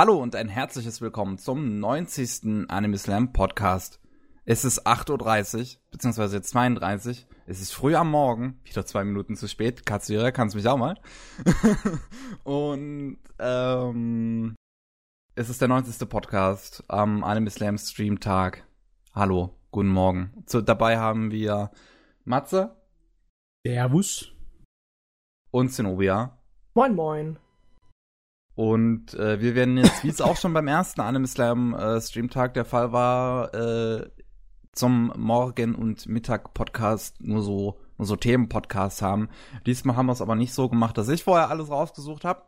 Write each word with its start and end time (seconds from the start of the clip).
Hallo 0.00 0.22
und 0.22 0.36
ein 0.36 0.46
herzliches 0.46 1.00
Willkommen 1.00 1.38
zum 1.38 1.80
90. 1.80 2.70
Anime 2.70 2.96
Slam 2.98 3.32
Podcast. 3.32 4.00
Es 4.44 4.64
ist 4.64 4.86
8.30 4.86 5.58
Uhr, 5.58 5.80
beziehungsweise 5.90 6.36
jetzt 6.36 6.50
32. 6.50 7.26
Es 7.46 7.60
ist 7.60 7.72
früh 7.72 7.96
am 7.96 8.08
Morgen, 8.08 8.60
wieder 8.62 8.86
zwei 8.86 9.02
Minuten 9.02 9.34
zu 9.34 9.48
spät. 9.48 9.84
Katsuira, 9.84 10.30
kannst 10.30 10.54
mich 10.54 10.68
auch 10.68 10.76
mal. 10.76 11.00
und 12.44 13.18
ähm, 13.40 14.54
es 15.34 15.50
ist 15.50 15.60
der 15.60 15.66
90. 15.66 16.08
Podcast 16.08 16.84
am 16.86 17.24
Anime 17.24 17.50
Slam 17.50 17.76
Stream 17.76 18.20
Tag. 18.20 18.68
Hallo, 19.16 19.58
guten 19.72 19.88
Morgen. 19.88 20.44
So, 20.46 20.60
dabei 20.60 20.98
haben 20.98 21.32
wir 21.32 21.72
Matze. 22.24 22.76
Servus. 23.66 24.30
Und 25.50 25.70
Zenobia. 25.70 26.38
Moin, 26.74 26.94
moin. 26.94 27.38
Und 28.58 29.14
äh, 29.14 29.40
wir 29.40 29.54
werden 29.54 29.76
jetzt, 29.76 30.02
wie 30.02 30.08
es 30.08 30.20
auch 30.20 30.36
schon 30.36 30.52
beim 30.52 30.66
ersten 30.66 31.00
Anime 31.00 31.28
Slam 31.28 31.74
äh, 31.74 32.00
Streamtag 32.00 32.54
der 32.54 32.64
Fall 32.64 32.90
war, 32.90 33.54
äh, 33.54 34.10
zum 34.72 35.12
Morgen- 35.16 35.76
und 35.76 36.08
Mittag-Podcast 36.08 37.20
nur 37.20 37.40
so, 37.42 37.78
nur 37.98 38.06
so 38.06 38.16
Themen-Podcasts 38.16 39.00
haben. 39.00 39.28
Diesmal 39.64 39.94
haben 39.94 40.06
wir 40.06 40.12
es 40.12 40.20
aber 40.20 40.34
nicht 40.34 40.54
so 40.54 40.68
gemacht, 40.68 40.98
dass 40.98 41.08
ich 41.08 41.22
vorher 41.22 41.50
alles 41.50 41.70
rausgesucht 41.70 42.24
habe. 42.24 42.42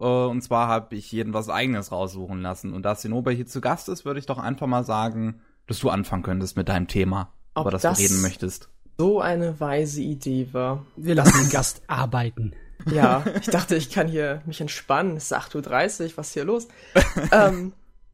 Äh, 0.00 0.06
und 0.06 0.40
zwar 0.40 0.68
habe 0.68 0.96
ich 0.96 1.12
jeden 1.12 1.34
was 1.34 1.50
eigenes 1.50 1.92
raussuchen 1.92 2.40
lassen. 2.40 2.72
Und 2.72 2.82
da 2.84 2.94
Sinoba 2.94 3.32
hier 3.32 3.44
zu 3.46 3.60
Gast 3.60 3.90
ist, 3.90 4.06
würde 4.06 4.18
ich 4.18 4.24
doch 4.24 4.38
einfach 4.38 4.66
mal 4.66 4.84
sagen, 4.84 5.42
dass 5.66 5.78
du 5.78 5.90
anfangen 5.90 6.22
könntest 6.22 6.56
mit 6.56 6.70
deinem 6.70 6.88
Thema, 6.88 7.34
Ob 7.52 7.64
über 7.64 7.70
das, 7.70 7.82
das 7.82 7.98
du 7.98 8.04
reden 8.04 8.22
möchtest. 8.22 8.70
So 8.96 9.20
eine 9.20 9.60
weise 9.60 10.00
Idee 10.00 10.48
war. 10.52 10.86
Wir 10.96 11.16
lassen 11.16 11.38
den 11.38 11.50
Gast 11.50 11.82
arbeiten. 11.86 12.54
Ja, 12.90 13.24
ich 13.40 13.48
dachte, 13.48 13.76
ich 13.76 13.90
kann 13.90 14.08
hier 14.08 14.42
mich 14.46 14.60
entspannen. 14.60 15.16
Es 15.16 15.24
ist 15.24 15.34
8.30 15.34 16.04
Uhr, 16.04 16.12
was 16.16 16.28
ist 16.28 16.34
hier 16.34 16.44
los? 16.44 16.68
ähm, 17.32 17.72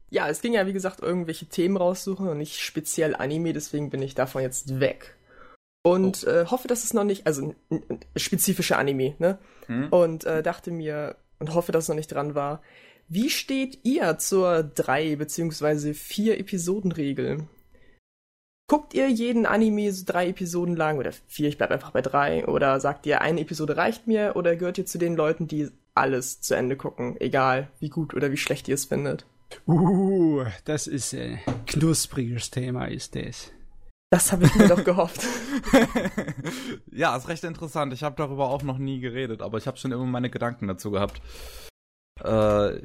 ja, 0.09 0.27
es 0.27 0.41
ging 0.41 0.53
ja, 0.53 0.65
wie 0.65 0.73
gesagt, 0.73 1.01
irgendwelche 1.01 1.45
Themen 1.45 1.77
raussuchen 1.77 2.27
und 2.27 2.37
nicht 2.37 2.59
speziell 2.59 3.15
Anime, 3.15 3.53
deswegen 3.53 3.89
bin 3.89 4.01
ich 4.01 4.15
davon 4.15 4.41
jetzt 4.41 4.79
weg. 4.79 5.15
Und 5.83 6.25
äh, 6.25 6.45
hoffe, 6.45 6.67
dass 6.67 6.83
es 6.83 6.93
noch 6.93 7.03
nicht, 7.03 7.25
also 7.25 7.55
spezifische 8.15 8.77
Anime, 8.77 9.15
ne? 9.19 9.37
Hm? 9.67 9.87
Und 9.89 10.25
äh, 10.25 10.43
dachte 10.43 10.71
mir 10.71 11.15
und 11.39 11.53
hoffe, 11.53 11.71
dass 11.71 11.85
es 11.85 11.89
noch 11.89 11.95
nicht 11.95 12.11
dran 12.11 12.35
war. 12.35 12.61
Wie 13.07 13.29
steht 13.29 13.79
ihr 13.83 14.17
zur 14.17 14.63
drei 14.63 15.15
beziehungsweise 15.15 15.93
vier 15.93 16.39
Episoden-Regel? 16.39 17.47
Guckt 18.69 18.93
ihr 18.93 19.09
jeden 19.09 19.47
Anime 19.47 19.91
so 19.91 20.03
drei 20.05 20.29
Episoden 20.29 20.75
lang 20.75 20.99
oder 20.99 21.11
vier, 21.27 21.49
ich 21.49 21.57
bleib 21.57 21.71
einfach 21.71 21.89
bei 21.89 22.03
drei, 22.03 22.45
oder 22.45 22.79
sagt 22.79 23.07
ihr, 23.07 23.19
eine 23.19 23.41
Episode 23.41 23.75
reicht 23.75 24.05
mir, 24.05 24.35
oder 24.35 24.55
gehört 24.55 24.77
ihr 24.77 24.85
zu 24.85 24.99
den 24.99 25.15
Leuten, 25.15 25.47
die 25.47 25.71
alles 25.95 26.39
zu 26.39 26.55
Ende 26.55 26.75
gucken, 26.75 27.19
egal 27.19 27.69
wie 27.79 27.89
gut 27.89 28.13
oder 28.13 28.31
wie 28.31 28.37
schlecht 28.37 28.67
ihr 28.67 28.75
es 28.75 28.85
findet? 28.85 29.25
Uh, 29.67 30.45
das 30.65 30.85
ist 30.85 31.15
ein 31.15 31.39
knuspriges 31.65 32.51
Thema, 32.51 32.85
ist 32.85 33.15
das. 33.15 33.51
Das 34.11 34.31
habe 34.31 34.45
ich 34.45 34.53
mir 34.53 34.67
doch 34.67 34.83
gehofft. 34.83 35.25
ja, 36.91 37.17
ist 37.17 37.27
recht 37.27 37.43
interessant. 37.43 37.91
Ich 37.93 38.03
habe 38.03 38.15
darüber 38.17 38.49
auch 38.49 38.61
noch 38.61 38.77
nie 38.77 38.99
geredet, 38.99 39.41
aber 39.41 39.57
ich 39.57 39.65
habe 39.65 39.77
schon 39.77 39.91
immer 39.91 40.05
meine 40.05 40.29
Gedanken 40.29 40.67
dazu 40.67 40.91
gehabt. 40.91 41.21
Äh, 42.23 42.81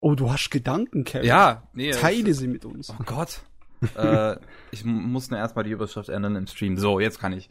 Oh, 0.00 0.14
du 0.14 0.30
hast 0.30 0.50
Gedanken, 0.50 1.04
Kevin. 1.04 1.26
ja, 1.26 1.62
nee. 1.72 1.90
Teile 1.92 2.34
sie 2.34 2.46
mit 2.46 2.66
uns. 2.66 2.90
Oh 2.90 3.02
Gott. 3.06 3.40
äh, 3.96 4.36
ich 4.70 4.84
muss 4.84 5.30
nur 5.30 5.38
erstmal 5.38 5.64
die 5.64 5.70
Überschrift 5.70 6.08
ändern 6.08 6.36
im 6.36 6.46
Stream. 6.46 6.78
So, 6.78 7.00
jetzt 7.00 7.20
kann 7.20 7.32
ich. 7.32 7.50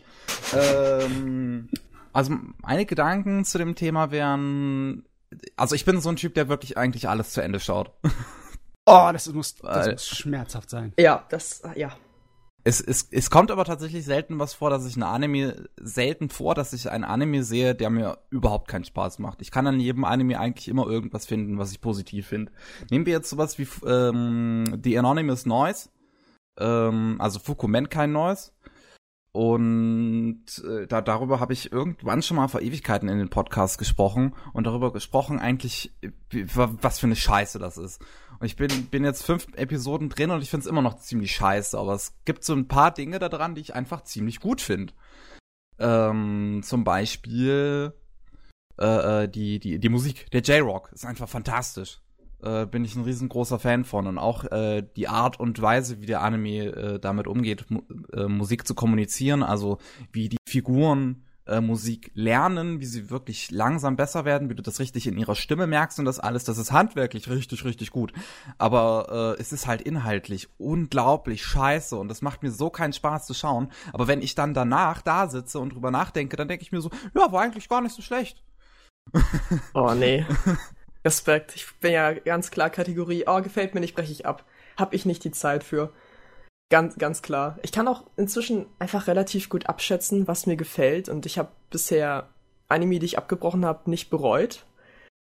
Ähm, 0.55 1.69
also 2.11 2.35
meine 2.61 2.85
Gedanken 2.85 3.45
zu 3.45 3.57
dem 3.57 3.75
Thema 3.75 4.11
wären. 4.11 5.05
Also 5.57 5.75
ich 5.75 5.85
bin 5.85 5.99
so 5.99 6.09
ein 6.09 6.15
Typ, 6.15 6.35
der 6.35 6.47
wirklich 6.47 6.77
eigentlich 6.77 7.09
alles 7.09 7.31
zu 7.31 7.41
Ende 7.41 7.59
schaut. 7.59 7.91
Oh, 8.85 9.09
das 9.13 9.31
muss, 9.31 9.55
das 9.55 9.87
muss 9.87 10.07
schmerzhaft 10.07 10.69
sein. 10.69 10.91
ja, 10.99 11.25
das, 11.29 11.63
ja. 11.75 11.95
Es, 12.65 12.79
es, 12.79 13.09
es 13.11 13.29
kommt 13.29 13.51
aber 13.51 13.65
tatsächlich 13.65 14.05
selten 14.05 14.39
was 14.39 14.53
vor, 14.53 14.69
dass 14.69 14.85
ich 14.85 14.95
eine 14.95 15.07
Anime, 15.07 15.69
selten 15.77 16.29
vor, 16.29 16.55
dass 16.55 16.71
ich 16.71 16.89
einen 16.89 17.03
Anime 17.03 17.43
sehe, 17.43 17.75
der 17.75 17.89
mir 17.89 18.17
überhaupt 18.29 18.69
keinen 18.69 18.85
Spaß 18.85 19.19
macht. 19.19 19.41
Ich 19.41 19.51
kann 19.51 19.67
an 19.67 19.81
jedem 19.81 20.05
Anime 20.05 20.39
eigentlich 20.39 20.69
immer 20.69 20.87
irgendwas 20.87 21.25
finden, 21.25 21.57
was 21.57 21.71
ich 21.73 21.81
positiv 21.81 22.27
finde. 22.27 22.53
Nehmen 22.89 23.05
wir 23.05 23.13
jetzt 23.13 23.29
sowas 23.29 23.57
wie 23.59 23.67
ähm, 23.85 24.79
The 24.81 24.97
Anonymous 24.97 25.45
Noise, 25.45 25.89
ähm, 26.59 27.17
also 27.19 27.39
Fukumen 27.39 27.89
kein 27.89 28.11
Noise. 28.11 28.51
Und 29.31 30.45
äh, 30.63 30.85
da, 30.85 31.01
darüber 31.01 31.39
habe 31.39 31.53
ich 31.53 31.71
irgendwann 31.71 32.21
schon 32.21 32.37
mal 32.37 32.47
vor 32.47 32.61
Ewigkeiten 32.61 33.09
in 33.09 33.17
den 33.17 33.31
Podcast 33.31 33.79
gesprochen 33.79 34.35
und 34.53 34.65
darüber 34.67 34.93
gesprochen 34.93 35.39
eigentlich, 35.39 35.91
was 36.31 36.99
für 36.99 37.07
eine 37.07 37.15
Scheiße 37.15 37.57
das 37.57 37.79
ist. 37.79 37.99
Und 38.39 38.45
ich 38.45 38.55
bin, 38.55 38.87
bin 38.87 39.03
jetzt 39.03 39.25
fünf 39.25 39.47
Episoden 39.55 40.09
drin 40.09 40.29
und 40.29 40.43
ich 40.43 40.51
finde 40.51 40.65
es 40.65 40.69
immer 40.69 40.83
noch 40.83 40.99
ziemlich 40.99 41.35
scheiße, 41.35 41.75
aber 41.77 41.93
es 41.95 42.13
gibt 42.25 42.43
so 42.43 42.53
ein 42.53 42.67
paar 42.67 42.93
Dinge 42.93 43.17
da 43.17 43.27
dran, 43.27 43.55
die 43.55 43.61
ich 43.61 43.73
einfach 43.73 44.03
ziemlich 44.03 44.39
gut 44.39 44.61
finde. 44.61 44.93
Ähm, 45.79 46.61
zum 46.63 46.83
Beispiel 46.83 47.93
äh, 48.79 49.23
äh, 49.23 49.27
die, 49.27 49.59
die, 49.59 49.79
die 49.79 49.89
Musik, 49.89 50.29
der 50.31 50.41
J-Rock 50.41 50.91
ist 50.93 51.05
einfach 51.05 51.29
fantastisch. 51.29 52.01
Äh, 52.43 52.65
bin 52.65 52.83
ich 52.83 52.95
ein 52.95 53.03
riesengroßer 53.03 53.57
Fan 53.57 53.85
von 53.85 54.05
und 54.05 54.17
auch 54.17 54.43
äh, 54.51 54.83
die 54.97 55.07
Art 55.07 55.39
und 55.39 55.61
Weise, 55.61 56.01
wie 56.01 56.05
der 56.05 56.21
Anime 56.21 56.65
äh, 56.65 56.99
damit 56.99 57.25
umgeht, 57.25 57.65
mu 57.69 57.81
äh, 58.11 58.27
Musik 58.27 58.67
zu 58.67 58.75
kommunizieren, 58.75 59.43
also 59.43 59.77
wie 60.11 60.27
die 60.27 60.37
Figuren 60.45 61.23
äh, 61.45 61.61
Musik 61.61 62.11
lernen, 62.15 62.79
wie 62.79 62.85
sie 62.85 63.09
wirklich 63.09 63.51
langsam 63.51 63.95
besser 63.95 64.25
werden, 64.25 64.49
wie 64.49 64.55
du 64.55 64.63
das 64.63 64.79
richtig 64.79 65.07
in 65.07 65.17
ihrer 65.17 65.35
Stimme 65.35 65.67
merkst 65.67 65.99
und 65.99 66.05
das 66.05 66.19
alles, 66.19 66.43
das 66.43 66.57
ist 66.57 66.71
handwerklich 66.71 67.29
richtig, 67.29 67.63
richtig 67.63 67.91
gut. 67.91 68.11
Aber 68.57 69.35
äh, 69.37 69.41
es 69.41 69.53
ist 69.53 69.67
halt 69.67 69.81
inhaltlich 69.81 70.49
unglaublich 70.57 71.45
scheiße 71.45 71.95
und 71.95 72.07
das 72.09 72.21
macht 72.21 72.43
mir 72.43 72.51
so 72.51 72.69
keinen 72.69 72.93
Spaß 72.93 73.25
zu 73.25 73.33
schauen. 73.33 73.71
Aber 73.93 74.07
wenn 74.07 74.21
ich 74.21 74.35
dann 74.35 74.53
danach 74.53 75.01
da 75.01 75.27
sitze 75.27 75.59
und 75.59 75.73
drüber 75.73 75.91
nachdenke, 75.91 76.35
dann 76.35 76.47
denke 76.47 76.63
ich 76.63 76.71
mir 76.71 76.81
so, 76.81 76.89
ja, 77.15 77.31
war 77.31 77.41
eigentlich 77.41 77.69
gar 77.69 77.81
nicht 77.81 77.95
so 77.95 78.01
schlecht. 78.01 78.43
Oh, 79.73 79.93
nee. 79.93 80.25
Respekt. 81.05 81.55
Ich 81.55 81.67
bin 81.81 81.91
ja 81.93 82.13
ganz 82.13 82.51
klar 82.51 82.69
Kategorie, 82.69 83.25
oh, 83.27 83.41
gefällt 83.41 83.73
mir 83.73 83.81
nicht, 83.81 83.95
breche 83.95 84.11
ich 84.11 84.25
ab. 84.25 84.45
Hab 84.77 84.93
ich 84.93 85.05
nicht 85.05 85.23
die 85.23 85.31
Zeit 85.31 85.63
für. 85.63 85.91
Ganz, 86.71 86.95
ganz 86.97 87.21
klar. 87.21 87.59
Ich 87.61 87.71
kann 87.71 87.87
auch 87.87 88.03
inzwischen 88.17 88.65
einfach 88.79 89.07
relativ 89.07 89.49
gut 89.49 89.67
abschätzen, 89.67 90.27
was 90.27 90.47
mir 90.47 90.55
gefällt. 90.55 91.09
Und 91.09 91.25
ich 91.25 91.37
habe 91.37 91.49
bisher 91.69 92.29
Anime, 92.67 92.99
die 92.99 93.05
ich 93.05 93.17
abgebrochen 93.17 93.65
habe, 93.65 93.89
nicht 93.89 94.09
bereut. 94.09 94.65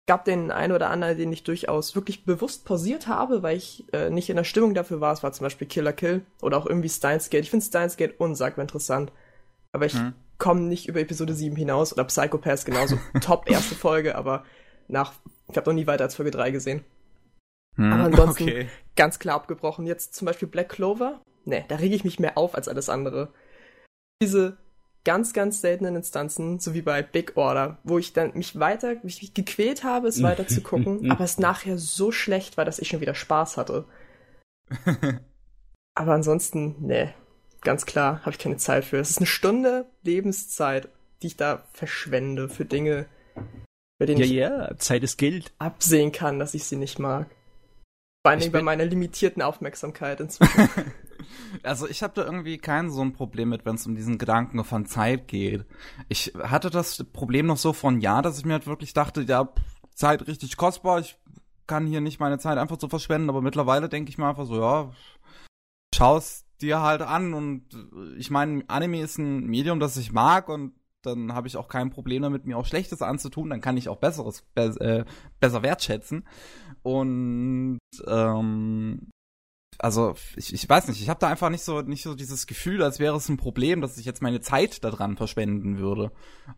Gab 0.08 0.26
den 0.26 0.52
einen 0.52 0.74
oder 0.74 0.90
anderen, 0.90 1.18
den 1.18 1.32
ich 1.32 1.44
durchaus 1.44 1.96
wirklich 1.96 2.26
bewusst 2.26 2.66
pausiert 2.66 3.08
habe, 3.08 3.42
weil 3.42 3.58
ich 3.58 3.86
äh, 3.94 4.10
nicht 4.10 4.30
in 4.30 4.36
der 4.36 4.44
Stimmung 4.44 4.74
dafür 4.74 5.02
war. 5.02 5.14
Es 5.14 5.24
war 5.24 5.32
zum 5.32 5.46
Beispiel 5.46 5.68
Killer 5.68 5.94
Kill 5.94 6.22
oder 6.42 6.58
auch 6.58 6.66
irgendwie 6.66 6.90
Steins 6.90 7.30
Gate. 7.30 7.44
Ich 7.44 7.52
finde 7.52 7.66
Steins 7.66 7.96
Gate 7.98 8.20
unsagbar 8.20 8.64
interessant. 8.64 9.12
Aber 9.72 9.86
ich 9.86 9.94
Hm. 9.94 10.14
komme 10.38 10.62
nicht 10.62 10.88
über 10.88 11.00
Episode 11.00 11.34
7 11.34 11.56
hinaus. 11.56 11.94
Oder 11.94 12.04
Psychopaths 12.04 12.66
genauso. 12.66 13.00
Top 13.22 13.50
erste 13.50 13.76
Folge, 13.76 14.16
aber 14.16 14.44
nach, 14.88 15.14
ich 15.50 15.58
habe 15.58 15.70
noch 15.70 15.76
nie 15.76 15.88
weiter 15.88 16.04
als 16.06 16.16
Folge 16.16 16.32
3 16.32 16.52
gesehen. 16.52 16.84
Hm, 17.76 17.94
Aber 17.94 18.04
ansonsten- 18.04 18.44
okay. 18.44 18.70
Ganz 18.96 19.20
klar 19.20 19.36
abgebrochen. 19.36 19.86
Jetzt 19.86 20.16
zum 20.16 20.26
Beispiel 20.26 20.48
Black 20.48 20.70
Clover. 20.70 21.22
Ne, 21.46 21.66
da 21.68 21.78
rege 21.78 21.96
ich 21.96 22.04
mich 22.04 22.20
mehr 22.20 22.38
auf 22.38 22.56
als 22.56 22.68
alles 22.68 22.90
andere. 22.90 23.34
Diese 24.22 24.58
ganz, 25.06 25.32
ganz 25.34 25.62
seltenen 25.62 25.96
Instanzen, 25.96 26.60
so 26.60 26.74
wie 26.74 26.82
bei 26.82 27.02
Big 27.02 27.38
Order, 27.38 27.78
wo 27.84 27.98
ich 27.98 28.12
dann 28.12 28.34
mich 28.36 28.60
weiter, 28.60 28.96
mich 29.04 29.34
gequält 29.34 29.84
habe, 29.86 30.10
es 30.10 30.22
weiter 30.22 30.46
zu 30.48 30.62
gucken, 30.62 31.10
aber 31.12 31.24
es 31.24 31.40
nachher 31.40 31.78
so 31.78 32.12
schlecht 32.12 32.58
war, 32.58 32.66
dass 32.66 32.80
ich 32.80 32.90
schon 32.90 33.00
wieder 33.00 33.16
Spaß 33.16 33.56
hatte. 33.58 33.86
Aber 35.96 36.14
ansonsten, 36.14 36.76
ne, 36.86 37.14
ganz 37.62 37.86
klar, 37.86 38.20
habe 38.22 38.32
ich 38.32 38.40
keine 38.40 38.58
Zeit 38.58 38.86
für. 38.86 38.98
Es 38.98 39.10
ist 39.10 39.18
eine 39.18 39.26
Stunde 39.26 39.86
Lebenszeit, 40.04 40.90
die 41.22 41.28
ich 41.28 41.38
da 41.38 41.64
verschwende 41.74 42.48
für 42.50 42.66
Dinge, 42.66 43.08
bei 44.00 44.06
denen 44.06 44.20
Ja, 44.22 44.26
ich 44.26 44.32
ja, 44.32 44.78
Zeit 44.78 45.04
ist 45.04 45.18
Geld. 45.18 45.54
absehen 45.60 46.12
kann, 46.12 46.40
dass 46.40 46.54
ich 46.56 46.64
sie 46.64 46.78
nicht 46.78 46.98
mag. 46.98 47.28
Vor 48.26 48.32
allen 48.32 48.40
Dingen 48.40 48.52
bei 48.52 48.62
meiner 48.64 48.86
limitierten 48.86 49.42
Aufmerksamkeit 49.42 50.20
inzwischen. 50.20 50.70
Also 51.64 51.88
ich 51.88 52.02
habe 52.02 52.14
da 52.16 52.24
irgendwie 52.24 52.58
kein 52.58 52.90
so 52.90 53.02
ein 53.02 53.12
Problem 53.12 53.50
mit, 53.50 53.66
wenn 53.66 53.76
es 53.76 53.86
um 53.86 53.94
diesen 53.96 54.18
Gedanken 54.18 54.64
von 54.64 54.86
Zeit 54.86 55.28
geht. 55.28 55.66
Ich 56.08 56.34
hatte 56.42 56.70
das 56.70 57.04
Problem 57.12 57.46
noch 57.46 57.58
so 57.58 57.74
von 57.74 58.00
ja, 58.00 58.22
dass 58.22 58.40
ich 58.40 58.46
mir 58.46 58.54
halt 58.54 58.68
wirklich 58.68 58.94
dachte, 58.94 59.22
ja, 59.24 59.50
Zeit 59.94 60.28
richtig 60.28 60.56
kostbar, 60.56 61.00
ich 61.00 61.18
kann 61.68 61.86
hier 61.86 62.00
nicht 62.00 62.22
meine 62.22 62.40
Zeit 62.40 62.58
einfach 62.58 62.80
so 62.80 62.88
verschwenden, 62.88 63.30
aber 63.30 63.42
mittlerweile 63.42 63.90
denke 63.90 64.10
ich 64.10 64.18
mir 64.18 64.28
einfach 64.30 64.46
so, 64.46 64.62
ja, 64.62 64.92
schau's 65.94 66.46
dir 66.62 66.82
halt 66.82 67.02
an 67.02 67.34
und 67.34 67.66
äh, 67.74 68.18
ich 68.18 68.32
meine, 68.32 68.64
Anime 68.68 69.02
ist 69.02 69.18
ein 69.18 69.46
Medium, 69.46 69.80
das 69.82 69.98
ich 69.98 70.14
mag 70.14 70.48
und 70.48 70.74
dann 71.02 71.34
habe 71.34 71.48
ich 71.48 71.58
auch 71.58 71.68
kein 71.68 71.90
Problem 71.90 72.24
damit, 72.24 72.46
mir 72.46 72.58
auch 72.58 72.66
Schlechtes 72.66 73.02
anzutun, 73.02 73.50
dann 73.50 73.62
kann 73.62 73.78
ich 73.78 73.90
auch 73.90 73.98
Besseres 73.98 74.44
be 74.54 74.62
äh, 74.80 75.06
besser 75.40 75.64
wertschätzen. 75.64 76.28
Und 76.84 77.80
ähm, 78.08 79.12
also 79.78 80.16
ich, 80.36 80.54
ich 80.54 80.68
weiß 80.68 80.90
nicht, 80.90 81.02
ich 81.02 81.10
habe 81.10 81.20
da 81.22 81.30
einfach 81.30 81.50
nicht 81.50 81.64
so 81.64 81.82
nicht 81.82 82.04
so 82.04 82.14
dieses 82.14 82.48
Gefühl, 82.48 82.84
als 82.84 83.00
wäre 83.00 83.16
es 83.16 83.30
ein 83.30 83.38
Problem, 83.38 83.80
dass 83.82 83.98
ich 83.98 84.06
jetzt 84.06 84.22
meine 84.22 84.42
Zeit 84.42 84.84
daran 84.84 85.16
verschwenden 85.16 85.78
würde, 85.78 86.12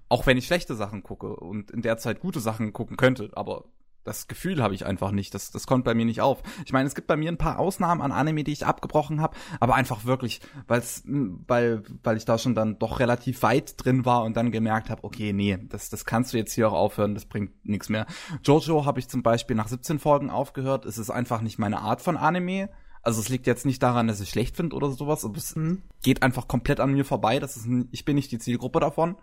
auch 0.09 0.25
wenn 0.25 0.37
ich 0.37 0.47
schlechte 0.47 0.75
Sachen 0.75 1.03
gucke 1.03 1.35
und 1.35 1.69
in 1.71 1.83
der 1.83 1.97
Zeit 1.97 2.19
gute 2.19 2.39
Sachen 2.39 2.73
gucken 2.73 2.97
könnte, 2.97 3.29
aber 3.33 3.65
Das 4.03 4.27
Gefühl 4.27 4.63
habe 4.63 4.73
ich 4.73 4.85
einfach 4.85 5.11
nicht. 5.11 5.33
Das, 5.33 5.51
das 5.51 5.67
kommt 5.67 5.85
bei 5.85 5.93
mir 5.93 6.05
nicht 6.05 6.21
auf. 6.21 6.41
Ich 6.65 6.73
meine, 6.73 6.87
es 6.87 6.95
gibt 6.95 7.07
bei 7.07 7.15
mir 7.17 7.31
ein 7.31 7.37
paar 7.37 7.59
Ausnahmen 7.59 8.01
an 8.01 8.11
Anime, 8.11 8.43
die 8.43 8.51
ich 8.51 8.65
abgebrochen 8.65 9.21
habe, 9.21 9.35
aber 9.59 9.75
einfach 9.75 10.05
wirklich, 10.05 10.41
weil's, 10.67 11.03
weil, 11.05 11.83
weil 12.03 12.17
ich 12.17 12.25
da 12.25 12.37
schon 12.37 12.55
dann 12.55 12.79
doch 12.79 12.99
relativ 12.99 13.43
weit 13.43 13.75
drin 13.83 14.03
war 14.05 14.23
und 14.23 14.35
dann 14.37 14.51
gemerkt 14.51 14.89
habe, 14.89 15.03
okay, 15.03 15.33
nee, 15.33 15.59
das, 15.69 15.89
das 15.89 16.05
kannst 16.05 16.33
du 16.33 16.37
jetzt 16.37 16.53
hier 16.53 16.69
auch 16.69 16.73
aufhören, 16.73 17.13
das 17.13 17.25
bringt 17.25 17.65
nichts 17.65 17.89
mehr. 17.89 18.07
Jojo 18.43 18.85
habe 18.85 18.99
ich 18.99 19.07
zum 19.07 19.21
Beispiel 19.21 19.55
nach 19.55 19.67
17 19.67 19.99
Folgen 19.99 20.29
aufgehört. 20.31 20.85
Es 20.85 20.97
ist 20.97 21.11
einfach 21.11 21.41
nicht 21.41 21.59
meine 21.59 21.81
Art 21.81 22.01
von 22.01 22.17
Anime. 22.17 22.69
Also 23.03 23.19
es 23.19 23.29
liegt 23.29 23.47
jetzt 23.47 23.65
nicht 23.65 23.81
daran, 23.81 24.07
dass 24.07 24.21
ich 24.21 24.29
schlecht 24.29 24.55
finde 24.55 24.75
oder 24.75 24.91
sowas, 24.91 25.25
aber 25.25 25.37
es 25.37 25.55
Mhm. 25.55 25.81
geht 26.03 26.23
einfach 26.23 26.47
komplett 26.47 26.79
an 26.79 26.91
mir 26.93 27.05
vorbei. 27.05 27.39
Das 27.39 27.57
ist, 27.57 27.67
ich 27.91 28.05
bin 28.05 28.15
nicht 28.15 28.31
die 28.31 28.39
Zielgruppe 28.39 28.79
davon. 28.79 29.15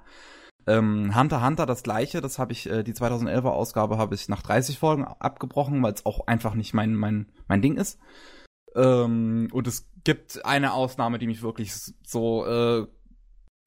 Ähm, 0.69 1.17
Hunter 1.17 1.43
Hunter 1.43 1.65
das 1.65 1.82
gleiche, 1.82 2.20
das 2.20 2.38
habe 2.38 2.53
ich, 2.53 2.69
äh, 2.69 2.82
die 2.82 2.93
2011er 2.93 3.49
Ausgabe 3.49 3.97
habe 3.97 4.15
ich 4.15 4.29
nach 4.29 4.43
30 4.43 4.79
Folgen 4.79 5.05
abgebrochen, 5.05 5.82
weil 5.82 5.94
es 5.94 6.05
auch 6.05 6.26
einfach 6.26 6.53
nicht 6.53 6.75
mein, 6.75 6.94
mein, 6.94 7.32
mein 7.49 7.62
Ding 7.62 7.79
ist. 7.79 7.99
Ähm, 8.76 9.49
und 9.50 9.67
es 9.67 9.88
gibt 10.05 10.44
eine 10.44 10.75
Ausnahme, 10.75 11.19
die 11.19 11.26
mich 11.26 11.41
wirklich 11.41 11.73
so, 11.75 12.44
äh, 12.44 12.87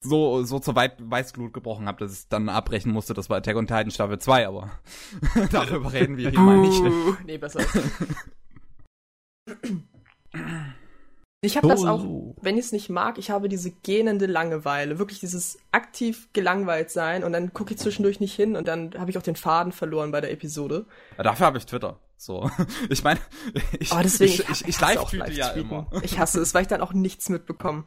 so, 0.00 0.44
so 0.44 0.60
zur 0.60 0.76
Weit 0.76 0.94
Weißglut 0.98 1.52
gebrochen 1.52 1.86
hat, 1.86 2.00
dass 2.00 2.20
ich 2.20 2.28
dann 2.28 2.48
abbrechen 2.48 2.92
musste. 2.92 3.14
Das 3.14 3.28
war 3.28 3.38
Attack 3.38 3.56
on 3.56 3.66
Titan 3.66 3.90
Staffel 3.90 4.20
2, 4.20 4.46
aber 4.46 4.70
darüber 5.50 5.92
reden 5.92 6.16
wir 6.16 6.30
hier 6.30 6.38
mal 6.38 6.58
nicht. 6.58 6.80
Nee, 7.26 7.38
besser. 7.38 7.64
Ich 11.44 11.56
habe 11.56 11.66
So, 11.66 11.72
das 11.74 11.84
auch, 11.84 12.00
so. 12.00 12.36
wenn 12.40 12.56
ich 12.56 12.66
es 12.66 12.72
nicht 12.72 12.88
mag, 12.88 13.18
ich 13.18 13.30
habe 13.30 13.48
diese 13.48 13.72
gähnende 13.72 14.26
Langeweile, 14.26 15.00
wirklich 15.00 15.18
dieses 15.18 15.58
aktiv 15.72 16.28
gelangweilt 16.32 16.90
sein 16.90 17.24
und 17.24 17.32
dann 17.32 17.52
gucke 17.52 17.74
ich 17.74 17.80
zwischendurch 17.80 18.20
nicht 18.20 18.34
hin 18.34 18.54
und 18.54 18.68
dann 18.68 18.94
habe 18.96 19.10
ich 19.10 19.18
auch 19.18 19.22
den 19.22 19.34
Faden 19.34 19.72
verloren 19.72 20.12
bei 20.12 20.20
der 20.20 20.30
Episode. 20.30 20.86
Dafür 21.18 21.46
habe 21.46 21.58
ich 21.58 21.66
Twitter. 21.66 21.98
So, 22.16 22.48
ich 22.90 23.02
meine, 23.02 23.18
ich, 23.80 23.92
Oh, 23.92 23.98
deswegen, 24.00 24.34
ich, 24.34 24.48
ich, 24.48 24.68
ich 24.68 24.80
hasse 24.80 24.94
live 24.94 24.96
auch 24.98 25.10
tweete 25.10 25.32
ja 25.32 25.48
immer. 25.50 25.88
Ich 26.02 26.16
hasse 26.20 26.40
es, 26.40 26.54
weil 26.54 26.62
ich 26.62 26.68
dann 26.68 26.80
auch 26.80 26.92
nichts 26.92 27.28
mitbekomme, 27.28 27.84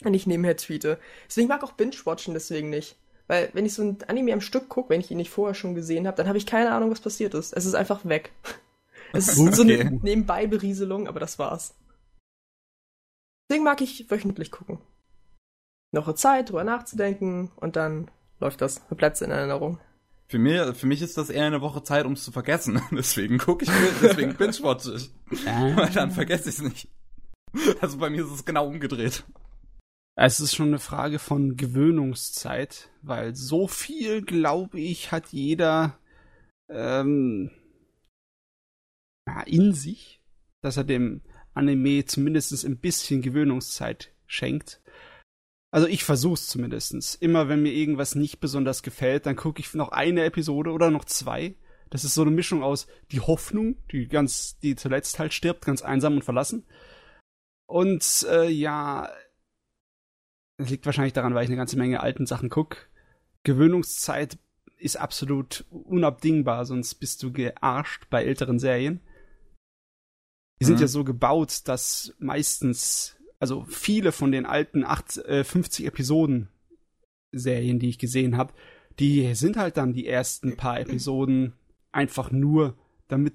wenn 0.00 0.14
ich 0.14 0.26
nebenher 0.26 0.56
tweete. 0.56 0.98
Deswegen 1.28 1.48
mag 1.48 1.62
ich 1.62 1.68
auch 1.68 1.72
Binge-Watchen 1.72 2.32
deswegen 2.32 2.70
nicht. 2.70 2.96
Weil 3.26 3.50
wenn 3.52 3.66
ich 3.66 3.74
so 3.74 3.82
ein 3.82 3.98
Anime 4.06 4.32
am 4.32 4.40
Stück 4.40 4.70
gucke, 4.70 4.88
wenn 4.88 5.00
ich 5.00 5.10
ihn 5.10 5.18
nicht 5.18 5.30
vorher 5.30 5.54
schon 5.54 5.74
gesehen 5.74 6.06
habe, 6.06 6.16
dann 6.16 6.28
habe 6.28 6.38
ich 6.38 6.46
keine 6.46 6.72
Ahnung, 6.72 6.90
was 6.90 7.00
passiert 7.00 7.34
ist. 7.34 7.52
Es 7.54 7.66
ist 7.66 7.74
einfach 7.74 8.06
weg. 8.06 8.32
Es 9.12 9.28
ist 9.28 9.36
so 9.36 9.62
eine 9.62 9.74
Okay. 9.74 9.98
Nebenbei-Berieselung, 10.02 11.06
aber 11.06 11.20
das 11.20 11.38
war's. 11.38 11.74
Deswegen 13.48 13.64
mag 13.64 13.80
ich 13.80 14.10
wöchentlich 14.10 14.50
gucken. 14.50 14.78
Noch 15.92 16.06
eine 16.06 16.16
Zeit, 16.16 16.48
drüber 16.48 16.64
nachzudenken 16.64 17.52
und 17.56 17.76
dann 17.76 18.10
läuft 18.40 18.60
das, 18.60 18.80
bleibt 18.90 19.20
in 19.20 19.30
Erinnerung. 19.30 19.78
Für 20.28 20.38
mich, 20.38 20.76
für 20.76 20.86
mich 20.86 21.02
ist 21.02 21.18
das 21.18 21.30
eher 21.30 21.46
eine 21.46 21.60
Woche 21.60 21.82
Zeit, 21.82 22.06
um 22.06 22.14
es 22.14 22.24
zu 22.24 22.32
vergessen. 22.32 22.80
Deswegen 22.90 23.38
gucke 23.38 23.64
ich, 23.64 23.70
deswegen 24.02 24.34
binge-watch 24.38 24.88
ich. 24.88 25.10
Weil 25.44 25.90
dann 25.90 26.10
vergesse 26.10 26.48
ich 26.48 26.58
es 26.58 26.62
nicht. 26.62 26.88
Also 27.80 27.98
bei 27.98 28.10
mir 28.10 28.24
ist 28.24 28.32
es 28.32 28.44
genau 28.44 28.66
umgedreht. 28.66 29.24
Es 30.16 30.40
ist 30.40 30.54
schon 30.54 30.68
eine 30.68 30.78
Frage 30.78 31.18
von 31.18 31.56
Gewöhnungszeit, 31.56 32.90
weil 33.02 33.34
so 33.34 33.68
viel, 33.68 34.22
glaube 34.22 34.80
ich, 34.80 35.12
hat 35.12 35.28
jeder 35.28 35.98
ähm, 36.68 37.50
in 39.46 39.72
sich, 39.72 40.20
dass 40.62 40.76
er 40.76 40.84
dem 40.84 41.22
Anime 41.54 42.04
zumindest 42.04 42.64
ein 42.64 42.78
bisschen 42.78 43.22
Gewöhnungszeit 43.22 44.12
schenkt. 44.26 44.80
Also 45.70 45.88
ich 45.88 46.04
versuch's 46.04 46.46
zumindestens. 46.46 47.14
Immer 47.14 47.48
wenn 47.48 47.62
mir 47.62 47.72
irgendwas 47.72 48.14
nicht 48.14 48.38
besonders 48.40 48.82
gefällt, 48.82 49.26
dann 49.26 49.36
gucke 49.36 49.60
ich 49.60 49.74
noch 49.74 49.90
eine 49.90 50.24
Episode 50.24 50.70
oder 50.70 50.90
noch 50.90 51.04
zwei. 51.04 51.54
Das 51.90 52.04
ist 52.04 52.14
so 52.14 52.22
eine 52.22 52.30
Mischung 52.30 52.62
aus 52.62 52.86
die 53.10 53.20
Hoffnung, 53.20 53.76
die 53.90 54.08
ganz, 54.08 54.58
die 54.58 54.76
zuletzt 54.76 55.18
halt 55.18 55.32
stirbt, 55.32 55.64
ganz 55.64 55.82
einsam 55.82 56.14
und 56.14 56.24
verlassen. 56.24 56.64
Und 57.66 58.26
äh, 58.30 58.48
ja, 58.48 59.10
das 60.58 60.70
liegt 60.70 60.86
wahrscheinlich 60.86 61.12
daran, 61.12 61.34
weil 61.34 61.44
ich 61.44 61.50
eine 61.50 61.56
ganze 61.56 61.76
Menge 61.76 62.00
alten 62.00 62.26
Sachen 62.26 62.50
guck. 62.50 62.88
Gewöhnungszeit 63.42 64.38
ist 64.78 64.96
absolut 64.96 65.64
unabdingbar, 65.70 66.66
sonst 66.66 66.94
bist 66.96 67.22
du 67.22 67.32
gearscht 67.32 68.08
bei 68.10 68.24
älteren 68.24 68.58
Serien. 68.58 69.00
Die 70.64 70.66
sind 70.66 70.76
Mhm. 70.76 70.80
ja 70.80 70.88
so 70.88 71.04
gebaut, 71.04 71.62
dass 71.66 72.14
meistens, 72.18 73.16
also 73.38 73.66
viele 73.68 74.12
von 74.12 74.32
den 74.32 74.46
alten 74.46 74.82
8, 74.82 75.18
äh, 75.18 75.44
50 75.44 75.84
Episoden 75.84 76.48
Serien, 77.32 77.78
die 77.78 77.90
ich 77.90 77.98
gesehen 77.98 78.38
habe, 78.38 78.54
die 78.98 79.34
sind 79.34 79.58
halt 79.58 79.76
dann 79.76 79.92
die 79.92 80.06
ersten 80.06 80.56
paar 80.56 80.80
Episoden 80.80 81.52
einfach 81.92 82.30
nur, 82.30 82.78
damit 83.08 83.34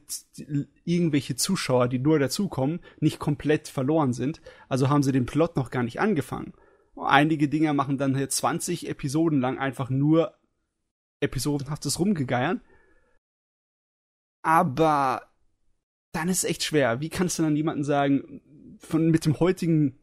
irgendwelche 0.86 1.36
Zuschauer, 1.36 1.88
die 1.88 2.00
nur 2.00 2.18
dazukommen, 2.18 2.80
nicht 3.00 3.20
komplett 3.20 3.68
verloren 3.68 4.14
sind. 4.14 4.42
Also 4.68 4.90
haben 4.90 5.04
sie 5.04 5.12
den 5.12 5.28
Plot 5.28 5.56
noch 5.56 5.70
gar 5.70 5.84
nicht 5.84 6.00
angefangen. 6.00 6.54
Einige 6.96 7.48
Dinger 7.48 7.74
machen 7.74 7.98
dann 8.00 8.16
hier 8.18 8.30
20 8.30 8.90
Episoden 8.90 9.40
lang 9.40 9.60
einfach 9.60 9.92
nur 9.92 10.34
episodenhaftes 11.20 12.00
Rumgegeiern. 12.00 12.62
Aber 14.42 15.29
dann 16.12 16.30
ist 16.30 16.44
es 16.44 16.50
echt 16.50 16.64
schwer. 16.64 17.02
Wie 17.02 17.10
kannst 17.10 17.38
du 17.40 17.44
dann 17.44 17.56
jemanden 17.56 17.84
sagen, 17.84 18.42
von 18.80 19.10
mit 19.10 19.26
dem 19.26 19.40
heutigen 19.40 19.98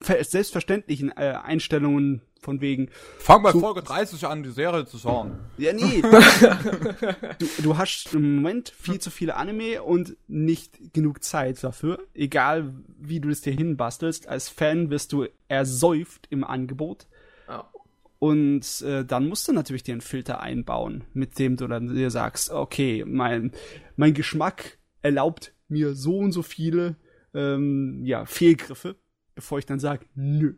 ver- 0.00 0.22
selbstverständlichen 0.24 1.10
äh, 1.16 1.34
Einstellungen 1.42 2.22
von 2.40 2.60
wegen, 2.60 2.90
Fang 3.18 3.42
bei 3.42 3.52
So- 3.52 3.60
Folge 3.60 3.82
30 3.82 4.26
an, 4.26 4.42
die 4.42 4.50
Serie 4.50 4.84
zu 4.84 4.98
schauen. 4.98 5.38
ja 5.56 5.72
nee, 5.72 6.02
du, 7.38 7.46
du 7.62 7.78
hast 7.78 8.12
im 8.14 8.36
Moment 8.36 8.68
viel 8.78 8.98
zu 8.98 9.10
viele 9.10 9.36
Anime 9.36 9.82
und 9.82 10.16
nicht 10.28 10.92
genug 10.92 11.24
Zeit 11.24 11.62
dafür. 11.64 11.98
Egal 12.14 12.74
wie 12.98 13.20
du 13.20 13.30
es 13.30 13.40
dir 13.40 13.52
hinbastelst, 13.54 14.28
als 14.28 14.48
Fan 14.50 14.90
wirst 14.90 15.12
du 15.12 15.26
ersäuft 15.48 16.26
im 16.30 16.44
Angebot. 16.44 17.06
Ja. 17.48 17.70
Und 18.18 18.82
äh, 18.82 19.04
dann 19.04 19.26
musst 19.28 19.48
du 19.48 19.52
natürlich 19.52 19.82
dir 19.82 19.92
einen 19.92 20.00
Filter 20.00 20.40
einbauen, 20.40 21.04
mit 21.14 21.38
dem 21.38 21.56
du 21.56 21.66
dann 21.66 21.94
dir 21.94 22.10
sagst, 22.10 22.50
okay, 22.50 23.04
mein, 23.06 23.52
mein 23.96 24.12
Geschmack 24.14 24.78
erlaubt 25.04 25.54
mir 25.68 25.94
so 25.94 26.18
und 26.18 26.32
so 26.32 26.42
viele 26.42 26.96
ähm, 27.34 28.02
ja, 28.04 28.26
Fehlgriffe, 28.26 28.96
bevor 29.36 29.60
ich 29.60 29.66
dann 29.66 29.78
sage, 29.80 30.06
nö. 30.16 30.54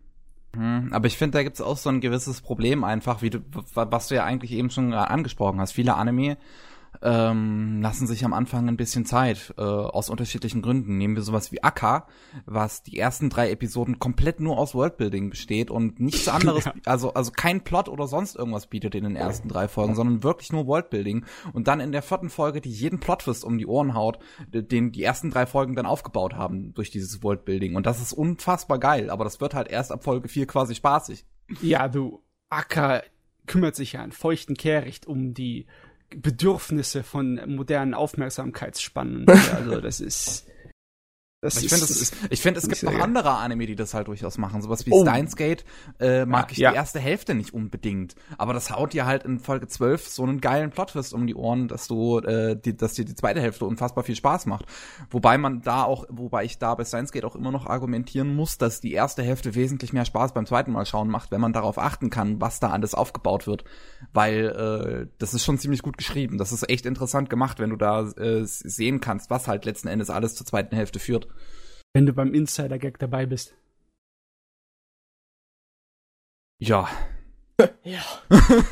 Hm, 0.54 0.90
Aber 0.93 1.06
ich 1.06 1.16
finde, 1.19 1.38
da 1.38 1.43
gibt's 1.43 1.60
auch 1.60 1.76
so 1.76 1.90
ein 1.90 2.00
gewisses 2.00 2.40
Problem 2.40 2.84
einfach, 2.84 3.22
wie 3.22 3.31
du, 3.31 3.40
wa- 3.75 3.88
was 3.90 4.08
du 4.08 4.14
ja 4.14 4.25
eigentlich 4.25 4.52
eben 4.52 4.70
schon 4.70 4.90
gerade 4.90 5.10
angesprochen 5.10 5.60
hast. 5.60 5.72
Viele 5.72 5.94
Anime 5.94 6.38
ähm, 7.02 7.81
lassen 7.82 8.06
sich 8.06 8.25
am 8.25 8.32
Anfang 8.32 8.69
ein 8.69 8.76
bisschen 8.76 9.04
Zeit, 9.06 9.54
äh, 9.58 9.62
aus 9.62 10.10
unterschiedlichen 10.10 10.62
Gründen. 10.62 10.96
Nehmen 10.98 11.17
wir 11.17 11.22
sowas 11.22 11.53
wie 11.53 11.62
Akka, 11.62 12.06
was 12.44 12.82
die 12.82 12.98
ersten 12.98 13.31
drei 13.31 13.50
Episoden 13.50 13.98
komplett 13.98 14.41
nur 14.41 14.58
aus 14.58 14.74
Worldbuilding 14.74 15.31
besteht 15.31 15.70
und 15.70 16.00
nichts 16.00 16.29
anderes, 16.29 16.65
Ja. 16.65 16.74
also, 16.84 17.15
also 17.15 17.31
kein 17.32 17.62
Plot 17.62 17.88
oder 17.88 18.06
sonst 18.06 18.36
irgendwas 18.36 18.67
bietet 18.67 18.94
in 18.94 19.05
den 19.05 19.17
ersten 19.17 19.48
drei 19.48 19.69
Folgen, 19.69 19.94
sondern 19.94 20.22
wirklich 20.22 20.53
nur 20.53 20.67
Worldbuilding. 20.67 21.24
Und 21.53 21.69
dann 21.69 21.81
in 21.81 21.93
der 21.93 22.03
vierten 22.03 22.31
Folge, 22.31 22.60
die 22.60 22.70
jeden 22.70 23.00
Plotwist 23.00 23.44
um 23.44 23.58
die 23.58 23.67
Ohren 23.67 23.94
haut, 23.94 24.19
den 24.48 24.93
die 24.93 25.03
ersten 25.03 25.31
drei 25.31 25.46
Folgen 25.46 25.74
dann 25.74 25.86
aufgebaut 25.86 26.34
haben 26.34 26.74
durch 26.74 26.91
dieses 26.91 27.22
Worldbuilding. 27.22 27.76
Und 27.76 27.86
das 27.86 28.00
ist 28.00 28.12
unfassbar 28.12 28.79
geil, 28.79 29.10
aber 29.10 29.24
das 29.24 29.41
wird 29.41 29.55
halt 29.55 29.69
erst 29.69 29.93
ab 29.93 30.05
Folge 30.05 30.29
vier 30.29 30.46
quasi 30.46 30.74
spaßig. 30.74 31.24
Ja, 31.60 31.88
du, 31.88 32.22
Acker 32.48 33.03
kümmert 33.46 33.76
sich 33.76 33.93
ja 33.93 34.03
in 34.05 34.12
feuchten 34.12 34.56
Kehricht 34.56 35.06
um 35.06 35.32
die 35.32 35.67
Bedürfnisse 36.15 37.03
von 37.03 37.41
modernen 37.46 37.94
Aufmerksamkeitsspannen. 37.94 39.27
also 39.55 39.81
das 39.81 40.01
ist. 40.01 40.46
Das 41.55 41.62
Ich 41.62 41.70
finde, 41.70 41.86
finde, 42.41 42.60
es 42.60 42.69
gibt 42.69 42.82
noch 42.82 43.00
andere 43.03 43.31
Anime, 43.31 43.67
die 43.67 43.76
das 43.76 43.94
halt 43.94 44.08
durchaus 44.08 44.38
machen. 44.38 44.62
Sowas 44.62 44.84
wie 44.86 44.91
Oh. 44.93 45.03
Steins 45.03 45.36
Gate 45.36 45.65
äh, 46.00 46.24
mag 46.26 46.46
Ja, 46.46 46.53
ich 46.53 46.58
ja. 46.58 46.70
die 46.70 46.76
erste 46.76 47.00
Hälfte 47.00 47.34
nicht 47.34 47.53
unbedingt. 47.55 48.15
Aber 48.38 48.53
das 48.53 48.70
haut 48.70 48.93
dir 48.93 49.06
halt 49.06 49.24
in 49.24 49.38
Folge 49.38 49.67
12 49.69 50.08
so 50.08 50.22
einen 50.22 50.41
geilen 50.41 50.70
Plot-Twist 50.70 51.12
um 51.15 51.26
die 51.26 51.34
Ohren, 51.34 51.69
dass 51.69 51.88
du, 51.88 52.19
äh, 52.19 52.56
die, 52.56 52.76
dass 52.76 52.94
dir 52.94 53.05
die 53.05 53.15
zweite 53.15 53.41
Hälfte 53.41 53.65
unfassbar 53.65 54.05
viel 54.05 54.17
Spaß 54.17 54.46
macht. 54.46 54.67
Wobei 55.10 55.38
man 55.38 55.60
da 55.62 55.84
auch, 55.84 56.05
wobei 56.08 56.44
ich 56.44 56.58
da 56.58 56.74
bei 56.74 56.84
Steins 56.84 57.12
Gate 57.12 57.24
auch 57.24 57.36
immer 57.36 57.50
noch 57.53 57.67
argumentieren 57.67 58.34
muss, 58.34 58.58
dass 58.58 58.81
die 58.81 58.93
erste 58.93 59.22
Hälfte 59.22 59.55
wesentlich 59.55 59.93
mehr 59.93 60.05
Spaß 60.05 60.32
beim 60.34 60.46
zweiten 60.46 60.72
Mal 60.72 60.86
schauen 60.86 61.08
macht, 61.08 61.31
wenn 61.31 61.41
man 61.41 61.53
darauf 61.53 61.79
achten 61.79 62.10
kann, 62.10 62.41
was 62.41 62.60
da 62.60 62.70
alles 62.70 62.94
aufgebaut 62.94 63.46
wird. 63.46 63.65
Weil 64.12 65.06
äh, 65.06 65.06
das 65.19 65.34
ist 65.34 65.44
schon 65.44 65.58
ziemlich 65.58 65.82
gut 65.82 65.98
geschrieben. 65.98 66.38
Das 66.38 66.53
ist 66.53 66.69
echt 66.69 66.86
interessant 66.86 67.31
gemacht, 67.31 67.58
wenn 67.58 67.70
du 67.70 67.76
da 67.76 68.03
äh, 68.08 68.44
sehen 68.44 69.00
kannst, 69.00 69.31
was 69.31 69.48
halt 69.48 69.65
letzten 69.65 69.88
Endes 69.88 70.10
alles 70.10 70.34
zur 70.34 70.46
zweiten 70.46 70.74
Hälfte 70.76 70.98
führt. 70.98 71.29
Wenn 71.94 72.06
du 72.06 72.12
beim 72.12 72.34
Insider-Gag 72.34 72.98
dabei 72.98 73.26
bist. 73.26 73.55
Ja. 76.58 76.88
Ja. 77.84 78.00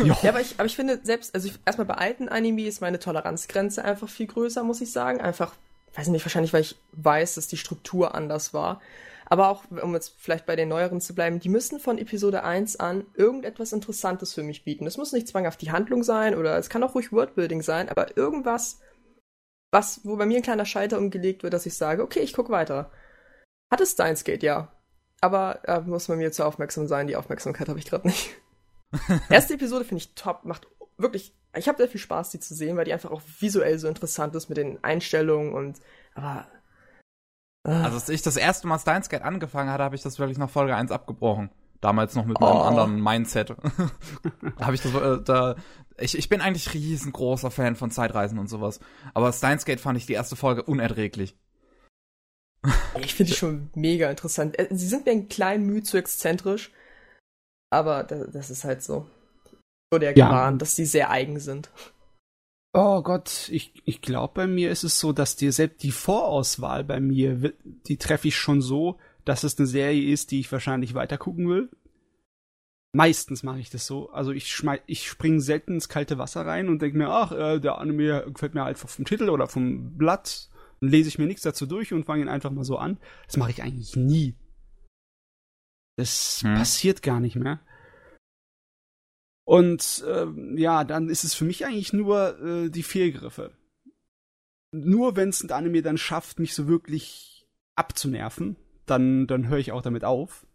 ja, 0.04 0.28
aber 0.28 0.40
ich, 0.40 0.54
aber 0.58 0.66
ich 0.66 0.76
finde 0.76 1.00
selbst, 1.02 1.34
also 1.34 1.48
ich, 1.48 1.54
erstmal 1.64 1.86
bei 1.86 1.94
alten 1.94 2.28
Anime 2.28 2.66
ist 2.66 2.80
meine 2.80 2.98
Toleranzgrenze 2.98 3.84
einfach 3.84 4.08
viel 4.08 4.26
größer, 4.26 4.62
muss 4.62 4.80
ich 4.80 4.92
sagen. 4.92 5.20
Einfach, 5.20 5.54
weiß 5.94 6.08
nicht, 6.08 6.24
wahrscheinlich, 6.24 6.52
weil 6.52 6.62
ich 6.62 6.76
weiß, 6.92 7.36
dass 7.36 7.48
die 7.48 7.56
Struktur 7.56 8.14
anders 8.14 8.52
war. 8.52 8.80
Aber 9.26 9.48
auch, 9.48 9.64
um 9.70 9.94
jetzt 9.94 10.14
vielleicht 10.18 10.44
bei 10.44 10.54
den 10.54 10.68
neueren 10.68 11.00
zu 11.00 11.14
bleiben, 11.14 11.40
die 11.40 11.48
müssen 11.48 11.80
von 11.80 11.96
Episode 11.96 12.44
1 12.44 12.76
an 12.76 13.06
irgendetwas 13.14 13.72
Interessantes 13.72 14.34
für 14.34 14.42
mich 14.42 14.64
bieten. 14.64 14.86
Es 14.86 14.98
muss 14.98 15.12
nicht 15.12 15.28
zwanghaft 15.28 15.62
die 15.62 15.72
Handlung 15.72 16.02
sein 16.02 16.34
oder 16.34 16.58
es 16.58 16.68
kann 16.68 16.82
auch 16.82 16.94
ruhig 16.94 17.10
Worldbuilding 17.10 17.62
sein, 17.62 17.88
aber 17.88 18.16
irgendwas, 18.18 18.80
was, 19.74 20.00
wo 20.04 20.16
bei 20.16 20.24
mir 20.24 20.38
ein 20.38 20.42
kleiner 20.42 20.64
Scheiter 20.64 20.96
umgelegt 20.96 21.42
wird, 21.42 21.52
dass 21.52 21.66
ich 21.66 21.76
sage, 21.76 22.02
okay, 22.02 22.20
ich 22.20 22.32
gucke 22.32 22.52
weiter. 22.52 22.90
Hat 23.70 23.80
es 23.80 23.92
Steins 23.92 24.24
Gate, 24.24 24.44
ja. 24.44 24.72
Aber 25.20 25.68
äh, 25.68 25.80
muss 25.80 26.08
man 26.08 26.18
mir 26.18 26.32
zu 26.32 26.46
aufmerksam 26.46 26.86
sein, 26.86 27.08
die 27.08 27.16
Aufmerksamkeit 27.16 27.68
habe 27.68 27.78
ich 27.78 27.86
gerade 27.86 28.06
nicht. 28.06 28.30
Erste 29.28 29.54
Episode 29.54 29.84
finde 29.84 30.02
ich 30.02 30.14
top, 30.14 30.44
macht 30.44 30.68
wirklich, 30.96 31.34
ich 31.56 31.66
habe 31.66 31.78
sehr 31.78 31.88
viel 31.88 32.00
Spaß, 32.00 32.30
die 32.30 32.40
zu 32.40 32.54
sehen, 32.54 32.76
weil 32.76 32.84
die 32.84 32.92
einfach 32.92 33.10
auch 33.10 33.22
visuell 33.40 33.78
so 33.78 33.88
interessant 33.88 34.34
ist 34.36 34.48
mit 34.48 34.58
den 34.58 34.82
Einstellungen 34.84 35.52
und, 35.52 35.80
aber. 36.14 36.46
Äh. 37.66 37.72
Also, 37.72 37.96
als 37.96 38.08
ich 38.08 38.22
das 38.22 38.36
erste 38.36 38.68
Mal 38.68 38.78
Steins 38.78 39.08
Gate 39.08 39.22
angefangen 39.22 39.70
hatte, 39.70 39.82
habe 39.82 39.96
ich 39.96 40.02
das 40.02 40.20
wirklich 40.20 40.38
nach 40.38 40.50
Folge 40.50 40.76
1 40.76 40.92
abgebrochen. 40.92 41.50
Damals 41.80 42.14
noch 42.14 42.24
mit 42.24 42.40
oh. 42.40 42.46
einem 42.46 42.60
anderen 42.60 43.02
Mindset. 43.02 43.50
habe 44.60 44.74
ich 44.74 44.82
das, 44.82 44.94
äh, 44.94 45.20
da, 45.22 45.56
ich, 45.98 46.18
ich 46.18 46.28
bin 46.28 46.40
eigentlich 46.40 46.74
riesengroßer 46.74 47.50
Fan 47.50 47.76
von 47.76 47.90
Zeitreisen 47.90 48.38
und 48.38 48.48
sowas. 48.48 48.80
Aber 49.12 49.32
Steins 49.32 49.64
Gate 49.64 49.80
fand 49.80 49.98
ich 49.98 50.06
die 50.06 50.14
erste 50.14 50.36
Folge 50.36 50.62
unerträglich. 50.62 51.36
Ich 53.00 53.14
finde 53.14 53.32
die 53.32 53.38
schon 53.38 53.70
mega 53.74 54.10
interessant. 54.10 54.58
Äh, 54.58 54.68
sie 54.70 54.86
sind 54.86 55.06
mir 55.06 55.12
ein 55.12 55.28
klein 55.28 55.64
Mühe 55.64 55.82
zu 55.82 55.96
exzentrisch, 55.96 56.72
aber 57.70 58.04
das, 58.04 58.30
das 58.32 58.50
ist 58.50 58.64
halt 58.64 58.82
so. 58.82 59.06
So 59.92 59.98
der 59.98 60.16
ja. 60.16 60.26
Gewarnt, 60.26 60.62
dass 60.62 60.74
sie 60.74 60.86
sehr 60.86 61.10
eigen 61.10 61.38
sind. 61.38 61.70
Oh 62.72 63.02
Gott, 63.02 63.48
ich, 63.52 63.72
ich 63.84 64.00
glaube, 64.00 64.34
bei 64.34 64.46
mir 64.48 64.70
ist 64.70 64.82
es 64.82 64.98
so, 64.98 65.12
dass 65.12 65.36
dir 65.36 65.52
selbst 65.52 65.82
die 65.84 65.92
Vorauswahl 65.92 66.82
bei 66.82 66.98
mir, 66.98 67.52
die 67.86 67.98
treffe 67.98 68.28
ich 68.28 68.36
schon 68.36 68.60
so, 68.62 68.98
dass 69.24 69.44
es 69.44 69.58
eine 69.58 69.68
Serie 69.68 70.12
ist, 70.12 70.32
die 70.32 70.40
ich 70.40 70.50
wahrscheinlich 70.50 70.94
weiter 70.94 71.16
gucken 71.16 71.48
will. 71.48 71.70
Meistens 72.94 73.42
mache 73.42 73.58
ich 73.58 73.70
das 73.70 73.86
so. 73.86 74.10
Also 74.10 74.30
ich 74.30 74.54
ich 74.86 75.08
springe 75.08 75.40
selten 75.40 75.74
ins 75.74 75.88
kalte 75.88 76.16
Wasser 76.16 76.46
rein 76.46 76.68
und 76.68 76.80
denke 76.80 76.96
mir, 76.96 77.08
ach, 77.08 77.32
äh, 77.32 77.58
der 77.58 77.78
Anime 77.78 78.24
gefällt 78.32 78.54
mir 78.54 78.62
einfach 78.62 78.88
vom 78.88 79.04
Titel 79.04 79.30
oder 79.30 79.48
vom 79.48 79.98
Blatt. 79.98 80.48
Dann 80.80 80.90
lese 80.90 81.08
ich 81.08 81.18
mir 81.18 81.26
nichts 81.26 81.42
dazu 81.42 81.66
durch 81.66 81.92
und 81.92 82.04
fange 82.04 82.22
ihn 82.22 82.28
einfach 82.28 82.52
mal 82.52 82.62
so 82.62 82.78
an. 82.78 82.98
Das 83.26 83.36
mache 83.36 83.50
ich 83.50 83.64
eigentlich 83.64 83.96
nie. 83.96 84.36
Das 85.96 86.42
hm. 86.44 86.54
passiert 86.54 87.02
gar 87.02 87.18
nicht 87.18 87.34
mehr. 87.34 87.58
Und 89.42 90.04
äh, 90.06 90.26
ja, 90.54 90.84
dann 90.84 91.08
ist 91.08 91.24
es 91.24 91.34
für 91.34 91.44
mich 91.44 91.66
eigentlich 91.66 91.92
nur 91.92 92.40
äh, 92.40 92.70
die 92.70 92.84
Fehlgriffe. 92.84 93.58
Nur 94.70 95.16
wenn 95.16 95.30
es 95.30 95.42
ein 95.42 95.50
Anime 95.50 95.82
dann 95.82 95.98
schafft, 95.98 96.38
mich 96.38 96.54
so 96.54 96.68
wirklich 96.68 97.48
abzunerven, 97.74 98.54
dann, 98.86 99.26
dann 99.26 99.48
höre 99.48 99.58
ich 99.58 99.72
auch 99.72 99.82
damit 99.82 100.04
auf. 100.04 100.46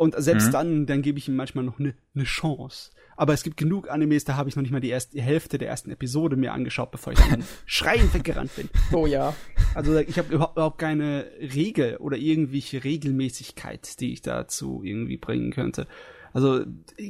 Und 0.00 0.14
selbst 0.16 0.46
mhm. 0.46 0.52
dann, 0.52 0.86
dann 0.86 1.02
gebe 1.02 1.18
ich 1.18 1.28
ihm 1.28 1.36
manchmal 1.36 1.62
noch 1.62 1.78
eine 1.78 1.94
ne 2.14 2.24
Chance. 2.24 2.90
Aber 3.18 3.34
es 3.34 3.42
gibt 3.42 3.58
genug 3.58 3.90
Animes, 3.90 4.24
da 4.24 4.34
habe 4.34 4.48
ich 4.48 4.56
noch 4.56 4.62
nicht 4.62 4.70
mal 4.70 4.80
die 4.80 4.88
erste 4.88 5.12
die 5.12 5.20
Hälfte 5.20 5.58
der 5.58 5.68
ersten 5.68 5.90
Episode 5.90 6.36
mir 6.36 6.54
angeschaut, 6.54 6.90
bevor 6.90 7.12
ich 7.12 7.18
dann 7.18 7.44
schreiend 7.66 8.14
weggerannt 8.14 8.56
bin. 8.56 8.70
Oh 8.94 9.04
ja. 9.04 9.34
Also 9.74 9.98
ich 9.98 10.16
habe 10.16 10.32
überhaupt, 10.32 10.54
überhaupt 10.56 10.78
keine 10.78 11.30
Regel 11.38 11.98
oder 11.98 12.16
irgendwelche 12.16 12.82
Regelmäßigkeit, 12.82 14.00
die 14.00 14.14
ich 14.14 14.22
dazu 14.22 14.80
irgendwie 14.82 15.18
bringen 15.18 15.52
könnte. 15.52 15.86
Also 16.32 16.64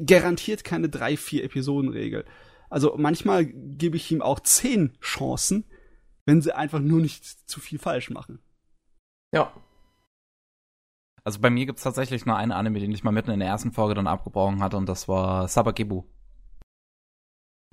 garantiert 0.05 0.65
keine 0.65 0.89
drei, 0.89 1.17
vier 1.17 1.45
Episoden-Regel. 1.45 2.25
Also 2.71 2.97
manchmal 2.99 3.45
gebe 3.45 3.99
ich 3.99 4.11
ihm 4.11 4.21
auch 4.21 4.41
zehn 4.41 4.99
Chancen, 5.01 5.63
wenn 6.27 6.43
sie 6.43 6.57
einfach 6.57 6.81
nur 6.81 6.99
nicht 6.99 7.25
zu 7.25 7.61
viel 7.61 7.79
falsch 7.79 8.11
machen. 8.11 8.41
Ja, 9.33 9.53
also 11.25 11.41
bei 11.41 11.50
mir 11.50 11.67
gibt's 11.67 11.83
tatsächlich 11.83 12.27
nur 12.27 12.37
einen 12.37 12.53
Anime, 12.53 12.81
den 12.81 12.93
ich 12.93 13.05
mal 13.05 13.11
mitten 13.11 13.31
in 13.31 13.41
der 13.41 13.49
ersten 13.49 13.73
Folge 13.73 13.95
dann 13.95 14.07
abgebrochen 14.07 14.62
hatte 14.62 14.77
und 14.77 14.89
das 14.89 15.09
war 15.09 15.49
Sabagebu. 15.49 16.05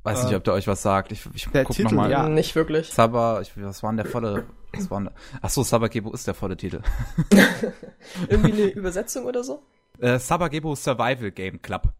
Weiß 0.03 0.21
äh, 0.21 0.25
nicht, 0.25 0.35
ob 0.35 0.43
der 0.43 0.53
euch 0.53 0.67
was 0.67 0.81
sagt. 0.81 1.11
Ich, 1.11 1.27
ich 1.33 1.49
der 1.49 1.65
guck 1.65 1.75
Titel, 1.75 1.95
noch 1.95 2.03
mal. 2.03 2.11
Ja, 2.11 2.29
nicht 2.29 2.55
wirklich. 2.55 2.89
Saba, 2.89 3.41
ich, 3.41 3.51
was 3.61 3.83
war 3.83 3.91
denn 3.91 3.97
der 3.97 4.05
volle, 4.05 4.45
was 4.73 4.89
war 4.89 5.01
denn, 5.01 5.09
ach 5.41 5.49
so, 5.49 5.63
Sabagebu 5.63 6.11
ist 6.11 6.27
der 6.27 6.33
volle 6.33 6.55
Titel. 6.55 6.81
Irgendwie 8.29 8.53
eine 8.53 8.65
Übersetzung 8.71 9.25
oder 9.25 9.43
so? 9.43 9.63
Äh, 9.99 10.19
Sabagebu 10.19 10.75
Survival 10.75 11.31
Game 11.31 11.61
Club. 11.61 11.93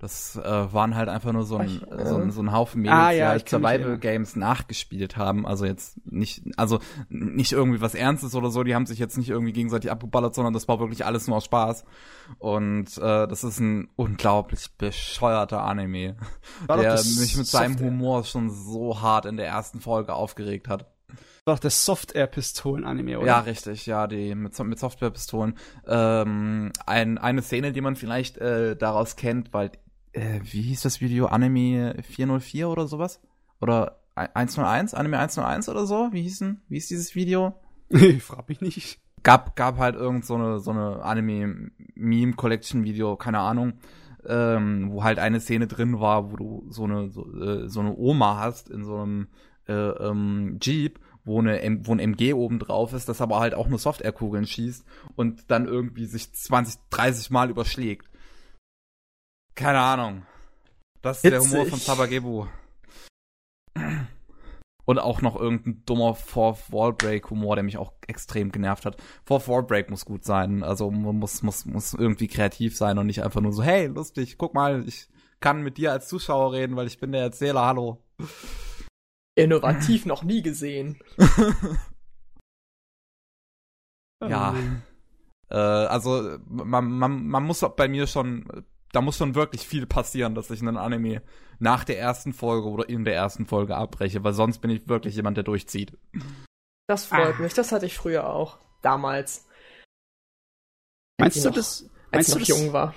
Das 0.00 0.36
äh, 0.36 0.72
waren 0.72 0.94
halt 0.94 1.08
einfach 1.08 1.32
nur 1.32 1.42
so 1.42 1.56
ein, 1.56 1.82
äh, 1.90 2.06
so, 2.06 2.16
ein 2.16 2.30
so 2.30 2.40
ein 2.40 2.52
Haufen 2.52 2.82
Mädels, 2.82 2.96
ah, 2.96 3.10
ja, 3.10 3.24
die 3.24 3.30
halt 3.30 3.48
Survival 3.48 3.98
Games 3.98 4.36
nachgespielt 4.36 5.16
haben. 5.16 5.44
Also 5.44 5.64
jetzt 5.64 5.98
nicht, 6.06 6.44
also 6.56 6.78
nicht 7.08 7.50
irgendwie 7.50 7.80
was 7.80 7.96
Ernstes 7.96 8.36
oder 8.36 8.50
so. 8.50 8.62
Die 8.62 8.76
haben 8.76 8.86
sich 8.86 9.00
jetzt 9.00 9.18
nicht 9.18 9.28
irgendwie 9.28 9.52
gegenseitig 9.52 9.90
abgeballert, 9.90 10.36
sondern 10.36 10.54
das 10.54 10.68
war 10.68 10.78
wirklich 10.78 11.04
alles 11.04 11.26
nur 11.26 11.38
aus 11.38 11.46
Spaß. 11.46 11.84
Und 12.38 12.96
äh, 12.98 13.26
das 13.26 13.42
ist 13.42 13.58
ein 13.58 13.88
unglaublich 13.96 14.70
bescheuerter 14.78 15.62
Anime, 15.64 16.16
der 16.68 16.92
mich 16.92 17.36
mit 17.36 17.46
seinem 17.46 17.80
Humor 17.80 18.22
schon 18.22 18.50
so 18.50 19.00
hart 19.00 19.26
in 19.26 19.36
der 19.36 19.48
ersten 19.48 19.80
Folge 19.80 20.14
aufgeregt 20.14 20.68
hat 20.68 20.86
war 21.48 21.54
doch 21.54 21.60
das 21.60 21.84
Software-Pistolen-Anime, 21.86 23.18
oder? 23.18 23.26
Ja, 23.26 23.40
richtig, 23.40 23.86
ja, 23.86 24.06
die 24.06 24.34
mit, 24.34 24.56
mit 24.58 24.78
Software-Pistolen. 24.78 25.56
Ähm, 25.86 26.72
ein, 26.86 27.16
eine 27.16 27.42
Szene, 27.42 27.72
die 27.72 27.80
man 27.80 27.96
vielleicht 27.96 28.36
äh, 28.36 28.76
daraus 28.76 29.16
kennt, 29.16 29.54
weil 29.54 29.72
äh, 30.18 30.40
wie 30.42 30.62
hieß 30.62 30.82
das 30.82 31.00
Video? 31.00 31.26
Anime 31.26 31.96
404 32.02 32.68
oder 32.68 32.86
sowas? 32.86 33.20
Oder 33.60 33.98
101? 34.14 34.94
Anime 34.94 35.18
101 35.18 35.68
oder 35.68 35.86
so? 35.86 36.08
Wie 36.12 36.22
hieß 36.22 36.38
denn, 36.40 36.60
wie 36.68 36.76
hieß 36.76 36.88
dieses 36.88 37.14
Video? 37.14 37.54
ich 37.88 38.22
frag 38.22 38.48
mich 38.48 38.60
nicht. 38.60 39.00
Gab, 39.22 39.56
gab 39.56 39.78
halt 39.78 39.96
irgend 39.96 40.24
so 40.24 40.34
eine, 40.34 40.60
so 40.60 40.70
eine 40.70 41.02
Anime-Meme-Collection-Video, 41.02 43.16
keine 43.16 43.40
Ahnung, 43.40 43.74
ähm, 44.26 44.92
wo 44.92 45.02
halt 45.02 45.18
eine 45.18 45.40
Szene 45.40 45.66
drin 45.66 46.00
war, 46.00 46.30
wo 46.30 46.36
du 46.36 46.66
so 46.68 46.84
eine, 46.84 47.10
so, 47.10 47.26
äh, 47.40 47.68
so 47.68 47.80
eine 47.80 47.96
Oma 47.96 48.38
hast 48.38 48.70
in 48.70 48.84
so 48.84 48.96
einem 48.96 49.28
äh, 49.66 49.72
ähm, 49.72 50.58
Jeep 50.60 51.00
wo, 51.28 51.40
eine, 51.40 51.78
wo 51.82 51.92
ein 51.92 52.00
MG 52.00 52.32
oben 52.32 52.58
drauf 52.58 52.92
ist, 52.92 53.08
das 53.08 53.20
aber 53.20 53.38
halt 53.38 53.54
auch 53.54 53.68
nur 53.68 53.78
Software-Kugeln 53.78 54.46
schießt 54.46 54.84
und 55.14 55.50
dann 55.50 55.66
irgendwie 55.66 56.06
sich 56.06 56.32
20, 56.32 56.80
30 56.90 57.30
Mal 57.30 57.50
überschlägt. 57.50 58.07
Keine 59.58 59.80
Ahnung. 59.80 60.22
Das 61.02 61.16
ist 61.16 61.22
Hitzig. 61.22 61.40
der 61.40 61.50
Humor 61.50 61.66
von 61.66 61.80
Sabagebu. 61.80 62.46
Und 64.84 65.00
auch 65.00 65.20
noch 65.20 65.34
irgendein 65.34 65.82
dummer 65.84 66.14
Fourth 66.14 66.70
Wall 66.70 66.92
Break 66.92 67.28
Humor, 67.30 67.56
der 67.56 67.64
mich 67.64 67.76
auch 67.76 67.92
extrem 68.06 68.52
genervt 68.52 68.86
hat. 68.86 69.02
Fourth 69.24 69.48
Wall 69.48 69.64
Break 69.64 69.90
muss 69.90 70.04
gut 70.04 70.24
sein. 70.24 70.62
Also 70.62 70.92
man 70.92 71.16
muss, 71.16 71.42
muss, 71.42 71.66
muss 71.66 71.92
irgendwie 71.92 72.28
kreativ 72.28 72.76
sein 72.76 72.98
und 72.98 73.06
nicht 73.06 73.24
einfach 73.24 73.40
nur 73.40 73.52
so, 73.52 73.64
hey, 73.64 73.86
lustig, 73.86 74.38
guck 74.38 74.54
mal, 74.54 74.86
ich 74.86 75.08
kann 75.40 75.62
mit 75.62 75.76
dir 75.76 75.90
als 75.90 76.06
Zuschauer 76.06 76.52
reden, 76.52 76.76
weil 76.76 76.86
ich 76.86 77.00
bin 77.00 77.10
der 77.10 77.22
Erzähler, 77.22 77.66
hallo. 77.66 78.04
Innovativ 79.34 80.06
noch 80.06 80.22
nie 80.22 80.42
gesehen. 80.42 81.00
ja. 84.22 84.54
Äh, 85.50 85.56
also 85.56 86.38
man, 86.46 86.92
man, 86.92 87.26
man 87.26 87.42
muss 87.42 87.66
bei 87.76 87.88
mir 87.88 88.06
schon 88.06 88.46
da 88.92 89.00
muss 89.00 89.16
schon 89.16 89.34
wirklich 89.34 89.66
viel 89.66 89.86
passieren, 89.86 90.34
dass 90.34 90.50
ich 90.50 90.60
einen 90.60 90.76
Anime 90.76 91.22
nach 91.58 91.84
der 91.84 91.98
ersten 91.98 92.32
Folge 92.32 92.68
oder 92.68 92.88
in 92.88 93.04
der 93.04 93.14
ersten 93.14 93.46
Folge 93.46 93.76
abbreche, 93.76 94.24
weil 94.24 94.32
sonst 94.32 94.58
bin 94.58 94.70
ich 94.70 94.88
wirklich 94.88 95.16
jemand, 95.16 95.36
der 95.36 95.44
durchzieht. 95.44 95.96
Das 96.86 97.04
freut 97.04 97.34
ah. 97.38 97.42
mich, 97.42 97.54
das 97.54 97.72
hatte 97.72 97.86
ich 97.86 97.96
früher 97.96 98.28
auch. 98.28 98.58
Damals. 98.82 99.46
Meinst 101.20 101.44
du 101.44 101.48
noch, 101.48 101.56
das? 101.56 101.88
Als 102.10 102.28
ich 102.28 102.34
noch 102.34 102.58
jung 102.58 102.72
war. 102.72 102.94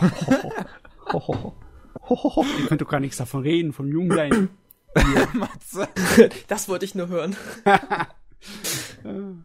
Ihr 2.08 2.66
könnt 2.68 2.80
doch 2.80 2.88
gar 2.88 3.00
nichts 3.00 3.18
davon 3.18 3.42
reden, 3.42 3.72
vom 3.72 3.88
Jungsein. 3.88 4.48
das 6.48 6.68
wollte 6.68 6.84
ich 6.84 6.94
nur 6.94 7.08
hören. 7.08 7.36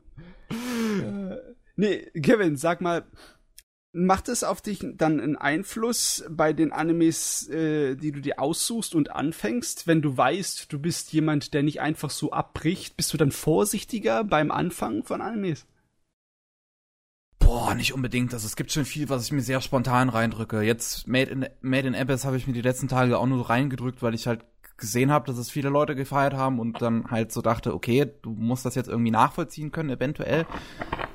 nee, 1.76 2.06
Kevin, 2.22 2.56
sag 2.56 2.82
mal, 2.82 3.04
Macht 3.94 4.30
es 4.30 4.46
auf 4.46 4.62
dich 4.62 4.86
dann 4.94 5.20
einen 5.20 5.36
Einfluss 5.36 6.24
bei 6.30 6.54
den 6.54 6.72
Animes, 6.72 7.50
äh, 7.50 7.96
die 7.96 8.14
du 8.14 8.22
dir 8.22 8.40
aussuchst 8.40 8.96
und 8.96 9.12
anfängst, 9.12 9.86
wenn 9.86 10.02
du 10.02 10.16
weißt, 10.16 10.72
du 10.72 10.80
bist 10.80 11.12
jemand, 11.12 11.54
der 11.54 11.62
nicht 11.62 11.82
einfach 11.82 12.10
so 12.10 12.32
abbricht? 12.32 12.96
Bist 12.96 13.12
du 13.14 13.18
dann 13.18 13.32
vorsichtiger 13.32 14.24
beim 14.24 14.50
Anfangen 14.50 15.04
von 15.04 15.22
Animes? 15.22 15.66
Boah, 17.40 17.76
nicht 17.76 17.94
unbedingt. 17.94 18.34
Also 18.34 18.46
es 18.46 18.56
gibt 18.56 18.72
schon 18.72 18.86
viel, 18.86 19.10
was 19.10 19.26
ich 19.26 19.34
mir 19.34 19.42
sehr 19.42 19.60
spontan 19.60 20.08
reindrücke. 20.08 20.62
Jetzt 20.62 21.10
Made 21.10 21.30
in, 21.30 21.46
Made 21.60 21.88
in 21.88 21.96
Abyss 21.96 22.24
habe 22.24 22.38
ich 22.38 22.48
mir 22.48 22.54
die 22.54 22.62
letzten 22.62 22.88
Tage 22.88 23.20
auch 23.20 23.26
nur 23.26 23.50
reingedrückt, 23.50 24.02
weil 24.02 24.14
ich 24.14 24.26
halt 24.26 24.46
gesehen 24.78 25.12
habe, 25.12 25.28
dass 25.28 25.38
es 25.38 25.52
viele 25.52 25.68
Leute 25.68 25.96
gefeiert 25.96 26.34
haben 26.34 26.60
und 26.60 26.82
dann 26.82 27.12
halt 27.12 27.34
so 27.34 27.42
dachte, 27.42 27.74
okay, 27.74 28.10
du 28.22 28.32
musst 28.32 28.66
das 28.66 28.76
jetzt 28.76 28.88
irgendwie 28.88 29.12
nachvollziehen 29.12 29.72
können, 29.72 29.90
eventuell, 29.90 30.46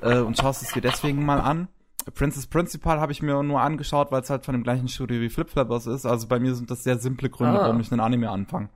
äh, 0.01 0.19
und 0.19 0.37
schaust 0.37 0.61
es 0.61 0.73
dir 0.73 0.81
deswegen 0.81 1.25
mal 1.25 1.39
an. 1.39 1.69
Princess 2.13 2.47
Principal 2.47 2.99
habe 2.99 3.11
ich 3.11 3.21
mir 3.21 3.41
nur 3.43 3.61
angeschaut, 3.61 4.11
weil 4.11 4.21
es 4.21 4.29
halt 4.29 4.45
von 4.45 4.53
dem 4.53 4.63
gleichen 4.63 4.87
Studio 4.87 5.21
wie 5.21 5.29
Flip 5.29 5.49
Flappers 5.49 5.87
ist. 5.87 6.05
Also 6.05 6.27
bei 6.27 6.39
mir 6.39 6.55
sind 6.55 6.71
das 6.71 6.83
sehr 6.83 6.97
simple 6.97 7.29
Gründe, 7.29 7.59
ah. 7.59 7.63
warum 7.63 7.79
ich 7.79 7.91
einen 7.91 8.01
Anime 8.01 8.29
anfange. 8.29 8.69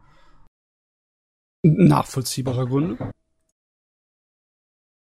Nachvollziehbarer 1.63 2.65
Gründe. 2.65 3.11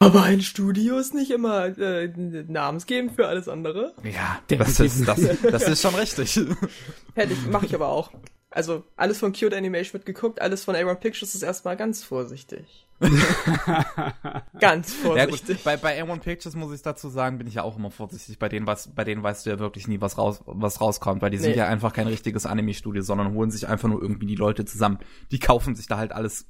Aber 0.03 0.23
ein 0.23 0.41
Studio 0.41 0.99
ist 0.99 1.15
nicht 1.15 1.31
immer 1.31 1.79
äh, 1.79 2.09
namensgebend 2.49 3.13
für 3.13 3.29
alles 3.29 3.49
andere. 3.49 3.95
Ja, 4.03 4.41
das 4.49 4.81
ist, 4.81 5.07
das, 5.07 5.21
das 5.43 5.69
ist 5.69 5.83
schon 5.83 5.95
richtig. 5.95 6.37
Hätte 7.15 7.35
ich, 7.35 7.47
mache 7.47 7.67
ich 7.67 7.75
aber 7.75 7.89
auch. 7.89 8.11
Also 8.51 8.85
alles 8.97 9.19
von 9.19 9.33
Cute 9.33 9.55
Animation 9.55 9.93
wird 9.95 10.07
geguckt, 10.07 10.41
alles 10.41 10.65
von 10.65 10.75
A1 10.75 10.95
Pictures 10.97 11.35
ist 11.35 11.43
erstmal 11.43 11.77
ganz 11.77 12.03
vorsichtig. 12.03 12.87
ganz 14.61 14.93
vorsichtig. 14.95 15.49
Ja, 15.49 15.55
gut. 15.55 15.65
Bei, 15.65 15.77
bei 15.77 16.03
A1 16.03 16.19
Pictures 16.21 16.55
muss 16.55 16.73
ich 16.75 16.83
dazu 16.83 17.09
sagen, 17.09 17.39
bin 17.39 17.47
ich 17.47 17.55
ja 17.55 17.63
auch 17.63 17.77
immer 17.77 17.91
vorsichtig. 17.91 18.39
Bei 18.39 18.49
denen, 18.49 18.67
was, 18.67 18.89
bei 18.95 19.05
denen 19.05 19.23
weißt 19.23 19.47
du 19.47 19.51
ja 19.51 19.59
wirklich 19.59 19.89
nie, 19.89 20.01
was 20.01 20.19
raus, 20.19 20.41
was 20.47 20.81
rauskommt, 20.81 21.23
weil 21.23 21.31
die 21.31 21.39
sind 21.39 21.53
Nee. 21.53 21.57
ja 21.59 21.67
einfach 21.67 21.93
kein 21.93 22.07
richtiges 22.07 22.47
Anime-Studio, 22.47 23.03
sondern 23.03 23.35
holen 23.35 23.51
sich 23.51 23.69
einfach 23.69 23.89
nur 23.89 24.01
irgendwie 24.03 24.27
die 24.27 24.37
Leute 24.37 24.65
zusammen. 24.65 24.99
Die 25.31 25.39
kaufen 25.39 25.75
sich 25.75 25.87
da 25.87 25.97
halt 25.97 26.13
alles 26.13 26.47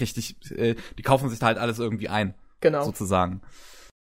richtig, 0.00 0.36
äh, 0.52 0.74
die 0.98 1.02
kaufen 1.02 1.28
sich 1.30 1.38
da 1.38 1.46
halt 1.46 1.58
alles 1.58 1.78
irgendwie 1.78 2.08
ein, 2.08 2.34
Genau. 2.60 2.84
sozusagen. 2.84 3.42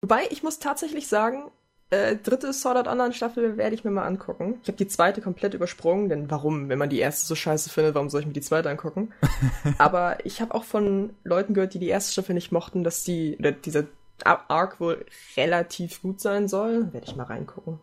Wobei, 0.02 0.24
ich 0.32 0.44
muss 0.44 0.60
tatsächlich 0.60 1.08
sagen, 1.08 1.52
äh, 1.92 2.16
dritte 2.16 2.52
Sword 2.54 2.78
Art 2.78 2.88
Online 2.88 3.14
Staffel 3.14 3.58
werde 3.58 3.76
ich 3.76 3.84
mir 3.84 3.92
mal 3.92 4.06
angucken. 4.06 4.56
Ich 4.64 4.68
habe 4.70 4.78
die 4.78 4.88
zweite 4.88 5.22
komplett 5.22 5.54
übersprungen, 5.54 6.10
denn 6.10 6.32
warum, 6.32 6.70
wenn 6.70 6.80
man 6.80 6.90
die 6.90 7.00
erste 7.00 7.26
so 7.28 7.36
scheiße 7.36 7.70
findet, 7.70 7.96
warum 7.96 8.10
soll 8.10 8.22
ich 8.22 8.28
mir 8.28 8.34
die 8.34 8.42
zweite 8.42 8.70
angucken? 8.70 9.12
Aber 9.78 10.26
ich 10.26 10.42
habe 10.42 10.54
auch 10.56 10.64
von 10.64 11.12
Leuten 11.24 11.54
gehört, 11.54 11.74
die 11.74 11.80
die 11.80 11.90
erste 11.90 12.14
Staffel 12.14 12.34
nicht 12.34 12.52
mochten, 12.52 12.84
dass 12.84 13.04
die, 13.04 13.36
oder 13.40 13.52
dieser 13.52 13.84
Ar- 14.24 14.46
Arc 14.48 14.80
wohl 14.80 15.06
relativ 15.38 16.02
gut 16.02 16.20
sein 16.22 16.48
soll. 16.48 16.92
Werde 16.94 17.08
ich 17.08 17.16
mal 17.16 17.24
reingucken. 17.26 17.80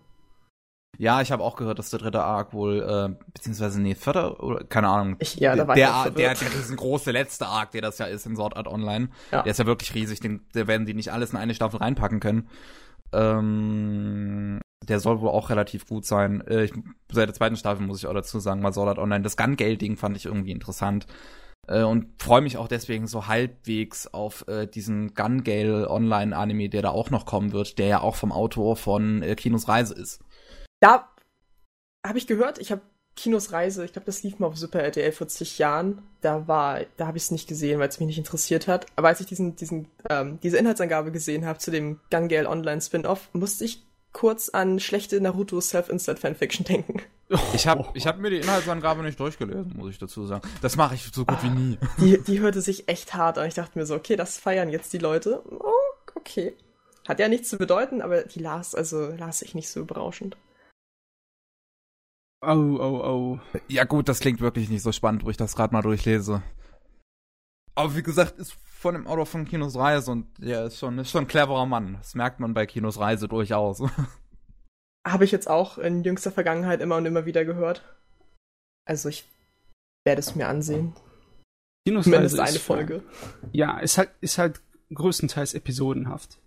Ja, 0.97 1.21
ich 1.21 1.31
habe 1.31 1.45
auch 1.45 1.55
gehört, 1.55 1.79
dass 1.79 1.91
der 1.91 2.01
dritte 2.01 2.25
Arc 2.25 2.53
wohl, 2.53 2.81
äh, 2.83 3.25
beziehungsweise 3.33 3.81
nee, 3.81 3.95
vierter 3.95 4.43
oder 4.43 4.65
keine 4.65 4.89
Ahnung. 4.89 5.17
Ich, 5.21 5.37
ja, 5.37 5.55
da 5.55 5.69
war 5.69 5.77
der, 5.77 5.87
ich 5.89 5.93
der, 5.93 6.03
verwirrt. 6.03 6.41
der 6.41 6.55
riesengroße 6.59 7.11
letzte 7.13 7.47
Arc, 7.47 7.71
der 7.71 7.83
das 7.83 7.99
ja 7.99 8.07
ist 8.07 8.27
in 8.27 8.35
Sword 8.35 8.57
Art 8.57 8.67
Online, 8.67 9.09
Ja. 9.31 9.43
der 9.43 9.51
ist 9.51 9.59
ja 9.59 9.67
wirklich 9.67 9.95
riesig, 9.95 10.19
den, 10.21 10.41
der 10.55 10.67
werden 10.67 10.87
die 10.87 10.95
nicht 10.95 11.13
alles 11.13 11.31
in 11.31 11.37
eine 11.37 11.55
Staffel 11.55 11.79
reinpacken 11.79 12.19
können. 12.21 12.49
Ähm, 13.13 14.61
der 14.87 15.01
soll 15.01 15.21
wohl 15.21 15.31
auch 15.31 15.51
relativ 15.51 15.87
gut 15.87 16.05
sein. 16.05 16.41
Äh, 16.47 16.65
ich, 16.65 16.73
seit 17.13 17.29
der 17.29 17.35
zweiten 17.35 17.57
Staffel 17.57 17.87
muss 17.87 17.99
ich 17.99 18.07
auch 18.07 18.15
dazu 18.15 18.41
sagen, 18.41 18.61
mal 18.61 18.73
Sword 18.73 18.89
Art 18.89 18.99
Online. 18.99 19.23
Das 19.23 19.37
Gun-Gale-Ding 19.37 19.97
fand 19.97 20.17
ich 20.17 20.27
irgendwie 20.27 20.53
interessant. 20.53 21.07
Äh, 21.67 21.83
und 21.83 22.21
freue 22.21 22.41
mich 22.41 22.57
auch 22.57 22.69
deswegen 22.69 23.07
so 23.07 23.27
halbwegs 23.27 24.07
auf 24.07 24.47
äh, 24.49 24.67
diesen 24.67 25.15
Gun 25.15 25.45
Gale 25.45 25.91
Online-Anime, 25.91 26.69
der 26.71 26.83
da 26.83 26.91
auch 26.91 27.11
noch 27.11 27.27
kommen 27.27 27.53
wird, 27.53 27.79
der 27.79 27.87
ja 27.87 28.01
auch 28.01 28.17
vom 28.17 28.33
Autor 28.33 28.77
von 28.77 29.23
äh, 29.23 29.35
Kinos 29.35 29.69
Reise 29.69 29.95
ist. 29.95 30.21
Da 30.81 31.09
habe 32.07 32.19
ich 32.19 32.27
gehört, 32.27 32.59
ich 32.59 32.73
habe 32.73 32.83
Kinos 33.19 33.51
Reise, 33.51 33.85
ich 33.85 33.93
glaube, 33.93 34.07
das 34.07 34.23
lief 34.23 34.39
mal 34.39 34.47
auf 34.47 34.57
Super 34.57 34.81
RTL 34.81 35.11
vor 35.11 35.27
zig 35.27 35.59
Jahren. 35.59 36.03
Da 36.21 36.47
war, 36.47 36.83
da 36.97 37.09
habe 37.09 37.17
ich 37.17 37.25
es 37.25 37.31
nicht 37.33 37.49
gesehen, 37.49 37.81
weil 37.81 37.89
es 37.89 37.99
mich 37.99 38.07
nicht 38.07 38.19
interessiert 38.19 38.69
hat. 38.69 38.87
Aber 38.95 39.09
als 39.09 39.21
ich 39.21 39.27
diesen, 39.27 39.57
diesen, 39.57 39.89
ähm, 40.09 40.39
diese 40.41 40.57
Inhaltsangabe 40.57 41.11
gesehen 41.11 41.45
habe 41.45 41.59
zu 41.59 41.73
dem 41.73 41.99
Gun 42.13 42.29
Gale 42.29 42.49
Online 42.49 42.81
Spin-off, 42.81 43.29
musste 43.33 43.65
ich 43.65 43.83
kurz 44.13 44.51
an 44.51 44.79
schlechte 44.79 45.21
Naruto 45.21 45.61
Self-Insert 45.61 46.21
Fanfiction 46.21 46.65
denken. 46.65 47.03
Ich 47.53 47.67
habe 47.67 47.85
ich 47.93 48.07
hab 48.07 48.19
mir 48.19 48.31
die 48.31 48.39
Inhaltsangabe 48.39 49.03
nicht 49.03 49.21
durchgelesen, 49.21 49.75
muss 49.77 49.91
ich 49.91 49.99
dazu 49.99 50.25
sagen. 50.25 50.49
Das 50.63 50.77
mache 50.77 50.95
ich 50.95 51.11
so 51.13 51.27
gut 51.27 51.43
wie 51.43 51.51
nie. 51.51 51.79
Die, 52.01 52.23
die 52.23 52.41
hörte 52.41 52.63
sich 52.63 52.89
echt 52.89 53.13
hart 53.13 53.37
an. 53.37 53.47
Ich 53.47 53.53
dachte 53.53 53.79
mir 53.79 53.85
so, 53.85 53.97
okay, 53.97 54.17
das 54.17 54.39
feiern 54.39 54.71
jetzt 54.71 54.95
die 54.95 54.99
Leute. 54.99 55.43
Oh, 55.51 55.73
okay. 56.15 56.55
Hat 57.07 57.19
ja 57.19 57.29
nichts 57.29 57.51
zu 57.51 57.59
bedeuten, 57.59 58.01
aber 58.01 58.23
die 58.23 58.39
las, 58.39 58.75
also 58.75 59.09
las 59.09 59.43
ich 59.43 59.55
nicht 59.55 59.69
so 59.69 59.85
berauschend. 59.85 60.39
Oh, 62.41 62.77
oh, 62.79 63.01
oh. 63.05 63.41
Ja 63.69 63.85
gut, 63.85 64.09
das 64.09 64.21
klingt 64.21 64.41
wirklich 64.41 64.69
nicht 64.69 64.83
so 64.83 64.93
spannend, 64.93 65.25
wo 65.25 65.31
ich 65.31 65.37
das 65.37 65.57
gerade 65.57 65.73
mal 65.73 65.83
durchlese. 65.83 66.43
Aber 67.75 67.97
wie 67.97 68.03
gesagt, 68.03 68.39
ist 68.39 68.53
von 68.65 68.95
dem 68.95 69.07
Autor 69.07 69.27
von 69.27 69.45
Kinos 69.45 69.77
Reise 69.77 70.13
und 70.13 70.27
der 70.39 70.67
ist 70.67 70.79
schon, 70.79 70.99
ist 70.99 71.11
schon 71.11 71.25
ein 71.25 71.29
cleverer 71.29 71.67
Mann. 71.67 71.95
Das 71.95 72.15
merkt 72.15 72.39
man 72.41 72.55
bei 72.55 72.67
Kinos 72.67 72.99
Reise 72.99 73.29
durchaus. 73.29 73.83
Habe 75.07 75.25
ich 75.25 75.33
jetzt 75.33 75.49
auch 75.49 75.79
in 75.79 76.05
jüngster 76.05 76.31
Vergangenheit 76.31 76.81
immer 76.81 76.97
und 76.97 77.07
immer 77.07 77.25
wieder 77.27 77.45
gehört. 77.45 77.83
Also 78.85 79.09
ich 79.09 79.25
werde 80.05 80.21
es 80.21 80.35
mir 80.35 80.49
ansehen. 80.49 80.95
Kinosreise 81.87 82.11
Zumindest 82.11 82.35
ist- 82.35 82.41
eine 82.41 82.59
Folge. 82.59 83.03
Ja, 83.53 83.79
ist 83.79 83.99
halt, 83.99 84.11
ist 84.21 84.39
halt 84.39 84.61
größtenteils 84.95 85.55
episodenhaft. 85.55 86.39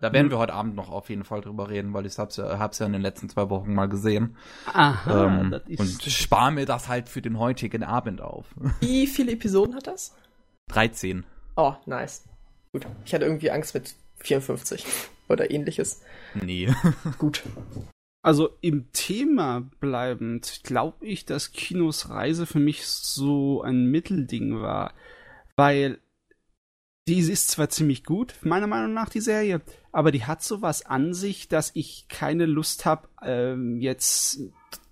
Da 0.00 0.12
werden 0.12 0.30
wir 0.30 0.38
heute 0.38 0.54
Abend 0.54 0.74
noch 0.74 0.90
auf 0.90 1.08
jeden 1.10 1.24
Fall 1.24 1.40
drüber 1.40 1.68
reden, 1.68 1.92
weil 1.92 2.06
ich 2.06 2.18
hab's 2.18 2.36
ja, 2.36 2.58
hab's 2.58 2.78
ja 2.78 2.86
in 2.86 2.92
den 2.92 3.02
letzten 3.02 3.28
zwei 3.28 3.50
Wochen 3.50 3.74
mal 3.74 3.88
gesehen. 3.88 4.36
Aha, 4.72 5.26
ähm, 5.26 5.50
das 5.50 5.62
ist. 5.66 5.80
und 5.80 6.02
spar 6.04 6.50
mir 6.50 6.66
das 6.66 6.88
halt 6.88 7.08
für 7.08 7.22
den 7.22 7.38
heutigen 7.38 7.82
Abend 7.82 8.20
auf. 8.20 8.46
Wie 8.80 9.06
viele 9.06 9.32
Episoden 9.32 9.74
hat 9.74 9.86
das? 9.86 10.14
13. 10.68 11.24
Oh, 11.56 11.74
nice. 11.86 12.24
Gut. 12.72 12.86
Ich 13.04 13.14
hatte 13.14 13.24
irgendwie 13.24 13.50
Angst 13.50 13.74
mit 13.74 13.94
54 14.16 14.84
oder 15.28 15.50
ähnliches. 15.50 16.02
Nee. 16.34 16.72
Gut. 17.18 17.42
Also 18.22 18.50
im 18.60 18.92
Thema 18.92 19.68
bleibend 19.80 20.60
glaube 20.62 21.06
ich, 21.06 21.24
dass 21.24 21.52
Kinos 21.52 22.10
Reise 22.10 22.46
für 22.46 22.60
mich 22.60 22.86
so 22.86 23.62
ein 23.62 23.86
Mittelding 23.86 24.60
war. 24.60 24.92
Weil 25.56 25.98
die 27.10 27.18
ist 27.18 27.48
zwar 27.48 27.68
ziemlich 27.68 28.04
gut, 28.04 28.36
meiner 28.42 28.68
Meinung 28.68 28.94
nach, 28.94 29.08
die 29.08 29.20
Serie, 29.20 29.62
aber 29.90 30.12
die 30.12 30.26
hat 30.26 30.44
sowas 30.44 30.86
an 30.86 31.12
sich, 31.12 31.48
dass 31.48 31.72
ich 31.74 32.06
keine 32.08 32.46
Lust 32.46 32.86
habe, 32.86 33.08
ähm, 33.20 33.80
jetzt 33.80 34.40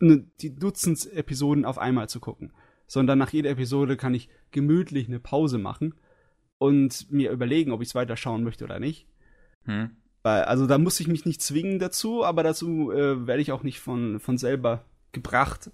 ne, 0.00 0.24
die 0.40 0.52
Dutzend 0.52 1.12
Episoden 1.12 1.64
auf 1.64 1.78
einmal 1.78 2.08
zu 2.08 2.18
gucken. 2.18 2.52
Sondern 2.88 3.18
nach 3.18 3.32
jeder 3.32 3.50
Episode 3.50 3.96
kann 3.96 4.14
ich 4.14 4.28
gemütlich 4.50 5.06
eine 5.06 5.20
Pause 5.20 5.58
machen 5.58 5.94
und 6.58 7.08
mir 7.12 7.30
überlegen, 7.30 7.70
ob 7.70 7.82
ich 7.82 7.88
es 7.88 7.94
weiterschauen 7.94 8.42
möchte 8.42 8.64
oder 8.64 8.80
nicht. 8.80 9.06
Hm. 9.66 9.90
Weil, 10.24 10.42
also 10.42 10.66
da 10.66 10.76
muss 10.76 10.98
ich 10.98 11.06
mich 11.06 11.24
nicht 11.24 11.40
zwingen 11.40 11.78
dazu, 11.78 12.24
aber 12.24 12.42
dazu 12.42 12.90
äh, 12.90 13.28
werde 13.28 13.42
ich 13.42 13.52
auch 13.52 13.62
nicht 13.62 13.78
von, 13.78 14.18
von 14.18 14.38
selber 14.38 14.84
gebracht. 15.12 15.70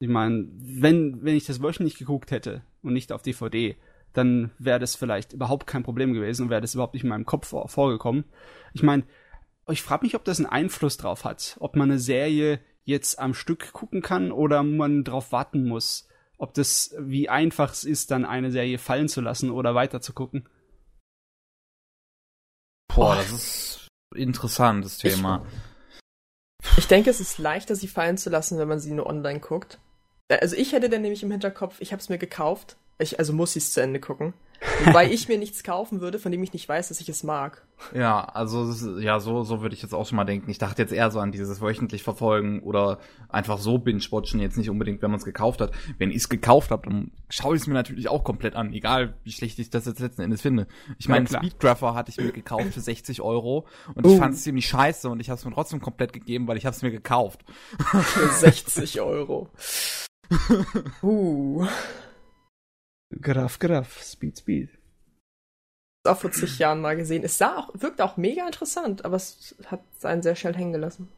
Ich 0.00 0.08
meine, 0.08 0.48
wenn, 0.58 1.22
wenn 1.22 1.36
ich 1.36 1.46
das 1.46 1.62
wöchentlich 1.62 1.98
geguckt 1.98 2.32
hätte 2.32 2.62
und 2.82 2.94
nicht 2.94 3.12
auf 3.12 3.22
DVD, 3.22 3.76
dann 4.12 4.50
wäre 4.58 4.78
das 4.78 4.96
vielleicht 4.96 5.32
überhaupt 5.32 5.66
kein 5.66 5.82
Problem 5.82 6.12
gewesen 6.12 6.44
und 6.44 6.50
wäre 6.50 6.60
das 6.60 6.74
überhaupt 6.74 6.94
nicht 6.94 7.04
in 7.04 7.10
meinem 7.10 7.26
Kopf 7.26 7.48
vor, 7.48 7.68
vorgekommen. 7.68 8.24
Ich 8.72 8.82
meine, 8.82 9.04
ich 9.68 9.82
frage 9.82 10.04
mich, 10.04 10.14
ob 10.14 10.24
das 10.24 10.38
einen 10.38 10.46
Einfluss 10.46 10.96
drauf 10.96 11.24
hat, 11.24 11.56
ob 11.60 11.76
man 11.76 11.90
eine 11.90 11.98
Serie 11.98 12.60
jetzt 12.84 13.18
am 13.18 13.34
Stück 13.34 13.72
gucken 13.72 14.00
kann 14.00 14.32
oder 14.32 14.62
man 14.62 15.04
drauf 15.04 15.32
warten 15.32 15.66
muss. 15.66 16.08
Ob 16.38 16.54
das, 16.54 16.94
wie 16.98 17.28
einfach 17.28 17.72
es 17.72 17.84
ist, 17.84 18.10
dann 18.10 18.24
eine 18.24 18.50
Serie 18.50 18.78
fallen 18.78 19.08
zu 19.08 19.20
lassen 19.20 19.50
oder 19.50 19.74
weiter 19.74 20.00
zu 20.00 20.12
gucken. 20.12 20.48
Boah, 22.94 23.16
das 23.16 23.32
ist 23.32 23.88
ein 24.14 24.20
interessantes 24.22 24.98
Thema. 24.98 25.44
Ich 26.76 26.86
denke, 26.86 27.10
es 27.10 27.20
ist 27.20 27.38
leichter, 27.38 27.76
sie 27.76 27.88
fallen 27.88 28.18
zu 28.18 28.30
lassen, 28.30 28.58
wenn 28.58 28.68
man 28.68 28.80
sie 28.80 28.92
nur 28.92 29.06
online 29.06 29.40
guckt. 29.40 29.78
Also 30.28 30.56
ich 30.56 30.72
hätte 30.72 30.88
dann 30.88 31.02
nämlich 31.02 31.22
im 31.22 31.30
Hinterkopf, 31.30 31.80
ich 31.80 31.92
habe 31.92 32.00
es 32.00 32.08
mir 32.08 32.18
gekauft. 32.18 32.76
Ich, 32.98 33.18
also 33.18 33.32
muss 33.32 33.54
ich 33.56 33.64
es 33.64 33.72
zu 33.72 33.80
Ende 33.82 34.00
gucken. 34.00 34.34
Wobei 34.86 35.08
ich 35.08 35.28
mir 35.28 35.38
nichts 35.38 35.62
kaufen 35.62 36.00
würde, 36.00 36.18
von 36.18 36.32
dem 36.32 36.42
ich 36.42 36.52
nicht 36.52 36.68
weiß, 36.68 36.88
dass 36.88 37.00
ich 37.00 37.08
es 37.08 37.22
mag. 37.22 37.64
Ja, 37.94 38.24
also 38.24 38.72
ja, 38.98 39.20
so 39.20 39.44
so 39.44 39.60
würde 39.62 39.76
ich 39.76 39.82
jetzt 39.82 39.94
auch 39.94 40.04
schon 40.04 40.16
mal 40.16 40.24
denken. 40.24 40.50
Ich 40.50 40.58
dachte 40.58 40.82
jetzt 40.82 40.92
eher 40.92 41.12
so 41.12 41.20
an 41.20 41.30
dieses 41.30 41.60
wöchentlich 41.60 42.02
verfolgen 42.02 42.60
oder 42.64 42.98
einfach 43.28 43.58
so 43.58 43.78
binge-watchen, 43.78 44.40
jetzt 44.40 44.56
nicht 44.58 44.68
unbedingt, 44.68 45.00
wenn 45.00 45.12
man 45.12 45.20
es 45.20 45.24
gekauft 45.24 45.60
hat. 45.60 45.70
Wenn 45.98 46.10
ich 46.10 46.16
es 46.16 46.28
gekauft 46.28 46.72
habe, 46.72 46.88
dann 46.88 47.12
schaue 47.30 47.54
ich 47.54 47.62
es 47.62 47.68
mir 47.68 47.74
natürlich 47.74 48.08
auch 48.08 48.24
komplett 48.24 48.56
an, 48.56 48.72
egal 48.72 49.14
wie 49.22 49.30
schlecht 49.30 49.60
ich 49.60 49.70
das 49.70 49.86
jetzt 49.86 50.00
letzten 50.00 50.22
Endes 50.22 50.40
finde. 50.42 50.66
Ich 50.98 51.06
Ja, 51.06 51.12
meine. 51.12 51.28
Speedgrapher 51.28 51.94
hatte 51.94 52.10
ich 52.10 52.16
mir 52.16 52.32
gekauft 52.32 52.74
für 52.74 52.80
60 52.80 53.20
Euro 53.22 53.64
und 53.94 54.04
ich 54.06 54.12
Oh. 54.14 54.18
fand 54.18 54.34
es 54.34 54.42
ziemlich 54.42 54.66
scheiße 54.66 55.08
und 55.08 55.20
ich 55.20 55.30
habe 55.30 55.38
es 55.38 55.44
mir 55.44 55.52
trotzdem 55.52 55.80
komplett 55.80 56.12
gegeben, 56.12 56.48
weil 56.48 56.56
ich 56.56 56.66
habe 56.66 56.74
es 56.74 56.82
mir 56.82 56.90
gekauft. 56.90 57.44
Für 57.78 58.26
60 58.26 59.00
Euro. 59.02 59.50
Uh. 61.02 61.64
Graf, 63.20 63.58
Graf, 63.58 64.02
Speed, 64.02 64.38
Speed. 64.38 64.70
auch 66.06 66.18
vor 66.18 66.30
zig 66.32 66.58
Jahren 66.58 66.80
mal 66.80 66.96
gesehen. 66.96 67.22
Es 67.24 67.38
sah 67.38 67.58
auch, 67.58 67.70
wirkt 67.74 68.00
auch 68.00 68.16
mega 68.16 68.46
interessant, 68.46 69.04
aber 69.04 69.16
es 69.16 69.56
hat 69.66 69.82
einen 70.02 70.22
sehr 70.22 70.36
schnell 70.36 70.54
hängen 70.54 70.72
gelassen. 70.72 71.08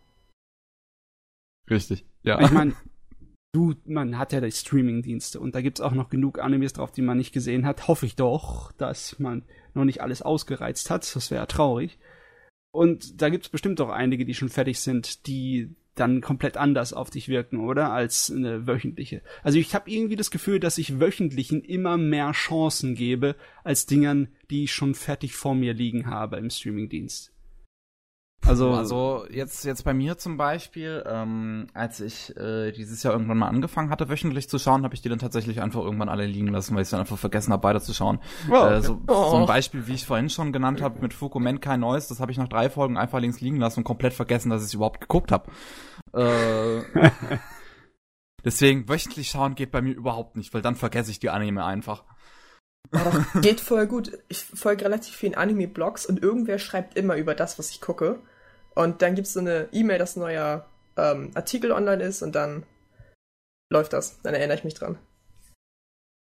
Richtig. 1.69 2.05
Ja. 2.23 2.41
Ich 2.41 2.51
meine, 2.51 2.75
du, 3.53 3.75
man 3.85 4.19
hat 4.19 4.33
ja 4.33 4.41
die 4.41 4.51
Streaming-Dienste 4.51 5.39
und 5.39 5.55
da 5.55 5.61
gibt's 5.61 5.81
auch 5.81 5.93
noch 5.93 6.09
genug 6.09 6.39
Animes 6.39 6.73
drauf, 6.73 6.91
die 6.93 7.03
man 7.03 7.19
nicht 7.19 7.33
gesehen 7.33 7.65
hat. 7.67 7.87
Hoffe 7.89 8.07
ich 8.07 8.17
doch, 8.17 8.73
dass 8.73 9.19
man 9.19 9.45
noch 9.75 9.85
nicht 9.85 10.03
alles 10.03 10.23
ausgereizt 10.23 10.91
hat. 10.91 11.15
Das 11.15 11.31
wäre 11.31 11.47
traurig. 11.47 11.99
Und 12.73 13.21
da 13.21 13.29
gibt's 13.29 13.49
bestimmt 13.49 13.81
auch 13.81 13.89
einige, 13.89 14.25
die 14.25 14.35
schon 14.35 14.49
fertig 14.49 14.81
sind, 14.81 15.27
die 15.27 15.75
dann 16.01 16.21
komplett 16.21 16.57
anders 16.57 16.93
auf 16.93 17.11
dich 17.11 17.29
wirken, 17.29 17.59
oder? 17.61 17.93
Als 17.93 18.33
eine 18.35 18.67
wöchentliche. 18.67 19.23
Also 19.43 19.59
ich 19.59 19.75
habe 19.75 19.91
irgendwie 19.91 20.17
das 20.17 20.31
Gefühl, 20.31 20.59
dass 20.59 20.79
ich 20.79 20.99
wöchentlichen 20.99 21.63
immer 21.63 21.97
mehr 21.99 22.33
Chancen 22.33 22.95
gebe, 22.95 23.37
als 23.63 23.87
Dingern, 23.87 24.29
die 24.51 24.65
ich 24.65 24.73
schon 24.73 24.95
fertig 24.95 25.35
vor 25.35 25.55
mir 25.55 25.75
liegen 25.75 26.07
habe 26.07 26.39
im 26.39 26.51
Streamingdienst. 26.51 27.33
Also, 28.47 28.71
Also 28.71 29.27
jetzt, 29.31 29.67
jetzt 29.67 29.85
bei 29.85 29.93
mir 29.93 30.17
zum 30.17 30.39
Beispiel, 30.39 31.05
ähm, 31.07 31.67
als 31.75 32.01
ich 32.01 32.35
äh, 32.39 32.73
dieses 32.73 33.03
Jahr 33.03 33.13
irgendwann 33.13 33.37
mal 33.37 33.49
angefangen 33.49 33.91
hatte, 33.91 34.09
wöchentlich 34.09 34.49
zu 34.49 34.59
schauen, 34.59 34.83
habe 34.83 34.95
ich 34.95 35.03
die 35.03 35.11
dann 35.11 35.19
tatsächlich 35.19 35.61
einfach 35.61 35.83
irgendwann 35.83 36.09
alle 36.09 36.25
liegen 36.25 36.49
lassen, 36.49 36.75
weil 36.75 36.83
ich 36.83 36.89
dann 36.89 37.01
einfach 37.01 37.19
vergessen 37.19 37.53
habe, 37.53 37.65
weiterzuschauen. 37.65 38.19
Oh, 38.51 38.55
okay. 38.55 38.75
äh, 38.77 38.81
so, 38.83 38.99
Oh. 39.09 39.31
so 39.31 39.37
ein 39.37 39.47
Beispiel, 39.47 39.87
wie 39.87 39.93
ich 39.93 40.07
vorhin 40.07 40.31
schon 40.31 40.53
genannt 40.53 40.81
habe, 40.81 41.03
mit 41.03 41.13
Fukumenkai 41.13 41.77
Neues, 41.77 42.09
das 42.09 42.19
habe 42.19 42.33
ich 42.33 42.39
nach 42.39 42.49
drei 42.49 42.71
Folgen 42.71 42.97
einfach 42.97 43.21
links 43.21 43.43
liegen 43.43 43.59
lassen 43.59 43.81
und 43.81 43.85
komplett 43.85 44.15
vergessen, 44.15 44.49
dass 44.49 44.63
ich 44.63 44.69
es 44.69 44.75
überhaupt 44.75 45.03
geguckt 45.03 45.33
habe. 45.33 45.51
Äh, 46.13 46.83
Deswegen 48.45 48.89
wöchentlich 48.89 49.31
schauen 49.31 49.55
geht 49.55 49.71
bei 49.71 49.83
mir 49.83 49.95
überhaupt 49.95 50.37
nicht, 50.37 50.55
weil 50.55 50.63
dann 50.63 50.77
vergesse 50.77 51.11
ich 51.11 51.21
die 51.21 51.31
Anime 51.31 51.65
einfach. 51.65 52.05
Aber 52.91 53.11
doch, 53.11 53.41
geht 53.43 53.61
voll 53.61 53.87
gut. 53.87 54.19
Ich 54.29 54.45
folge 54.45 54.85
relativ 54.85 55.15
vielen 55.15 55.35
Anime-Blogs 55.35 56.07
und 56.07 56.23
irgendwer 56.23 56.59
schreibt 56.59 56.97
immer 56.97 57.17
über 57.17 57.35
das, 57.35 57.59
was 57.59 57.71
ich 57.71 57.81
gucke. 57.81 58.21
Und 58.75 59.03
dann 59.03 59.15
gibt 59.15 59.27
es 59.27 59.35
so 59.35 59.41
eine 59.41 59.69
E-Mail, 59.73 59.99
dass 59.99 60.17
ein 60.17 60.21
neuer 60.21 60.67
ähm, 60.97 61.31
Artikel 61.35 61.73
online 61.73 62.03
ist 62.03 62.23
und 62.23 62.35
dann 62.35 62.65
läuft 63.71 63.93
das. 63.93 64.21
Dann 64.23 64.35
erinnere 64.35 64.57
ich 64.57 64.65
mich 64.65 64.75
dran. 64.75 64.99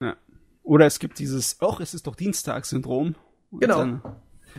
Ja. 0.02 0.16
Oder 0.62 0.86
es 0.86 0.98
gibt 0.98 1.18
dieses, 1.18 1.58
ach, 1.60 1.80
es 1.80 1.94
ist 1.94 2.06
doch 2.06 2.16
Dienstag-Syndrom. 2.16 3.14
Genau. 3.52 3.78
Dann, 3.78 4.02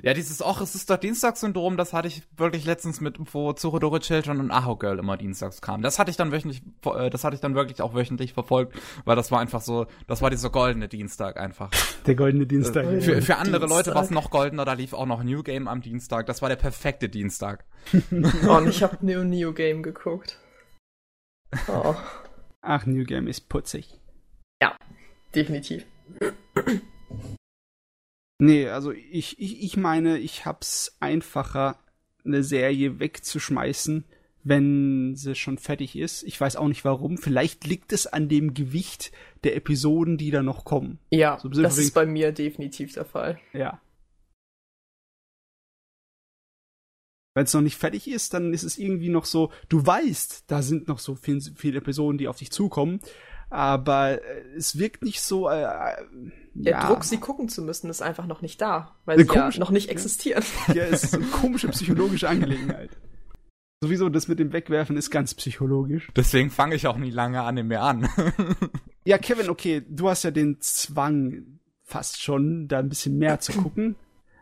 Ja, 0.02 0.14
dieses, 0.14 0.42
ach, 0.42 0.62
es 0.62 0.76
ist 0.76 0.90
doch 0.90 0.98
Dienstagssyndrom, 0.98 1.78
das 1.78 1.94
hatte 1.94 2.08
ich 2.08 2.24
wirklich 2.38 2.66
letztens 2.66 3.02
mit, 3.02 3.18
wo 3.34 3.54
Zurodore 3.54 4.00
Children 4.00 4.40
und 4.40 4.52
Aho 4.52 4.76
Girl 4.76 5.00
immer 5.00 5.18
dienstags 5.18 5.62
kam. 5.62 5.82
Das 5.82 6.00
hatte 6.00 6.12
ich 6.12 6.18
dann 6.18 6.32
wöchentlich, 6.32 6.62
äh, 6.86 7.10
das 7.10 7.24
hatte 7.24 7.36
ich 7.36 7.42
dann 7.42 7.56
wirklich 7.56 7.82
auch 7.82 7.94
wöchentlich 7.94 8.34
verfolgt, 8.34 8.78
weil 9.06 9.16
das 9.16 9.32
war 9.32 9.40
einfach 9.40 9.62
so, 9.62 9.88
das 10.08 10.22
war 10.22 10.30
dieser 10.30 10.50
goldene 10.50 10.88
Dienstag 10.88 11.38
einfach. 11.38 11.72
der 12.06 12.16
goldene 12.16 12.46
Dienstag. 12.46 12.86
Äh, 12.86 13.02
Für, 13.02 13.22
für 13.22 13.36
andere 13.38 13.60
Dienstag. 13.62 13.78
Leute 13.78 13.96
war 13.96 14.04
es 14.04 14.12
noch 14.12 14.30
goldener, 14.32 14.66
da 14.66 14.74
lief 14.74 14.94
auch 14.94 15.06
noch 15.06 15.24
New 15.24 15.44
Game 15.44 15.68
am 15.68 15.82
Dienstag. 15.82 16.26
Das 16.26 16.42
war 16.42 16.50
der 16.50 16.56
perfekte 16.56 17.10
Dienstag. 17.10 17.66
Oh, 18.48 18.58
und 18.58 18.68
ich 18.68 18.84
habe 18.84 18.98
Neo 19.06 19.24
Neo 19.24 19.54
Game 19.54 19.84
geguckt. 19.84 20.38
Oh, 21.68 21.96
Ach, 22.62 22.86
New 22.86 23.04
Game 23.06 23.28
ist 23.28 23.50
putzig. 23.50 24.00
definitiv. 25.34 25.86
Nee, 28.40 28.70
also 28.70 28.92
ich, 28.92 29.38
ich, 29.40 29.62
ich 29.62 29.78
meine, 29.78 30.18
ich 30.18 30.46
hab's 30.46 30.96
einfacher, 31.02 31.78
eine 32.24 32.44
Serie 32.44 33.00
wegzuschmeißen, 33.00 34.06
wenn 34.44 35.16
sie 35.16 35.36
schon 35.36 35.58
fertig 35.58 35.98
ist. 35.98 36.24
Ich 36.24 36.40
weiß 36.40 36.56
auch 36.56 36.70
nicht 36.70 36.86
warum. 36.86 37.18
Vielleicht 37.18 37.68
liegt 37.68 37.92
es 37.92 38.08
an 38.08 38.30
dem 38.30 38.54
Gewicht 38.54 39.12
der 39.44 39.58
Episoden, 39.58 40.18
die 40.18 40.32
da 40.32 40.42
noch 40.42 40.64
kommen. 40.64 41.00
Ja, 41.12 41.38
So 41.42 41.50
das 41.50 41.78
ist 41.78 41.94
bei 41.94 42.06
mir 42.06 42.32
definitiv 42.32 42.94
der 42.94 43.06
Fall. 43.06 43.40
Ja. 43.52 43.82
Wenn 47.36 47.44
es 47.44 47.54
noch 47.54 47.62
nicht 47.62 47.78
fertig 47.78 48.10
ist, 48.10 48.34
dann 48.34 48.54
ist 48.54 48.64
es 48.64 48.78
irgendwie 48.78 49.10
noch 49.10 49.26
so, 49.26 49.52
du 49.68 49.86
weißt, 49.86 50.46
da 50.48 50.62
sind 50.62 50.88
noch 50.88 51.00
so 51.00 51.16
viel, 51.16 51.42
viele 51.42 51.78
Episoden, 51.78 52.18
die 52.18 52.28
auf 52.28 52.38
dich 52.38 52.52
zukommen, 52.52 53.02
aber 53.50 54.22
äh, 54.24 54.42
es 54.56 54.78
wirkt 54.78 55.04
nicht 55.04 55.22
so, 55.22 55.50
äh, 55.50 55.64
äh, 55.64 55.96
Der 56.54 56.72
ja, 56.74 56.88
Druck, 56.88 57.04
sie 57.04 57.18
gucken 57.18 57.50
zu 57.50 57.62
müssen, 57.62 57.90
ist 57.90 58.02
einfach 58.02 58.26
noch 58.28 58.42
nicht 58.42 58.62
da, 58.62 58.96
weil 59.06 59.18
Ja, 59.20 59.26
sie 59.26 59.34
ja 59.36 59.42
komisch. 59.42 59.58
noch 59.60 59.72
nicht 59.72 59.88
Ja. 59.88 59.92
existieren. 59.94 60.44
ja, 60.74 60.84
es 60.84 61.04
ist 61.06 61.16
eine 61.16 61.26
komische 61.26 61.68
psychologische 61.70 62.28
Angelegenheit. 62.30 62.90
Sowieso, 63.82 64.10
das 64.10 64.28
mit 64.28 64.40
dem 64.40 64.52
Wegwerfen 64.52 64.98
ist 64.98 65.10
ganz 65.10 65.34
psychologisch. 65.36 66.10
Deswegen 66.16 66.50
fange 66.50 66.76
ich 66.76 66.86
auch 66.88 66.98
nie 66.98 67.12
lange 67.12 67.42
Anime 67.44 67.80
an. 67.82 68.10
Ja, 69.06 69.18
Kevin, 69.18 69.50
okay, 69.50 69.82
du 69.90 70.08
hast 70.10 70.24
ja 70.24 70.30
den 70.30 70.60
Zwang 70.60 71.60
fast 71.84 72.22
schon, 72.22 72.68
da 72.68 72.78
ein 72.78 72.90
bisschen 72.90 73.18
mehr 73.18 73.40
zu 73.40 73.54
gucken. 73.54 73.96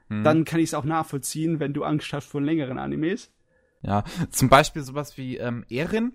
Hm. 0.10 0.24
Dann 0.26 0.44
kann 0.44 0.60
ich 0.60 0.70
es 0.70 0.74
auch 0.74 0.84
nachvollziehen, 0.84 1.62
wenn 1.62 1.72
du 1.74 1.84
Angst 1.84 2.12
hast 2.12 2.26
vor 2.28 2.42
längeren 2.42 2.78
Animes. 2.78 3.32
Ja, 3.82 4.04
zum 4.32 4.50
Beispiel 4.50 4.82
sowas 4.82 5.16
wie 5.18 5.38
ähm, 5.38 5.64
Erin 5.70 6.12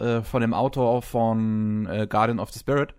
äh, 0.00 0.22
von 0.22 0.40
dem 0.40 0.54
Autor 0.54 1.02
von 1.02 1.86
äh, 1.86 2.06
Guardian 2.08 2.40
of 2.40 2.50
the 2.52 2.58
Spirit. 2.60 2.94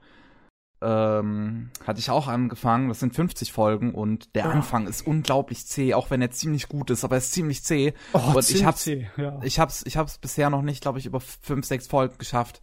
Ähm, 0.83 1.69
hatte 1.85 1.99
ich 1.99 2.09
auch 2.09 2.27
angefangen. 2.27 2.89
Das 2.89 2.99
sind 2.99 3.13
50 3.13 3.51
Folgen 3.51 3.93
und 3.93 4.33
der 4.35 4.45
Ah. 4.47 4.51
Anfang 4.51 4.87
ist 4.87 5.05
unglaublich 5.05 5.67
zäh, 5.67 5.93
auch 5.93 6.09
wenn 6.09 6.21
er 6.23 6.31
ziemlich 6.31 6.67
gut 6.69 6.89
ist, 6.89 7.03
aber 7.03 7.15
er 7.15 7.19
ist 7.19 7.33
ziemlich 7.33 7.63
zäh. 7.63 7.93
Oh, 8.13 8.19
Und 8.35 8.49
ich 8.49 8.65
hab's- 8.65 8.83
CC, 8.85 9.07
ja. 9.17 9.39
Ich 9.43 9.59
hab's, 9.59 9.83
ich 9.85 9.97
hab's 9.97 10.17
bisher 10.17 10.49
noch 10.49 10.63
nicht, 10.63 10.81
glaube 10.81 10.97
ich, 10.97 11.05
über 11.05 11.19
fünf, 11.19 11.67
sechs 11.67 11.85
Folgen 11.85 12.17
geschafft. 12.17 12.61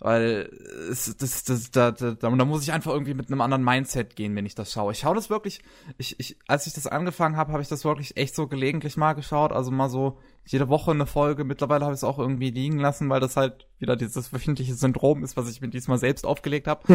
Weil 0.00 0.50
es, 0.90 1.16
das, 1.16 1.42
das, 1.42 1.70
da, 1.72 1.90
da, 1.90 2.12
da, 2.12 2.30
da 2.30 2.44
muss 2.44 2.62
ich 2.62 2.72
einfach 2.72 2.92
irgendwie 2.92 3.14
mit 3.14 3.28
einem 3.28 3.40
anderen 3.40 3.64
Mindset 3.64 4.14
gehen, 4.14 4.36
wenn 4.36 4.46
ich 4.46 4.54
das 4.54 4.72
schaue. 4.72 4.92
Ich 4.92 5.00
schaue 5.00 5.16
das 5.16 5.28
wirklich, 5.28 5.60
ich, 5.96 6.18
ich, 6.20 6.38
als 6.46 6.68
ich 6.68 6.72
das 6.72 6.86
angefangen 6.86 7.36
habe, 7.36 7.52
habe 7.52 7.62
ich 7.62 7.68
das 7.68 7.84
wirklich 7.84 8.16
echt 8.16 8.34
so 8.36 8.46
gelegentlich 8.46 8.96
mal 8.96 9.14
geschaut. 9.14 9.52
Also 9.52 9.72
mal 9.72 9.88
so 9.88 10.18
jede 10.46 10.68
Woche 10.68 10.92
eine 10.92 11.06
Folge. 11.06 11.42
Mittlerweile 11.42 11.84
habe 11.84 11.94
ich 11.94 11.98
es 11.98 12.04
auch 12.04 12.18
irgendwie 12.18 12.50
liegen 12.50 12.78
lassen, 12.78 13.10
weil 13.10 13.20
das 13.20 13.36
halt 13.36 13.66
wieder 13.78 13.96
dieses 13.96 14.32
wöchentliche 14.32 14.74
Syndrom 14.74 15.24
ist, 15.24 15.36
was 15.36 15.50
ich 15.50 15.60
mir 15.60 15.68
diesmal 15.68 15.98
selbst 15.98 16.24
aufgelegt 16.24 16.68
habe. 16.68 16.94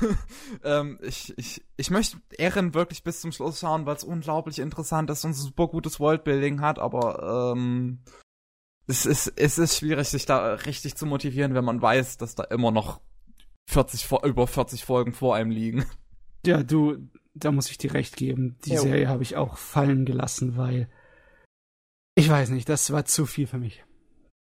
ähm, 0.64 0.98
ich, 1.02 1.36
ich, 1.36 1.62
ich 1.76 1.90
möchte 1.90 2.16
Erin 2.38 2.72
wirklich 2.72 3.04
bis 3.04 3.20
zum 3.20 3.32
Schluss 3.32 3.60
schauen, 3.60 3.84
weil 3.84 3.96
es 3.96 4.04
unglaublich 4.04 4.58
interessant 4.58 5.10
ist 5.10 5.24
und 5.24 5.34
super 5.34 5.68
gutes 5.68 6.00
Worldbuilding 6.00 6.60
hat, 6.62 6.78
aber 6.78 7.52
ähm, 7.54 7.98
es 8.90 9.06
ist, 9.06 9.32
es 9.36 9.58
ist 9.58 9.76
schwierig, 9.78 10.08
sich 10.08 10.26
da 10.26 10.54
richtig 10.54 10.96
zu 10.96 11.06
motivieren, 11.06 11.54
wenn 11.54 11.64
man 11.64 11.80
weiß, 11.80 12.18
dass 12.18 12.34
da 12.34 12.44
immer 12.44 12.70
noch 12.70 13.00
40, 13.70 14.04
Fo- 14.06 14.24
über 14.26 14.46
40 14.46 14.84
Folgen 14.84 15.12
vor 15.12 15.34
einem 15.36 15.50
liegen. 15.50 15.86
Ja, 16.44 16.62
du, 16.62 16.96
da 17.34 17.52
muss 17.52 17.70
ich 17.70 17.78
dir 17.78 17.94
recht 17.94 18.16
geben. 18.16 18.56
Die 18.64 18.74
Jo. 18.74 18.82
Serie 18.82 19.08
habe 19.08 19.22
ich 19.22 19.36
auch 19.36 19.56
fallen 19.56 20.04
gelassen, 20.04 20.56
weil 20.56 20.88
ich 22.14 22.28
weiß 22.28 22.50
nicht, 22.50 22.68
das 22.68 22.92
war 22.92 23.04
zu 23.04 23.26
viel 23.26 23.46
für 23.46 23.58
mich. 23.58 23.84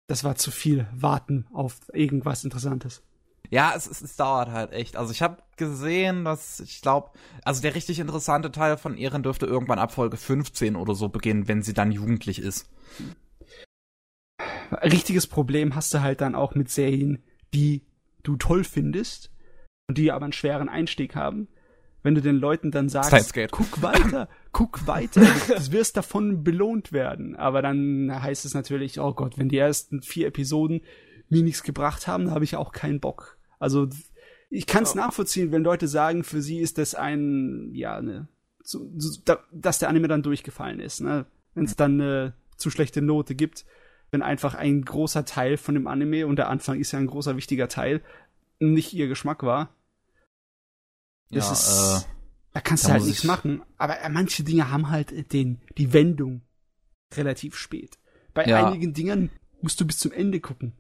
Das 0.08 0.24
war 0.24 0.36
zu 0.36 0.52
viel 0.52 0.88
Warten 0.94 1.46
auf 1.52 1.76
irgendwas 1.94 2.44
Interessantes. 2.44 3.04
Ja, 3.50 3.74
es, 3.76 3.88
es, 3.88 4.02
es 4.02 4.16
dauert 4.16 4.50
halt 4.50 4.72
echt. 4.74 4.96
Also 4.96 5.12
ich 5.12 5.22
habe 5.22 5.42
gesehen, 5.58 6.24
dass 6.26 6.60
ich 6.60 6.82
glaube, 6.82 7.12
also 7.44 7.62
der 7.62 7.76
richtig 7.76 8.00
interessante 8.00 8.52
Teil 8.52 8.78
von 8.78 8.98
Ehren 8.98 9.24
dürfte 9.24 9.46
irgendwann 9.46 9.80
ab 9.80 9.92
Folge 9.94 10.18
15 10.18 10.76
oder 10.76 10.96
so 10.96 11.10
beginnen, 11.10 11.48
wenn 11.48 11.62
sie 11.62 11.74
dann 11.74 11.92
jugendlich 11.92 12.40
ist. 12.40 12.70
Richtiges 14.72 15.28
Problem 15.28 15.76
hast 15.76 15.94
du 15.94 16.02
halt 16.02 16.22
dann 16.22 16.36
auch 16.36 16.56
mit 16.56 16.70
Serien, 16.70 17.24
die 17.54 17.84
du 18.24 18.36
toll 18.36 18.64
findest 18.64 19.32
und 19.88 19.98
die 19.98 20.12
aber 20.12 20.26
einen 20.26 20.34
schweren 20.34 20.70
Einstieg 20.70 21.16
haben. 21.16 21.48
Wenn 22.04 22.16
du 22.16 22.22
den 22.22 22.38
Leuten 22.38 22.72
dann 22.72 22.90
sagst, 22.90 23.34
guck 23.52 23.82
weiter, 23.82 24.30
guck 24.52 24.88
weiter, 24.88 25.22
du, 25.22 25.72
wirst 25.72 25.98
davon 25.98 26.44
belohnt 26.44 26.92
werden. 26.92 27.36
Aber 27.36 27.62
dann 27.62 28.10
heißt 28.22 28.46
es 28.46 28.54
natürlich, 28.54 29.00
oh 29.00 29.14
Gott, 29.14 29.38
wenn 29.38 29.50
die 29.50 29.58
ersten 29.58 30.02
vier 30.02 30.28
Episoden 30.28 30.82
mir 31.30 31.44
nichts 31.44 31.64
gebracht 31.64 32.08
haben, 32.08 32.32
habe 32.32 32.46
ich 32.46 32.56
auch 32.56 32.72
keinen 32.72 33.00
Bock. 33.00 33.38
Also 33.60 33.90
ich 34.50 34.68
kann 34.68 34.84
es 34.84 34.94
Ja. 34.94 35.02
nachvollziehen, 35.02 35.52
wenn 35.52 35.64
Leute 35.64 35.88
sagen, 35.88 36.24
für 36.24 36.42
sie 36.42 36.60
ist 36.60 36.78
das 36.78 36.96
ein, 36.96 37.72
ja, 37.74 37.98
eine, 37.98 38.28
so, 38.64 38.90
so, 38.96 39.20
da, 39.26 39.40
dass 39.52 39.80
der 39.80 39.90
Anime 39.90 40.08
dann 40.08 40.24
durchgefallen 40.24 40.80
ist. 40.80 41.02
Ne? 41.02 41.26
Wenn 41.56 41.66
es 41.66 41.76
dann 41.76 42.00
eine 42.00 42.34
zu 42.56 42.70
schlechte 42.70 43.02
Note 43.02 43.36
gibt, 43.36 43.66
wenn 44.12 44.22
einfach 44.22 44.56
ein 44.56 44.84
großer 44.86 45.26
Teil 45.26 45.58
von 45.58 45.76
dem 45.76 45.88
Anime, 45.88 46.26
und 46.28 46.38
der 46.38 46.50
Anfang 46.50 46.80
ist 46.80 46.92
ja 46.92 47.00
ein 47.00 47.08
großer 47.08 47.36
wichtiger 47.36 47.68
Teil, 47.68 48.02
nicht 48.60 48.94
ihr 48.94 49.08
Geschmack 49.08 49.44
war. 49.44 49.70
Das 51.30 51.46
ja, 51.48 51.52
ist, 51.54 52.04
äh, 52.04 52.08
da 52.54 52.62
kannst 52.62 52.86
da 52.86 52.90
du 52.90 52.94
halt 52.96 53.04
nichts 53.06 53.20
ich- 53.24 53.28
machen. 53.28 53.62
Aber 53.78 54.00
äh, 54.00 54.10
manche 54.10 54.44
Dinge 54.44 54.72
haben 54.72 54.90
halt 54.90 55.34
den, 55.34 55.62
die 55.78 55.94
Wendung 55.94 56.42
relativ 57.16 57.56
spät. 57.58 57.98
Bei 58.34 58.46
Ja. 58.46 58.66
einigen 58.68 58.94
Dingen 58.94 59.30
musst 59.62 59.80
du 59.82 59.86
bis 59.88 59.98
zum 60.00 60.12
Ende 60.12 60.40
gucken. 60.40 60.74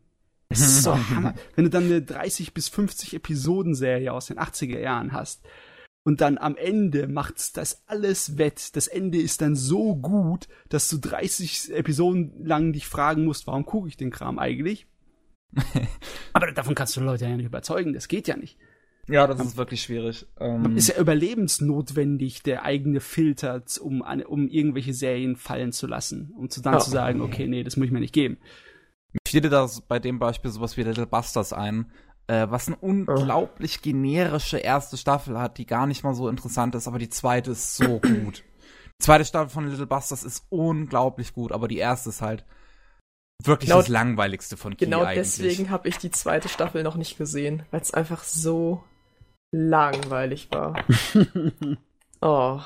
Es 0.49 0.61
ist 0.61 0.83
so 0.83 0.95
Hammer. 1.09 1.33
Wenn 1.55 1.65
du 1.65 1.69
dann 1.69 1.83
eine 1.85 2.01
30 2.01 2.53
bis 2.53 2.69
50 2.69 3.13
Episoden-Serie 3.15 4.13
aus 4.13 4.27
den 4.27 4.39
80er 4.39 4.79
Jahren 4.79 5.11
hast 5.11 5.41
und 6.07 6.21
dann 6.21 6.37
am 6.37 6.55
Ende 6.55 7.05
macht's 7.09 7.51
das 7.51 7.83
alles 7.85 8.37
wett. 8.37 8.77
Das 8.77 8.87
Ende 8.87 9.17
ist 9.19 9.41
dann 9.41 9.57
so 9.57 9.93
gut, 9.93 10.47
dass 10.69 10.87
du 10.87 10.99
30 10.99 11.73
Episoden 11.75 12.45
lang 12.45 12.71
dich 12.71 12.87
fragen 12.87 13.25
musst, 13.25 13.45
warum 13.45 13.65
gucke 13.65 13.89
ich 13.89 13.97
den 13.97 14.09
Kram 14.09 14.39
eigentlich? 14.39 14.87
Aber 16.31 16.49
davon 16.53 16.75
kannst 16.75 16.95
du 16.95 17.01
Leute 17.01 17.25
ja 17.25 17.35
nicht 17.35 17.47
überzeugen, 17.47 17.91
das 17.91 18.07
geht 18.07 18.29
ja 18.29 18.37
nicht. 18.37 18.57
ja, 19.09 19.27
das 19.27 19.41
ist 19.41 19.57
wirklich 19.57 19.81
schwierig. 19.81 20.25
Ähm, 20.39 20.77
Ist 20.77 20.87
ja 20.87 20.97
überlebensnotwendig, 20.97 22.41
der 22.41 22.63
eigene 22.63 23.01
Filter, 23.01 23.61
um, 23.81 23.99
um 23.99 24.47
irgendwelche 24.47 24.93
Serien 24.93 25.35
fallen 25.35 25.73
zu 25.73 25.87
lassen, 25.87 26.31
um 26.37 26.49
zu 26.49 26.61
dann 26.61 26.75
Ja. 26.75 26.79
zu 26.79 26.89
sagen, 26.89 27.19
okay, 27.19 27.49
nee, 27.49 27.65
das 27.65 27.75
muss 27.75 27.87
ich 27.87 27.91
mir 27.91 27.99
nicht 27.99 28.13
geben. 28.13 28.37
Mir 29.11 29.19
fiel 29.27 29.41
dir 29.41 29.49
da 29.49 29.69
bei 29.89 29.99
dem 29.99 30.19
Beispiel 30.19 30.51
sowas 30.51 30.77
wie 30.77 30.83
Little 30.83 31.05
Busters 31.07 31.51
ein, 31.51 31.91
äh, 32.27 32.47
was 32.49 32.67
eine 32.67 32.75
unglaublich 32.77 33.81
generische 33.81 34.57
erste 34.57 34.97
Staffel 34.97 35.39
hat, 35.39 35.57
die 35.57 35.65
gar 35.65 35.87
nicht 35.87 36.03
mal 36.03 36.13
so 36.13 36.27
interessant 36.29 36.75
ist, 36.75 36.87
aber 36.87 36.99
die 36.99 37.09
zweite 37.09 37.51
ist 37.51 37.75
so 37.75 37.99
gut. 37.99 38.43
Die 38.99 39.03
zweite 39.03 39.25
Staffel 39.25 39.49
von 39.49 39.67
Little 39.69 39.87
Busters 39.87 40.23
ist 40.23 40.45
unglaublich 40.49 41.33
gut, 41.33 41.51
aber 41.51 41.67
die 41.67 41.77
erste 41.77 42.09
ist 42.09 42.21
halt 42.21 42.45
wirklich 43.43 43.69
Genau- 43.69 43.79
das 43.79 43.87
langweiligste 43.87 44.57
von 44.57 44.75
Key 44.75 44.85
Genau 44.85 45.01
eigentlich. 45.03 45.17
deswegen 45.37 45.69
habe 45.69 45.87
ich 45.87 45.97
die 45.97 46.11
zweite 46.11 46.49
Staffel 46.49 46.83
noch 46.83 46.95
nicht 46.95 47.17
gesehen, 47.17 47.63
weil 47.71 47.81
es 47.81 47.93
einfach 47.93 48.23
so 48.23 48.83
langweilig 49.51 50.49
war. 50.51 50.83
Oh. 52.19 52.59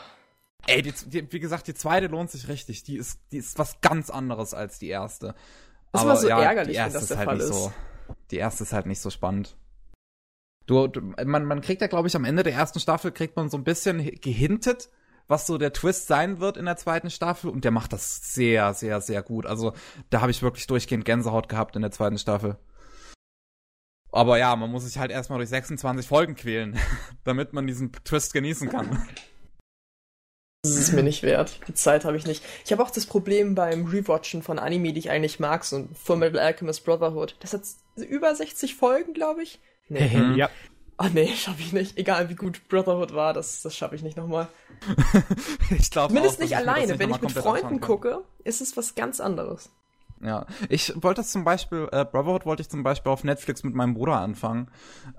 Ey, 0.68 0.82
die, 0.82 0.94
die, 1.08 1.30
wie 1.34 1.40
gesagt, 1.42 1.68
die 1.68 1.74
zweite 1.74 2.08
lohnt 2.08 2.32
sich 2.32 2.48
richtig. 2.48 2.84
Die 2.84 2.96
ist, 2.96 3.20
die 3.34 3.38
ist 3.38 3.60
was 3.60 3.82
ganz 3.82 4.10
anderes 4.10 4.54
als 4.54 4.80
die 4.80 4.88
erste. 4.88 5.36
Das 5.92 6.02
ist 6.04 6.08
Aber 6.08 6.12
immer 6.12 6.16
so 6.22 6.30
ja, 6.30 6.42
ärgerlich, 6.42 6.78
wenn 6.78 6.94
das 6.94 7.08
der 7.10 7.18
halt 7.18 7.26
Fall 7.28 7.38
nicht 7.38 7.50
ist. 7.50 7.54
So, 7.54 7.74
die 8.32 8.38
erste 8.38 8.64
ist 8.64 8.74
halt 8.74 8.86
nicht 8.86 9.00
so 9.02 9.10
spannend. 9.10 9.58
Du, 10.68 10.88
man, 11.26 11.46
man 11.46 11.62
kriegt 11.62 11.82
ja, 11.82 11.88
glaube 11.88 12.08
ich, 12.08 12.16
am 12.16 12.24
Ende 12.26 12.44
der 12.44 12.54
ersten 12.54 12.80
Staffel 12.80 13.12
kriegt 13.12 13.36
man 13.36 13.50
so 13.50 13.58
ein 13.58 13.64
bisschen 13.64 14.00
hi- 14.00 14.12
gehintet, 14.12 14.90
was 15.28 15.48
so 15.48 15.58
der 15.58 15.74
Twist 15.74 16.08
sein 16.08 16.40
wird 16.40 16.56
in 16.58 16.66
der 16.66 16.78
zweiten 16.78 17.10
Staffel 17.10 17.50
und 17.50 17.64
der 17.66 17.72
macht 17.72 17.94
das 17.94 18.34
sehr, 18.34 18.74
sehr, 18.74 19.02
sehr 19.02 19.22
gut. 19.24 19.46
Also 19.46 19.74
da 20.10 20.22
habe 20.22 20.32
ich 20.32 20.42
wirklich 20.42 20.68
durchgehend 20.68 21.04
Gänsehaut 21.06 21.50
gehabt 21.50 21.76
in 21.76 21.82
der 21.82 21.92
zweiten 21.92 22.18
Staffel. 22.18 22.58
Aber 24.12 24.38
ja, 24.38 24.56
man 24.56 24.70
muss 24.70 24.84
sich 24.84 24.98
halt 24.98 25.10
erstmal 25.12 25.40
durch 25.40 25.50
26 25.50 26.06
Folgen 26.08 26.36
quälen, 26.36 26.78
damit 27.24 27.54
man 27.54 27.66
diesen 27.66 27.92
Twist 27.92 28.34
genießen 28.34 28.70
kann. 28.70 29.08
Das 30.64 30.76
ist 30.76 30.94
mir 30.94 31.02
nicht 31.02 31.24
wert. 31.24 31.60
Die 31.68 31.74
Zeit 31.74 32.06
habe 32.06 32.18
ich 32.18 32.28
nicht. 32.28 32.44
Ich 32.64 32.72
habe 32.72 32.84
auch 32.84 32.92
das 32.92 33.08
Problem 33.08 33.56
beim 33.56 33.88
Rewatchen 33.88 34.44
von 34.44 34.60
Anime, 34.60 34.94
die 34.94 35.00
ich 35.00 35.10
eigentlich 35.10 35.40
mag, 35.40 35.66
so 35.66 35.88
Full 36.04 36.18
Metal 36.18 36.40
Alchemist 36.40 36.86
Brotherhood. 36.86 37.36
Das 37.40 37.54
hat 37.54 37.64
über 37.96 38.36
60 38.36 38.76
Folgen, 38.76 39.14
glaube 39.14 39.42
ich. 39.42 39.60
Nee. 39.90 40.16
Mhm. 40.16 40.36
ja. 40.36 40.52
Oh 41.00 41.08
nee, 41.12 41.28
schaffe 41.36 41.62
ich 41.62 41.74
nicht. 41.74 41.98
Egal 41.98 42.30
wie 42.30 42.36
gut 42.36 42.68
Brotherhood 42.70 43.16
war, 43.16 43.34
das, 43.34 43.64
das 43.64 43.76
schaffe 43.76 43.96
ich 43.96 44.04
nicht 44.04 44.18
nochmal. 44.18 44.50
ich 45.72 45.90
glaube 45.90 46.10
Zumindest 46.10 46.40
nicht 46.40 46.56
alleine. 46.56 47.00
Wenn 47.00 47.10
ich 47.10 47.22
mit 47.22 47.32
Freunden 47.32 47.82
gucke, 47.82 48.24
ist 48.44 48.62
es 48.62 48.78
was 48.78 48.94
ganz 48.94 49.20
anderes. 49.20 49.72
Ja, 50.24 50.46
ich 50.70 50.94
wollte 51.02 51.22
das 51.22 51.32
zum 51.32 51.44
Beispiel, 51.44 51.88
äh, 51.92 52.06
Brotherhood 52.06 52.46
wollte 52.46 52.62
ich 52.62 52.70
zum 52.70 52.84
Beispiel 52.84 53.12
auf 53.12 53.24
Netflix 53.24 53.64
mit 53.64 53.74
meinem 53.74 53.96
Bruder 53.96 54.20
anfangen. 54.20 54.70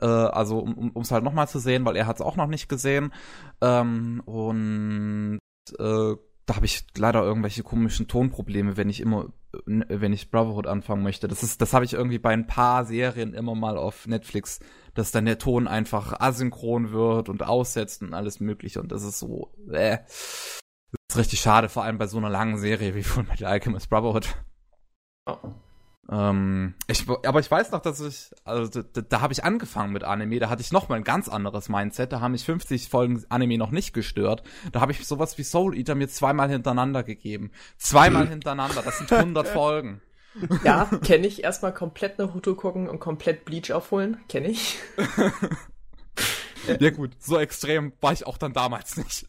Äh, 0.01 0.07
also 0.07 0.61
um 0.61 0.93
es 1.01 1.11
halt 1.11 1.25
nochmal 1.25 1.49
zu 1.49 1.59
sehen, 1.59 1.85
weil 1.85 1.97
er 1.97 2.07
hat 2.07 2.17
es 2.17 2.23
auch 2.23 2.37
noch 2.37 2.47
nicht 2.47 2.69
gesehen. 2.69 3.13
Ähm, 3.61 4.23
und 4.25 5.39
äh, 5.79 6.15
da 6.47 6.57
habe 6.57 6.67
ich 6.67 6.87
leider 6.97 7.23
irgendwelche 7.23 7.63
komischen 7.63 8.09
Tonprobleme, 8.09 8.77
wenn 8.77 8.89
ich 8.89 9.01
immer, 9.01 9.33
äh, 9.67 9.85
wenn 9.89 10.13
ich 10.13 10.31
Brotherhood 10.31 10.67
anfangen 10.67 11.03
möchte. 11.03 11.29
Das 11.29 11.43
ist, 11.43 11.61
das 11.61 11.73
habe 11.73 11.85
ich 11.85 11.95
irgendwie 11.95 12.19
bei 12.19 12.33
ein 12.33 12.47
paar 12.47 12.85
Serien 12.85 13.35
immer 13.35 13.55
mal 13.55 13.77
auf 13.77 14.07
Netflix, 14.07 14.61
dass 14.95 15.13
dann 15.13 15.25
der 15.25 15.39
Ton 15.39 15.69
einfach 15.69 16.21
asynchron 16.21 16.93
wird 16.93 17.29
und 17.29 17.43
aussetzt 17.43 18.03
und 18.03 18.15
alles 18.15 18.41
mögliche. 18.41 18.81
Und 18.81 18.93
das 18.93 19.03
ist 19.03 19.19
so, 19.19 19.53
äh, 19.71 19.99
das 21.09 21.17
ist 21.17 21.19
richtig 21.19 21.41
schade, 21.41 21.69
vor 21.69 21.85
allem 21.85 21.99
bei 21.99 22.07
so 22.07 22.19
einer 22.19 22.31
langen 22.31 22.59
Serie 22.59 22.95
wie 22.95 23.03
Full 23.05 23.25
Metal 23.25 23.47
Alchemist 23.47 23.89
Brotherhood. 23.89 24.35
Oh. 25.27 25.37
Ähm, 26.11 26.75
ich, 26.89 27.07
aber 27.09 27.41
ich 27.41 27.51
weiß 27.51 27.71
noch, 27.71 27.81
dass 27.81 28.01
ich, 28.01 28.31
also 28.45 28.83
da, 28.83 29.01
da 29.01 29.21
habe 29.21 29.33
ich 29.33 29.45
angefangen 29.45 29.93
mit 29.93 30.03
Anime, 30.05 30.41
da 30.41 30.51
hatte 30.51 30.61
ich 30.61 30.73
noch 30.73 30.89
mal 30.89 30.97
ein 30.97 31.05
ganz 31.05 31.29
anderes 31.29 31.69
Mindset, 31.69 32.13
da 32.13 32.21
haben 32.21 32.33
mich 32.33 32.45
50 32.45 32.89
Folgen 32.89 33.25
Anime 33.29 33.57
noch 33.57 33.71
nicht 33.71 33.93
gestört. 33.93 34.43
Da 34.73 34.81
habe 34.81 34.93
ich 34.93 35.07
sowas 35.07 35.39
wie 35.39 35.45
Soul 35.45 35.77
Eater 35.77 35.95
mir 35.95 36.09
zweimal 36.09 36.51
hintereinander 36.51 37.03
gegeben. 37.03 37.53
Zweimal 37.79 38.29
hintereinander, 38.29 38.83
das 38.83 38.99
sind 38.99 39.13
100 39.13 39.49
Folgen. 39.49 40.01
Ja, 40.65 40.87
kenne 41.05 41.27
ich. 41.27 41.45
Erstmal 41.45 41.75
komplett 41.75 42.19
Naruto 42.19 42.55
gucken 42.55 42.89
und 42.89 43.01
komplett 43.01 43.45
Bleach 43.45 43.71
aufholen, 43.71 44.17
kenne 44.31 44.49
ich. 44.49 44.79
ja 46.81 46.89
gut, 46.89 47.11
so 47.19 47.39
extrem 47.39 47.93
war 48.01 48.15
ich 48.15 48.27
auch 48.27 48.39
dann 48.39 48.55
damals 48.55 48.97
nicht. 48.97 49.27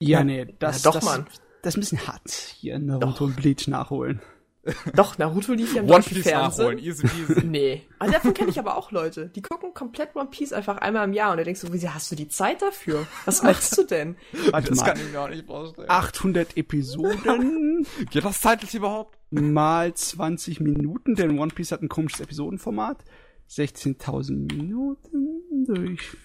Ja, 0.00 0.24
nee, 0.24 0.46
das, 0.58 0.82
ja, 0.82 0.90
doch, 0.90 0.94
das, 0.94 1.04
Mann. 1.04 1.26
das 1.62 1.74
ist 1.74 1.76
ein 1.76 1.80
bisschen 1.80 2.06
hart, 2.06 2.30
hier 2.30 2.78
Naruto 2.78 3.10
doch. 3.10 3.20
und 3.20 3.36
Bleach 3.36 3.68
nachholen. 3.68 4.22
Doch, 4.94 5.18
Naruto 5.18 5.52
lief 5.52 5.74
ja 5.74 5.82
im 5.82 5.90
One 5.90 6.02
Piece 6.02 6.22
Fernsehen. 6.22 6.66
nachholen, 6.66 6.78
easy 6.78 7.06
peasy. 7.06 7.40
Nee. 7.46 7.82
Also 7.98 8.14
davon 8.14 8.34
kenne 8.34 8.50
ich 8.50 8.58
aber 8.58 8.76
auch 8.76 8.92
Leute. 8.92 9.28
Die 9.28 9.42
gucken 9.42 9.74
komplett 9.74 10.14
One 10.14 10.28
Piece 10.30 10.52
einfach 10.52 10.78
einmal 10.78 11.04
im 11.04 11.12
Jahr 11.12 11.32
und 11.32 11.38
du 11.38 11.44
denkst 11.44 11.60
so, 11.60 11.72
wie 11.72 11.88
hast 11.88 12.10
du 12.12 12.16
die 12.16 12.28
Zeit 12.28 12.62
dafür? 12.62 13.06
Was 13.24 13.42
machst 13.42 13.76
du 13.76 13.82
denn? 13.82 14.16
Warte 14.50 14.68
das 14.68 14.78
mal. 14.78 14.86
kann 14.86 14.98
ich 14.98 15.12
mir 15.12 15.20
auch 15.20 15.28
nicht 15.28 15.46
vorstellen. 15.46 15.90
800 15.90 16.56
Episoden. 16.56 17.86
Geht 18.10 18.24
das 18.24 18.40
zeitlich 18.40 18.74
überhaupt? 18.74 19.18
Mal 19.30 19.94
20 19.94 20.60
Minuten, 20.60 21.14
denn 21.14 21.38
One 21.38 21.52
Piece 21.52 21.72
hat 21.72 21.82
ein 21.82 21.88
komisches 21.88 22.20
Episodenformat. 22.20 23.04
16.000 23.48 24.54
Minuten 24.54 25.66
durch 25.66 26.16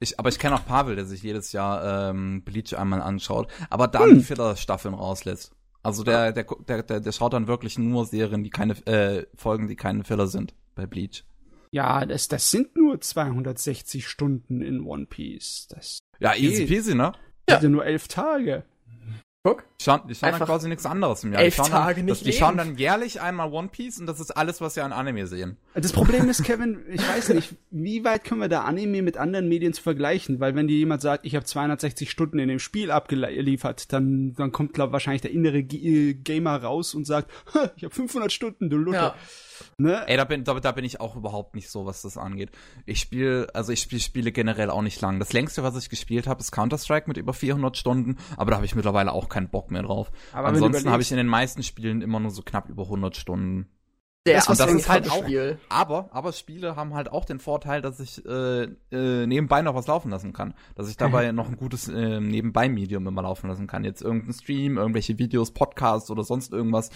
ich, 0.00 0.18
aber 0.18 0.28
ich 0.28 0.38
kenne 0.38 0.54
auch 0.54 0.66
Pavel, 0.66 0.96
der 0.96 1.04
sich 1.04 1.22
jedes 1.22 1.52
Jahr 1.52 2.10
ähm, 2.10 2.42
Bleach 2.42 2.74
einmal 2.76 3.02
anschaut, 3.02 3.48
aber 3.70 3.88
dann 3.88 4.10
hm. 4.10 4.20
Filler-Staffeln 4.20 4.94
rauslässt. 4.94 5.52
Also 5.84 6.02
der, 6.02 6.32
der, 6.32 6.46
der, 6.66 6.82
der, 6.82 7.00
der 7.00 7.12
schaut 7.12 7.34
dann 7.34 7.46
wirklich 7.46 7.78
nur 7.78 8.06
Serien, 8.06 8.42
die 8.42 8.50
keine, 8.50 8.74
äh, 8.86 9.26
Folgen, 9.36 9.68
die 9.68 9.76
keine 9.76 10.02
Filler 10.02 10.26
sind 10.26 10.54
bei 10.74 10.86
Bleach. 10.86 11.24
Ja, 11.70 12.06
das, 12.06 12.28
das 12.28 12.50
sind 12.50 12.74
nur 12.74 13.00
260 13.00 14.08
Stunden 14.08 14.62
in 14.62 14.80
One 14.80 15.06
Piece. 15.06 15.66
Das 15.68 15.98
ja, 16.20 16.34
easy 16.34 16.66
peasy, 16.66 16.94
ne? 16.94 17.12
Ja. 17.48 17.60
ja 17.60 17.68
nur 17.68 17.84
elf 17.84 18.08
Tage. 18.08 18.64
Guck. 19.46 19.62
Die 19.78 19.84
schauen, 19.84 20.00
die 20.08 20.14
schauen 20.14 20.32
dann 20.32 20.40
quasi 20.40 20.68
nichts 20.70 20.86
anderes 20.86 21.22
im 21.22 21.34
Jahr. 21.34 21.42
Elf 21.42 21.54
die 21.54 21.60
schauen 21.60 21.70
Tage 21.70 21.96
dann, 21.96 22.04
nicht 22.06 22.20
das, 22.22 22.24
Die 22.24 22.32
schauen 22.32 22.56
dann 22.56 22.78
jährlich 22.78 23.20
einmal 23.20 23.52
One 23.52 23.68
Piece 23.68 24.00
und 24.00 24.06
das 24.06 24.18
ist 24.18 24.30
alles, 24.30 24.62
was 24.62 24.72
sie 24.72 24.80
an 24.80 24.94
Anime 24.94 25.26
sehen. 25.26 25.58
Das 25.74 25.92
Problem 25.92 26.30
ist, 26.30 26.44
Kevin, 26.44 26.80
ich 26.88 27.06
weiß 27.06 27.28
nicht, 27.28 27.54
wie 27.70 28.04
weit 28.04 28.24
können 28.24 28.40
wir 28.40 28.48
da 28.48 28.62
Anime 28.62 29.02
mit 29.02 29.18
anderen 29.18 29.46
Medien 29.50 29.74
zu 29.74 29.82
vergleichen? 29.82 30.40
Weil 30.40 30.54
wenn 30.54 30.66
dir 30.66 30.78
jemand 30.78 31.02
sagt, 31.02 31.26
ich 31.26 31.34
habe 31.34 31.44
260 31.44 32.10
Stunden 32.10 32.38
in 32.38 32.48
dem 32.48 32.58
Spiel 32.58 32.90
abgeliefert, 32.90 33.92
dann, 33.92 34.32
dann 34.32 34.50
kommt, 34.50 34.72
glaube 34.72 34.94
wahrscheinlich 34.94 35.20
der 35.20 35.32
innere 35.32 35.62
G 35.62 35.76
äh, 35.76 36.14
Gamer 36.14 36.62
raus 36.62 36.94
und 36.94 37.04
sagt, 37.04 37.30
ich 37.76 37.84
habe 37.84 37.94
500 37.94 38.32
Stunden, 38.32 38.70
du 38.70 38.78
Luther. 38.78 38.98
Ja. 38.98 39.14
Ne? 39.78 40.06
Ey, 40.06 40.16
da 40.16 40.24
bin, 40.24 40.44
da, 40.44 40.54
da 40.60 40.72
bin 40.72 40.84
ich 40.84 41.00
auch 41.00 41.16
überhaupt 41.16 41.54
nicht 41.54 41.70
so, 41.70 41.86
was 41.86 42.02
das 42.02 42.16
angeht. 42.16 42.50
Ich 42.86 43.00
spiele, 43.00 43.48
also 43.54 43.72
ich 43.72 43.80
spiele 43.80 44.00
Spiele 44.00 44.32
generell 44.32 44.70
auch 44.70 44.82
nicht 44.82 45.00
lang. 45.00 45.18
Das 45.18 45.32
längste, 45.32 45.62
was 45.62 45.76
ich 45.76 45.88
gespielt 45.88 46.26
habe, 46.26 46.40
ist 46.40 46.52
Counter-Strike 46.52 47.08
mit 47.08 47.16
über 47.16 47.32
400 47.32 47.76
Stunden, 47.76 48.18
aber 48.36 48.50
da 48.50 48.56
habe 48.56 48.66
ich 48.66 48.74
mittlerweile 48.74 49.12
auch 49.12 49.28
keinen 49.28 49.48
Bock 49.48 49.70
mehr 49.70 49.82
drauf. 49.82 50.10
Aber 50.32 50.48
Ansonsten 50.48 50.90
habe 50.90 51.02
ich 51.02 51.10
in 51.10 51.16
den 51.16 51.26
meisten 51.26 51.62
Spielen 51.62 52.02
immer 52.02 52.20
nur 52.20 52.30
so 52.30 52.42
knapp 52.42 52.68
über 52.68 52.84
100 52.84 53.16
Stunden. 53.16 53.68
Der 54.26 54.36
das, 54.36 54.56
das 54.56 54.72
ist 54.72 54.88
halt 54.88 55.10
auch, 55.10 55.24
Spiel. 55.24 55.58
aber, 55.68 56.08
aber 56.10 56.32
Spiele 56.32 56.76
haben 56.76 56.94
halt 56.94 57.12
auch 57.12 57.26
den 57.26 57.40
Vorteil, 57.40 57.82
dass 57.82 58.00
ich 58.00 58.24
äh, 58.24 58.68
äh, 58.90 59.26
nebenbei 59.26 59.60
noch 59.60 59.74
was 59.74 59.86
laufen 59.86 60.10
lassen 60.10 60.32
kann. 60.32 60.54
Dass 60.76 60.88
ich 60.88 60.96
dabei 60.96 61.30
noch 61.32 61.46
ein 61.46 61.58
gutes 61.58 61.88
äh, 61.88 62.20
Nebenbei-Medium 62.20 63.06
immer 63.06 63.20
laufen 63.20 63.48
lassen 63.48 63.66
kann. 63.66 63.84
Jetzt 63.84 64.00
irgendein 64.00 64.32
Stream, 64.32 64.78
irgendwelche 64.78 65.18
Videos, 65.18 65.50
Podcasts 65.50 66.10
oder 66.10 66.24
sonst 66.24 66.54
irgendwas. 66.54 66.88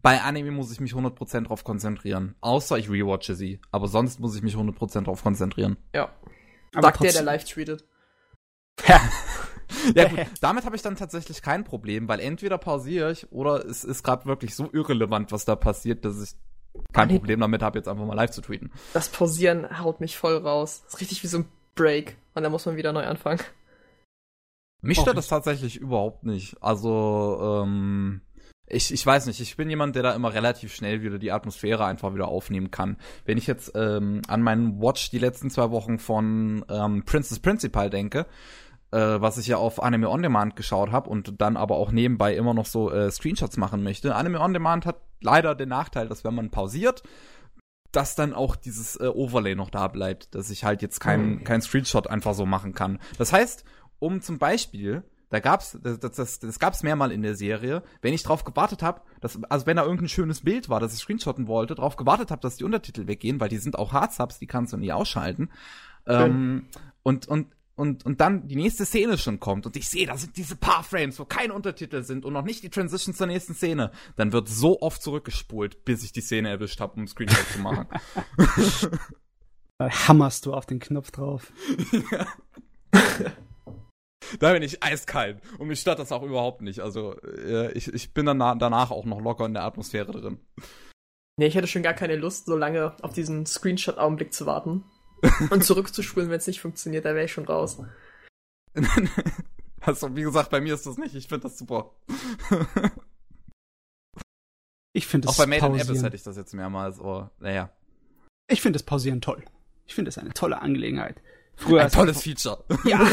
Bei 0.00 0.22
Anime 0.22 0.50
muss 0.50 0.72
ich 0.72 0.80
mich 0.80 0.92
100% 0.94 1.46
drauf 1.46 1.64
konzentrieren. 1.64 2.34
Außer 2.40 2.78
ich 2.78 2.90
rewatche 2.90 3.34
sie. 3.34 3.60
Aber 3.70 3.88
sonst 3.88 4.20
muss 4.20 4.34
ich 4.34 4.42
mich 4.42 4.54
100% 4.54 5.04
drauf 5.04 5.22
konzentrieren. 5.22 5.76
Ja. 5.94 6.10
Aber 6.74 6.88
Sagt 6.88 7.02
der, 7.04 7.12
der 7.12 7.22
live 7.22 7.44
tweetet. 7.44 7.84
ja 9.94 10.08
gut, 10.08 10.18
damit 10.40 10.64
habe 10.64 10.76
ich 10.76 10.82
dann 10.82 10.96
tatsächlich 10.96 11.42
kein 11.42 11.64
Problem, 11.64 12.08
weil 12.08 12.20
entweder 12.20 12.58
pausiere 12.58 13.12
ich 13.12 13.30
oder 13.30 13.64
es 13.66 13.84
ist 13.84 14.02
gerade 14.02 14.26
wirklich 14.26 14.54
so 14.54 14.70
irrelevant, 14.72 15.30
was 15.30 15.44
da 15.44 15.56
passiert, 15.56 16.04
dass 16.04 16.22
ich 16.22 16.34
kein 16.92 17.08
nee. 17.08 17.18
Problem 17.18 17.40
damit 17.40 17.62
habe, 17.62 17.78
jetzt 17.78 17.88
einfach 17.88 18.06
mal 18.06 18.14
live 18.14 18.30
zu 18.30 18.40
tweeten. 18.40 18.70
Das 18.94 19.10
Pausieren 19.10 19.78
haut 19.80 20.00
mich 20.00 20.16
voll 20.16 20.36
raus. 20.36 20.82
Das 20.84 20.94
ist 20.94 21.00
richtig 21.00 21.22
wie 21.22 21.26
so 21.26 21.38
ein 21.38 21.44
Break 21.74 22.16
und 22.34 22.42
dann 22.42 22.52
muss 22.52 22.66
man 22.66 22.76
wieder 22.76 22.92
neu 22.92 23.04
anfangen. 23.04 23.40
Mich 24.80 24.98
stört 24.98 25.16
das 25.16 25.28
tatsächlich 25.28 25.76
überhaupt 25.76 26.24
nicht. 26.24 26.56
Also, 26.60 27.62
ähm, 27.64 28.20
ich, 28.66 28.92
ich 28.92 29.04
weiß 29.04 29.26
nicht, 29.26 29.40
ich 29.40 29.56
bin 29.56 29.68
jemand, 29.68 29.96
der 29.96 30.02
da 30.02 30.12
immer 30.12 30.32
relativ 30.32 30.74
schnell 30.74 31.02
wieder 31.02 31.18
die 31.18 31.32
Atmosphäre 31.32 31.84
einfach 31.84 32.14
wieder 32.14 32.28
aufnehmen 32.28 32.70
kann. 32.70 32.96
Wenn 33.24 33.38
ich 33.38 33.46
jetzt 33.46 33.72
ähm, 33.74 34.22
an 34.28 34.42
meinen 34.42 34.80
Watch 34.80 35.10
die 35.10 35.18
letzten 35.18 35.50
zwei 35.50 35.70
Wochen 35.70 35.98
von 35.98 36.64
ähm, 36.68 37.04
Princess 37.04 37.40
Principal 37.40 37.90
denke, 37.90 38.26
äh, 38.92 38.98
was 38.98 39.38
ich 39.38 39.48
ja 39.48 39.56
auf 39.56 39.82
Anime 39.82 40.08
On 40.08 40.22
Demand 40.22 40.56
geschaut 40.56 40.92
habe 40.92 41.10
und 41.10 41.40
dann 41.40 41.56
aber 41.56 41.76
auch 41.76 41.90
nebenbei 41.90 42.34
immer 42.34 42.54
noch 42.54 42.66
so 42.66 42.90
äh, 42.90 43.10
Screenshots 43.10 43.56
machen 43.56 43.82
möchte. 43.82 44.14
Anime 44.14 44.40
On 44.40 44.52
Demand 44.52 44.86
hat 44.86 45.00
leider 45.20 45.54
den 45.54 45.68
Nachteil, 45.68 46.08
dass 46.08 46.24
wenn 46.24 46.34
man 46.34 46.50
pausiert, 46.50 47.02
dass 47.90 48.14
dann 48.14 48.32
auch 48.32 48.56
dieses 48.56 48.96
äh, 48.96 49.06
Overlay 49.06 49.54
noch 49.54 49.70
da 49.70 49.88
bleibt, 49.88 50.34
dass 50.34 50.50
ich 50.50 50.64
halt 50.64 50.82
jetzt 50.82 51.00
kein, 51.00 51.26
mhm. 51.26 51.44
kein 51.44 51.60
Screenshot 51.60 52.08
einfach 52.08 52.34
so 52.34 52.46
machen 52.46 52.74
kann. 52.74 52.98
Das 53.18 53.32
heißt, 53.32 53.64
um 53.98 54.22
zum 54.22 54.38
Beispiel 54.38 55.04
da 55.32 55.40
gab's, 55.40 55.78
das, 55.82 55.98
das, 55.98 56.12
das, 56.12 56.38
das 56.40 56.58
gab's 56.58 56.82
mehrmal 56.82 57.10
in 57.10 57.22
der 57.22 57.34
Serie, 57.34 57.82
wenn 58.02 58.12
ich 58.12 58.22
drauf 58.22 58.44
gewartet 58.44 58.82
habe, 58.82 59.00
dass, 59.22 59.42
also 59.44 59.64
wenn 59.64 59.78
da 59.78 59.82
irgendein 59.82 60.10
schönes 60.10 60.42
Bild 60.42 60.68
war, 60.68 60.78
das 60.78 60.92
ich 60.92 61.00
screenshotten 61.00 61.46
wollte, 61.46 61.74
drauf 61.74 61.96
gewartet 61.96 62.30
habe, 62.30 62.42
dass 62.42 62.56
die 62.56 62.64
Untertitel 62.64 63.06
weggehen, 63.06 63.40
weil 63.40 63.48
die 63.48 63.56
sind 63.56 63.78
auch 63.78 63.94
Hardsubs, 63.94 64.38
die 64.38 64.46
kannst 64.46 64.74
du 64.74 64.76
nie 64.76 64.92
ausschalten. 64.92 65.48
Ähm, 66.06 66.66
und, 67.02 67.28
und, 67.28 67.46
und, 67.76 68.04
und 68.04 68.20
dann 68.20 68.46
die 68.46 68.56
nächste 68.56 68.84
Szene 68.84 69.16
schon 69.16 69.40
kommt 69.40 69.64
und 69.64 69.74
ich 69.74 69.88
sehe, 69.88 70.06
da 70.06 70.18
sind 70.18 70.36
diese 70.36 70.54
paar 70.54 70.84
Frames, 70.84 71.18
wo 71.18 71.24
keine 71.24 71.54
Untertitel 71.54 72.02
sind 72.02 72.26
und 72.26 72.34
noch 72.34 72.44
nicht 72.44 72.62
die 72.62 72.68
Transition 72.68 73.14
zur 73.14 73.26
nächsten 73.26 73.54
Szene, 73.54 73.90
dann 74.16 74.32
wird 74.32 74.50
so 74.50 74.82
oft 74.82 75.02
zurückgespult, 75.02 75.86
bis 75.86 76.04
ich 76.04 76.12
die 76.12 76.20
Szene 76.20 76.50
erwischt 76.50 76.78
habe, 76.78 76.92
um 76.92 76.98
einen 76.98 77.08
Screenshot 77.08 77.46
zu 77.50 77.58
machen. 77.60 77.86
Da 79.78 79.88
hammerst 80.06 80.46
du 80.46 80.52
auf 80.52 80.66
den 80.66 80.78
Knopf 80.78 81.10
drauf. 81.10 81.52
ja. 82.10 82.26
da 84.38 84.52
bin 84.52 84.62
ich 84.62 84.82
eiskalt. 84.82 85.40
Und 85.58 85.68
mich 85.68 85.80
stört 85.80 85.98
das 85.98 86.12
auch 86.12 86.22
überhaupt 86.22 86.62
nicht. 86.62 86.80
Also 86.80 87.16
äh, 87.20 87.72
ich, 87.72 87.92
ich 87.92 88.14
bin 88.14 88.26
dann 88.26 88.38
danach 88.38 88.90
auch 88.90 89.04
noch 89.04 89.20
locker 89.20 89.46
in 89.46 89.54
der 89.54 89.64
Atmosphäre 89.64 90.12
drin. 90.12 90.38
Nee, 91.38 91.46
ich 91.46 91.54
hätte 91.54 91.66
schon 91.66 91.82
gar 91.82 91.94
keine 91.94 92.16
Lust, 92.16 92.46
so 92.46 92.56
lange 92.56 92.94
auf 93.02 93.12
diesen 93.12 93.46
Screenshot-Augenblick 93.46 94.32
zu 94.32 94.46
warten. 94.46 94.84
und 95.50 95.64
zurückzuspulen, 95.64 96.30
wenn 96.30 96.38
es 96.38 96.46
nicht 96.46 96.60
funktioniert, 96.60 97.04
da 97.04 97.14
wäre 97.14 97.26
ich 97.26 97.32
schon 97.32 97.46
raus. 97.46 97.78
also, 99.80 100.16
wie 100.16 100.22
gesagt, 100.22 100.50
bei 100.50 100.60
mir 100.60 100.74
ist 100.74 100.86
das 100.86 100.98
nicht. 100.98 101.14
Ich 101.14 101.28
finde 101.28 101.44
das 101.44 101.58
super. 101.58 101.94
ich 104.92 105.06
finde 105.06 105.28
es 105.28 105.34
Auch 105.34 105.38
bei 105.38 105.46
Made 105.46 105.66
in 105.66 105.80
Abyss 105.80 106.02
hätte 106.02 106.16
ich 106.16 106.24
das 106.24 106.36
jetzt 106.36 106.54
mehrmals, 106.54 106.98
aber 106.98 107.30
naja. 107.38 107.70
Ich 108.48 108.60
finde 108.60 108.78
das 108.78 108.82
Pausieren 108.82 109.20
toll. 109.20 109.44
Ich 109.86 109.94
finde 109.94 110.08
es 110.08 110.18
eine 110.18 110.32
tolle 110.34 110.60
Angelegenheit. 110.60 111.22
Früher 111.56 111.82
Ein 111.82 111.90
tolles 111.90 112.22
Feature. 112.22 112.64
Ja. 112.84 113.00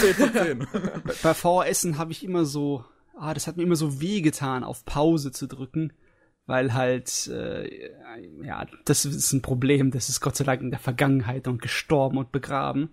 Bei 1.24 1.34
VHSen 1.34 1.98
habe 1.98 2.12
ich 2.12 2.24
immer 2.24 2.46
so, 2.46 2.84
ah, 3.18 3.34
das 3.34 3.48
hat 3.48 3.58
mir 3.58 3.64
immer 3.64 3.76
so 3.76 4.02
weh 4.02 4.22
getan, 4.22 4.64
auf 4.64 4.86
Pause 4.86 5.32
zu 5.32 5.48
drücken, 5.48 5.94
weil 6.46 6.74
halt, 6.74 7.28
äh, 7.28 7.92
ja, 8.44 8.66
das 8.86 9.06
ist 9.06 9.34
ein 9.34 9.42
Problem, 9.42 9.92
das 9.92 10.10
ist 10.10 10.22
Gott 10.22 10.36
sei 10.36 10.44
Dank 10.46 10.62
in 10.62 10.72
der 10.72 10.80
Vergangenheit 10.80 11.48
und 11.48 11.62
gestorben 11.62 12.18
und 12.18 12.32
begraben, 12.32 12.90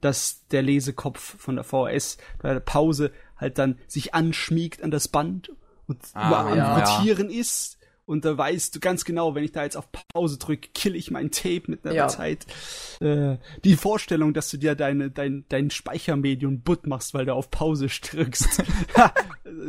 dass 0.00 0.46
der 0.48 0.62
Lesekopf 0.62 1.36
von 1.38 1.56
der 1.56 1.64
VHS 1.64 2.18
bei 2.40 2.52
der 2.52 2.60
Pause 2.60 3.10
halt 3.36 3.58
dann 3.58 3.78
sich 3.88 4.14
anschmiegt 4.14 4.82
an 4.82 4.90
das 4.90 5.08
Band 5.08 5.50
und 5.86 5.98
Ah, 6.14 6.28
überall 6.28 6.56
ja. 6.56 6.74
am 6.74 6.80
Rotieren 6.80 7.30
ist. 7.30 7.78
Und 8.10 8.24
da 8.24 8.36
weißt 8.36 8.74
du 8.74 8.80
ganz 8.80 9.04
genau, 9.04 9.36
wenn 9.36 9.44
ich 9.44 9.52
da 9.52 9.62
jetzt 9.62 9.76
auf 9.76 9.86
Pause 10.12 10.36
drücke, 10.36 10.68
kill 10.74 10.96
ich 10.96 11.12
mein 11.12 11.30
Tape 11.30 11.62
mit 11.68 11.86
einer 11.86 11.94
Ja. 11.94 12.08
Zeit. 12.08 12.44
Äh, 13.00 13.36
die 13.62 13.76
Vorstellung, 13.76 14.34
dass 14.34 14.50
du 14.50 14.56
dir 14.56 14.74
deine, 14.74 15.12
dein, 15.12 15.44
dein 15.48 15.70
Speichermedium 15.70 16.62
butt 16.62 16.88
machst, 16.88 17.14
weil 17.14 17.24
du 17.26 17.34
auf 17.34 17.50
Pause 17.52 17.86
drückst. 17.86 18.62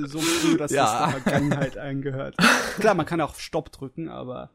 So 0.03 0.19
früh, 0.19 0.57
dass 0.57 0.71
Ja. 0.71 0.85
das 0.85 1.13
der 1.13 1.21
Vergangenheit 1.21 1.77
angehört. 1.77 2.35
Klar, 2.79 2.95
man 2.95 3.05
kann 3.05 3.21
auch 3.21 3.29
auf 3.31 3.39
Stopp 3.41 3.71
drücken, 3.71 4.09
aber 4.09 4.49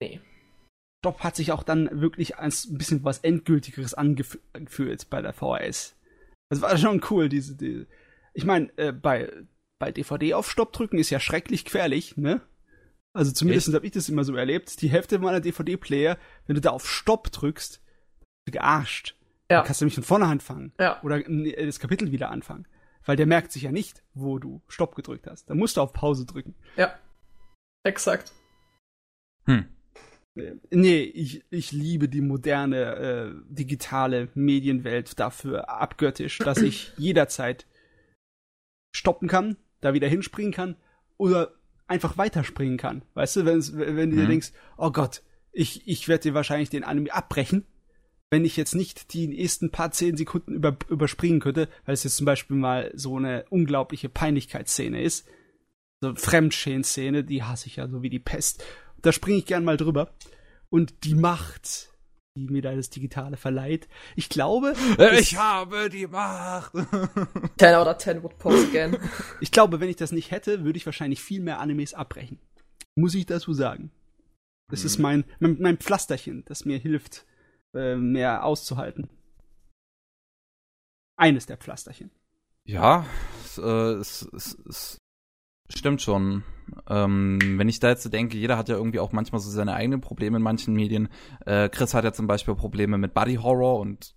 Nee. 0.00 0.20
Stopp 1.02 1.20
hat 1.20 1.36
sich 1.36 1.52
auch 1.52 1.62
dann 1.62 2.00
wirklich 2.00 2.36
als 2.38 2.66
ein 2.66 2.76
bisschen 2.78 3.02
was 3.04 3.18
Endgültigeres 3.20 3.94
angefühlt 3.94 5.08
bei 5.10 5.22
der 5.22 5.32
VHS. 5.32 5.96
Das 6.50 6.60
war 6.60 6.76
schon 6.76 7.02
cool, 7.10 7.28
diese, 7.28 7.56
die, 7.56 7.86
ich 8.34 8.44
meine, 8.44 8.70
äh, 8.76 8.92
bei, 8.92 9.30
bei 9.82 9.90
DVD 9.90 10.34
auf 10.34 10.48
Stopp 10.48 10.72
drücken 10.72 10.96
ist 10.96 11.10
ja 11.10 11.18
schrecklich 11.18 11.64
gefährlich, 11.64 12.16
ne? 12.16 12.40
Also 13.12 13.32
zumindest 13.32 13.74
habe 13.74 13.84
ich 13.84 13.90
das 13.90 14.08
immer 14.08 14.22
so 14.22 14.32
erlebt. 14.36 14.80
Die 14.80 14.88
Hälfte 14.88 15.18
meiner 15.18 15.40
DVD-Player, 15.40 16.16
wenn 16.46 16.54
du 16.54 16.60
da 16.60 16.70
auf 16.70 16.88
Stopp 16.88 17.32
drückst, 17.32 17.82
bist 17.82 18.46
du 18.46 18.52
gearscht. 18.52 19.16
Ja. 19.50 19.56
Dann 19.56 19.66
kannst 19.66 19.80
du 19.80 19.84
nämlich 19.84 19.96
von 19.96 20.04
vorne 20.04 20.26
anfangen. 20.26 20.72
Ja. 20.78 21.02
Oder 21.02 21.28
äh, 21.28 21.66
das 21.66 21.80
Kapitel 21.80 22.12
wieder 22.12 22.30
anfangen. 22.30 22.68
Weil 23.04 23.16
der 23.16 23.26
merkt 23.26 23.50
sich 23.50 23.64
ja 23.64 23.72
nicht, 23.72 24.04
wo 24.14 24.38
du 24.38 24.62
Stopp 24.68 24.94
gedrückt 24.94 25.26
hast. 25.26 25.50
Da 25.50 25.56
musst 25.56 25.76
du 25.76 25.80
auf 25.80 25.92
Pause 25.92 26.26
drücken. 26.26 26.54
Ja. 26.76 26.96
Exakt. 27.82 28.32
Hm. 29.46 29.66
Nee, 30.70 31.02
ich, 31.02 31.44
ich 31.50 31.72
liebe 31.72 32.08
die 32.08 32.20
moderne 32.20 32.94
äh, 32.94 33.32
digitale 33.48 34.28
Medienwelt 34.34 35.18
dafür 35.18 35.68
abgöttisch, 35.68 36.38
dass 36.38 36.58
ich 36.58 36.92
jederzeit 36.98 37.66
stoppen 38.94 39.26
kann, 39.26 39.56
da 39.82 39.92
wieder 39.92 40.08
hinspringen 40.08 40.52
kann 40.52 40.76
oder 41.18 41.52
einfach 41.86 42.16
weiterspringen 42.16 42.78
kann. 42.78 43.02
Weißt 43.12 43.36
du, 43.36 43.44
wenn's, 43.44 43.76
wenn 43.76 44.10
du 44.10 44.16
dir 44.16 44.24
Mhm. 44.24 44.28
denkst, 44.30 44.52
oh 44.78 44.90
Gott, 44.90 45.22
ich, 45.52 45.86
ich 45.86 46.08
werde 46.08 46.22
dir 46.22 46.34
wahrscheinlich 46.34 46.70
den 46.70 46.84
Anime 46.84 47.12
abbrechen, 47.12 47.66
wenn 48.30 48.46
ich 48.46 48.56
jetzt 48.56 48.74
nicht 48.74 49.12
die 49.12 49.28
nächsten 49.28 49.70
paar 49.70 49.90
zehn 49.90 50.16
Sekunden 50.16 50.54
über, 50.54 50.74
überspringen 50.88 51.40
könnte, 51.40 51.68
weil 51.84 51.92
es 51.92 52.04
jetzt 52.04 52.16
zum 52.16 52.24
Beispiel 52.24 52.56
mal 52.56 52.90
so 52.94 53.18
eine 53.18 53.44
unglaubliche 53.50 54.08
Peinlichkeitsszene 54.08 55.02
ist. 55.02 55.28
So 56.00 56.14
Fremdschämen-Szene, 56.14 57.24
die 57.24 57.42
hasse 57.42 57.66
ich 57.66 57.76
ja 57.76 57.88
so 57.88 58.02
wie 58.02 58.08
die 58.10 58.18
Pest. 58.18 58.64
Da 59.02 59.12
springe 59.12 59.38
ich 59.38 59.46
gern 59.46 59.64
mal 59.64 59.76
drüber. 59.76 60.14
Und 60.70 61.04
die 61.04 61.14
Macht, 61.14 61.90
die 62.34 62.46
mir 62.48 62.62
da 62.62 62.74
das 62.74 62.90
Digitale 62.90 63.36
verleiht, 63.36 63.88
ich 64.16 64.28
glaube, 64.28 64.74
Äh, 64.98 65.20
Ich 65.20 65.36
habe 65.36 65.90
die 65.90 66.06
Macht. 66.06 66.72
10 67.58 67.74
out 67.74 67.86
of 67.86 67.98
10 67.98 68.22
would 68.22 68.38
pose 68.38 68.66
again. 68.68 68.96
ich 69.40 69.50
glaube, 69.52 69.80
wenn 69.80 69.88
ich 69.88 69.96
das 69.96 70.12
nicht 70.12 70.30
hätte, 70.30 70.64
würde 70.64 70.76
ich 70.76 70.86
wahrscheinlich 70.86 71.22
viel 71.22 71.40
mehr 71.40 71.60
Animes 71.60 71.94
abbrechen. 71.94 72.38
Muss 72.94 73.14
ich 73.14 73.26
dazu 73.26 73.52
sagen. 73.52 73.90
Das 74.70 74.84
ist 74.84 74.98
mein, 74.98 75.24
mein, 75.38 75.58
mein 75.60 75.76
Pflasterchen, 75.76 76.44
das 76.46 76.64
mir 76.64 76.78
hilft, 76.78 77.26
äh, 77.74 77.96
mehr 77.96 78.44
auszuhalten. 78.44 79.10
Eines 81.18 81.44
der 81.44 81.58
Pflasterchen. 81.58 82.10
Ja, 82.66 83.04
es, 83.44 83.58
äh, 83.58 83.62
es, 83.62 84.22
es, 84.32 84.54
es 84.66 84.98
stimmt 85.78 86.02
schon. 86.02 86.44
Ähm, 86.88 87.38
wenn 87.58 87.68
ich 87.68 87.80
da 87.80 87.88
jetzt 87.88 88.02
so 88.02 88.08
denke, 88.08 88.36
jeder 88.38 88.56
hat 88.56 88.68
ja 88.68 88.76
irgendwie 88.76 89.00
auch 89.00 89.12
manchmal 89.12 89.40
so 89.40 89.50
seine 89.50 89.74
eigenen 89.74 90.00
Probleme 90.00 90.36
in 90.36 90.42
manchen 90.42 90.74
Medien. 90.74 91.08
Äh, 91.44 91.68
Chris 91.68 91.94
hat 91.94 92.04
ja 92.04 92.12
zum 92.12 92.26
Beispiel 92.26 92.54
Probleme 92.54 92.98
mit 92.98 93.14
Body 93.14 93.36
Horror 93.36 93.80
und 93.80 94.14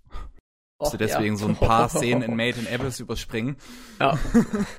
musste 0.79 0.97
deswegen 0.97 1.35
ja. 1.35 1.39
so 1.39 1.47
ein 1.47 1.55
paar 1.55 1.89
Szenen 1.89 2.21
in 2.21 2.35
Made 2.35 2.59
in 2.59 2.67
Abyss 2.67 2.99
überspringen. 2.99 3.57
Ja. 3.99 4.17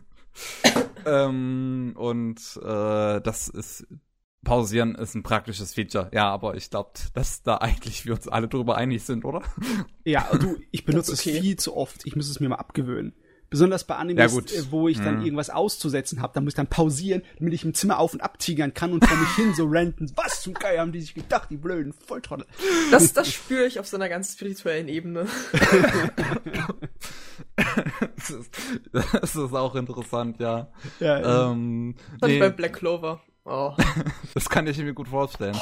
ähm, 1.06 1.94
und 1.96 2.40
äh, 2.62 3.20
das 3.20 3.48
ist 3.48 3.86
Pausieren 4.46 4.94
ist 4.94 5.16
ein 5.16 5.24
praktisches 5.24 5.74
Feature. 5.74 6.08
Ja, 6.12 6.30
aber 6.30 6.54
ich 6.54 6.70
glaube, 6.70 6.92
dass 7.14 7.42
da 7.42 7.56
eigentlich 7.56 8.06
wir 8.06 8.14
uns 8.14 8.28
alle 8.28 8.46
drüber 8.46 8.76
einig 8.76 9.02
sind, 9.02 9.24
oder? 9.24 9.42
Ja, 10.04 10.28
du, 10.32 10.56
ich 10.70 10.84
benutze 10.86 11.12
okay. 11.12 11.32
es 11.32 11.40
viel 11.40 11.56
zu 11.56 11.76
oft. 11.76 12.06
Ich 12.06 12.14
muss 12.14 12.30
es 12.30 12.38
mir 12.38 12.48
mal 12.48 12.56
abgewöhnen. 12.56 13.12
Besonders 13.56 13.84
bei 13.84 13.96
Animes, 13.96 14.20
Ja, 14.20 14.38
gut. 14.38 14.52
äh, 14.52 14.70
wo 14.70 14.86
ich 14.86 15.00
dann 15.00 15.16
Mhm. 15.20 15.24
irgendwas 15.24 15.48
auszusetzen 15.48 16.20
habe, 16.20 16.34
da 16.34 16.42
muss 16.42 16.50
ich 16.50 16.56
dann 16.56 16.66
pausieren, 16.66 17.22
damit 17.38 17.54
ich 17.54 17.64
im 17.64 17.72
Zimmer 17.72 17.98
auf 17.98 18.12
und 18.12 18.20
ab 18.20 18.38
tigern 18.38 18.74
kann 18.74 18.92
und 18.92 19.02
vor 19.02 19.16
mich 19.16 19.30
hin 19.34 19.54
so 19.54 19.64
ranten. 19.66 20.12
Was 20.14 20.42
zum 20.42 20.52
Geier 20.52 20.82
haben 20.82 20.92
die 20.92 21.00
sich 21.00 21.14
gedacht, 21.14 21.48
die 21.48 21.56
blöden 21.56 21.94
Volltrottel. 21.94 22.44
Das, 22.90 23.14
das 23.14 23.32
spüre 23.32 23.64
ich 23.64 23.80
auf 23.80 23.86
so 23.86 23.96
einer 23.96 24.10
ganz 24.10 24.34
spirituellen 24.34 24.88
Ebene. 24.88 25.26
das, 28.16 28.30
ist, 28.30 28.50
das 28.92 29.36
ist 29.36 29.54
auch 29.54 29.74
interessant, 29.74 30.38
ja. 30.38 30.68
Ja, 31.00 31.50
Ähm, 31.50 31.94
Das 32.20 32.28
nee, 32.28 32.38
bei 32.38 32.50
Black 32.50 32.74
Clover. 32.74 33.22
Oh. 33.48 33.72
das 34.34 34.48
kann 34.48 34.66
ich 34.66 34.76
mir 34.78 34.92
gut 34.92 35.06
vorstellen. 35.06 35.56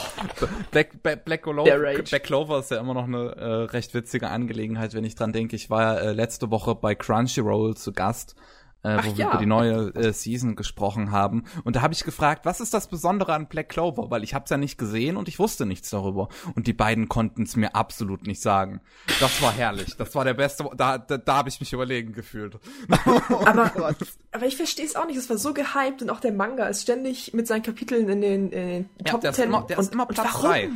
Black, 0.70 1.02
Black, 1.02 1.24
Black, 1.26 1.42
Clover. 1.42 1.78
Black 2.02 2.24
Clover 2.24 2.60
ist 2.60 2.70
ja 2.70 2.80
immer 2.80 2.94
noch 2.94 3.04
eine 3.04 3.36
äh, 3.36 3.44
recht 3.64 3.92
witzige 3.92 4.30
Angelegenheit, 4.30 4.94
wenn 4.94 5.04
ich 5.04 5.16
dran 5.16 5.34
denke. 5.34 5.54
Ich 5.54 5.68
war 5.68 5.82
ja 5.82 5.94
äh, 5.96 6.12
letzte 6.12 6.50
Woche 6.50 6.74
bei 6.74 6.94
Crunchyroll 6.94 7.76
zu 7.76 7.92
Gast 7.92 8.36
äh, 8.84 8.96
Ach 8.98 9.06
wo 9.06 9.16
wir 9.16 9.24
ja. 9.24 9.30
über 9.30 9.38
die 9.38 9.46
neue 9.46 9.94
äh, 9.94 10.12
Season 10.12 10.56
gesprochen 10.56 11.10
haben. 11.10 11.44
Und 11.64 11.76
da 11.76 11.82
habe 11.82 11.94
ich 11.94 12.04
gefragt, 12.04 12.44
was 12.44 12.60
ist 12.60 12.74
das 12.74 12.88
Besondere 12.88 13.32
an 13.32 13.48
Black 13.48 13.70
Clover? 13.70 14.10
Weil 14.10 14.22
ich 14.22 14.34
habe 14.34 14.44
es 14.44 14.50
ja 14.50 14.56
nicht 14.56 14.78
gesehen 14.78 15.16
und 15.16 15.28
ich 15.28 15.38
wusste 15.38 15.66
nichts 15.66 15.90
darüber. 15.90 16.28
Und 16.54 16.66
die 16.66 16.72
beiden 16.72 17.08
konnten 17.08 17.42
es 17.42 17.56
mir 17.56 17.74
absolut 17.74 18.26
nicht 18.26 18.42
sagen. 18.42 18.80
Das 19.20 19.42
war 19.42 19.52
herrlich. 19.52 19.96
Das 19.96 20.14
war 20.14 20.24
der 20.24 20.34
beste. 20.34 20.68
Da, 20.76 20.98
da, 20.98 21.16
da 21.16 21.36
habe 21.36 21.48
ich 21.48 21.60
mich 21.60 21.72
überlegen 21.72 22.12
gefühlt. 22.12 22.58
aber, 23.28 23.72
oh 23.76 24.04
aber 24.32 24.46
ich 24.46 24.56
verstehe 24.56 24.84
es 24.84 24.96
auch 24.96 25.06
nicht. 25.06 25.16
Es 25.16 25.30
war 25.30 25.38
so 25.38 25.54
gehypt 25.54 26.02
und 26.02 26.10
auch 26.10 26.20
der 26.20 26.32
Manga 26.32 26.66
ist 26.66 26.82
ständig 26.82 27.32
mit 27.32 27.46
seinen 27.46 27.62
Kapiteln 27.62 28.08
in 28.08 28.20
den, 28.20 28.50
in 28.50 28.68
den 28.68 28.88
Top 29.04 29.24
ja, 29.24 29.30
der 29.30 29.32
Ten. 29.32 29.44
Ist 29.44 29.48
immer, 29.48 29.62
der 29.62 29.78
und, 29.78 29.84
ist 29.84 29.92
immer 29.92 30.06
Platz 30.06 30.40
3. 30.40 30.70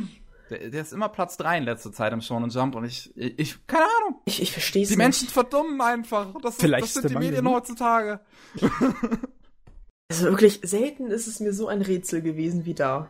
Der, 0.49 0.69
der 0.69 0.81
ist 0.81 0.93
immer 0.93 1.09
Platz 1.09 1.37
drei 1.37 1.57
in 1.57 1.63
letzter 1.63 1.91
Zeit 1.91 2.13
im 2.13 2.21
Shonen 2.21 2.49
Jump 2.49 2.75
und 2.75 2.85
ich, 2.85 3.15
ich, 3.15 3.39
ich 3.39 3.67
keine 3.67 3.85
Ahnung. 3.99 4.21
Ich, 4.25 4.41
ich 4.41 4.51
verstehe 4.51 4.83
es 4.83 4.89
Die 4.89 4.95
nicht. 4.95 5.03
Menschen 5.03 5.27
verdummen 5.27 5.79
einfach. 5.81 6.33
Das, 6.41 6.57
Vielleicht 6.57 6.83
das 6.83 6.93
sind 6.95 7.09
die 7.09 7.15
Medien 7.17 7.47
heutzutage. 7.47 8.19
Also 10.11 10.25
wirklich, 10.25 10.59
selten 10.63 11.11
ist 11.11 11.27
es 11.27 11.39
mir 11.39 11.53
so 11.53 11.67
ein 11.67 11.83
Rätsel 11.83 12.21
gewesen 12.21 12.65
wie 12.65 12.73
da. 12.73 13.09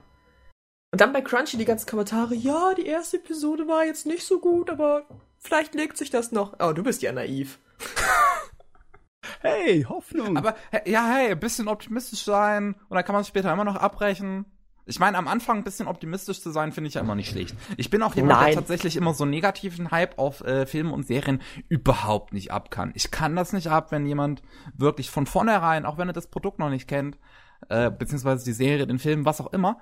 Und 0.91 1.01
dann 1.01 1.13
bei 1.13 1.21
Crunchy 1.21 1.57
die 1.57 1.65
ganzen 1.65 1.87
Kommentare, 1.89 2.35
ja, 2.35 2.73
die 2.73 2.85
erste 2.85 3.17
Episode 3.17 3.67
war 3.67 3.85
jetzt 3.85 4.05
nicht 4.05 4.23
so 4.23 4.39
gut, 4.39 4.69
aber 4.69 5.05
vielleicht 5.37 5.75
legt 5.75 5.97
sich 5.97 6.09
das 6.09 6.31
noch. 6.31 6.55
Oh, 6.59 6.73
du 6.73 6.83
bist 6.83 7.01
ja 7.01 7.11
naiv. 7.11 7.59
hey, 9.41 9.83
Hoffnung. 9.83 10.35
Aber 10.35 10.55
ja, 10.85 11.07
hey, 11.07 11.31
ein 11.31 11.39
bisschen 11.39 11.67
optimistisch 11.67 12.23
sein 12.23 12.75
und 12.89 12.95
dann 12.95 13.05
kann 13.05 13.13
man 13.13 13.21
es 13.21 13.27
später 13.27 13.53
immer 13.53 13.65
noch 13.65 13.75
abbrechen. 13.75 14.45
Ich 14.89 14.99
meine, 14.99 15.17
am 15.17 15.27
Anfang 15.27 15.57
ein 15.57 15.63
bisschen 15.63 15.87
optimistisch 15.87 16.41
zu 16.41 16.49
sein, 16.49 16.71
finde 16.71 16.87
ich 16.87 16.95
ja 16.95 17.01
immer 17.01 17.15
nicht 17.15 17.29
schlecht. 17.29 17.55
Ich 17.77 17.89
bin 17.89 18.01
auch 18.01 18.15
jemand, 18.15 18.39
Nein. 18.39 18.45
der 18.47 18.55
tatsächlich 18.55 18.95
immer 18.95 19.13
so 19.13 19.23
negativen 19.23 19.91
Hype 19.91 20.17
auf 20.17 20.41
äh, 20.41 20.65
Filme 20.65 20.91
und 20.91 21.05
Serien 21.05 21.41
überhaupt 21.67 22.33
nicht 22.33 22.51
ab 22.51 22.71
kann. 22.71 22.91
Ich 22.95 23.11
kann 23.11 23.35
das 23.35 23.53
nicht 23.53 23.67
ab, 23.67 23.91
wenn 23.91 24.05
jemand 24.07 24.41
wirklich 24.75 25.11
von 25.11 25.27
vornherein, 25.27 25.85
auch 25.85 25.97
wenn 25.99 26.09
er 26.09 26.13
das 26.13 26.27
Produkt 26.27 26.57
noch 26.57 26.71
nicht 26.71 26.87
kennt, 26.87 27.19
äh, 27.69 27.91
beziehungsweise 27.91 28.43
die 28.43 28.53
Serie, 28.53 28.87
den 28.87 28.99
Film, 28.99 29.25
was 29.25 29.39
auch 29.39 29.53
immer, 29.53 29.79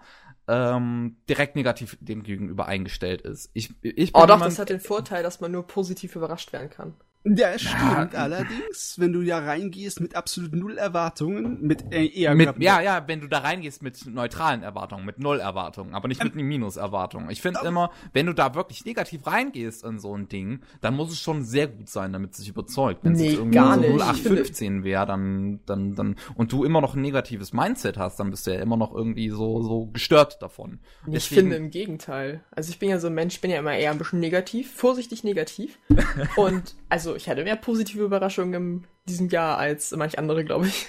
ähm, 0.48 1.18
direkt 1.30 1.56
negativ 1.56 1.98
dem 2.02 2.24
gegenüber 2.24 2.66
eingestellt 2.66 3.22
ist. 3.22 3.50
Ich, 3.54 3.74
ich 3.82 4.12
bin 4.12 4.22
Oh 4.22 4.26
doch, 4.26 4.36
jemand, 4.36 4.52
das 4.52 4.60
hat 4.60 4.70
den 4.70 4.80
Vorteil, 4.80 5.24
dass 5.24 5.40
man 5.40 5.52
nur 5.52 5.66
positiv 5.66 6.16
überrascht 6.16 6.52
werden 6.54 6.70
kann. 6.70 6.96
Ja, 7.36 7.50
es 7.50 7.62
stimmt. 7.64 8.16
Allerdings, 8.16 8.96
wenn 8.98 9.14
du 9.14 9.22
ja 9.22 9.40
reingehst 9.40 10.00
mit 10.00 10.16
absolut 10.16 10.54
null 10.54 10.78
Erwartungen, 10.78 11.62
mit 11.62 11.94
äh, 11.94 12.06
eher 12.08 12.36
Mit, 12.36 12.58
ja, 12.60 12.82
ja, 12.82 13.08
wenn 13.08 13.22
du 13.22 13.28
da 13.28 13.40
reingehst 13.40 13.82
mit 13.82 14.06
neutralen 14.08 14.64
Erwartungen, 14.64 15.06
mit 15.06 15.20
null 15.20 15.40
Erwartungen, 15.40 15.94
aber 15.94 16.08
nicht 16.08 16.24
mit 16.24 16.34
Ähm, 16.34 16.40
einem 16.40 16.48
Minus-Erwartungen. 16.50 17.30
Ich 17.30 17.42
finde 17.42 17.60
immer, 17.66 17.92
wenn 18.14 18.26
du 18.28 18.34
da 18.34 18.56
wirklich 18.56 18.86
negativ 18.86 19.26
reingehst 19.28 19.84
in 19.84 20.00
so 20.00 20.16
ein 20.16 20.28
Ding, 20.28 20.62
dann 20.82 20.96
muss 20.96 21.12
es 21.12 21.20
schon 21.20 21.44
sehr 21.44 21.68
gut 21.68 21.90
sein, 21.90 22.14
damit 22.14 22.32
es 22.32 22.38
sich 22.38 22.50
überzeugt. 22.50 23.04
Wenn 23.04 23.14
es 23.14 23.20
Nee, 23.20 23.34
irgendwie 23.34 23.56
gar 23.56 23.76
so 23.76 23.82
nicht. 23.82 23.92
0815 24.02 24.84
wäre, 24.84 25.06
dann, 25.06 25.60
dann, 25.66 25.96
dann, 25.96 26.16
und 26.36 26.52
du 26.52 26.64
immer 26.64 26.82
noch 26.82 26.96
ein 26.96 27.02
negatives 27.02 27.54
Mindset 27.54 27.98
hast, 27.98 28.20
dann 28.20 28.30
bist 28.32 28.46
du 28.48 28.54
ja 28.54 28.60
immer 28.62 28.78
noch 28.78 28.94
irgendwie 28.94 29.30
so, 29.30 29.62
so 29.64 29.88
gestört 29.88 30.42
davon. 30.42 30.80
Ich 31.08 31.14
Deswegen- 31.14 31.42
finde 31.42 31.56
im 31.58 31.70
Gegenteil. 31.72 32.42
Also 32.52 32.70
ich 32.70 32.80
bin 32.80 32.90
ja 32.90 33.00
so 33.00 33.08
ein 33.08 33.14
Mensch, 33.14 33.36
ich 33.36 33.42
bin 33.42 33.52
ja 33.52 33.60
immer 33.60 33.74
eher 33.76 33.92
ein 33.92 33.98
bisschen 33.98 34.20
negativ, 34.20 34.74
vorsichtig 34.74 35.24
negativ. 35.24 35.78
Und 36.36 36.76
also 36.90 37.16
ich 37.18 37.28
hatte 37.28 37.44
mehr 37.44 37.56
positive 37.56 38.04
Überraschungen 38.04 38.54
in 38.54 38.88
diesem 39.08 39.30
Jahr 39.30 39.58
als 39.58 39.92
manch 39.96 40.18
andere, 40.18 40.46
glaube 40.46 40.68
ich. 40.68 40.88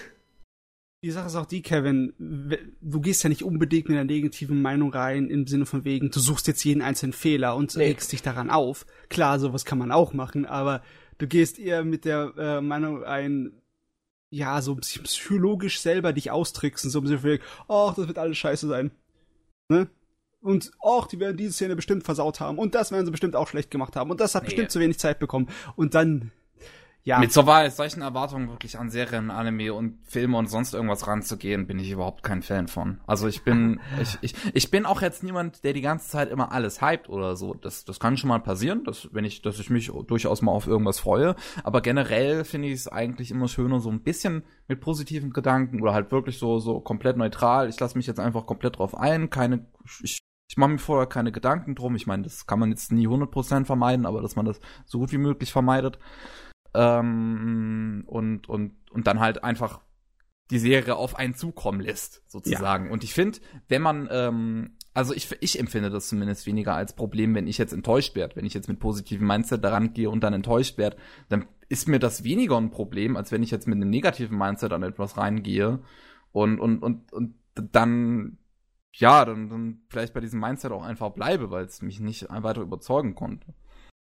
Die 1.04 1.12
Sache 1.12 1.26
ist 1.28 1.36
auch 1.36 1.46
die, 1.46 1.62
Kevin, 1.62 2.12
du 2.80 3.00
gehst 3.00 3.22
ja 3.22 3.28
nicht 3.28 3.44
unbedingt 3.44 3.88
mit 3.88 3.96
einer 3.96 4.04
negativen 4.04 4.60
Meinung 4.60 4.92
rein, 4.92 5.30
im 5.30 5.46
Sinne 5.46 5.64
von 5.64 5.84
wegen, 5.84 6.10
du 6.10 6.18
suchst 6.18 6.48
jetzt 6.48 6.64
jeden 6.64 6.82
einzelnen 6.82 7.12
Fehler 7.12 7.54
und 7.54 7.76
Nee. 7.76 7.84
regst 7.84 8.10
dich 8.10 8.20
daran 8.22 8.50
auf. 8.50 8.84
Klar, 9.08 9.38
sowas 9.38 9.64
kann 9.64 9.78
man 9.78 9.92
auch 9.92 10.12
machen, 10.12 10.44
aber 10.44 10.82
du 11.18 11.28
gehst 11.28 11.60
eher 11.60 11.84
mit 11.84 12.04
der 12.04 12.32
äh, 12.36 12.60
Meinung 12.60 13.04
ein, 13.04 13.52
ja, 14.30 14.60
so 14.60 14.72
ein 14.72 14.78
bisschen 14.78 15.04
psychologisch 15.04 15.78
selber 15.80 16.12
dich 16.12 16.32
austricksen, 16.32 16.90
so 16.90 16.98
ein 17.00 17.04
bisschen 17.04 17.38
ach, 17.68 17.94
das 17.94 18.08
wird 18.08 18.18
alles 18.18 18.36
scheiße 18.36 18.66
sein. 18.66 18.90
Ne? 19.68 19.88
Und 20.41 20.70
ach, 20.84 21.07
die 21.07 21.18
werden 21.18 21.36
diese 21.36 21.53
Szene 21.53 21.76
bestimmt 21.76 22.05
versaut 22.05 22.41
haben. 22.41 22.59
Und 22.59 22.74
das 22.74 22.93
werden 22.93 23.05
sie 23.05 23.11
bestimmt 23.11 23.36
auch 23.36 23.49
schlecht 23.49 23.70
gemacht 23.70 23.97
haben. 23.97 24.11
Und 24.11 24.20
das 24.20 24.34
hat 24.34 24.43
nee. 24.43 24.49
bestimmt 24.49 24.70
zu 24.70 24.80
wenig 24.80 24.99
Zeit 24.99 25.18
bekommen. 25.18 25.49
Und 25.76 25.95
dann 25.95 26.30
ja. 27.09 27.20
Mit 27.20 27.32
so 27.32 27.43
solchen 27.70 28.03
Erwartungen 28.03 28.51
wirklich 28.51 28.78
an 28.78 28.91
Serien, 28.91 29.30
Anime 29.30 29.72
und 29.72 29.97
Filme 30.05 30.36
und 30.36 30.51
sonst 30.51 30.74
irgendwas 30.74 31.07
ranzugehen, 31.07 31.66
bin 31.66 31.78
ich 31.78 31.91
überhaupt 31.91 32.22
kein 32.22 32.43
Fan 32.43 32.68
von. 32.68 33.01
Also 33.07 33.26
ich 33.28 33.45
bin, 33.45 33.80
ich, 34.03 34.18
ich, 34.20 34.34
ich 34.53 34.70
bin 34.70 34.84
auch 34.84 35.01
jetzt 35.01 35.22
niemand, 35.22 35.64
der 35.64 35.72
die 35.72 35.80
ganze 35.80 36.11
Zeit 36.11 36.28
immer 36.28 36.53
alles 36.53 36.82
hypt 36.82 37.09
oder 37.09 37.34
so. 37.34 37.55
Das, 37.55 37.86
das 37.86 37.99
kann 37.99 38.18
schon 38.18 38.28
mal 38.28 38.41
passieren, 38.41 38.84
dass, 38.84 39.09
wenn 39.11 39.24
ich, 39.24 39.41
dass 39.41 39.59
ich 39.59 39.70
mich 39.70 39.91
durchaus 40.07 40.43
mal 40.43 40.53
auf 40.53 40.66
irgendwas 40.66 41.01
freue. 41.01 41.34
Aber 41.64 41.80
generell 41.80 42.45
finde 42.45 42.68
ich 42.68 42.74
es 42.74 42.89
eigentlich 42.89 43.30
immer 43.30 43.49
schöner, 43.49 43.80
so 43.80 43.91
ein 43.91 44.03
bisschen 44.03 44.43
mit 44.66 44.82
positiven 44.82 45.32
Gedanken 45.32 45.80
oder 45.80 45.95
halt 45.95 46.12
wirklich 46.12 46.36
so, 46.36 46.59
so 46.59 46.80
komplett 46.80 47.16
neutral. 47.16 47.70
Ich 47.70 47.80
lasse 47.80 47.97
mich 47.97 48.07
jetzt 48.07 48.20
einfach 48.20 48.45
komplett 48.45 48.76
drauf 48.76 48.95
ein. 48.95 49.30
Keine, 49.30 49.64
ich, 50.03 50.18
ich 50.49 50.57
mache 50.57 50.70
mir 50.70 50.78
vorher 50.78 51.07
keine 51.07 51.30
Gedanken 51.30 51.74
drum. 51.74 51.94
Ich 51.94 52.07
meine, 52.07 52.22
das 52.22 52.46
kann 52.46 52.59
man 52.59 52.70
jetzt 52.70 52.90
nie 52.90 53.07
100% 53.07 53.66
vermeiden, 53.66 54.07
aber 54.07 54.22
dass 54.22 54.34
man 54.34 54.46
das 54.46 54.61
so 54.86 54.99
gut 54.99 55.12
wie 55.12 55.18
möglich 55.18 55.53
vermeidet. 55.53 55.99
Ähm, 56.74 58.05
und, 58.07 58.49
und, 58.49 58.72
und 58.90 59.07
dann 59.07 59.20
halt 59.20 59.44
einfach 59.44 59.80
die 60.51 60.59
Serie 60.59 60.96
auf 60.96 61.16
einen 61.16 61.34
zukommen 61.34 61.80
lässt, 61.80 62.22
sozusagen. 62.30 62.86
Ja. 62.86 62.92
Und 62.92 63.05
ich 63.05 63.12
finde, 63.12 63.38
wenn 63.68 63.82
man, 63.82 64.09
ähm, 64.11 64.70
also 64.94 65.12
ich, 65.12 65.36
ich 65.40 65.59
empfinde 65.61 65.90
das 65.90 66.09
zumindest 66.09 66.46
weniger 66.46 66.74
als 66.74 66.94
Problem, 66.94 67.34
wenn 67.34 67.46
ich 67.46 67.59
jetzt 67.59 67.74
enttäuscht 67.74 68.16
werde. 68.16 68.36
Wenn 68.36 68.46
ich 68.46 68.55
jetzt 68.55 68.68
mit 68.68 68.80
positivem 68.80 69.26
Mindset 69.26 69.62
daran 69.62 69.92
gehe 69.92 70.09
und 70.09 70.24
dann 70.24 70.32
enttäuscht 70.32 70.78
werde, 70.78 70.96
dann 71.28 71.44
ist 71.68 71.88
mir 71.88 71.99
das 71.99 72.24
weniger 72.24 72.57
ein 72.57 72.70
Problem, 72.70 73.18
als 73.18 73.30
wenn 73.30 73.42
ich 73.42 73.51
jetzt 73.51 73.66
mit 73.66 73.76
einem 73.76 73.90
negativen 73.90 74.38
Mindset 74.38 74.72
an 74.72 74.82
etwas 74.82 75.18
reingehe 75.18 75.80
und, 76.32 76.59
und, 76.59 76.82
und, 76.82 77.12
und 77.12 77.34
dann, 77.55 78.38
ja, 78.95 79.24
dann, 79.24 79.49
dann 79.49 79.82
vielleicht 79.89 80.14
bei 80.14 80.20
diesem 80.20 80.41
Mindset 80.41 80.72
auch 80.72 80.82
einfach 80.82 81.11
bleibe, 81.11 81.51
weil 81.51 81.64
es 81.64 81.82
mich 81.82 82.01
nicht 82.01 82.26
weiter 82.30 82.62
überzeugen 82.62 83.14
konnte. 83.14 83.55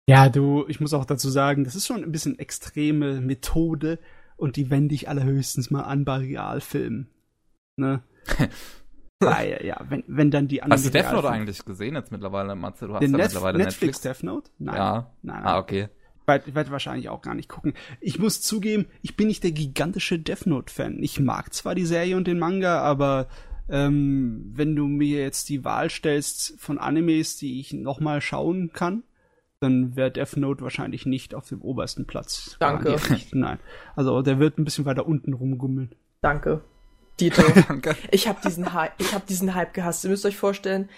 Ja, 0.07 0.29
du, 0.29 0.65
ich 0.67 0.79
muss 0.79 0.93
auch 0.93 1.05
dazu 1.05 1.29
sagen, 1.29 1.63
das 1.63 1.75
ist 1.75 1.87
schon 1.87 2.03
ein 2.03 2.11
bisschen 2.11 2.37
extreme 2.37 3.21
Methode 3.21 3.99
und 4.37 4.55
die 4.55 4.69
wende 4.69 4.93
ich 4.93 5.09
allerhöchstens 5.09 5.71
mal 5.71 5.81
an 5.81 6.05
bei 6.05 6.17
Realfilmen. 6.17 7.09
Ne? 7.77 8.03
Weil, 9.19 9.65
ja, 9.65 9.79
wenn, 9.89 10.03
wenn 10.07 10.29
dann 10.29 10.47
die 10.47 10.61
anderen. 10.61 10.77
Hast 10.77 10.85
du 10.85 10.91
Death 10.91 11.11
Note 11.11 11.29
eigentlich 11.29 11.63
gesehen 11.65 11.95
jetzt 11.95 12.11
mittlerweile, 12.11 12.55
Matze? 12.55 12.87
Du 12.87 12.93
hast 12.93 13.01
Den 13.01 13.11
ja 13.11 13.17
Net 13.17 13.27
mittlerweile 13.27 13.57
Netflix. 13.57 14.03
Netflix 14.03 14.19
Death 14.19 14.23
Note? 14.23 14.51
Nein. 14.59 14.75
Ja. 14.75 15.11
Nein, 15.21 15.35
nein. 15.37 15.45
Ah, 15.45 15.57
okay. 15.57 15.89
Ich 16.45 16.55
werde 16.55 16.71
wahrscheinlich 16.71 17.09
auch 17.09 17.21
gar 17.21 17.35
nicht 17.35 17.49
gucken. 17.49 17.73
Ich 18.01 18.17
muss 18.17 18.41
zugeben, 18.41 18.87
ich 19.03 19.15
bin 19.15 19.27
nicht 19.27 19.43
der 19.43 19.51
gigantische 19.51 20.19
Death 20.19 20.47
Note-Fan. 20.47 21.01
Ich 21.01 21.19
mag 21.19 21.53
zwar 21.53 21.75
die 21.75 21.85
Serie 21.85 22.17
und 22.17 22.25
den 22.25 22.39
Manga, 22.39 22.81
aber 22.81 23.27
ähm, 23.69 24.51
wenn 24.53 24.75
du 24.75 24.87
mir 24.87 25.21
jetzt 25.21 25.49
die 25.49 25.63
Wahl 25.63 25.89
stellst 25.89 26.59
von 26.59 26.77
Animes, 26.77 27.37
die 27.37 27.59
ich 27.59 27.73
nochmal 27.73 28.21
schauen 28.21 28.71
kann, 28.73 29.03
dann 29.59 29.95
wäre 29.95 30.11
Death 30.11 30.37
Note 30.37 30.63
wahrscheinlich 30.63 31.05
nicht 31.05 31.33
auf 31.33 31.47
dem 31.47 31.61
obersten 31.61 32.05
Platz. 32.05 32.57
Danke. 32.59 32.97
Nein. 33.31 33.59
Also 33.95 34.21
der 34.21 34.39
wird 34.39 34.57
ein 34.57 34.65
bisschen 34.65 34.85
weiter 34.85 35.07
unten 35.07 35.33
rumgummeln. 35.33 35.95
Danke. 36.21 36.61
Dieter. 37.19 37.43
Danke. 37.67 37.95
Ich 38.11 38.27
habe 38.27 38.39
diesen, 38.43 38.73
Hype, 38.73 38.93
ich 38.99 39.13
hab 39.13 39.25
diesen 39.25 39.55
Hype 39.55 39.73
gehasst. 39.73 40.03
Ihr 40.03 40.09
müsst 40.09 40.25
euch 40.25 40.37
vorstellen, 40.37 40.89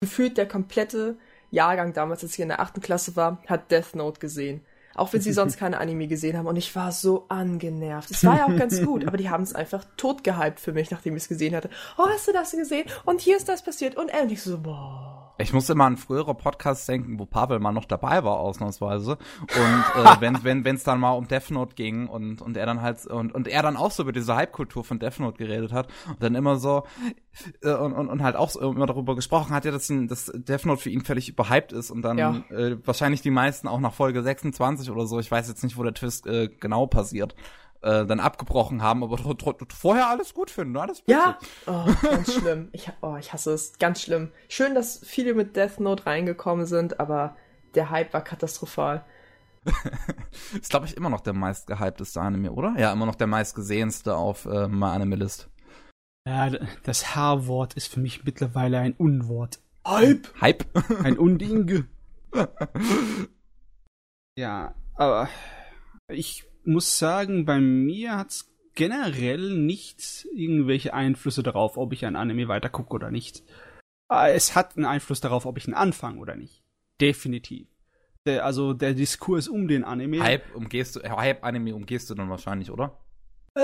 gefühlt 0.00 0.36
der 0.36 0.46
komplette 0.46 1.16
Jahrgang 1.50 1.92
damals, 1.92 2.22
als 2.22 2.34
ich 2.34 2.40
in 2.40 2.48
der 2.48 2.60
achten 2.60 2.80
Klasse 2.80 3.16
war, 3.16 3.42
hat 3.46 3.70
Death 3.70 3.94
Note 3.94 4.20
gesehen. 4.20 4.60
Auch 4.94 5.12
wenn 5.12 5.20
sie 5.20 5.32
sonst 5.34 5.56
keine 5.56 5.78
Anime 5.78 6.06
gesehen 6.06 6.36
haben. 6.36 6.46
Und 6.46 6.56
ich 6.56 6.74
war 6.74 6.92
so 6.92 7.26
angenervt. 7.28 8.10
Es 8.10 8.24
war 8.24 8.38
ja 8.38 8.44
auch 8.46 8.56
ganz 8.56 8.82
gut, 8.82 9.04
aber 9.06 9.16
die 9.16 9.30
haben 9.30 9.42
es 9.42 9.54
einfach 9.54 9.84
tot 9.96 10.24
gehypt 10.24 10.60
für 10.60 10.72
mich, 10.72 10.90
nachdem 10.90 11.16
ich 11.16 11.24
es 11.24 11.28
gesehen 11.28 11.54
hatte. 11.54 11.70
Oh, 11.98 12.06
hast 12.08 12.28
du 12.28 12.32
das 12.32 12.52
gesehen? 12.52 12.86
Und 13.04 13.20
hier 13.20 13.36
ist 13.36 13.48
das 13.48 13.62
passiert. 13.62 13.96
Und 13.96 14.08
endlich 14.08 14.42
so, 14.42 14.58
boah. 14.58 15.23
Ich 15.36 15.52
muss 15.52 15.68
immer 15.68 15.84
an 15.84 15.96
frühere 15.96 16.34
Podcasts 16.34 16.86
denken, 16.86 17.18
wo 17.18 17.26
Pavel 17.26 17.58
mal 17.58 17.72
noch 17.72 17.86
dabei 17.86 18.22
war, 18.22 18.38
ausnahmsweise. 18.38 19.18
Und 19.40 20.04
äh, 20.04 20.16
wenn 20.20 20.44
wenn 20.44 20.64
wenn, 20.64 20.80
dann 20.84 21.00
mal 21.00 21.12
um 21.12 21.26
Death 21.26 21.50
Note 21.50 21.74
ging 21.74 22.06
und, 22.06 22.40
und 22.40 22.56
er 22.56 22.66
dann 22.66 22.82
halt 22.82 23.06
und, 23.06 23.34
und 23.34 23.48
er 23.48 23.62
dann 23.62 23.76
auch 23.76 23.90
so 23.90 24.04
über 24.04 24.12
diese 24.12 24.36
Hype-Kultur 24.36 24.84
von 24.84 24.98
Death 24.98 25.18
Note 25.18 25.36
geredet 25.36 25.72
hat 25.72 25.88
und 26.08 26.22
dann 26.22 26.34
immer 26.34 26.56
so 26.56 26.84
äh, 27.62 27.72
und, 27.72 27.92
und, 27.92 28.08
und 28.08 28.22
halt 28.22 28.36
auch 28.36 28.50
so 28.50 28.60
immer 28.60 28.86
darüber 28.86 29.16
gesprochen 29.16 29.54
hat, 29.54 29.64
ja, 29.64 29.72
dass, 29.72 29.88
dass 29.88 30.32
Death 30.34 30.66
Note 30.66 30.80
für 30.80 30.90
ihn 30.90 31.04
völlig 31.04 31.28
überhyped 31.28 31.72
ist 31.72 31.90
und 31.90 32.02
dann 32.02 32.18
ja. 32.18 32.44
äh, 32.50 32.76
wahrscheinlich 32.86 33.22
die 33.22 33.30
meisten 33.30 33.66
auch 33.66 33.80
nach 33.80 33.94
Folge 33.94 34.22
26 34.22 34.90
oder 34.90 35.06
so, 35.06 35.18
ich 35.18 35.30
weiß 35.30 35.48
jetzt 35.48 35.64
nicht, 35.64 35.76
wo 35.76 35.82
der 35.82 35.94
Twist 35.94 36.26
äh, 36.26 36.48
genau 36.60 36.86
passiert, 36.86 37.34
äh, 37.84 38.06
dann 38.06 38.18
abgebrochen 38.18 38.82
haben, 38.82 39.04
aber 39.04 39.18
vorher 39.68 40.08
alles 40.08 40.32
gut 40.32 40.50
finden, 40.50 40.76
alles 40.76 41.02
bitte. 41.02 41.18
Ja, 41.18 41.38
oh, 41.66 41.86
ganz 42.02 42.32
schlimm. 42.32 42.70
Ich, 42.72 42.90
oh, 43.02 43.16
ich 43.16 43.32
hasse 43.32 43.52
es, 43.52 43.78
ganz 43.78 44.00
schlimm. 44.00 44.32
Schön, 44.48 44.74
dass 44.74 45.00
viele 45.04 45.34
mit 45.34 45.54
Death 45.54 45.80
Note 45.80 46.06
reingekommen 46.06 46.66
sind, 46.66 46.98
aber 46.98 47.36
der 47.74 47.90
Hype 47.90 48.14
war 48.14 48.24
katastrophal. 48.24 49.04
ist, 50.60 50.70
glaube 50.70 50.86
ich, 50.86 50.96
immer 50.96 51.10
noch 51.10 51.20
der 51.20 51.34
meistgehypteste 51.34 52.20
Anime, 52.20 52.52
oder? 52.52 52.74
Ja, 52.78 52.92
immer 52.92 53.06
noch 53.06 53.14
der 53.14 53.26
meistgesehenste 53.26 54.16
auf 54.16 54.46
äh, 54.46 54.66
My 54.68 54.86
Anime 54.86 55.16
List. 55.16 55.50
Ja, 56.26 56.50
das 56.84 57.14
H-Wort 57.14 57.74
ist 57.74 57.92
für 57.92 58.00
mich 58.00 58.24
mittlerweile 58.24 58.78
ein 58.78 58.94
Unwort. 58.94 59.60
Hype! 59.86 60.28
Hype? 60.40 60.64
Ein 61.02 61.18
Undinge. 61.18 61.86
ja, 64.38 64.74
aber 64.94 65.28
ich 66.08 66.46
muss 66.66 66.98
sagen, 66.98 67.44
bei 67.44 67.60
mir 67.60 68.16
hat's 68.16 68.50
generell 68.74 69.56
nicht 69.56 70.26
irgendwelche 70.34 70.94
Einflüsse 70.94 71.42
darauf, 71.42 71.76
ob 71.76 71.92
ich 71.92 72.04
ein 72.04 72.16
Anime 72.16 72.48
weitergucke 72.48 72.94
oder 72.94 73.10
nicht. 73.10 73.42
Ah, 74.08 74.28
es 74.28 74.54
hat 74.54 74.76
einen 74.76 74.86
Einfluss 74.86 75.20
darauf, 75.20 75.46
ob 75.46 75.58
ich 75.58 75.68
ihn 75.68 75.74
anfange 75.74 76.20
oder 76.20 76.36
nicht. 76.36 76.62
Definitiv. 77.00 77.68
Der, 78.26 78.44
also 78.44 78.72
der 78.72 78.94
Diskurs 78.94 79.48
um 79.48 79.68
den 79.68 79.84
Anime. 79.84 80.22
Hype 80.22 80.54
umgehst 80.54 80.96
du, 80.96 81.02
Hype-Anime 81.02 81.74
umgehst 81.74 82.10
du 82.10 82.14
dann 82.14 82.30
wahrscheinlich, 82.30 82.70
oder? 82.70 82.98
Äh, 83.54 83.62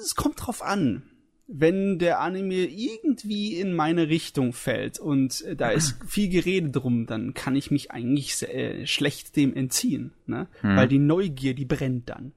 es 0.00 0.14
kommt 0.14 0.46
drauf 0.46 0.62
an 0.62 1.15
wenn 1.48 1.98
der 1.98 2.20
Anime 2.20 2.66
irgendwie 2.66 3.54
in 3.60 3.72
meine 3.72 4.08
Richtung 4.08 4.52
fällt 4.52 4.98
und 4.98 5.42
äh, 5.42 5.56
da 5.56 5.70
ist 5.70 5.96
viel 6.06 6.28
Gerede 6.28 6.70
drum, 6.70 7.06
dann 7.06 7.34
kann 7.34 7.54
ich 7.54 7.70
mich 7.70 7.90
eigentlich 7.90 8.42
äh, 8.42 8.86
schlecht 8.86 9.36
dem 9.36 9.54
entziehen, 9.54 10.12
ne? 10.26 10.48
Hm. 10.60 10.76
Weil 10.76 10.88
die 10.88 10.98
Neugier, 10.98 11.54
die 11.54 11.64
brennt 11.64 12.08
dann. 12.08 12.32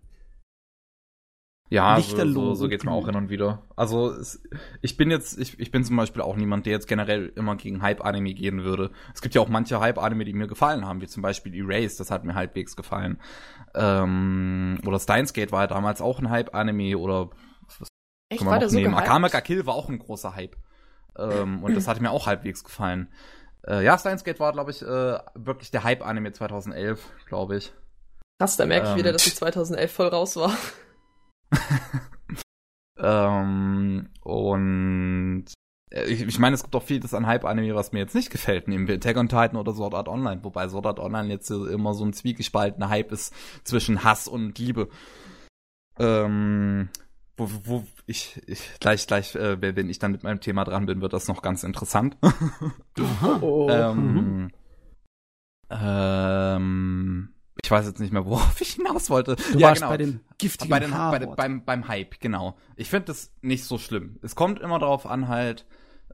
Ja, 1.71 1.99
so, 2.01 2.17
so, 2.25 2.53
so 2.55 2.67
geht's 2.67 2.83
mir 2.83 2.91
auch 2.91 3.05
hin 3.05 3.15
und 3.15 3.29
wieder. 3.29 3.61
Also 3.75 4.09
es, 4.09 4.41
ich 4.81 4.97
bin 4.97 5.11
jetzt, 5.11 5.37
ich, 5.37 5.59
ich 5.59 5.69
bin 5.69 5.83
zum 5.83 5.97
Beispiel 5.97 6.23
auch 6.23 6.35
niemand, 6.35 6.65
der 6.65 6.73
jetzt 6.73 6.87
generell 6.87 7.31
immer 7.35 7.55
gegen 7.57 7.83
Hype-Anime 7.83 8.33
gehen 8.33 8.63
würde. 8.63 8.89
Es 9.13 9.21
gibt 9.21 9.35
ja 9.35 9.41
auch 9.41 9.49
manche 9.49 9.79
Hype-Anime, 9.79 10.25
die 10.25 10.33
mir 10.33 10.47
gefallen 10.47 10.83
haben, 10.85 10.99
wie 11.01 11.07
zum 11.07 11.21
Beispiel 11.21 11.53
Erase, 11.53 11.99
das 11.99 12.09
hat 12.09 12.25
mir 12.25 12.33
halbwegs 12.33 12.75
gefallen. 12.75 13.19
Ähm, 13.75 14.79
oder 14.83 14.99
Steins 14.99 15.33
Gate 15.33 15.51
war 15.51 15.61
ja 15.61 15.67
damals 15.67 16.01
auch 16.01 16.19
ein 16.19 16.31
Hype-Anime 16.31 16.97
oder 16.97 17.29
Echt, 18.29 18.45
war 18.45 18.59
der 18.59 18.69
so 18.69 18.77
nehmen. 18.77 18.93
Akame 18.93 19.29
ga 19.29 19.41
Kill 19.41 19.65
war 19.65 19.73
auch 19.73 19.89
ein 19.89 19.99
großer 19.99 20.35
Hype. 20.35 20.55
Ähm, 21.17 21.63
und 21.63 21.75
das 21.75 21.87
hat 21.87 21.99
mir 21.99 22.11
auch 22.11 22.27
halbwegs 22.27 22.63
gefallen. 22.63 23.11
Äh, 23.67 23.83
ja, 23.83 23.97
Steins 23.97 24.23
Gate 24.23 24.39
war, 24.39 24.53
glaube 24.53 24.71
ich, 24.71 24.81
äh, 24.81 25.19
wirklich 25.35 25.71
der 25.71 25.83
Hype-Anime 25.83 26.31
2011, 26.31 27.03
glaube 27.25 27.57
ich. 27.57 27.73
Krass, 28.39 28.55
da 28.55 28.65
merke 28.65 28.85
ich 28.85 28.91
ähm, 28.93 28.97
wieder, 28.99 29.11
dass 29.11 29.27
ich 29.27 29.35
2011 29.35 29.91
voll 29.91 30.07
raus 30.07 30.37
war. 30.37 30.55
ähm, 32.97 34.09
und 34.21 35.45
äh, 35.91 36.05
ich, 36.05 36.21
ich 36.21 36.39
meine, 36.39 36.53
es 36.53 36.63
gibt 36.63 36.75
auch 36.75 36.83
vieles 36.83 37.13
an 37.13 37.27
Hype-Anime, 37.27 37.75
was 37.75 37.91
mir 37.91 37.99
jetzt 37.99 38.15
nicht 38.15 38.29
gefällt, 38.29 38.67
neben 38.69 38.89
Attack 38.89 39.17
on 39.17 39.27
Titan 39.27 39.57
oder 39.57 39.73
Sword 39.73 39.93
Art 39.93 40.07
Online, 40.07 40.41
wobei 40.43 40.69
Sword 40.69 40.85
Art 40.85 40.99
Online 40.99 41.29
jetzt 41.29 41.49
immer 41.49 41.93
so 41.93 42.05
ein 42.05 42.13
zwiegespaltener 42.13 42.89
Hype 42.89 43.11
ist 43.11 43.33
zwischen 43.65 44.03
Hass 44.03 44.27
und 44.29 44.57
Liebe. 44.57 44.87
Ähm, 45.97 46.89
wo, 47.39 47.49
wo 47.63 47.87
ich, 48.05 48.41
ich 48.47 48.61
gleich, 48.79 49.07
gleich, 49.07 49.35
äh, 49.35 49.61
wenn 49.61 49.89
ich 49.89 49.99
dann 49.99 50.11
mit 50.11 50.23
meinem 50.23 50.41
Thema 50.41 50.63
dran 50.63 50.85
bin, 50.85 51.01
wird 51.01 51.13
das 51.13 51.27
noch 51.27 51.41
ganz 51.41 51.63
interessant. 51.63 52.17
Aha. 52.21 53.39
Oh. 53.41 53.69
ähm, 53.69 54.13
mhm. 54.13 54.51
ähm, 55.69 57.29
ich 57.63 57.71
weiß 57.71 57.85
jetzt 57.85 57.99
nicht 57.99 58.13
mehr, 58.13 58.25
worauf 58.27 58.59
ich 58.61 58.73
hinaus 58.73 59.09
wollte. 59.09 59.35
Du 59.35 59.59
ja, 59.59 59.69
warst 59.69 59.81
genau. 59.81 59.91
bei 59.91 59.97
dem 59.97 60.19
giftigen 60.37 60.69
bei 60.69 60.79
den, 60.79 60.91
bei 60.91 61.19
den, 61.19 61.35
beim, 61.35 61.65
beim 61.65 61.87
Hype, 61.87 62.19
genau. 62.19 62.57
Ich 62.75 62.89
finde 62.89 63.05
das 63.05 63.33
nicht 63.41 63.65
so 63.65 63.77
schlimm. 63.77 64.19
Es 64.21 64.35
kommt 64.35 64.59
immer 64.59 64.79
darauf 64.79 65.05
an, 65.05 65.27
halt, 65.27 65.65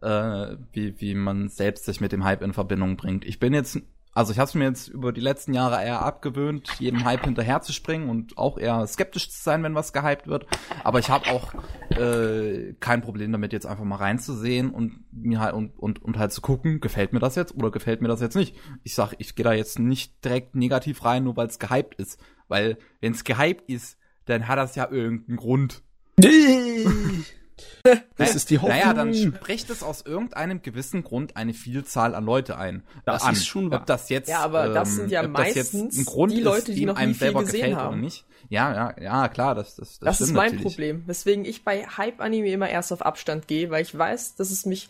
äh, 0.01 0.57
wie, 0.71 0.99
wie 0.99 1.15
man 1.15 1.49
selbst 1.49 1.86
sich 1.86 2.01
mit 2.01 2.11
dem 2.11 2.23
Hype 2.23 2.41
in 2.41 2.53
Verbindung 2.53 2.97
bringt. 2.97 3.26
Ich 3.26 3.39
bin 3.39 3.53
jetzt 3.53 3.80
also 4.16 4.32
ich 4.32 4.39
habe 4.39 4.57
mir 4.57 4.63
jetzt 4.63 4.88
über 4.88 5.11
die 5.11 5.20
letzten 5.20 5.53
Jahre 5.53 5.84
eher 5.84 6.01
abgewöhnt, 6.01 6.70
jedem 6.80 7.03
Hype 7.03 7.26
hinterher 7.26 7.61
zu 7.61 7.74
springen 7.74 8.09
und 8.09 8.38
auch 8.38 8.57
eher 8.57 8.88
skeptisch 8.88 9.30
zu 9.30 9.43
sein, 9.43 9.61
wenn 9.61 9.76
was 9.76 9.91
gehypt 9.91 10.28
wird. 10.28 10.47
Aber 10.86 10.99
ich 10.99 11.09
habe 11.09 11.30
auch 11.30 11.53
äh, 11.89 12.74
kein 12.80 13.01
Problem 13.01 13.34
damit, 13.34 13.51
jetzt 13.51 13.66
einfach 13.66 13.84
mal 13.84 13.97
reinzusehen 13.97 14.70
und 14.70 15.03
mir 15.11 15.41
halt 15.41 15.53
und, 15.53 15.78
und, 15.78 16.01
und 16.01 16.18
halt 16.18 16.32
zu 16.32 16.39
gucken, 16.39 16.80
gefällt 16.80 17.11
mir 17.11 17.20
das 17.20 17.36
jetzt 17.36 17.55
oder 17.55 17.72
gefällt 17.72 18.01
mir 18.01 18.07
das 18.07 18.22
jetzt 18.22 18.38
nicht. 18.38 18.55
Ich 18.84 18.95
sag, 18.95 19.16
ich 19.18 19.36
gehe 19.36 19.43
da 19.43 19.51
jetzt 19.51 19.80
nicht 19.80 20.24
direkt 20.24 20.55
negativ 20.55 21.03
rein, 21.03 21.26
nur 21.26 21.36
weil 21.36 21.47
es 21.47 21.59
gehypt 21.59 21.95
ist. 21.95 22.18
Weil 22.47 22.78
wenn 23.01 23.11
es 23.11 23.26
gehypt 23.26 23.70
ist, 23.70 23.97
dann 24.28 24.47
hat 24.47 24.57
das 24.57 24.76
ja 24.76 24.89
irgendeinen 24.89 25.36
Grund. 25.38 25.84
Das 28.18 28.36
ist 28.36 28.49
die 28.49 28.58
Hoffnung. 28.60 28.78
Naja, 28.78 28.93
dann 28.93 29.14
spricht 29.14 29.70
es 29.70 29.84
aus 29.84 30.01
irgendeinem 30.06 30.62
gewissen 30.62 31.03
Grund 31.03 31.36
eine 31.38 31.53
Vielzahl 31.53 32.16
an 32.16 32.26
Leute 32.26 32.58
ein. 32.58 32.84
Das 33.06 33.24
an. 33.24 33.34
ist 33.34 33.45
schon 33.45 33.70
wahr. 33.72 33.82
Ob 33.82 33.86
das 33.86 34.10
jetzt, 34.10 34.30
Ja, 34.30 34.39
aber 34.39 34.70
das 34.70 34.89
ähm, 34.89 34.95
sind 34.95 35.12
ja 35.12 35.22
jetzt 35.22 35.32
meistens 35.32 35.97
ein 35.97 36.06
Grund 36.06 36.32
die 36.32 36.41
Leute, 36.41 36.72
ist, 36.72 36.78
die 36.78 36.86
noch 36.86 36.95
nie 36.95 36.99
einem 37.01 37.14
viel 37.14 37.20
selber 37.20 37.41
gesehen 37.41 37.60
gefällt 37.62 37.76
haben. 37.78 37.93
Oder 37.93 38.01
nicht. 38.01 38.26
Ja, 38.49 38.74
ja, 38.74 39.01
ja, 39.01 39.28
klar, 39.28 39.56
das, 39.56 39.76
das, 39.76 39.99
das, 39.99 40.18
Das 40.18 40.22
ist 40.22 40.34
mein 40.34 40.51
natürlich. 40.51 40.64
Problem, 40.64 41.03
weswegen 41.08 41.45
ich 41.45 41.64
bei 41.64 41.86
Hype-Anime 41.86 42.49
immer 42.51 42.70
erst 42.70 42.93
auf 42.93 43.01
Abstand 43.06 43.47
gehe, 43.47 43.70
weil 43.72 43.82
ich 43.82 43.97
weiß, 43.97 44.36
dass 44.36 44.51
es 44.51 44.66
mich 44.66 44.88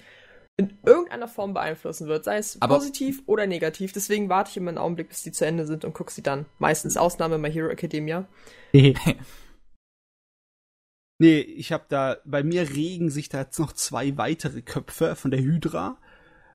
in 0.58 0.74
irgendeiner 0.86 1.28
Form 1.28 1.54
beeinflussen 1.54 2.08
wird, 2.08 2.24
sei 2.24 2.38
es 2.38 2.62
Aber- 2.62 2.76
positiv 2.76 3.22
oder 3.26 3.46
negativ. 3.48 3.92
Deswegen 3.92 4.30
warte 4.30 4.52
ich 4.52 4.58
immer 4.58 4.70
einen 4.70 4.78
Augenblick, 4.78 5.10
bis 5.10 5.24
die 5.24 5.32
zu 5.32 5.46
Ende 5.46 5.66
sind 5.66 5.84
und 5.84 5.94
gucke 5.94 6.12
sie 6.12 6.22
dann. 6.24 6.46
Meistens 6.60 6.96
Ausnahme 6.98 7.38
My 7.38 7.52
Hero 7.52 7.70
Academia. 7.70 8.26
Nee, 11.18 11.40
ich 11.40 11.72
habe 11.72 11.86
da, 11.88 12.18
bei 12.26 12.44
mir 12.44 12.70
regen 12.70 13.10
sich 13.10 13.30
da 13.30 13.40
jetzt 13.42 13.60
noch 13.60 13.72
zwei 13.74 14.18
weitere 14.18 14.62
Köpfe 14.62 15.16
von 15.16 15.32
der 15.32 15.42
Hydra. 15.42 15.98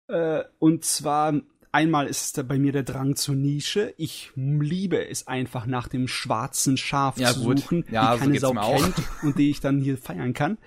Äh, 0.08 0.44
und 0.58 0.84
zwar 0.84 1.34
einmal 1.72 2.06
ist 2.06 2.22
es 2.22 2.32
da 2.32 2.42
bei 2.42 2.58
mir 2.58 2.72
der 2.72 2.82
Drang 2.82 3.16
zur 3.16 3.36
Nische. 3.36 3.94
Ich 3.96 4.32
liebe 4.34 5.08
es 5.08 5.26
einfach 5.26 5.66
nach 5.66 5.88
dem 5.88 6.08
schwarzen 6.08 6.76
Schaf 6.76 7.16
Ja, 7.18 7.32
zu 7.32 7.40
suchen, 7.40 7.84
Ja, 7.90 8.12
die 8.12 8.18
so 8.18 8.20
keine 8.20 8.32
geht's 8.32 8.42
Sau 8.42 8.52
kennt 8.54 8.94
und 9.22 9.38
die 9.38 9.50
ich 9.50 9.60
dann 9.60 9.80
hier 9.80 9.96
feiern 9.96 10.34
kann. 10.34 10.58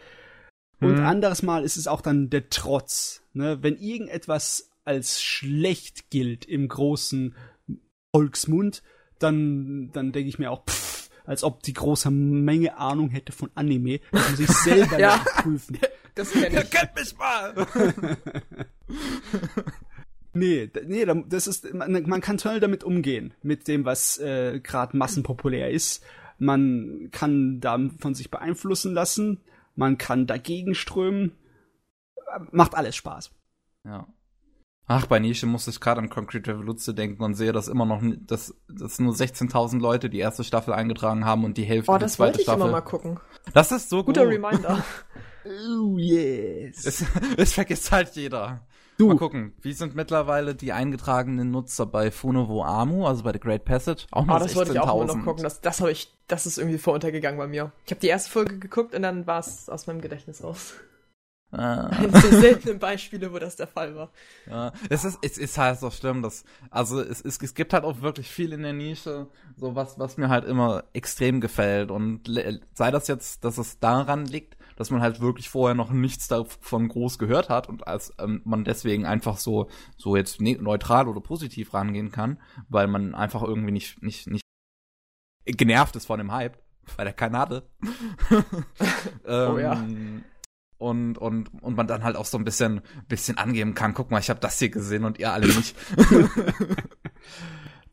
Und 0.80 1.00
Mhm. 1.00 1.06
anderes 1.06 1.44
Mal 1.44 1.64
ist 1.64 1.78
es 1.78 1.88
auch 1.88 2.02
dann 2.02 2.30
der 2.30 2.50
Trotz. 2.50 3.22
Ne? 3.34 3.60
Wenn 3.62 3.78
irgendetwas 3.78 4.70
als 4.86 5.22
schlecht 5.22 6.10
gilt 6.10 6.46
im 6.46 6.68
großen 6.68 7.36
Volksmund, 8.14 8.84
dann, 9.20 9.91
dann 9.94 10.12
denke 10.12 10.30
ich 10.30 10.39
mir 10.39 10.52
auch, 10.52 10.66
pff, 10.66 10.93
als 11.26 11.43
ob 11.43 11.63
die 11.63 11.74
große 11.74 12.11
Menge 12.11 12.78
Ahnung 12.78 13.09
hätte 13.09 13.32
von 13.32 13.49
Anime. 13.55 13.99
Das 14.11 14.30
muss 14.32 14.39
ich 14.39 14.49
selber 14.63 14.99
Ja. 14.99 15.17
prüfen. 15.41 15.78
Das 16.15 16.32
kenne 16.32 16.61
ich. 16.63 16.69
Kennt 16.69 16.95
mich 16.95 17.17
mal! 17.17 17.67
Nee, 20.36 20.71
nee, 20.88 21.05
da- 21.05 21.13
das 21.28 21.45
ist, 21.45 21.71
man, 21.76 21.91
man 22.09 22.19
kann 22.21 22.38
toll 22.39 22.59
damit 22.59 22.84
umgehen, 22.84 23.36
mit 23.43 23.67
dem, 23.67 23.86
was 23.86 24.17
äh, 24.17 24.59
gerade 24.61 24.97
massenpopulär 24.97 25.69
ist. 25.69 26.03
Man 26.39 27.09
kann 27.11 27.59
da 27.61 27.78
von 27.99 28.15
sich 28.15 28.32
beeinflussen 28.32 28.95
lassen, 28.95 29.41
man 29.76 29.99
kann 29.99 30.26
dagegen 30.26 30.74
strömen. 30.74 31.34
Macht 32.51 32.74
alles 32.74 32.95
Spaß. 32.95 33.32
Ja. 33.86 34.07
Ach, 34.86 35.05
bei 35.07 35.19
Nische 35.19 35.45
musste 35.45 35.71
ich 35.71 35.79
gerade 35.79 36.01
an 36.01 36.09
Concrete 36.09 36.51
Revolution 36.51 36.95
denken 36.95 37.23
und 37.23 37.36
sehe, 37.36 37.53
dass 37.53 37.67
immer 37.69 37.86
noch, 37.86 38.01
dass, 38.27 38.53
dass 38.67 38.99
nur 38.99 39.13
16.000 39.13 39.79
Leute 39.79 40.09
die 40.09 40.19
erste 40.19 40.43
Staffel 40.43 40.73
eingetragen 40.73 41.23
haben 41.25 41.45
und 41.45 41.57
die 41.57 41.63
Hälfte 41.63 41.89
Oh, 41.91 41.95
die 41.95 42.01
das 42.01 42.13
zweite 42.13 42.27
wollte 42.29 42.39
ich 42.39 42.43
Staffel. 42.45 42.61
immer 42.63 42.71
mal 42.71 42.81
gucken. 42.81 43.19
Das 43.53 43.71
ist 43.71 43.89
so 43.89 44.03
Guter 44.03 44.25
gut. 44.25 44.34
Reminder. 44.34 44.84
Oh, 45.45 45.97
yes. 45.97 46.86
Es, 46.86 47.03
es 47.36 47.51
vergisst 47.53 47.91
halt 47.91 48.15
jeder. 48.15 48.61
Du. 48.97 49.09
Mal 49.09 49.17
gucken, 49.17 49.51
wie 49.61 49.73
sind 49.73 49.93
mittlerweile 49.93 50.55
die 50.55 50.71
eingetragenen 50.71 51.51
Nutzer 51.51 51.86
bei 51.86 52.11
Funovo 52.11 52.63
Amu, 52.63 53.05
also 53.05 53.23
bei 53.23 53.34
The 53.34 53.39
Great 53.41 53.65
Passage? 53.65 54.05
Auch 54.11 54.25
nur 54.25 54.38
Oh, 54.38 54.39
das 54.39 54.55
wollte 54.55 54.71
ich 54.71 54.79
auch 54.79 54.95
immer 54.95 55.05
noch 55.05 55.15
16.000. 55.15 55.23
gucken. 55.25 55.43
Das, 55.43 55.59
das 55.59 55.81
habe 55.81 55.91
ich, 55.91 56.13
das 56.29 56.45
ist 56.45 56.59
irgendwie 56.59 56.77
voruntergegangen 56.77 57.38
bei 57.38 57.47
mir. 57.47 57.73
Ich 57.86 57.91
habe 57.91 57.99
die 57.99 58.07
erste 58.07 58.31
Folge 58.31 58.57
geguckt 58.57 58.95
und 58.95 59.01
dann 59.01 59.27
war 59.27 59.39
es 59.39 59.67
aus 59.67 59.86
meinem 59.86 59.99
Gedächtnis 59.99 60.41
raus. 60.41 60.75
Äh, 61.58 61.58
Eines 61.58 62.22
der 62.22 62.39
seltenen 62.41 62.80
Beispiele, 62.80 63.32
wo 63.32 63.38
das 63.38 63.56
der 63.56 63.68
Fall 63.68 63.95
war. 63.95 64.12
Ja, 64.47 64.74
es 64.89 65.06
ist, 65.06 65.20
es 65.22 65.38
ist 65.38 65.58
halt 65.60 65.80
so 65.80 65.91
schlimm, 65.91 66.24
dass, 66.24 66.45
also 66.72 66.99
es, 66.99 67.22
es, 67.22 67.39
es 67.39 67.54
gibt 67.54 67.74
halt 67.74 67.84
auch 67.84 68.01
wirklich 68.01 68.28
viel 68.28 68.54
in 68.54 68.64
der 68.64 68.74
Nische, 68.74 69.28
so 69.56 69.76
was, 69.76 69.99
was 69.99 70.18
mir 70.18 70.30
halt 70.30 70.45
immer 70.45 70.86
extrem 70.93 71.41
gefällt 71.41 71.91
und 71.91 72.22
sei 72.74 72.89
das 72.89 73.08
jetzt, 73.08 73.45
dass 73.45 73.60
es 73.60 73.80
daran 73.80 74.26
liegt, 74.26 74.58
dass 74.78 74.89
man 74.89 75.01
halt 75.01 75.22
wirklich 75.22 75.47
vorher 75.47 75.76
noch 75.76 75.91
nichts 75.91 76.28
davon 76.28 76.88
groß 76.88 77.20
gehört 77.20 77.49
hat 77.49 77.70
und 77.70 77.88
als 77.88 78.12
ähm, 78.18 78.41
man 78.45 78.64
deswegen 78.64 79.06
einfach 79.06 79.38
so, 79.38 79.70
so 79.95 80.16
jetzt 80.16 80.41
ne 80.41 80.58
neutral 80.60 81.08
oder 81.08 81.22
positiv 81.22 81.76
rangehen 81.76 82.12
kann, 82.12 82.39
weil 82.68 82.88
man 82.88 83.14
einfach 83.14 83.43
irgendwie 83.43 83.72
nicht, 83.72 84.01
nicht, 84.01 84.26
nicht 84.28 84.43
genervt 85.45 85.95
ist 85.95 86.08
von 86.08 86.18
dem 86.18 86.32
Hype, 86.32 86.58
weil 86.97 87.14
der 87.14 87.30
hatte. 87.38 87.70
ähm, 88.32 88.43
Oh 89.54 89.60
ja. 89.60 89.86
Und, 90.84 91.17
und, 91.17 91.49
und 91.61 91.77
man 91.77 91.88
dann 91.88 92.03
halt 92.03 92.17
auch 92.17 92.25
so 92.25 92.38
ein 92.38 92.43
bisschen, 92.43 92.81
bisschen 93.07 93.38
angeben 93.38 93.73
kann, 93.73 93.93
guck 93.93 94.11
mal, 94.11 94.19
ich 94.19 94.29
habe 94.29 94.41
das 94.41 94.59
hier 94.59 94.67
gesehen 94.67 95.05
und 95.05 95.17
ihr 95.17 95.31
alle 95.31 95.47
nicht. 95.47 95.75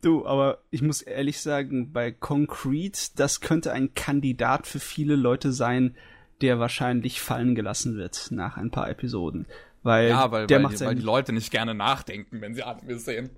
Du, 0.01 0.25
aber 0.25 0.63
ich 0.71 0.81
muss 0.81 1.03
ehrlich 1.03 1.39
sagen, 1.41 1.93
bei 1.93 2.11
Concrete, 2.11 2.99
das 3.15 3.39
könnte 3.39 3.71
ein 3.71 3.93
Kandidat 3.93 4.65
für 4.65 4.79
viele 4.79 5.15
Leute 5.15 5.51
sein, 5.51 5.95
der 6.41 6.57
wahrscheinlich 6.57 7.21
fallen 7.21 7.53
gelassen 7.53 7.97
wird 7.97 8.29
nach 8.31 8.57
ein 8.57 8.71
paar 8.71 8.89
Episoden. 8.89 9.45
Weil 9.83 10.09
ja, 10.09 10.31
weil, 10.31 10.47
der 10.47 10.57
weil, 10.57 10.63
macht 10.63 10.79
die, 10.79 10.85
weil 10.85 10.95
die 10.95 11.01
Leute 11.01 11.33
nicht 11.33 11.51
gerne 11.51 11.75
nachdenken, 11.75 12.41
wenn 12.41 12.55
sie 12.55 12.63
Anime 12.63 12.97
sehen. 12.97 13.29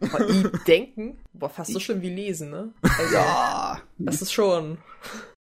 Aber 0.00 0.28
I 0.30 0.44
denken, 0.64 1.16
boah, 1.32 1.48
fast 1.50 1.72
so 1.72 1.80
schlimm 1.80 2.02
wie 2.02 2.10
lesen, 2.10 2.50
ne? 2.50 2.72
Also, 2.82 3.14
Ja, 3.14 3.80
das 3.98 4.22
ist 4.22 4.32
schon, 4.32 4.78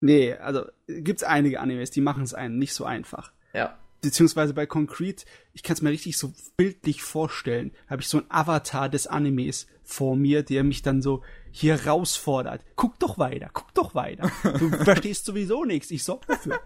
nee, 0.00 0.34
also 0.34 0.64
gibt's 0.86 1.24
einige 1.24 1.58
Animes, 1.58 1.90
die 1.90 2.00
machen 2.00 2.22
es 2.22 2.34
einem 2.34 2.56
nicht 2.56 2.72
so 2.72 2.84
einfach. 2.84 3.32
Ja. 3.52 3.76
Beziehungsweise 4.00 4.54
bei 4.54 4.64
Concrete, 4.64 5.24
ich 5.52 5.64
kann 5.64 5.74
es 5.74 5.82
mir 5.82 5.90
richtig 5.90 6.16
so 6.18 6.32
bildlich 6.56 7.02
vorstellen, 7.02 7.72
habe 7.88 8.00
ich 8.00 8.08
so 8.08 8.18
einen 8.18 8.30
Avatar 8.30 8.88
des 8.88 9.08
Animes 9.08 9.66
vor 9.82 10.14
mir, 10.14 10.44
der 10.44 10.62
mich 10.62 10.82
dann 10.82 11.02
so 11.02 11.22
hier 11.50 11.76
herausfordert. 11.76 12.64
Guck 12.76 12.98
doch 13.00 13.18
weiter, 13.18 13.50
guck 13.52 13.74
doch 13.74 13.94
weiter. 13.96 14.30
Du 14.58 14.68
verstehst 14.84 15.24
sowieso 15.24 15.64
nichts, 15.64 15.90
ich 15.90 16.04
sorg 16.04 16.26
dafür. 16.28 16.60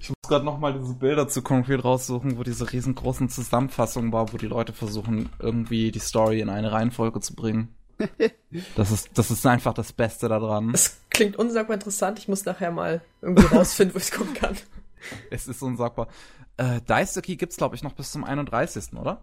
Ich 0.00 0.08
muss 0.08 0.28
gerade 0.28 0.44
noch 0.44 0.58
mal 0.58 0.72
diese 0.72 0.94
Bilder 0.94 1.26
zu 1.26 1.42
Concrete 1.42 1.82
raussuchen, 1.82 2.38
wo 2.38 2.44
diese 2.44 2.72
riesengroßen 2.72 3.28
Zusammenfassungen 3.28 4.12
war, 4.12 4.32
wo 4.32 4.36
die 4.36 4.46
Leute 4.46 4.72
versuchen, 4.72 5.30
irgendwie 5.40 5.90
die 5.90 5.98
Story 5.98 6.40
in 6.40 6.48
eine 6.48 6.70
Reihenfolge 6.70 7.20
zu 7.20 7.34
bringen. 7.34 7.74
Das 8.76 8.92
ist, 8.92 9.10
das 9.14 9.32
ist 9.32 9.44
einfach 9.46 9.74
das 9.74 9.92
Beste 9.92 10.28
daran. 10.28 10.70
Es 10.72 10.98
klingt 11.10 11.34
unsagbar 11.34 11.74
interessant. 11.74 12.20
Ich 12.20 12.28
muss 12.28 12.44
nachher 12.44 12.70
mal 12.70 13.00
irgendwie 13.20 13.46
rausfinden, 13.46 13.94
wo 13.94 13.98
ich 13.98 14.04
es 14.04 14.12
gucken 14.12 14.34
kann. 14.34 14.56
Es 15.30 15.46
ist 15.48 15.62
unsagbar. 15.62 16.08
Äh, 16.56 16.80
Daisuke 16.82 17.36
gibt's, 17.36 17.56
glaube 17.56 17.74
ich, 17.76 17.82
noch 17.82 17.92
bis 17.94 18.12
zum 18.12 18.24
31., 18.24 18.92
oder? 18.94 19.22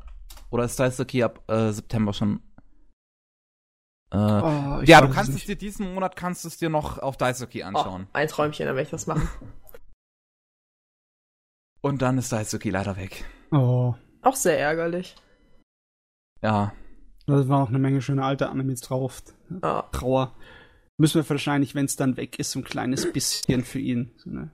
Oder 0.50 0.66
ist 0.66 0.80
Daisuke 0.80 1.24
ab 1.26 1.42
äh, 1.50 1.72
September 1.72 2.14
schon? 2.14 2.42
Äh, 4.12 4.18
Oh, 4.18 4.82
ja, 4.84 5.00
du 5.02 5.10
kannst 5.10 5.34
es 5.34 5.46
dir 5.46 5.56
diesen 5.56 5.94
Monat 5.94 6.16
kannst 6.18 6.44
du 6.44 6.50
es 6.50 6.58
dir 6.58 6.70
noch 6.70 7.00
auf 7.00 7.16
Daisuke 7.18 7.62
Oh, 7.64 7.68
anschauen. 7.68 8.08
ein 8.14 8.28
Träumchen, 8.28 8.66
dann 8.66 8.76
werde 8.76 8.86
ich 8.88 8.92
das 8.92 9.08
machen. 9.08 9.30
Und 11.82 12.02
dann 12.02 12.18
ist 12.18 12.32
Daisuke 12.32 12.70
leider 12.70 12.96
weg. 12.98 13.26
Oh, 13.52 13.96
Auch 14.22 14.36
sehr 14.36 14.60
ärgerlich. 14.60 15.16
Ja. 16.44 16.74
da 17.26 17.48
war 17.48 17.64
auch 17.64 17.70
eine 17.70 17.80
Menge 17.80 18.02
schöne 18.02 18.24
alte 18.24 18.50
Animes 18.50 18.82
drauf. 18.82 19.24
Ah, 19.62 19.84
Trauer. 19.92 20.36
Müssen 20.98 21.22
wir 21.24 21.30
wahrscheinlich, 21.30 21.74
wenn 21.74 21.86
es 21.86 21.96
dann 21.96 22.18
weg 22.18 22.38
ist, 22.38 22.52
so 22.52 22.60
ein 22.60 22.66
kleines 22.66 23.12
bisschen 23.12 23.64
für 23.64 23.80
ihn 23.80 24.12
so 24.18 24.30
eine 24.30 24.52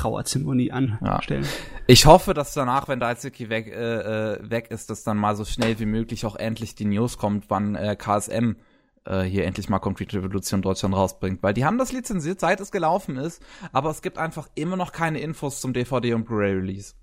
Trauerzeremonie 0.00 0.72
anstellen. 0.72 1.46
Ich 1.86 2.06
hoffe, 2.06 2.34
dass 2.34 2.54
danach, 2.54 2.88
wenn 2.88 3.00
Daisuke 3.00 3.48
weg, 3.50 3.66
äh, 3.68 4.34
äh, 4.34 4.50
weg 4.50 4.70
ist, 4.70 4.90
dass 4.90 5.04
dann 5.04 5.18
mal 5.18 5.36
so 5.36 5.44
schnell 5.44 5.78
wie 5.78 5.86
möglich 5.86 6.24
auch 6.24 6.36
endlich 6.36 6.74
die 6.74 6.86
News 6.86 7.18
kommt, 7.18 7.50
wann 7.50 7.74
äh, 7.74 7.96
KSM 7.96 8.56
äh, 9.04 9.22
hier 9.22 9.44
endlich 9.44 9.68
mal 9.68 9.78
Concrete 9.78 10.16
Revolution 10.16 10.62
Deutschland 10.62 10.94
rausbringt. 10.94 11.42
Weil 11.42 11.52
die 11.52 11.64
haben 11.64 11.78
das 11.78 11.92
lizenziert, 11.92 12.40
seit 12.40 12.60
es 12.60 12.70
gelaufen 12.70 13.16
ist, 13.16 13.42
aber 13.72 13.90
es 13.90 14.00
gibt 14.00 14.16
einfach 14.16 14.48
immer 14.54 14.76
noch 14.76 14.92
keine 14.92 15.20
Infos 15.20 15.60
zum 15.60 15.72
DVD 15.72 16.14
und 16.14 16.24
Blu-ray 16.24 16.54
Release. 16.54 16.94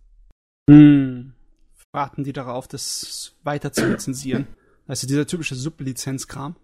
Hm. 0.69 1.33
Warten 1.91 2.23
die 2.23 2.33
darauf, 2.33 2.67
das 2.67 3.35
weiter 3.43 3.71
zu 3.71 3.87
lizenzieren? 3.87 4.47
Also 4.87 5.05
dieser 5.05 5.27
typische 5.27 5.55
Sublizenzkram. 5.55 6.55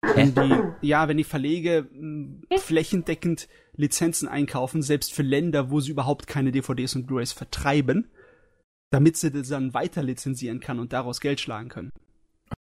Wenn 0.00 0.34
die, 0.34 0.86
ja, 0.86 1.08
wenn 1.08 1.16
die 1.16 1.24
Verlege 1.24 1.88
mh, 1.92 2.58
flächendeckend 2.58 3.48
Lizenzen 3.74 4.28
einkaufen, 4.28 4.82
selbst 4.82 5.12
für 5.12 5.22
Länder, 5.22 5.70
wo 5.70 5.80
sie 5.80 5.90
überhaupt 5.90 6.26
keine 6.26 6.52
DVDs 6.52 6.94
und 6.96 7.06
Blu-rays 7.06 7.32
vertreiben, 7.32 8.10
damit 8.90 9.16
sie 9.16 9.30
das 9.30 9.48
dann 9.48 9.74
weiter 9.74 10.02
lizenzieren 10.02 10.60
kann 10.60 10.78
und 10.78 10.92
daraus 10.92 11.20
Geld 11.20 11.40
schlagen 11.40 11.68
können. 11.68 11.90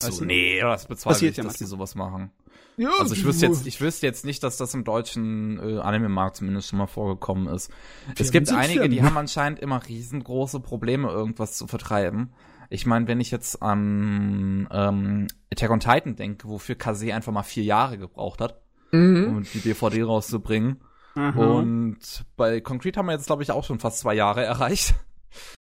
So, 0.02 0.10
Weißt 0.10 0.22
du? 0.22 0.26
nee, 0.26 0.60
das 0.60 0.88
bezweifle 0.88 1.14
Passiert 1.14 1.32
ich, 1.32 1.38
ja 1.38 1.44
dass 1.44 1.58
die 1.58 1.66
sowas 1.66 1.96
machen. 1.96 2.32
Ja, 2.76 2.92
Also 3.00 3.16
ich 3.16 3.24
wüsste 3.26 3.48
jetzt, 3.48 3.66
ich 3.66 3.82
wüsste 3.82 4.06
jetzt 4.06 4.26
nicht, 4.26 4.44
dass 4.44 4.58
das 4.58 4.74
im 4.74 4.84
deutschen 4.84 5.58
äh, 5.60 5.80
Anime-Markt 5.80 6.38
zumindest 6.38 6.68
schon 6.70 6.78
mal 6.78 6.88
vorgekommen 6.88 7.48
ist. 7.48 7.72
es 8.20 8.32
gibt 8.32 8.52
einige, 8.52 8.90
die 8.90 9.02
haben 9.02 9.18
anscheinend 9.18 9.60
immer 9.60 9.86
riesengroße 9.88 10.60
Probleme, 10.60 11.10
irgendwas 11.10 11.58
zu 11.58 11.66
vertreiben. 11.68 12.32
Ich 12.70 12.86
meine, 12.86 13.08
wenn 13.08 13.20
ich 13.20 13.32
jetzt 13.32 13.62
an 13.62 14.68
ähm, 14.72 15.28
Attack 15.52 15.72
on 15.72 15.80
Titan 15.80 16.16
denke, 16.16 16.48
wofür 16.48 16.76
Kase 16.76 17.14
einfach 17.14 17.32
mal 17.32 17.44
vier 17.44 17.64
Jahre 17.64 17.98
gebraucht 17.98 18.42
hat, 18.42 18.62
mhm. 18.92 19.38
um 19.38 19.44
die 19.44 19.60
DVD 19.60 20.04
rauszubringen. 20.04 20.82
Aha. 21.16 21.40
Und 21.40 22.26
bei 22.36 22.62
Concrete 22.62 23.00
haben 23.00 23.08
wir 23.08 23.14
jetzt, 23.14 23.28
glaube 23.28 23.44
ich, 23.44 23.52
auch 23.52 23.64
schon 23.64 23.80
fast 23.80 24.00
zwei 24.00 24.14
Jahre 24.14 24.44
erreicht. 24.44 24.96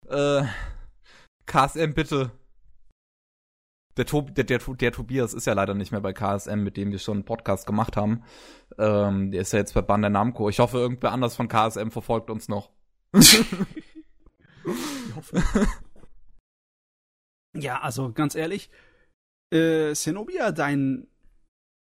Äh, 0.08 0.42
KSM, 1.46 1.94
bitte. 1.94 2.32
der, 3.96 4.08
Tob 4.08 4.34
der, 4.34 4.44
der, 4.44 4.58
der 4.58 4.92
Tobias 4.92 5.36
ist 5.36 5.46
ja 5.46 5.54
leider 5.54 5.76
nicht 5.76 5.92
mehr 5.92 6.02
bei 6.02 6.14
KSM, 6.14 6.64
mit 6.64 6.78
dem 6.78 6.90
wir 6.90 6.98
schon 6.98 7.18
einen 7.18 7.26
Podcast 7.26 7.68
gemacht 7.68 7.96
haben. 7.96 8.24
Ähm, 8.80 9.30
der 9.30 9.42
ist 9.42 9.54
ja 9.54 9.60
jetzt 9.60 9.76
bei 9.76 9.84
Bandai 9.84 10.10
Namco. 10.10 10.50
Ich 10.50 10.58
hoffe, 10.58 10.80
irgendwer 10.80 11.12
anders 11.12 11.36
von 11.36 11.48
KSM 11.48 11.90
verfolgt 11.90 12.32
uns 12.32 12.48
noch. 12.48 12.72
ich 13.14 13.46
hoffe. 15.16 15.44
ja, 17.56 17.80
also 17.82 18.12
ganz 18.12 18.36
ehrlich, 18.36 18.70
äh, 19.54 19.94
Zenobia, 19.94 20.52
dein 20.52 21.08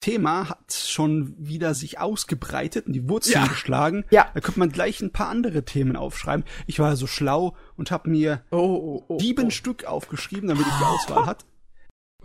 Thema 0.01 0.49
hat 0.49 0.74
schon 0.74 1.34
wieder 1.38 1.74
sich 1.74 1.99
ausgebreitet 1.99 2.88
und 2.88 2.93
die 2.93 3.08
Wurzeln 3.08 3.45
Ja. 3.45 3.47
geschlagen. 3.47 4.04
Ja. 4.12 4.30
Da 4.34 4.41
könnte 4.41 4.60
man 4.60 4.70
gleich 4.70 4.99
ein 5.01 5.14
paar 5.14 5.30
andere 5.30 5.64
Themen 5.64 5.95
aufschreiben. 5.95 6.43
Ich 6.68 6.80
war 6.80 6.95
so 6.97 7.08
schlau 7.08 7.56
und 7.78 7.89
habe 7.91 8.10
mir 8.10 8.43
Oh, 8.51 8.58
oh, 8.58 9.06
oh. 9.08 9.20
sieben 9.20 9.47
oh. 9.47 9.49
Stück 9.49 9.86
aufgeschrieben, 9.86 10.49
damit 10.49 10.66
ich 10.68 10.74
die 10.74 10.84
Auswahl 10.84 11.26
hat. 11.26 11.45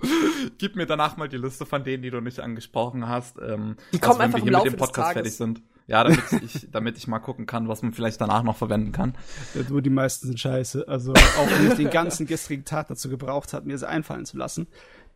Gib 0.58 0.74
mir 0.76 0.86
danach 0.86 1.16
mal 1.16 1.28
die 1.28 1.36
Liste 1.36 1.66
von 1.66 1.84
denen, 1.84 2.02
die 2.02 2.10
du 2.10 2.20
nicht 2.20 2.40
angesprochen 2.40 3.08
hast. 3.08 3.36
Ähm, 3.40 3.76
Die 3.92 3.96
also 3.96 4.06
kommen 4.08 4.18
wenn 4.18 4.24
einfach 4.26 4.38
wir 4.40 4.46
im 4.46 4.52
Laufe 4.52 4.64
mit 4.70 4.74
dem 4.74 4.78
Podcast 4.78 5.12
fertig 5.12 5.36
sind. 5.36 5.62
Ja, 5.88 6.04
damit 6.04 6.20
ich, 6.42 6.68
damit 6.70 6.98
ich 6.98 7.08
mal 7.08 7.18
gucken 7.18 7.46
kann, 7.46 7.66
was 7.66 7.82
man 7.82 7.92
vielleicht 7.94 8.20
danach 8.20 8.42
noch 8.42 8.56
verwenden 8.56 8.92
kann. 8.92 9.16
Ja, 9.54 9.62
Nur 9.68 9.80
die 9.82 9.90
meisten 9.90 10.26
sind 10.26 10.38
scheiße. 10.38 10.86
Also 10.86 11.12
auch 11.14 11.50
wenn 11.50 11.68
ich 11.70 11.76
den 11.76 11.90
ganzen 11.90 12.26
gestrigen 12.26 12.66
Tag 12.66 12.88
dazu 12.88 13.08
gebraucht 13.08 13.54
hat, 13.54 13.64
mir 13.64 13.76
sie 13.78 13.88
einfallen 13.88 14.26
zu 14.26 14.36
lassen. 14.36 14.68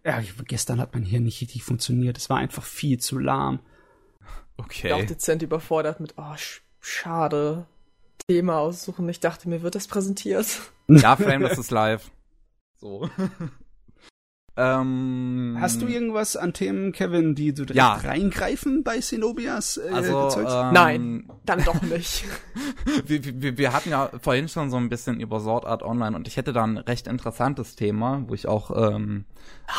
Ja, 0.05 0.19
ich, 0.19 0.33
gestern 0.47 0.81
hat 0.81 0.95
mein 0.95 1.05
Hirn 1.05 1.25
nicht 1.25 1.41
richtig 1.43 1.63
funktioniert. 1.63 2.17
Es 2.17 2.31
war 2.31 2.39
einfach 2.39 2.65
viel 2.65 2.99
zu 2.99 3.19
lahm. 3.19 3.61
Ich 4.71 4.83
bin 4.83 4.93
auch 4.93 4.97
Okay. 4.99 5.07
dezent 5.07 5.43
überfordert 5.43 6.01
mit, 6.01 6.15
oh, 6.17 6.37
sch 6.37 6.63
schade. 6.81 7.67
Thema 8.29 8.59
aussuchen. 8.59 9.09
Ich 9.09 9.21
dachte, 9.21 9.49
mir 9.49 9.63
wird 9.63 9.75
das 9.75 9.89
präsentiert. 9.89 10.47
Ja, 10.89 11.17
Frame, 11.17 11.43
das 11.43 11.59
ist 11.59 11.71
live. 11.71 12.11
So. 12.79 13.09
Ähm, 14.57 15.57
Hast 15.61 15.81
du 15.81 15.87
irgendwas 15.87 16.37
an 16.37 16.53
Themen, 16.53 16.93
Kevin, 16.93 17.35
die 17.35 17.55
du 17.55 17.65
direkt 17.65 17.77
Ja. 17.77 17.95
reingreifen 17.95 18.83
bei 18.85 18.99
Xenobias 18.99 19.79
äh, 19.79 19.89
also, 19.91 20.41
ähm, 20.41 20.73
Nein. 20.73 21.31
Dann 21.47 21.65
doch 21.65 21.81
nicht. 21.81 22.25
wir, 23.07 23.43
wir, 23.43 23.57
wir 23.57 23.73
hatten 23.73 23.91
ja 23.91 24.11
vorhin 24.21 24.49
schon 24.49 24.71
so 24.71 24.77
ein 24.77 24.91
bisschen 24.91 25.21
über 25.21 25.41
Sword 25.41 25.65
Art 25.65 25.83
Online 25.83 26.15
und 26.15 26.29
ich 26.29 26.37
hätte 26.37 26.53
da 26.53 26.65
ein 26.65 26.77
recht 26.77 27.07
interessantes 27.07 27.77
Thema, 27.77 28.25
wo 28.27 28.35
ich 28.35 28.47
auch 28.47 28.71
ähm, 28.77 29.25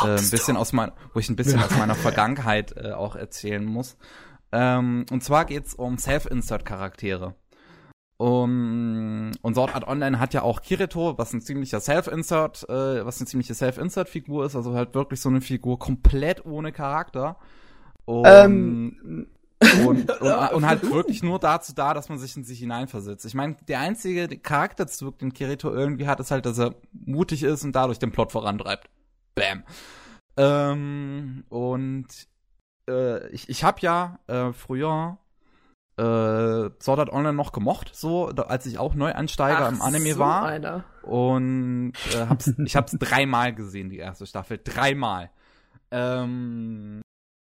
äh, 0.04 0.08
ein 0.18 0.30
bisschen 0.30 0.58
aus 0.58 0.74
mein, 0.74 0.92
wo 1.14 1.20
ich 1.20 1.30
ein 1.30 1.36
bisschen 1.36 1.62
aus 1.62 1.78
meiner 1.78 1.96
Vergangenheit 1.96 2.76
äh, 2.76 2.94
auch 2.94 3.16
erzählen 3.16 3.64
muss. 3.64 3.96
Ähm, 4.52 5.06
und 5.12 5.24
zwar 5.24 5.46
geht's 5.46 5.74
um 5.74 5.98
Self-Insert-Charaktere. 5.98 7.36
Um, 8.24 9.32
und 9.42 9.56
Sword 9.56 9.76
Art 9.76 9.86
Online 9.86 10.18
hat 10.18 10.34
ja 10.34 10.44
auch 10.44 10.62
Kirito, 10.62 11.18
was 11.18 11.34
ein 11.34 11.42
ziemlicher 11.42 11.82
Self-Insert, 11.82 12.64
äh, 12.70 13.06
was 13.06 13.20
eine 13.20 13.28
ziemliche 13.28 13.54
Self-Insert-Figur 13.54 14.46
ist, 14.46 14.56
also 14.56 14.74
halt 14.76 14.96
wirklich 14.96 15.20
so 15.20 15.28
eine 15.28 15.42
Figur 15.42 15.78
komplett 15.78 16.46
ohne 16.46 16.72
Charakter. 16.72 17.36
Und, 18.06 18.26
Ähm, 18.26 19.28
und, 19.86 20.10
und, 20.22 20.54
und 20.54 20.66
halt 20.66 20.90
wirklich 20.90 21.22
nur 21.22 21.38
dazu 21.38 21.74
da, 21.76 21.94
dass 21.94 22.08
man 22.08 22.18
sich 22.18 22.38
in 22.38 22.46
sich 22.46 22.60
hineinversetzt. 22.60 23.26
Ich 23.26 23.34
meine, 23.34 23.58
der 23.68 23.82
einzige 23.82 24.30
Charakterzug, 24.38 25.20
den 25.20 25.34
Kirito 25.34 25.70
irgendwie 25.74 26.08
hat, 26.08 26.22
ist 26.22 26.32
halt, 26.32 26.46
dass 26.46 26.60
er 26.60 26.76
mutig 26.94 27.44
ist 27.44 27.66
und 27.66 27.74
dadurch 27.76 28.00
den 28.00 28.14
Plot 28.14 28.32
vorantreibt. 28.32 28.90
Bam. 29.36 29.64
Ähm, 30.38 31.44
und 31.50 32.08
äh, 32.90 33.28
ich, 33.32 33.50
ich 33.50 33.66
habe 33.66 33.82
ja 33.82 34.20
äh, 34.28 34.54
früher 34.54 35.18
äh, 35.98 36.70
Sword 36.82 37.00
Art 37.00 37.10
Online 37.12 37.34
noch 37.34 37.52
gemocht, 37.52 37.92
so 37.94 38.32
da, 38.32 38.44
als 38.44 38.66
ich 38.66 38.78
auch 38.80 38.96
Neuansteiger 38.96 39.70
im 39.70 39.82
Anime 39.82 40.14
so 40.14 40.20
war. 40.20 40.46
Einer. 40.46 40.84
Und 41.04 41.94
äh, 42.14 42.26
hab's, 42.28 42.54
ich 42.66 42.76
hab's 42.76 42.96
dreimal 43.00 43.54
gesehen, 43.54 43.90
die 43.90 43.98
erste 43.98 44.26
Staffel. 44.26 44.60
Dreimal. 44.64 45.30
Ähm, 45.92 47.02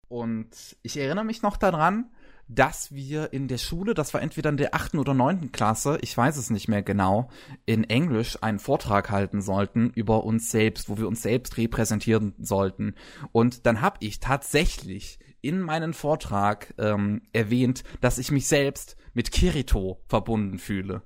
und 0.07 0.77
ich 0.83 0.97
erinnere 0.97 1.25
mich 1.25 1.41
noch 1.41 1.57
daran, 1.57 2.11
dass 2.47 2.93
wir 2.93 3.33
in 3.33 3.47
der 3.47 3.57
Schule, 3.57 3.93
das 3.93 4.13
war 4.13 4.21
entweder 4.21 4.49
in 4.49 4.57
der 4.57 4.73
achten 4.73 4.99
oder 4.99 5.13
neunten 5.13 5.51
Klasse, 5.51 5.97
ich 6.01 6.15
weiß 6.15 6.37
es 6.37 6.49
nicht 6.49 6.67
mehr 6.67 6.81
genau, 6.81 7.29
in 7.65 7.83
Englisch 7.83 8.41
einen 8.41 8.59
Vortrag 8.59 9.09
halten 9.09 9.41
sollten 9.41 9.91
über 9.95 10.23
uns 10.23 10.49
selbst, 10.49 10.87
wo 10.89 10.97
wir 10.97 11.07
uns 11.07 11.21
selbst 11.21 11.57
repräsentieren 11.57 12.35
sollten. 12.39 12.95
Und 13.31 13.65
dann 13.65 13.81
habe 13.81 13.97
ich 13.99 14.19
tatsächlich 14.19 15.19
in 15.41 15.59
meinen 15.61 15.93
Vortrag 15.93 16.73
ähm, 16.77 17.21
erwähnt, 17.33 17.83
dass 18.01 18.17
ich 18.17 18.31
mich 18.31 18.47
selbst 18.47 18.95
mit 19.13 19.31
Kirito 19.31 20.01
verbunden 20.07 20.59
fühle. 20.59 21.01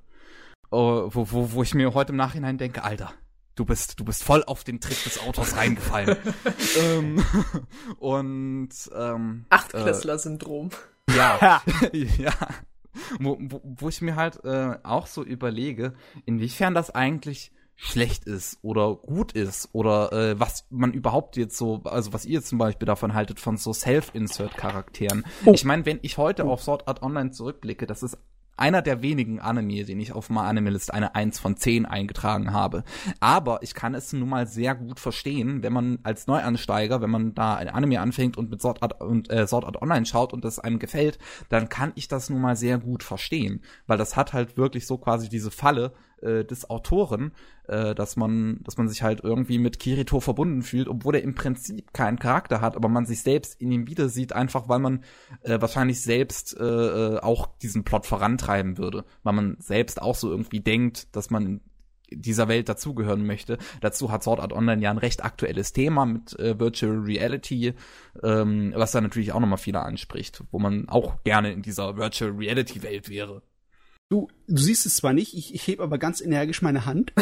Oh, 0.69 1.09
wo, 1.11 1.31
wo, 1.31 1.51
wo 1.53 1.63
ich 1.63 1.73
mir 1.73 1.93
heute 1.93 2.11
im 2.11 2.17
Nachhinein 2.17 2.57
denke, 2.57 2.83
Alter, 2.83 3.13
du 3.55 3.65
bist, 3.65 3.99
du 3.99 4.05
bist 4.05 4.23
voll 4.23 4.43
auf 4.45 4.63
den 4.63 4.79
Trick 4.79 5.03
des 5.03 5.19
Autors 5.19 5.55
reingefallen. 5.55 6.17
ähm, 6.79 7.23
und 7.99 8.69
ähm, 8.95 9.45
Achtklässler-Syndrom. 9.49 10.69
äh, 11.09 11.15
ja, 11.15 11.61
ja. 11.93 12.33
Wo, 13.19 13.37
wo, 13.39 13.61
wo 13.63 13.89
ich 13.89 14.01
mir 14.01 14.15
halt 14.15 14.43
äh, 14.43 14.77
auch 14.83 15.07
so 15.07 15.23
überlege, 15.23 15.93
inwiefern 16.25 16.73
das 16.73 16.89
eigentlich 16.89 17.51
schlecht 17.83 18.25
ist 18.25 18.59
oder 18.61 18.93
gut 18.93 19.31
ist 19.31 19.69
oder 19.73 20.13
äh, 20.13 20.39
was 20.39 20.67
man 20.69 20.93
überhaupt 20.93 21.35
jetzt 21.35 21.57
so, 21.57 21.81
also 21.83 22.13
was 22.13 22.25
ihr 22.25 22.43
zum 22.43 22.59
Beispiel 22.59 22.85
davon 22.85 23.15
haltet 23.15 23.39
von 23.39 23.57
so 23.57 23.73
Self-Insert-Charakteren. 23.73 25.25
Oh. 25.45 25.51
Ich 25.53 25.65
meine, 25.65 25.83
wenn 25.87 25.97
ich 26.03 26.19
heute 26.19 26.45
auf 26.45 26.61
Sword 26.61 26.87
Art 26.87 27.01
Online 27.01 27.31
zurückblicke, 27.31 27.87
das 27.87 28.03
ist 28.03 28.19
einer 28.55 28.83
der 28.83 29.01
wenigen 29.01 29.39
Anime, 29.39 29.83
den 29.85 29.99
ich 29.99 30.13
auf 30.13 30.29
My 30.29 30.41
Anime 30.41 30.69
List 30.69 30.93
eine 30.93 31.15
1 31.15 31.39
von 31.39 31.57
10 31.57 31.87
eingetragen 31.87 32.53
habe. 32.53 32.83
Aber 33.19 33.63
ich 33.63 33.73
kann 33.73 33.95
es 33.95 34.13
nun 34.13 34.29
mal 34.29 34.45
sehr 34.45 34.75
gut 34.75 34.99
verstehen, 34.99 35.63
wenn 35.63 35.73
man 35.73 35.97
als 36.03 36.27
Neuansteiger, 36.27 37.01
wenn 37.01 37.09
man 37.09 37.33
da 37.33 37.55
ein 37.55 37.69
Anime 37.69 37.99
anfängt 37.99 38.37
und 38.37 38.51
mit 38.51 38.61
Sword 38.61 38.83
Art, 38.83 39.01
und, 39.01 39.31
äh, 39.31 39.47
Sword 39.47 39.65
Art 39.65 39.81
Online 39.81 40.05
schaut 40.05 40.33
und 40.33 40.45
das 40.45 40.59
einem 40.59 40.77
gefällt, 40.77 41.17
dann 41.49 41.69
kann 41.69 41.93
ich 41.95 42.07
das 42.07 42.29
nun 42.29 42.41
mal 42.41 42.55
sehr 42.55 42.77
gut 42.77 43.01
verstehen. 43.01 43.63
Weil 43.87 43.97
das 43.97 44.15
hat 44.15 44.33
halt 44.33 44.55
wirklich 44.55 44.85
so 44.85 44.99
quasi 44.99 45.27
diese 45.27 45.49
Falle 45.49 45.93
äh, 46.21 46.45
des 46.45 46.69
Autoren, 46.69 47.31
äh, 47.67 47.95
dass 47.95 48.15
man, 48.15 48.59
dass 48.63 48.77
man 48.77 48.87
sich 48.87 49.03
halt 49.03 49.21
irgendwie 49.23 49.59
mit 49.59 49.79
Kirito 49.79 50.19
verbunden 50.19 50.61
fühlt, 50.61 50.87
obwohl 50.87 51.15
er 51.15 51.23
im 51.23 51.35
Prinzip 51.35 51.93
keinen 51.93 52.19
Charakter 52.19 52.61
hat, 52.61 52.75
aber 52.75 52.89
man 52.89 53.05
sich 53.05 53.21
selbst 53.21 53.59
in 53.61 53.71
ihm 53.71 53.87
wieder 53.87 54.09
sieht, 54.09 54.33
einfach 54.33 54.69
weil 54.69 54.79
man 54.79 55.03
äh, 55.41 55.59
wahrscheinlich 55.61 56.01
selbst 56.01 56.57
äh, 56.59 56.63
äh, 56.63 57.19
auch 57.19 57.47
diesen 57.57 57.83
Plot 57.83 58.05
vorantreiben 58.05 58.77
würde, 58.77 59.05
weil 59.23 59.33
man 59.33 59.57
selbst 59.59 60.01
auch 60.01 60.15
so 60.15 60.29
irgendwie 60.29 60.59
denkt, 60.59 61.15
dass 61.15 61.29
man 61.29 61.61
dieser 62.11 62.47
Welt 62.47 62.69
dazugehören 62.69 63.25
möchte. 63.25 63.57
Dazu 63.79 64.11
hat 64.11 64.23
Sword 64.23 64.39
Art 64.39 64.53
Online 64.53 64.81
ja 64.81 64.91
ein 64.91 64.97
recht 64.97 65.23
aktuelles 65.23 65.73
Thema 65.73 66.05
mit 66.05 66.37
äh, 66.39 66.59
Virtual 66.59 66.97
Reality, 66.97 67.73
ähm, 68.21 68.73
was 68.75 68.91
da 68.91 69.01
natürlich 69.01 69.31
auch 69.31 69.39
nochmal 69.39 69.57
viele 69.57 69.81
anspricht, 69.81 70.43
wo 70.51 70.59
man 70.59 70.89
auch 70.89 71.23
gerne 71.23 71.51
in 71.51 71.61
dieser 71.61 71.97
Virtual 71.97 72.31
Reality 72.31 72.83
Welt 72.83 73.09
wäre. 73.09 73.41
Du, 74.11 74.27
du 74.45 74.61
siehst 74.61 74.85
es 74.85 74.97
zwar 74.97 75.13
nicht, 75.13 75.33
ich, 75.37 75.55
ich 75.55 75.65
hebe 75.65 75.81
aber 75.81 75.97
ganz 75.97 76.19
energisch 76.19 76.61
meine 76.61 76.85
Hand. 76.85 77.13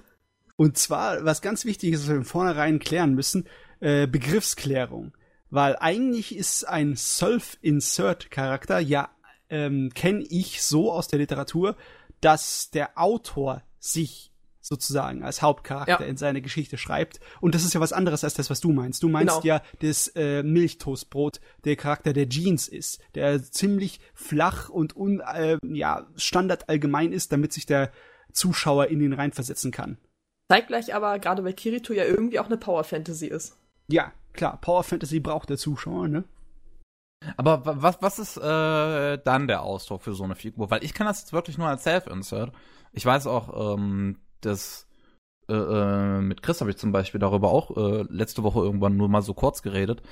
Und 0.56 0.78
zwar, 0.78 1.22
was 1.22 1.42
ganz 1.42 1.66
wichtig 1.66 1.92
ist, 1.92 2.04
was 2.04 2.08
wir 2.08 2.16
im 2.16 2.24
Vornherein 2.24 2.78
klären 2.78 3.14
müssen, 3.14 3.46
äh, 3.80 4.06
Begriffsklärung. 4.06 5.12
Weil 5.50 5.76
eigentlich 5.76 6.34
ist 6.34 6.64
ein 6.64 6.96
Self-Insert-Charakter, 6.96 8.78
ja, 8.78 9.10
ähm, 9.50 9.90
kenne 9.94 10.24
ich 10.30 10.62
so 10.62 10.90
aus 10.90 11.08
der 11.08 11.18
Literatur, 11.18 11.76
dass 12.22 12.70
der 12.70 12.98
Autor 12.98 13.62
sich 13.78 14.29
sozusagen 14.80 15.22
als 15.24 15.42
Hauptcharakter 15.42 16.00
Ja. 16.00 16.06
in 16.06 16.16
seine 16.16 16.40
Geschichte 16.40 16.78
schreibt. 16.78 17.18
Und 17.40 17.54
das 17.56 17.64
ist 17.64 17.74
ja 17.74 17.80
was 17.80 17.92
anderes 17.92 18.22
als 18.22 18.34
das, 18.34 18.50
was 18.50 18.60
du 18.60 18.72
meinst. 18.72 19.02
Du 19.02 19.08
meinst 19.08 19.42
Genau. 19.42 19.56
ja 19.56 19.62
das 19.80 20.08
äh, 20.14 20.42
Milchtoastbrot, 20.44 21.40
der 21.64 21.74
Charakter 21.76 22.12
der 22.12 22.28
Jeans 22.28 22.68
ist, 22.68 23.00
der 23.16 23.42
ziemlich 23.42 24.00
flach 24.14 24.68
und 24.68 24.94
un, 24.96 25.20
äh, 25.20 25.58
ja, 25.64 26.06
Standard 26.16 26.68
allgemein 26.68 27.12
ist, 27.12 27.32
damit 27.32 27.52
sich 27.52 27.66
der 27.66 27.90
Zuschauer 28.32 28.86
in 28.86 29.00
ihn 29.00 29.12
reinversetzen 29.12 29.72
kann. 29.72 29.98
Zeigt 30.48 30.68
gleich 30.68 30.94
aber, 30.94 31.18
gerade 31.18 31.42
bei 31.42 31.52
Kirito 31.52 31.92
ja 31.92 32.04
irgendwie 32.04 32.38
auch 32.38 32.46
eine 32.46 32.56
Power 32.56 32.84
Fantasy 32.84 33.26
ist. 33.26 33.56
Ja, 33.88 34.12
klar, 34.34 34.60
Power 34.60 34.84
Fantasy 34.84 35.18
braucht 35.18 35.50
der 35.50 35.58
Zuschauer, 35.58 36.06
ne? 36.06 36.24
Aber 37.36 37.66
wa- 37.66 37.74
was, 37.78 37.98
was 38.00 38.18
ist 38.20 38.36
äh, 38.36 39.18
dann 39.18 39.48
der 39.48 39.62
Ausdruck 39.62 40.02
für 40.02 40.14
so 40.14 40.22
eine 40.24 40.36
Figur? 40.36 40.70
Weil 40.70 40.84
ich 40.84 40.94
kann 40.94 41.06
das 41.08 41.20
jetzt 41.20 41.32
wirklich 41.32 41.58
nur 41.58 41.66
als 41.66 41.82
Self-Insert. 41.82 42.52
Ich 42.92 43.04
weiß 43.04 43.26
auch, 43.26 43.74
ähm, 43.76 44.18
dass 44.40 44.86
äh, 45.48 45.54
äh, 45.54 46.20
mit 46.20 46.42
Chris 46.42 46.60
habe 46.60 46.70
ich 46.70 46.76
zum 46.76 46.92
Beispiel 46.92 47.20
darüber 47.20 47.50
auch 47.50 47.76
äh, 47.76 48.04
letzte 48.08 48.42
Woche 48.42 48.60
irgendwann 48.60 48.96
nur 48.96 49.08
mal 49.08 49.22
so 49.22 49.34
kurz 49.34 49.62
geredet, 49.62 50.02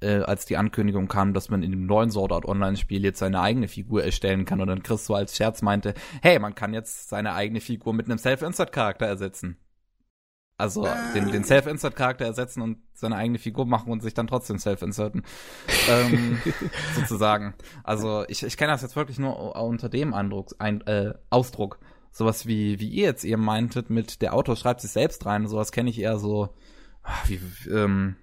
äh, 0.00 0.18
als 0.18 0.44
die 0.44 0.56
Ankündigung 0.56 1.08
kam, 1.08 1.34
dass 1.34 1.50
man 1.50 1.62
in 1.62 1.70
dem 1.70 1.86
neuen 1.86 2.10
Sword 2.10 2.32
Art 2.32 2.44
Online-Spiel 2.46 3.04
jetzt 3.04 3.20
seine 3.20 3.40
eigene 3.40 3.68
Figur 3.68 4.02
erstellen 4.02 4.44
kann 4.44 4.60
und 4.60 4.68
dann 4.68 4.82
Chris 4.82 5.06
so 5.06 5.14
als 5.14 5.36
Scherz 5.36 5.62
meinte, 5.62 5.94
hey, 6.22 6.38
man 6.38 6.54
kann 6.54 6.74
jetzt 6.74 7.08
seine 7.08 7.34
eigene 7.34 7.60
Figur 7.60 7.94
mit 7.94 8.06
einem 8.06 8.18
Self-Insert-Charakter 8.18 9.06
ersetzen. 9.06 9.56
Also 10.60 10.88
den, 11.14 11.30
den 11.30 11.44
Self-Insert-Charakter 11.44 12.24
ersetzen 12.24 12.62
und 12.62 12.78
seine 12.92 13.14
eigene 13.14 13.38
Figur 13.38 13.64
machen 13.64 13.92
und 13.92 14.02
sich 14.02 14.12
dann 14.12 14.26
trotzdem 14.26 14.58
self-inserten. 14.58 15.22
ähm, 15.88 16.42
sozusagen. 16.96 17.54
Also 17.84 18.24
ich, 18.26 18.42
ich 18.42 18.56
kenne 18.56 18.72
das 18.72 18.82
jetzt 18.82 18.96
wirklich 18.96 19.20
nur 19.20 19.54
unter 19.54 19.88
dem 19.88 20.14
Eindruck, 20.14 20.56
ein, 20.58 20.84
äh, 20.88 21.14
Ausdruck. 21.30 21.78
Sowas 22.10 22.46
wie, 22.46 22.80
wie 22.80 22.88
ihr 22.88 23.04
jetzt 23.04 23.24
eben 23.24 23.44
meintet, 23.44 23.90
mit 23.90 24.22
der 24.22 24.34
Autor 24.34 24.56
schreibt 24.56 24.80
sich 24.80 24.90
selbst 24.90 25.24
rein, 25.26 25.46
sowas 25.46 25.72
kenne 25.72 25.90
ich 25.90 25.98
eher 26.00 26.18
so, 26.18 26.48
wie, 27.26 27.40
ähm, 27.70 28.16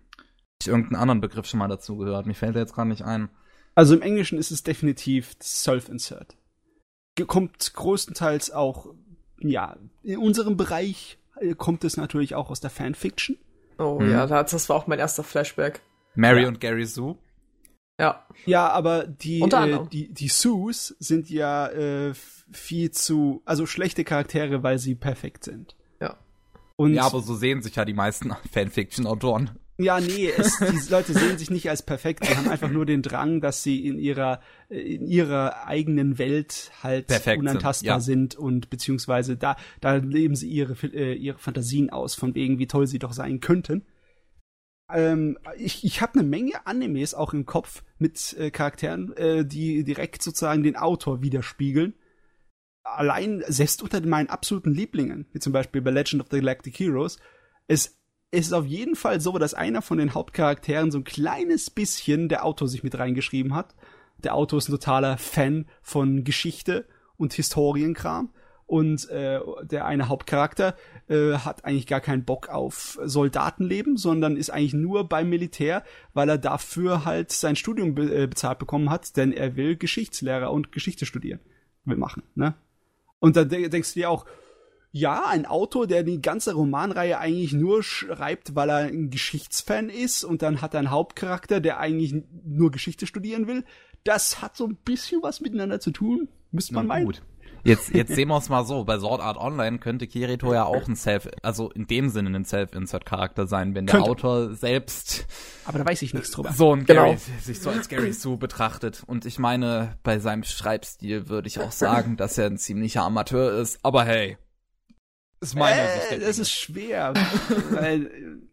ich 0.61 0.67
irgendeinen 0.67 1.01
anderen 1.01 1.21
Begriff 1.21 1.45
schon 1.45 1.59
mal 1.59 1.67
dazu 1.67 1.97
gehört. 1.97 2.25
Mir 2.25 2.33
fällt 2.33 2.55
der 2.55 2.63
jetzt 2.63 2.73
gerade 2.73 2.89
nicht 2.89 3.03
ein. 3.03 3.29
Also 3.75 3.93
im 3.95 4.01
Englischen 4.01 4.37
ist 4.37 4.51
es 4.51 4.63
definitiv 4.63 5.35
Self-Insert. 5.41 6.35
Kommt 7.27 7.73
größtenteils 7.73 8.51
auch, 8.51 8.87
ja, 9.39 9.77
in 10.03 10.17
unserem 10.19 10.57
Bereich 10.57 11.17
äh, 11.39 11.55
kommt 11.55 11.83
es 11.83 11.97
natürlich 11.97 12.35
auch 12.35 12.49
aus 12.49 12.59
der 12.59 12.69
Fanfiction. 12.69 13.37
Oh 13.77 13.99
Mhm. 13.99 14.11
ja, 14.11 14.25
das 14.27 14.51
das 14.51 14.69
war 14.69 14.75
auch 14.77 14.87
mein 14.87 14.99
erster 14.99 15.23
Flashback. 15.23 15.81
Mary 16.15 16.43
Ja. 16.43 16.47
und 16.47 16.59
Gary 16.61 16.85
Sue. 16.85 17.17
Ja. 17.99 18.25
Ja, 18.45 18.69
aber 18.69 19.07
die, 19.07 19.41
äh, 19.41 19.79
die, 19.91 20.13
die 20.13 20.27
Sus 20.27 20.95
sind 20.99 21.29
ja 21.29 21.67
äh, 21.67 22.13
viel 22.51 22.91
zu, 22.91 23.41
also 23.45 23.65
schlechte 23.65 24.03
Charaktere, 24.03 24.63
weil 24.63 24.79
sie 24.79 24.95
perfekt 24.95 25.45
sind. 25.45 25.75
Ja. 26.01 26.17
Und 26.75 26.93
Ja, 26.93 27.03
aber 27.03 27.21
so 27.21 27.35
sehen 27.35 27.61
sich 27.61 27.75
ja 27.75 27.85
die 27.85 27.93
meisten 27.93 28.33
Fanfiction-Autoren. 28.51 29.51
Ja, 29.77 29.99
nee, 29.99 30.29
es, 30.29 30.57
die 30.59 30.89
Leute 30.89 31.13
sehen 31.13 31.37
sich 31.37 31.49
nicht 31.49 31.69
als 31.69 31.81
perfekt. 31.81 32.25
Sie 32.25 32.35
haben 32.35 32.47
einfach 32.47 32.69
nur 32.69 32.85
den 32.85 33.01
Drang, 33.01 33.41
dass 33.41 33.61
sie 33.61 33.85
in 33.85 33.99
ihrer, 33.99 34.39
in 34.69 35.05
ihrer 35.05 35.67
eigenen 35.67 36.17
Welt 36.17 36.71
halt 36.81 37.07
Perfekt 37.07 37.39
sind, 37.39 37.49
unantastbar 37.49 37.95
ja. 37.95 37.99
sind 37.99 38.35
und 38.35 38.69
beziehungsweise 38.69 39.35
da, 39.35 39.57
da 39.81 39.95
leben 39.95 40.35
sie 40.35 40.47
ihre, 40.47 40.75
äh, 40.93 41.13
ihre 41.13 41.37
Fantasien 41.37 41.89
aus, 41.89 42.15
von 42.15 42.35
wegen, 42.35 42.57
wie 42.57 42.67
toll 42.67 42.87
sie 42.87 42.99
doch 42.99 43.11
sein 43.11 43.41
könnten. 43.41 43.83
Ähm, 44.89 45.37
ich 45.57 45.83
ich 45.83 46.01
habe 46.01 46.19
eine 46.19 46.27
Menge 46.27 46.65
Animes 46.65 47.13
auch 47.13 47.33
im 47.33 47.45
Kopf 47.45 47.83
mit 47.97 48.33
äh, 48.33 48.51
Charakteren, 48.51 49.15
äh, 49.17 49.45
die 49.45 49.83
direkt 49.83 50.21
sozusagen 50.21 50.63
den 50.63 50.75
Autor 50.75 51.21
widerspiegeln. 51.21 51.93
Allein, 52.83 53.43
selbst 53.47 53.81
unter 53.81 53.99
meinen 54.05 54.29
absoluten 54.29 54.73
Lieblingen, 54.73 55.25
wie 55.31 55.39
zum 55.39 55.53
Beispiel 55.53 55.81
bei 55.81 55.89
Legend 55.89 56.21
of 56.21 56.27
the 56.29 56.37
Galactic 56.37 56.77
Heroes, 56.79 57.17
es 57.67 57.97
es 58.31 58.47
ist 58.47 58.53
auf 58.53 58.65
jeden 58.65 58.95
Fall 58.95 59.21
so, 59.21 59.37
dass 59.37 59.53
einer 59.53 59.81
von 59.81 59.97
den 59.97 60.13
Hauptcharakteren 60.13 60.91
so 60.91 60.97
ein 60.97 61.05
kleines 61.05 61.69
bisschen 61.69 62.27
der 62.27 62.43
Autor 62.43 62.67
sich 62.67 62.83
mit 62.83 62.97
reingeschrieben 62.97 63.55
hat. 63.55 63.75
Der 64.17 64.35
Autor 64.35 64.57
ist 64.57 64.67
ein 64.67 64.73
totaler 64.73 65.17
Fan 65.17 65.67
von 65.81 66.25
Geschichte 66.25 66.85
und 67.15 67.33
Historienkram. 67.33 68.33
Und 68.67 69.09
äh, 69.09 69.39
der 69.63 69.85
eine 69.85 70.09
Hauptcharakter 70.09 70.75
äh, 71.07 71.33
hat 71.33 71.65
eigentlich 71.65 71.85
gar 71.85 72.01
keinen 72.01 72.25
Bock 72.25 72.49
auf 72.49 72.99
Soldatenleben, 73.03 73.95
sondern 73.95 74.37
ist 74.37 74.49
eigentlich 74.49 74.73
nur 74.73 75.07
beim 75.07 75.29
Militär, 75.29 75.83
weil 76.13 76.29
er 76.29 76.39
dafür 76.39 77.05
halt 77.05 77.31
sein 77.31 77.55
Studium 77.55 77.93
be 77.93 78.23
äh, 78.23 78.27
bezahlt 78.27 78.57
bekommen 78.57 78.89
hat, 78.89 79.17
denn 79.17 79.31
er 79.31 79.55
will 79.55 79.75
Geschichtslehrer 79.75 80.51
und 80.51 80.71
Geschichte 80.71 81.05
studieren. 81.05 81.39
Will 81.83 81.97
machen, 81.97 82.23
ne? 82.33 82.55
Und 83.19 83.35
da 83.35 83.43
de 83.43 83.69
denkst 83.69 83.93
du 83.93 83.99
dir 83.99 84.09
auch, 84.09 84.25
ja, 84.91 85.25
ein 85.27 85.45
Autor, 85.45 85.87
der 85.87 86.03
die 86.03 86.21
ganze 86.21 86.53
Romanreihe 86.53 87.19
eigentlich 87.19 87.51
nur 87.51 87.83
schreibt, 87.83 88.55
weil 88.55 88.69
er 88.69 88.77
ein 88.77 89.09
Geschichtsfan 89.09 89.89
ist 89.89 90.23
und 90.23 90.41
dann 90.41 90.61
hat 90.61 90.73
er 90.73 90.79
einen 90.79 90.91
Hauptcharakter, 90.91 91.59
der 91.59 91.79
eigentlich 91.79 92.15
nur 92.45 92.71
Geschichte 92.71 93.05
studieren 93.05 93.45
will. 93.45 93.65
Das 94.05 94.41
hat 94.41 94.55
so 94.55 94.65
ein 94.65 94.77
bisschen 94.77 95.21
was 95.21 95.41
miteinander 95.41 95.81
zu 95.81 95.91
tun, 95.91 96.29
müsste 96.51 96.73
man 96.75 96.87
meinen. 96.87 97.13
Jetzt, 97.65 97.89
jetzt 97.93 98.09
sehen 98.15 98.29
wir 98.29 98.37
es 98.37 98.47
mal 98.47 98.63
so. 98.63 98.83
Bei 98.85 98.97
Sword 98.99 99.19
Art 99.21 99.37
Online 99.37 99.79
könnte 99.79 100.07
Kirito 100.07 100.53
ja 100.53 100.63
auch 100.65 100.87
ein 100.87 100.95
Self, 100.95 101.27
also 101.41 101.69
in 101.71 101.87
dem 101.87 102.09
Sinne 102.09 102.29
ein 102.37 102.45
Self-Insert-Charakter 102.45 103.47
sein, 103.47 103.75
wenn 103.75 103.85
der 103.87 103.95
Könnte. 103.95 104.09
Autor 104.11 104.53
selbst 104.53 105.25
Aber 105.65 105.79
da 105.79 105.85
weiß 105.85 106.01
ich 106.03 106.13
nichts 106.13 106.31
drüber. 106.31 106.51
so 106.53 106.73
ein 106.73 106.85
Genau. 106.85 107.05
Gary, 107.07 107.17
sich 107.41 107.59
so 107.59 107.69
als 107.71 107.89
Gary 107.89 108.13
Sue 108.13 108.37
betrachtet. 108.37 109.03
Und 109.05 109.25
ich 109.25 109.39
meine, 109.39 109.97
bei 110.03 110.19
seinem 110.19 110.43
Schreibstil 110.43 111.27
würde 111.27 111.47
ich 111.47 111.59
auch 111.59 111.71
sagen, 111.73 112.15
dass 112.17 112.37
er 112.37 112.45
ein 112.45 112.57
ziemlicher 112.57 113.03
Amateur 113.03 113.59
ist. 113.59 113.79
Aber 113.83 114.05
hey, 114.05 114.37
ist 115.41 115.55
meine 115.55 115.75
Sicht. 115.91 116.11
äh, 116.11 116.19
das 116.19 116.35
Dinge. 116.35 116.41
ist 116.43 116.51
schwer. 116.51 117.13
weil, 117.71 118.05
äh, 118.05 118.44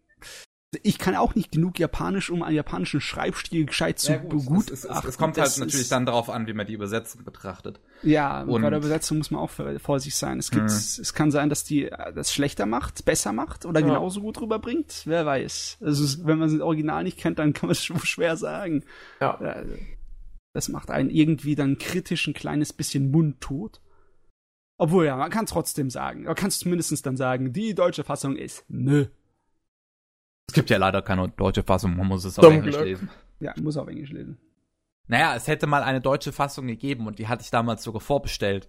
ich 0.83 0.99
kann 0.99 1.15
auch 1.17 1.35
nicht 1.35 1.53
genug 1.53 1.79
Japanisch, 1.79 2.31
um 2.31 2.43
einen 2.43 2.57
japanischen 2.57 3.01
Schreibstil 3.03 3.67
gescheit 3.67 3.99
zu 3.99 4.13
Ja, 4.13 4.19
gut, 4.19 4.31
begutachten. 4.47 4.73
es, 4.75 4.85
es, 4.85 4.91
es, 4.99 5.05
es 5.05 5.19
kommt 5.19 5.37
halt 5.37 5.59
natürlich 5.59 5.89
dann 5.91 6.07
darauf 6.07 6.31
an, 6.31 6.47
wie 6.47 6.55
man 6.55 6.67
die 6.67 6.73
Übersetzung 6.73 7.25
betrachtet. 7.25 7.79
Ja, 8.03 8.43
Und- 8.43 8.63
bei 8.63 8.71
der 8.71 8.79
Übersetzung 8.79 9.19
muss 9.19 9.31
man 9.31 9.41
auch 9.43 9.51
vor- 9.51 9.79
vorsichtig 9.81 10.17
sein. 10.19 10.39
Es 10.39 10.51
gibt, 10.51 10.63
Mhm. 10.65 10.69
es 10.69 11.13
kann 11.15 11.31
sein, 11.31 11.51
dass 11.51 11.65
die 11.65 11.91
das 12.15 12.33
schlechter 12.33 12.65
macht, 12.65 13.05
besser 13.05 13.33
macht 13.35 13.67
oder 13.67 13.81
Ja. 13.81 13.87
genauso 13.87 14.23
gut 14.23 14.41
rüberbringt. 14.41 15.03
Wer 15.05 15.27
weiß. 15.27 15.79
Also 15.83 16.05
es- 16.05 16.25
wenn 16.27 16.39
man 16.39 16.51
das 16.51 16.61
Original 16.61 17.05
nicht 17.05 17.19
kennt, 17.19 17.39
dann 17.39 17.53
kann 17.53 17.67
man 17.67 17.73
es 17.73 17.85
schon 17.85 17.99
schwer 18.07 18.37
sagen. 18.39 18.85
Ja. 19.21 19.39
Äh, 19.41 19.67
Das 20.55 20.69
macht 20.69 20.91
einen 20.91 21.09
irgendwie 21.11 21.55
dann 21.55 21.79
kritisch 21.79 22.27
ein 22.27 22.35
kleines 22.35 22.73
bisschen 22.75 23.11
mundtot. 23.11 23.81
Obwohl 24.79 25.07
ja, 25.07 25.17
man 25.17 25.31
kann 25.31 25.47
trotzdem 25.47 25.89
sagen. 25.91 26.25
Man 26.25 26.35
kann 26.35 26.51
zumindest 26.51 27.07
dann 27.07 27.17
sagen, 27.17 27.53
die 27.53 27.75
deutsche 27.75 28.05
Fassung 28.05 28.37
ist 28.37 28.65
nö. 28.69 29.07
Es 30.49 30.55
gibt 30.55 30.71
ja 30.71 30.77
leider 30.79 31.03
keine 31.03 31.29
deutsche 31.29 31.63
Fassung, 31.63 31.97
man 31.97 32.07
muss 32.07 32.25
es 32.25 32.39
auf 32.39 32.45
Zum 32.45 32.55
Englisch 32.55 32.75
Glück. 32.75 32.87
lesen. 32.87 33.11
Ja, 33.41 33.55
muss 33.61 33.77
auf 33.77 33.89
Englisch 33.89 34.11
lesen. 34.11 34.39
Naja, 35.07 35.35
es 35.35 35.47
hätte 35.47 35.67
mal 35.67 35.83
eine 35.83 36.01
deutsche 36.01 36.33
Fassung 36.33 36.67
gegeben 36.67 37.07
und 37.07 37.19
die 37.19 37.29
hatte 37.29 37.43
ich 37.43 37.51
damals 37.51 37.83
sogar 37.83 38.01
vorbestellt. 38.01 38.69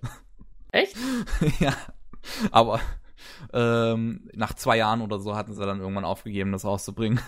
Echt? 0.71 0.95
ja. 1.59 1.73
Aber 2.51 2.79
ähm, 3.53 4.29
nach 4.33 4.53
zwei 4.53 4.77
Jahren 4.77 5.01
oder 5.01 5.19
so 5.19 5.35
hatten 5.35 5.53
sie 5.53 5.65
dann 5.65 5.79
irgendwann 5.79 6.05
aufgegeben, 6.05 6.51
das 6.51 6.65
rauszubringen. 6.65 7.19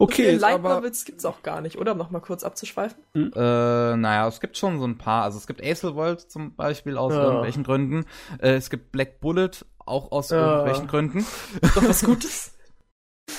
Okay, 0.00 0.36
Light 0.36 0.54
aber 0.54 0.76
Novels 0.76 1.04
gibt's 1.04 1.24
auch 1.24 1.42
gar 1.42 1.60
nicht, 1.60 1.76
oder? 1.76 1.92
Um 1.92 1.98
noch 1.98 2.10
mal 2.10 2.20
kurz 2.20 2.44
abzuschweifen. 2.44 3.02
äh, 3.14 3.96
naja, 3.96 4.28
es 4.28 4.38
gibt 4.40 4.56
schon 4.56 4.78
so 4.78 4.86
ein 4.86 4.96
paar. 4.96 5.24
Also 5.24 5.38
es 5.38 5.46
gibt 5.48 5.60
Acel 5.60 5.96
World 5.96 6.20
zum 6.20 6.54
Beispiel 6.54 6.96
aus 6.96 7.12
Ja. 7.14 7.22
irgendwelchen 7.24 7.64
Gründen. 7.64 8.04
Äh, 8.38 8.54
es 8.54 8.70
gibt 8.70 8.92
Black 8.92 9.20
Bullet 9.20 9.50
auch 9.78 10.12
aus 10.12 10.30
Ja. 10.30 10.38
irgendwelchen 10.40 10.86
Gründen. 10.86 11.26
Doch 11.74 11.82
was 11.88 12.02
Gutes. 12.04 12.52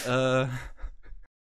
Äh, 0.07 0.45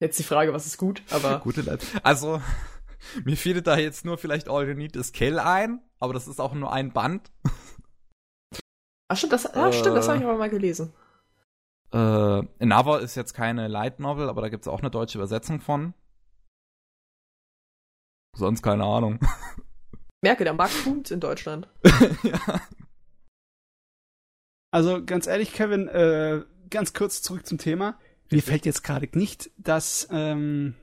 Jetzt 0.01 0.17
die 0.17 0.23
Frage, 0.23 0.53
was 0.53 0.65
ist 0.65 0.77
gut, 0.77 1.03
aber 1.11 1.39
gute 1.43 1.61
Leute. 1.61 1.85
Also 2.03 2.41
mir 3.25 3.37
fiel 3.37 3.61
da 3.61 3.77
jetzt 3.77 4.05
nur 4.05 4.17
vielleicht 4.17 4.49
All 4.49 4.67
You 4.67 4.73
Need 4.73 4.95
Is 4.95 5.11
Kill 5.11 5.37
ein, 5.37 5.81
aber 5.99 6.13
das 6.13 6.27
ist 6.27 6.39
auch 6.41 6.53
nur 6.53 6.71
ein 6.73 6.91
Band. 6.91 7.29
Ach 9.07 9.17
stimmt, 9.17 9.33
das, 9.33 9.43
ja, 9.53 9.71
stimmt, 9.71 9.97
das 9.97 10.05
Äh. 10.05 10.09
habe 10.09 10.19
ich 10.19 10.25
aber 10.25 10.37
mal 10.37 10.49
gelesen. 10.49 10.93
Äh, 11.91 11.97
Another 11.97 12.99
ist 12.99 13.15
jetzt 13.15 13.33
keine 13.33 13.67
Light 13.67 13.99
Novel, 13.99 14.29
aber 14.29 14.41
da 14.41 14.49
gibt's 14.49 14.67
auch 14.67 14.79
eine 14.79 14.91
deutsche 14.91 15.17
Übersetzung 15.17 15.59
von. 15.59 15.93
Sonst 18.35 18.61
keine 18.61 18.85
Ahnung. 18.85 19.19
Merke, 20.21 20.43
der 20.43 20.53
Markt 20.53 20.83
boomt 20.83 21.11
in 21.11 21.19
Deutschland. 21.19 21.67
ja. 22.23 22.61
Also 24.71 25.03
ganz 25.03 25.27
ehrlich, 25.27 25.53
Kevin, 25.53 25.87
äh, 25.87 26.43
ganz 26.69 26.93
kurz 26.93 27.21
zurück 27.21 27.45
zum 27.47 27.57
Thema. 27.57 27.97
Mir 28.29 28.43
fällt 28.43 28.65
jetzt 28.65 28.83
gerade 28.83 29.09
nicht 29.13 29.49
das, 29.57 30.07
ähm, 30.11 30.75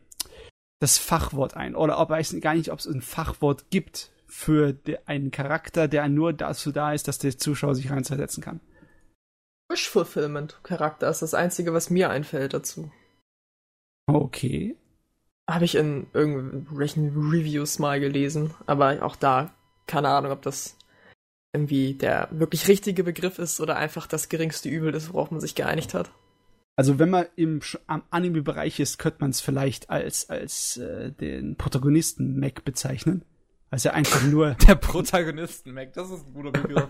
das 0.81 0.99
Fachwort 0.99 1.55
ein. 1.55 1.77
Oder 1.77 2.01
ob 2.01 2.11
weiß 2.11 2.37
gar 2.41 2.55
nicht, 2.55 2.73
ob 2.73 2.81
es 2.81 2.87
ein 2.87 3.03
Fachwort 3.03 3.71
gibt 3.71 4.11
für 4.27 4.73
de, 4.73 4.99
einen 5.07 5.31
Charakter, 5.31 5.87
der 5.87 6.09
nur 6.09 6.33
dazu 6.33 6.73
da 6.73 6.93
ist, 6.93 7.07
dass 7.07 7.19
der 7.19 7.39
Zuschauer 7.39 7.75
sich 7.77 7.91
reinversetzen 7.91 8.43
kann. 8.43 8.61
Wish 9.69 9.89
Fulfillment 9.89 10.61
Charakter 10.63 11.09
ist 11.09 11.23
das 11.23 11.35
einzige, 11.35 11.73
was 11.73 11.91
mir 11.91 12.11
einfällt 12.11 12.55
dazu. 12.55 12.91
Okay. 14.07 14.77
Habe 15.49 15.65
ich 15.65 15.75
in 15.75 16.07
irgendwelchen 16.13 17.31
Reviews 17.31 17.79
mal 17.79 18.01
gelesen, 18.01 18.55
aber 18.67 19.03
auch 19.03 19.17
da 19.17 19.53
keine 19.87 20.09
Ahnung, 20.09 20.33
ob 20.33 20.43
das 20.43 20.77
irgendwie 21.53 21.95
der 21.95 22.29
wirklich 22.33 22.69
richtige 22.69 23.05
Begriff 23.05 23.39
ist 23.39 23.61
oder 23.61 23.77
einfach 23.77 24.07
das 24.07 24.29
geringste 24.29 24.69
Übel 24.69 24.95
ist, 24.95 25.13
worauf 25.13 25.31
man 25.31 25.41
sich 25.41 25.55
geeinigt 25.55 25.95
hat. 25.95 26.11
Also 26.77 26.99
wenn 26.99 27.09
man 27.09 27.27
im 27.37 27.61
Anime-Bereich 27.87 28.81
ist, 28.81 28.99
könnte 28.99 29.19
man 29.21 29.31
es 29.31 29.41
vielleicht 29.41 29.89
als 29.89 30.29
als 30.29 30.77
äh, 30.77 31.11
den 31.13 31.57
Protagonisten 31.57 32.39
Mac 32.39 32.65
bezeichnen. 32.65 33.25
Also 33.71 33.91
einfach 33.91 34.23
nur, 34.25 34.55
Der 34.69 34.75
Protagonisten, 34.75 35.73
Mac, 35.73 35.95
das 35.95 36.11
ist 36.11 36.27
ein 36.27 36.35
guter 36.35 36.53
Begriff. 36.53 36.89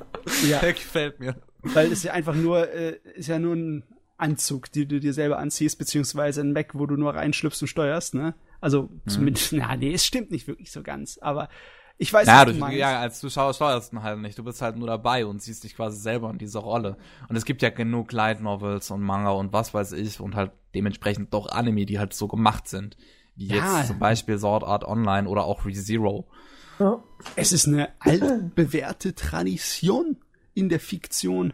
Ja. 0.48 0.58
Der 0.58 0.72
gefällt 0.72 1.20
mir. 1.20 1.36
Weil 1.74 1.92
es 1.92 2.02
ja 2.02 2.12
einfach 2.12 2.34
nur 2.34 2.68
äh, 2.72 2.98
ist 3.14 3.28
ja 3.28 3.38
nur 3.38 3.54
ein 3.56 3.84
Anzug, 4.18 4.72
die 4.72 4.86
du 4.86 4.98
dir 5.00 5.12
selber 5.12 5.38
anziehst, 5.38 5.78
beziehungsweise 5.78 6.40
ein 6.40 6.52
Mac, 6.52 6.70
wo 6.74 6.86
du 6.86 6.96
nur 6.96 7.14
reinschlüpfst 7.14 7.60
und 7.62 7.68
steuerst, 7.68 8.14
ne? 8.14 8.34
Also 8.60 8.88
zumindest, 9.06 9.52
na, 9.52 9.76
nee, 9.76 9.92
es 9.92 10.04
stimmt 10.06 10.30
nicht 10.30 10.46
wirklich 10.48 10.72
so 10.72 10.82
ganz, 10.82 11.18
aber 11.20 11.48
ich 11.98 12.12
weiß, 12.12 12.26
Ja, 12.26 12.46
was 12.46 12.56
du, 12.58 12.66
ja, 12.76 13.00
als 13.00 13.20
Zuschauer 13.20 13.54
steuerst 13.54 13.92
du 13.92 14.02
halt 14.02 14.18
nicht. 14.18 14.38
Du 14.38 14.44
bist 14.44 14.60
halt 14.60 14.76
nur 14.76 14.86
dabei 14.86 15.24
und 15.24 15.40
siehst 15.40 15.64
dich 15.64 15.74
quasi 15.74 15.98
selber 15.98 16.28
in 16.30 16.36
dieser 16.36 16.60
Rolle. 16.60 16.98
Und 17.28 17.36
es 17.36 17.46
gibt 17.46 17.62
ja 17.62 17.70
genug 17.70 18.12
Light 18.12 18.42
Novels 18.42 18.90
und 18.90 19.00
Manga 19.00 19.30
und 19.30 19.54
was 19.54 19.72
weiß 19.72 19.92
ich 19.92 20.20
und 20.20 20.34
halt 20.34 20.52
dementsprechend 20.74 21.32
doch 21.32 21.48
Anime, 21.48 21.86
die 21.86 21.98
halt 21.98 22.12
so 22.12 22.28
gemacht 22.28 22.68
sind. 22.68 22.98
Wie 23.34 23.46
Ja. 23.48 23.78
jetzt 23.78 23.88
zum 23.88 23.98
Beispiel 23.98 24.38
Sword 24.38 24.64
Art 24.64 24.84
Online 24.84 25.26
oder 25.26 25.44
auch 25.44 25.64
ReZero. 25.64 26.28
Ja. 26.78 27.02
Es 27.34 27.52
ist 27.52 27.66
eine 27.66 27.88
altbewährte 28.00 29.14
Tradition 29.14 30.18
in 30.56 30.68
der 30.68 30.80
Fiktion. 30.80 31.52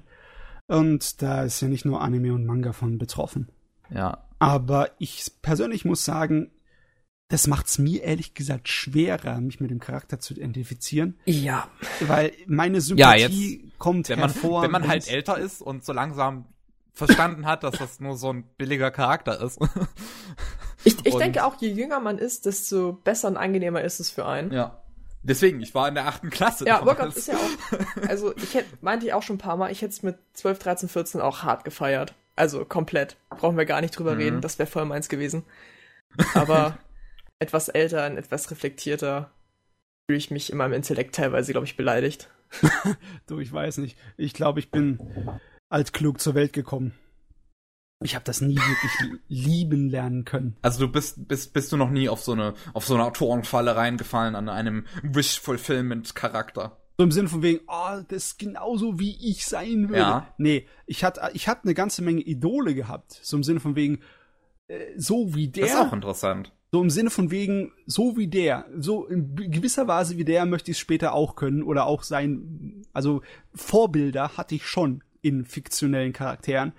Und 0.66 1.20
da 1.20 1.42
ist 1.44 1.60
ja 1.60 1.68
nicht 1.68 1.84
nur 1.84 2.00
Anime 2.00 2.32
und 2.32 2.46
Manga 2.46 2.72
von 2.72 2.96
betroffen. 2.98 3.48
Ja. 3.90 4.24
Aber 4.38 4.90
ich 4.98 5.30
persönlich 5.42 5.84
muss 5.84 6.04
sagen, 6.04 6.50
das 7.28 7.46
macht's 7.46 7.78
mir 7.78 8.02
ehrlich 8.02 8.34
gesagt 8.34 8.68
schwerer, 8.68 9.40
mich 9.40 9.60
mit 9.60 9.70
dem 9.70 9.80
Charakter 9.80 10.18
zu 10.18 10.34
identifizieren, 10.34 11.18
Ja. 11.24 11.68
weil 12.00 12.32
meine 12.46 12.76
Ja, 12.76 12.80
Sympathie 12.80 13.72
kommt 13.78 14.08
Wenn 14.08 14.20
man, 14.20 14.30
hervor. 14.32 14.62
wenn 14.62 14.70
man 14.70 14.86
halt 14.88 15.08
älter 15.08 15.38
ist 15.38 15.62
und 15.62 15.84
so 15.84 15.92
langsam 15.92 16.46
verstanden 16.92 17.46
hat, 17.46 17.64
dass 17.64 17.78
das 17.78 18.00
nur 18.00 18.16
so 18.16 18.30
ein 18.32 18.44
billiger 18.58 18.90
Charakter 18.90 19.40
ist. 19.40 19.58
Ich, 20.84 21.06
ich 21.06 21.14
denke 21.14 21.44
auch, 21.44 21.60
je 21.60 21.70
jünger 21.70 22.00
man 22.00 22.18
ist, 22.18 22.44
desto 22.44 22.92
besser 22.92 23.28
und 23.28 23.36
angenehmer 23.36 23.82
ist 23.82 24.00
es 24.00 24.10
für 24.10 24.26
einen. 24.26 24.52
ja. 24.52 24.81
Deswegen, 25.24 25.60
ich 25.60 25.74
war 25.74 25.88
in 25.88 25.94
der 25.94 26.06
achten 26.06 26.30
Klasse. 26.30 26.66
Ja, 26.66 26.78
damals. 26.78 26.98
Workout 26.98 27.16
ist 27.16 27.28
ja 27.28 27.34
auch. 27.34 28.08
Also, 28.08 28.36
ich 28.36 28.54
hätte, 28.54 28.68
meinte 28.80 29.06
ich 29.06 29.12
auch 29.12 29.22
schon 29.22 29.36
ein 29.36 29.38
paar 29.38 29.56
Mal, 29.56 29.70
ich 29.70 29.80
hätte 29.82 29.92
es 29.92 30.02
mit 30.02 30.16
12, 30.34 30.58
13, 30.58 30.88
14 30.88 31.20
auch 31.20 31.42
hart 31.42 31.64
gefeiert. 31.64 32.14
Also 32.34 32.64
komplett. 32.64 33.16
Brauchen 33.30 33.56
wir 33.58 33.66
gar 33.66 33.80
nicht 33.80 33.96
drüber 33.98 34.14
Mhm. 34.14 34.20
reden, 34.20 34.40
das 34.40 34.58
wäre 34.58 34.66
voll 34.68 34.84
meins 34.84 35.08
gewesen. 35.08 35.44
Aber 36.34 36.78
etwas 37.38 37.68
älter 37.68 38.06
und 38.06 38.16
etwas 38.16 38.50
reflektierter 38.50 39.30
fühle 40.08 40.18
ich 40.18 40.30
mich 40.30 40.50
in 40.50 40.58
meinem 40.58 40.72
Intellekt 40.72 41.14
teilweise, 41.14 41.52
glaube 41.52 41.66
ich, 41.66 41.76
beleidigt. 41.76 42.28
Du, 43.26 43.38
ich 43.38 43.52
weiß 43.52 43.78
nicht. 43.78 43.96
Ich 44.16 44.34
glaube, 44.34 44.58
ich 44.60 44.70
bin 44.70 44.98
altklug 45.70 46.20
zur 46.20 46.34
Welt 46.34 46.52
gekommen. 46.52 46.92
Ich 48.04 48.14
habe 48.14 48.24
das 48.24 48.40
nie 48.40 48.56
wirklich 48.56 49.20
lieben 49.28 49.88
lernen 49.88 50.24
können. 50.24 50.56
Also 50.62 50.86
du 50.86 50.92
bist, 50.92 51.28
bist, 51.28 51.52
bist 51.52 51.72
du 51.72 51.76
noch 51.76 51.90
nie 51.90 52.08
auf 52.08 52.22
so 52.22 52.32
eine, 52.32 52.54
auf 52.72 52.86
so 52.86 52.94
eine 52.94 53.04
Autorenfalle 53.04 53.76
reingefallen 53.76 54.34
an 54.34 54.48
einem 54.48 54.86
Wish-Fulfillment-Charakter. 55.02 56.78
So 56.98 57.04
im 57.04 57.10
Sinne 57.10 57.28
von 57.28 57.42
wegen, 57.42 57.60
oh, 57.68 58.00
das 58.08 58.26
ist 58.26 58.38
genauso 58.38 58.98
wie 58.98 59.16
ich 59.30 59.46
sein 59.46 59.88
würde. 59.88 60.00
Ja. 60.00 60.34
Nee, 60.38 60.66
ich 60.86 61.04
hatte 61.04 61.30
ich 61.32 61.48
hatte 61.48 61.64
eine 61.64 61.74
ganze 61.74 62.02
Menge 62.02 62.20
Idole 62.20 62.74
gehabt. 62.74 63.18
So 63.22 63.36
im 63.36 63.42
Sinne 63.42 63.60
von 63.60 63.76
wegen, 63.76 64.00
äh, 64.68 64.78
so 64.96 65.34
wie 65.34 65.48
der. 65.48 65.64
Das 65.64 65.74
ist 65.74 65.80
auch 65.80 65.92
interessant. 65.92 66.52
So 66.70 66.80
im 66.80 66.90
Sinne 66.90 67.10
von 67.10 67.30
wegen, 67.30 67.72
so 67.86 68.16
wie 68.16 68.28
der, 68.28 68.64
so 68.78 69.06
in 69.06 69.34
gewisser 69.36 69.88
Weise 69.88 70.16
wie 70.16 70.24
der 70.24 70.46
möchte 70.46 70.70
ich 70.70 70.78
es 70.78 70.80
später 70.80 71.12
auch 71.12 71.36
können 71.36 71.62
oder 71.62 71.86
auch 71.86 72.02
sein. 72.02 72.82
Also 72.94 73.20
Vorbilder 73.54 74.36
hatte 74.38 74.54
ich 74.54 74.66
schon 74.66 75.02
in 75.20 75.44
fiktionellen 75.44 76.14
Charakteren. 76.14 76.72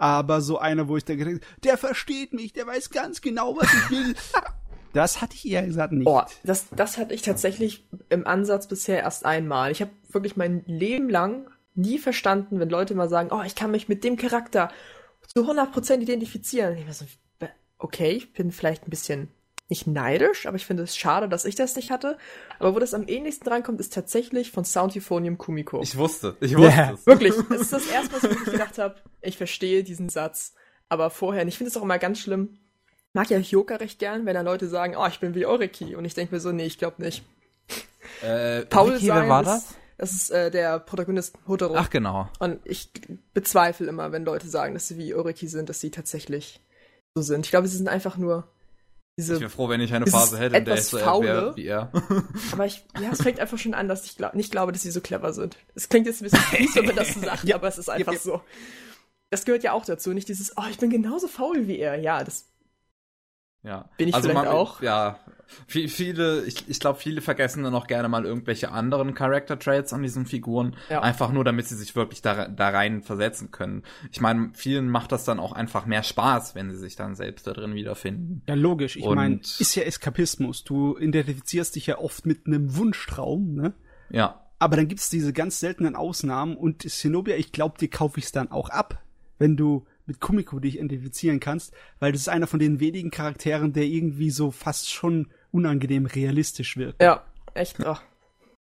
Aber 0.00 0.40
so 0.40 0.58
einer, 0.58 0.88
wo 0.88 0.96
ich 0.96 1.04
da 1.04 1.14
gedacht 1.14 1.42
der 1.62 1.76
versteht 1.76 2.32
mich, 2.32 2.54
der 2.54 2.66
weiß 2.66 2.88
ganz 2.88 3.20
genau, 3.20 3.54
was 3.58 3.68
ich 3.70 3.90
will. 3.90 4.14
das 4.94 5.20
hatte 5.20 5.34
ich 5.34 5.46
eher 5.46 5.62
gesagt 5.62 5.92
nicht. 5.92 6.06
Boah, 6.06 6.26
das, 6.42 6.68
das 6.74 6.96
hatte 6.96 7.12
ich 7.12 7.20
tatsächlich 7.20 7.86
im 8.08 8.26
Ansatz 8.26 8.66
bisher 8.66 9.00
erst 9.00 9.26
einmal. 9.26 9.70
Ich 9.70 9.82
habe 9.82 9.90
wirklich 10.08 10.36
mein 10.36 10.64
Leben 10.64 11.10
lang 11.10 11.50
nie 11.74 11.98
verstanden, 11.98 12.60
wenn 12.60 12.70
Leute 12.70 12.94
mal 12.94 13.10
sagen, 13.10 13.28
oh, 13.30 13.42
ich 13.44 13.54
kann 13.54 13.72
mich 13.72 13.90
mit 13.90 14.02
dem 14.02 14.16
Charakter 14.16 14.70
zu 15.34 15.42
100% 15.42 16.00
identifizieren. 16.00 16.78
Ich 16.78 16.86
war 16.86 16.94
so, 16.94 17.04
okay, 17.76 18.12
ich 18.12 18.32
bin 18.32 18.52
vielleicht 18.52 18.86
ein 18.86 18.90
bisschen 18.90 19.28
nicht 19.70 19.86
neidisch, 19.86 20.46
aber 20.46 20.56
ich 20.56 20.66
finde 20.66 20.82
es 20.82 20.96
schade, 20.96 21.28
dass 21.28 21.44
ich 21.44 21.54
das 21.54 21.76
nicht 21.76 21.90
hatte. 21.90 22.18
Aber 22.58 22.74
wo 22.74 22.78
das 22.78 22.92
am 22.92 23.06
ähnlichsten 23.08 23.48
reinkommt, 23.48 23.80
ist 23.80 23.94
tatsächlich 23.94 24.50
von 24.50 24.64
Sound 24.64 24.96
Euphonium 24.96 25.38
Kumiko. 25.38 25.80
Ich 25.80 25.96
wusste, 25.96 26.36
ich 26.40 26.56
wusste 26.56 26.76
Ja. 26.76 26.92
es. 26.92 27.06
Wirklich, 27.06 27.34
es 27.50 27.60
ist 27.62 27.72
das 27.72 27.86
erste 27.90 28.12
Mal, 28.12 28.22
wo 28.36 28.40
ich 28.44 28.52
gedacht 28.52 28.78
habe, 28.78 28.96
ich 29.22 29.36
verstehe 29.38 29.82
diesen 29.84 30.08
Satz, 30.08 30.54
aber 30.88 31.08
vorher 31.10 31.44
nicht. 31.44 31.54
Ich 31.54 31.58
finde 31.58 31.70
es 31.70 31.76
auch 31.76 31.82
immer 31.82 31.98
ganz 31.98 32.18
schlimm. 32.18 32.58
Ich 33.08 33.14
mag 33.14 33.30
ja 33.30 33.38
Hyoka 33.38 33.76
recht 33.76 33.98
gern, 33.98 34.26
wenn 34.26 34.34
da 34.34 34.42
Leute 34.42 34.68
sagen, 34.68 34.94
oh, 34.96 35.06
ich 35.06 35.20
bin 35.20 35.34
wie 35.34 35.46
Oreki. 35.46 35.96
Und 35.96 36.04
ich 36.04 36.14
denke 36.14 36.34
mir 36.34 36.40
so, 36.40 36.52
nee, 36.52 36.66
ich 36.66 36.78
glaube 36.78 37.02
nicht. 37.02 37.24
Äh, 38.22 38.66
Paul 38.66 38.98
sein 38.98 39.08
wer 39.08 39.28
war 39.28 39.40
ist, 39.42 39.46
das? 39.48 39.74
Das 39.98 40.12
ist 40.12 40.30
äh, 40.30 40.50
der 40.50 40.78
Protagonist 40.78 41.36
Hotaro. 41.46 41.74
Ach 41.76 41.90
genau. 41.90 42.28
Und 42.38 42.60
ich 42.64 42.90
bezweifle 43.34 43.86
immer, 43.86 44.12
wenn 44.12 44.24
Leute 44.24 44.48
sagen, 44.48 44.74
dass 44.74 44.88
sie 44.88 44.96
wie 44.98 45.14
Oreki 45.14 45.46
sind, 45.48 45.68
dass 45.68 45.80
sie 45.80 45.90
tatsächlich 45.90 46.60
so 47.14 47.22
sind. 47.22 47.44
Ich 47.46 47.50
glaube, 47.50 47.68
sie 47.68 47.76
sind 47.76 47.88
einfach 47.88 48.16
nur 48.16 48.48
diese. 49.18 49.34
Ich 49.34 49.40
wäre 49.40 49.50
froh, 49.50 49.68
wenn 49.68 49.80
ich 49.80 49.92
eine 49.92 50.06
Phase 50.06 50.38
hätte, 50.38 50.56
in 50.56 50.64
der 50.64 50.74
ich 50.76 50.84
so 50.84 50.98
faule. 50.98 51.52
wie 51.56 51.66
er. 51.66 51.90
aber 52.52 52.66
ich, 52.66 52.84
ja, 53.00 53.10
es 53.12 53.22
fängt 53.22 53.38
einfach 53.40 53.58
schon 53.58 53.74
an, 53.74 53.88
dass 53.88 54.04
ich 54.04 54.16
glaub, 54.16 54.34
nicht 54.34 54.50
glaube, 54.50 54.72
dass 54.72 54.82
sie 54.82 54.90
so 54.90 55.00
clever 55.00 55.32
sind. 55.32 55.56
Es 55.74 55.88
klingt 55.88 56.06
jetzt 56.06 56.20
ein 56.20 56.24
bisschen 56.24 56.38
fies, 56.56 56.74
wenn 56.76 56.86
man 56.86 56.96
das 56.96 57.14
so 57.14 57.20
sagt, 57.20 57.44
Ja. 57.44 57.56
aber 57.56 57.68
es 57.68 57.78
ist 57.78 57.88
einfach 57.90 58.14
so. 58.16 58.40
Das 59.30 59.44
gehört 59.44 59.62
ja 59.62 59.72
auch 59.72 59.84
dazu, 59.84 60.12
nicht 60.12 60.28
dieses, 60.28 60.56
oh, 60.56 60.64
ich 60.70 60.78
bin 60.78 60.90
genauso 60.90 61.28
faul 61.28 61.68
wie 61.68 61.78
er. 61.78 62.00
Ja, 62.00 62.24
das 62.24 62.46
Ja. 63.62 63.88
Bin 63.98 64.08
ich 64.08 64.14
also 64.14 64.28
vielleicht 64.28 64.46
man, 64.46 64.54
auch? 64.54 64.80
Ja. 64.80 65.18
Viel- 65.66 65.88
Viele, 65.88 66.44
ich, 66.44 66.68
ich 66.68 66.78
glaube, 66.78 66.98
viele 66.98 67.20
vergessen 67.20 67.64
dann 67.64 67.74
auch 67.74 67.88
gerne 67.88 68.08
mal 68.08 68.24
irgendwelche 68.24 68.70
anderen 68.70 69.14
Character 69.14 69.58
Traits 69.58 69.92
an 69.92 70.02
diesen 70.02 70.24
Figuren. 70.24 70.76
Ja. 70.88 71.00
Einfach 71.00 71.32
nur, 71.32 71.44
damit 71.44 71.66
sie 71.66 71.76
sich 71.76 71.96
wirklich 71.96 72.22
da, 72.22 72.48
da 72.48 72.68
rein 72.68 73.02
versetzen 73.02 73.50
können. 73.50 73.82
Ich 74.12 74.20
meine, 74.20 74.50
vielen 74.54 74.88
macht 74.88 75.12
das 75.12 75.24
dann 75.24 75.40
auch 75.40 75.52
einfach 75.52 75.86
mehr 75.86 76.04
Spaß, 76.04 76.54
wenn 76.54 76.70
sie 76.70 76.78
sich 76.78 76.94
dann 76.96 77.16
selbst 77.16 77.46
da 77.46 77.52
drin 77.52 77.74
wiederfinden. 77.74 78.42
Ja, 78.46 78.54
logisch. 78.54 78.96
Ich 78.96 79.04
meine, 79.04 79.40
ist 79.40 79.74
ja 79.74 79.82
Eskapismus. 79.82 80.64
Du 80.64 80.96
identifizierst 80.96 81.74
dich 81.74 81.86
ja 81.86 81.98
oft 81.98 82.26
mit 82.26 82.46
einem 82.46 82.76
Wunschtraum, 82.76 83.54
ne? 83.54 83.74
Ja. 84.08 84.46
Aber 84.60 84.76
dann 84.76 84.88
gibt's 84.88 85.10
diese 85.10 85.32
ganz 85.32 85.58
seltenen 85.58 85.96
Ausnahmen 85.96 86.56
und 86.56 86.88
Zenobia, 86.88 87.36
ich 87.36 87.50
glaube, 87.50 87.78
dir 87.78 87.88
kaufe 87.88 88.20
ich's 88.20 88.30
dann 88.30 88.50
auch 88.50 88.68
ab, 88.68 89.02
wenn 89.38 89.56
du 89.56 89.86
mit 90.06 90.20
Kumiko 90.20 90.58
dich 90.58 90.76
identifizieren 90.76 91.40
kannst, 91.40 91.72
weil 91.98 92.12
das 92.12 92.22
ist 92.22 92.28
einer 92.28 92.46
von 92.46 92.58
den 92.60 92.80
wenigen 92.80 93.10
Charakteren, 93.10 93.72
der 93.72 93.84
irgendwie 93.84 94.30
so 94.30 94.50
fast 94.50 94.90
schon 94.90 95.28
unangenehm 95.52 96.06
realistisch 96.06 96.76
wirkt. 96.76 97.02
Ja, 97.02 97.24
echt. 97.54 97.78
Oh. 97.84 97.96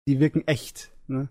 Die 0.06 0.20
wirken 0.20 0.46
echt, 0.46 0.92
ne? 1.06 1.28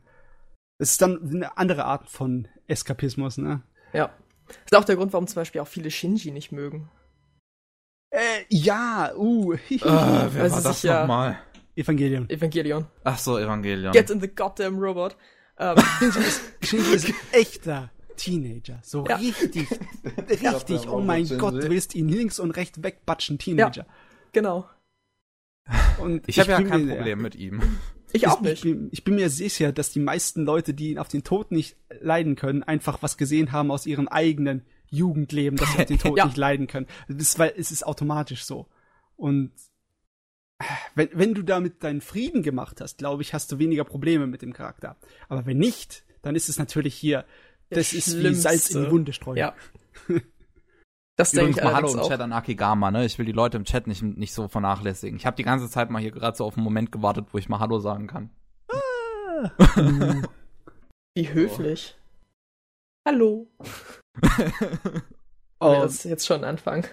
Das 0.79 0.91
ist 0.91 1.01
dann 1.01 1.29
eine 1.29 1.57
andere 1.57 1.85
Art 1.85 2.09
von 2.09 2.47
Eskapismus, 2.67 3.37
ne? 3.37 3.61
Ja. 3.93 4.11
Das 4.47 4.57
ist 4.71 4.75
auch 4.75 4.83
der 4.83 4.95
Grund, 4.95 5.13
warum 5.13 5.27
zum 5.27 5.35
Beispiel 5.35 5.61
auch 5.61 5.67
viele 5.67 5.91
Shinji 5.91 6.31
nicht 6.31 6.51
mögen. 6.51 6.89
Äh, 8.11 8.43
ja, 8.49 9.13
uh, 9.15 9.53
Äh, 9.69 9.79
wer 9.79 10.33
Weil 10.33 10.51
war 10.51 10.61
sie 10.61 10.63
das 10.67 10.83
ja- 10.83 11.01
nochmal? 11.01 11.39
Evangelion. 11.75 12.29
Evangelion. 12.29 12.85
Ach 13.03 13.17
so, 13.17 13.39
Evangelion. 13.39 13.93
Get 13.93 14.09
in 14.11 14.19
the 14.21 14.27
goddamn 14.27 14.77
robot. 14.77 15.15
Ähm, 15.57 15.75
Shinji 16.61 16.93
ist 16.93 17.07
ein 17.07 17.15
echter 17.31 17.89
Teenager. 18.17 18.79
So 18.83 19.05
Ja. 19.07 19.15
richtig, 19.17 19.67
richtig, 20.29 20.87
oh 20.89 20.99
mein 21.01 21.27
Gott, 21.37 21.55
du 21.55 21.69
willst 21.69 21.95
ihn 21.95 22.07
links 22.09 22.39
und 22.39 22.51
rechts 22.51 22.81
wegbatschen, 22.83 23.37
Teenager. 23.39 23.85
genau. 24.31 24.67
Und 25.99 26.27
Ich 26.27 26.39
habe 26.39 26.51
ja 26.51 26.61
kein 26.61 26.85
mir- 26.85 26.95
Problem 26.95 27.21
mit 27.21 27.35
ihm. 27.35 27.61
Ich 28.11 28.27
auch 28.27 28.41
Ich 28.41 28.47
nicht. 28.49 28.61
bin, 28.63 28.89
ich 28.91 29.03
bin 29.03 29.15
mir 29.15 29.29
sicher, 29.29 29.71
dass 29.71 29.91
die 29.91 29.99
meisten 29.99 30.43
Leute, 30.43 30.73
die 30.73 30.91
ihn 30.91 30.99
auf 30.99 31.07
den 31.07 31.23
Tod 31.23 31.51
nicht 31.51 31.77
leiden 32.01 32.35
können, 32.35 32.61
einfach 32.61 33.01
was 33.01 33.17
gesehen 33.17 33.51
haben 33.51 33.71
aus 33.71 33.85
ihrem 33.87 34.07
eigenen 34.07 34.63
Jugendleben, 34.91 35.57
dass 35.57 35.71
sie 35.71 35.79
auf 35.79 35.85
den 35.85 35.97
Tod 35.97 36.17
Ja. 36.17 36.25
nicht 36.25 36.37
leiden 36.37 36.67
können. 36.67 36.85
Das 37.07 37.17
ist, 37.17 37.39
weil 37.39 37.53
es 37.57 37.71
ist 37.71 37.85
automatisch 37.87 38.43
so. 38.45 38.67
Und 39.15 39.51
wenn, 40.95 41.09
wenn 41.13 41.33
du 41.33 41.41
damit 41.41 41.83
deinen 41.83 42.01
Frieden 42.01 42.43
gemacht 42.43 42.79
hast, 42.81 42.97
glaube 42.99 43.21
ich, 43.23 43.33
hast 43.33 43.51
du 43.51 43.57
weniger 43.59 43.83
Probleme 43.83 44.27
mit 44.27 44.41
dem 44.43 44.53
Charakter. 44.53 44.95
Aber 45.27 45.45
wenn 45.45 45.57
nicht, 45.57 46.03
dann 46.21 46.35
ist 46.35 46.49
es 46.49 46.59
natürlich 46.59 46.93
hier, 46.95 47.25
Das 47.69 47.93
ist 47.93 48.17
wie 48.19 48.33
Salz 48.33 48.69
in 48.71 48.85
die. 48.85 48.91
Wunde 48.91 49.13
streuen. 49.13 49.37
Ja. 49.37 49.53
Das 51.15 51.29
denke 51.29 51.51
ich 51.51 51.57
mal 51.63 51.75
Hallo 51.75 51.93
im 51.93 51.99
auch. 51.99 52.09
Chat 52.09 52.19
an 52.21 52.33
Akigama, 52.33 52.89
ne? 52.89 53.05
Ich 53.05 53.19
will 53.19 53.25
die 53.27 53.33
Leute 53.33 53.57
im 53.57 53.65
Chat 53.65 53.85
nicht, 53.85 54.01
nicht 54.01 54.33
so 54.33 54.47
vernachlässigen. 54.47 55.15
Ich 55.15 55.27
habe 55.27 55.35
die 55.37 55.43
ganze 55.43 55.69
Zeit 55.69 55.91
mal 55.91 56.01
hier 56.01 56.09
gerade 56.09 56.35
so 56.35 56.43
auf 56.43 56.57
einen 56.57 56.63
Moment 56.63 56.91
gewartet, 56.91 57.27
wo 57.31 57.37
ich 57.37 57.47
mal 57.49 57.59
Hallo 57.59 57.77
sagen 57.77 58.07
kann. 58.07 58.31
Wie 61.15 61.31
höflich. 61.31 61.95
Hallo. 63.07 63.47
Oh, 63.59 64.19
Oh. 65.59 65.81
Das 65.83 65.93
ist 65.93 66.03
jetzt 66.05 66.25
schon 66.25 66.37
ein 66.39 66.49
Anfang. 66.49 66.85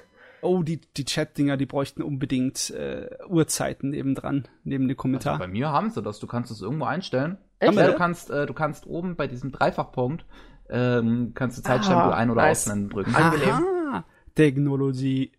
oh 0.42 0.62
die, 0.62 0.80
die 0.96 1.04
Chat-Dinger, 1.04 1.56
die 1.56 1.66
bräuchten 1.66 2.02
unbedingt 2.02 2.70
äh, 2.70 3.08
Uhrzeiten 3.26 3.90
nebendran, 3.90 4.46
neben 4.64 4.86
dem 4.86 4.96
Kommentar. 4.96 5.32
Also 5.34 5.44
bei 5.44 5.48
mir 5.48 5.70
haben 5.70 5.90
sie 5.90 6.02
das. 6.02 6.20
Du 6.20 6.26
kannst 6.26 6.50
es 6.50 6.60
irgendwo 6.60 6.84
einstellen. 6.84 7.38
Echt? 7.58 7.74
Ja, 7.74 7.86
du 7.86 7.94
kannst, 7.96 8.30
äh, 8.30 8.46
du 8.46 8.52
kannst 8.54 8.86
oben 8.86 9.16
bei 9.16 9.26
diesem 9.26 9.50
Dreifachpunkt 9.50 10.24
ähm, 10.70 11.32
kannst 11.34 11.58
du 11.58 11.62
Zeitstempel 11.62 12.12
Ah, 12.12 12.16
ein- 12.16 12.30
oder 12.30 12.42
nice. 12.42 12.62
ausblenden 12.66 12.90
drücken. 12.90 13.14
Ah. 13.14 13.28
angenehm. 13.30 13.50
Aha, 13.50 14.04
Technologie. 14.34 15.32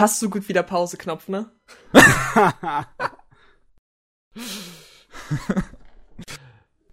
Hast 0.00 0.22
du 0.22 0.30
gut 0.30 0.48
wieder 0.48 0.62
Pause-Knopf, 0.62 1.28
ne? 1.28 1.50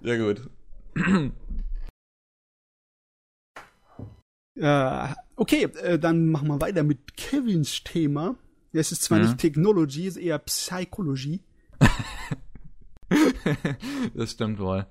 Ja 0.01 0.17
gut. 0.17 0.49
Äh, 4.55 5.07
okay, 5.35 5.63
äh, 5.63 5.99
dann 5.99 6.29
machen 6.29 6.47
wir 6.47 6.61
weiter 6.61 6.83
mit 6.83 7.15
Kevins 7.17 7.83
Thema. 7.83 8.35
Es 8.73 8.91
ist 8.91 9.03
zwar 9.03 9.19
Mhm. 9.19 9.25
nicht 9.25 9.37
Technology, 9.39 10.07
es 10.07 10.17
ist 10.17 10.23
eher 10.23 10.39
Psychologie. 10.39 11.43
das 14.15 14.31
stimmt 14.31 14.59
wohl. 14.59 14.85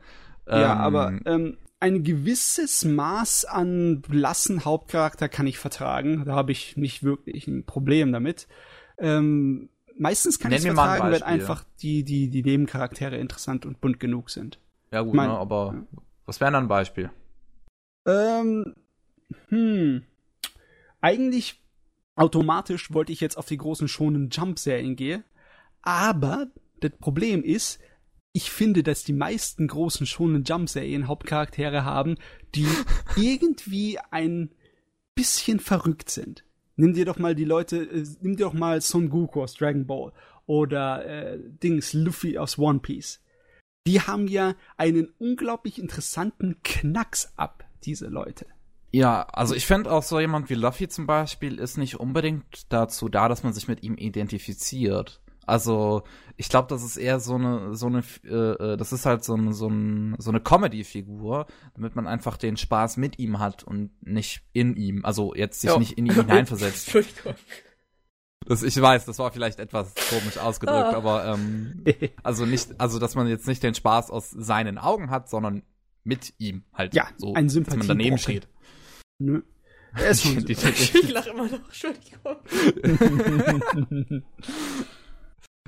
ja, 0.48 0.72
Ähm, 0.72 0.78
aber 0.78 1.20
ähm, 1.26 1.58
ein 1.80 2.04
gewisses 2.04 2.84
Maß 2.84 3.44
an 3.44 4.00
blassen 4.00 4.64
Hauptcharakter 4.64 5.28
kann 5.28 5.46
ich 5.46 5.58
vertragen. 5.58 6.24
Da 6.24 6.34
habe 6.34 6.52
ich 6.52 6.76
nicht 6.76 7.02
wirklich 7.02 7.46
ein 7.46 7.64
Problem 7.64 8.12
damit. 8.12 8.48
Ähm, 8.98 9.68
meistens 9.98 10.38
kann 10.38 10.52
ich 10.52 10.64
es 10.64 10.64
mal 10.64 10.70
ein 10.70 10.98
vertragen, 10.98 11.12
wenn 11.12 11.22
einfach 11.22 11.64
die, 11.82 12.02
die, 12.02 12.28
die 12.28 12.42
Nebencharaktere 12.42 13.16
interessant 13.18 13.66
und 13.66 13.80
bunt 13.80 14.00
genug 14.00 14.30
sind. 14.30 14.58
Ja 14.90 15.02
gut, 15.02 15.14
mein- 15.14 15.28
ne, 15.28 15.36
aber 15.36 15.86
was 16.24 16.40
wäre 16.40 16.52
dann 16.52 16.64
ein 16.64 16.68
Beispiel? 16.68 17.10
Ähm, 18.06 18.74
hm. 19.48 20.02
Eigentlich 21.00 21.60
automatisch 22.14 22.92
wollte 22.92 23.12
ich 23.12 23.20
jetzt 23.20 23.36
auf 23.36 23.46
die 23.46 23.58
großen 23.58 23.88
schonen 23.88 24.30
Jump-Serien 24.30 24.96
gehen. 24.96 25.24
Aber 25.82 26.46
das 26.80 26.92
Problem 26.98 27.42
ist, 27.44 27.80
ich 28.36 28.50
finde, 28.50 28.82
dass 28.82 29.02
die 29.02 29.14
meisten 29.14 29.66
großen 29.66 30.04
Shonen 30.04 30.44
Jump 30.44 30.68
Serien 30.68 31.08
Hauptcharaktere 31.08 31.86
haben, 31.86 32.16
die 32.54 32.68
irgendwie 33.16 33.98
ein 34.10 34.50
bisschen 35.14 35.58
verrückt 35.58 36.10
sind. 36.10 36.44
Nimm 36.76 36.92
dir 36.92 37.06
doch 37.06 37.18
mal 37.18 37.34
die 37.34 37.46
Leute, 37.46 37.78
äh, 37.78 38.04
nimm 38.20 38.36
dir 38.36 38.44
doch 38.44 38.52
mal 38.52 38.82
Son 38.82 39.08
Goku 39.08 39.42
aus 39.42 39.54
Dragon 39.54 39.86
Ball 39.86 40.12
oder 40.44 41.06
äh, 41.06 41.38
Dings 41.62 41.94
Luffy 41.94 42.36
aus 42.36 42.58
One 42.58 42.80
Piece. 42.80 43.22
Die 43.86 44.02
haben 44.02 44.28
ja 44.28 44.54
einen 44.76 45.14
unglaublich 45.18 45.78
interessanten 45.78 46.56
Knacks 46.62 47.32
ab, 47.36 47.64
diese 47.84 48.08
Leute. 48.08 48.44
Ja, 48.92 49.22
also 49.22 49.54
ich 49.54 49.64
fände 49.64 49.90
auch 49.90 50.02
so 50.02 50.20
jemand 50.20 50.50
wie 50.50 50.54
Luffy 50.56 50.88
zum 50.88 51.06
Beispiel 51.06 51.58
ist 51.58 51.78
nicht 51.78 51.98
unbedingt 51.98 52.70
dazu 52.70 53.08
da, 53.08 53.30
dass 53.30 53.44
man 53.44 53.54
sich 53.54 53.66
mit 53.66 53.82
ihm 53.82 53.96
identifiziert. 53.96 55.22
Also 55.46 56.02
ich 56.36 56.48
glaube, 56.48 56.68
das 56.68 56.82
ist 56.84 56.96
eher 56.96 57.20
so 57.20 57.36
eine, 57.36 57.74
so 57.74 57.86
eine, 57.86 58.02
äh, 58.24 58.72
äh, 58.72 58.76
das 58.76 58.92
ist 58.92 59.06
halt 59.06 59.24
so 59.24 59.34
eine, 59.34 59.52
so, 59.54 59.68
ein, 59.68 60.16
so 60.18 60.30
eine 60.30 60.40
Comedy-Figur, 60.40 61.46
damit 61.74 61.96
man 61.96 62.06
einfach 62.06 62.36
den 62.36 62.56
Spaß 62.56 62.96
mit 62.98 63.18
ihm 63.18 63.38
hat 63.38 63.62
und 63.64 63.90
nicht 64.06 64.42
in 64.52 64.76
ihm. 64.76 65.04
Also 65.04 65.34
jetzt 65.34 65.60
sich 65.60 65.70
Ja. 65.70 65.78
nicht 65.78 65.92
in 65.92 66.06
ihn 66.06 66.14
hineinversetzt. 66.14 66.86
Entschuldigung. 66.94 67.34
Das, 68.48 68.62
ich 68.62 68.80
weiß, 68.80 69.06
das 69.06 69.18
war 69.18 69.32
vielleicht 69.32 69.58
etwas 69.58 69.94
komisch 70.08 70.38
ausgedrückt, 70.38 70.78
Ah. 70.94 70.96
aber 70.96 71.24
ähm, 71.26 71.82
also 72.22 72.44
nicht, 72.46 72.78
also 72.80 72.98
dass 72.98 73.14
man 73.14 73.26
jetzt 73.26 73.48
nicht 73.48 73.62
den 73.62 73.74
Spaß 73.74 74.10
aus 74.10 74.30
seinen 74.30 74.78
Augen 74.78 75.10
hat, 75.10 75.28
sondern 75.28 75.62
mit 76.04 76.34
ihm 76.38 76.62
halt. 76.72 76.94
Ja, 76.94 77.08
so, 77.16 77.34
ein 77.34 77.46
dass 77.48 77.76
man 77.76 77.88
daneben 77.88 78.18
steht. 78.18 78.46
Nö. 79.18 79.42
Er 79.98 80.10
ist 80.10 80.24
schon. 80.24 80.36
Ich 80.46 81.08
lache 81.08 81.30
immer 81.30 81.44
noch, 81.46 81.64
Entschuldigung. 81.64 82.36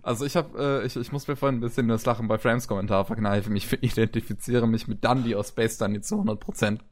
Also 0.09 0.24
ich 0.24 0.36
habe, 0.36 0.80
äh, 0.82 0.86
ich, 0.86 0.96
ich 0.96 1.12
muss 1.12 1.28
mir 1.28 1.36
vorhin 1.36 1.59
ein 1.59 1.61
bisschen 1.61 1.86
das 1.88 2.06
Lachen 2.06 2.28
bei 2.28 2.38
Frames 2.38 2.66
Kommentar 2.66 3.04
verkneifen. 3.04 3.54
Ich 3.54 3.70
identifiziere 3.82 4.66
mich 4.66 4.88
mit 4.88 5.04
Dundee 5.04 5.34
aus 5.34 5.48
Space 5.50 5.76
Dundee 5.76 6.00
zu 6.00 6.14
100 6.14 6.40
Prozent. 6.40 6.82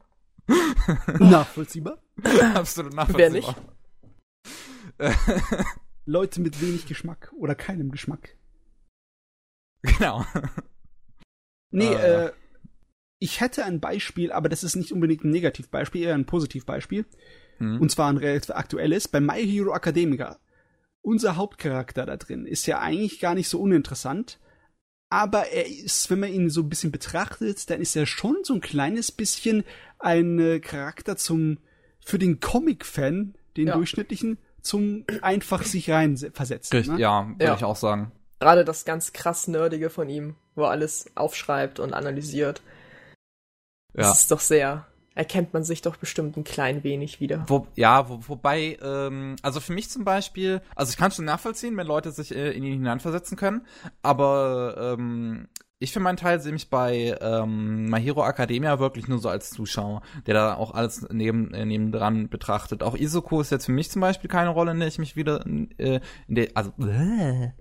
Nachvollziehbar. 1.19 1.97
Absolut 2.53 2.93
Wer 3.17 3.31
nicht? 3.31 3.47
nachvollziehbar. 3.47 3.73
Leute 6.05 6.41
mit 6.41 6.61
wenig 6.61 6.85
Geschmack 6.85 7.33
oder 7.39 7.55
keinem 7.55 7.89
Geschmack. 7.91 8.37
genau. 9.81 10.23
Nee, 11.71 11.95
Ah. 11.95 12.25
äh, 12.27 12.31
ich 13.19 13.41
hätte 13.41 13.65
ein 13.65 13.79
Beispiel, 13.79 14.31
aber 14.31 14.47
das 14.47 14.63
ist 14.63 14.75
nicht 14.75 14.91
unbedingt 14.91 15.23
ein 15.23 15.31
Negativbeispiel, 15.31 16.03
eher 16.03 16.13
ein 16.13 16.25
Positivbeispiel. 16.27 17.05
Hm. 17.57 17.81
Und 17.81 17.89
zwar 17.91 18.09
ein 18.09 18.17
relativ 18.17 18.51
aktuelles. 18.51 19.07
Bei 19.07 19.19
My 19.19 19.43
Hero 19.43 19.75
Academia. 19.75 20.37
Unser 21.07 21.37
Hauptcharakter 21.37 22.05
da 22.05 22.17
drin 22.17 22.45
ist 22.45 22.65
ja 22.67 22.79
eigentlich 22.79 23.21
gar 23.21 23.33
nicht 23.33 23.47
so 23.47 23.61
uninteressant. 23.61 24.39
Aber 25.09 25.47
er 25.47 25.65
ist, 25.65 26.09
wenn 26.11 26.19
man 26.19 26.33
ihn 26.33 26.49
so 26.49 26.61
ein 26.63 26.67
bisschen 26.69 26.91
betrachtet, 26.91 27.69
dann 27.69 27.79
ist 27.79 27.95
er 27.95 28.05
schon 28.05 28.35
so 28.43 28.53
ein 28.53 28.59
kleines 28.59 29.13
bisschen 29.13 29.63
ein 29.99 30.37
äh, 30.37 30.59
Charakter 30.59 31.15
zum, 31.15 31.59
für 32.03 32.19
den 32.19 32.41
Comic-Fan, 32.41 33.35
den 33.55 33.67
Ja. 33.67 33.75
durchschnittlichen, 33.75 34.37
zum 34.61 35.05
einfach 35.21 35.63
sich 35.63 35.89
reinversetzen. 35.89 36.77
Richtig, 36.77 36.95
Ne? 36.95 37.01
ja, 37.01 37.25
würde 37.25 37.45
Ja. 37.45 37.55
ich 37.55 37.63
auch 37.63 37.77
sagen. 37.77 38.11
Gerade 38.41 38.65
das 38.65 38.83
ganz 38.83 39.13
krass 39.13 39.47
Nerdige 39.47 39.89
von 39.89 40.09
ihm, 40.09 40.35
wo 40.55 40.63
er 40.63 40.71
alles 40.71 41.09
aufschreibt 41.15 41.79
und 41.79 41.93
analysiert. 41.93 42.61
Ja. 43.93 44.03
Das 44.09 44.19
ist 44.23 44.31
doch 44.31 44.41
sehr, 44.41 44.85
erkennt 45.17 45.53
man 45.53 45.63
sich 45.63 45.81
doch 45.81 45.97
bestimmt 45.97 46.37
ein 46.37 46.43
klein 46.43 46.83
wenig 46.83 47.19
wieder. 47.19 47.43
Wo, 47.47 47.67
ja, 47.75 48.07
wo, 48.07 48.19
wobei, 48.27 48.77
ähm, 48.81 49.35
also 49.41 49.59
für 49.59 49.73
mich 49.73 49.89
zum 49.89 50.05
Beispiel, 50.05 50.61
also 50.75 50.91
ich 50.91 50.97
kann 50.97 51.11
schon 51.11 51.25
nachvollziehen, 51.25 51.75
wenn 51.75 51.87
Leute 51.87 52.11
sich 52.11 52.33
äh, 52.33 52.51
in 52.51 52.63
ihn 52.63 52.73
hineinversetzen 52.73 53.35
können, 53.35 53.65
aber 54.03 54.95
ähm, 54.97 55.47
ich 55.79 55.91
für 55.91 55.99
meinen 55.99 56.17
Teil 56.17 56.39
sehe 56.39 56.51
mich 56.51 56.69
bei 56.69 57.15
ähm, 57.21 57.85
My 57.85 58.01
Hero 58.01 58.27
Academia 58.27 58.79
wirklich 58.79 59.07
nur 59.07 59.19
so 59.19 59.29
als 59.29 59.51
Zuschauer, 59.51 60.01
der 60.25 60.33
da 60.33 60.55
auch 60.55 60.73
alles 60.73 61.07
neben, 61.11 61.53
äh, 61.53 61.65
nebendran 61.65 62.29
betrachtet. 62.29 62.81
Auch 62.81 62.95
Isoko 62.95 63.41
ist 63.41 63.51
jetzt 63.51 63.67
für 63.67 63.71
mich 63.71 63.91
zum 63.91 64.01
Beispiel 64.01 64.29
keine 64.29 64.49
Rolle, 64.49 64.71
in 64.71 64.79
der 64.79 64.87
ich 64.87 64.97
mich 64.97 65.15
wieder, 65.15 65.45
äh, 65.77 65.99
in 66.27 66.35
der, 66.35 66.49
also, 66.55 66.71
äh. 66.79 67.51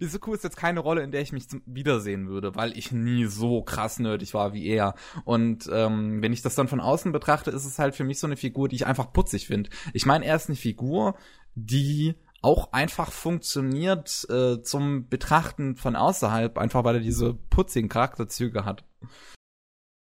Isoko 0.00 0.34
ist 0.34 0.44
jetzt 0.44 0.58
keine 0.58 0.80
Rolle, 0.80 1.02
in 1.02 1.12
der 1.12 1.22
ich 1.22 1.32
mich 1.32 1.48
zum, 1.48 1.62
wiedersehen 1.64 2.28
würde, 2.28 2.54
weil 2.54 2.76
ich 2.76 2.92
nie 2.92 3.24
so 3.24 3.62
krass 3.62 3.98
nerdig 3.98 4.34
war 4.34 4.52
wie 4.52 4.66
er. 4.66 4.94
Und 5.24 5.68
ähm, 5.72 6.20
wenn 6.22 6.34
ich 6.34 6.42
das 6.42 6.56
dann 6.56 6.68
von 6.68 6.80
außen 6.80 7.10
betrachte, 7.10 7.50
ist 7.50 7.64
es 7.64 7.78
halt 7.78 7.94
für 7.94 8.04
mich 8.04 8.18
so 8.18 8.26
eine 8.26 8.36
Figur, 8.36 8.68
die 8.68 8.76
ich 8.76 8.86
einfach 8.86 9.14
putzig 9.14 9.46
finde. 9.46 9.70
Ich 9.94 10.04
meine, 10.04 10.26
er 10.26 10.36
ist 10.36 10.50
eine 10.50 10.56
Figur, 10.56 11.14
die 11.54 12.16
auch 12.42 12.72
einfach 12.72 13.12
funktioniert 13.12 14.26
äh, 14.30 14.62
zum 14.62 15.08
Betrachten 15.08 15.76
von 15.76 15.96
außerhalb, 15.96 16.56
einfach 16.58 16.84
weil 16.84 16.96
er 16.96 17.00
diese 17.00 17.34
putzigen 17.34 17.88
Charakterzüge 17.88 18.64
hat. 18.64 18.84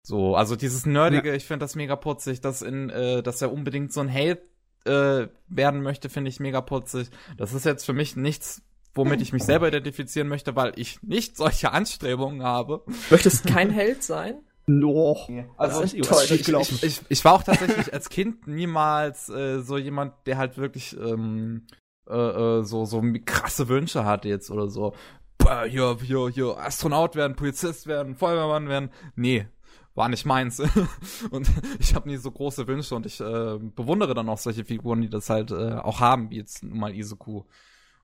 So, 0.02 0.36
also 0.36 0.56
dieses 0.56 0.86
Nerdige, 0.86 1.34
ich 1.34 1.44
finde 1.44 1.64
das 1.64 1.74
mega 1.74 1.96
putzig, 1.96 2.40
dass 2.40 2.62
in, 2.62 2.90
äh, 2.90 3.22
dass 3.22 3.42
er 3.42 3.52
unbedingt 3.52 3.92
so 3.92 4.00
ein 4.00 4.08
Held 4.08 4.40
äh, 4.84 5.28
werden 5.48 5.82
möchte, 5.82 6.08
finde 6.08 6.30
ich 6.30 6.40
mega 6.40 6.60
putzig. 6.60 7.10
Das 7.36 7.52
ist 7.52 7.64
jetzt 7.64 7.84
für 7.84 7.92
mich 7.92 8.16
nichts, 8.16 8.62
womit 8.94 9.20
ich 9.20 9.32
mich 9.32 9.44
selber 9.44 9.68
identifizieren 9.68 10.28
möchte, 10.28 10.56
weil 10.56 10.72
ich 10.76 11.02
nicht 11.02 11.36
solche 11.36 11.72
Anstrebungen 11.72 12.42
habe. 12.42 12.82
Möchtest 13.10 13.46
kein 13.46 13.70
Held 13.70 14.02
sein? 14.02 14.40
No. 14.66 15.16
Also 15.56 15.82
ich, 15.82 15.96
ich, 15.96 16.82
ich, 16.82 17.00
ich 17.08 17.24
war 17.24 17.32
auch 17.32 17.42
tatsächlich 17.42 17.92
als 17.92 18.10
Kind 18.10 18.46
niemals 18.46 19.30
äh, 19.30 19.60
so 19.60 19.78
jemand, 19.78 20.14
der 20.26 20.36
halt 20.36 20.58
wirklich 20.58 20.94
ähm, 20.98 21.66
äh, 22.08 22.58
äh, 22.58 22.62
so 22.64 22.84
so 22.84 23.02
krasse 23.24 23.68
Wünsche 23.68 24.04
hatte 24.04 24.28
jetzt 24.28 24.50
oder 24.50 24.68
so. 24.68 24.94
Boah, 25.38 25.64
hier, 25.64 25.96
hier, 26.02 26.28
hier, 26.28 26.58
Astronaut 26.58 27.14
werden, 27.14 27.36
Polizist 27.36 27.86
werden, 27.86 28.16
Feuerwehrmann 28.16 28.68
werden. 28.68 28.90
Nee, 29.14 29.46
war 29.94 30.08
nicht 30.08 30.26
meins. 30.26 30.60
und 31.30 31.48
ich 31.78 31.94
habe 31.94 32.08
nie 32.08 32.16
so 32.16 32.30
große 32.30 32.66
Wünsche 32.66 32.94
und 32.94 33.06
ich 33.06 33.20
äh, 33.20 33.58
bewundere 33.58 34.14
dann 34.14 34.28
auch 34.28 34.38
solche 34.38 34.64
Figuren, 34.64 35.00
die 35.00 35.10
das 35.10 35.30
halt 35.30 35.50
äh, 35.50 35.74
auch 35.74 36.00
haben, 36.00 36.30
wie 36.30 36.36
jetzt 36.36 36.64
nun 36.64 36.78
mal 36.78 36.94
Izuku. 36.94 37.44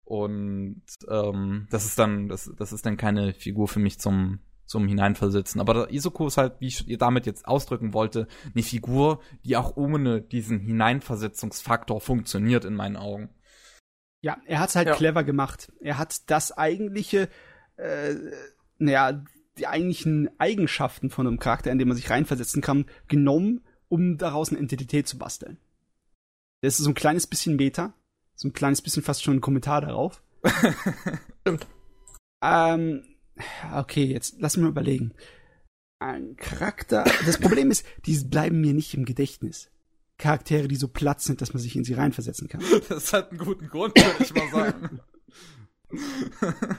Und 0.04 0.82
ähm, 1.08 1.66
das 1.70 1.86
ist 1.86 1.98
dann, 1.98 2.28
das, 2.28 2.52
das 2.56 2.72
ist 2.72 2.84
dann 2.84 2.96
keine 2.96 3.32
Figur 3.32 3.68
für 3.68 3.80
mich 3.80 3.98
zum 3.98 4.38
zum 4.66 4.88
Hineinversetzen. 4.88 5.60
Aber 5.60 5.92
Izuku 5.92 6.26
ist 6.26 6.36
halt, 6.36 6.54
wie 6.60 6.68
ich 6.68 6.86
damit 6.98 7.26
jetzt 7.26 7.46
ausdrücken 7.46 7.92
wollte, 7.92 8.26
eine 8.54 8.62
Figur, 8.62 9.20
die 9.44 9.56
auch 9.56 9.76
ohne 9.76 10.22
diesen 10.22 10.60
Hineinversetzungsfaktor 10.60 12.00
funktioniert 12.00 12.64
in 12.64 12.74
meinen 12.74 12.96
Augen. 12.96 13.30
Ja, 14.24 14.38
er 14.46 14.58
hat's 14.58 14.74
halt 14.74 14.88
Ja. 14.88 14.94
clever 14.94 15.22
gemacht. 15.22 15.70
Er 15.80 15.98
hat 15.98 16.30
das 16.30 16.50
eigentliche, 16.56 17.28
äh, 17.76 18.14
naja, 18.78 19.22
die 19.58 19.66
eigentlichen 19.66 20.30
Eigenschaften 20.40 21.10
von 21.10 21.26
einem 21.26 21.38
Charakter, 21.38 21.70
in 21.70 21.76
den 21.78 21.88
man 21.88 21.96
sich 21.98 22.08
reinversetzen 22.08 22.62
kann, 22.62 22.86
genommen, 23.06 23.60
um 23.90 24.16
daraus 24.16 24.48
eine 24.48 24.60
Identität 24.60 25.06
zu 25.06 25.18
basteln. 25.18 25.58
Das 26.62 26.78
ist 26.78 26.84
so 26.86 26.90
ein 26.90 26.94
kleines 26.94 27.26
bisschen 27.26 27.56
Meta, 27.56 27.92
so 28.34 28.48
ein 28.48 28.54
kleines 28.54 28.80
bisschen 28.80 29.02
fast 29.02 29.22
schon 29.22 29.36
ein 29.36 29.40
Kommentar 29.42 29.82
darauf. 29.82 30.22
Stimmt. 31.42 31.66
Ähm, 32.42 33.04
okay, 33.74 34.04
jetzt 34.04 34.36
lass 34.38 34.56
mich 34.56 34.62
mal 34.64 34.70
überlegen. 34.70 35.12
Ein 35.98 36.36
Charakter. 36.36 37.04
Das 37.26 37.38
Problem 37.38 37.70
ist, 37.70 37.84
die 38.06 38.16
bleiben 38.24 38.62
mir 38.62 38.72
nicht 38.72 38.94
im 38.94 39.04
Gedächtnis. 39.04 39.70
Charaktere, 40.18 40.68
die 40.68 40.76
so 40.76 40.88
platt 40.88 41.20
sind, 41.20 41.40
dass 41.40 41.52
man 41.54 41.60
sich 41.62 41.74
in 41.76 41.84
sie 41.84 41.94
reinversetzen 41.94 42.48
kann. 42.48 42.62
Das 42.88 43.12
hat 43.12 43.30
einen 43.30 43.38
guten 43.38 43.68
Grund, 43.68 43.94
würde 43.96 44.22
ich 44.24 44.34
mal 44.34 44.48
sagen. 44.50 45.00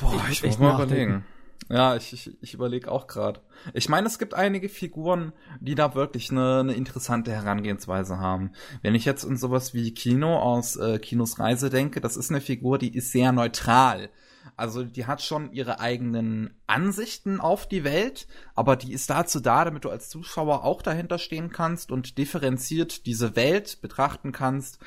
Boah, 0.00 0.24
Ich 0.30 0.42
ich 0.42 0.50
muss 0.50 0.58
mal 0.58 0.72
nachdenken. 0.78 0.92
überlegen. 0.94 1.24
Ja, 1.68 1.94
ich, 1.94 2.12
ich, 2.12 2.42
ich 2.42 2.54
überlege 2.54 2.90
auch 2.90 3.06
gerade. 3.06 3.40
Ich 3.74 3.88
meine, 3.88 4.06
es 4.08 4.18
gibt 4.18 4.34
einige 4.34 4.68
Figuren, 4.68 5.32
die 5.60 5.74
da 5.76 5.94
wirklich 5.94 6.30
eine, 6.30 6.60
eine 6.60 6.72
interessante 6.72 7.30
Herangehensweise 7.32 8.18
haben. 8.18 8.52
Wenn 8.82 8.94
ich 8.94 9.04
jetzt 9.04 9.24
an 9.24 9.36
sowas 9.36 9.72
wie 9.74 9.92
Kino 9.94 10.36
aus 10.38 10.76
äh, 10.76 10.98
Kinos 10.98 11.38
Reise 11.38 11.70
denke, 11.70 12.00
das 12.00 12.16
ist 12.16 12.30
eine 12.30 12.40
Figur, 12.40 12.78
die 12.78 12.96
ist 12.96 13.12
sehr 13.12 13.30
neutral. 13.30 14.10
Also 14.56 14.84
die 14.84 15.06
hat 15.06 15.22
schon 15.22 15.52
ihre 15.52 15.80
eigenen 15.80 16.60
Ansichten 16.66 17.40
auf 17.40 17.68
die 17.68 17.84
Welt, 17.84 18.26
aber 18.54 18.76
die 18.76 18.92
ist 18.92 19.10
dazu 19.10 19.40
da, 19.40 19.64
damit 19.64 19.84
du 19.84 19.90
als 19.90 20.08
Zuschauer 20.08 20.64
auch 20.64 20.82
dahinter 20.82 21.18
stehen 21.18 21.50
kannst 21.50 21.90
und 21.90 22.18
differenziert 22.18 23.06
diese 23.06 23.36
Welt 23.36 23.80
betrachten 23.80 24.32
kannst, 24.32 24.78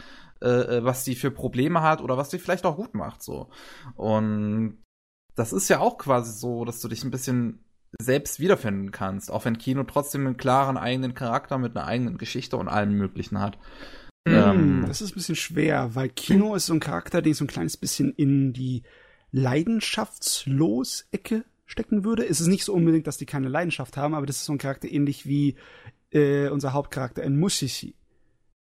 äh, 0.42 0.78
äh, 0.78 0.84
was 0.84 1.06
sie 1.06 1.16
für 1.16 1.32
Probleme 1.32 1.82
hat 1.82 2.02
oder 2.02 2.18
was 2.18 2.32
sie 2.32 2.40
vielleicht 2.40 2.66
auch 2.66 2.76
gut 2.76 2.94
macht. 2.94 3.24
So. 3.24 3.50
Und 3.96 4.84
das 5.36 5.54
ist 5.54 5.70
ja 5.70 5.80
auch 5.80 5.98
quasi 5.98 6.32
so, 6.32 6.66
dass 6.66 6.82
du 6.82 6.88
dich 6.88 7.04
ein 7.04 7.12
bisschen 7.12 7.64
selbst 8.00 8.40
wiederfinden 8.40 8.92
kannst, 8.92 9.32
auch 9.32 9.46
wenn 9.46 9.58
Kino 9.58 9.84
trotzdem 9.84 10.26
einen 10.26 10.38
klaren 10.38 10.78
eigenen 10.78 11.14
Charakter 11.14 11.58
mit 11.58 11.76
einer 11.76 11.86
eigenen 11.86 12.18
Geschichte 12.18 12.58
und 12.58 12.68
allem 12.68 12.98
Möglichen 12.98 13.40
hat. 13.40 13.58
Ähm, 14.26 14.86
das 14.88 15.02
ist 15.02 15.12
ein 15.12 15.16
bisschen 15.16 15.36
schwer, 15.36 15.96
weil 15.96 16.10
Kino 16.10 16.56
ist 16.56 16.68
so 16.68 16.74
ein 16.74 16.80
Charakter, 16.80 17.22
den 17.22 17.32
ich 17.32 17.38
so 17.38 17.44
ein 17.44 17.50
kleines 17.50 17.78
bisschen 17.78 18.14
in 18.14 18.54
die 18.54 18.84
Leidenschaftslos-Ecke 19.34 21.44
stecken 21.66 22.06
würde. 22.06 22.26
Es 22.28 22.40
ist 22.40 22.48
nicht 22.48 22.64
so 22.64 22.74
unbedingt, 22.74 23.08
dass 23.08 23.18
die 23.18 23.26
keine 23.26 23.50
Leidenschaft 23.50 23.98
haben, 23.98 24.14
aber 24.14 24.26
das 24.26 24.38
ist 24.38 24.46
so 24.46 24.54
ein 24.54 24.58
Charakter 24.60 24.90
ähnlich 24.90 25.28
wie 25.28 25.56
äh, 26.12 26.48
unser 26.50 26.72
Hauptcharakter 26.74 27.24
in 27.24 27.40
Mushishi, 27.40 27.96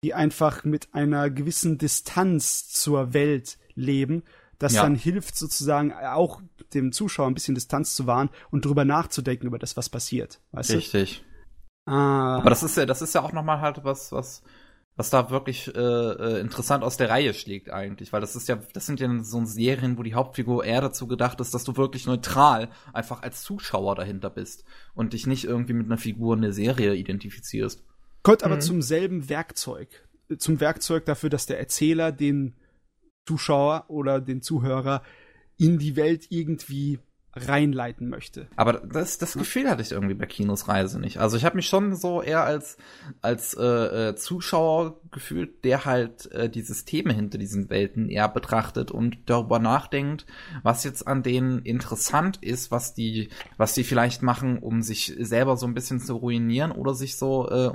die 0.03 0.14
einfach 0.14 0.64
mit 0.64 0.93
einer 0.93 1.30
gewissen 1.30 1.78
Distanz 1.78 2.70
zur 2.70 3.14
Welt 3.14 3.57
leben, 3.76 4.24
das 4.57 4.74
Ja. 4.74 4.84
dann 4.84 4.95
hilft 4.95 5.36
sozusagen 5.36 5.91
auch 5.93 6.41
dem 6.74 6.93
Zuschauer 6.93 7.28
ein 7.28 7.34
bisschen 7.34 7.55
Distanz 7.55 7.95
zu 7.95 8.07
wahren 8.07 8.30
und 8.49 8.64
drüber 8.66 8.86
nachzudenken 8.86 9.47
über 9.47 9.59
das, 9.59 9.76
was 9.76 9.89
passiert. 9.89 10.39
Weißt 10.51 10.72
Richtig. 10.72 11.26
du? 11.86 11.91
Ah, 11.91 12.38
Aber 12.38 12.49
das 12.49 12.64
ist 12.64 12.78
ja, 12.78 12.86
das 12.86 13.01
ist 13.01 13.14
ja 13.14 13.22
auch 13.22 13.34
nochmal 13.34 13.59
halt 13.59 13.84
was, 13.84 14.14
was, 14.14 14.41
was 14.96 15.10
da 15.10 15.30
wirklich 15.32 15.74
äh, 15.76 15.80
äh, 15.80 16.39
interessant 16.39 16.84
aus 16.84 16.98
der 16.98 17.10
Reihe 17.10 17.34
schlägt 17.34 17.70
eigentlich, 17.72 18.14
weil 18.14 18.22
das 18.22 18.36
ist 18.36 18.48
ja, 18.48 18.58
das 18.74 18.86
sind 18.86 19.00
ja 19.00 19.10
so 19.24 19.44
Serien, 19.46 19.98
wo 19.98 20.04
die 20.04 20.14
Hauptfigur 20.14 20.64
eher 20.64 20.82
dazu 20.82 21.08
gedacht 21.08 21.39
ist, 21.41 21.54
dass 21.54 21.64
du 21.64 21.76
wirklich 21.78 22.06
neutral 22.06 22.70
einfach 22.94 23.24
als 23.24 23.41
Zuschauer 23.41 23.96
dahinter 23.96 24.30
bist 24.30 24.66
und 24.94 25.14
dich 25.14 25.26
nicht 25.26 25.46
irgendwie 25.46 25.74
mit 25.74 25.88
einer 25.88 25.98
Figur 25.98 26.36
in 26.36 26.41
der 26.44 26.54
Serie 26.54 26.94
identifizierst. 26.94 27.84
kommt 28.22 28.44
aber 28.44 28.56
Mhm. 28.56 28.62
zum 28.62 28.82
selben 28.82 29.30
Werkzeug. 29.30 30.08
Zum 30.38 30.60
Werkzeug 30.60 31.06
dafür, 31.06 31.30
dass 31.30 31.46
der 31.46 31.60
Erzähler 31.60 32.12
den 32.12 32.56
Zuschauer 33.28 33.86
oder 33.89 34.22
den 34.22 34.41
Zuhörer 34.41 35.02
in 35.58 35.78
die 35.78 35.96
Welt 35.96 36.28
irgendwie 36.30 37.00
reinleiten 37.36 38.09
möchte. 38.09 38.47
Aber 38.55 38.73
das, 38.73 39.17
das 39.17 39.34
Gefühl 39.34 39.69
hatte 39.69 39.81
ich 39.81 39.91
irgendwie 39.91 40.13
bei 40.13 40.27
Kinos 40.27 40.67
Reise 40.67 40.99
nicht. 40.99 41.17
Also 41.17 41.36
ich 41.36 41.45
habe 41.45 41.55
mich 41.55 41.67
schon 41.67 41.95
so 41.95 42.21
eher 42.21 42.43
als 42.43 42.77
als 43.21 43.55
äh, 43.55 44.09
äh, 44.09 44.15
Zuschauer 44.15 44.99
gefühlt, 45.11 45.63
der 45.63 45.86
halt 45.86 46.31
äh, 46.31 46.49
die 46.49 46.61
Systeme 46.61 47.13
hinter 47.13 47.39
diesen 47.39 47.69
Welten 47.69 48.07
eher 48.07 48.29
betrachtet 48.29 48.91
und 48.91 49.17
darüber 49.25 49.57
nachdenkt, 49.57 50.27
was 50.61 50.84
jetzt 50.84 51.07
an 51.07 51.23
denen 51.23 51.59
interessant 51.59 52.38
ist, 52.38 52.69
was 52.69 52.93
die 52.93 53.29
was 53.57 53.73
die 53.73 53.84
vielleicht 53.84 54.21
machen, 54.21 54.59
um 54.59 54.84
sich 54.84 55.15
selber 55.19 55.57
so 55.57 55.65
ein 55.65 55.73
bisschen 55.73 55.99
zu 55.99 56.15
ruinieren 56.15 56.71
oder 56.71 56.93
sich 56.93 57.17
so 57.17 57.49
äh, 57.49 57.71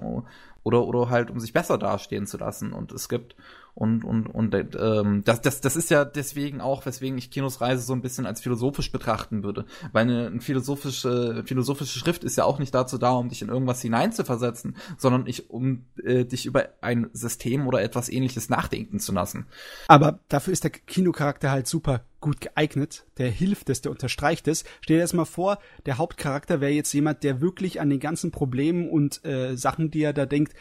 oder 0.62 0.86
oder 0.86 1.11
halt 1.11 1.30
um 1.30 1.40
sich 1.40 1.52
besser 1.52 1.78
dastehen 1.78 2.26
zu 2.26 2.38
lassen. 2.38 2.72
Und 2.72 2.92
es 2.92 3.09
gibt 3.09 3.34
und 3.79 4.03
und 4.03 4.26
und 4.26 4.55
ähm, 4.55 5.22
das 5.24 5.41
das 5.41 5.61
das 5.61 5.76
ist 5.76 5.89
ja 5.89 6.05
deswegen 6.05 6.61
auch, 6.61 6.85
weswegen 6.85 7.16
ich 7.16 7.31
Kinos 7.31 7.61
Reise 7.61 7.83
so 7.83 7.93
ein 7.93 8.03
bisschen 8.03 8.26
als 8.26 8.41
philosophisch 8.41 8.91
betrachten 8.91 9.45
würde, 9.45 9.66
weil 9.93 10.03
eine, 10.03 10.26
eine 10.26 10.41
philosophische 10.41 11.45
philosophische 11.47 11.97
Schrift 12.01 12.24
ist 12.24 12.37
ja 12.37 12.45
auch 12.45 12.59
nicht 12.59 12.74
dazu 12.74 12.99
da, 12.99 13.12
um 13.12 13.29
dich 13.29 13.41
in 13.41 13.51
irgendwas 13.51 13.81
hineinzuversetzen, 13.81 14.76
sondern 14.97 15.29
ich 15.29 15.51
um 15.51 15.85
äh, 16.03 16.24
dich 16.24 16.47
über 16.47 16.70
ein 16.81 17.09
System 17.12 17.68
oder 17.68 17.81
etwas 17.81 18.09
Ähnliches 18.09 18.49
nachdenken 18.49 18.99
zu 18.99 19.12
lassen. 19.12 19.47
Aber 19.87 20.18
dafür 20.29 20.53
ist 20.53 20.64
der 20.64 20.72
Kinocharakter 20.72 21.53
halt 21.53 21.68
super 21.68 22.01
gut 22.20 22.41
geeignet. 22.41 23.05
Der 23.18 23.31
hilft 23.31 23.70
es, 23.70 23.81
der 23.81 23.93
unterstreicht 23.93 24.49
es. 24.49 24.64
Stell 24.81 24.97
dir 24.97 25.03
das 25.03 25.12
mal 25.12 25.24
vor, 25.24 25.61
der 25.87 25.99
Hauptcharakter 25.99 26.61
wäre 26.61 26.72
jetzt 26.72 26.93
jemand, 26.93 27.22
der 27.22 27.41
wirklich 27.41 27.81
an 27.81 27.91
den 27.91 28.01
ganzen 28.01 28.33
Problemen 28.33 28.91
und 28.91 29.24
äh, 29.24 29.57
Sachen, 29.57 29.93
die 29.93 30.03
er 30.03 30.12
da 30.12 30.26
denkt, 30.26 30.55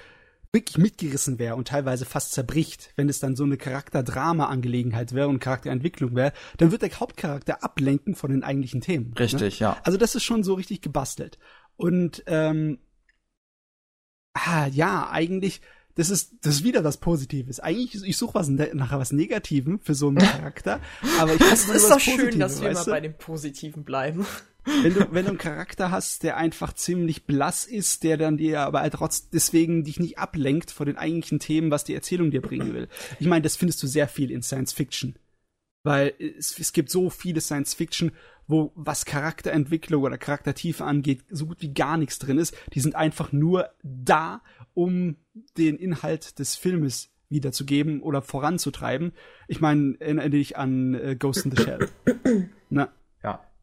wirklich 0.58 0.78
mitgerissen 0.78 1.40
wäre 1.40 1.56
und 1.56 1.68
teilweise 1.70 2.06
fast 2.06 2.34
zerbricht, 2.34 2.92
wenn 2.96 3.08
es 3.10 3.20
dann 3.20 3.36
so 3.36 3.44
eine 3.44 3.58
Charakterdrama-Angelegenheit 3.58 5.14
wäre 5.14 5.28
und 5.28 5.40
Charakterentwicklung 5.40 6.16
wäre, 6.16 6.34
dann 6.58 6.72
wird 6.72 6.82
der 6.82 6.92
Hauptcharakter 6.92 7.64
ablenken 7.64 8.16
von 8.16 8.32
den 8.32 8.44
eigentlichen 8.44 8.82
Themen. 8.82 9.12
Ne? 9.12 9.20
Richtig, 9.20 9.60
ja. 9.60 9.78
Also 9.84 9.98
das 9.98 10.16
ist 10.16 10.24
schon 10.24 10.44
so 10.44 10.56
richtig 10.56 10.82
gebastelt. 10.82 11.38
Und 11.76 12.24
ähm, 12.28 12.80
ah, 14.34 14.68
ja, 14.68 15.10
eigentlich, 15.12 15.62
das 15.96 16.10
ist, 16.10 16.34
das 16.42 16.56
ist 16.56 16.64
wieder 16.64 16.84
was 16.84 16.98
Positives. 16.98 17.60
Eigentlich, 17.60 18.04
ich 18.04 18.18
suche 18.18 18.36
was 18.36 18.50
ne- 18.50 18.72
nach 18.74 18.92
was 18.92 19.12
Negativem 19.12 19.80
für 19.80 19.96
so 19.96 20.08
einen 20.10 20.18
Charakter, 20.20 20.80
aber 21.20 21.34
ich 21.36 21.42
Es 21.42 21.64
finde 21.66 21.78
ist 21.78 21.90
doch 21.90 22.00
schön, 22.00 22.40
dass 22.40 22.62
wir 22.62 22.74
du? 22.74 22.86
bei 22.92 23.00
dem 23.02 23.18
Positiven 23.18 23.84
bleiben. 23.84 24.26
Wenn 24.84 24.94
du, 24.94 25.08
wenn 25.12 25.26
du 25.26 25.32
einen 25.32 25.38
Charakter 25.38 25.92
hast, 25.92 26.24
der 26.24 26.38
einfach 26.38 26.74
ziemlich 26.74 27.26
blass 27.26 27.66
ist, 27.66 28.04
der 28.04 28.18
dann 28.18 28.38
dir 28.38 28.62
aber 28.62 28.82
halt 28.82 28.94
trotz 28.94 29.30
deswegen 29.30 29.84
dich 29.84 30.00
nicht 30.00 30.18
ablenkt 30.18 30.72
von 30.72 30.86
den 30.86 30.98
eigentlichen 30.98 31.40
Themen, 31.40 31.72
was 31.72 31.84
die 31.84 31.94
Erzählung 31.94 32.32
dir 32.32 32.42
bringen 32.42 32.74
will. 32.74 32.88
Ich 33.20 33.28
meine, 33.28 33.42
das 33.42 33.56
findest 33.56 33.82
du 33.84 33.88
sehr 33.88 34.08
viel 34.08 34.32
in 34.32 34.44
Science 34.44 34.74
Fiction. 34.74 35.16
Weil 35.84 36.14
es, 36.20 36.58
es 36.60 36.74
gibt 36.74 36.90
so 36.90 37.10
viele 37.10 37.40
Science 37.40 37.74
Fiction, 37.74 38.12
wo 38.48 38.72
was 38.76 39.06
Charakterentwicklung 39.06 40.04
oder 40.04 40.18
Charaktertiefe 40.18 40.84
angeht, 40.84 41.24
so 41.30 41.46
gut 41.46 41.62
wie 41.62 41.74
gar 41.74 41.98
nichts 41.98 42.20
drin 42.20 42.38
ist. 42.38 42.56
Die 42.74 42.80
sind 42.80 42.96
einfach 42.96 43.32
nur 43.32 43.70
da, 43.84 44.42
um 44.74 45.16
den 45.58 45.78
Inhalt 45.78 46.40
des 46.40 46.56
Filmes 46.56 47.10
wiederzugeben 47.30 48.02
oder 48.02 48.22
voranzutreiben. 48.22 49.12
Ich 49.48 49.60
meine, 49.60 49.96
erinnere 50.00 50.30
dich 50.30 50.58
an 50.58 50.94
äh, 50.94 51.16
Ghost 51.18 51.46
in 51.46 51.52
the 51.52 51.62
Shell. 51.62 51.90
Na. 52.70 52.90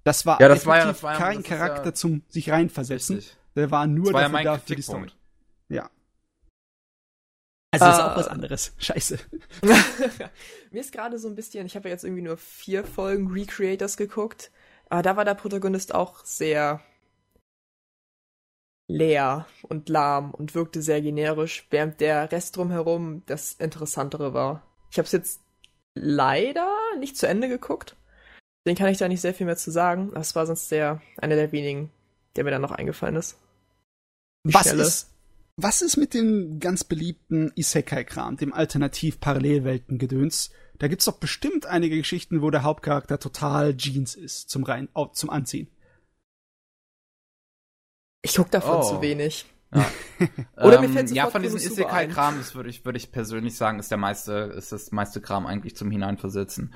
Das 0.05 0.25
war, 0.27 0.41
Ja, 0.41 0.49
das 0.49 0.65
war 0.67 0.79
ja- 0.79 0.87
das 0.87 1.03
war 1.03 1.13
ja- 1.15 1.19
kein 1.19 1.43
Charakter 1.43 1.87
ja- 1.87 1.95
zum 1.95 2.23
sich 2.29 2.51
reinversetzen. 2.51 3.17
Richtig. 3.17 3.37
Der 3.57 3.71
war 3.71 3.87
nur 3.87 4.07
Das 4.07 4.13
war 4.15 4.21
ja 4.23 4.29
dafür 4.29 4.33
mein 4.33 4.45
da 4.45 4.59
für 4.59 4.77
die 4.77 4.83
Story. 4.83 5.11
Ja. 5.69 5.91
Also 7.73 7.87
das 7.87 7.99
ist 7.99 8.01
Äh, 8.01 8.07
auch 8.07 8.17
was 8.17 8.29
anderes. 8.29 8.73
Scheiße. 8.79 9.19
Mir 10.71 10.81
ist 10.81 10.93
gerade 10.93 11.19
so 11.19 11.29
ein 11.29 11.35
bisschen, 11.35 11.67
ich 11.67 11.75
habe 11.77 11.89
ja 11.89 11.95
jetzt 11.95 12.05
irgendwie 12.05 12.23
nur 12.23 12.37
vier 12.37 12.85
Folgen 12.85 13.29
Recreators 13.33 13.97
geguckt, 13.97 14.51
aber 14.89 15.03
da 15.03 15.17
war 15.17 15.25
der 15.25 15.35
Protagonist 15.35 15.95
auch 15.95 16.25
sehr 16.25 16.81
leer 18.89 19.47
und 19.63 19.89
lahm 19.89 20.33
und 20.33 20.55
wirkte 20.55 20.83
sehr 20.83 21.01
generisch, 21.01 21.67
während 21.71 22.01
der 22.01 22.31
Rest 22.31 22.57
drumherum 22.57 23.23
das 23.27 23.55
Interessantere 23.55 24.35
war. 24.35 24.63
Ich 24.91 24.99
habe 24.99 25.07
es 25.07 25.13
jetzt 25.13 25.41
leider 25.95 26.69
nicht 26.99 27.17
zu 27.17 27.27
Ende 27.27 27.49
geguckt, 27.49 27.97
den 28.67 28.77
kann 28.77 28.89
ich 28.89 28.99
da 28.99 29.09
nicht 29.09 29.21
sehr 29.21 29.35
viel 29.35 29.47
mehr 29.47 29.57
zu 29.57 29.71
sagen. 29.71 30.11
Das 30.15 30.35
war 30.35 30.47
sonst 30.47 30.71
der 30.71 31.01
einer 31.19 31.37
der 31.37 31.53
wenigen, 31.53 31.91
der 32.37 32.45
mir 32.45 32.51
dann 32.51 32.62
noch 32.62 32.71
eingefallen 32.73 33.17
ist. 33.17 33.37
Die 34.47 34.55
Was 34.55 34.67
Stelle. 34.69 34.83
ist, 34.83 35.11
was 35.57 35.83
ist 35.83 35.97
mit 35.97 36.15
dem 36.15 36.59
ganz 36.61 36.85
beliebten 36.85 37.53
Isekai-Kram, 37.55 38.37
dem 38.37 38.53
Alternativ-Parallelwelten-Gedöns? 38.53 40.51
Da 40.79 40.89
gibt's 40.89 41.05
doch 41.05 41.19
bestimmt 41.19 41.67
einige 41.67 41.97
Geschichten, 41.97 42.43
wo 42.43 42.51
der 42.51 42.62
Hauptcharakter 42.65 43.19
total 43.21 43.77
Jeans 43.77 44.15
ist 44.17 44.51
zum 44.51 44.65
rein, 44.65 44.89
zum 45.12 45.31
Anziehen. 45.31 45.69
Ich 48.23 48.35
guck 48.35 48.51
davon 48.51 48.79
Oh. 48.79 48.83
zu 48.83 49.01
wenig. 49.03 49.47
Ja. 49.73 49.87
Oder 50.57 50.81
mir 50.81 50.87
Ähm, 50.87 50.93
fällt 50.95 51.11
ja, 51.11 51.29
von 51.31 51.43
diesem. 51.43 51.59
Isekai-Kram, 51.59 52.39
das 52.39 52.55
würde 52.55 52.71
ich, 52.71 52.85
würde 52.85 52.97
ich 52.97 53.12
persönlich 53.12 53.57
sagen, 53.57 53.79
ist 53.79 53.91
der 53.91 53.99
meiste, 53.99 54.33
ist 54.57 54.73
das 54.73 54.93
meiste 54.93 55.21
Kram 55.21 55.47
eigentlich 55.47 55.77
zum 55.77 55.91
Hineinversetzen. 55.91 56.75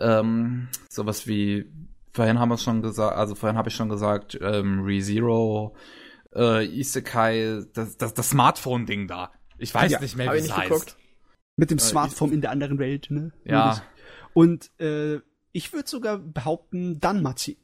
Ähm, 0.00 0.68
sowas 0.88 1.26
wie, 1.26 1.66
vorhin 2.12 2.38
haben 2.38 2.48
wir 2.48 2.54
es 2.56 2.62
schon 2.62 2.82
gesagt, 2.82 3.16
also 3.16 3.34
vorhin 3.34 3.56
habe 3.58 3.68
ich 3.68 3.74
schon 3.74 3.88
gesagt, 3.88 4.38
ähm, 4.40 4.82
ReZero, 4.84 5.76
äh, 6.34 6.64
Isekai, 6.66 7.62
das, 7.72 7.96
das, 7.96 8.14
das 8.14 8.30
Smartphone-Ding 8.30 9.06
da. 9.08 9.30
Ich 9.58 9.72
weiß 9.74 9.92
Ja, 9.92 10.00
nicht 10.00 10.16
mehr, 10.16 10.32
wie 10.32 10.38
ich 10.38 10.44
es 10.46 10.56
heißt. 10.56 10.68
geguckt. 10.68 10.96
Mit 11.56 11.70
dem 11.70 11.78
Äh, 11.78 11.82
Smartphone 11.82 12.32
in 12.32 12.40
der 12.40 12.50
anderen 12.50 12.78
Welt, 12.78 13.06
ne? 13.10 13.32
Ja, 13.44 13.80
Und 14.32 14.70
äh, 14.80 15.20
ich 15.52 15.72
würde 15.72 15.88
sogar 15.88 16.18
behaupten, 16.18 16.98
Danmachi. 16.98 17.56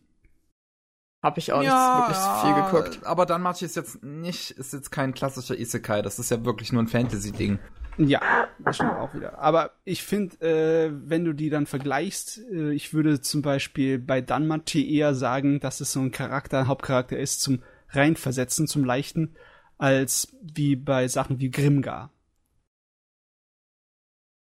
Hab 1.22 1.36
ich 1.36 1.52
auch 1.52 1.62
ja, 1.62 2.08
nicht 2.08 2.16
wirklich 2.16 2.54
viel 2.54 2.80
geguckt. 2.80 3.06
Aber 3.06 3.26
dann 3.26 3.42
Machi 3.42 3.64
ist 3.66 3.76
jetzt 3.76 4.02
nicht, 4.02 4.52
ist 4.52 4.72
jetzt 4.72 4.90
kein 4.90 5.12
klassischer 5.12 5.58
Isekai, 5.58 6.00
das 6.00 6.18
ist 6.18 6.30
ja 6.30 6.44
wirklich 6.44 6.72
nur 6.72 6.82
ein 6.82 6.86
Fantasy-Ding. 6.88 7.58
Ja, 8.06 8.48
das 8.58 8.76
stimmt 8.76 8.92
auch 8.92 9.12
wieder. 9.14 9.38
Aber 9.38 9.72
ich 9.84 10.02
finde, 10.02 10.36
äh, 10.40 10.90
wenn 10.92 11.24
du 11.24 11.34
die 11.34 11.50
dann 11.50 11.66
vergleichst, 11.66 12.38
äh, 12.50 12.72
ich 12.72 12.94
würde 12.94 13.20
zum 13.20 13.42
Beispiel 13.42 13.98
bei 13.98 14.22
Danmachi 14.22 14.96
eher 14.96 15.14
sagen, 15.14 15.60
dass 15.60 15.80
es 15.80 15.92
so 15.92 16.00
ein 16.00 16.10
Charakter, 16.10 16.60
ein 16.60 16.68
Hauptcharakter 16.68 17.18
ist 17.18 17.42
zum 17.42 17.62
Reinversetzen, 17.90 18.66
zum 18.66 18.84
Leichten, 18.84 19.36
als 19.76 20.34
wie 20.40 20.76
bei 20.76 21.08
Sachen 21.08 21.40
wie 21.40 21.50
Grimgar. 21.50 22.10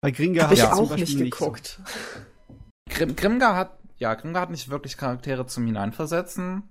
Bei 0.02 0.12
Grimgar 0.12 0.46
Hab 0.46 0.52
ich 0.52 0.62
hast 0.62 0.72
du 0.72 0.84
zum 0.84 0.92
auch 0.92 0.96
nicht 0.96 1.12
so. 1.12 1.24
geguckt. 1.24 1.80
Grim, 2.90 3.16
Grimgar 3.16 3.56
hat, 3.56 3.78
ja, 3.98 4.14
Grimgar 4.14 4.42
hat 4.42 4.50
nicht 4.50 4.68
wirklich 4.68 4.96
Charaktere 4.96 5.46
zum 5.46 5.66
Hineinversetzen, 5.66 6.62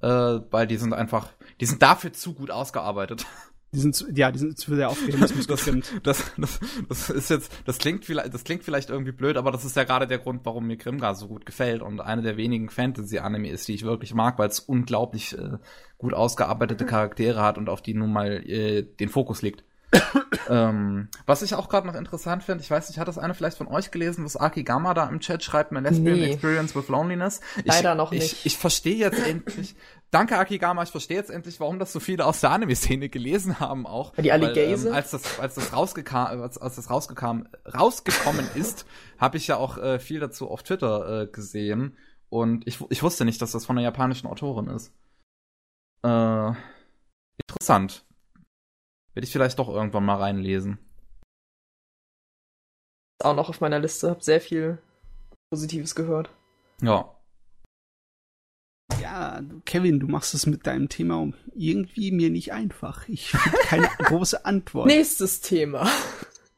äh, 0.00 0.08
weil 0.08 0.66
die 0.66 0.76
sind 0.76 0.92
einfach, 0.92 1.28
die 1.60 1.66
sind 1.66 1.82
dafür 1.82 2.12
zu 2.12 2.34
gut 2.34 2.50
ausgearbeitet. 2.50 3.26
Die 3.72 3.80
sind 3.80 3.94
zu, 3.94 4.10
ja, 4.12 4.30
die 4.30 4.38
sind 4.38 4.58
zu 4.58 4.74
sehr 4.74 4.88
aufgehebenst 4.88 5.50
Das, 5.50 5.64
das, 6.02 6.32
das, 6.36 6.60
das 6.88 7.10
ist 7.10 7.30
jetzt, 7.30 7.52
das 7.64 7.78
klingt 7.78 8.04
vielleicht, 8.04 8.32
das 8.32 8.44
klingt 8.44 8.64
vielleicht 8.64 8.90
irgendwie 8.90 9.12
blöd, 9.12 9.36
aber 9.36 9.50
das 9.50 9.64
ist 9.64 9.76
ja 9.76 9.84
gerade 9.84 10.06
der 10.06 10.18
Grund, 10.18 10.42
warum 10.44 10.66
mir 10.66 10.76
Grimgar 10.76 11.14
so 11.14 11.28
gut 11.28 11.44
gefällt 11.44 11.82
und 11.82 12.00
eine 12.00 12.22
der 12.22 12.36
wenigen 12.36 12.70
Fantasy-Anime 12.70 13.50
ist, 13.50 13.68
die 13.68 13.74
ich 13.74 13.84
wirklich 13.84 14.14
mag, 14.14 14.38
weil 14.38 14.48
es 14.48 14.60
unglaublich 14.60 15.36
äh, 15.36 15.58
gut 15.98 16.14
ausgearbeitete 16.14 16.86
Charaktere 16.86 17.42
hat 17.42 17.58
und 17.58 17.68
auf 17.68 17.82
die 17.82 17.94
nun 17.94 18.12
mal 18.12 18.48
äh, 18.48 18.82
den 18.82 19.08
Fokus 19.08 19.42
liegt. 19.42 19.64
ähm, 20.50 21.08
was 21.26 21.42
ich 21.42 21.54
auch 21.54 21.68
gerade 21.68 21.86
noch 21.86 21.94
interessant 21.94 22.42
finde, 22.42 22.62
ich 22.62 22.70
weiß 22.70 22.88
nicht, 22.88 22.98
hat 22.98 23.08
das 23.08 23.18
eine 23.18 23.34
vielleicht 23.34 23.56
von 23.56 23.68
euch 23.68 23.90
gelesen, 23.90 24.24
was 24.24 24.36
Akigama 24.36 24.94
da 24.94 25.08
im 25.08 25.20
Chat 25.20 25.42
schreibt, 25.42 25.72
My 25.72 25.80
Lesbian 25.80 26.18
Nee. 26.18 26.32
Experience 26.32 26.74
with 26.74 26.88
Loneliness? 26.88 27.40
Ich, 27.58 27.66
Leider 27.66 27.94
noch 27.94 28.12
ich, 28.12 28.20
nicht. 28.20 28.46
Ich 28.46 28.58
verstehe 28.58 28.96
jetzt 28.96 29.24
endlich, 29.24 29.76
danke 30.10 30.38
Akigama, 30.38 30.82
ich 30.82 30.90
verstehe 30.90 31.16
jetzt 31.16 31.30
endlich, 31.30 31.60
warum 31.60 31.78
das 31.78 31.92
so 31.92 32.00
viele 32.00 32.24
aus 32.24 32.40
der 32.40 32.50
Anime-Szene 32.50 33.08
gelesen 33.08 33.60
haben 33.60 33.86
auch. 33.86 34.14
Die 34.14 34.22
gay 34.22 34.72
ähm, 34.72 34.92
als 34.92 35.10
das, 35.10 35.38
als 35.38 35.54
das 35.54 35.72
rausgekam, 35.72 36.40
als, 36.40 36.58
als 36.58 36.76
das 36.76 36.90
rausgekam, 36.90 37.48
rausgekommen 37.66 38.46
ist, 38.54 38.86
habe 39.18 39.36
ich 39.36 39.46
ja 39.46 39.56
auch 39.56 39.78
äh, 39.78 39.98
viel 39.98 40.20
dazu 40.20 40.50
auf 40.50 40.62
Twitter 40.62 41.22
äh, 41.22 41.26
gesehen 41.26 41.96
und 42.28 42.66
ich, 42.66 42.80
ich 42.90 43.02
wusste 43.02 43.24
nicht, 43.24 43.40
dass 43.40 43.52
das 43.52 43.66
von 43.66 43.76
einer 43.76 43.84
japanischen 43.84 44.26
Autorin 44.26 44.68
ist. 44.68 44.92
Äh, 46.02 46.52
interessant. 47.38 48.04
Werde 49.14 49.24
ich 49.24 49.32
vielleicht 49.32 49.58
doch 49.58 49.68
irgendwann 49.68 50.04
mal 50.04 50.16
reinlesen. 50.16 50.78
Ist 53.18 53.24
auch 53.24 53.34
noch 53.34 53.48
auf 53.48 53.60
meiner 53.60 53.78
Liste. 53.78 54.10
Hab 54.10 54.22
sehr 54.22 54.40
viel 54.40 54.78
Positives 55.50 55.94
gehört. 55.94 56.30
Ja. 56.82 57.15
Ja, 59.06 59.40
Kevin, 59.64 60.00
du 60.00 60.08
machst 60.08 60.34
es 60.34 60.46
mit 60.46 60.66
deinem 60.66 60.88
Thema 60.88 61.30
irgendwie 61.54 62.10
mir 62.10 62.28
nicht 62.28 62.52
einfach. 62.52 63.08
Ich 63.08 63.30
finde 63.30 63.56
keine 63.62 63.88
große 63.98 64.44
Antwort. 64.44 64.88
Nächstes 64.88 65.42
Thema. 65.42 65.88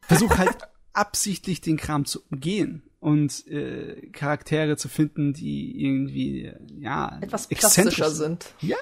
Versuch 0.00 0.38
halt 0.38 0.56
absichtlich 0.94 1.60
den 1.60 1.76
Kram 1.76 2.06
zu 2.06 2.22
umgehen 2.30 2.84
und 3.00 3.46
äh, 3.48 4.08
Charaktere 4.12 4.78
zu 4.78 4.88
finden, 4.88 5.34
die 5.34 5.84
irgendwie, 5.84 6.50
ja, 6.78 7.18
Etwas 7.20 7.50
exzentrisch 7.50 7.96
plastischer 7.96 8.10
sind. 8.10 8.54
Ja. 8.62 8.78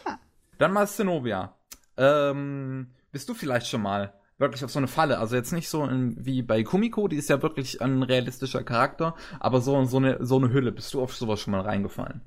Dann 0.59 0.73
mal 0.73 0.87
Zenobia. 0.87 1.57
Ähm, 1.97 2.93
bist 3.11 3.29
du 3.29 3.35
vielleicht 3.35 3.67
schon 3.67 3.83
mal 3.83 4.15
wirklich 4.39 4.65
auf 4.65 4.71
so 4.71 4.79
eine 4.79 4.87
Falle? 4.87 5.19
Also 5.19 5.35
jetzt 5.35 5.53
nicht 5.53 5.69
so 5.69 5.85
in, 5.85 6.25
wie 6.25 6.43
bei 6.43 6.63
Kumiko, 6.63 7.09
die 7.09 7.17
ist 7.17 7.31
ja 7.31 7.43
wirklich 7.43 7.83
ein 7.83 8.05
realistischer 8.05 8.63
Charakter, 8.63 9.17
aber 9.41 9.61
so, 9.61 9.85
so, 9.87 9.97
eine, 9.97 10.25
so 10.25 10.37
eine 10.37 10.53
Hülle. 10.53 10.71
Bist 10.71 10.95
du 10.95 11.03
auf 11.03 11.17
sowas 11.17 11.41
schon 11.41 11.51
mal 11.51 11.63
reingefallen? 11.63 12.21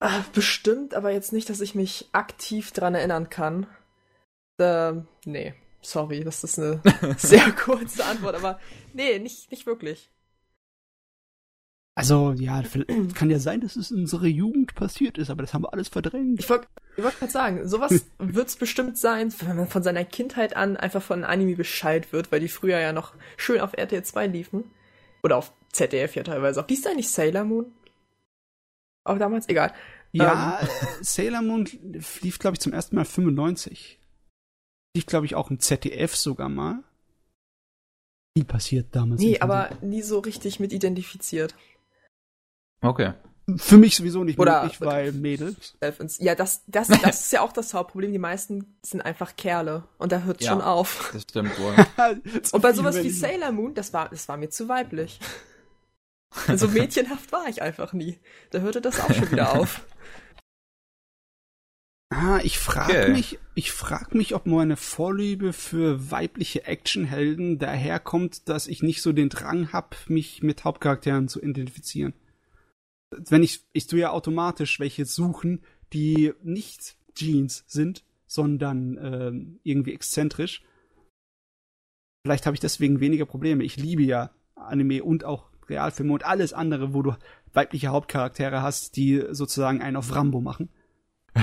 Ah, 0.00 0.22
bestimmt, 0.32 0.94
aber 0.94 1.10
jetzt 1.10 1.32
nicht, 1.32 1.50
dass 1.50 1.60
ich 1.60 1.74
mich 1.74 2.08
aktiv 2.12 2.70
dran 2.70 2.94
erinnern 2.94 3.30
kann. 3.30 3.66
Ähm, 4.58 5.08
nee. 5.24 5.54
Sorry, 5.80 6.24
das 6.24 6.44
ist 6.44 6.58
eine 6.58 6.82
sehr 7.18 7.50
kurze 7.52 8.04
Antwort, 8.04 8.34
aber 8.34 8.60
nee, 8.92 9.18
nicht, 9.18 9.50
nicht 9.50 9.66
wirklich. 9.66 10.10
Also, 11.94 12.32
ja, 12.32 12.62
kann 13.14 13.28
ja 13.28 13.40
sein, 13.40 13.60
dass 13.60 13.74
es 13.74 13.90
in 13.90 14.00
unserer 14.02 14.26
Jugend 14.26 14.76
passiert 14.76 15.18
ist, 15.18 15.30
aber 15.30 15.42
das 15.42 15.52
haben 15.52 15.64
wir 15.64 15.72
alles 15.72 15.88
verdrängt. 15.88 16.38
Ich 16.38 16.48
wollte 16.48 16.68
wollt 16.96 17.18
gerade 17.18 17.32
sagen, 17.32 17.68
sowas 17.68 18.06
wird's 18.18 18.54
bestimmt 18.54 18.98
sein, 18.98 19.32
wenn 19.40 19.56
man 19.56 19.66
von 19.66 19.82
seiner 19.82 20.04
Kindheit 20.04 20.54
an 20.54 20.76
einfach 20.76 21.02
von 21.02 21.24
Anime 21.24 21.56
Bescheid 21.56 22.12
wird, 22.12 22.30
weil 22.30 22.38
die 22.38 22.48
früher 22.48 22.78
ja 22.78 22.92
noch 22.92 23.14
schön 23.36 23.60
auf 23.60 23.76
RTL 23.76 24.04
2 24.04 24.28
liefen. 24.28 24.64
Oder 25.24 25.36
auf 25.36 25.52
ZDF 25.72 26.14
ja 26.14 26.22
teilweise 26.22 26.60
auch. 26.60 26.68
Liest 26.68 26.86
da 26.86 26.94
nicht 26.94 27.10
Sailor 27.10 27.44
Moon? 27.44 27.66
Auch 29.08 29.18
damals? 29.18 29.48
Egal. 29.48 29.72
Ja, 30.12 30.60
äh, 30.60 30.66
Sailor 31.02 31.42
Moon 31.42 31.68
lief, 32.22 32.38
glaube 32.38 32.54
ich, 32.54 32.60
zum 32.60 32.72
ersten 32.72 32.96
Mal 32.96 33.04
95. 33.04 33.98
Lief, 34.96 35.06
glaube 35.06 35.26
ich, 35.26 35.34
auch 35.34 35.50
im 35.50 35.60
ZDF 35.60 36.16
sogar 36.16 36.48
mal. 36.48 36.82
Wie 38.34 38.44
passiert 38.44 38.94
damals? 38.94 39.20
Nee, 39.20 39.40
aber 39.40 39.70
nie 39.82 40.02
so 40.02 40.18
richtig 40.20 40.60
mit 40.60 40.72
identifiziert. 40.72 41.54
Okay. 42.80 43.12
Für 43.56 43.78
mich 43.78 43.96
sowieso 43.96 44.24
nicht 44.24 44.38
Oder- 44.38 44.62
möglich, 44.62 44.80
weil 44.80 45.12
Mädels. 45.12 45.76
Ja, 46.18 46.34
das, 46.34 46.62
das, 46.66 46.88
das 47.02 47.20
ist 47.24 47.32
ja 47.32 47.40
auch 47.40 47.52
das 47.52 47.72
Hauptproblem. 47.74 48.12
Die 48.12 48.18
meisten 48.18 48.76
sind 48.82 49.00
einfach 49.00 49.36
Kerle. 49.36 49.84
Und 49.98 50.12
da 50.12 50.20
hört's 50.22 50.44
Ja. 50.44 50.52
schon 50.52 50.60
auf. 50.60 51.10
Das 51.12 51.22
stimmt 51.22 51.58
wohl. 51.58 51.74
Und 52.52 52.60
bei 52.62 52.72
sowas 52.72 52.96
wie 53.02 53.10
Sailor 53.10 53.52
Moon, 53.52 53.74
das 53.74 53.92
war, 53.92 54.08
das 54.10 54.28
war 54.28 54.36
mir 54.36 54.50
zu 54.50 54.68
weiblich. 54.68 55.18
So 56.56 56.68
mädchenhaft 56.68 57.32
war 57.32 57.48
ich 57.48 57.62
einfach 57.62 57.92
nie. 57.92 58.18
Da 58.50 58.60
hörte 58.60 58.80
das 58.80 59.00
auch 59.00 59.12
schon 59.12 59.30
wieder 59.30 59.52
auf. 59.58 59.84
Ah, 62.10 62.40
ich 62.42 62.58
frage 62.58 62.92
Okay. 63.02 63.12
mich, 63.12 63.38
ich 63.54 63.70
frag 63.70 64.14
mich, 64.14 64.34
ob 64.34 64.46
meine 64.46 64.76
Vorliebe 64.76 65.52
für 65.52 66.10
weibliche 66.10 66.64
Actionhelden 66.64 67.58
daherkommt, 67.58 68.48
dass 68.48 68.66
ich 68.66 68.82
nicht 68.82 69.02
so 69.02 69.12
den 69.12 69.28
Drang 69.28 69.72
hab, 69.72 69.94
mich 70.08 70.42
mit 70.42 70.64
Hauptcharakteren 70.64 71.28
zu 71.28 71.40
identifizieren. 71.42 72.14
Wenn 73.10 73.42
ich, 73.42 73.64
ich 73.72 73.86
tue 73.86 74.00
ja 74.00 74.10
automatisch 74.10 74.80
welche 74.80 75.04
suchen, 75.04 75.62
die 75.92 76.32
nicht 76.42 76.96
Jeans 77.14 77.64
sind, 77.66 78.04
sondern 78.26 78.98
ähm, 79.02 79.60
irgendwie 79.62 79.92
exzentrisch. 79.94 80.62
Vielleicht 82.24 82.46
habe 82.46 82.54
ich 82.54 82.60
deswegen 82.60 83.00
weniger 83.00 83.26
Probleme. 83.26 83.64
Ich 83.64 83.76
liebe 83.76 84.02
ja 84.02 84.30
Anime 84.54 85.04
und 85.04 85.24
auch 85.24 85.47
Realfilme 85.68 86.12
und 86.12 86.24
alles 86.24 86.52
andere, 86.52 86.94
wo 86.94 87.02
du 87.02 87.14
weibliche 87.52 87.88
Hauptcharaktere 87.88 88.62
hast, 88.62 88.96
die 88.96 89.24
sozusagen 89.30 89.82
einen 89.82 89.96
auf 89.96 90.14
Rambo 90.14 90.40
machen. 90.40 90.68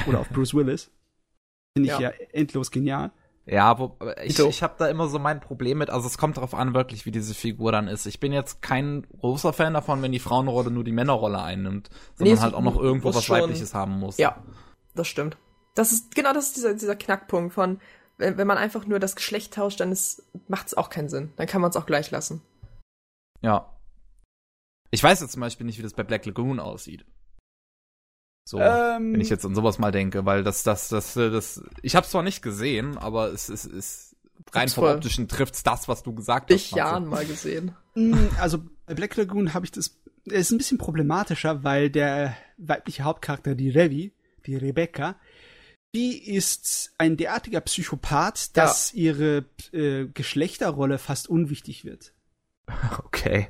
Oder 0.08 0.20
auf 0.20 0.30
Bruce 0.30 0.54
Willis. 0.54 0.92
Finde 1.78 1.90
ich 1.94 2.00
ja. 2.00 2.12
Ja. 2.12 2.12
endlos 2.32 2.72
genial. 2.72 3.12
Ja, 3.48 3.78
wo, 3.78 3.96
aber 4.00 4.24
ich, 4.24 4.40
ich 4.40 4.64
habe 4.64 4.74
da 4.80 4.88
immer 4.88 5.08
so 5.08 5.20
mein 5.20 5.40
Problem 5.40 5.78
mit, 5.78 5.92
also 5.92 6.08
es 6.08 6.18
kommt 6.18 6.38
darauf 6.38 6.56
an, 6.56 6.74
wirklich, 6.74 7.06
wie 7.06 7.12
diese 7.12 7.36
Figur 7.36 7.72
dann 7.72 7.88
ist. 7.88 8.08
Ich 8.08 8.20
bin 8.20 8.34
jetzt 8.34 8.64
kein 8.64 9.06
großer 9.20 9.54
Fan 9.54 9.76
davon, 9.76 10.02
wenn 10.02 10.12
die 10.12 10.20
Frauenrolle 10.20 10.72
nur 10.72 10.84
die 10.84 10.92
Männerrolle 10.92 11.40
einnimmt, 11.44 11.90
sondern 12.16 12.36
Nee, 12.36 12.42
halt 12.42 12.56
auch 12.56 12.62
noch 12.64 12.76
irgendwo 12.78 13.14
was 13.14 13.24
schon- 13.24 13.40
Weibliches 13.42 13.76
haben 13.76 14.00
muss. 14.00 14.18
Ja, 14.18 14.44
das 14.96 15.08
stimmt. 15.08 15.38
Das 15.76 15.92
ist, 15.92 16.16
genau 16.16 16.34
das 16.34 16.48
ist 16.48 16.56
dieser, 16.56 16.74
dieser 16.74 16.96
Knackpunkt 16.96 17.54
von, 17.54 17.80
wenn, 18.18 18.38
wenn 18.38 18.48
man 18.48 18.58
einfach 18.58 18.88
nur 18.88 18.98
das 18.98 19.16
Geschlecht 19.16 19.54
tauscht, 19.54 19.80
dann 19.80 19.96
macht 20.48 20.68
es 20.68 20.74
auch 20.74 20.90
keinen 20.90 21.10
Sinn. 21.10 21.32
Dann 21.36 21.46
kann 21.46 21.62
man 21.62 21.70
es 21.70 21.76
auch 21.78 21.86
gleich 21.86 22.10
lassen. 22.10 22.42
Ja. 23.42 23.70
Ich 24.96 25.04
weiß 25.04 25.22
jetzt 25.22 25.32
zum 25.34 25.42
Beispiel 25.42 25.66
nicht, 25.66 25.78
wie 25.78 25.84
das 25.84 25.94
bei 25.94 26.04
Black 26.04 26.26
Lagoon 26.26 26.60
aussieht. 26.60 27.06
So, 28.48 28.60
Ähm, 28.60 29.14
wenn 29.14 29.22
ich 29.22 29.30
jetzt 29.30 29.46
an 29.46 29.56
sowas 29.56 29.80
mal 29.80 29.92
denke, 29.92 30.26
weil 30.26 30.44
das, 30.44 30.64
das, 30.64 30.90
das, 30.90 31.16
äh, 31.18 31.32
das, 31.32 31.64
ich 31.82 31.96
habe 31.96 32.06
zwar 32.08 32.22
nicht 32.24 32.42
gesehen, 32.42 32.98
aber 32.98 33.32
es 33.32 33.50
ist, 33.50 33.66
ist 33.66 34.16
rein 34.54 34.70
vom 34.70 34.86
optischen 34.86 35.28
trifft's 35.28 35.64
das, 35.64 35.88
was 35.88 36.04
du 36.04 36.14
gesagt 36.14 36.52
hast. 36.52 36.56
Ich. 36.56 36.72
Jahren 36.72 37.08
mal 37.08 37.26
gesehen. 37.26 37.76
Mm, 37.96 38.14
Also 38.40 38.60
bei 38.86 38.94
Black 38.94 39.16
Lagoon 39.16 39.54
habe 39.54 39.66
ich 39.66 39.72
das. 39.72 39.98
Es 40.28 40.34
ist 40.34 40.52
ein 40.52 40.58
bisschen 40.58 40.78
problematischer, 40.78 41.64
weil 41.64 41.90
der 41.90 42.36
weibliche 42.58 43.04
Hauptcharakter, 43.04 43.54
die 43.56 43.70
Revi, 43.70 44.12
die 44.46 44.56
Rebecca, 44.56 45.16
die 45.96 46.36
ist 46.36 46.94
ein 46.98 47.16
derartiger 47.18 47.62
Psychopath, 47.62 48.56
dass 48.58 48.94
ihre 48.94 49.46
äh, 49.72 50.06
Geschlechterrolle 50.08 50.98
fast 51.00 51.30
unwichtig 51.30 51.84
wird. 51.86 52.14
Okay. 53.00 53.50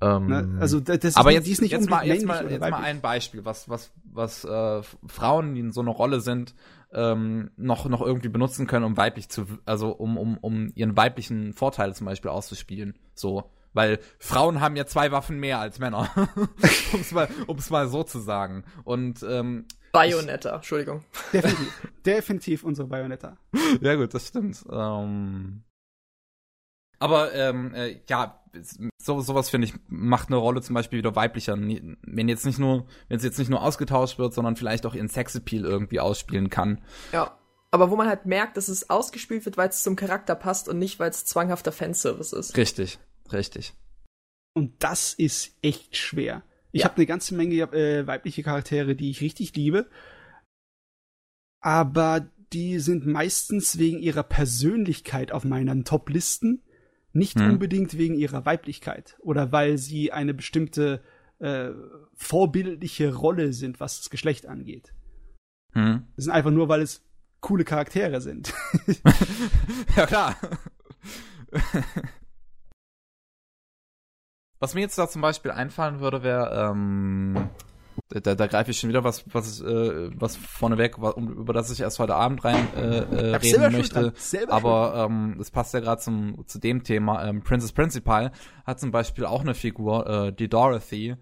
Ähm, 0.00 0.26
Ne? 0.26 0.58
Also 0.60 0.80
da- 0.80 0.96
das 0.96 1.16
aber 1.16 1.30
ist, 1.30 1.36
jetzt, 1.36 1.46
die 1.46 1.52
ist 1.52 1.62
nicht 1.62 1.72
jetzt 1.72 1.90
mal, 1.90 2.06
jetzt 2.06 2.24
mal, 2.24 2.48
jetzt 2.50 2.60
mal 2.60 2.74
ein 2.74 3.00
Beispiel, 3.00 3.44
was, 3.44 3.68
was, 3.68 3.90
was 4.04 4.44
äh, 4.44 4.82
Frauen, 5.06 5.54
die 5.54 5.60
in 5.60 5.72
so 5.72 5.80
einer 5.80 5.90
Rolle 5.90 6.20
sind, 6.20 6.54
ähm, 6.92 7.50
noch, 7.56 7.86
noch 7.88 8.00
irgendwie 8.00 8.28
benutzen 8.28 8.66
können, 8.66 8.84
um 8.84 8.96
weiblich 8.96 9.28
zu, 9.28 9.46
also 9.66 9.90
um, 9.90 10.16
um, 10.16 10.38
um 10.38 10.72
ihren 10.74 10.96
weiblichen 10.96 11.52
Vorteil 11.52 11.94
zum 11.94 12.06
Beispiel 12.06 12.30
auszuspielen. 12.30 12.96
So. 13.14 13.50
Weil 13.74 13.98
Frauen 14.18 14.60
haben 14.60 14.76
ja 14.76 14.86
zwei 14.86 15.12
Waffen 15.12 15.38
mehr 15.40 15.58
als 15.60 15.78
Männer. 15.78 16.08
um 16.92 17.00
es 17.00 17.12
mal, 17.12 17.28
um's 17.46 17.68
mal 17.70 17.88
so 17.88 18.02
zu 18.02 18.18
sagen. 18.20 18.64
Und 18.84 19.22
ähm, 19.28 19.66
Bayonetta, 19.92 20.56
Entschuldigung. 20.56 21.04
Definitiv, 21.32 21.92
definitiv 22.06 22.64
unsere 22.64 22.88
Bayonetta. 22.88 23.36
ja 23.80 23.94
gut, 23.96 24.14
das 24.14 24.28
stimmt. 24.28 24.64
Ähm, 24.70 25.62
aber 26.98 27.32
ähm, 27.34 27.74
äh, 27.74 28.00
ja, 28.08 28.40
so, 29.08 29.20
sowas 29.22 29.48
finde 29.48 29.66
ich 29.66 29.74
macht 29.88 30.28
eine 30.28 30.36
Rolle 30.36 30.60
zum 30.60 30.74
Beispiel 30.74 30.98
wieder 30.98 31.16
weiblicher. 31.16 31.56
Wenn 31.58 32.28
jetzt 32.28 32.44
nicht 32.44 32.58
nur, 32.58 32.86
wenn 33.08 33.18
sie 33.18 33.26
jetzt 33.26 33.38
nicht 33.38 33.48
nur 33.48 33.62
ausgetauscht 33.62 34.18
wird, 34.18 34.34
sondern 34.34 34.54
vielleicht 34.56 34.84
auch 34.84 34.94
ihren 34.94 35.08
Sexappeal 35.08 35.64
irgendwie 35.64 35.98
ausspielen 35.98 36.50
kann. 36.50 36.82
Ja. 37.12 37.38
Aber 37.70 37.90
wo 37.90 37.96
man 37.96 38.06
halt 38.06 38.26
merkt, 38.26 38.56
dass 38.58 38.68
es 38.68 38.88
ausgespielt 38.90 39.44
wird, 39.46 39.56
weil 39.56 39.70
es 39.70 39.82
zum 39.82 39.96
Charakter 39.96 40.34
passt 40.34 40.68
und 40.68 40.78
nicht, 40.78 40.98
weil 40.98 41.10
es 41.10 41.24
zwanghafter 41.24 41.72
Fanservice 41.72 42.34
ist. 42.36 42.56
Richtig, 42.56 42.98
richtig. 43.32 43.72
Und 44.54 44.82
das 44.82 45.14
ist 45.14 45.56
echt 45.62 45.96
schwer. 45.96 46.42
Ich 46.72 46.82
Ja. 46.82 46.88
habe 46.88 46.96
eine 46.96 47.06
ganze 47.06 47.34
Menge 47.34 47.54
äh, 47.72 48.06
weibliche 48.06 48.42
Charaktere, 48.42 48.94
die 48.94 49.10
ich 49.10 49.22
richtig 49.22 49.56
liebe. 49.56 49.88
Aber 51.60 52.28
die 52.52 52.78
sind 52.78 53.06
meistens 53.06 53.78
wegen 53.78 53.98
ihrer 53.98 54.22
Persönlichkeit 54.22 55.32
auf 55.32 55.44
meinen 55.44 55.84
Top-Listen, 55.84 56.62
nicht 57.18 57.38
Hm. 57.38 57.50
unbedingt 57.50 57.98
wegen 57.98 58.14
ihrer 58.14 58.46
Weiblichkeit 58.46 59.16
oder 59.20 59.52
weil 59.52 59.78
sie 59.78 60.12
eine 60.12 60.34
bestimmte 60.34 61.02
äh, 61.38 61.70
vorbildliche 62.14 63.14
Rolle 63.14 63.52
sind, 63.52 63.80
was 63.80 63.98
das 63.98 64.10
Geschlecht 64.10 64.46
angeht. 64.46 64.94
Hm. 65.72 66.06
Das 66.16 66.24
sind 66.24 66.32
einfach 66.34 66.50
nur, 66.50 66.68
weil 66.68 66.80
es 66.82 67.04
coole 67.40 67.64
Charaktere 67.64 68.20
sind. 68.20 68.52
ja, 69.96 70.06
klar. 70.06 70.36
Was 74.58 74.74
mir 74.74 74.80
jetzt 74.80 74.98
da 74.98 75.08
zum 75.08 75.22
Beispiel 75.22 75.52
einfallen 75.52 76.00
würde, 76.00 76.22
wäre, 76.22 76.70
ähm, 76.72 77.48
da, 78.08 78.34
da 78.34 78.46
greife 78.46 78.70
ich 78.70 78.78
schon 78.78 78.88
wieder 78.88 79.04
was, 79.04 79.24
was, 79.32 79.60
äh, 79.60 80.10
was 80.14 80.36
vorneweg, 80.36 80.98
um, 80.98 81.28
über 81.28 81.52
das 81.52 81.70
ich 81.70 81.80
erst 81.80 81.98
heute 81.98 82.14
Abend 82.14 82.44
rein 82.44 82.68
äh, 82.74 82.98
äh, 82.98 83.36
reden 83.36 83.72
möchte. 83.72 84.12
Aber 84.48 85.06
ähm, 85.08 85.36
es 85.40 85.50
passt 85.50 85.74
ja 85.74 85.80
gerade 85.80 86.00
zum 86.00 86.46
zu 86.46 86.58
dem 86.58 86.84
Thema. 86.84 87.26
Ähm, 87.26 87.42
Princess 87.42 87.72
Principal 87.72 88.32
hat 88.64 88.80
zum 88.80 88.90
Beispiel 88.90 89.24
auch 89.24 89.42
eine 89.42 89.54
Figur, 89.54 90.06
äh, 90.06 90.32
die 90.32 90.48
Dorothy, 90.48 91.16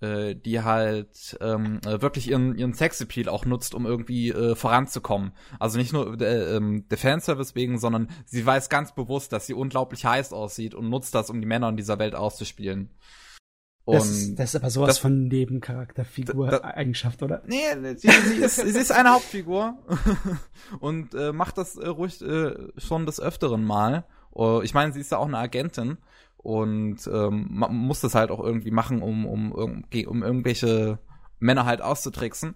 äh, 0.00 0.34
die 0.34 0.62
halt 0.62 1.38
ähm, 1.40 1.80
äh, 1.86 2.02
wirklich 2.02 2.28
ihren, 2.28 2.56
ihren 2.56 2.74
Sexappeal 2.74 3.28
auch 3.28 3.46
nutzt, 3.46 3.74
um 3.74 3.86
irgendwie 3.86 4.30
äh, 4.30 4.54
voranzukommen. 4.54 5.32
Also 5.58 5.78
nicht 5.78 5.92
nur 5.92 6.20
äh, 6.20 6.56
ähm, 6.56 6.86
der 6.88 6.98
Fanservice 6.98 7.54
wegen, 7.54 7.78
sondern 7.78 8.08
sie 8.26 8.44
weiß 8.44 8.68
ganz 8.68 8.94
bewusst, 8.94 9.32
dass 9.32 9.46
sie 9.46 9.54
unglaublich 9.54 10.04
heiß 10.04 10.32
aussieht 10.32 10.74
und 10.74 10.90
nutzt 10.90 11.14
das, 11.14 11.30
um 11.30 11.40
die 11.40 11.46
Männer 11.46 11.68
in 11.70 11.76
dieser 11.76 11.98
Welt 11.98 12.14
auszuspielen. 12.14 12.90
Das, 13.94 14.08
ist- 14.10 14.38
das 14.38 14.50
ist 14.50 14.56
aber 14.56 14.70
sowas 14.70 14.88
das- 14.88 14.98
von 14.98 15.28
Nebencharakterfigur 15.28 16.48
Da- 16.48 16.58
da- 16.58 16.68
Eigenschaft, 16.68 17.22
oder? 17.22 17.42
Nee, 17.46 17.56
sie, 17.96 18.08
sie, 18.10 18.34
ist, 18.44 18.56
sie 18.56 18.78
ist 18.78 18.90
eine 18.92 19.12
Hauptfigur 19.12 19.74
und 20.80 21.14
äh, 21.14 21.32
macht 21.32 21.58
das 21.58 21.76
äh, 21.76 21.86
ruhig 21.86 22.20
äh, 22.22 22.54
schon 22.78 23.06
des 23.06 23.20
Öfteren 23.20 23.64
mal. 23.64 24.04
Äh, 24.36 24.64
ich 24.64 24.74
meine, 24.74 24.92
sie 24.92 25.00
ist 25.00 25.12
ja 25.12 25.18
auch 25.18 25.26
eine 25.26 25.38
Agentin 25.38 25.98
und 26.38 26.98
ähm, 27.12 27.46
man 27.50 27.74
muss 27.74 28.00
das 28.00 28.14
halt 28.14 28.30
auch 28.30 28.42
irgendwie 28.42 28.70
machen, 28.70 29.02
um, 29.02 29.26
um, 29.26 29.52
um, 29.52 29.84
um 30.06 30.22
irgendwelche 30.22 30.98
Männer 31.38 31.64
halt 31.66 31.82
auszutricksen. 31.82 32.54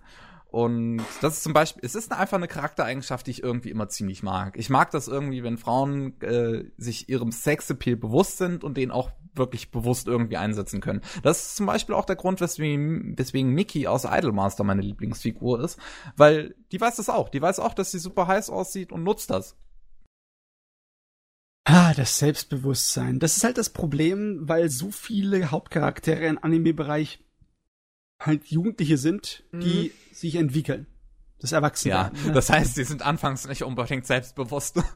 Und 0.51 1.01
das 1.21 1.35
ist 1.35 1.43
zum 1.45 1.53
Beispiel, 1.53 1.83
es 1.85 1.95
ist 1.95 2.13
einfach 2.13 2.37
eine 2.37 2.49
Charaktereigenschaft, 2.49 3.27
die 3.27 3.31
ich 3.31 3.43
irgendwie 3.43 3.71
immer 3.71 3.89
ziemlich 3.89 4.23
mag. 4.25 4.57
Ich 4.59 4.69
mag 4.69 4.91
das 4.91 5.07
irgendwie, 5.07 5.45
wenn 5.45 5.59
Frauen 5.59 6.21
äh, 6.23 6.65
sich 6.77 7.09
ihrem 7.09 7.31
Sexappeal 7.31 7.97
bewusst 7.97 8.39
sind 8.39 8.65
und 8.65 8.77
den 8.77 8.91
auch 8.91 9.11
wirklich 9.35 9.71
bewusst 9.71 10.09
irgendwie 10.09 10.37
einsetzen 10.37 10.81
können. 10.81 11.03
Das 11.23 11.41
ist 11.41 11.57
zum 11.57 11.67
Beispiel 11.67 11.95
auch 11.95 12.05
der 12.05 12.17
Grund, 12.17 12.41
weswegen, 12.41 13.17
weswegen 13.17 13.53
Mickey 13.53 13.87
aus 13.87 14.05
Idolmaster 14.05 14.65
meine 14.65 14.83
Lieblingsfigur 14.83 15.61
ist, 15.63 15.79
weil 16.17 16.57
die 16.73 16.81
weiß 16.81 16.97
das 16.97 17.09
auch. 17.09 17.29
Die 17.29 17.41
weiß 17.41 17.61
auch, 17.61 17.75
dass 17.75 17.93
sie 17.93 18.01
super 18.01 18.27
heiß 18.27 18.51
aussieht 18.51 18.91
und 18.91 19.05
nutzt 19.05 19.31
das. 19.31 19.57
Ah, 21.65 21.95
das 21.95 22.19
Selbstbewusstsein. 22.19 23.21
Das 23.21 23.37
ist 23.37 23.45
halt 23.45 23.57
das 23.57 23.71
Problem, 23.71 24.49
weil 24.49 24.71
so 24.71 24.91
viele 24.91 25.53
Hauptcharaktere 25.53 26.27
im 26.27 26.43
Anime-Bereich 26.43 27.21
halt 28.21 28.47
Jugendliche 28.47 28.99
sind, 28.99 29.45
die 29.53 29.93
mhm. 29.93 30.15
sich 30.15 30.37
entwickeln. 30.37 30.87
Das 31.41 31.53
Erwachsene. 31.53 31.95
Ja, 31.95 32.13
ne? 32.27 32.33
das 32.33 32.51
heißt, 32.51 32.75
sie 32.75 32.85
sind 32.85 33.03
anfangs 33.03 33.49
nicht 33.49 33.65
unbedingt 33.65 34.07
selbstbewusst. 34.07 34.81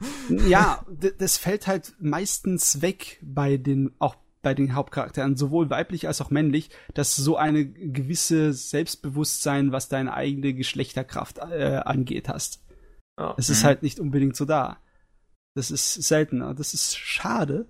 Ja, 0.49 0.85
das 1.19 1.37
fällt 1.37 1.67
halt 1.67 1.95
meistens 2.01 2.81
weg 2.81 3.19
bei 3.23 3.59
den, 3.59 3.93
auch 3.99 4.17
bei 4.41 4.55
den 4.55 4.75
Hauptcharakteren, 4.75 5.37
sowohl 5.37 5.69
weiblich 5.69 6.07
als 6.07 6.23
auch 6.23 6.31
männlich, 6.31 6.71
dass 6.95 7.15
so 7.15 7.37
eine 7.37 7.67
gewisse 7.67 8.55
Selbstbewusstsein, 8.55 9.71
was 9.71 9.91
deine 9.91 10.15
eigene 10.15 10.55
Geschlechterkraft 10.55 11.39
äh, 11.39 11.83
angeht, 11.85 12.31
hast. 12.31 12.63
Oh. 13.19 13.35
Es 13.37 13.51
ist 13.51 13.63
mhm. 13.63 13.67
halt 13.67 13.83
nicht 13.83 14.01
unbedingt 14.01 14.35
so 14.35 14.47
da. 14.47 14.79
Das 15.55 15.71
ist 15.71 15.93
seltener. 15.95 16.55
Das 16.55 16.73
ist 16.73 16.97
schade, 16.97 17.69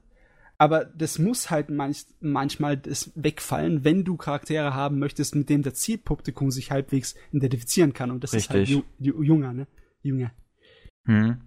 aber 0.59 0.85
das 0.85 1.19
muss 1.19 1.51
halt 1.51 1.71
manch, 1.71 2.07
manchmal 2.21 2.77
das 2.77 3.11
wegfallen, 3.15 3.85
wenn 3.85 4.05
du 4.05 4.17
Charaktere 4.17 4.75
haben 4.75 4.99
möchtest, 4.99 5.35
mit 5.35 5.49
dem 5.49 5.63
der 5.63 5.75
Zielpublikum 5.75 6.51
sich 6.51 6.71
halbwegs 6.71 7.15
identifizieren 7.33 7.93
kann. 7.93 8.11
Und 8.11 8.23
das 8.23 8.33
Richtig. 8.33 8.71
ist 8.71 8.77
halt 8.77 8.85
Ju 8.99 9.23
Junger, 9.23 9.53
ne? 9.53 9.67
Junger. 10.03 10.33
Hm. 11.07 11.41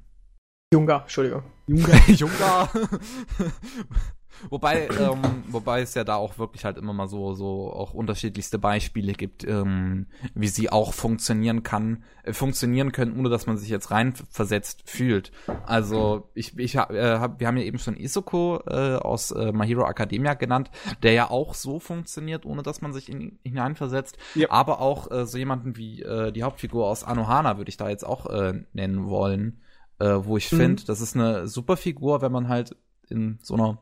Junger, 0.73 1.01
Entschuldigung. 1.01 1.43
Junger. 1.67 1.99
Junger. 2.09 2.69
Wobei, 4.49 4.88
ähm, 4.88 5.22
wobei 5.47 5.81
es 5.81 5.93
ja 5.93 6.03
da 6.03 6.15
auch 6.15 6.38
wirklich 6.38 6.65
halt 6.65 6.77
immer 6.77 6.93
mal 6.93 7.07
so, 7.07 7.34
so 7.34 7.72
auch 7.72 7.93
unterschiedlichste 7.93 8.59
Beispiele 8.59 9.14
gibt, 9.14 9.43
ähm, 9.43 10.07
wie 10.34 10.47
sie 10.47 10.69
auch 10.69 10.93
funktionieren 10.93 11.64
kann, 11.64 12.03
äh, 12.23 12.34
funktionieren 12.34 12.91
können, 12.91 13.18
ohne 13.18 13.30
dass 13.30 13.47
man 13.47 13.57
sich 13.57 13.69
jetzt 13.69 13.91
reinversetzt 13.91 14.89
fühlt. 14.89 15.31
Also 15.65 16.30
ich, 16.34 16.57
ich 16.57 16.76
äh, 16.76 16.80
hab, 17.19 17.39
wir 17.39 17.47
haben 17.47 17.57
ja 17.57 17.64
eben 17.64 17.80
schon 17.80 17.97
Isoko 17.97 18.61
äh, 18.68 18.95
aus 18.95 19.31
äh, 19.31 19.51
My 19.51 19.68
Hero 19.68 19.88
Academia 19.88 20.34
genannt, 20.34 20.72
der 21.03 21.14
ja 21.14 21.30
auch 21.30 21.53
so 21.53 21.80
funktioniert, 21.80 22.45
ohne 22.45 22.64
dass 22.64 22.81
man 22.81 22.93
sich 22.93 23.09
in 23.09 23.39
hineinversetzt. 23.43 24.18
Ja. 24.35 24.51
Aber 24.51 24.81
auch 24.81 25.11
äh, 25.11 25.26
so 25.26 25.38
jemanden 25.38 25.77
wie 25.77 26.01
äh, 26.01 26.31
die 26.31 26.43
Hauptfigur 26.43 26.88
aus 26.88 27.03
Anohana 27.03 27.57
würde 27.57 27.69
ich 27.69 27.77
da 27.77 27.89
jetzt 27.89 28.05
auch 28.05 28.27
äh, 28.27 28.53
nennen 28.73 29.07
wollen. 29.07 29.61
Äh, 29.99 30.26
wo 30.26 30.38
ich 30.38 30.51
mhm. 30.51 30.57
finde, 30.57 30.84
das 30.85 31.01
ist 31.01 31.15
eine 31.15 31.47
super 31.47 31.76
Figur, 31.76 32.22
wenn 32.22 32.31
man 32.31 32.49
halt 32.49 32.76
in 33.09 33.39
so 33.41 33.55
einer 33.55 33.80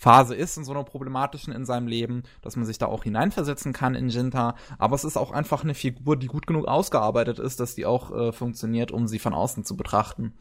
Phase 0.00 0.34
ist, 0.34 0.56
in 0.56 0.64
so 0.64 0.72
einer 0.72 0.82
problematischen 0.82 1.52
in 1.52 1.66
seinem 1.66 1.86
Leben, 1.86 2.22
dass 2.40 2.56
man 2.56 2.64
sich 2.64 2.78
da 2.78 2.86
auch 2.86 3.04
hineinversetzen 3.04 3.74
kann 3.74 3.94
in 3.94 4.08
Jinta. 4.08 4.56
Aber 4.78 4.96
es 4.96 5.04
ist 5.04 5.18
auch 5.18 5.30
einfach 5.30 5.62
eine 5.62 5.74
Figur, 5.74 6.16
die 6.16 6.26
gut 6.26 6.46
genug 6.46 6.66
ausgearbeitet 6.66 7.38
ist, 7.38 7.60
dass 7.60 7.74
die 7.74 7.84
auch 7.84 8.10
äh, 8.10 8.32
funktioniert, 8.32 8.92
um 8.92 9.06
sie 9.06 9.18
von 9.18 9.34
außen 9.34 9.62
zu 9.62 9.76
betrachten. 9.76 10.38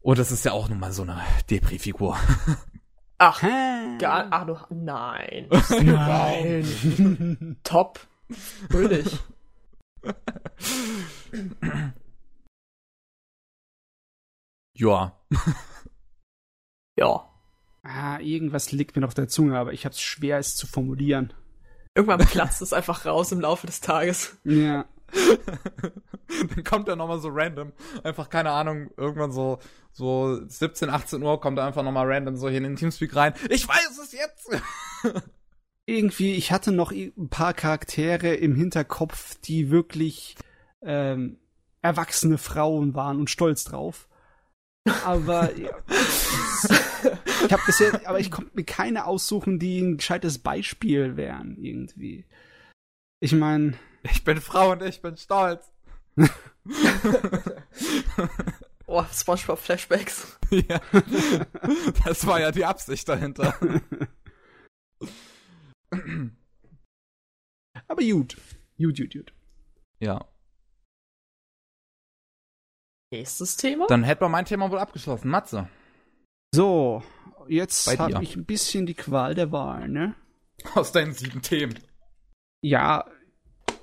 Und 0.00 0.18
das 0.18 0.32
ist 0.32 0.44
ja 0.44 0.50
auch 0.50 0.68
nun 0.68 0.80
mal 0.80 0.90
so 0.90 1.02
eine 1.02 1.22
Depri-Figur. 1.50 2.16
Ach, 3.18 3.40
gar, 4.00 4.26
ach 4.32 4.46
du, 4.46 4.58
nein. 4.74 5.48
nein. 5.84 7.56
Top. 7.62 8.00
Fröhlich. 8.68 9.20
ja. 14.74 15.16
ja. 16.96 17.31
Ah, 17.94 18.18
irgendwas 18.20 18.72
liegt 18.72 18.96
mir 18.96 19.02
noch 19.02 19.12
der 19.12 19.28
Zunge, 19.28 19.58
aber 19.58 19.72
ich 19.72 19.84
hab's 19.84 20.00
schwer, 20.00 20.38
es 20.38 20.56
zu 20.56 20.66
formulieren. 20.66 21.32
Irgendwann 21.94 22.20
platzt 22.26 22.62
es 22.62 22.72
einfach 22.72 23.04
raus 23.04 23.32
im 23.32 23.40
Laufe 23.40 23.66
des 23.66 23.80
Tages. 23.80 24.38
Ja. 24.44 24.86
dann 26.54 26.64
kommt 26.64 26.88
er 26.88 26.96
nochmal 26.96 27.20
so 27.20 27.28
random. 27.30 27.72
Einfach, 28.02 28.30
keine 28.30 28.50
Ahnung, 28.50 28.90
irgendwann 28.96 29.30
so, 29.30 29.58
so 29.92 30.40
17, 30.46 30.88
18 30.88 31.22
Uhr 31.22 31.38
kommt 31.40 31.58
er 31.58 31.66
einfach 31.66 31.82
nochmal 31.82 32.10
random 32.10 32.36
so 32.36 32.48
hier 32.48 32.58
in 32.58 32.64
den 32.64 32.76
Teamspeak 32.76 33.14
rein. 33.14 33.34
Ich 33.50 33.68
weiß 33.68 33.98
es 34.02 34.12
jetzt! 34.12 34.48
Irgendwie, 35.84 36.34
ich 36.34 36.52
hatte 36.52 36.72
noch 36.72 36.92
ein 36.92 37.28
paar 37.28 37.52
Charaktere 37.52 38.34
im 38.34 38.54
Hinterkopf, 38.54 39.34
die 39.40 39.70
wirklich 39.70 40.36
ähm, 40.80 41.38
erwachsene 41.82 42.38
Frauen 42.38 42.94
waren 42.94 43.18
und 43.18 43.28
stolz 43.28 43.64
drauf. 43.64 44.08
Aber 45.04 45.52
ja, 45.56 45.70
ich 47.44 47.52
habe 47.52 47.62
bisher, 47.66 48.08
aber 48.08 48.20
ich 48.20 48.30
konnte 48.30 48.50
mir 48.54 48.64
keine 48.64 49.06
aussuchen, 49.06 49.58
die 49.58 49.80
ein 49.80 49.96
gescheites 49.98 50.38
Beispiel 50.38 51.16
wären 51.16 51.56
irgendwie. 51.58 52.24
Ich 53.20 53.32
meine, 53.32 53.74
ich 54.02 54.24
bin 54.24 54.40
Frau 54.40 54.72
und 54.72 54.82
ich 54.82 55.00
bin 55.00 55.16
stolz. 55.16 55.70
oh, 58.86 59.04
SpongeBob 59.12 59.58
Flashbacks. 59.58 60.38
Ja. 60.52 60.82
Das 62.04 62.26
war 62.26 62.38
ja 62.38 62.52
die 62.52 62.66
Absicht 62.66 63.08
dahinter. 63.08 63.58
Aber 67.88 68.02
gut. 68.02 68.36
Gut, 68.76 68.98
gut, 68.98 69.12
gut. 69.14 69.32
Ja. 69.98 70.22
Nächstes 73.12 73.58
Thema? 73.58 73.86
Dann 73.88 74.04
hätten 74.04 74.22
wir 74.22 74.30
mein 74.30 74.46
Thema 74.46 74.70
wohl 74.70 74.78
abgeschlossen. 74.78 75.28
Matze. 75.28 75.68
So, 76.54 77.02
jetzt 77.46 77.86
habe 77.98 78.22
ich 78.22 78.36
ein 78.36 78.46
bisschen 78.46 78.86
die 78.86 78.94
Qual 78.94 79.34
der 79.34 79.52
Wahl, 79.52 79.88
ne? 79.88 80.14
Aus 80.74 80.92
deinen 80.92 81.12
sieben 81.12 81.42
Themen. 81.42 81.78
Ja, 82.62 83.04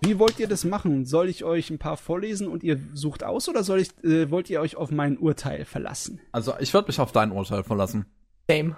wie 0.01 0.17
wollt 0.17 0.39
ihr 0.39 0.47
das 0.47 0.65
machen? 0.65 1.05
Soll 1.05 1.29
ich 1.29 1.43
euch 1.43 1.69
ein 1.69 1.77
paar 1.77 1.97
vorlesen 1.97 2.47
und 2.47 2.63
ihr 2.63 2.79
sucht 2.93 3.23
aus 3.23 3.47
oder 3.47 3.63
soll 3.63 3.81
ich, 3.81 4.03
äh, 4.03 4.31
wollt 4.31 4.49
ihr 4.49 4.61
euch 4.61 4.77
auf 4.77 4.89
mein 4.89 5.19
Urteil 5.19 5.63
verlassen? 5.65 6.19
Also 6.31 6.53
ich 6.59 6.73
würde 6.73 6.87
mich 6.87 6.99
auf 6.99 7.11
dein 7.11 7.31
Urteil 7.31 7.63
verlassen. 7.63 8.07
Same. 8.49 8.77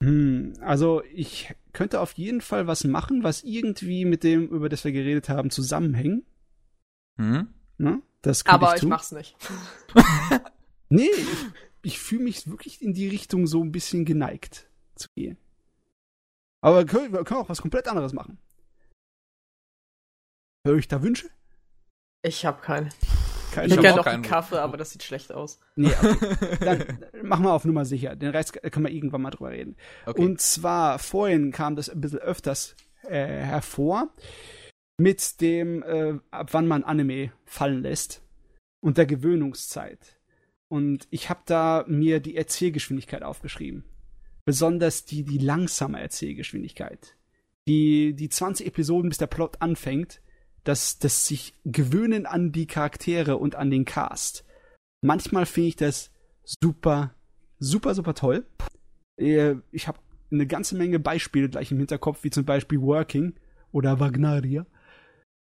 Hm, 0.00 0.54
also 0.62 1.02
ich 1.14 1.54
könnte 1.72 2.00
auf 2.00 2.14
jeden 2.14 2.40
Fall 2.40 2.66
was 2.66 2.82
machen, 2.82 3.22
was 3.22 3.44
irgendwie 3.44 4.04
mit 4.04 4.24
dem, 4.24 4.48
über 4.48 4.68
das 4.68 4.82
wir 4.82 4.90
geredet 4.90 5.28
haben, 5.28 5.50
zusammenhängt. 5.50 6.24
Hm? 7.18 7.48
Ne? 7.82 8.00
Das 8.22 8.46
Aber 8.46 8.76
ich, 8.76 8.82
ich 8.84 8.88
mach's 8.88 9.10
nicht. 9.10 9.36
nee, 10.88 11.10
ich, 11.10 11.28
ich 11.82 11.98
fühle 11.98 12.22
mich 12.22 12.48
wirklich 12.48 12.80
in 12.80 12.94
die 12.94 13.08
Richtung 13.08 13.48
so 13.48 13.62
ein 13.62 13.72
bisschen 13.72 14.04
geneigt 14.04 14.68
zu 14.94 15.08
gehen. 15.16 15.36
Aber 16.60 16.78
wir 16.78 16.86
können, 16.86 17.12
wir 17.12 17.24
können 17.24 17.40
auch 17.40 17.48
was 17.48 17.60
komplett 17.60 17.88
anderes 17.88 18.12
machen. 18.12 18.38
Höre 20.64 20.78
ich 20.78 20.86
da 20.86 21.02
Wünsche? 21.02 21.28
Ich 22.22 22.46
habe 22.46 22.62
keine. 22.62 22.90
Kein, 23.50 23.66
ich 23.66 23.72
hätte 23.72 23.82
gerne 23.82 23.96
noch 23.96 24.06
einen 24.06 24.22
Kaffee, 24.22 24.60
aber 24.60 24.76
das 24.76 24.92
sieht 24.92 25.02
schlecht 25.02 25.32
aus. 25.32 25.58
Nee, 25.74 25.92
okay. 26.00 26.56
Dann 26.60 27.04
machen 27.26 27.44
wir 27.44 27.52
auf 27.52 27.64
Nummer 27.64 27.84
sicher. 27.84 28.14
Den 28.14 28.30
Rest 28.30 28.52
können 28.52 28.86
wir 28.86 28.92
irgendwann 28.92 29.22
mal 29.22 29.30
drüber 29.30 29.50
reden. 29.50 29.76
Okay. 30.06 30.22
Und 30.22 30.40
zwar, 30.40 31.00
vorhin 31.00 31.50
kam 31.50 31.74
das 31.74 31.90
ein 31.90 32.00
bisschen 32.00 32.20
öfters 32.20 32.76
äh, 33.02 33.26
hervor 33.26 34.14
mit 35.02 35.40
dem, 35.40 35.82
äh, 35.82 36.18
ab 36.30 36.50
wann 36.52 36.68
man 36.68 36.84
Anime 36.84 37.32
fallen 37.44 37.82
lässt 37.82 38.22
und 38.80 38.98
der 38.98 39.06
Gewöhnungszeit. 39.06 40.20
Und 40.68 41.08
ich 41.10 41.28
habe 41.28 41.40
da 41.44 41.84
mir 41.88 42.20
die 42.20 42.36
Erzählgeschwindigkeit 42.36 43.22
aufgeschrieben. 43.22 43.84
Besonders 44.44 45.04
die, 45.04 45.24
die 45.24 45.38
langsame 45.38 46.00
Erzählgeschwindigkeit. 46.00 47.16
Die, 47.68 48.14
die 48.14 48.28
20 48.28 48.66
Episoden, 48.66 49.08
bis 49.08 49.18
der 49.18 49.26
Plot 49.26 49.60
anfängt, 49.60 50.22
dass 50.64 50.98
das 50.98 51.26
sich 51.26 51.54
gewöhnen 51.64 52.24
an 52.24 52.52
die 52.52 52.66
Charaktere 52.66 53.36
und 53.36 53.56
an 53.56 53.70
den 53.70 53.84
Cast. 53.84 54.44
Manchmal 55.00 55.46
finde 55.46 55.68
ich 55.68 55.76
das 55.76 56.10
super, 56.44 57.14
super, 57.58 57.94
super 57.94 58.14
toll. 58.14 58.46
Äh, 59.16 59.56
ich 59.72 59.88
habe 59.88 59.98
eine 60.30 60.46
ganze 60.46 60.76
Menge 60.76 60.98
Beispiele 61.00 61.48
gleich 61.48 61.72
im 61.72 61.78
Hinterkopf, 61.78 62.22
wie 62.22 62.30
zum 62.30 62.44
Beispiel 62.44 62.80
Working 62.80 63.34
oder 63.72 64.00
Wagneria 64.00 64.64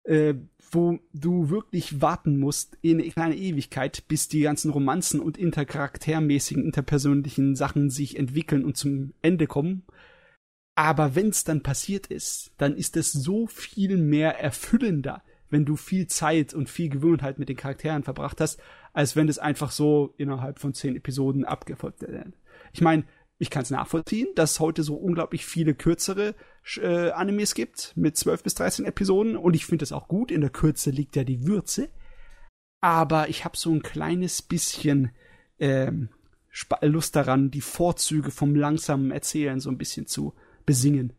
äh, 0.06 0.36
wo 0.72 1.00
du 1.14 1.50
wirklich 1.50 2.02
warten 2.02 2.38
musst 2.38 2.78
in 2.82 3.00
eine 3.00 3.10
kleine 3.10 3.36
Ewigkeit, 3.36 4.08
bis 4.08 4.28
die 4.28 4.42
ganzen 4.42 4.72
Romanzen 4.72 5.20
und 5.20 5.38
intercharaktermäßigen, 5.38 6.64
interpersönlichen 6.64 7.56
Sachen 7.56 7.90
sich 7.90 8.18
entwickeln 8.18 8.66
und 8.66 8.76
zum 8.76 9.14
Ende 9.22 9.48
kommen. 9.48 9.84
Aber 10.76 11.16
wenn 11.16 11.30
es 11.30 11.44
dann 11.44 11.64
passiert 11.64 12.08
ist, 12.08 12.52
dann 12.58 12.76
ist 12.76 12.98
es 12.98 13.14
so 13.14 13.48
viel 13.48 13.98
mehr 13.98 14.40
erfüllender, 14.40 15.24
wenn 15.50 15.64
du 15.66 15.76
viel 15.78 16.08
Zeit 16.08 16.54
und 16.54 16.70
viel 16.70 16.90
Gewohnheit 16.90 17.40
mit 17.40 17.48
den 17.48 17.56
Charakteren 17.56 18.04
verbracht 18.04 18.42
hast, 18.42 18.60
als 18.92 19.16
wenn 19.16 19.30
es 19.30 19.40
einfach 19.40 19.72
so 19.72 20.14
innerhalb 20.18 20.60
von 20.60 20.74
zehn 20.74 20.96
Episoden 20.96 21.46
abgefolgt 21.46 22.02
wird. 22.02 22.34
Ich 22.74 22.82
meine, 22.82 23.06
Ich 23.38 23.50
kann 23.50 23.64
es 23.64 23.70
nachvollziehen, 23.70 24.28
dass 24.36 24.60
heute 24.60 24.84
so 24.84 24.96
unglaublich 24.96 25.46
viele 25.46 25.76
kürzere 25.76 26.36
äh, 26.82 27.12
Animes 27.12 27.54
gibt 27.54 27.94
mit 27.96 28.18
12 28.18 28.44
bis 28.44 28.56
13 28.56 28.86
Episoden 28.86 29.38
und 29.38 29.56
ich 29.56 29.66
finde 29.66 29.84
es 29.84 29.92
auch 29.92 30.08
gut. 30.08 30.32
In 30.32 30.42
der 30.42 30.50
Kürze 30.50 30.90
liegt 30.90 31.16
ja 31.16 31.24
die 31.24 31.46
Würze. 31.46 31.90
Aber 32.82 33.30
ich 33.30 33.46
habe 33.46 33.58
so 33.58 33.72
ein 33.72 33.82
kleines 33.82 34.42
bisschen 34.42 35.12
ähm, 35.60 36.10
Lust 36.82 37.16
daran, 37.16 37.52
die 37.52 37.62
Vorzüge 37.62 38.32
vom 38.32 38.56
langsamen 38.56 39.12
Erzählen 39.12 39.60
so 39.60 39.70
ein 39.70 39.78
bisschen 39.78 40.08
zu 40.08 40.34
besingen. 40.66 41.14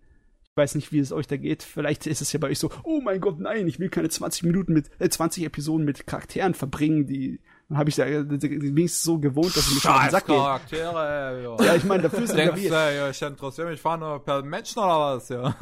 Ich 0.45 0.57
weiß 0.57 0.75
nicht, 0.75 0.93
wie 0.93 0.99
es 0.99 1.13
euch 1.13 1.27
da 1.27 1.37
geht. 1.37 1.63
Vielleicht 1.63 2.07
ist 2.07 2.23
es 2.23 2.33
ja 2.33 2.39
bei 2.39 2.49
euch 2.49 2.59
so, 2.59 2.71
oh 2.85 3.01
mein 3.01 3.21
Gott, 3.21 3.39
nein, 3.39 3.69
ich 3.69 3.79
will 3.79 3.91
keine 3.91 4.09
20 4.09 4.45
Minuten 4.45 4.73
mit, 4.73 4.91
äh, 4.99 5.09
20 5.09 5.45
Episoden 5.45 5.85
mit 5.85 6.07
Charakteren 6.07 6.55
verbringen, 6.55 7.07
die 7.07 7.41
dann 7.69 7.79
habe 7.79 7.91
ich 7.91 7.97
da 7.97 8.07
wenigstens 8.07 9.03
so 9.03 9.19
gewohnt, 9.19 9.57
dass 9.57 9.67
ich 9.67 9.75
mich 9.75 9.83
schon 9.83 10.01
den 10.01 10.11
Sack 10.11 10.27
Charaktere, 10.27 11.57
ja. 11.59 11.65
ja, 11.65 11.75
ich 11.75 11.83
meine, 11.83 12.05
da 12.05 12.09
fühlst 12.09 12.33
du 12.33 12.37
dich 12.37 12.55
wie... 12.55 12.69
Ja, 12.69 13.11
ich 13.11 13.21
interessiere 13.21 13.71
mich 13.71 13.81
fahren 13.81 14.23
per 14.25 14.43
Menschen 14.43 14.79
oder 14.79 15.17
was, 15.17 15.29
ja. 15.29 15.55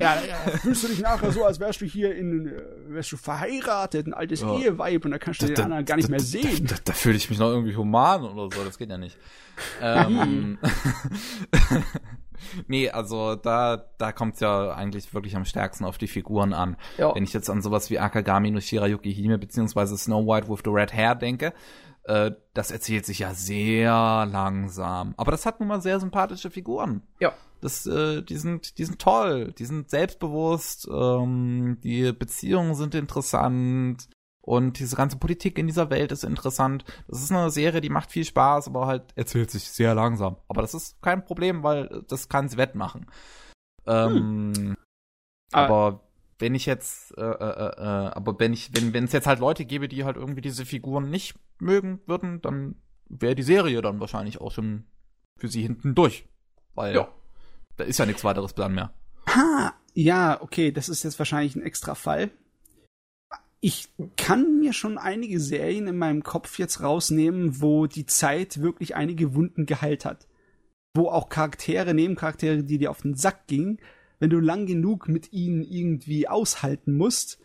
ja. 0.00 0.22
Ja, 0.26 0.36
fühlst 0.62 0.84
du 0.84 0.88
dich 0.88 1.00
nachher 1.00 1.30
so, 1.32 1.44
als 1.44 1.60
wärst 1.60 1.82
du 1.82 1.84
hier 1.84 2.16
in, 2.16 2.46
äh, 2.46 2.62
wärst 2.88 3.12
du 3.12 3.18
verheiratet, 3.18 4.06
ein 4.06 4.14
altes 4.14 4.40
ja. 4.40 4.56
Eheweib 4.56 5.04
und 5.04 5.10
da 5.10 5.18
kannst 5.18 5.42
du 5.42 5.46
da, 5.48 5.52
den 5.52 5.64
anderen 5.64 5.84
gar 5.84 5.96
nicht 5.96 6.08
mehr 6.08 6.20
sehen. 6.20 6.66
Da, 6.66 6.76
da, 6.76 6.80
da 6.86 6.92
fühle 6.94 7.16
ich 7.16 7.28
mich 7.28 7.38
noch 7.38 7.48
irgendwie 7.48 7.76
human 7.76 8.24
oder 8.24 8.56
so, 8.56 8.64
das 8.64 8.78
geht 8.78 8.88
ja 8.88 8.96
nicht. 8.96 9.18
ähm, 9.82 10.58
nee, 12.66 12.90
also 12.90 13.36
da, 13.36 13.76
da 13.98 14.12
kommt's 14.12 14.40
ja 14.40 14.72
eigentlich 14.72 15.12
wirklich 15.14 15.36
am 15.36 15.44
stärksten 15.44 15.84
auf 15.84 15.98
die 15.98 16.08
Figuren 16.08 16.52
an. 16.52 16.76
Ja. 16.98 17.14
Wenn 17.14 17.24
ich 17.24 17.32
jetzt 17.32 17.50
an 17.50 17.62
sowas 17.62 17.90
wie 17.90 17.98
Akagami 17.98 18.50
no 18.50 18.60
Shirayuki 18.60 19.12
Hime 19.12 19.38
beziehungsweise 19.38 19.96
Snow 19.96 20.26
White 20.26 20.48
with 20.48 20.60
the 20.64 20.70
Red 20.70 20.92
Hair 20.92 21.16
denke, 21.16 21.52
äh, 22.04 22.32
das 22.54 22.70
erzählt 22.70 23.06
sich 23.06 23.20
ja 23.20 23.34
sehr 23.34 24.26
langsam. 24.30 25.14
Aber 25.16 25.30
das 25.30 25.46
hat 25.46 25.60
nun 25.60 25.68
mal 25.68 25.80
sehr 25.80 26.00
sympathische 26.00 26.50
Figuren. 26.50 27.02
Ja. 27.20 27.32
Das, 27.60 27.86
äh, 27.86 28.22
die 28.22 28.38
sind, 28.38 28.78
die 28.78 28.84
sind 28.84 28.98
toll, 28.98 29.52
die 29.52 29.66
sind 29.66 29.90
selbstbewusst, 29.90 30.88
ähm, 30.90 31.78
die 31.84 32.12
Beziehungen 32.12 32.74
sind 32.74 32.94
interessant. 32.94 34.08
Und 34.42 34.78
diese 34.78 34.96
ganze 34.96 35.18
Politik 35.18 35.58
in 35.58 35.66
dieser 35.66 35.90
Welt 35.90 36.12
ist 36.12 36.24
interessant. 36.24 36.84
Das 37.08 37.22
ist 37.22 37.30
eine 37.30 37.50
Serie, 37.50 37.80
die 37.80 37.90
macht 37.90 38.10
viel 38.10 38.24
Spaß, 38.24 38.68
aber 38.68 38.86
halt 38.86 39.12
erzählt 39.14 39.50
sich 39.50 39.64
sehr 39.64 39.94
langsam. 39.94 40.36
Aber 40.48 40.62
das 40.62 40.74
ist 40.74 41.00
kein 41.02 41.24
Problem, 41.24 41.62
weil 41.62 42.04
das 42.08 42.28
kann 42.28 42.48
sie 42.48 42.56
wettmachen. 42.56 43.06
Ähm, 43.86 44.52
hm. 44.56 44.76
Aber 45.52 46.00
wenn 46.38 46.54
ich 46.54 46.64
jetzt, 46.64 47.16
äh, 47.18 47.22
äh, 47.22 47.72
äh, 47.76 48.10
aber 48.12 48.38
wenn 48.40 48.52
ich, 48.52 48.70
wenn 48.74 48.94
wenn 48.94 49.04
es 49.04 49.12
jetzt 49.12 49.26
halt 49.26 49.40
Leute 49.40 49.64
gäbe, 49.66 49.88
die 49.88 50.04
halt 50.04 50.16
irgendwie 50.16 50.40
diese 50.40 50.64
Figuren 50.64 51.10
nicht 51.10 51.36
mögen 51.58 52.00
würden, 52.06 52.40
dann 52.40 52.76
wäre 53.08 53.34
die 53.34 53.42
Serie 53.42 53.82
dann 53.82 54.00
wahrscheinlich 54.00 54.40
auch 54.40 54.52
schon 54.52 54.84
für 55.36 55.48
sie 55.48 55.62
hinten 55.62 55.94
durch, 55.94 56.26
weil 56.74 56.94
ja. 56.94 57.08
da 57.76 57.84
ist 57.84 57.98
ja 57.98 58.06
nichts 58.06 58.24
weiteres 58.24 58.54
Plan 58.54 58.74
mehr. 58.74 58.94
Ha, 59.28 59.74
ja, 59.92 60.40
okay, 60.40 60.72
das 60.72 60.88
ist 60.88 61.02
jetzt 61.02 61.18
wahrscheinlich 61.18 61.56
ein 61.56 61.62
extra 61.62 61.94
Fall 61.94 62.30
ich 63.60 63.88
kann 64.16 64.58
mir 64.58 64.72
schon 64.72 64.96
einige 64.96 65.38
Serien 65.38 65.86
in 65.86 65.98
meinem 65.98 66.22
Kopf 66.22 66.58
jetzt 66.58 66.82
rausnehmen, 66.82 67.60
wo 67.60 67.86
die 67.86 68.06
Zeit 68.06 68.62
wirklich 68.62 68.96
einige 68.96 69.34
Wunden 69.34 69.66
geheilt 69.66 70.04
hat. 70.04 70.26
Wo 70.94 71.08
auch 71.08 71.28
Charaktere, 71.28 71.94
Nebencharaktere, 71.94 72.64
die 72.64 72.78
dir 72.78 72.90
auf 72.90 73.02
den 73.02 73.14
Sack 73.14 73.46
gingen, 73.46 73.78
wenn 74.18 74.30
du 74.30 74.40
lang 74.40 74.66
genug 74.66 75.08
mit 75.08 75.32
ihnen 75.32 75.62
irgendwie 75.62 76.26
aushalten 76.26 76.96
musst, 76.96 77.38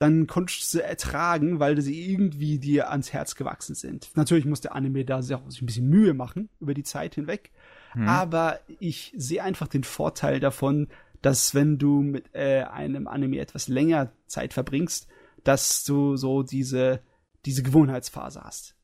dann 0.00 0.26
konntest 0.26 0.62
du 0.62 0.78
sie 0.78 0.84
ertragen, 0.84 1.60
weil 1.60 1.80
sie 1.80 2.10
irgendwie 2.10 2.58
dir 2.58 2.90
ans 2.90 3.12
Herz 3.12 3.34
gewachsen 3.34 3.74
sind. 3.74 4.10
Natürlich 4.16 4.46
muss 4.46 4.62
der 4.62 4.74
Anime 4.74 5.04
da 5.04 5.22
sich 5.22 5.36
ein 5.36 5.66
bisschen 5.66 5.88
Mühe 5.88 6.14
machen 6.14 6.48
über 6.58 6.72
die 6.72 6.84
Zeit 6.84 7.14
hinweg. 7.14 7.50
Hm. 7.92 8.08
Aber 8.08 8.60
ich 8.78 9.12
sehe 9.16 9.42
einfach 9.42 9.68
den 9.68 9.84
Vorteil 9.84 10.40
davon, 10.40 10.88
dass 11.20 11.54
wenn 11.54 11.78
du 11.78 12.00
mit 12.00 12.34
äh, 12.34 12.62
einem 12.62 13.06
Anime 13.06 13.40
etwas 13.40 13.68
länger 13.68 14.12
Zeit 14.26 14.54
verbringst, 14.54 15.06
dass 15.44 15.84
du 15.84 16.16
so 16.16 16.42
diese, 16.42 17.02
diese 17.44 17.62
Gewohnheitsphase 17.62 18.42
hast. 18.42 18.76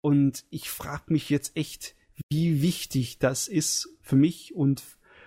Und 0.00 0.44
ich 0.50 0.70
frage 0.70 1.04
mich 1.12 1.30
jetzt 1.30 1.56
echt, 1.56 1.94
wie 2.30 2.62
wichtig 2.62 3.18
das 3.18 3.48
ist 3.48 3.88
für 4.00 4.16
mich 4.16 4.54
und 4.54 4.82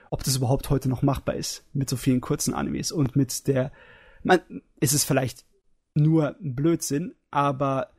ob 0.10 0.24
das 0.24 0.36
überhaupt 0.36 0.70
heute 0.70 0.90
noch 0.90 1.02
machbar 1.02 1.36
ist 1.36 1.66
mit 1.74 1.90
so 1.90 1.98
vielen 1.98 2.22
kurzen 2.22 2.54
Animes 2.54 2.92
und 2.92 3.16
mit 3.16 3.48
der, 3.48 3.72
man, 4.24 4.40
ist 4.80 4.94
es 4.94 5.04
vielleicht 5.04 5.46
nur 5.94 6.36
ein 6.40 6.56
Blödsinn, 6.56 7.14
aber 7.30 7.92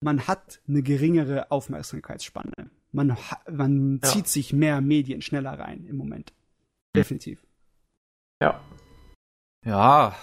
man 0.00 0.26
hat 0.26 0.60
eine 0.68 0.82
geringere 0.82 1.50
Aufmerksamkeitsspanne. 1.50 2.70
Man, 2.92 3.16
man 3.50 4.00
ja. 4.02 4.08
zieht 4.08 4.28
sich 4.28 4.52
mehr 4.52 4.80
Medien 4.80 5.22
schneller 5.22 5.58
rein 5.58 5.86
im 5.86 5.96
Moment. 5.96 6.32
Definitiv. 6.94 7.46
Ja. 8.42 8.60
Ja, 9.64 10.16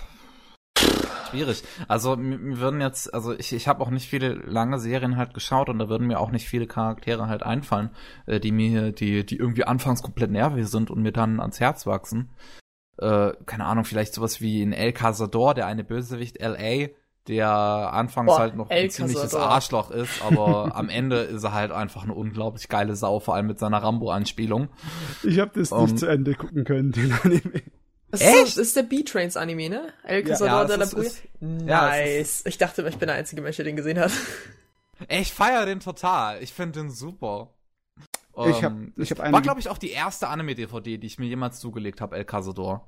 schwierig. 1.29 1.63
Also 1.87 2.15
mir 2.15 2.59
würden 2.59 2.81
jetzt, 2.81 3.13
also 3.13 3.33
ich, 3.33 3.53
ich 3.53 3.67
habe 3.67 3.81
auch 3.81 3.89
nicht 3.89 4.07
viele 4.07 4.33
lange 4.33 4.79
Serien 4.79 5.17
halt 5.17 5.33
geschaut 5.33 5.69
und 5.69 5.79
da 5.79 5.89
würden 5.89 6.07
mir 6.07 6.19
auch 6.19 6.31
nicht 6.31 6.47
viele 6.47 6.67
Charaktere 6.67 7.27
halt 7.27 7.43
einfallen, 7.43 7.91
äh, 8.25 8.39
die 8.39 8.51
mir, 8.51 8.91
die, 8.91 9.25
die 9.25 9.37
irgendwie 9.37 9.65
anfangs 9.65 10.01
komplett 10.01 10.31
nervig 10.31 10.67
sind 10.67 10.91
und 10.91 11.01
mir 11.01 11.11
dann 11.11 11.39
ans 11.39 11.59
Herz 11.59 11.85
wachsen. 11.85 12.29
Äh, 12.97 13.33
keine 13.45 13.65
Ahnung, 13.65 13.85
vielleicht 13.85 14.13
sowas 14.13 14.41
wie 14.41 14.61
in 14.61 14.73
El 14.73 14.91
Cazador, 14.91 15.53
der 15.53 15.67
eine 15.67 15.83
Bösewicht 15.83 16.41
LA, 16.41 16.87
der 17.27 17.49
anfangs 17.49 18.27
Boah, 18.27 18.39
halt 18.39 18.55
noch 18.55 18.69
El 18.69 18.85
ein 18.85 18.89
ziemliches 18.89 19.21
Cazador. 19.21 19.49
Arschloch 19.49 19.91
ist, 19.91 20.23
aber 20.25 20.75
am 20.75 20.89
Ende 20.89 21.17
ist 21.17 21.43
er 21.43 21.53
halt 21.53 21.71
einfach 21.71 22.03
eine 22.03 22.13
unglaublich 22.13 22.69
geile 22.69 22.95
Sau, 22.95 23.19
vor 23.19 23.35
allem 23.35 23.47
mit 23.47 23.59
seiner 23.59 23.83
Rambo-Anspielung. 23.83 24.69
Ich 25.23 25.39
habe 25.39 25.51
das 25.53 25.71
um, 25.71 25.83
nicht 25.83 25.99
zu 25.99 26.07
Ende 26.07 26.33
gucken 26.35 26.63
können, 26.63 26.91
den 26.91 27.13
Anime. 27.23 27.63
Das 28.09 28.21
Echt? 28.21 28.43
Ist, 28.43 28.57
ist 28.57 28.75
der 28.75 28.83
B-Trains 28.83 29.35
Anime, 29.35 29.69
ne? 29.69 29.93
El 30.03 30.23
Cazador 30.23 30.61
ja, 30.61 30.65
de 30.65 30.77
la 30.77 30.85
Bruja. 30.85 31.09
Nice. 31.39 32.43
Ja, 32.43 32.49
ich 32.49 32.57
dachte, 32.57 32.87
ich 32.87 32.97
bin 32.97 33.07
der 33.07 33.17
einzige 33.17 33.41
Mensch, 33.41 33.57
der 33.57 33.65
den 33.65 33.75
gesehen 33.75 33.99
hat. 33.99 34.11
Ich 35.09 35.31
feiere 35.31 35.67
den 35.67 35.79
total. 35.79 36.41
Ich 36.41 36.53
finde 36.53 36.79
den 36.79 36.89
super. 36.89 37.53
Ich 38.47 38.63
hab, 38.63 38.71
ähm, 38.71 38.93
ich 38.97 39.11
hab 39.11 39.19
einen. 39.19 39.31
War, 39.31 39.43
glaube 39.43 39.59
ich, 39.59 39.69
auch 39.69 39.77
die 39.77 39.91
erste 39.91 40.27
Anime-DVD, 40.27 40.97
die 40.97 41.05
ich 41.05 41.19
mir 41.19 41.27
jemals 41.27 41.59
zugelegt 41.59 42.01
habe, 42.01 42.15
El 42.15 42.25
Cazador. 42.25 42.87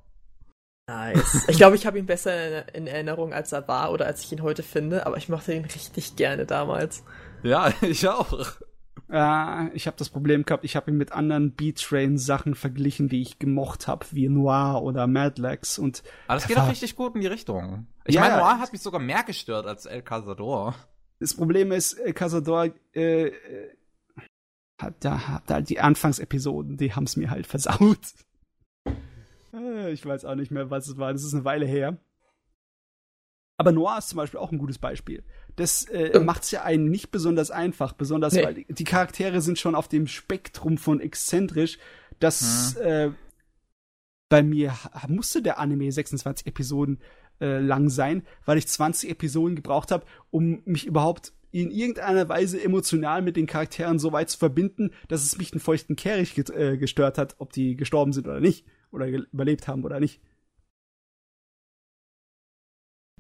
Nice. 0.88 1.46
Ich 1.48 1.58
glaube, 1.58 1.76
ich 1.76 1.86
habe 1.86 2.00
ihn 2.00 2.08
besser 2.08 2.74
in 2.74 2.88
Erinnerung, 2.88 3.32
als 3.32 3.52
er 3.52 3.68
war 3.68 3.92
oder 3.92 4.08
als 4.08 4.24
ich 4.24 4.32
ihn 4.32 4.42
heute 4.42 4.64
finde, 4.64 5.06
aber 5.06 5.18
ich 5.18 5.30
mochte 5.30 5.54
ihn 5.54 5.66
richtig 5.66 6.16
gerne 6.16 6.48
damals. 6.48 7.04
Ja, 7.44 7.72
ich 7.82 8.08
auch. 8.08 8.48
Ja, 9.12 9.72
ich 9.74 9.88
habe 9.88 9.98
das 9.98 10.10
Problem 10.10 10.46
gehabt, 10.46 10.64
ich 10.64 10.76
habe 10.76 10.92
ihn 10.92 10.98
mit 10.98 11.12
anderen 11.12 11.56
B-Train-Sachen 11.56 12.54
verglichen, 12.54 13.10
die 13.10 13.22
ich 13.24 13.40
gemocht 13.40 13.88
habe, 13.88 14.06
wie 14.12 14.30
Noir 14.30 14.84
oder 14.84 15.08
Madlex 15.08 15.80
und. 15.80 16.04
Aber 16.28 16.36
das 16.36 16.48
geht 16.48 16.58
doch 16.58 16.70
richtig 16.70 16.96
gut 16.96 17.16
in 17.16 17.22
die 17.22 17.28
Richtung. 17.28 17.88
Ich 18.06 18.16
ja, 18.16 18.22
meine, 18.22 18.38
Noir 18.38 18.60
hat 18.60 18.72
mich 18.72 18.82
sogar 18.82 19.02
mehr 19.02 19.24
gestört 19.24 19.66
als 19.66 19.88
El 19.88 20.04
Cazador. 20.04 20.76
Das 21.20 21.34
Problem 21.34 21.72
ist, 21.72 21.94
El 21.94 22.14
Cazador 22.14 22.70
äh, 22.94 23.32
hat 24.80 25.04
da 25.04 25.28
hat 25.28 25.50
da 25.50 25.62
die 25.62 25.80
Anfangsepisoden, 25.80 26.78
die 26.78 26.94
haben's 26.94 27.18
mir 27.18 27.32
halt 27.32 27.48
versaut. 27.48 28.14
Äh, 29.52 29.92
ich 29.92 30.06
weiß 30.06 30.24
auch 30.26 30.36
nicht 30.36 30.52
mehr, 30.52 30.70
was 30.70 30.88
es 30.88 30.98
war. 30.98 31.14
Das 31.14 31.24
ist 31.24 31.34
eine 31.34 31.46
Weile 31.46 31.66
her. 31.66 31.98
Aber 33.58 33.72
Noir 33.72 33.98
ist 33.98 34.10
zum 34.10 34.18
Beispiel 34.18 34.40
auch 34.40 34.52
ein 34.52 34.58
gutes 34.58 34.78
Beispiel. 34.78 35.24
Das 35.56 35.86
äh, 35.86 36.20
macht 36.20 36.44
es 36.44 36.52
ja 36.52 36.64
einen 36.64 36.90
nicht 36.90 37.12
besonders 37.12 37.52
einfach, 37.52 37.94
besonders 37.94 38.34
nee. 38.34 38.44
weil 38.44 38.66
die 38.68 38.84
Charaktere 38.84 39.42
sind 39.42 39.60
schon 39.60 39.76
auf 39.76 39.88
dem 39.88 40.08
Spektrum 40.08 40.78
von 40.78 41.00
exzentrisch, 41.00 41.80
dass 42.20 42.76
hm. 42.80 42.86
äh, 42.86 43.12
bei 44.30 44.44
mir 44.44 44.74
musste 45.08 45.42
der 45.42 45.60
Anime 45.60 45.92
26 45.92 46.48
Episoden 46.48 47.00
äh, 47.42 47.60
lang 47.60 47.90
sein, 47.90 48.24
weil 48.46 48.58
ich 48.58 48.68
20 48.68 49.10
Episoden 49.10 49.56
gebraucht 49.56 49.92
habe, 49.92 50.06
um 50.30 50.62
mich 50.66 50.86
überhaupt 50.86 51.34
in 51.52 51.72
irgendeiner 51.72 52.30
Weise 52.30 52.64
emotional 52.64 53.22
mit 53.22 53.36
den 53.36 53.48
Charakteren 53.48 53.98
so 53.98 54.12
weit 54.12 54.30
zu 54.30 54.38
verbinden, 54.38 54.92
dass 55.08 55.24
es 55.24 55.38
mich 55.38 55.52
den 55.52 55.60
feuchten 55.60 55.96
Kehricht 55.96 56.38
äh, 56.52 56.78
gestört 56.78 57.18
hat, 57.18 57.36
ob 57.40 57.52
die 57.54 57.76
gestorben 57.76 58.14
sind 58.14 58.28
oder 58.28 58.40
nicht, 58.40 58.66
oder 58.92 59.08
überlebt 59.08 59.68
haben 59.68 59.84
oder 59.84 60.00
nicht. 60.00 60.22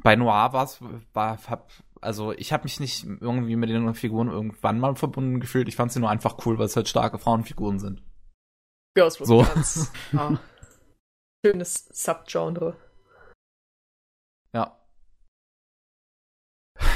Bei 0.01 0.15
Noir 0.15 0.53
war's, 0.53 0.79
war, 1.13 1.39
hab, 1.47 1.71
also 2.01 2.31
ich 2.33 2.53
habe 2.53 2.63
mich 2.63 2.79
nicht 2.79 3.05
irgendwie 3.05 3.55
mit 3.55 3.69
den 3.69 3.93
Figuren 3.93 4.29
irgendwann 4.29 4.79
mal 4.79 4.95
verbunden 4.95 5.39
gefühlt. 5.39 5.67
Ich 5.67 5.75
fand 5.75 5.91
sie 5.91 5.99
nur 5.99 6.09
einfach 6.09 6.45
cool, 6.45 6.57
weil 6.57 6.65
es 6.65 6.75
halt 6.75 6.87
starke 6.87 7.19
Frauenfiguren 7.19 7.79
sind. 7.79 8.03
Ja, 8.97 9.09
so. 9.09 9.39
ganz 9.39 9.91
ah, 10.13 10.37
schönes 11.45 11.89
Subgenre. 11.91 12.75
Ja. 14.53 14.79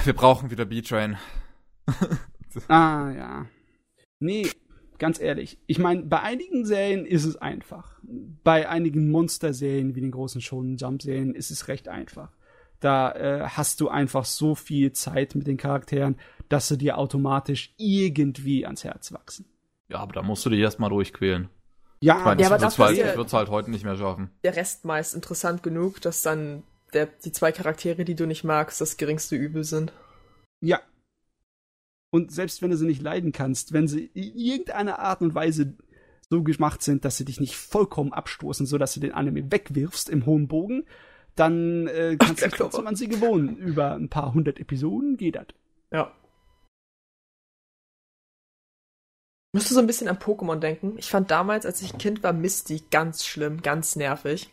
Wir 0.04 0.14
brauchen 0.14 0.50
wieder 0.50 0.66
B-Train. 0.66 1.18
ah, 2.68 3.12
ja. 3.12 3.46
Nee, 4.20 4.50
ganz 4.98 5.20
ehrlich. 5.20 5.60
Ich 5.68 5.80
meine, 5.80 6.04
bei 6.04 6.22
einigen 6.22 6.66
Serien 6.66 7.06
ist 7.06 7.26
es 7.26 7.36
einfach. 7.36 8.00
Bei 8.02 8.70
einigen 8.70 9.12
Monster-Serien 9.12 9.96
wie 9.96 10.02
den 10.02 10.12
großen 10.12 10.42
Shonen 10.42 10.78
Jump-Serien 10.78 11.36
ist 11.36 11.52
es 11.52 11.68
recht 11.68 11.88
einfach. 11.88 12.32
Da 12.84 13.12
äh, 13.14 13.48
hast 13.48 13.80
du 13.80 13.88
einfach 13.88 14.26
so 14.26 14.56
viel 14.56 14.92
Zeit 14.92 15.36
mit 15.36 15.48
den 15.48 15.56
Charakteren, 15.56 16.18
dass 16.50 16.68
sie 16.68 16.78
dir 16.78 16.98
automatisch 16.98 17.74
irgendwie 17.78 18.66
ans 18.66 18.84
Herz 18.84 19.14
wachsen. 19.14 19.46
Ja, 19.88 20.00
aber 20.00 20.12
da 20.12 20.22
musst 20.22 20.46
du 20.46 20.50
dich 20.50 20.60
erstmal 20.60 20.90
durchquälen. 20.90 21.50
Ja, 22.02 22.18
ich, 22.18 22.26
mein, 22.26 22.40
ja, 22.40 22.46
ich 22.48 22.52
würde 22.52 22.66
es 22.66 22.78
halt, 22.78 23.34
halt 23.34 23.50
heute 23.50 23.72
nicht 23.72 23.86
mehr 23.86 23.96
schaffen. 23.96 24.32
Der 24.44 24.58
Rest 24.58 24.84
meist 24.84 25.16
interessant 25.16 25.64
genug, 25.64 26.02
dass 26.02 26.24
dann 26.24 26.64
der, 26.92 27.06
die 27.06 27.32
zwei 27.32 27.54
Charaktere, 27.54 28.04
die 28.04 28.16
du 28.16 28.28
nicht 28.28 28.44
magst, 28.44 28.82
das 28.82 28.98
geringste 28.98 29.38
Übel 29.38 29.64
sind. 29.64 29.94
Ja. 30.60 30.82
Und 32.12 32.34
selbst 32.34 32.62
wenn 32.62 32.72
du 32.72 32.76
sie 32.76 32.86
nicht 32.86 33.02
leiden 33.02 33.32
kannst, 33.32 33.72
wenn 33.72 33.88
sie 33.88 34.08
in 34.14 34.36
irgendeiner 34.36 35.00
Art 35.00 35.22
und 35.22 35.34
Weise 35.36 35.78
so 36.30 36.44
gemacht 36.44 36.84
sind, 36.84 37.06
dass 37.06 37.16
sie 37.16 37.26
dich 37.26 37.40
nicht 37.40 37.56
vollkommen 37.56 38.12
abstoßen, 38.12 38.66
sodass 38.66 38.94
du 38.94 39.00
den 39.00 39.14
Anime 39.14 39.50
wegwirfst 39.52 40.10
im 40.10 40.26
hohen 40.26 40.50
Bogen, 40.50 40.86
dann 41.36 41.88
äh, 41.88 42.16
kannst 42.18 42.44
Ach, 42.44 42.52
du 42.52 42.58
trotzdem 42.58 42.88
an 42.88 42.96
sie 42.96 43.08
gewohnen. 43.08 43.58
Über 43.58 43.94
ein 43.94 44.10
paar 44.10 44.34
hundert 44.34 44.60
Episoden 44.60 45.18
geht 45.18 45.36
das. 45.36 45.48
Ja. 45.92 46.12
Musst 49.56 49.70
du 49.70 49.76
so 49.76 49.80
ein 49.80 49.88
bisschen 49.88 50.08
an 50.08 50.18
Pokémon 50.18 50.56
denken? 50.56 50.96
Ich 50.98 51.12
fand 51.12 51.30
damals, 51.30 51.68
als 51.68 51.82
ich 51.84 51.94
ein 51.94 52.00
Kind 52.00 52.24
war, 52.24 52.34
Misty 52.34 52.82
ganz 52.90 53.24
schlimm, 53.24 53.62
ganz 53.62 53.96
nervig. 53.96 54.50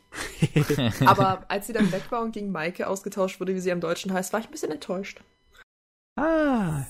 Aber 1.06 1.46
als 1.48 1.66
sie 1.66 1.72
dann 1.72 1.90
weg 1.90 2.02
war 2.10 2.20
und 2.20 2.32
gegen 2.32 2.52
Maike 2.52 2.86
ausgetauscht 2.86 3.40
wurde, 3.40 3.54
wie 3.54 3.60
sie 3.60 3.72
am 3.72 3.80
Deutschen 3.80 4.12
heißt, 4.12 4.34
war 4.34 4.40
ich 4.40 4.46
ein 4.46 4.52
bisschen 4.52 4.72
enttäuscht. 4.72 5.22
Ah. 6.16 6.84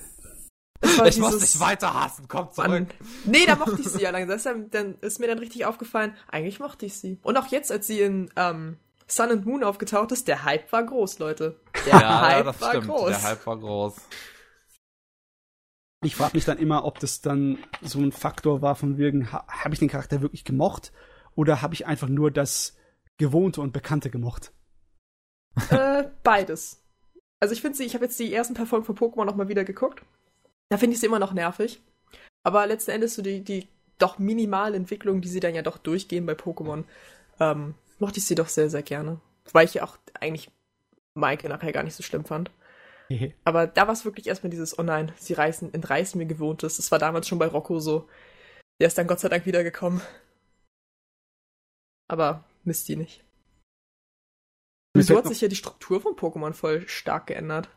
Ich 1.07 1.19
muss 1.19 1.39
dich 1.39 1.61
weiter 1.61 1.95
hassen, 1.95 2.27
komm 2.27 2.51
zurück. 2.51 2.71
An, 2.71 2.89
nee, 3.27 3.47
da 3.47 3.55
mochte 3.55 3.81
ich 3.81 3.89
sie 3.89 4.03
ja 4.03 4.11
langsam. 4.11 4.71
Dann 4.71 4.97
ist 5.03 5.21
mir 5.21 5.29
dann 5.29 5.39
richtig 5.39 5.65
aufgefallen, 5.65 6.17
eigentlich 6.27 6.59
mochte 6.59 6.87
ich 6.87 6.97
sie. 6.97 7.19
Und 7.23 7.37
auch 7.37 7.47
jetzt, 7.47 7.71
als 7.71 7.87
sie 7.87 8.01
in 8.01 8.29
ähm, 8.35 8.77
Sun 9.11 9.31
and 9.31 9.45
Moon 9.45 9.65
aufgetaucht 9.65 10.13
ist, 10.13 10.29
der 10.29 10.45
Hype 10.45 10.71
war 10.73 10.85
groß, 10.85 11.19
Leute. 11.19 11.61
Der 11.85 11.93
ja, 12.01 12.21
Hype 12.21 12.47
ja, 12.47 12.61
war 12.61 12.71
stimmt. 12.71 12.87
groß. 12.87 13.09
Der 13.09 13.23
Hype 13.23 13.47
war 13.47 13.59
groß. 13.59 13.97
Ich 16.03 16.17
frage 16.17 16.37
mich 16.37 16.45
dann 16.45 16.59
immer, 16.59 16.85
ob 16.85 16.99
das 17.01 17.21
dann 17.21 17.59
so 17.83 17.99
ein 17.99 18.13
Faktor 18.13 18.63
war 18.63 18.75
von 18.75 18.97
wegen, 18.97 19.33
ha, 19.33 19.45
habe 19.49 19.75
ich 19.75 19.81
den 19.81 19.89
Charakter 19.89 20.23
wirklich 20.23 20.45
gemocht 20.45 20.93
oder 21.35 21.61
habe 21.61 21.75
ich 21.75 21.87
einfach 21.87 22.09
nur 22.09 22.31
das 22.31 22.77
Gewohnte 23.19 23.61
und 23.61 23.73
Bekannte 23.73 24.11
gemocht? 24.11 24.53
Äh, 25.71 26.05
beides. 26.23 26.83
Also 27.41 27.53
ich 27.53 27.61
finde 27.61 27.77
sie, 27.77 27.85
ich 27.85 27.95
habe 27.95 28.05
jetzt 28.05 28.19
die 28.19 28.33
ersten 28.33 28.55
paar 28.55 28.67
Folgen 28.67 28.87
von 28.87 28.97
Pokémon 28.97 29.25
noch 29.25 29.37
mal 29.37 29.49
wieder 29.49 29.65
geguckt. 29.65 30.03
Da 30.71 30.79
finde 30.79 30.95
ich 30.95 31.01
sie 31.01 31.07
immer 31.07 31.19
noch 31.19 31.33
nervig. 31.33 31.83
Aber 32.45 32.67
letzten 32.67 32.93
Endes 32.93 33.15
so 33.15 33.23
die, 33.23 33.43
die 33.43 33.69
doch 33.99 34.19
minimale 34.19 34.77
Entwicklung, 34.77 35.21
die 35.21 35.29
sie 35.29 35.41
dann 35.41 35.55
ja 35.55 35.63
doch 35.63 35.79
durchgehen 35.79 36.25
bei 36.25 36.33
Pokémon, 36.33 36.85
ähm, 37.41 37.75
mochte 38.01 38.19
ich 38.19 38.27
sie 38.27 38.35
doch 38.35 38.49
sehr, 38.49 38.71
sehr 38.71 38.83
gerne. 38.83 39.21
Weil 39.53 39.67
ich 39.67 39.75
ja 39.75 39.85
auch 39.85 39.99
eigentlich 40.15 40.51
Maike 41.15 41.49
nachher 41.49 41.73
gar 41.73 41.83
nicht 41.83 41.95
so 41.95 42.03
schlimm 42.03 42.25
fand. 42.25 42.51
Aber 43.45 43.67
da 43.67 43.87
war 43.87 43.93
es 43.93 44.05
wirklich 44.05 44.27
erstmal 44.27 44.51
dieses, 44.51 44.79
oh 44.79 44.83
nein, 44.83 45.13
sie 45.17 45.35
reißen, 45.35 45.75
entreißen 45.75 46.19
mir 46.19 46.27
Gewohntes. 46.27 46.77
Das 46.77 46.91
war 46.91 46.99
damals 46.99 47.29
schon 47.29 47.39
bei 47.39 47.47
Rocco 47.47 47.79
so. 47.81 48.09
Der 48.81 48.89
ist 48.89 48.99
dann 48.99 49.07
Gott 49.07 49.21
sei 49.21 49.29
Dank 49.29 49.47
wiedergekommen. 49.47 50.01
Aber 52.09 52.45
Misty 52.65 52.97
nicht. 52.97 53.23
Wieso 54.95 55.17
hat 55.17 55.29
sich 55.29 55.41
ja 55.41 55.49
die 55.49 55.57
Struktur 55.57 56.01
von 56.01 56.15
Pokémon 56.15 56.53
voll 56.53 56.89
stark 56.89 57.29
geändert. 57.29 57.69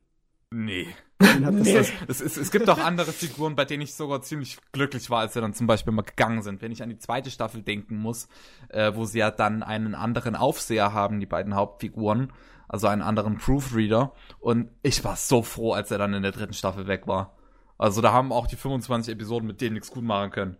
Nee. 0.50 0.86
nee. 1.20 1.76
Es, 1.76 1.92
es, 2.08 2.20
es, 2.20 2.36
es, 2.36 2.50
gibt 2.50 2.68
auch 2.68 2.78
andere 2.78 3.10
Figuren, 3.10 3.56
bei 3.56 3.64
denen 3.64 3.82
ich 3.82 3.94
sogar 3.94 4.22
ziemlich 4.22 4.58
glücklich 4.72 5.08
war, 5.08 5.20
als 5.20 5.32
sie 5.32 5.40
dann 5.40 5.54
zum 5.54 5.66
Beispiel 5.66 5.92
mal 5.92 6.02
gegangen 6.02 6.42
sind. 6.42 6.60
Wenn 6.60 6.72
ich 6.72 6.82
an 6.82 6.90
die 6.90 6.98
zweite 6.98 7.30
Staffel 7.30 7.62
denken 7.62 7.96
muss, 7.96 8.28
äh, 8.68 8.92
wo 8.94 9.06
sie 9.06 9.20
ja 9.20 9.30
dann 9.30 9.62
einen 9.62 9.94
anderen 9.94 10.36
Aufseher 10.36 10.92
haben, 10.92 11.20
die 11.20 11.26
beiden 11.26 11.54
Hauptfiguren, 11.54 12.32
also 12.68 12.86
einen 12.86 13.02
anderen 13.02 13.38
Proofreader. 13.38 14.12
Und 14.40 14.70
ich 14.82 15.02
war 15.04 15.16
so 15.16 15.42
froh, 15.42 15.72
als 15.72 15.90
er 15.90 15.98
dann 15.98 16.14
in 16.14 16.22
der 16.22 16.32
dritten 16.32 16.54
Staffel 16.54 16.86
weg 16.86 17.06
war. 17.06 17.36
Also 17.82 18.00
da 18.00 18.12
haben 18.12 18.30
auch 18.30 18.46
die 18.46 18.54
25 18.54 19.12
Episoden 19.12 19.44
mit 19.44 19.60
denen 19.60 19.74
nichts 19.74 19.90
gut 19.90 20.04
machen 20.04 20.30
können. 20.30 20.56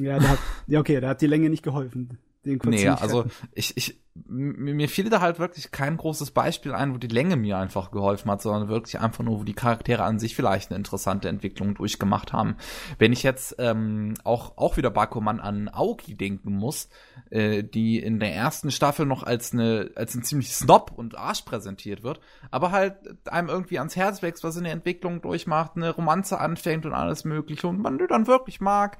Ja, 0.00 0.20
hat, 0.20 0.40
ja 0.66 0.80
okay, 0.80 1.00
da 1.00 1.10
hat 1.10 1.20
die 1.20 1.28
Länge 1.28 1.48
nicht 1.48 1.62
geholfen 1.62 2.18
den 2.44 2.58
Nee, 2.64 2.88
also 2.88 3.26
ich, 3.52 3.76
ich, 3.76 4.00
mir 4.14 4.88
fiel 4.88 5.08
da 5.10 5.20
halt 5.20 5.38
wirklich 5.38 5.70
kein 5.70 5.96
großes 5.96 6.30
Beispiel 6.30 6.72
ein, 6.72 6.94
wo 6.94 6.98
die 6.98 7.06
Länge 7.06 7.36
mir 7.36 7.58
einfach 7.58 7.90
geholfen 7.90 8.30
hat, 8.30 8.42
sondern 8.42 8.68
wirklich 8.68 8.98
einfach 8.98 9.22
nur, 9.22 9.40
wo 9.40 9.44
die 9.44 9.54
Charaktere 9.54 10.02
an 10.02 10.18
sich 10.18 10.34
vielleicht 10.34 10.70
eine 10.70 10.78
interessante 10.78 11.28
Entwicklung 11.28 11.74
durchgemacht 11.74 12.32
haben. 12.32 12.56
Wenn 12.98 13.12
ich 13.12 13.22
jetzt 13.22 13.56
ähm, 13.58 14.14
auch, 14.24 14.56
auch 14.56 14.76
wieder 14.76 14.90
Bakuman 14.90 15.38
an 15.38 15.68
Aoki 15.68 16.16
denken 16.16 16.52
muss, 16.52 16.88
äh, 17.30 17.62
die 17.62 17.98
in 17.98 18.20
der 18.20 18.34
ersten 18.34 18.70
Staffel 18.70 19.06
noch 19.06 19.22
als 19.22 19.52
eine, 19.52 19.90
als 19.94 20.14
ein 20.14 20.22
ziemlich 20.22 20.54
Snob 20.54 20.92
und 20.96 21.16
Arsch 21.16 21.42
präsentiert 21.42 22.02
wird, 22.02 22.20
aber 22.50 22.72
halt 22.72 22.96
einem 23.28 23.48
irgendwie 23.48 23.78
ans 23.78 23.96
Herz 23.96 24.22
wächst, 24.22 24.44
was 24.44 24.56
in 24.56 24.64
der 24.64 24.72
Entwicklung 24.72 25.20
durchmacht, 25.20 25.72
eine 25.76 25.90
Romanze 25.90 26.38
anfängt 26.38 26.86
und 26.86 26.94
alles 26.94 27.24
mögliche 27.24 27.68
und 27.68 27.80
man 27.80 27.98
die 27.98 28.06
dann 28.08 28.26
wirklich 28.26 28.60
mag. 28.60 28.98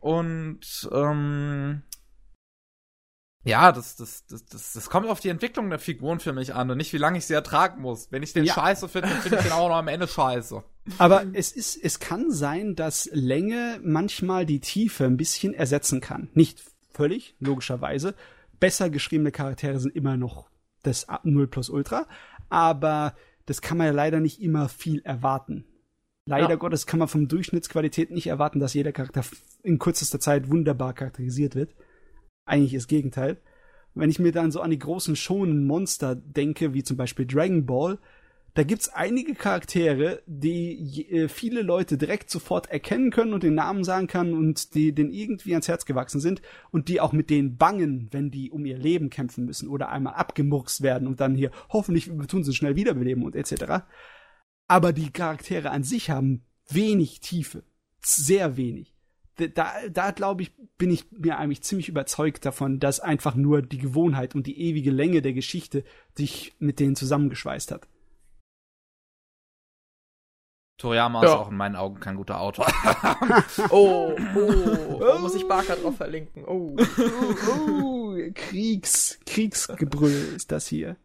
Und 0.00 0.88
ähm, 0.92 1.82
ja, 3.44 3.72
das, 3.72 3.96
das, 3.96 4.26
das, 4.26 4.46
das, 4.46 4.72
das 4.72 4.88
kommt 4.88 5.06
auf 5.08 5.20
die 5.20 5.28
Entwicklung 5.28 5.68
der 5.68 5.78
Figuren 5.78 6.18
für 6.18 6.32
mich 6.32 6.54
an 6.54 6.70
und 6.70 6.78
nicht, 6.78 6.94
wie 6.94 6.98
lange 6.98 7.18
ich 7.18 7.26
sie 7.26 7.34
ertragen 7.34 7.82
muss. 7.82 8.10
Wenn 8.10 8.22
ich 8.22 8.32
den 8.32 8.44
ja. 8.44 8.54
scheiße 8.54 8.88
finde, 8.88 9.08
finde 9.08 9.36
ich 9.36 9.44
den 9.44 9.52
auch 9.52 9.68
noch 9.68 9.76
am 9.76 9.88
Ende 9.88 10.08
scheiße. 10.08 10.62
Aber 10.96 11.26
es 11.34 11.52
ist, 11.52 11.76
es 11.82 11.98
kann 11.98 12.30
sein, 12.30 12.74
dass 12.74 13.08
Länge 13.12 13.80
manchmal 13.82 14.46
die 14.46 14.60
Tiefe 14.60 15.04
ein 15.04 15.18
bisschen 15.18 15.52
ersetzen 15.52 16.00
kann. 16.00 16.30
Nicht 16.32 16.62
völlig, 16.90 17.36
logischerweise. 17.38 18.14
Besser 18.60 18.88
geschriebene 18.88 19.30
Charaktere 19.30 19.78
sind 19.78 19.94
immer 19.94 20.16
noch 20.16 20.48
das 20.82 21.06
0 21.22 21.46
plus 21.46 21.68
Ultra, 21.68 22.06
aber 22.48 23.14
das 23.44 23.60
kann 23.60 23.76
man 23.76 23.88
ja 23.88 23.92
leider 23.92 24.20
nicht 24.20 24.40
immer 24.40 24.70
viel 24.70 25.02
erwarten. 25.02 25.66
Leider 26.26 26.48
ja. 26.48 26.56
Gottes 26.56 26.86
kann 26.86 26.98
man 26.98 27.08
vom 27.08 27.28
Durchschnittsqualität 27.28 28.10
nicht 28.10 28.28
erwarten, 28.28 28.58
dass 28.58 28.72
jeder 28.72 28.92
Charakter 28.92 29.22
in 29.62 29.78
kürzester 29.78 30.20
Zeit 30.20 30.50
wunderbar 30.50 30.94
charakterisiert 30.94 31.54
wird 31.54 31.74
eigentlich 32.44 32.74
das 32.74 32.88
Gegenteil. 32.88 33.38
Wenn 33.94 34.10
ich 34.10 34.18
mir 34.18 34.32
dann 34.32 34.50
so 34.50 34.60
an 34.60 34.70
die 34.70 34.78
großen 34.78 35.16
schonen 35.16 35.66
Monster 35.66 36.16
denke, 36.16 36.74
wie 36.74 36.82
zum 36.82 36.96
Beispiel 36.96 37.26
Dragon 37.26 37.64
Ball, 37.64 37.98
da 38.54 38.62
gibt's 38.62 38.88
einige 38.88 39.34
Charaktere, 39.34 40.22
die 40.26 41.10
äh, 41.10 41.28
viele 41.28 41.62
Leute 41.62 41.98
direkt 41.98 42.30
sofort 42.30 42.70
erkennen 42.70 43.10
können 43.10 43.32
und 43.32 43.42
den 43.42 43.54
Namen 43.54 43.82
sagen 43.82 44.06
kann 44.06 44.32
und 44.32 44.74
die 44.74 44.94
denen 44.94 45.12
irgendwie 45.12 45.52
ans 45.52 45.66
Herz 45.66 45.86
gewachsen 45.86 46.20
sind 46.20 46.40
und 46.70 46.88
die 46.88 47.00
auch 47.00 47.12
mit 47.12 47.30
denen 47.30 47.56
bangen, 47.56 48.08
wenn 48.12 48.30
die 48.30 48.52
um 48.52 48.64
ihr 48.64 48.78
Leben 48.78 49.10
kämpfen 49.10 49.44
müssen 49.44 49.68
oder 49.68 49.88
einmal 49.88 50.14
abgemurkst 50.14 50.82
werden 50.82 51.08
und 51.08 51.20
dann 51.20 51.34
hier 51.34 51.50
hoffentlich 51.68 52.10
tun 52.28 52.44
sie 52.44 52.54
schnell 52.54 52.76
wiederbeleben 52.76 53.24
und 53.24 53.34
etc. 53.34 53.84
Aber 54.68 54.92
die 54.92 55.10
Charaktere 55.10 55.70
an 55.70 55.82
sich 55.82 56.10
haben 56.10 56.44
wenig 56.68 57.20
Tiefe. 57.20 57.64
Sehr 58.00 58.56
wenig 58.56 58.93
da, 59.36 59.72
da 59.90 60.10
glaube 60.10 60.42
ich, 60.42 60.52
bin 60.78 60.90
ich 60.90 61.10
mir 61.10 61.38
eigentlich 61.38 61.62
ziemlich 61.62 61.88
überzeugt 61.88 62.44
davon, 62.44 62.78
dass 62.78 63.00
einfach 63.00 63.34
nur 63.34 63.62
die 63.62 63.78
Gewohnheit 63.78 64.34
und 64.34 64.46
die 64.46 64.60
ewige 64.60 64.90
Länge 64.90 65.22
der 65.22 65.32
Geschichte 65.32 65.84
dich 66.18 66.54
mit 66.58 66.80
denen 66.80 66.96
zusammengeschweißt 66.96 67.72
hat. 67.72 67.88
Toriyama 70.78 71.22
ja. 71.22 71.28
ist 71.28 71.34
auch 71.36 71.50
in 71.50 71.56
meinen 71.56 71.76
Augen 71.76 72.00
kein 72.00 72.16
guter 72.16 72.40
Autor. 72.40 72.66
oh, 73.70 74.12
oh, 74.34 74.98
da 75.00 75.18
muss 75.18 75.34
ich 75.34 75.46
Barker 75.46 75.76
drauf 75.76 75.96
verlinken. 75.96 76.44
Oh. 76.44 76.76
oh, 76.76 77.50
oh, 77.50 78.16
Kriegs, 78.34 79.20
Kriegsgebrüll 79.24 80.34
ist 80.36 80.50
das 80.50 80.66
hier. 80.66 80.96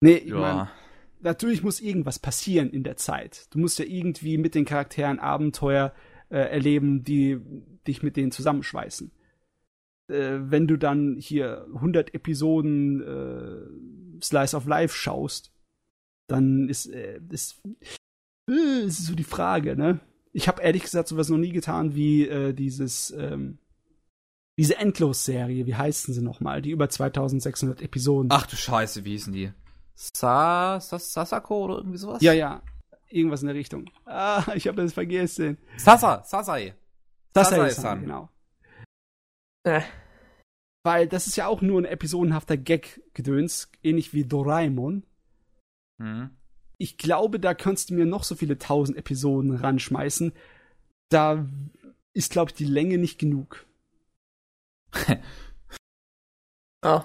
Nee, 0.00 0.18
ich 0.18 0.30
ja. 0.30 0.38
meine, 0.38 0.70
natürlich 1.20 1.64
muss 1.64 1.80
irgendwas 1.80 2.20
passieren 2.20 2.70
in 2.70 2.84
der 2.84 2.96
Zeit. 2.96 3.48
Du 3.50 3.58
musst 3.58 3.78
ja 3.80 3.84
irgendwie 3.84 4.38
mit 4.38 4.54
den 4.54 4.64
Charakteren 4.64 5.18
Abenteuer 5.18 5.92
äh, 6.30 6.38
erleben, 6.38 7.04
die 7.04 7.40
dich 7.86 8.02
mit 8.02 8.16
denen 8.16 8.32
zusammenschweißen. 8.32 9.10
Äh, 10.08 10.38
wenn 10.40 10.66
du 10.66 10.76
dann 10.76 11.16
hier 11.18 11.66
100 11.74 12.14
Episoden 12.14 13.02
äh, 13.02 14.22
Slice 14.22 14.56
of 14.56 14.66
Life 14.66 14.96
schaust, 14.96 15.52
dann 16.26 16.68
ist, 16.68 16.86
äh, 16.86 17.20
ist, 17.30 17.62
äh, 18.50 18.84
ist 18.84 19.06
so 19.06 19.14
die 19.14 19.24
Frage, 19.24 19.76
ne? 19.76 20.00
Ich 20.32 20.46
habe 20.46 20.62
ehrlich 20.62 20.82
gesagt 20.82 21.08
sowas 21.08 21.30
noch 21.30 21.38
nie 21.38 21.52
getan 21.52 21.94
wie 21.94 22.28
äh, 22.28 22.52
dieses 22.52 23.10
ähm, 23.10 23.58
diese 24.58 24.76
Endlos-Serie, 24.76 25.66
wie 25.66 25.74
heißen 25.76 26.12
sie 26.12 26.20
nochmal? 26.20 26.60
Die 26.60 26.70
über 26.70 26.88
2600 26.88 27.80
Episoden. 27.80 28.28
Ach 28.32 28.44
du 28.44 28.56
Scheiße, 28.56 29.04
wie 29.04 29.12
hießen 29.12 29.32
die? 29.32 29.52
Sa, 29.94 30.80
Sa 30.80 30.98
Sasako 30.98 31.64
oder 31.64 31.76
irgendwie 31.76 31.98
sowas? 31.98 32.20
Ja, 32.22 32.32
ja. 32.32 32.60
Irgendwas 33.10 33.42
in 33.42 33.48
der 33.48 33.56
Richtung. 33.56 33.90
Ah, 34.04 34.44
ich 34.54 34.68
habe 34.68 34.82
es 34.82 34.92
vergessen. 34.92 35.58
Sasa, 35.76 36.22
Sasai. 36.24 36.74
Sasai-san, 37.34 37.70
Sasai-san. 37.70 38.00
genau. 38.02 38.28
Äh, 39.64 39.82
Weil 40.84 41.08
das 41.08 41.26
ist 41.26 41.36
ja 41.36 41.46
auch 41.46 41.62
nur 41.62 41.80
ein 41.80 41.84
episodenhafter 41.84 42.56
Gag-Gedöns, 42.56 43.70
ähnlich 43.82 44.14
wie 44.14 44.24
Doraemon. 44.24 45.04
Hm. 46.00 46.30
Ich 46.78 46.96
glaube, 46.96 47.40
da 47.40 47.54
könntest 47.54 47.90
du 47.90 47.94
mir 47.94 48.06
noch 48.06 48.24
so 48.24 48.34
viele 48.36 48.58
tausend 48.58 48.96
Episoden 48.96 49.56
ranschmeißen. 49.56 50.32
Da 51.08 51.46
ist, 52.12 52.30
glaube 52.30 52.50
ich, 52.50 52.56
die 52.56 52.64
Länge 52.64 52.98
nicht 52.98 53.18
genug. 53.18 53.66
ah, 56.82 57.04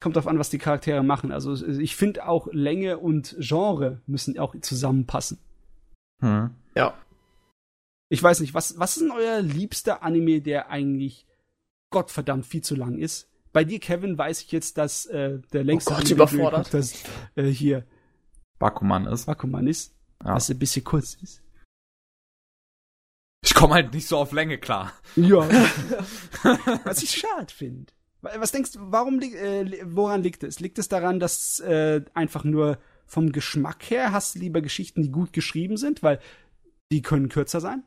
Kommt 0.00 0.16
drauf 0.16 0.26
an, 0.26 0.38
was 0.38 0.50
die 0.50 0.58
Charaktere 0.58 1.02
machen. 1.02 1.32
Also 1.32 1.54
ich 1.66 1.96
finde 1.96 2.26
auch 2.28 2.48
Länge 2.52 2.98
und 2.98 3.36
Genre 3.38 4.02
müssen 4.06 4.38
auch 4.38 4.54
zusammenpassen. 4.60 5.38
Hm. 6.20 6.50
ja. 6.74 6.94
Ich 8.10 8.22
weiß 8.22 8.40
nicht, 8.40 8.54
was, 8.54 8.78
was 8.78 8.96
ist 8.96 9.02
denn 9.02 9.10
euer 9.10 9.40
liebster 9.40 10.02
Anime, 10.02 10.40
der 10.40 10.70
eigentlich 10.70 11.26
gottverdammt 11.90 12.46
viel 12.46 12.62
zu 12.62 12.76
lang 12.76 12.98
ist? 12.98 13.28
Bei 13.52 13.64
dir, 13.64 13.80
Kevin, 13.80 14.18
weiß 14.18 14.42
ich 14.42 14.52
jetzt, 14.52 14.78
dass 14.78 15.06
äh, 15.06 15.38
der 15.52 15.64
längste 15.64 15.90
Gott, 15.90 16.00
Anime, 16.00 16.14
überfordert. 16.14 16.72
hast, 16.74 17.08
äh, 17.34 17.44
hier 17.44 17.86
Bakuman 18.58 19.06
ist. 19.06 19.26
Bakuman 19.26 19.66
ist, 19.66 19.94
Ja. 20.24 20.34
was 20.34 20.50
ein 20.50 20.58
bisschen 20.58 20.84
kurz 20.84 21.14
ist. 21.14 21.42
Ich 23.44 23.54
komme 23.54 23.74
halt 23.74 23.92
nicht 23.92 24.06
so 24.06 24.18
auf 24.18 24.32
Länge 24.32 24.58
klar. 24.58 24.92
Ja. 25.16 25.48
was 26.84 27.02
ich 27.02 27.10
schade 27.10 27.52
finde. 27.52 27.92
Was 28.38 28.52
denkst 28.52 28.72
du, 28.72 28.78
warum 28.82 29.20
äh, 29.20 29.80
woran 29.84 30.22
liegt 30.22 30.42
es? 30.42 30.60
Liegt 30.60 30.78
es 30.78 30.88
daran, 30.88 31.20
dass 31.20 31.60
äh, 31.60 32.02
einfach 32.14 32.44
nur 32.44 32.78
vom 33.06 33.32
Geschmack 33.32 33.82
her 33.90 34.12
hast 34.12 34.34
du 34.34 34.38
lieber 34.38 34.62
Geschichten, 34.62 35.02
die 35.02 35.10
gut 35.10 35.32
geschrieben 35.32 35.76
sind, 35.76 36.02
weil 36.02 36.20
die 36.90 37.02
können 37.02 37.28
kürzer 37.28 37.60
sein? 37.60 37.84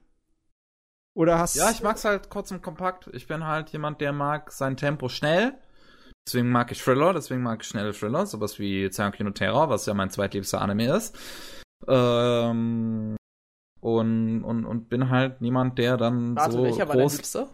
Oder 1.16 1.40
hast 1.40 1.56
Ja, 1.56 1.72
ich 1.72 1.82
mag's 1.82 2.06
halt 2.06 2.30
kurz 2.30 2.52
und 2.52 2.62
kompakt. 2.62 3.10
Ich 3.14 3.26
bin 3.26 3.46
halt 3.46 3.70
jemand, 3.70 4.02
der 4.02 4.14
mag 4.14 4.52
sein 4.52 4.78
Tempo 4.78 5.10
schnell. 5.10 5.56
Deswegen 6.28 6.52
mag 6.52 6.72
ich 6.72 6.84
Thriller, 6.84 7.14
deswegen 7.14 7.42
mag 7.42 7.62
ich 7.64 7.68
schnelle 7.70 7.94
Thriller, 7.94 8.26
sowas 8.26 8.60
wie 8.60 8.90
no 9.20 9.30
Terror, 9.32 9.70
was 9.70 9.86
ja 9.86 9.94
mein 9.94 10.12
zweitliebster 10.12 10.62
Anime 10.62 10.96
ist. 10.96 11.18
Ähm, 11.88 13.16
und, 13.80 14.44
und, 14.44 14.66
und 14.66 14.90
bin 14.90 15.10
halt 15.10 15.42
niemand, 15.42 15.78
der 15.78 15.98
dann 15.98 16.36
Warte, 16.36 16.52
so 16.52 16.64
welcher 16.64 16.88
war 16.88 16.96
dein 16.96 17.04
groß 17.04 17.18
Liebster? 17.18 17.50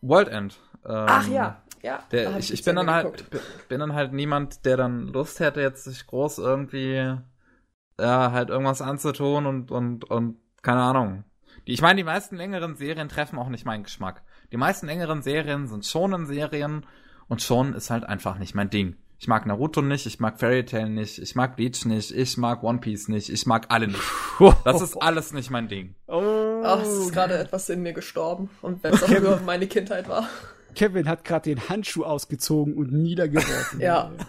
World 0.00 0.28
End. 0.28 0.58
Ähm, 0.84 1.06
Ach 1.08 1.28
ja, 1.28 1.62
ja. 1.82 2.02
Der, 2.12 2.36
ich, 2.38 2.52
ich 2.52 2.64
bin 2.64 2.76
dann 2.76 2.90
halt, 2.90 3.24
bin 3.68 3.80
dann 3.80 3.94
halt 3.94 4.12
niemand, 4.12 4.64
der 4.64 4.76
dann 4.76 5.08
Lust 5.08 5.40
hätte, 5.40 5.60
jetzt 5.60 5.84
sich 5.84 6.06
groß 6.06 6.38
irgendwie, 6.38 7.16
ja, 7.98 8.32
halt 8.32 8.50
irgendwas 8.50 8.82
anzutun 8.82 9.46
und, 9.46 9.70
und, 9.70 10.10
und, 10.10 10.36
keine 10.62 10.82
Ahnung. 10.82 11.24
Die, 11.66 11.72
ich 11.72 11.82
meine, 11.82 11.96
die 11.96 12.04
meisten 12.04 12.36
längeren 12.36 12.76
Serien 12.76 13.08
treffen 13.08 13.38
auch 13.38 13.48
nicht 13.48 13.64
meinen 13.64 13.84
Geschmack. 13.84 14.22
Die 14.52 14.56
meisten 14.56 14.86
längeren 14.86 15.22
Serien 15.22 15.66
sind 15.68 15.86
schonen 15.86 16.26
Serien 16.26 16.86
und 17.28 17.42
schon 17.42 17.74
ist 17.74 17.90
halt 17.90 18.04
einfach 18.04 18.38
nicht 18.38 18.54
mein 18.54 18.70
Ding. 18.70 18.96
Ich 19.18 19.28
mag 19.28 19.44
Naruto 19.44 19.82
nicht, 19.82 20.06
ich 20.06 20.18
mag 20.18 20.40
Fairy 20.40 20.64
Tail 20.64 20.88
nicht, 20.88 21.18
ich 21.18 21.34
mag 21.34 21.54
Bleach 21.54 21.84
nicht, 21.84 22.10
ich 22.10 22.38
mag 22.38 22.62
One 22.62 22.78
Piece 22.78 23.08
nicht, 23.08 23.28
ich 23.28 23.44
mag 23.44 23.66
alle 23.68 23.88
nicht. 23.88 24.00
Das 24.64 24.80
ist 24.80 24.96
alles 24.96 25.34
nicht 25.34 25.50
mein 25.50 25.68
Ding. 25.68 25.94
Oh, 26.06 26.62
Ach, 26.64 26.80
es 26.80 26.88
ist 26.88 27.12
gerade 27.12 27.36
etwas 27.36 27.68
in 27.68 27.82
mir 27.82 27.92
gestorben. 27.92 28.48
Und 28.62 28.82
wenn 28.82 28.94
es 28.94 29.02
auch 29.02 29.08
nur 29.08 29.40
meine 29.44 29.66
Kindheit 29.66 30.08
war. 30.08 30.26
Kevin 30.74 31.08
hat 31.08 31.24
gerade 31.24 31.50
den 31.54 31.68
Handschuh 31.68 32.04
ausgezogen 32.04 32.74
und 32.76 32.92
niedergeworfen. 32.92 33.80
Ja. 33.80 34.10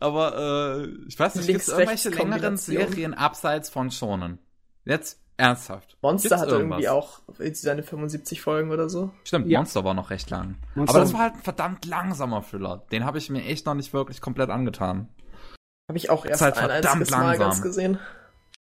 Aber 0.00 0.82
äh, 0.82 0.88
ich 1.06 1.18
weiß 1.18 1.36
nicht, 1.36 1.46
gibt 1.46 1.60
es 1.60 1.68
irgendwelche 1.68 2.10
längeren. 2.10 2.56
Serien 2.56 3.14
abseits 3.14 3.70
von 3.70 3.90
Shonen? 3.90 4.38
Jetzt 4.84 5.20
ernsthaft. 5.36 5.96
Monster 6.02 6.28
Gibt's 6.30 6.42
hatte 6.42 6.54
irgendwie 6.56 6.88
auch 6.88 7.20
seine 7.52 7.82
75 7.82 8.40
Folgen 8.40 8.70
oder 8.70 8.88
so. 8.88 9.10
Stimmt, 9.24 9.46
Ja. 9.48 9.60
Monster 9.60 9.84
war 9.84 9.94
noch 9.94 10.10
recht 10.10 10.30
lang. 10.30 10.56
Monster- 10.74 10.94
Aber 10.96 11.04
das 11.04 11.12
war 11.12 11.20
halt 11.20 11.34
ein 11.34 11.42
verdammt 11.42 11.84
langsamer 11.86 12.42
Füller. 12.42 12.84
Den 12.90 13.04
habe 13.04 13.18
ich 13.18 13.30
mir 13.30 13.44
echt 13.44 13.66
noch 13.66 13.74
nicht 13.74 13.92
wirklich 13.92 14.20
komplett 14.20 14.50
angetan. 14.50 15.08
Habe 15.88 15.98
ich 15.98 16.10
auch 16.10 16.24
erst 16.26 16.42
halt 16.42 16.56
ein 16.56 16.70
verdammt 16.70 16.86
einziges 17.02 17.10
Mal 17.10 17.38
ganz 17.38 17.62
gesehen. 17.62 17.98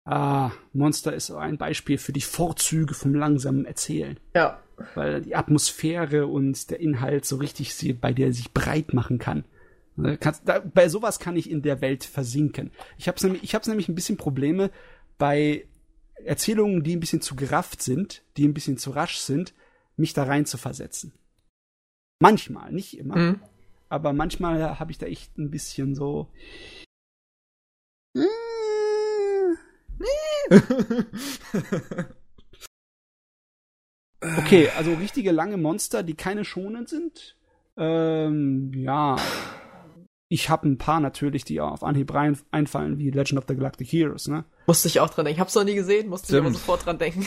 Ah, 0.04 0.50
Monster 0.72 1.12
ist 1.12 1.26
so 1.26 1.36
ein 1.36 1.58
Beispiel 1.58 1.98
für 1.98 2.12
die 2.12 2.22
Vorzüge 2.22 2.94
vom 2.94 3.14
langsamen 3.14 3.64
Erzählen. 3.66 4.18
Ja. 4.34 4.58
Weil 4.94 5.20
die 5.22 5.34
Atmosphäre 5.36 6.26
und 6.26 6.70
der 6.70 6.80
Inhalt 6.80 7.24
so 7.24 7.36
richtig 7.36 7.74
sie- 7.74 7.92
bei 7.92 8.12
der 8.12 8.32
sich 8.32 8.52
breit 8.52 8.94
machen 8.94 9.18
kann. 9.18 9.44
Ne, 9.96 10.16
kannst- 10.16 10.48
Da, 10.48 10.60
bei 10.60 10.88
sowas 10.88 11.18
kann 11.18 11.36
ich 11.36 11.50
in 11.50 11.62
der 11.62 11.80
Welt 11.80 12.04
versinken. 12.04 12.70
Ich 12.96 13.08
habe 13.08 13.18
nämlich, 13.22 13.42
ich 13.42 13.54
hab's 13.54 13.68
nämlich 13.68 13.88
ein 13.88 13.94
bisschen 13.94 14.16
Probleme 14.16 14.70
bei 15.18 15.66
Erzählungen, 16.24 16.82
die 16.82 16.96
ein 16.96 17.00
bisschen 17.00 17.20
zu 17.20 17.34
gerafft 17.36 17.82
sind, 17.82 18.22
die 18.36 18.46
ein 18.46 18.54
bisschen 18.54 18.78
zu 18.78 18.90
rasch 18.90 19.18
sind, 19.18 19.54
mich 19.96 20.12
da 20.14 20.24
rein 20.24 20.46
zu 20.46 20.56
versetzen. 20.58 21.12
Manchmal, 22.20 22.72
nicht 22.72 22.98
immer, 22.98 23.16
Mhm. 23.16 23.40
aber 23.88 24.12
manchmal 24.12 24.78
habe 24.78 24.90
ich 24.92 24.98
da 24.98 25.06
echt 25.06 25.36
ein 25.38 25.50
bisschen 25.50 25.94
so. 25.94 26.28
Okay, 34.38 34.68
also 34.76 34.92
richtige 34.94 35.32
lange 35.32 35.56
Monster, 35.56 36.02
die 36.02 36.14
keine 36.14 36.44
schonen 36.44 36.86
sind. 36.86 37.36
Ähm, 37.76 38.72
ja. 38.74 39.16
Ich 40.28 40.48
habe 40.48 40.68
ein 40.68 40.78
paar 40.78 41.00
natürlich, 41.00 41.44
die 41.44 41.60
auf 41.60 41.82
Anhieb 41.82 42.12
rein 42.14 42.38
einfallen, 42.52 42.98
wie 42.98 43.10
Legend 43.10 43.38
of 43.38 43.44
the 43.48 43.56
Galactic 43.56 43.88
Heroes, 43.90 44.28
ne? 44.28 44.44
Musste 44.66 44.88
ich 44.88 45.00
auch 45.00 45.08
dran 45.10 45.24
denken. 45.24 45.38
Ich 45.38 45.40
hab's 45.40 45.54
noch 45.54 45.64
nie 45.64 45.74
gesehen, 45.74 46.08
musste 46.08 46.32
ich 46.32 46.38
aber 46.38 46.44
Stimmt. 46.50 46.56
sofort 46.58 46.86
dran 46.86 46.98
denken. 46.98 47.26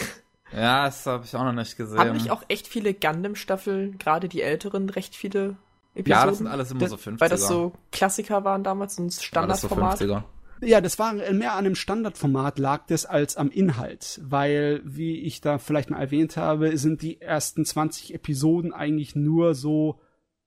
ja, 0.54 0.86
das 0.86 1.06
habe 1.06 1.26
ich 1.26 1.36
auch 1.36 1.44
noch 1.44 1.52
nicht 1.54 1.76
gesehen. 1.76 1.98
Haben 2.00 2.14
nicht 2.14 2.32
auch 2.32 2.44
echt 2.48 2.68
viele 2.68 2.94
Gundam-Staffeln, 2.94 3.98
gerade 3.98 4.30
die 4.30 4.42
älteren, 4.42 4.90
recht 4.90 5.16
viele 5.16 5.58
Episoden? 5.96 6.12
ja, 6.22 6.26
das 6.28 6.38
sind 6.38 6.48
alles 6.48 6.72
immer 6.72 6.80
Das- 6.82 6.92
so 6.92 6.96
50er. 6.98 7.20
Weil 7.20 7.30
das 7.30 7.48
so 7.48 7.74
Klassiker 7.92 8.46
waren 8.46 8.64
damals, 8.64 8.98
ein 9.00 9.04
alles 9.04 9.16
so 9.18 9.22
Standardformat. 9.24 10.00
50er. 10.00 10.24
Ja, 10.66 10.82
das 10.82 10.98
war 10.98 11.14
mehr 11.14 11.54
an 11.54 11.66
dem 11.66 11.76
Standardformat 11.76 12.58
lag 12.58 12.86
das 12.88 13.06
als 13.06 13.36
am 13.36 13.50
Inhalt, 13.50 14.20
weil, 14.24 14.82
wie 14.86 15.20
ich 15.20 15.42
da 15.42 15.58
vielleicht 15.58 15.90
mal 15.90 16.00
erwähnt 16.00 16.38
habe, 16.38 16.78
sind 16.78 17.02
die 17.02 17.22
ersten 17.22 17.66
20 17.66 18.14
Episoden 18.14 18.74
eigentlich 18.74 19.16
nur 19.16 19.56
so, 19.56 20.00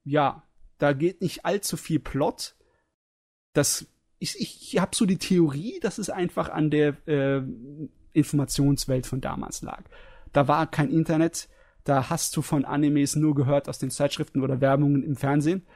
ja, 0.05 0.43
da 0.79 0.93
geht 0.93 1.21
nicht 1.21 1.45
allzu 1.45 1.77
viel 1.77 1.99
Plot. 1.99 2.55
Das, 3.53 3.87
ich, 4.19 4.41
ich 4.41 4.79
habe 4.81 4.97
so 4.97 5.07
die 5.07 5.19
Theorie, 5.19 5.81
dass 5.81 5.99
es 5.99 6.11
einfach 6.11 6.49
an 6.49 6.71
der 6.71 6.97
äh, 7.07 7.43
Informationswelt 8.13 9.07
von 9.07 9.21
damals 9.21 9.63
lag. 9.63 9.85
Da 10.33 10.49
war 10.49 10.71
kein 10.71 10.91
Internet, 10.91 11.49
da 11.85 12.11
hast 12.11 12.37
du 12.37 12.43
von 12.43 12.65
Animes 12.65 13.17
nur 13.17 13.35
gehört 13.35 13.69
aus 13.69 13.79
den 13.79 13.91
Zeitschriften 13.91 14.43
oder 14.43 14.61
Werbungen 14.61 15.03
im 15.03 15.17
Fernsehen. 15.17 15.67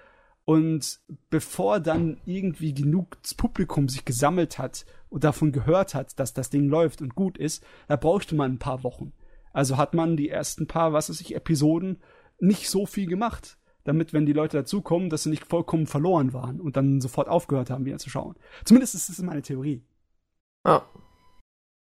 Und 0.51 0.98
bevor 1.31 1.78
dann 1.78 2.16
irgendwie 2.27 2.74
genug 2.74 3.18
Publikum 3.36 3.89
sich 3.89 4.05
gesammelt 4.05 4.59
hat 4.59 4.85
und 5.09 5.22
davon 5.22 5.52
gehört 5.52 5.94
hat, 5.94 6.18
dass 6.18 6.35
das 6.35 6.51
Ding 6.51 6.68
läuft 6.68 7.01
und 7.02 7.14
gut 7.14 7.39
ist, 7.39 7.64
da 7.86 7.94
brauchte 7.94 8.35
man 8.35 8.55
ein 8.55 8.59
paar 8.59 8.82
Wochen. 8.82 9.12
Also 9.52 9.77
hat 9.77 9.94
man 9.94 10.16
die 10.16 10.28
ersten 10.28 10.66
paar, 10.66 10.93
was 10.93 11.09
weiß 11.09 11.20
ich, 11.20 11.36
Episoden 11.36 12.02
nicht 12.40 12.68
so 12.68 12.85
viel 12.85 13.06
gemacht, 13.06 13.59
damit, 13.85 14.12
wenn 14.12 14.27
die 14.27 14.32
Leute 14.32 14.56
dazukommen, 14.56 15.09
dass 15.09 15.22
sie 15.22 15.31
nicht 15.31 15.44
vollkommen 15.44 15.86
verloren 15.86 16.32
waren 16.32 16.60
und 16.60 16.77
dann 16.77 17.01
sofort 17.01 17.28
aufgehört 17.28 17.70
haben, 17.70 17.85
wieder 17.85 17.98
zu 17.98 18.10
schauen. 18.10 18.35
Zumindest 18.64 18.97
ist 18.97 19.09
das 19.09 19.22
meine 19.22 19.43
Theorie. 19.43 19.85
Ah. 20.64 20.82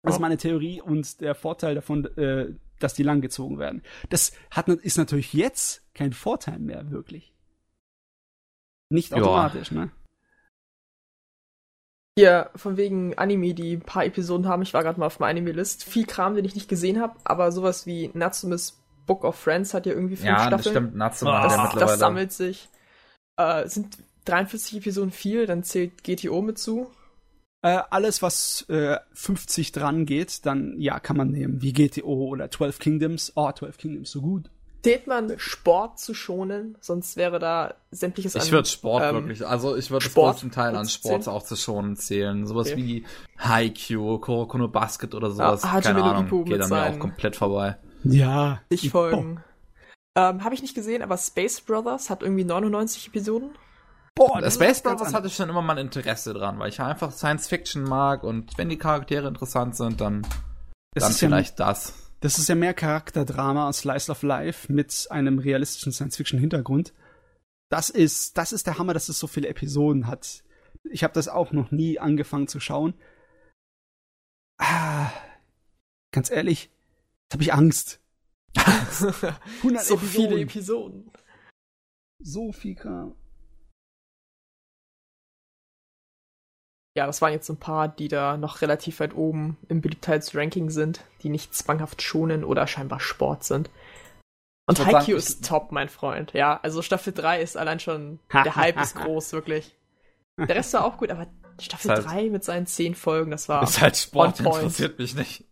Das 0.01 0.15
ist 0.15 0.21
meine 0.21 0.39
Theorie 0.39 0.81
und 0.81 1.21
der 1.21 1.35
Vorteil 1.35 1.75
davon, 1.75 2.07
äh, 2.17 2.55
dass 2.79 2.95
die 2.95 3.03
langgezogen 3.03 3.59
werden. 3.59 3.83
Das 4.09 4.33
hat, 4.51 4.69
ist 4.69 4.97
natürlich 4.97 5.35
jetzt 5.35 5.85
kein 5.93 6.15
Vorteil 6.15 6.61
mehr, 6.61 6.91
wirklich. 6.91 7.34
Nicht 8.91 9.11
Ja. 9.11 9.19
automatisch, 9.19 9.71
ne? 9.71 9.91
Hier, 12.17 12.51
von 12.55 12.77
wegen 12.77 13.19
Anime, 13.19 13.55
die 13.55 13.75
ein 13.77 13.81
paar 13.81 14.05
Episoden 14.05 14.47
haben. 14.47 14.63
Ich 14.63 14.73
war 14.73 14.85
gerade 14.85 15.01
mal 15.01 15.07
auf 15.07 15.19
meiner 15.19 15.31
Anime-List. 15.31 15.83
Viel 15.85 16.07
Kram, 16.07 16.35
den 16.37 16.45
ich 16.45 16.55
nicht 16.55 16.69
gesehen 16.69 17.01
habe, 17.01 17.17
aber 17.25 17.51
sowas 17.51 17.87
wie 17.87 18.11
Natsumes 18.15 18.81
Book 19.07 19.25
of 19.25 19.35
Friends 19.37 19.75
hat 19.75 19.85
ja 19.87 19.93
irgendwie 19.93 20.17
fünf 20.17 20.29
Ja, 20.29 20.49
das 20.49 20.63
Staffeln. 20.63 20.73
stimmt. 20.85 20.97
Natsuma 20.97 21.39
hat 21.39 21.45
Das, 21.47 21.53
ja 21.57 21.63
mittlerweile. 21.65 21.91
das 21.91 21.99
sammelt 21.99 22.33
sich. 22.33 22.69
Äh, 23.37 23.69
sind 23.69 23.99
43 24.27 24.79
Episoden 24.79 25.11
viel, 25.11 25.47
dann 25.47 25.65
zählt 25.65 26.05
GTO 26.05 26.41
mit 26.41 26.59
zu. 26.59 26.89
Äh, 27.63 27.83
alles, 27.91 28.23
was 28.23 28.65
äh, 28.69 28.99
50 29.13 29.73
dran 29.73 30.07
geht, 30.07 30.47
dann 30.47 30.79
ja, 30.81 31.01
kann 31.01 31.17
man 31.17 31.31
nehmen, 31.31 31.63
wie 31.63 31.73
GTO 31.73 32.29
oder 32.29 32.51
12 32.51 32.79
Kingdoms. 32.79 33.33
Oh, 33.35 33.51
12 33.51 33.77
Kingdoms, 33.77 34.11
so 34.13 34.23
gut. 34.23 34.51
Zählt 34.85 35.07
man 35.07 35.33
Sport 35.39 35.99
zu 35.99 36.13
schonen? 36.13 36.77
Sonst 36.79 37.17
wäre 37.17 37.39
da 37.39 37.73
sämtliches 37.91 38.35
Ich 38.35 38.53
würde 38.53 38.69
Sport 38.69 39.03
ähm, 39.03 39.15
wirklich, 39.15 39.47
also 39.47 39.77
ich 39.77 39.91
würde 39.91 40.05
das 40.05 40.13
größten 40.13 40.51
Teil 40.51 40.77
an 40.77 40.87
Sport 40.87 41.27
auch 41.27 41.43
zu 41.43 41.57
schonen 41.57 41.97
zählen. 41.97 42.47
Sowas 42.47 42.71
okay. 42.71 42.77
wie 42.77 43.07
Haikyuu, 43.39 44.19
Kurokono 44.19 44.69
Basket 44.69 45.15
oder 45.15 45.31
sowas. 45.31 45.63
Ja, 45.63 45.81
Keine 45.81 46.05
Ahnung, 46.05 46.27
Ipu 46.27 46.45
geht 46.45 46.61
an 46.61 46.69
mir 46.69 46.85
auch 46.85 46.99
komplett 46.99 47.35
vorbei. 47.35 47.79
Ja. 48.03 48.61
Ich 48.69 48.91
folgen. 48.91 49.43
Ähm, 50.17 50.45
Habe 50.45 50.55
ich 50.55 50.61
nicht 50.61 50.75
gesehen, 50.75 51.01
aber 51.01 51.17
Space 51.17 51.63
Brothers 51.63 52.11
hat 52.11 52.23
irgendwie 52.23 52.45
99 52.45 53.09
Episoden. 53.09 53.53
Boah, 54.15 54.43
das 54.43 54.57
Space 54.57 54.83
Brothers 54.83 55.15
hatte 55.15 55.29
ich 55.29 55.35
schon 55.35 55.49
immer 55.49 55.63
mal 55.63 55.79
ein 55.79 55.87
Interesse 55.87 56.35
dran, 56.35 56.59
weil 56.59 56.69
ich 56.69 56.81
einfach 56.81 57.11
Science 57.11 57.49
Fiction 57.49 57.85
mag 57.85 58.23
und 58.23 58.59
wenn 58.59 58.69
die 58.69 58.77
Charaktere 58.79 59.27
interessant 59.27 59.77
sind, 59.77 60.03
dann, 60.03 60.27
das 60.93 61.05
dann 61.05 61.13
vielleicht 61.15 61.59
ja, 61.59 61.67
das. 61.67 62.04
Das 62.25 62.39
ist 62.39 62.49
ja 62.49 62.55
mehr 62.55 62.73
Charakterdrama 62.73 63.67
als 63.67 63.81
Slice 63.81 64.11
of 64.11 64.23
Life 64.23 64.73
mit 64.73 65.09
einem 65.11 65.39
realistischen 65.39 65.93
Science 65.93 66.17
Fiction 66.17 66.41
Hintergrund. 66.41 66.95
Das 67.69 67.91
ist, 67.91 68.39
das 68.39 68.53
ist 68.53 68.67
der 68.67 68.79
Hammer, 68.79 68.95
dass 68.95 69.11
es 69.11 69.19
so 69.19 69.27
viele 69.27 69.49
Episoden 69.49 70.07
hat. 70.07 70.43
Ich 70.85 71.05
habe 71.05 71.13
das 71.13 71.29
auch 71.29 71.53
noch 71.53 71.71
nie 71.71 71.99
angefangen 71.99 72.49
zu 72.49 72.61
schauen. 72.61 72.95
Ah, 74.57 75.13
ganz 76.13 76.31
ehrlich, 76.31 76.71
jetzt 77.25 77.35
habe 77.35 77.43
ich 77.43 77.53
Angst. 77.53 78.01
100 78.57 79.85
so 79.85 79.97
Episoden. 79.97 80.07
viele 80.09 80.41
Episoden. 80.41 81.11
So 82.23 82.53
viel 82.53 82.75
Kram. 82.75 83.15
Ja, 86.97 87.07
das 87.07 87.21
waren 87.21 87.33
jetzt 87.33 87.49
ein 87.49 87.57
paar, 87.57 87.89
die 87.89 88.07
da 88.07 88.37
noch 88.37 88.61
relativ 88.61 89.01
weit 89.01 89.15
oben 89.15 89.57
im 89.69 89.81
Beliebtheitsranking 89.81 90.71
sind, 90.71 91.01
die 91.23 91.29
nicht 91.29 91.55
zwanghaft 91.55 92.03
schonen 92.03 92.45
oder 92.45 92.69
scheinbar 92.69 93.01
Sport 93.01 93.43
sind. 93.43 93.69
Und 94.67 94.85
Haikyuu 94.85 95.17
ist 95.17 95.45
top, 95.45 95.73
mein 95.73 95.89
Freund. 95.89 96.33
Ja, 96.33 96.59
also 96.63 96.83
Staffel 96.83 97.13
3 97.13 97.43
ist 97.43 97.57
allein 97.57 97.81
schon, 97.81 98.21
der 98.33 98.55
Hype 98.55 98.81
ist 98.81 98.95
groß, 98.95 99.33
wirklich. 99.33 99.77
Der 100.39 100.57
Rest 100.57 100.73
war 100.73 100.85
auch 100.85 100.97
gut, 100.97 101.11
aber 101.11 101.27
Staffel 101.61 101.91
halt, 101.91 102.07
3 102.07 102.31
mit 102.31 102.45
seinen 102.45 102.67
10 102.67 102.95
Folgen, 102.95 103.31
das 103.31 103.49
war. 103.49 103.63
Ist 103.63 103.81
halt 103.81 103.97
Sport, 103.97 104.41
interessiert 104.41 104.99
mich 104.99 105.15
nicht. 105.15 105.45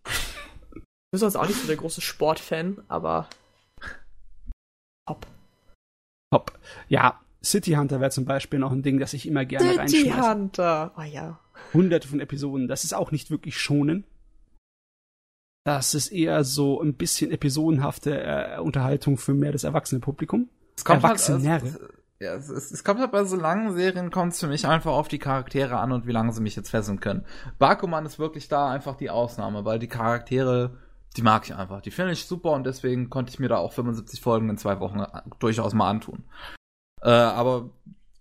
Du 0.73 0.81
bist 1.11 1.23
uns 1.23 1.35
auch 1.35 1.45
nicht 1.45 1.59
so 1.59 1.67
der 1.67 1.77
große 1.77 2.01
Sportfan, 2.01 2.83
aber 2.87 3.29
top. 5.07 5.27
Top. 6.31 6.57
Ja, 6.87 7.22
City 7.45 7.71
Hunter 7.71 7.99
wäre 7.99 8.11
zum 8.11 8.25
Beispiel 8.25 8.59
noch 8.59 8.71
ein 8.71 8.83
Ding, 8.83 8.99
das 8.99 9.13
ich 9.13 9.27
immer 9.27 9.45
gerne 9.45 9.65
City 9.65 9.79
reinschmeiße. 9.79 10.05
City 10.05 10.21
Hunter, 10.21 10.93
oh 10.97 11.01
ja. 11.01 11.39
Hunderte 11.73 12.07
von 12.07 12.19
Episoden. 12.19 12.67
Das 12.67 12.83
ist 12.83 12.93
auch 12.93 13.11
nicht 13.11 13.31
wirklich 13.31 13.57
schonen. 13.57 14.05
Das 15.65 15.93
ist 15.93 16.09
eher 16.09 16.43
so 16.43 16.81
ein 16.81 16.95
bisschen 16.95 17.31
episodenhafte 17.31 18.21
äh, 18.21 18.59
Unterhaltung 18.59 19.17
für 19.17 19.33
mehr 19.33 19.51
das 19.51 19.63
erwachsene 19.63 20.01
Publikum. 20.01 20.49
Es 20.75 20.83
kommt 20.83 21.03
Erwachsenere. 21.03 21.51
Halt, 21.51 21.63
also, 21.63 21.79
ja, 22.19 22.33
es, 22.35 22.49
es, 22.49 22.71
es, 22.71 22.83
kommt 22.83 22.99
halt 22.99 23.11
bei 23.11 23.23
so 23.23 23.35
langen 23.35 23.73
Serien 23.75 24.11
kommt 24.11 24.33
es 24.33 24.39
für 24.39 24.47
mich 24.47 24.67
einfach 24.67 24.91
auf 24.91 25.07
die 25.07 25.19
Charaktere 25.19 25.77
an 25.77 25.91
und 25.91 26.05
wie 26.05 26.11
lange 26.11 26.33
sie 26.33 26.41
mich 26.41 26.55
jetzt 26.55 26.69
fesseln 26.69 26.99
können. 26.99 27.25
Bakuman 27.59 28.05
ist 28.05 28.19
wirklich 28.19 28.49
da 28.49 28.69
einfach 28.69 28.95
die 28.95 29.09
Ausnahme, 29.09 29.63
weil 29.63 29.79
die 29.79 29.87
Charaktere 29.87 30.77
die 31.15 31.21
mag 31.21 31.45
ich 31.45 31.55
einfach. 31.55 31.81
Die 31.81 31.91
finde 31.91 32.13
ich 32.13 32.25
super 32.25 32.51
und 32.51 32.65
deswegen 32.65 33.09
konnte 33.09 33.31
ich 33.31 33.39
mir 33.39 33.49
da 33.49 33.57
auch 33.57 33.73
75 33.73 34.21
Folgen 34.21 34.49
in 34.49 34.57
zwei 34.57 34.79
Wochen 34.79 35.03
durchaus 35.39 35.73
mal 35.73 35.89
antun. 35.89 36.23
Äh, 37.03 37.09
aber 37.09 37.69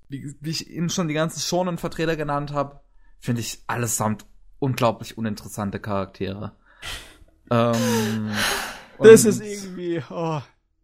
wie, 0.08 0.34
wie 0.40 0.50
ich 0.50 0.68
eben 0.68 0.90
schon 0.90 1.08
die 1.08 1.14
ganzen 1.14 1.40
schonen 1.40 1.78
Vertreter 1.78 2.16
genannt 2.16 2.52
habe, 2.52 2.80
finde 3.20 3.40
ich 3.40 3.62
allesamt 3.68 4.26
unglaublich 4.58 5.16
uninteressante 5.16 5.78
Charaktere. 5.78 6.52
ähm, 7.50 8.32
das 8.98 9.24
ist 9.24 9.40
irgendwie, 9.40 10.02
oh, 10.10 10.40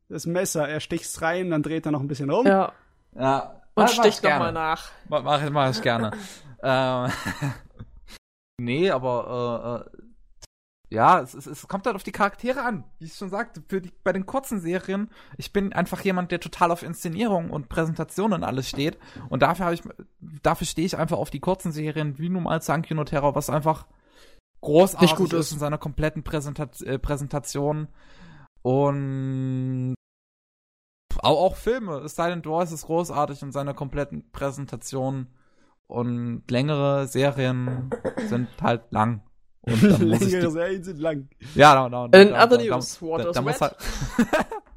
das 0.08 0.26
Messer, 0.26 0.68
er 0.68 0.80
sticht's 0.80 1.20
rein, 1.22 1.50
dann 1.50 1.62
dreht 1.62 1.86
er 1.86 1.92
noch 1.92 2.00
ein 2.00 2.08
bisschen 2.08 2.30
rum. 2.30 2.46
Ja. 2.46 2.72
Ja. 3.14 3.62
Und 3.74 3.84
mach, 3.84 3.88
sticht 3.88 4.22
nochmal 4.22 4.52
nach. 4.52 4.90
Mach, 5.08 5.22
mach, 5.22 5.50
mach 5.50 5.70
ich 5.70 5.82
gerne. 5.82 6.12
ähm, 6.62 7.10
nee, 8.58 8.90
aber 8.90 9.84
äh, 9.86 9.98
äh 9.98 10.07
ja, 10.90 11.20
es, 11.20 11.34
es, 11.34 11.46
es 11.46 11.68
kommt 11.68 11.86
halt 11.86 11.96
auf 11.96 12.02
die 12.02 12.12
Charaktere 12.12 12.62
an. 12.62 12.84
Wie 12.98 13.06
ich 13.06 13.14
schon 13.14 13.28
sagte, 13.28 13.62
für 13.68 13.82
die, 13.82 13.92
bei 14.04 14.12
den 14.12 14.24
kurzen 14.24 14.60
Serien, 14.60 15.10
ich 15.36 15.52
bin 15.52 15.72
einfach 15.72 16.00
jemand, 16.00 16.30
der 16.30 16.40
total 16.40 16.70
auf 16.70 16.82
Inszenierung 16.82 17.50
und 17.50 17.68
Präsentation 17.68 18.32
und 18.32 18.42
alles 18.42 18.68
steht. 18.68 18.98
Und 19.28 19.42
dafür 19.42 19.66
habe 19.66 19.74
ich, 19.74 19.82
dafür 20.42 20.66
stehe 20.66 20.86
ich 20.86 20.96
einfach 20.96 21.18
auf 21.18 21.30
die 21.30 21.40
kurzen 21.40 21.72
Serien, 21.72 22.18
wie 22.18 22.30
nun 22.30 22.44
mal 22.44 22.62
Sankyo 22.62 22.96
no 22.96 23.04
Terror, 23.04 23.34
was 23.34 23.50
einfach 23.50 23.86
großartig 24.62 25.14
gut 25.14 25.32
ist 25.34 25.52
in 25.52 25.58
seiner 25.58 25.78
kompletten 25.78 26.24
Präsentat 26.24 26.80
äh, 26.80 26.98
Präsentation. 26.98 27.88
Und 28.62 29.94
auch, 31.20 31.38
auch 31.38 31.56
Filme. 31.56 32.08
Silent 32.08 32.46
Wars 32.46 32.72
ist 32.72 32.86
großartig 32.86 33.42
in 33.42 33.52
seiner 33.52 33.74
kompletten 33.74 34.30
Präsentation. 34.30 35.26
Und 35.86 36.50
längere 36.50 37.06
Serien 37.06 37.90
sind 38.28 38.48
halt 38.62 38.90
lang. 38.90 39.22
Und 39.68 40.00
Längere 40.00 40.50
Serien 40.50 40.84
sind 40.84 41.00
lang. 41.00 41.28
Ja, 41.54 41.74
no, 41.74 41.88
no, 41.88 42.08
no, 42.08 42.18
In 42.18 42.30
da, 42.30 42.44
other 42.44 42.58
news, 42.58 42.98
da, 43.00 43.18
da, 43.18 43.32
da 43.32 43.42
muss 43.42 43.60
halt, 43.60 43.76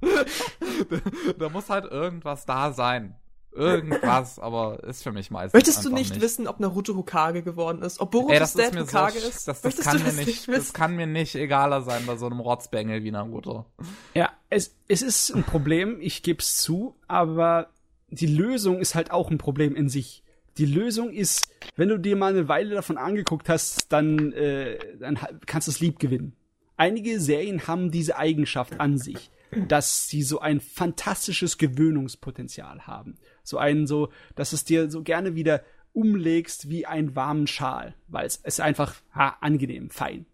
da 1.39 1.49
muss 1.49 1.69
halt 1.69 1.85
irgendwas 1.85 2.45
da 2.45 2.71
sein. 2.73 3.15
Irgendwas, 3.53 4.39
aber 4.39 4.81
ist 4.85 5.03
für 5.03 5.11
mich 5.11 5.29
meistens. 5.29 5.53
Möchtest 5.53 5.83
du 5.83 5.89
nicht, 5.89 6.11
nicht, 6.11 6.21
wissen, 6.21 6.47
ob 6.47 6.61
Naruto 6.61 6.95
Hokage 6.95 7.43
geworden 7.43 7.81
ist? 7.81 7.99
Ob 7.99 8.11
Boruto 8.11 8.31
Ey, 8.31 8.39
Dad 8.39 8.79
Hokage 8.79 9.19
so, 9.19 9.27
ist? 9.27 9.47
Das, 9.47 9.61
das 9.61 9.77
kann 9.79 10.01
mir 10.01 10.13
nicht, 10.13 10.25
nicht 10.25 10.47
das 10.47 10.71
kann 10.71 10.95
mir 10.95 11.05
nicht 11.05 11.35
egaler 11.35 11.81
sein 11.81 12.05
bei 12.05 12.15
so 12.15 12.27
einem 12.27 12.39
Rotzbengel 12.39 13.03
wie 13.03 13.11
Naruto. 13.11 13.65
Ja, 14.13 14.29
es, 14.49 14.77
es 14.87 15.01
ist 15.01 15.31
ein 15.31 15.43
Problem, 15.43 15.97
ich 15.99 16.23
geb's 16.23 16.61
zu, 16.61 16.95
aber 17.09 17.67
die 18.09 18.27
Lösung 18.27 18.79
ist 18.79 18.95
halt 18.95 19.11
auch 19.11 19.29
ein 19.29 19.37
Problem 19.37 19.75
in 19.75 19.89
sich 19.89 20.23
die 20.57 20.65
Lösung 20.65 21.11
ist, 21.11 21.49
wenn 21.75 21.89
du 21.89 21.97
dir 21.97 22.15
mal 22.15 22.33
eine 22.33 22.47
Weile 22.47 22.75
davon 22.75 22.97
angeguckt 22.97 23.49
hast, 23.49 23.91
dann, 23.91 24.33
äh, 24.33 24.77
dann 24.99 25.17
kannst 25.45 25.67
du 25.67 25.71
es 25.71 25.79
lieb 25.79 25.99
gewinnen. 25.99 26.33
Einige 26.77 27.19
Serien 27.19 27.67
haben 27.67 27.91
diese 27.91 28.17
Eigenschaft 28.17 28.79
an 28.79 28.97
sich, 28.97 29.29
dass 29.67 30.07
sie 30.07 30.23
so 30.23 30.39
ein 30.39 30.59
fantastisches 30.59 31.57
Gewöhnungspotenzial 31.57 32.87
haben. 32.87 33.15
So 33.43 33.57
einen 33.57 33.87
so, 33.87 34.09
dass 34.35 34.53
es 34.53 34.63
dir 34.63 34.89
so 34.89 35.03
gerne 35.03 35.35
wieder 35.35 35.63
umlegst 35.93 36.69
wie 36.69 36.85
einen 36.85 37.15
warmen 37.15 37.47
Schal, 37.47 37.95
weil 38.07 38.25
es 38.25 38.37
ist 38.37 38.61
einfach 38.61 38.95
ha, 39.13 39.37
angenehm, 39.41 39.89
fein. 39.89 40.25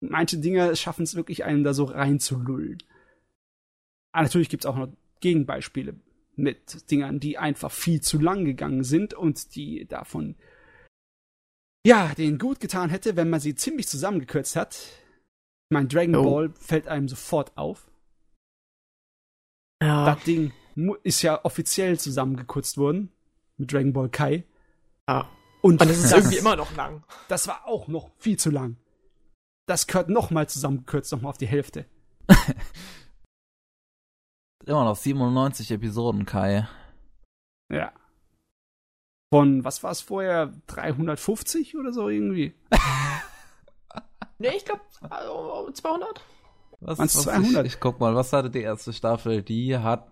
Manche 0.00 0.38
Dinge 0.38 0.74
schaffen 0.76 1.02
es 1.02 1.14
wirklich, 1.14 1.44
einen 1.44 1.64
da 1.64 1.74
so 1.74 1.84
reinzulullen. 1.84 2.78
Aber 4.12 4.24
natürlich 4.24 4.48
gibt 4.48 4.64
es 4.64 4.70
auch 4.70 4.76
noch 4.76 4.88
Gegenbeispiele 5.20 5.94
mit 6.34 6.90
Dingern, 6.90 7.20
die 7.20 7.38
einfach 7.38 7.70
viel 7.70 8.00
zu 8.00 8.18
lang 8.18 8.44
gegangen 8.44 8.84
sind 8.84 9.14
und 9.14 9.54
die 9.54 9.86
davon 9.86 10.36
ja, 11.84 12.14
denen 12.14 12.38
gut 12.38 12.60
getan 12.60 12.90
hätte, 12.90 13.16
wenn 13.16 13.28
man 13.28 13.40
sie 13.40 13.54
ziemlich 13.54 13.88
zusammengekürzt 13.88 14.56
hat. 14.56 14.78
Mein 15.68 15.88
Dragon 15.88 16.14
oh. 16.16 16.24
Ball 16.24 16.52
fällt 16.54 16.86
einem 16.86 17.08
sofort 17.08 17.56
auf. 17.56 17.90
Ja. 19.82 20.14
Das 20.14 20.22
Ding 20.24 20.52
ist 21.02 21.22
ja 21.22 21.44
offiziell 21.44 21.98
zusammengekürzt 21.98 22.78
worden 22.78 23.10
mit 23.56 23.72
Dragon 23.72 23.92
Ball 23.92 24.08
Kai. 24.08 24.44
Ja. 25.08 25.28
Und, 25.60 25.80
und 25.80 25.90
das 25.90 25.98
ist 25.98 26.12
irgendwie 26.12 26.38
immer 26.38 26.56
noch 26.56 26.74
lang. 26.76 27.04
Das 27.28 27.48
war 27.48 27.66
auch 27.66 27.88
noch 27.88 28.10
viel 28.18 28.38
zu 28.38 28.50
lang. 28.50 28.76
Das 29.66 29.86
gehört 29.86 30.08
nochmal 30.08 30.48
zusammengekürzt, 30.48 31.10
nochmal 31.12 31.30
auf 31.30 31.38
die 31.38 31.46
Hälfte. 31.46 31.86
Immer 34.66 34.84
noch 34.84 34.96
97 34.96 35.70
Episoden, 35.70 36.24
Kai. 36.24 36.68
Ja. 37.70 37.92
Von, 39.32 39.64
was 39.64 39.82
war 39.82 39.90
es 39.90 40.00
vorher? 40.00 40.52
350 40.66 41.76
oder 41.76 41.92
so 41.92 42.08
irgendwie? 42.08 42.54
nee, 44.38 44.50
ich 44.56 44.64
glaube 44.64 44.82
200. 45.72 46.24
Was, 46.80 46.98
was 46.98 47.12
200? 47.22 47.66
Ich, 47.66 47.74
ich, 47.74 47.80
guck 47.80 47.98
mal, 47.98 48.14
was 48.14 48.32
hatte 48.32 48.50
die 48.50 48.60
erste 48.60 48.92
Staffel? 48.92 49.42
Die 49.42 49.76
hat. 49.78 50.08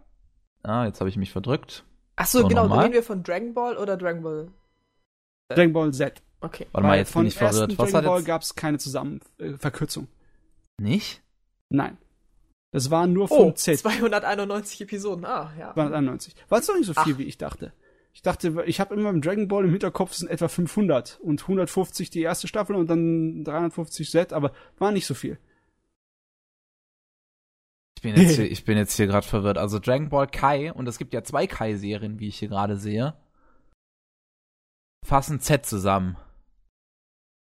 Ah, 0.63 0.85
jetzt 0.87 1.01
habe 1.01 1.11
ich 1.11 1.17
mich 1.17 1.33
verdrückt. 1.33 1.85
Achso, 2.17 2.41
so, 2.41 2.49
genau. 2.49 2.67
Reden 2.67 2.93
wir 2.93 3.03
von 3.03 3.23
Dragon 3.23 3.55
Ball 3.55 3.77
oder 3.77 3.97
Dragon 3.97 4.23
Ball? 4.23 4.49
Z? 5.49 5.59
Dragon 5.59 5.73
Ball 5.73 5.93
Z. 5.93 6.23
Okay. 6.41 6.67
Warte 6.73 6.87
mal, 6.87 6.97
jetzt 6.97 7.15
bin 7.15 7.27
ich 7.27 7.35
verwirrt. 7.35 7.79
Was 7.79 7.91
Dragon 7.91 8.07
Ball 8.07 8.23
gab 8.23 8.43
es 8.43 8.55
keine 8.55 8.79
Zusammenverkürzung. 8.79 10.05
Äh, 10.79 10.83
Nicht? 10.83 11.23
Nein. 11.69 11.99
Das 12.73 12.91
waren 12.91 13.13
nur 13.13 13.29
vom 13.29 13.49
oh, 13.49 13.53
Z. 13.53 13.79
291 13.79 14.81
Episoden, 14.83 15.25
ah, 15.25 15.53
ja. 15.59 15.73
291. 15.75 16.35
War 16.49 16.61
es 16.61 16.67
doch 16.67 16.77
nicht 16.77 16.87
so 16.87 16.95
viel, 16.95 17.15
Ach. 17.15 17.19
wie 17.19 17.25
ich 17.25 17.37
dachte. 17.37 17.73
Ich 18.13 18.23
dachte, 18.23 18.65
ich 18.67 18.81
habe 18.81 18.95
immer 18.95 19.11
im 19.11 19.23
Dragon 19.23 19.49
Ball 19.49 19.65
im 19.65 19.71
Hinterkopf, 19.71 20.13
es 20.13 20.19
sind 20.19 20.29
etwa 20.29 20.49
500 20.49 21.21
und 21.21 21.43
150 21.43 22.11
die 22.11 22.23
erste 22.23 22.49
Staffel 22.49 22.77
und 22.77 22.89
dann 22.89 23.45
350 23.45 24.11
Z, 24.11 24.33
aber 24.33 24.53
war 24.79 24.93
nicht 24.93 25.07
so 25.07 25.15
viel. 25.15 25.39
Ich 27.97 28.03
bin 28.03 28.17
jetzt 28.17 28.35
hier, 28.37 28.51
ich 28.51 28.65
bin 28.65 28.79
jetzt 28.79 28.97
hier 28.97 29.07
gerade 29.07 29.27
verwirrt. 29.27 29.59
Also 29.59 29.79
Dragon 29.79 30.09
Ball 30.09 30.27
Kai, 30.27 30.73
und 30.73 30.89
es 30.89 30.99
gibt 30.99 31.13
ja 31.13 31.23
zwei 31.23 31.47
Kai-Serien, 31.47 32.19
wie 32.19 32.29
ich 32.29 32.39
hier 32.39 32.49
gerade 32.49 32.77
sehe, 32.77 33.15
fassen 35.05 35.41
Z 35.41 35.67
zusammen. 35.67 36.17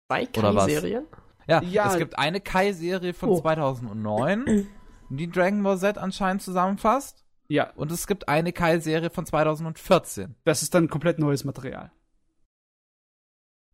Zwei 0.08 0.26
Kai-Serien? 0.26 1.06
Ja, 1.48 1.62
ja, 1.62 1.92
es 1.92 1.98
gibt 1.98 2.18
eine 2.18 2.42
Kai-Serie 2.42 3.14
von 3.14 3.30
oh. 3.30 3.40
2009 3.40 4.68
die 5.10 5.30
Dragon 5.30 5.62
Ball 5.64 5.78
Z 5.78 5.98
anscheinend 5.98 6.42
zusammenfasst. 6.42 7.24
Ja, 7.48 7.72
Und 7.76 7.92
es 7.92 8.08
gibt 8.08 8.28
eine 8.28 8.52
Kai-Serie 8.54 9.10
von 9.12 9.26
2014. 9.26 10.36
das 10.46 10.64
ist 10.64 10.74
dann 10.74 10.88
komplett 10.90 11.20
neues 11.20 11.44
Material. 11.44 11.92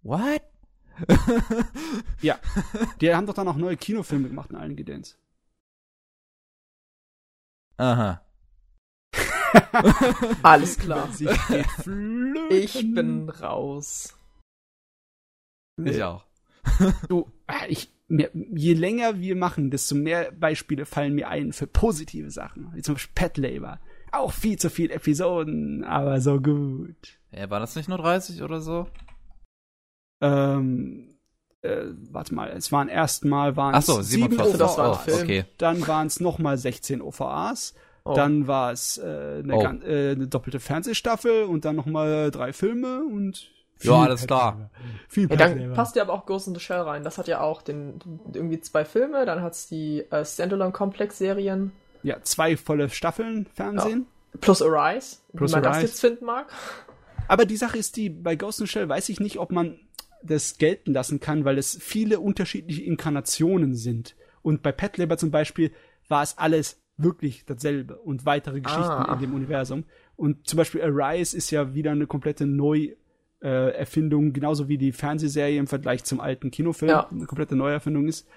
What? 0.03 0.41
Ja. 2.21 2.37
Die 3.01 3.13
haben 3.15 3.25
doch 3.25 3.33
dann 3.33 3.47
auch 3.47 3.55
neue 3.55 3.77
Kinofilme 3.77 4.27
gemacht 4.27 4.51
in 4.51 4.57
allen 4.57 4.75
Gedöns. 4.75 5.17
Aha. 7.77 8.21
Alles 10.43 10.77
klar. 10.77 11.09
Ich 12.49 12.73
bin 12.93 13.29
raus. 13.29 14.15
Ich 15.83 16.03
auch. 16.03 16.23
Du, 17.09 17.29
ah, 17.47 17.65
ich, 17.67 17.89
mir, 18.07 18.29
je 18.33 18.73
länger 18.73 19.19
wir 19.19 19.35
machen, 19.35 19.71
desto 19.71 19.95
mehr 19.95 20.31
Beispiele 20.31 20.85
fallen 20.85 21.13
mir 21.15 21.27
ein 21.29 21.53
für 21.53 21.67
positive 21.67 22.29
Sachen. 22.31 22.71
Wie 22.73 22.81
zum 22.81 22.95
Beispiel 22.95 23.13
Pet 23.15 23.37
Labor. 23.37 23.79
Auch 24.11 24.33
viel 24.33 24.57
zu 24.59 24.69
viele 24.69 24.93
Episoden, 24.93 25.83
aber 25.85 26.19
so 26.19 26.39
gut. 26.41 27.19
Ja, 27.31 27.49
war 27.49 27.59
das 27.61 27.75
nicht 27.75 27.87
nur 27.87 27.97
30 27.97 28.41
oder 28.41 28.59
so? 28.59 28.87
Ähm, 30.21 31.15
äh, 31.61 31.85
warte 32.11 32.33
mal, 32.35 32.49
es 32.49 32.71
waren 32.71 32.87
erstmal 32.89 33.55
waren 33.55 33.75
Ach 33.75 33.81
so, 33.81 34.01
sieben 34.01 34.31
47. 34.31 34.59
das 34.59 34.77
war 34.77 34.85
ein 34.85 34.91
OVAs. 34.91 35.03
Film. 35.05 35.23
okay. 35.23 35.45
Dann 35.57 35.87
waren 35.87 36.07
es 36.07 36.19
nochmal 36.19 36.57
16 36.57 37.01
OVAs. 37.01 37.73
Oh. 38.03 38.13
Dann 38.15 38.47
war 38.47 38.71
es 38.71 38.97
äh, 38.97 39.41
eine, 39.43 39.55
Oh. 39.55 39.63
äh, 39.63 40.11
eine 40.11 40.27
doppelte 40.27 40.59
Fernsehstaffel 40.59 41.43
und 41.43 41.65
dann 41.65 41.75
nochmal 41.75 42.31
drei 42.31 42.51
Filme 42.51 43.03
und 43.03 43.51
Ja, 43.83 44.01
alles 44.01 44.25
klar. 44.27 44.69
Viel 45.07 45.29
Ja, 45.29 45.35
dann 45.35 45.73
passt 45.73 45.95
ja 45.95 46.03
aber 46.03 46.13
auch 46.13 46.25
Ghost 46.25 46.47
in 46.47 46.53
the 46.55 46.59
Shell 46.59 46.81
rein. 46.81 47.03
Das 47.03 47.17
hat 47.17 47.27
ja 47.27 47.41
auch 47.41 47.61
den, 47.61 47.99
irgendwie 48.33 48.59
zwei 48.61 48.85
Filme, 48.85 49.25
dann 49.25 49.41
hat's 49.41 49.67
die 49.67 50.01
äh, 50.11 50.23
Standalone-Komplex-Serien 50.23 51.71
Ja, 52.03 52.21
zwei 52.23 52.57
volle 52.57 52.89
Staffeln 52.89 53.45
Fernsehen. 53.53 54.07
plus 54.39 54.61
Arise, 54.61 55.17
Plus 55.35 55.51
wie 55.51 55.55
man 55.55 55.63
das 55.63 55.75
Arise. 55.77 55.87
jetzt 55.87 55.99
finden 56.01 56.25
mag. 56.25 56.47
Aber 57.27 57.45
die 57.45 57.57
Sache 57.57 57.77
ist 57.77 57.95
die, 57.97 58.09
bei 58.09 58.35
Ghost 58.35 58.59
in 58.59 58.65
the 58.65 58.71
Shell 58.71 58.89
weiß 58.89 59.09
ich 59.09 59.19
nicht, 59.19 59.37
ob 59.39 59.51
man 59.51 59.79
das 60.23 60.57
gelten 60.57 60.93
lassen 60.93 61.19
kann, 61.19 61.45
weil 61.45 61.57
es 61.57 61.77
viele 61.81 62.19
unterschiedliche 62.19 62.83
Inkarnationen 62.83 63.75
sind. 63.75 64.15
Und 64.43 64.61
bei 64.61 64.71
Pet 64.71 64.97
Labor 64.97 65.17
zum 65.17 65.31
Beispiel 65.31 65.71
war 66.07 66.21
es 66.23 66.37
alles 66.37 66.77
wirklich 66.97 67.45
dasselbe 67.45 67.97
und 67.97 68.25
weitere 68.25 68.61
Geschichten 68.61 68.83
Ah. 68.83 69.13
in 69.13 69.19
dem 69.21 69.33
Universum. 69.33 69.85
Und 70.15 70.47
zum 70.47 70.57
Beispiel 70.57 70.81
Arise 70.83 71.35
ist 71.35 71.49
ja 71.49 71.73
wieder 71.73 71.91
eine 71.91 72.05
komplette 72.05 72.45
Neuerfindung, 72.45 72.97
äh, 73.41 73.71
Erfindung, 73.75 74.33
genauso 74.33 74.67
wie 74.67 74.77
die 74.77 74.91
Fernsehserie 74.91 75.57
im 75.57 75.67
Vergleich 75.67 76.03
zum 76.03 76.19
alten 76.19 76.51
Kinofilm 76.51 76.89
Ja. 76.91 77.07
eine 77.09 77.25
komplette 77.25 77.55
Neuerfindung 77.55 78.07
ist. 78.07 78.27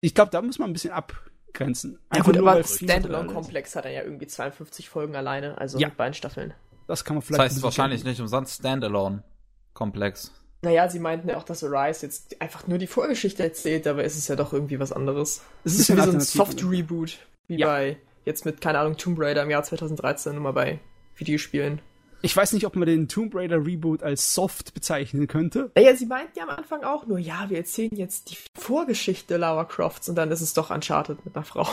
Ich 0.00 0.14
glaube, 0.14 0.30
da 0.30 0.42
muss 0.42 0.58
man 0.58 0.70
ein 0.70 0.72
bisschen 0.72 0.92
abgrenzen. 0.92 1.92
Ja 2.12 2.18
Einfach 2.18 2.32
gut, 2.32 2.36
nur, 2.40 2.50
aber. 2.50 2.64
Standalone-Komplex 2.64 3.76
hat 3.76 3.84
er 3.84 3.92
ja 3.92 4.02
irgendwie 4.02 4.26
52 4.26 4.88
Folgen 4.88 5.14
alleine, 5.16 5.56
also 5.58 5.78
Ja. 5.78 5.88
mit 5.88 5.96
beiden 5.96 6.14
Staffeln. 6.14 6.52
Das 6.88 7.04
kann 7.04 7.14
man 7.16 7.20
Das 7.20 7.26
vielleicht. 7.28 7.40
heißt 7.40 7.52
ein 7.52 7.54
bisschen 7.56 7.64
wahrscheinlich 7.64 8.04
nicht 8.04 8.20
umsonst 8.20 8.58
Standalone-Komplex. 8.58 10.32
Naja, 10.64 10.88
sie 10.88 11.00
meinten 11.00 11.28
ja 11.28 11.36
auch, 11.38 11.42
dass 11.42 11.64
Arise 11.64 12.06
jetzt 12.06 12.40
einfach 12.40 12.68
nur 12.68 12.78
die 12.78 12.86
Vorgeschichte 12.86 13.42
erzählt, 13.42 13.86
aber 13.86 14.04
es 14.04 14.16
ist 14.16 14.28
ja 14.28 14.36
doch 14.36 14.52
irgendwie 14.52 14.78
was 14.78 14.92
anderes. 14.92 15.42
Es 15.64 15.72
ist 15.74 15.80
ist 15.80 15.88
wie 15.88 15.92
so 15.92 15.92
ein 15.94 16.00
Alternative. 16.00 16.24
Soft-Reboot, 16.38 17.18
wie 17.48 17.56
Ja. 17.58 17.66
bei 17.66 17.96
jetzt 18.24 18.44
mit, 18.44 18.60
keine 18.60 18.78
Ahnung, 18.78 18.96
Tomb 18.96 19.18
Raider 19.20 19.42
im 19.42 19.50
Jahr 19.50 19.64
2013, 19.64 20.34
nur 20.34 20.42
mal 20.42 20.52
bei 20.52 20.78
Videospielen. 21.16 21.80
Ich 22.24 22.36
weiß 22.36 22.52
nicht, 22.52 22.64
ob 22.66 22.76
man 22.76 22.86
den 22.86 23.08
Tomb 23.08 23.34
Raider 23.34 23.66
Reboot 23.66 24.02
als 24.04 24.32
soft 24.34 24.74
bezeichnen 24.74 25.26
könnte. 25.26 25.72
Naja, 25.74 25.96
sie 25.96 26.06
meinten 26.06 26.38
ja 26.38 26.44
am 26.44 26.50
Anfang 26.50 26.84
auch 26.84 27.04
nur, 27.06 27.18
ja, 27.18 27.50
wir 27.50 27.58
erzählen 27.58 27.94
jetzt 27.96 28.30
die 28.30 28.36
Vorgeschichte 28.56 29.36
Lara 29.36 29.64
Crofts 29.64 30.08
und 30.08 30.14
dann 30.14 30.30
ist 30.30 30.40
es 30.40 30.54
doch 30.54 30.70
Uncharted 30.70 31.24
mit 31.24 31.34
einer 31.34 31.44
Frau. 31.44 31.66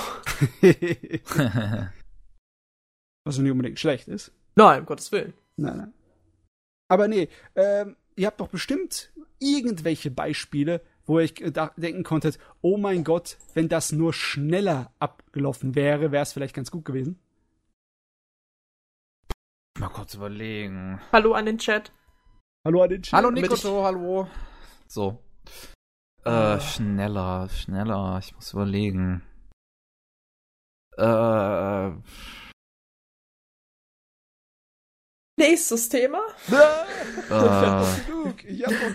Was 3.25 3.37
nicht 3.37 3.51
unbedingt 3.51 3.79
schlecht 3.79 4.07
ist. 4.07 4.31
Nein, 4.55 4.79
um 4.81 4.85
Gottes 4.87 5.11
Willen. 5.11 5.33
Nein, 5.57 5.77
nein. 5.77 5.93
Aber 6.89 7.07
nee, 7.07 7.29
ähm, 7.55 7.95
ihr 8.15 8.25
habt 8.27 8.39
doch 8.39 8.47
bestimmt 8.47 9.11
irgendwelche 9.39 10.09
Beispiele, 10.09 10.81
wo 11.05 11.19
ihr 11.19 11.23
euch 11.25 11.35
da- 11.53 11.73
denken 11.77 12.03
konntet, 12.03 12.39
oh 12.61 12.77
mein 12.77 13.03
Gott, 13.03 13.37
wenn 13.53 13.69
das 13.69 13.91
nur 13.91 14.13
schneller 14.13 14.91
abgelaufen 14.99 15.75
wäre, 15.75 16.11
wäre 16.11 16.23
es 16.23 16.33
vielleicht 16.33 16.55
ganz 16.55 16.71
gut 16.71 16.85
gewesen. 16.85 17.19
Mal 19.79 19.89
kurz 19.89 20.13
überlegen. 20.13 20.99
Hallo 21.11 21.33
an 21.33 21.45
den 21.45 21.57
Chat. 21.57 21.91
Hallo 22.65 22.83
an 22.83 22.89
den 22.89 23.01
Chat. 23.01 23.13
Hallo 23.13 23.31
Nikoto, 23.31 23.83
hallo. 23.83 24.27
So. 24.87 25.23
Äh, 26.25 26.59
schneller, 26.59 27.47
schneller. 27.49 28.19
Ich 28.21 28.35
muss 28.35 28.51
überlegen. 28.53 29.23
Äh, 30.97 31.91
Nächstes 35.37 35.87
Thema. 35.87 36.19
äh, 36.49 36.51
genug. 38.05 38.41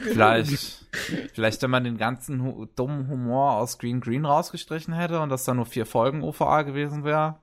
vielleicht, 0.03 0.87
vielleicht, 1.33 1.63
wenn 1.63 1.71
man 1.71 1.85
den 1.85 1.97
ganzen 1.97 2.43
hu 2.43 2.67
dummen 2.67 3.09
Humor 3.09 3.53
aus 3.53 3.79
Green 3.79 4.03
Green 4.03 4.27
rausgestrichen 4.27 4.93
hätte 4.93 5.21
und 5.21 5.31
das 5.31 5.45
dann 5.45 5.57
nur 5.57 5.65
vier 5.65 5.87
Folgen 5.87 6.23
OVA 6.23 6.61
gewesen 6.61 7.03
wäre. 7.05 7.41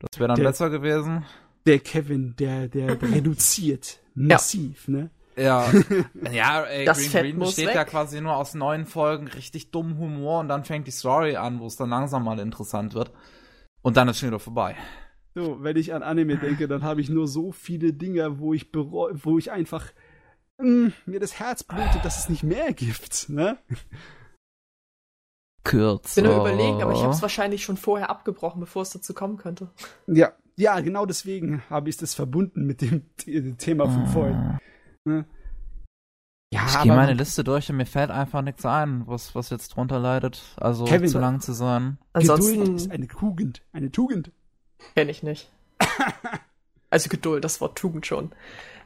Das 0.00 0.18
wäre 0.18 0.26
dann 0.26 0.36
Der- 0.38 0.44
besser 0.46 0.70
gewesen. 0.70 1.24
Der 1.66 1.78
Kevin, 1.78 2.34
der, 2.36 2.68
der, 2.68 2.96
der 2.96 3.10
reduziert. 3.14 4.00
Massiv, 4.14 4.88
ne? 4.88 5.10
Ja, 5.36 5.68
ja, 6.32 6.62
ey, 6.64 6.84
Das 6.84 6.98
Green 6.98 7.10
Fett 7.10 7.22
Green 7.22 7.38
besteht 7.40 7.66
weg. 7.68 7.74
ja 7.74 7.84
quasi 7.84 8.20
nur 8.20 8.36
aus 8.36 8.54
neun 8.54 8.86
Folgen 8.86 9.26
richtig 9.26 9.70
dummen 9.72 9.98
Humor 9.98 10.40
und 10.40 10.48
dann 10.48 10.64
fängt 10.64 10.86
die 10.86 10.92
Story 10.92 11.36
an, 11.36 11.58
wo 11.58 11.66
es 11.66 11.76
dann 11.76 11.90
langsam 11.90 12.24
mal 12.24 12.38
interessant 12.38 12.94
wird. 12.94 13.10
Und 13.82 13.96
dann 13.96 14.08
ist 14.08 14.20
schon 14.20 14.28
wieder 14.28 14.38
vorbei. 14.38 14.76
So, 15.34 15.62
wenn 15.62 15.76
ich 15.76 15.92
an 15.92 16.04
Anime 16.04 16.36
denke, 16.36 16.68
dann 16.68 16.84
habe 16.84 17.00
ich 17.00 17.08
nur 17.08 17.26
so 17.26 17.50
viele 17.50 17.92
Dinge, 17.92 18.38
wo 18.38 18.54
ich 18.54 18.70
bereu 18.70 19.10
wo 19.14 19.36
ich 19.38 19.50
einfach 19.50 19.86
mh, 20.58 20.92
mir 21.06 21.18
das 21.18 21.40
Herz 21.40 21.64
blutet, 21.64 22.04
dass 22.04 22.18
es 22.20 22.28
nicht 22.28 22.44
mehr 22.44 22.72
gibt, 22.72 23.28
ne? 23.28 23.58
Kürzer. 25.64 26.22
Bin 26.22 26.30
nur 26.30 26.40
überlegen, 26.40 26.82
aber 26.82 26.92
ich 26.92 27.02
habe 27.02 27.12
es 27.12 27.22
wahrscheinlich 27.22 27.64
schon 27.64 27.76
vorher 27.78 28.10
abgebrochen, 28.10 28.60
bevor 28.60 28.82
es 28.82 28.90
dazu 28.90 29.14
kommen 29.14 29.38
könnte. 29.38 29.70
Ja, 30.06 30.32
ja, 30.56 30.80
genau 30.80 31.06
deswegen 31.06 31.62
habe 31.70 31.88
ich 31.90 31.96
das 31.96 32.14
verbunden 32.14 32.66
mit 32.66 32.80
dem 32.80 33.04
The- 33.24 33.54
Thema 33.54 33.88
von 33.88 34.06
vorhin. 34.06 34.58
Ne? 35.04 35.24
Ja, 36.52 36.66
Ich 36.68 36.82
gehe 36.82 36.94
meine 36.94 37.14
Liste 37.14 37.42
durch 37.42 37.68
und 37.70 37.76
mir 37.78 37.86
fällt 37.86 38.10
einfach 38.10 38.40
nichts 38.42 38.64
ein, 38.64 39.06
was, 39.06 39.34
was 39.34 39.50
jetzt 39.50 39.70
drunter 39.70 39.98
leidet. 39.98 40.42
Also 40.56 40.84
Kevin, 40.84 41.08
zu 41.08 41.18
lang 41.18 41.40
zu 41.40 41.52
sein. 41.52 41.98
Geduld 42.12 42.30
Ansonsten 42.30 42.76
ist 42.76 42.90
eine 42.92 43.08
Tugend, 43.08 43.62
eine 43.72 43.90
Tugend. 43.90 44.30
kenne 44.94 45.10
ich 45.10 45.22
nicht. 45.22 45.50
Also 46.90 47.08
Geduld, 47.08 47.42
das 47.42 47.60
Wort 47.60 47.76
Tugend 47.76 48.06
schon. 48.06 48.30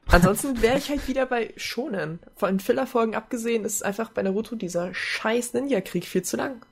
Ansonsten 0.06 0.62
wäre 0.62 0.78
ich 0.78 0.88
halt 0.88 1.06
wieder 1.08 1.26
bei 1.26 1.52
Shonen. 1.58 2.20
Von 2.36 2.58
Filler-Folgen 2.58 3.14
abgesehen 3.14 3.66
ist 3.66 3.84
einfach 3.84 4.08
bei 4.12 4.22
Naruto 4.22 4.56
dieser 4.56 4.94
scheiß 4.94 5.52
Ninja-Krieg 5.52 6.06
viel 6.06 6.22
zu 6.22 6.38
lang. 6.38 6.64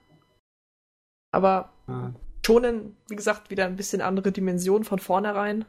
Aber 1.33 1.73
Ah, 1.89 2.13
Shonen, 2.47 2.97
wie 3.09 3.17
gesagt, 3.17 3.51
wieder 3.51 3.67
ein 3.67 3.75
bisschen 3.75 4.01
andere 4.01 4.31
Dimension 4.31 4.85
von 4.85 5.01
vornherein. 5.01 5.65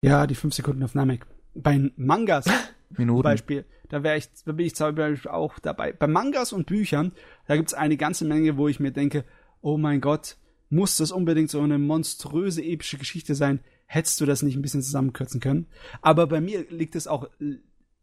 Ja, 0.00 0.28
die 0.28 0.36
fünf 0.36 0.54
Sekunden 0.54 0.84
auf 0.84 0.94
Namek. 0.94 1.26
Bei 1.56 1.90
Mangas 1.96 2.44
zum 2.44 2.54
Minuten. 2.96 3.24
Beispiel, 3.24 3.64
da 3.88 4.04
wäre 4.04 4.16
ich, 4.16 4.28
da 4.44 4.52
bin 4.52 4.66
ich 4.66 4.76
zum 4.76 4.94
Beispiel 4.94 5.28
auch 5.28 5.58
dabei. 5.58 5.92
Bei 5.92 6.06
Mangas 6.06 6.52
und 6.52 6.66
Büchern, 6.66 7.10
da 7.48 7.56
gibt's 7.56 7.74
eine 7.74 7.96
ganze 7.96 8.24
Menge, 8.24 8.56
wo 8.56 8.68
ich 8.68 8.78
mir 8.78 8.92
denke, 8.92 9.24
oh 9.60 9.76
mein 9.76 10.00
Gott, 10.00 10.36
muss 10.70 10.98
das 10.98 11.10
unbedingt 11.10 11.50
so 11.50 11.60
eine 11.60 11.78
monströse 11.80 12.62
epische 12.62 12.98
Geschichte 12.98 13.34
sein? 13.34 13.58
Hättest 13.86 14.20
du 14.20 14.24
das 14.24 14.42
nicht 14.42 14.54
ein 14.54 14.62
bisschen 14.62 14.82
zusammenkürzen 14.82 15.40
können? 15.40 15.66
Aber 16.00 16.28
bei 16.28 16.40
mir 16.40 16.64
liegt 16.70 16.94
es 16.94 17.08
auch 17.08 17.28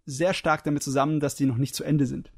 sehr 0.04 0.34
stark 0.34 0.66
damit 0.66 0.84
zusammen, 0.84 1.22
dass 1.22 1.36
die 1.36 1.46
noch 1.46 1.56
nicht 1.56 1.76
zu 1.76 1.86
Ende 1.86 2.08
sind. 2.08 2.30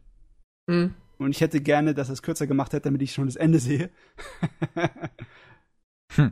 Hm. 0.69 0.93
Und 1.23 1.31
ich 1.31 1.41
hätte 1.41 1.61
gerne, 1.61 1.93
dass 1.93 2.09
es 2.09 2.21
kürzer 2.21 2.47
gemacht 2.47 2.73
hätte, 2.73 2.83
damit 2.83 3.01
ich 3.01 3.13
schon 3.13 3.25
das 3.27 3.35
Ende 3.35 3.59
sehe. 3.59 3.89
Hm. 6.15 6.31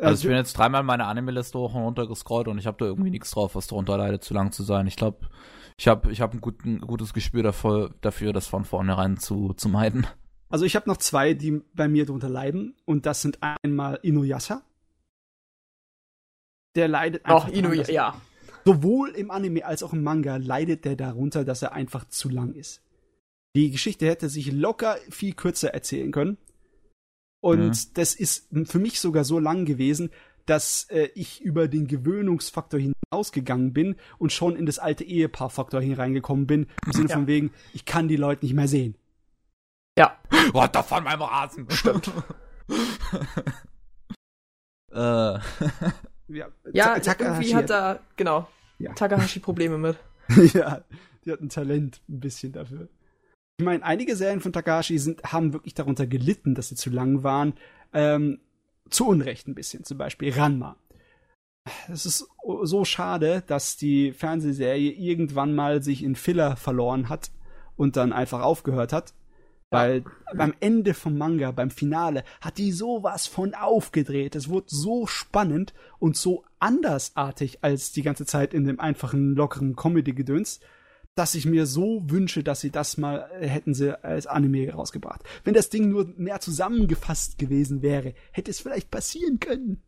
Also 0.00 0.22
ich 0.22 0.28
bin 0.28 0.36
jetzt 0.36 0.54
dreimal 0.54 0.82
meine 0.82 1.04
Anime-Liste 1.04 1.58
hoch 1.58 1.74
und 1.74 1.82
runter 1.82 2.06
gescrollt 2.08 2.48
und 2.48 2.56
ich 2.58 2.66
habe 2.66 2.78
da 2.78 2.86
irgendwie 2.86 3.10
nichts 3.10 3.30
drauf, 3.32 3.54
was 3.54 3.66
darunter 3.66 3.98
leidet, 3.98 4.24
zu 4.24 4.32
lang 4.34 4.50
zu 4.50 4.62
sein. 4.62 4.86
Ich 4.86 4.96
glaube, 4.96 5.28
ich 5.76 5.88
habe 5.88 6.10
ich 6.10 6.20
hab 6.20 6.32
ein, 6.32 6.40
gut, 6.40 6.64
ein 6.64 6.80
gutes 6.80 7.12
Gespür 7.12 7.42
dafür, 7.42 7.94
dafür, 8.00 8.32
das 8.32 8.46
von 8.46 8.64
vornherein 8.64 9.18
zu, 9.18 9.52
zu 9.54 9.68
meiden. 9.68 10.06
Also 10.48 10.64
ich 10.64 10.74
habe 10.74 10.88
noch 10.88 10.96
zwei, 10.96 11.34
die 11.34 11.62
bei 11.74 11.86
mir 11.88 12.04
drunter 12.04 12.28
leiden. 12.28 12.74
Und 12.84 13.06
das 13.06 13.22
sind 13.22 13.38
einmal 13.62 13.98
Inuyasha. 14.02 14.62
Der 16.74 16.88
leidet 16.88 17.24
Auch 17.26 17.44
einfach 17.44 17.48
Inu, 17.48 17.62
daran, 17.62 17.78
dass- 17.78 17.88
ja. 17.90 18.20
Sowohl 18.64 19.10
im 19.10 19.30
Anime 19.30 19.64
als 19.64 19.82
auch 19.82 19.92
im 19.92 20.02
Manga 20.02 20.36
leidet 20.36 20.84
der 20.84 20.94
darunter, 20.96 21.44
dass 21.44 21.62
er 21.62 21.72
einfach 21.72 22.06
zu 22.08 22.28
lang 22.28 22.54
ist. 22.54 22.81
Die 23.56 23.70
Geschichte 23.70 24.06
hätte 24.06 24.28
sich 24.28 24.50
locker 24.52 24.96
viel 25.10 25.34
kürzer 25.34 25.74
erzählen 25.74 26.10
können. 26.12 26.38
Und 27.42 27.60
Mhm. 27.68 27.72
das 27.94 28.14
ist 28.14 28.48
für 28.64 28.78
mich 28.78 29.00
sogar 29.00 29.24
so 29.24 29.38
lang 29.38 29.64
gewesen, 29.66 30.10
dass 30.46 30.84
äh, 30.90 31.08
ich 31.14 31.40
über 31.42 31.68
den 31.68 31.86
Gewöhnungsfaktor 31.86 32.80
hinausgegangen 32.80 33.72
bin 33.72 33.96
und 34.18 34.32
schon 34.32 34.56
in 34.56 34.66
das 34.66 34.78
alte 34.78 35.04
Ehepaar-Faktor 35.04 35.80
hineingekommen 35.80 36.46
bin, 36.46 36.66
im 36.86 36.92
Sinne 36.92 37.08
Ja. 37.10 37.16
von 37.16 37.26
wegen, 37.26 37.52
ich 37.74 37.84
kann 37.84 38.08
die 38.08 38.16
Leute 38.16 38.44
nicht 38.44 38.54
mehr 38.54 38.68
sehen. 38.68 38.96
Ja. 39.98 40.18
Runter 40.54 40.82
von 40.82 41.04
meinem 41.04 41.22
Rasen. 41.22 41.66
Stimmt. 41.70 42.10
äh, 44.92 44.94
Ja, 44.94 45.40
Ja, 46.72 46.96
irgendwie 46.96 47.54
hat 47.54 47.70
da, 47.70 48.00
genau, 48.16 48.48
Ja. 48.78 48.92
Takahashi 48.94 49.40
Probleme 49.40 49.78
mit. 49.78 49.96
ja, 50.54 50.82
die 51.24 51.32
hat 51.32 51.40
ein 51.40 51.48
Talent 51.50 52.00
ein 52.08 52.20
bisschen 52.20 52.52
dafür. 52.52 52.88
Ich 53.58 53.64
meine, 53.64 53.84
einige 53.84 54.16
Serien 54.16 54.40
von 54.40 54.52
Takahashi 54.52 54.98
sind, 54.98 55.22
haben 55.24 55.52
wirklich 55.52 55.74
darunter 55.74 56.06
gelitten, 56.06 56.54
dass 56.54 56.68
sie 56.68 56.74
zu 56.74 56.90
lang 56.90 57.22
waren. 57.22 57.54
Ähm, 57.92 58.40
zu 58.90 59.06
Unrecht 59.06 59.46
ein 59.48 59.54
bisschen, 59.54 59.84
zum 59.84 59.98
Beispiel 59.98 60.32
Ranma. 60.32 60.76
Es 61.90 62.06
ist 62.06 62.26
so 62.62 62.84
schade, 62.84 63.42
dass 63.46 63.76
die 63.76 64.12
Fernsehserie 64.12 64.90
irgendwann 64.90 65.54
mal 65.54 65.82
sich 65.82 66.02
in 66.02 66.16
Filler 66.16 66.56
verloren 66.56 67.08
hat 67.08 67.30
und 67.76 67.96
dann 67.96 68.12
einfach 68.12 68.40
aufgehört 68.42 68.92
hat. 68.92 69.14
Weil 69.70 70.04
beim 70.34 70.52
Ende 70.60 70.92
vom 70.92 71.16
Manga, 71.16 71.50
beim 71.50 71.70
Finale, 71.70 72.24
hat 72.42 72.58
die 72.58 72.72
sowas 72.72 73.26
von 73.26 73.54
aufgedreht. 73.54 74.36
Es 74.36 74.50
wurde 74.50 74.66
so 74.68 75.06
spannend 75.06 75.72
und 75.98 76.14
so 76.14 76.44
andersartig 76.58 77.60
als 77.62 77.90
die 77.90 78.02
ganze 78.02 78.26
Zeit 78.26 78.52
in 78.52 78.66
dem 78.66 78.80
einfachen, 78.80 79.34
lockeren 79.34 79.74
Comedy-Gedöns, 79.74 80.60
dass 81.14 81.34
ich 81.34 81.44
mir 81.44 81.66
so 81.66 82.02
wünsche, 82.06 82.42
dass 82.42 82.60
sie 82.60 82.70
das 82.70 82.96
mal 82.96 83.28
äh, 83.38 83.46
hätten 83.46 83.74
sie 83.74 84.02
als 84.02 84.26
Anime 84.26 84.72
rausgebracht. 84.72 85.22
Wenn 85.44 85.54
das 85.54 85.68
Ding 85.68 85.90
nur 85.90 86.12
mehr 86.16 86.40
zusammengefasst 86.40 87.38
gewesen 87.38 87.82
wäre, 87.82 88.14
hätte 88.32 88.50
es 88.50 88.60
vielleicht 88.60 88.90
passieren 88.90 89.38
können. 89.38 89.82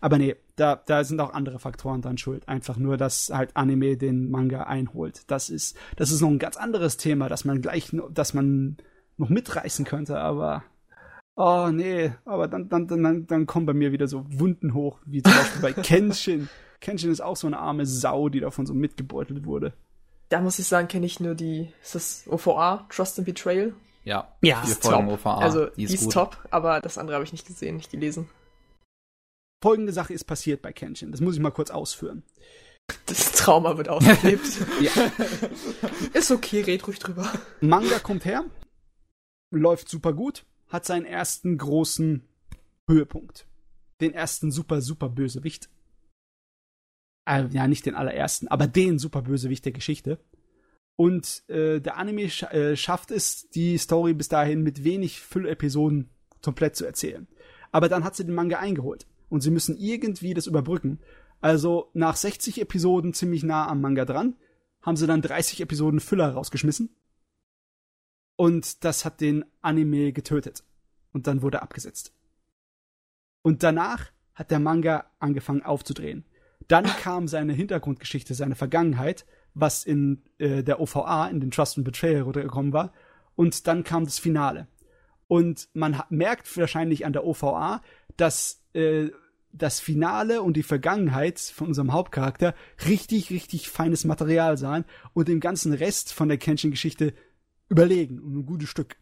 Aber 0.00 0.18
nee, 0.18 0.36
da, 0.56 0.76
da 0.76 1.04
sind 1.04 1.20
auch 1.20 1.32
andere 1.32 1.58
Faktoren 1.58 2.02
dran 2.02 2.18
schuld. 2.18 2.48
Einfach 2.48 2.76
nur, 2.76 2.96
dass 2.96 3.30
halt 3.32 3.56
Anime 3.56 3.96
den 3.96 4.30
Manga 4.30 4.64
einholt. 4.64 5.22
Das 5.26 5.50
ist, 5.50 5.76
das 5.96 6.10
ist 6.10 6.20
noch 6.20 6.28
ein 6.28 6.38
ganz 6.38 6.56
anderes 6.56 6.96
Thema, 6.96 7.28
dass 7.28 7.44
man 7.44 7.60
gleich, 7.60 7.90
dass 8.10 8.34
man 8.34 8.76
noch 9.16 9.28
mitreißen 9.28 9.84
könnte, 9.84 10.18
aber 10.18 10.64
oh 11.36 11.68
nee, 11.72 12.12
aber 12.24 12.48
dann, 12.48 12.68
dann, 12.68 12.86
dann, 12.86 13.26
dann 13.26 13.46
kommen 13.46 13.66
bei 13.66 13.74
mir 13.74 13.92
wieder 13.92 14.06
so 14.06 14.24
Wunden 14.28 14.74
hoch, 14.74 15.00
wie 15.04 15.22
zum 15.22 15.32
Beispiel 15.32 15.62
bei 15.62 15.72
Kenshin. 15.82 16.48
Kenshin 16.80 17.10
ist 17.10 17.20
auch 17.20 17.36
so 17.36 17.46
eine 17.46 17.58
arme 17.58 17.86
Sau, 17.86 18.28
die 18.28 18.40
davon 18.40 18.66
so 18.66 18.74
mitgebeutelt 18.74 19.46
wurde. 19.46 19.72
Da 20.34 20.40
muss 20.40 20.58
ich 20.58 20.66
sagen, 20.66 20.88
kenne 20.88 21.06
ich 21.06 21.20
nur 21.20 21.36
die, 21.36 21.72
ist 21.80 21.94
das 21.94 22.24
OVA, 22.26 22.88
Trust 22.90 23.20
and 23.20 23.26
Betrayal? 23.26 23.72
ja, 24.02 24.34
Ja, 24.42 24.62
vier 24.62 24.72
ist 24.72 24.82
Folgen 24.82 25.06
top. 25.06 25.14
OVA. 25.20 25.38
also, 25.38 25.66
die 25.66 25.76
die 25.76 25.84
ist 25.84 25.94
ist, 25.94 26.04
gut. 26.06 26.12
top, 26.14 26.48
aber 26.50 26.80
das 26.80 26.98
andere 26.98 27.14
habe 27.14 27.24
ich 27.24 27.30
nicht 27.30 27.46
gesehen, 27.46 27.76
nicht 27.76 27.92
gelesen. 27.92 28.28
Folgende 29.62 29.92
Sache 29.92 30.12
ist 30.12 30.24
passiert 30.24 30.60
bei 30.60 30.72
Kenshin. 30.72 31.12
Das 31.12 31.20
muss 31.20 31.36
ich 31.36 31.40
mal 31.40 31.52
kurz 31.52 31.70
ausführen. 31.70 32.24
Das 33.06 33.30
Trauma 33.30 33.76
wird 33.76 33.88
ausgelebt. 33.88 34.42
Ja. 34.80 34.90
ist 36.14 36.32
okay, 36.32 36.62
red 36.62 36.84
ruhig 36.88 36.98
drüber. 36.98 37.30
Manga 37.60 38.00
kommt 38.00 38.24
her, 38.24 38.44
läuft 39.52 39.88
super 39.88 40.12
gut, 40.14 40.44
hat 40.68 40.84
seinen 40.84 41.06
ersten 41.06 41.56
großen 41.58 42.24
Höhepunkt. 42.90 43.46
Den 44.00 44.12
ersten 44.12 44.50
super, 44.50 44.80
super 44.80 45.08
Bösewicht. 45.10 45.68
Äh, 47.26 47.46
ja, 47.50 47.66
nicht 47.68 47.86
den 47.86 47.94
allerersten, 47.94 48.48
aber 48.48 48.66
den 48.66 48.98
super 48.98 49.22
Bösewicht 49.22 49.64
der 49.64 49.72
Geschichte. 49.72 50.18
Und 50.96 51.42
äh, 51.48 51.80
der 51.80 51.96
Anime 51.96 52.28
scha 52.30 52.50
äh, 52.50 52.76
schafft 52.76 53.10
es, 53.10 53.48
die 53.50 53.78
Story 53.78 54.14
bis 54.14 54.28
dahin 54.28 54.62
mit 54.62 54.84
wenig 54.84 55.20
Füllepisoden 55.20 56.10
komplett 56.42 56.76
zu 56.76 56.84
erzählen. 56.84 57.26
Aber 57.72 57.88
dann 57.88 58.04
hat 58.04 58.14
sie 58.14 58.24
den 58.24 58.34
Manga 58.34 58.58
eingeholt. 58.58 59.06
Und 59.28 59.40
sie 59.40 59.50
müssen 59.50 59.76
irgendwie 59.76 60.34
das 60.34 60.46
überbrücken. 60.46 61.00
Also 61.40 61.90
nach 61.94 62.16
60 62.16 62.60
Episoden 62.60 63.14
ziemlich 63.14 63.42
nah 63.42 63.66
am 63.66 63.80
Manga 63.80 64.04
dran, 64.04 64.36
haben 64.82 64.96
sie 64.96 65.06
dann 65.06 65.22
30 65.22 65.60
Episoden 65.60 65.98
Füller 65.98 66.30
rausgeschmissen. 66.30 66.94
Und 68.36 68.84
das 68.84 69.04
hat 69.04 69.20
den 69.20 69.44
Anime 69.60 70.12
getötet. 70.12 70.62
Und 71.12 71.26
dann 71.26 71.42
wurde 71.42 71.62
abgesetzt. 71.62 72.12
Und 73.42 73.62
danach 73.62 74.10
hat 74.34 74.50
der 74.50 74.58
Manga 74.58 75.10
angefangen 75.18 75.62
aufzudrehen. 75.62 76.24
Dann 76.68 76.84
kam 76.84 77.28
seine 77.28 77.52
Hintergrundgeschichte, 77.52 78.34
seine 78.34 78.54
Vergangenheit, 78.54 79.26
was 79.54 79.84
in 79.84 80.22
äh, 80.38 80.62
der 80.62 80.80
OVA, 80.80 81.28
in 81.28 81.40
den 81.40 81.50
Trust 81.50 81.76
and 81.76 81.84
Betrayal 81.84 82.22
runtergekommen 82.22 82.72
war. 82.72 82.92
Und 83.36 83.66
dann 83.66 83.84
kam 83.84 84.04
das 84.04 84.18
Finale. 84.18 84.68
Und 85.28 85.68
man 85.72 86.02
merkt 86.10 86.56
wahrscheinlich 86.56 87.06
an 87.06 87.12
der 87.12 87.24
OVA, 87.24 87.82
dass 88.16 88.62
äh, 88.74 89.10
das 89.52 89.80
Finale 89.80 90.42
und 90.42 90.56
die 90.56 90.62
Vergangenheit 90.62 91.38
von 91.38 91.68
unserem 91.68 91.92
Hauptcharakter 91.92 92.54
richtig, 92.86 93.30
richtig 93.30 93.70
feines 93.70 94.04
Material 94.04 94.58
sahen 94.58 94.84
und 95.12 95.28
dem 95.28 95.40
ganzen 95.40 95.72
Rest 95.72 96.12
von 96.12 96.28
der 96.28 96.38
Kenshin-Geschichte 96.38 97.14
überlegen 97.68 98.18
und 98.18 98.36
ein 98.36 98.46
gutes 98.46 98.68
Stück. 98.68 98.96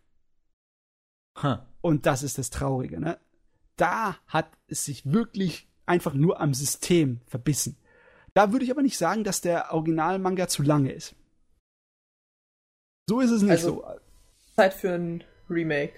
Hm. 1.39 1.59
Und 1.80 2.06
das 2.06 2.22
ist 2.22 2.39
das 2.39 2.51
Traurige, 2.51 3.01
ne? 3.01 3.18
Da 3.76 4.16
hat 4.26 4.51
es 4.68 4.84
sich 4.84 5.10
wirklich 5.10 5.72
einfach 5.87 6.15
nur 6.15 6.41
am 6.41 6.55
System 6.55 7.21
verbissen. 7.27 7.77
Da 8.35 8.53
würde 8.53 8.65
ich 8.65 8.71
aber 8.71 8.83
nicht 8.83 8.97
sagen, 8.99 9.25
dass 9.25 9.41
der 9.41 9.73
Originalmanga 9.73 10.49
zu 10.49 10.63
lange 10.63 10.93
ist. 10.93 11.15
So 13.09 13.21
ist 13.21 13.31
es 13.31 13.43
nicht 13.43 13.51
Also- 13.51 13.83
so. 13.83 13.85
Zeit 14.57 14.75
für 14.75 14.93
ein 14.95 15.25
Remake, 15.49 15.93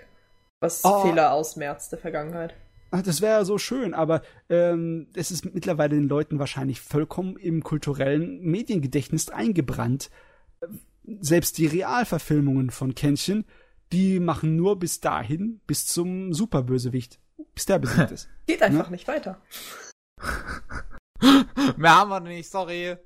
was 0.61 0.85
Oh. 0.85 1.03
Fehler 1.03 1.33
ausmerzt 1.33 1.93
der 1.93 1.99
Vergangenheit. 1.99 2.55
Ach, 2.91 3.03
Das 3.03 3.21
wäre 3.21 3.45
so 3.45 3.59
schön, 3.59 3.93
aber 3.95 4.23
ähm, 4.49 5.09
es 5.15 5.31
ist 5.33 5.45
mittlerweile 5.53 5.97
den 5.97 6.09
Leuten 6.09 6.39
wahrscheinlich 6.39 6.81
vollkommen 6.81 7.37
im 7.37 7.63
kulturellen 7.65 8.41
Mediengedächtnis 8.43 9.29
eingebrannt. 9.29 10.11
Selbst 11.21 11.59
die 11.59 11.67
Realverfilmungen 11.67 12.71
von 12.71 12.95
Kenshin, 12.95 13.45
die 13.93 14.21
machen 14.21 14.55
nur 14.57 14.79
bis 14.79 15.01
dahin, 15.01 15.61
bis 15.67 15.87
zum 15.87 16.33
Superbösewicht, 16.33 17.19
bis 17.55 17.67
der 17.67 17.79
besiegt 17.79 18.11
ist. 18.11 18.29
Geht 18.47 18.63
einfach 18.63 18.91
nicht 18.91 19.09
weiter. 19.09 19.41
Mehr 21.77 21.95
haben 21.95 22.11
wir 22.11 22.21
nicht, 22.21 22.51
sorry. 22.51 22.97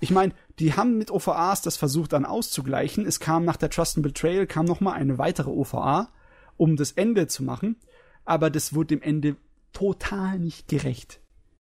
Ich 0.00 0.10
meine, 0.10 0.34
die 0.58 0.74
haben 0.74 0.98
mit 0.98 1.10
OVAs 1.10 1.62
das 1.62 1.76
versucht 1.76 2.12
dann 2.12 2.24
auszugleichen. 2.24 3.06
Es 3.06 3.20
kam 3.20 3.44
nach 3.44 3.56
der 3.56 3.70
Trust 3.70 3.96
and 3.96 4.04
Betrayal 4.04 4.46
kam 4.46 4.66
noch 4.66 4.80
mal 4.80 4.92
eine 4.92 5.18
weitere 5.18 5.50
OVA, 5.50 6.08
um 6.56 6.76
das 6.76 6.92
Ende 6.92 7.26
zu 7.26 7.42
machen, 7.44 7.76
aber 8.24 8.50
das 8.50 8.74
wurde 8.74 8.88
dem 8.88 9.02
Ende 9.02 9.36
total 9.72 10.38
nicht 10.38 10.68
gerecht. 10.68 11.20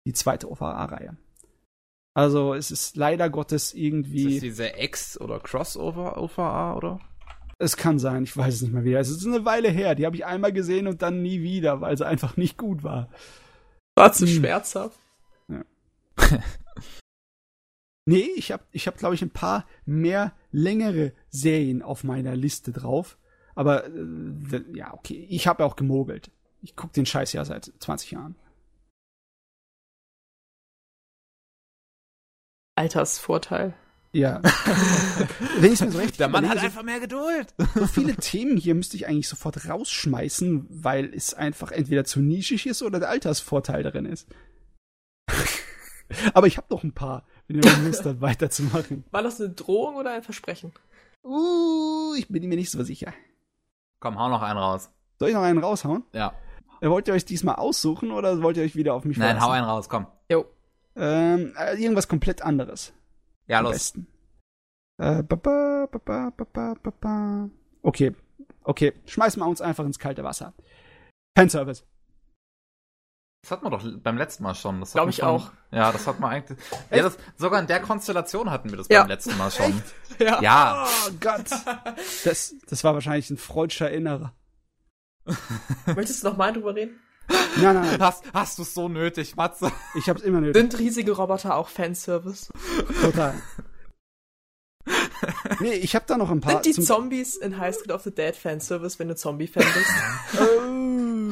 Die 0.07 0.13
zweite 0.13 0.51
OVA-Reihe. 0.51 1.17
Also 2.15 2.55
es 2.55 2.71
ist 2.71 2.97
leider 2.97 3.31
Gottes 3.31 3.73
Ist 3.73 3.75
irgendwie. 3.75 4.35
das 4.35 4.41
diese 4.41 4.75
Ex- 4.75 5.21
oder 5.21 5.41
Crossover-OVA, 5.41 6.75
oder? 6.75 7.01
Es 7.63 7.77
kann 7.77 8.01
sein, 8.01 8.25
ich 8.25 8.37
weiß 8.37 8.55
es 8.55 8.63
nicht 8.63 8.73
mehr 8.73 8.83
wieder. 8.83 8.99
Es 8.99 9.09
ist 9.09 9.25
eine 9.25 9.45
Weile 9.45 9.71
her. 9.71 9.95
Die 9.95 10.05
habe 10.05 10.17
ich 10.17 10.27
einmal 10.27 10.53
gesehen 10.53 10.89
und 10.89 11.01
dann 11.01 11.23
nie 11.23 11.43
wieder, 11.43 11.81
weil 11.81 11.97
sie 11.97 12.05
einfach 12.05 12.37
nicht 12.37 12.59
gut 12.59 12.83
war. 12.83 13.09
War 13.95 14.13
zu 14.13 14.27
Hm. 14.27 14.35
schmerzhaft. 14.35 14.99
Nee, 18.05 18.29
ich 18.35 18.51
habe, 18.51 18.65
ich 18.73 18.89
hab, 18.89 18.97
glaube 18.99 19.15
ich, 19.15 19.23
ein 19.23 19.31
paar 19.31 19.65
mehr 19.87 20.33
längere 20.51 21.13
Serien 21.31 21.83
auf 21.83 22.03
meiner 22.03 22.35
Liste 22.35 22.73
drauf. 22.73 23.17
Aber 23.55 23.87
äh, 23.87 24.65
ja, 24.75 24.93
okay, 24.93 25.25
ich 25.31 25.47
habe 25.47 25.65
auch 25.65 25.77
gemogelt. 25.77 26.33
Ich 26.63 26.75
guck 26.75 26.93
den 26.93 27.07
Scheiß 27.07 27.33
ja 27.33 27.45
seit 27.45 27.73
20 27.79 28.11
Jahren. 28.11 28.35
Altersvorteil. 32.75 33.75
Ja. 34.13 34.43
Wenn 35.59 35.73
ich 35.73 35.81
mir 35.81 35.91
so 35.91 35.99
recht 35.99 36.21
Der 36.21 36.29
Mann 36.29 36.45
hat 36.45 36.57
überlege, 36.57 36.67
einfach 36.67 36.83
mehr 36.83 37.01
Geduld. 37.01 37.55
so, 37.75 37.87
viele 37.87 38.15
Themen 38.17 38.59
hier 38.59 38.75
müsste 38.75 38.97
ich 38.97 39.07
eigentlich 39.09 39.29
sofort 39.29 39.69
rausschmeißen, 39.69 40.67
weil 40.69 41.15
es 41.15 41.33
einfach 41.33 41.73
entweder 41.73 42.05
zu 42.05 42.21
nischig 42.21 42.67
ist 42.67 42.83
oder 42.83 43.01
der 43.01 43.09
Altersvorteil 43.09 43.83
darin 43.83 44.05
ist. 44.05 44.29
Aber 46.35 46.47
ich 46.47 46.59
habe 46.59 46.67
noch 46.71 46.85
ein 46.85 46.93
paar, 46.93 47.25
wenn 47.49 47.57
ihr 47.63 47.77
Lust 47.85 48.05
habt, 48.05 48.21
weiterzumachen. 48.21 49.05
War 49.11 49.23
das 49.23 49.41
eine 49.41 49.51
Drohung 49.51 49.97
oder 49.97 50.13
ein 50.13 50.23
Versprechen? 50.23 50.73
Uh, 51.25 52.15
ich 52.19 52.29
bin 52.29 52.47
mir 52.49 52.57
nicht 52.57 52.71
so 52.71 52.83
sicher. 52.85 53.15
Komm, 53.99 54.19
hau 54.19 54.29
noch 54.29 54.43
einen 54.43 54.59
raus. 54.59 54.91
Soll 55.19 55.29
ich 55.29 55.35
noch 55.35 55.43
einen 55.43 55.59
raushauen? 55.59 56.05
Ja. 56.13 56.35
Wollt 56.83 57.07
ihr 57.09 57.15
euch 57.15 57.25
diesmal 57.25 57.55
aussuchen 57.55 58.11
oder 58.11 58.43
wollt 58.43 58.57
ihr 58.57 58.65
euch 58.65 58.75
wieder 58.75 58.93
auf 58.93 59.05
mich 59.05 59.17
Nein, 59.17 59.37
hau 59.37 59.47
verlassen? 59.47 59.53
einen 59.63 59.71
raus, 59.71 59.89
komm. 59.89 60.07
Jo. 60.29 60.45
Ähm, 60.97 61.55
äh, 61.57 61.81
irgendwas 61.81 62.09
komplett 62.09 62.43
anderes. 62.43 62.93
Ja, 63.53 63.59
am 63.59 63.65
los. 63.65 63.75
Besten. 63.75 64.07
Äh, 64.99 65.23
ba, 65.23 65.37
ba, 65.37 66.33
ba, 66.33 67.51
okay, 67.83 68.15
okay. 68.63 68.95
Schmeißen 69.05 69.43
wir 69.43 69.47
uns 69.47 69.61
einfach 69.61 69.85
ins 69.85 69.99
kalte 69.99 70.25
Wasser. 70.25 70.55
Fanservice. 71.37 71.85
Das 73.43 73.51
hatten 73.51 73.67
wir 73.67 73.71
doch 73.71 73.85
beim 74.03 74.17
letzten 74.17 74.45
Mal 74.45 74.55
schon. 74.55 74.83
Glaube 74.85 75.11
ich 75.11 75.23
auch. 75.23 75.51
Ja, 75.71 75.93
das 75.93 76.07
hat 76.07 76.19
man 76.19 76.31
eigentlich. 76.31 76.59
ja, 76.91 77.03
das, 77.03 77.19
sogar 77.37 77.61
in 77.61 77.67
der 77.67 77.81
Konstellation 77.81 78.51
hatten 78.51 78.71
wir 78.71 78.79
das 78.79 78.89
ja. 78.89 79.01
beim 79.01 79.09
letzten 79.09 79.37
Mal 79.37 79.51
schon. 79.51 79.67
Echt? 79.67 80.21
Ja. 80.21 80.41
ja. 80.41 80.87
Oh 80.87 81.11
Gott. 81.21 81.51
Das, 82.25 82.55
das 82.67 82.85
war 82.85 82.95
wahrscheinlich 82.95 83.29
ein 83.29 83.37
freudscher 83.37 83.91
Innerer. 83.91 84.33
Möchtest 85.87 86.23
du 86.23 86.29
nochmal 86.29 86.55
drüber 86.55 86.75
reden? 86.75 87.01
Nein, 87.29 87.75
nein, 87.75 87.75
nein. 87.75 88.01
Hast, 88.01 88.25
hast 88.33 88.59
du 88.59 88.65
so 88.65 88.89
nötig, 88.89 89.37
Matze? 89.37 89.71
Ich 89.97 90.09
hab's 90.09 90.23
immer 90.23 90.41
nötig. 90.41 90.57
Sind 90.61 90.79
riesige 90.79 91.13
Roboter 91.13 91.57
auch 91.57 91.69
Fanservice? 91.69 92.51
Total. 93.03 93.35
Nee, 95.61 95.75
ich 95.75 95.95
habe 95.95 96.05
da 96.09 96.17
noch 96.17 96.31
ein 96.31 96.41
paar. 96.41 96.55
Sind 96.55 96.67
die 96.67 96.73
zum- 96.73 96.85
Zombies 96.85 97.37
in 97.37 97.59
High 97.59 97.75
School 97.75 97.93
of 97.93 98.03
the 98.03 98.11
Dead 98.13 98.35
Fanservice, 98.35 98.99
wenn 98.99 99.09
du 99.09 99.15
Zombie-Fan 99.17 99.63
bist? 99.63 99.91
Oh. 100.41 101.31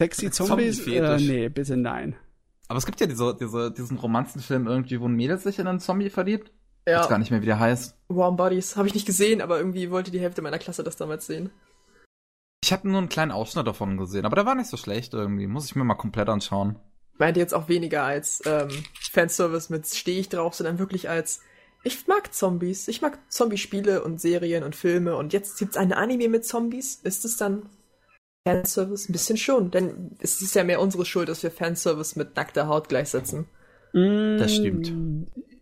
Sexy 0.00 0.30
Zombies? 0.30 0.78
Äh, 0.80 0.84
Zombie-Fetisch. 0.84 1.28
nee, 1.28 1.48
bitte 1.48 1.76
nein. 1.76 2.14
Aber 2.68 2.78
es 2.78 2.86
gibt 2.86 3.00
ja 3.00 3.06
diese, 3.06 3.34
diese, 3.34 3.72
diesen 3.72 3.96
Romanzenfilm 3.98 4.66
irgendwie, 4.66 5.00
wo 5.00 5.06
ein 5.08 5.14
Mädel 5.14 5.38
sich 5.38 5.58
in 5.58 5.66
einen 5.66 5.80
Zombie 5.80 6.10
verliebt. 6.10 6.52
Ich 6.84 6.94
weiß 6.94 7.02
gar 7.08 7.12
ja, 7.12 7.18
nicht 7.18 7.30
mehr, 7.30 7.42
wie 7.42 7.46
der 7.46 7.58
heißt. 7.58 7.96
Warm 8.08 8.36
Bodies. 8.36 8.76
Habe 8.76 8.88
ich 8.88 8.94
nicht 8.94 9.06
gesehen, 9.06 9.40
aber 9.40 9.58
irgendwie 9.58 9.90
wollte 9.90 10.10
die 10.10 10.20
Hälfte 10.20 10.42
meiner 10.42 10.58
Klasse 10.58 10.84
das 10.84 10.96
damals 10.96 11.26
sehen. 11.26 11.50
Ich 12.62 12.72
habe 12.72 12.88
nur 12.88 12.98
einen 12.98 13.08
kleinen 13.08 13.32
Ausschnitt 13.32 13.66
davon 13.66 13.96
gesehen, 13.96 14.26
aber 14.26 14.36
der 14.36 14.46
war 14.46 14.54
nicht 14.54 14.68
so 14.68 14.76
schlecht 14.76 15.14
irgendwie. 15.14 15.46
Muss 15.46 15.66
ich 15.66 15.76
mir 15.76 15.84
mal 15.84 15.94
komplett 15.94 16.28
anschauen. 16.28 16.76
Meinte 17.18 17.40
jetzt 17.40 17.54
auch 17.54 17.68
weniger 17.68 18.04
als 18.04 18.42
ähm, 18.46 18.68
Fanservice 19.10 19.70
mit 19.70 19.86
stehe 19.86 20.20
ich 20.20 20.28
drauf, 20.28 20.54
sondern 20.54 20.78
wirklich 20.78 21.08
als 21.08 21.40
ich 21.84 22.06
mag 22.06 22.34
Zombies. 22.34 22.88
Ich 22.88 23.00
mag 23.00 23.18
Zombie-Spiele 23.30 24.02
und 24.02 24.20
Serien 24.20 24.64
und 24.64 24.74
Filme 24.76 25.16
und 25.16 25.32
jetzt 25.32 25.58
gibt's 25.58 25.76
eine 25.76 25.96
Anime 25.96 26.28
mit 26.28 26.44
Zombies. 26.44 26.96
Ist 26.96 27.24
es 27.24 27.36
dann 27.36 27.68
Fanservice? 28.46 29.08
Ein 29.08 29.12
bisschen 29.12 29.36
schon, 29.36 29.70
denn 29.70 30.16
es 30.20 30.42
ist 30.42 30.54
ja 30.54 30.64
mehr 30.64 30.80
unsere 30.80 31.04
Schuld, 31.04 31.28
dass 31.28 31.42
wir 31.42 31.50
Fanservice 31.50 32.18
mit 32.18 32.36
nackter 32.36 32.66
Haut 32.66 32.88
gleichsetzen. 32.88 33.46
Das 33.92 34.54
stimmt. 34.54 34.92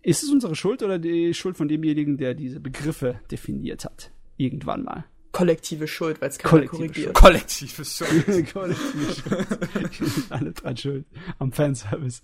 Ist 0.03 0.23
es 0.23 0.31
unsere 0.31 0.55
Schuld 0.57 0.83
oder 0.83 0.99
die 0.99 1.33
Schuld 1.35 1.57
von 1.57 1.69
demjenigen, 1.69 2.17
der 2.17 2.35
diese 2.35 2.61
Begriffe 2.61 3.21
definiert 3.31 3.85
hat? 3.85 4.11
Irgendwann 4.37 4.83
mal. 4.83 5.05
Kollektive 5.37 5.87
Schuld, 5.89 6.21
weil 6.21 6.31
es 6.31 6.39
keiner 6.39 6.67
Kollektive 6.67 7.13
korrigiert. 7.13 7.15
Kollektive 7.15 7.85
Schuld. 7.85 8.53
Kollektive 8.53 9.15
Schuld. 9.15 10.01
Wir 10.01 10.09
sind 10.09 10.33
alle 10.33 10.53
dran 10.53 10.77
schuld 10.77 11.07
am 11.39 11.53
Fanservice. 11.53 12.23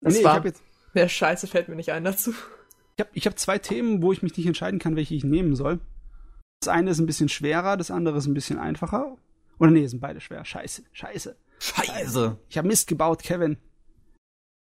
Das 0.00 0.12
nee, 0.14 0.18
ich 0.20 0.24
war- 0.24 0.34
habe 0.34 0.48
jetzt 0.48 0.62
Mehr 0.94 1.08
Scheiße 1.10 1.46
fällt 1.46 1.68
mir 1.68 1.76
nicht 1.76 1.92
ein 1.92 2.04
dazu. 2.04 2.30
ich 2.96 3.00
hab, 3.04 3.08
ich 3.14 3.26
hab 3.26 3.38
zwei 3.38 3.58
Themen, 3.58 4.00
wo 4.02 4.12
ich 4.12 4.22
mich 4.22 4.34
nicht 4.36 4.46
entscheiden 4.46 4.78
kann, 4.78 4.96
welche 4.96 5.14
ich 5.14 5.24
nehmen 5.24 5.54
soll. 5.54 5.78
Das 6.60 6.68
eine 6.68 6.90
ist 6.90 6.98
ein 6.98 7.06
bisschen 7.06 7.28
schwerer, 7.28 7.76
das 7.76 7.90
andere 7.90 8.16
ist 8.16 8.26
ein 8.26 8.32
bisschen 8.32 8.58
einfacher. 8.58 9.16
Oder 9.58 9.70
nee, 9.70 9.86
sind 9.86 10.00
beide 10.00 10.20
schwer. 10.20 10.44
Scheiße, 10.44 10.84
scheiße. 10.92 11.36
Scheiße. 11.58 12.38
Ich 12.48 12.56
habe 12.56 12.68
Mist 12.68 12.86
gebaut, 12.88 13.22
Kevin. 13.22 13.58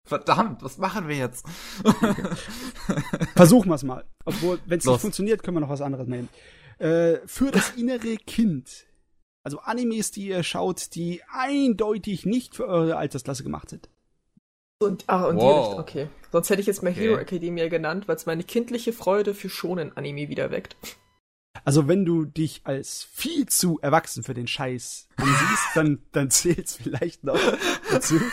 Verdammt, 0.07 0.63
was 0.63 0.77
machen 0.79 1.09
wir 1.09 1.17
jetzt? 1.17 1.47
Versuchen 3.37 3.71
wir 3.71 3.75
es 3.75 3.83
mal. 3.83 4.05
Obwohl, 4.25 4.61
wenn 4.67 4.79
es 4.79 4.85
nicht 4.85 5.01
funktioniert, 5.01 5.43
können 5.43 5.57
wir 5.57 5.61
noch 5.63 5.71
was 5.71 5.81
anderes 5.81 6.07
nehmen. 6.07 6.29
Äh, 6.79 7.19
für 7.27 7.51
das 7.51 7.71
innere 7.71 8.17
Kind. 8.17 8.87
Also 9.45 9.61
Animes, 9.61 10.11
die 10.11 10.29
ihr 10.29 10.43
schaut, 10.43 10.95
die 10.95 11.23
eindeutig 11.33 12.27
nicht 12.27 12.55
für 12.55 12.67
eure 12.67 12.97
Altersklasse 12.97 13.43
gemacht 13.43 13.71
sind. 13.71 13.89
Und, 14.83 15.05
ah, 15.07 15.25
und 15.27 15.37
die 15.37 15.43
Wow. 15.43 15.67
Richtung, 15.69 15.81
okay. 15.81 16.09
Sonst 16.33 16.51
hätte 16.51 16.61
ich 16.61 16.67
jetzt 16.67 16.83
mal 16.83 16.91
Okay. 16.91 17.01
Hero 17.01 17.17
Academia 17.17 17.69
genannt, 17.69 18.09
weil 18.09 18.17
es 18.17 18.27
meine 18.27 18.45
kindliche 18.45 18.93
Freude 18.93 19.35
für 19.35 19.49
schonen 19.49 19.97
Anime 19.97 20.29
wieder 20.29 20.51
weckt. 20.51 20.77
Also 21.65 21.89
wenn 21.89 22.05
du 22.05 22.25
dich 22.25 22.63
als 22.65 23.05
viel 23.05 23.47
zu 23.47 23.79
erwachsen 23.81 24.25
für 24.25 24.35
den 24.35 24.47
Scheiß 24.49 25.09
ansiehst, 25.17 25.67
dann, 25.75 26.03
dann 26.13 26.31
zählt's 26.31 26.77
vielleicht 26.77 27.25
noch 27.25 27.39
dazu. 27.91 28.21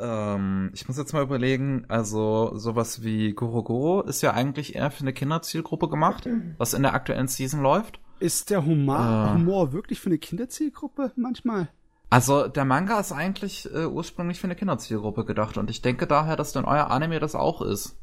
Ähm, 0.00 0.70
ich 0.74 0.88
muss 0.88 0.96
jetzt 0.96 1.12
mal 1.12 1.22
überlegen, 1.22 1.84
also 1.88 2.52
sowas 2.56 3.02
wie 3.02 3.32
Goro 3.32 3.62
Goro 3.62 4.02
ist 4.02 4.22
ja 4.22 4.32
eigentlich 4.32 4.74
eher 4.74 4.90
für 4.90 5.02
eine 5.02 5.12
Kinderzielgruppe 5.12 5.88
gemacht, 5.88 6.26
was 6.58 6.74
in 6.74 6.82
der 6.82 6.94
aktuellen 6.94 7.28
Season 7.28 7.60
läuft. 7.60 8.00
Ist 8.18 8.50
der 8.50 8.64
Humor, 8.64 8.98
Ah. 8.98 9.34
Humor 9.34 9.72
wirklich 9.72 10.00
für 10.00 10.08
eine 10.08 10.18
Kinderzielgruppe 10.18 11.12
manchmal? 11.16 11.68
Also 12.10 12.48
der 12.48 12.64
Manga 12.64 12.98
ist 12.98 13.12
eigentlich 13.12 13.72
äh, 13.72 13.86
ursprünglich 13.86 14.40
für 14.40 14.46
eine 14.48 14.56
Kinderzielgruppe 14.56 15.24
gedacht 15.24 15.56
und 15.56 15.70
ich 15.70 15.80
denke 15.80 16.06
daher, 16.06 16.36
dass 16.36 16.52
dann 16.52 16.64
euer 16.64 16.90
Anime 16.90 17.20
das 17.20 17.34
auch 17.34 17.62
ist. 17.62 17.96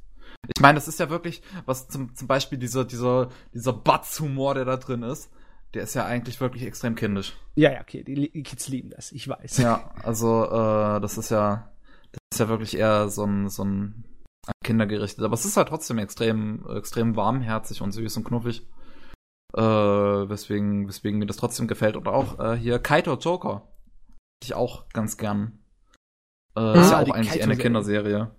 Ich 0.56 0.62
meine, 0.62 0.76
das 0.76 0.88
ist 0.88 1.00
ja 1.00 1.10
wirklich, 1.10 1.42
was 1.66 1.90
zum, 1.90 2.16
zum 2.16 2.28
Beispiel 2.28 2.58
dieser, 2.58 2.86
dieser, 2.86 3.30
dieser 3.54 3.74
Batz-Humor, 3.74 4.54
der 4.54 4.66
da 4.66 4.78
drin 4.78 5.04
ist, 5.04 5.30
der 5.74 5.84
ist 5.84 5.94
ja 5.94 6.06
eigentlich 6.06 6.40
wirklich 6.40 6.64
extrem 6.64 6.96
kindisch. 6.96 7.34
Ja, 7.56 7.74
ja, 7.74 7.82
okay, 7.82 8.04
die, 8.04 8.30
Kids 8.44 8.70
lieben 8.70 8.92
das, 8.92 9.12
ich 9.12 9.28
weiß. 9.28 9.58
Ja, 9.58 9.92
also 10.04 10.46
äh, 10.46 11.02
das 11.02 11.18
ist 11.18 11.30
ja, 11.30 11.70
ist 12.32 12.40
ja 12.40 12.48
wirklich 12.48 12.78
eher 12.78 13.10
so 13.10 13.26
ein, 13.26 13.50
so 13.50 13.64
ein 13.64 14.04
Kindergerichtet. 14.64 15.24
Aber 15.24 15.34
es 15.34 15.46
ist 15.46 15.58
halt 15.58 15.68
trotzdem 15.70 15.98
extrem, 15.98 16.66
extrem 16.76 17.16
warmherzig 17.16 17.82
und 17.82 17.92
süß 17.92 18.18
und 18.18 18.24
knuffig. 18.24 18.66
Äh, 19.54 19.62
weswegen, 19.62 20.88
weswegen 20.88 21.20
mir 21.20 21.26
das 21.26 21.38
trotzdem 21.38 21.68
gefällt. 21.68 21.96
Und 21.96 22.08
auch 22.08 22.40
äh, 22.40 22.56
hier 22.58 22.80
Kaito 22.80 23.16
Joker. 23.16 23.68
Ich 24.44 24.54
auch 24.54 24.88
ganz 24.90 25.18
gern. 25.18 25.60
Äh, 26.56 26.80
ist 26.80 26.92
ja 26.92 26.98
Ah, 26.98 27.04
auch 27.04 27.10
eigentlich 27.12 27.42
eine. 27.42 27.58
Kinderserie. 27.58 28.32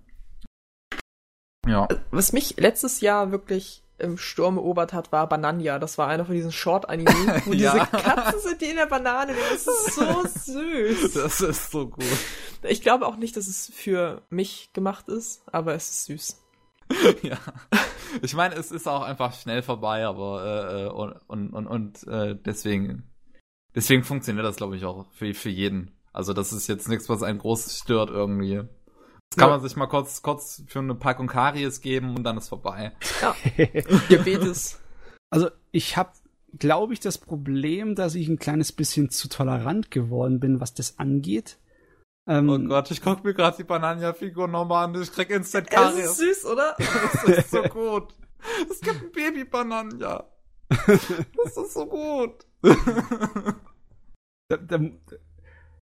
Ja. 1.67 1.87
Was 2.11 2.31
mich 2.31 2.57
letztes 2.57 3.01
Jahr 3.01 3.31
wirklich 3.31 3.83
im 3.99 4.17
Sturm 4.17 4.57
erobert 4.57 4.93
hat, 4.93 5.11
war 5.11 5.27
Banania. 5.27 5.79
Das 5.79 5.97
war 5.97 6.07
einer 6.07 6.25
von 6.25 6.35
diesen 6.35 6.51
Short-Anime, 6.51 7.41
wo 7.45 7.53
Ja. 7.53 7.73
diese 7.73 7.85
Katzen 8.03 8.39
sind, 8.41 8.61
die 8.61 8.65
in 8.65 8.75
der 8.77 8.85
Banane 8.85 9.33
leben. 9.33 9.45
Das 9.51 9.67
ist 9.67 9.95
so 9.95 10.23
süß. 10.53 11.13
Das 11.13 11.41
ist 11.41 11.71
so 11.71 11.87
gut. 11.89 12.05
Ich 12.63 12.81
glaube 12.81 13.05
auch 13.07 13.15
nicht, 13.15 13.37
dass 13.37 13.47
es 13.47 13.71
für 13.73 14.21
mich 14.29 14.71
gemacht 14.73 15.07
ist, 15.09 15.41
aber 15.51 15.73
es 15.75 15.89
ist 15.89 16.05
süß. 16.05 16.41
ja. 17.21 17.37
Ich 18.21 18.33
meine, 18.33 18.55
es 18.55 18.71
ist 18.71 18.87
auch 18.87 19.03
einfach 19.03 19.33
schnell 19.33 19.61
vorbei, 19.61 20.05
aber 20.05 20.43
äh, 20.43 20.83
äh, 20.85 20.89
und, 20.89 21.13
und, 21.27 21.53
und, 21.53 21.67
und 21.67 22.07
äh, 22.07 22.35
deswegen 22.35 23.03
deswegen 23.75 24.03
funktioniert 24.03 24.45
das, 24.45 24.55
glaube 24.55 24.75
ich, 24.75 24.85
auch 24.85 25.05
für, 25.11 25.33
für 25.33 25.49
jeden. 25.49 25.91
Also 26.11 26.33
das 26.33 26.51
ist 26.51 26.67
jetzt 26.67 26.89
nichts, 26.89 27.07
was 27.07 27.21
einen 27.21 27.37
groß 27.37 27.77
stört 27.77 28.09
irgendwie. 28.09 28.63
Das 29.31 29.37
kann 29.37 29.49
Ja. 29.49 29.57
man 29.57 29.61
sich 29.61 29.75
mal 29.75 29.87
kurz, 29.87 30.21
kurz 30.21 30.63
für 30.67 30.79
eine 30.79 30.95
Packung 30.95 31.27
Karies 31.27 31.81
geben 31.81 32.15
und 32.15 32.23
dann 32.23 32.37
ist 32.37 32.49
vorbei. 32.49 32.93
Ja. 33.21 33.35
Diabetes. 34.09 34.79
Also 35.29 35.49
ich 35.71 35.97
habe, 35.97 36.11
glaube 36.57 36.93
ich, 36.93 36.99
das 36.99 37.17
Problem, 37.19 37.93
dass 37.95 38.15
ich 38.15 38.27
ein 38.27 38.39
kleines 38.39 38.71
bisschen 38.71 39.11
zu 39.11 39.29
tolerant 39.29 39.91
geworden 39.91 40.39
bin, 40.39 40.59
was 40.59 40.73
das 40.73 40.97
angeht. 40.97 41.59
Ähm, 42.27 42.49
Oh 42.49 42.57
Gott, 42.59 42.89
ich 42.91 43.01
guck 43.01 43.23
mir 43.23 43.33
gerade 43.35 43.57
die 43.57 43.63
Banania-Figur 43.63 44.47
nochmal 44.47 44.85
an, 44.85 44.99
ich 45.01 45.11
krieg 45.11 45.29
instant 45.29 45.67
Es 45.69 45.73
ist 45.73 45.79
Karies. 45.79 46.17
süß, 46.17 46.45
oder? 46.45 46.75
Das 46.79 47.23
ist 47.25 47.51
so 47.51 47.61
gut. 47.63 48.13
Es 48.69 48.79
gibt 48.81 49.01
ein 49.03 49.11
Baby-Banania. 49.11 50.25
Das 50.87 51.57
ist 51.57 51.73
so 51.73 51.85
gut. 51.85 52.45
da, 54.49 54.57
da, 54.57 54.79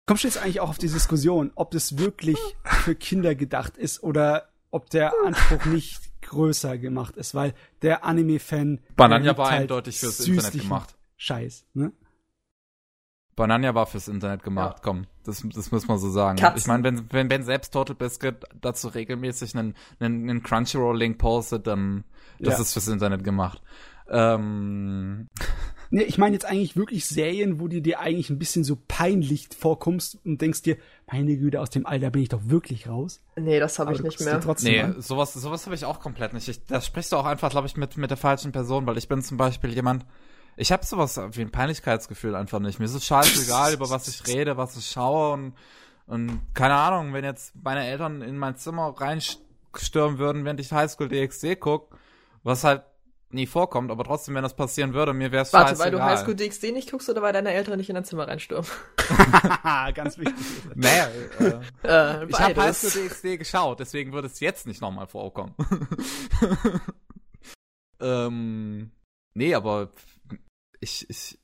kommst 0.06 0.24
du 0.24 0.28
jetzt 0.28 0.38
eigentlich 0.38 0.60
auch 0.60 0.68
auf 0.70 0.78
die 0.78 0.88
Diskussion, 0.88 1.52
ob 1.54 1.70
das 1.70 1.98
wirklich 1.98 2.38
für 2.64 2.94
Kinder 2.94 3.34
gedacht 3.34 3.76
ist 3.76 4.02
oder 4.02 4.48
ob 4.70 4.90
der 4.90 5.12
Anspruch 5.24 5.64
nicht 5.66 6.00
größer 6.22 6.78
gemacht 6.78 7.16
ist, 7.16 7.34
weil 7.34 7.54
der 7.82 8.04
Anime-Fan 8.04 8.80
Banania 8.96 9.36
war 9.36 9.50
halt 9.50 9.62
eindeutig 9.62 9.98
fürs 10.00 10.20
Internet 10.20 10.52
gemacht. 10.52 10.96
Scheiß, 11.16 11.66
ne? 11.74 11.92
Banania 13.36 13.74
war 13.74 13.86
fürs 13.86 14.06
Internet 14.08 14.42
gemacht, 14.44 14.76
Ja. 14.76 14.80
komm. 14.82 15.06
Das, 15.24 15.44
das 15.54 15.72
muss 15.72 15.88
man 15.88 15.98
so 15.98 16.08
sagen. 16.10 16.38
Katzen. 16.38 16.58
Ich 16.58 16.66
meine, 16.66 16.84
wenn, 16.84 17.12
wenn, 17.12 17.30
wenn 17.30 17.42
selbst 17.42 17.72
Total 17.72 17.96
Biscuit 17.96 18.36
dazu 18.60 18.88
regelmäßig 18.88 19.56
einen, 19.56 19.74
einen, 19.98 20.28
einen 20.30 20.42
Crunchyroll-Link 20.42 21.18
postet, 21.18 21.66
dann 21.66 22.04
das 22.38 22.54
Ja. 22.54 22.60
ist 22.62 22.72
fürs 22.74 22.88
Internet 22.88 23.24
gemacht. 23.24 23.60
Ähm, 24.08 25.28
Nee, 25.94 26.02
ich 26.02 26.18
meine 26.18 26.34
jetzt 26.34 26.44
eigentlich 26.44 26.76
wirklich 26.76 27.06
Serien, 27.06 27.60
wo 27.60 27.68
du 27.68 27.80
dir 27.80 28.00
eigentlich 28.00 28.28
ein 28.28 28.36
bisschen 28.36 28.64
so 28.64 28.76
peinlich 28.88 29.48
vorkommst 29.56 30.18
und 30.24 30.40
denkst 30.40 30.62
dir, 30.62 30.76
meine 31.06 31.36
Güte, 31.36 31.60
aus 31.60 31.70
dem 31.70 31.86
Alter 31.86 32.10
bin 32.10 32.22
ich 32.22 32.30
doch 32.30 32.40
wirklich 32.46 32.88
raus. 32.88 33.22
Nee, 33.36 33.60
das 33.60 33.78
habe 33.78 33.92
ich 33.92 34.02
nicht 34.02 34.18
mehr. 34.18 34.40
Trotzdem 34.40 34.72
nee, 34.72 34.80
an. 34.80 35.00
sowas, 35.00 35.34
sowas 35.34 35.66
habe 35.66 35.76
ich 35.76 35.84
auch 35.84 36.00
komplett 36.00 36.32
nicht. 36.32 36.48
Ich, 36.48 36.66
da 36.66 36.80
sprichst 36.80 37.12
du 37.12 37.16
auch 37.16 37.26
einfach, 37.26 37.48
glaube 37.48 37.68
ich, 37.68 37.76
mit, 37.76 37.96
mit 37.96 38.10
der 38.10 38.16
falschen 38.16 38.50
Person, 38.50 38.88
weil 38.88 38.98
ich 38.98 39.06
bin 39.06 39.22
zum 39.22 39.36
Beispiel 39.36 39.72
jemand, 39.72 40.04
ich 40.56 40.72
habe 40.72 40.84
sowas 40.84 41.16
wie 41.30 41.42
ein 41.42 41.52
Peinlichkeitsgefühl 41.52 42.34
einfach 42.34 42.58
nicht. 42.58 42.80
Mir 42.80 42.86
ist 42.86 42.94
es 42.94 43.06
scheißegal, 43.06 43.74
über 43.74 43.88
was 43.88 44.08
ich 44.08 44.26
rede, 44.26 44.56
was 44.56 44.76
ich 44.76 44.90
schaue 44.90 45.34
und, 45.34 45.54
und 46.08 46.40
keine 46.54 46.74
Ahnung, 46.74 47.12
wenn 47.12 47.22
jetzt 47.22 47.54
meine 47.62 47.86
Eltern 47.86 48.20
in 48.20 48.36
mein 48.36 48.56
Zimmer 48.56 48.92
reinstürmen 48.98 50.18
würden, 50.18 50.44
während 50.44 50.58
ich 50.58 50.72
Highschool 50.72 51.08
DxD 51.08 51.54
guck, 51.54 51.96
was 52.42 52.64
halt 52.64 52.82
nie 53.34 53.46
vorkommt, 53.46 53.90
aber 53.90 54.04
trotzdem, 54.04 54.34
wenn 54.34 54.42
das 54.42 54.54
passieren 54.54 54.94
würde, 54.94 55.12
mir 55.12 55.32
wäre 55.32 55.42
es 55.42 55.52
Warte, 55.52 55.78
weil 55.78 55.90
du 55.90 55.98
scheißegal. 55.98 56.18
Highschool 56.18 56.34
DxD 56.36 56.72
nicht 56.72 56.90
guckst 56.90 57.08
oder 57.08 57.22
weil 57.22 57.32
deine 57.32 57.52
Eltern 57.52 57.78
nicht 57.78 57.88
in 57.88 57.94
dein 57.94 58.04
Zimmer 58.04 58.28
reinstürmen? 58.28 58.66
Ganz 59.94 60.18
wichtig. 60.18 60.34
Nee, 60.74 60.88
äh, 61.40 61.60
Äh, 61.82 62.26
ich 62.28 62.40
habe. 62.40 62.62
Highschool 62.62 62.90
DxD 62.90 63.36
geschaut, 63.38 63.80
deswegen 63.80 64.12
würde 64.12 64.28
es 64.28 64.40
jetzt 64.40 64.66
nicht 64.66 64.80
nochmal 64.80 65.06
vorkommen. 65.06 65.54
ähm, 68.00 68.90
nee, 69.34 69.54
aber 69.54 69.90
ich, 70.80 71.08
ich, 71.08 71.38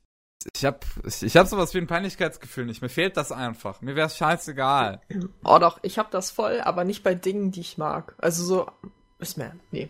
ich 0.55 0.65
hab, 0.65 0.85
ich, 1.05 1.23
ich 1.23 1.37
hab 1.37 1.47
sowas 1.47 1.73
wie 1.73 1.77
ein 1.79 1.87
Peinlichkeitsgefühl 1.87 2.65
nicht. 2.65 2.81
Mir 2.81 2.89
fehlt 2.89 3.17
das 3.17 3.31
einfach. 3.31 3.81
Mir 3.81 3.95
wäre 3.95 4.07
es 4.07 4.17
scheißegal. 4.17 5.01
Oh 5.43 5.59
doch, 5.59 5.79
ich 5.83 5.99
hab 5.99 6.11
das 6.11 6.31
voll, 6.31 6.61
aber 6.61 6.83
nicht 6.83 7.03
bei 7.03 7.13
Dingen, 7.15 7.51
die 7.51 7.61
ich 7.61 7.77
mag. 7.77 8.15
Also 8.17 8.43
so, 8.43 8.71
ist 9.19 9.37
mir, 9.37 9.55
nee. 9.71 9.89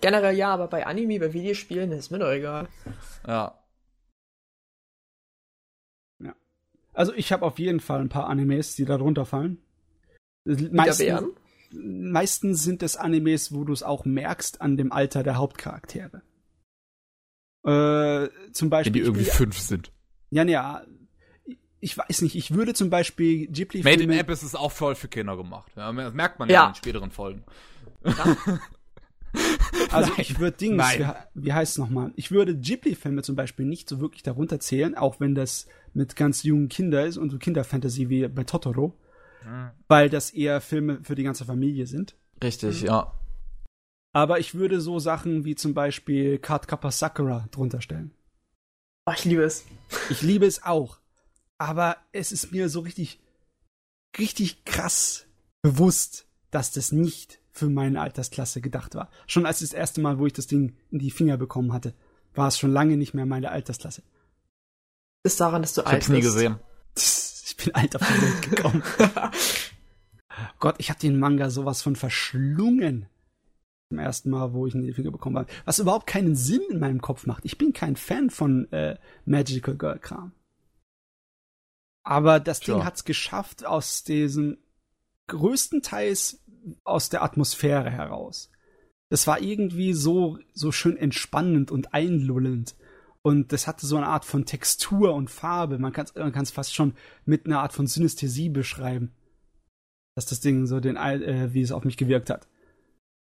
Generell 0.00 0.36
ja, 0.36 0.52
aber 0.54 0.68
bei 0.68 0.86
Anime, 0.86 1.18
bei 1.18 1.32
Videospielen 1.32 1.90
ist 1.92 2.10
mir 2.10 2.18
doch 2.20 2.30
egal. 2.30 2.68
Ja. 3.26 3.54
Also 6.94 7.12
ich 7.14 7.32
habe 7.32 7.44
auf 7.46 7.58
jeden 7.60 7.78
Fall 7.80 8.00
ein 8.00 8.08
paar 8.08 8.26
Animes, 8.28 8.74
die 8.74 8.84
da 8.84 8.98
drunter 8.98 9.24
fallen. 9.24 9.58
Meistens- 10.44 11.22
meistens 11.70 12.62
sind 12.64 12.82
es 12.82 12.96
Animes, 12.96 13.54
wo 13.54 13.62
du 13.64 13.72
es 13.72 13.82
auch 13.84 14.04
merkst 14.04 14.60
an 14.60 14.76
dem 14.76 14.90
Alter 14.90 15.22
der 15.22 15.36
Hauptcharaktere. 15.36 16.22
Äh, 17.64 18.28
zum 18.52 18.70
Beispiel. 18.70 18.94
Wenn 18.94 19.00
die 19.00 19.06
irgendwie 19.06 19.24
fünf 19.30 19.58
sind. 19.58 19.92
Ja, 20.30 20.44
ja. 20.44 20.84
Ich 21.80 21.96
weiß 21.96 22.22
nicht, 22.22 22.34
ich 22.34 22.52
würde 22.54 22.74
zum 22.74 22.90
Beispiel 22.90 23.46
Ghibli 23.46 23.82
Made 23.84 24.02
in 24.02 24.12
Abyss 24.18 24.42
ist 24.42 24.56
auch 24.56 24.72
voll 24.72 24.96
für 24.96 25.06
Kinder 25.08 25.36
gemacht. 25.36 25.70
Ja, 25.76 25.92
das 25.92 26.14
merkt 26.14 26.40
man 26.40 26.48
ja, 26.48 26.54
Ja. 26.54 26.66
in 26.66 26.72
den 26.72 26.76
späteren 26.76 27.10
Folgen. 27.12 27.44
Also 29.90 30.10
Nein. 30.10 30.20
ich 30.20 30.38
würde 30.38 30.56
Dings, 30.56 30.76
Nein. 30.76 31.14
wie, 31.34 31.46
wie 31.46 31.52
heißt 31.52 31.72
es 31.72 31.78
nochmal? 31.78 32.12
Ich 32.14 32.30
würde 32.30 32.54
Ghibli-Filme 32.54 33.22
zum 33.22 33.36
Beispiel 33.36 33.64
nicht 33.64 33.88
so 33.88 34.00
wirklich 34.00 34.22
darunter 34.22 34.60
zählen, 34.60 34.94
auch 34.94 35.18
wenn 35.18 35.34
das 35.34 35.66
mit 35.94 36.14
ganz 36.14 36.42
jungen 36.42 36.68
Kindern 36.68 37.06
ist 37.06 37.16
und 37.16 37.30
so 37.30 37.38
Kinderfantasy 37.38 38.10
wie 38.10 38.28
bei 38.28 38.44
Totoro, 38.44 38.92
weil 39.86 40.10
das 40.10 40.30
eher 40.30 40.60
Filme 40.60 41.00
für 41.04 41.14
die 41.14 41.22
ganze 41.22 41.46
Familie 41.46 41.86
sind. 41.86 42.16
Richtig, 42.42 42.82
ja. 42.82 43.14
Aber 44.12 44.38
ich 44.38 44.54
würde 44.54 44.80
so 44.80 44.98
Sachen 44.98 45.44
wie 45.44 45.54
zum 45.54 45.74
Beispiel 45.74 46.38
Card 46.38 46.68
Kappa 46.68 46.90
Sakura 46.90 47.48
drunter 47.50 47.80
stellen. 47.80 48.12
Oh, 49.06 49.12
ich 49.16 49.24
liebe 49.24 49.42
es. 49.42 49.64
Ich 50.10 50.20
liebe 50.22 50.44
es 50.44 50.62
auch. 50.64 50.98
Aber 51.56 51.96
es 52.12 52.30
ist 52.30 52.52
mir 52.52 52.68
so 52.68 52.80
richtig, 52.80 53.20
richtig 54.18 54.64
krass 54.64 55.26
bewusst, 55.62 56.26
dass 56.50 56.72
das 56.72 56.92
nicht 56.92 57.40
für 57.58 57.68
meine 57.68 58.00
Altersklasse 58.00 58.60
gedacht 58.60 58.94
war. 58.94 59.10
Schon 59.26 59.46
als 59.46 59.58
das 59.60 59.72
erste 59.72 60.00
Mal, 60.00 60.18
wo 60.18 60.26
ich 60.26 60.32
das 60.32 60.46
Ding 60.46 60.76
in 60.90 60.98
die 60.98 61.10
Finger 61.10 61.36
bekommen 61.36 61.72
hatte, 61.72 61.94
war 62.34 62.48
es 62.48 62.58
schon 62.58 62.72
lange 62.72 62.96
nicht 62.96 63.14
mehr 63.14 63.26
meine 63.26 63.50
Altersklasse. 63.50 64.02
Ist 65.24 65.40
daran, 65.40 65.62
dass 65.62 65.74
du 65.74 65.80
Ich 65.82 65.86
alt 65.88 65.96
hab's 65.96 66.08
nie 66.08 66.20
bist. 66.20 66.34
gesehen. 66.34 66.58
Ich 67.50 67.64
bin 67.64 67.74
alt 67.74 67.96
auf 67.96 68.02
die 68.06 68.22
Welt 68.22 68.42
gekommen. 68.50 68.82
Gott, 70.60 70.76
ich 70.78 70.90
habe 70.90 71.00
den 71.00 71.18
Manga 71.18 71.50
sowas 71.50 71.82
von 71.82 71.96
verschlungen. 71.96 73.08
Zum 73.90 73.98
ersten 73.98 74.30
Mal, 74.30 74.52
wo 74.52 74.66
ich 74.66 74.74
ihn 74.74 74.82
in 74.82 74.86
die 74.86 74.92
Finger 74.92 75.10
bekommen 75.10 75.38
habe. 75.38 75.50
Was 75.64 75.78
überhaupt 75.80 76.06
keinen 76.06 76.36
Sinn 76.36 76.60
in 76.70 76.78
meinem 76.78 77.00
Kopf 77.00 77.26
macht. 77.26 77.44
Ich 77.46 77.56
bin 77.58 77.72
kein 77.72 77.96
Fan 77.96 78.30
von 78.30 78.70
äh, 78.70 78.96
Magical 79.24 79.76
Girl 79.76 79.98
Kram. 79.98 80.32
Aber 82.04 82.38
das 82.38 82.60
Ding 82.60 82.76
Tja. 82.76 82.84
hat's 82.84 83.04
geschafft, 83.04 83.64
aus 83.66 84.04
diesem 84.04 84.58
größtenteils 85.28 86.40
aus 86.84 87.08
der 87.08 87.22
Atmosphäre 87.22 87.90
heraus. 87.90 88.50
Das 89.10 89.26
war 89.26 89.40
irgendwie 89.40 89.94
so, 89.94 90.38
so 90.52 90.72
schön 90.72 90.96
entspannend 90.96 91.70
und 91.70 91.94
einlullend. 91.94 92.76
Und 93.22 93.52
das 93.52 93.66
hatte 93.66 93.86
so 93.86 93.96
eine 93.96 94.06
Art 94.06 94.24
von 94.24 94.44
Textur 94.44 95.14
und 95.14 95.30
Farbe. 95.30 95.78
Man 95.78 95.92
kann 95.92 96.06
es 96.06 96.14
man 96.14 96.32
kann's 96.32 96.50
fast 96.50 96.74
schon 96.74 96.94
mit 97.24 97.46
einer 97.46 97.60
Art 97.60 97.72
von 97.72 97.86
Synästhesie 97.86 98.48
beschreiben. 98.48 99.12
Dass 100.14 100.26
das 100.26 100.40
Ding 100.40 100.66
so 100.66 100.80
den, 100.80 100.96
äh, 100.96 101.52
wie 101.52 101.62
es 101.62 101.72
auf 101.72 101.84
mich 101.84 101.96
gewirkt 101.96 102.30
hat. 102.30 102.48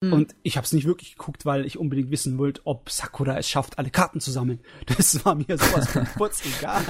Mhm. 0.01 0.14
Und 0.14 0.35
ich 0.43 0.57
habe 0.57 0.65
es 0.65 0.73
nicht 0.73 0.85
wirklich 0.85 1.18
geguckt, 1.18 1.45
weil 1.45 1.65
ich 1.65 1.77
unbedingt 1.77 2.11
wissen 2.11 2.38
wollte, 2.38 2.61
ob 2.65 2.89
Sakura 2.89 3.38
es 3.38 3.49
schafft, 3.49 3.80
alle 3.80 3.89
Karten 3.89 4.19
zu 4.19 4.31
sammeln. 4.31 4.59
Das 4.85 5.23
war 5.26 5.35
mir 5.35 5.57
sowas 5.57 5.89
von 5.89 6.05
kurz 6.18 6.43
egal. 6.45 6.84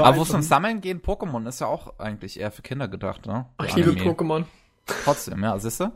Aber 0.00 0.16
wo 0.16 0.22
es 0.22 0.30
um 0.30 0.42
Sammeln 0.42 0.80
gehen, 0.80 1.00
Pokémon 1.02 1.46
ist 1.48 1.60
ja 1.60 1.66
auch 1.66 1.98
eigentlich 1.98 2.38
eher 2.38 2.50
für 2.50 2.62
Kinder 2.62 2.88
gedacht, 2.88 3.26
ne? 3.26 3.46
Ach, 3.58 3.64
ich 3.66 3.74
liebe. 3.76 3.90
Pokémon. 3.92 4.44
Trotzdem, 5.04 5.42
ja, 5.42 5.58
siehste? 5.58 5.92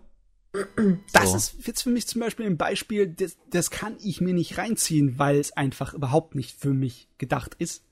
Das 1.13 1.31
So. 1.31 1.37
ist 1.37 1.67
jetzt 1.67 1.83
für 1.83 1.91
mich 1.91 2.07
zum 2.07 2.21
Beispiel 2.23 2.47
ein 2.47 2.57
Beispiel, 2.57 3.07
das, 3.07 3.37
das 3.51 3.71
kann 3.71 3.97
ich 4.03 4.21
mir 4.21 4.33
nicht 4.33 4.57
reinziehen, 4.59 5.19
weil 5.19 5.39
es 5.39 5.53
einfach 5.57 5.93
überhaupt 5.93 6.35
nicht 6.35 6.59
für 6.59 6.73
mich 6.73 7.09
gedacht 7.19 7.55
ist. 7.59 7.85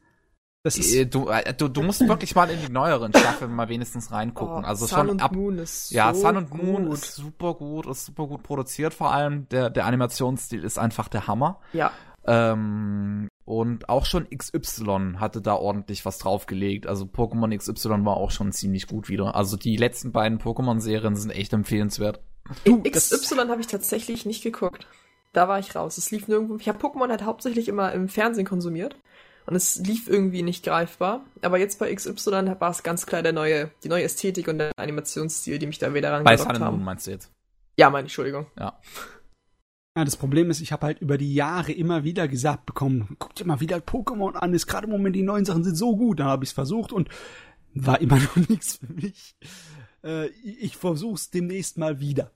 Das 0.62 0.78
ist, 0.78 0.94
Äh, 0.94 1.04
Du, 1.06 1.28
äh, 1.28 1.52
du, 1.54 1.68
du 1.68 1.82
musst 1.82 2.00
wirklich 2.08 2.34
mal 2.34 2.48
in 2.50 2.58
die 2.60 2.72
neueren 2.72 3.12
Staffeln 3.14 3.54
mal 3.54 3.68
wenigstens 3.68 4.10
reingucken. 4.10 4.64
Oh, 4.64 4.66
also 4.66 4.86
Sun 4.86 4.98
schon 4.98 5.10
und 5.10 5.22
ab. 5.22 5.32
Moon 5.32 5.58
ist 5.58 5.90
Ja, 5.92 6.12
so 6.14 6.22
Sun 6.22 6.36
und 6.38 6.54
Moon 6.54 6.86
gut. 6.86 6.94
ist 6.94 7.14
super 7.14 7.54
gut, 7.54 7.86
ist 7.86 8.06
super 8.06 8.26
gut 8.26 8.42
produziert 8.42 8.94
vor 8.94 9.12
allem. 9.12 9.48
Der, 9.50 9.68
der 9.70 9.84
Animationsstil 9.86 10.64
ist 10.64 10.78
einfach 10.78 11.08
der 11.08 11.26
Hammer. 11.26 11.60
Ja, 11.74 11.92
Ähm, 12.24 13.28
und 13.46 13.88
auch 13.88 14.04
schon 14.04 14.28
XY 14.28 15.14
hatte 15.18 15.40
da 15.40 15.54
ordentlich 15.54 16.04
was 16.04 16.18
draufgelegt. 16.18 16.86
Also 16.86 17.04
Pokémon 17.04 17.56
XY 17.56 18.04
war 18.04 18.16
auch 18.16 18.32
schon 18.32 18.52
ziemlich 18.52 18.88
gut 18.88 19.08
wieder. 19.08 19.36
Also 19.36 19.56
die 19.56 19.76
letzten 19.76 20.10
beiden 20.12 20.38
Pokémon-Serien 20.38 21.14
sind 21.16 21.30
echt 21.30 21.52
empfehlenswert. 21.52 22.20
Du, 22.64 22.82
XY 22.82 23.48
habe 23.48 23.60
ich 23.60 23.68
tatsächlich 23.68 24.26
nicht 24.26 24.42
geguckt. 24.42 24.86
Da 25.32 25.46
war 25.48 25.60
ich 25.60 25.76
raus. 25.76 25.96
Es 25.96 26.10
lief 26.10 26.26
nirgendwo. 26.26 26.56
Ich 26.56 26.68
habe 26.68 26.84
Pokémon 26.84 27.08
halt 27.08 27.22
hauptsächlich 27.22 27.68
immer 27.68 27.92
im 27.92 28.08
Fernsehen 28.08 28.46
konsumiert. 28.46 28.96
Und 29.46 29.54
es 29.54 29.76
lief 29.76 30.08
irgendwie 30.08 30.42
nicht 30.42 30.64
greifbar. 30.64 31.24
Aber 31.42 31.58
jetzt 31.58 31.78
bei 31.78 31.94
XY 31.94 32.56
war 32.58 32.70
es 32.70 32.82
ganz 32.82 33.06
klar 33.06 33.22
der 33.22 33.32
neue, 33.32 33.70
die 33.84 33.88
neue 33.88 34.02
Ästhetik 34.02 34.48
und 34.48 34.58
der 34.58 34.72
Animationsstil, 34.76 35.60
die 35.60 35.66
mich 35.66 35.78
da 35.78 35.94
wieder 35.94 36.10
Bei 36.10 36.16
rangelockt 36.16 36.40
Sun 36.40 36.50
and 36.50 36.58
Moon 36.58 36.66
haben. 36.66 36.84
meinst 36.84 37.06
du 37.06 37.12
jetzt? 37.12 37.30
Ja, 37.78 37.90
meine 37.90 38.06
Entschuldigung. 38.06 38.46
Ja. 38.58 38.76
Ja, 39.96 40.04
das 40.04 40.16
Problem 40.16 40.50
ist, 40.50 40.60
ich 40.60 40.72
habe 40.72 40.84
halt 40.84 41.00
über 41.00 41.16
die 41.16 41.34
Jahre 41.34 41.72
immer 41.72 42.04
wieder 42.04 42.28
gesagt 42.28 42.66
bekommen, 42.66 43.16
guck 43.18 43.34
dir 43.34 43.46
mal 43.46 43.60
wieder 43.60 43.78
Pokémon 43.78 44.34
an, 44.34 44.52
ist 44.52 44.66
gerade 44.66 44.86
im 44.86 44.92
Moment 44.92 45.16
die 45.16 45.22
neuen 45.22 45.46
Sachen 45.46 45.64
sind 45.64 45.74
so 45.74 45.96
gut. 45.96 46.20
Dann 46.20 46.26
habe 46.26 46.44
ich 46.44 46.50
es 46.50 46.54
versucht 46.54 46.92
und 46.92 47.08
war 47.72 47.98
immer 48.02 48.18
noch 48.20 48.36
nichts 48.36 48.76
für 48.76 48.92
mich. 48.92 49.34
Äh, 50.04 50.26
ich 50.26 50.76
versuch's 50.76 51.30
demnächst 51.30 51.78
mal 51.78 51.98
wieder. 51.98 52.30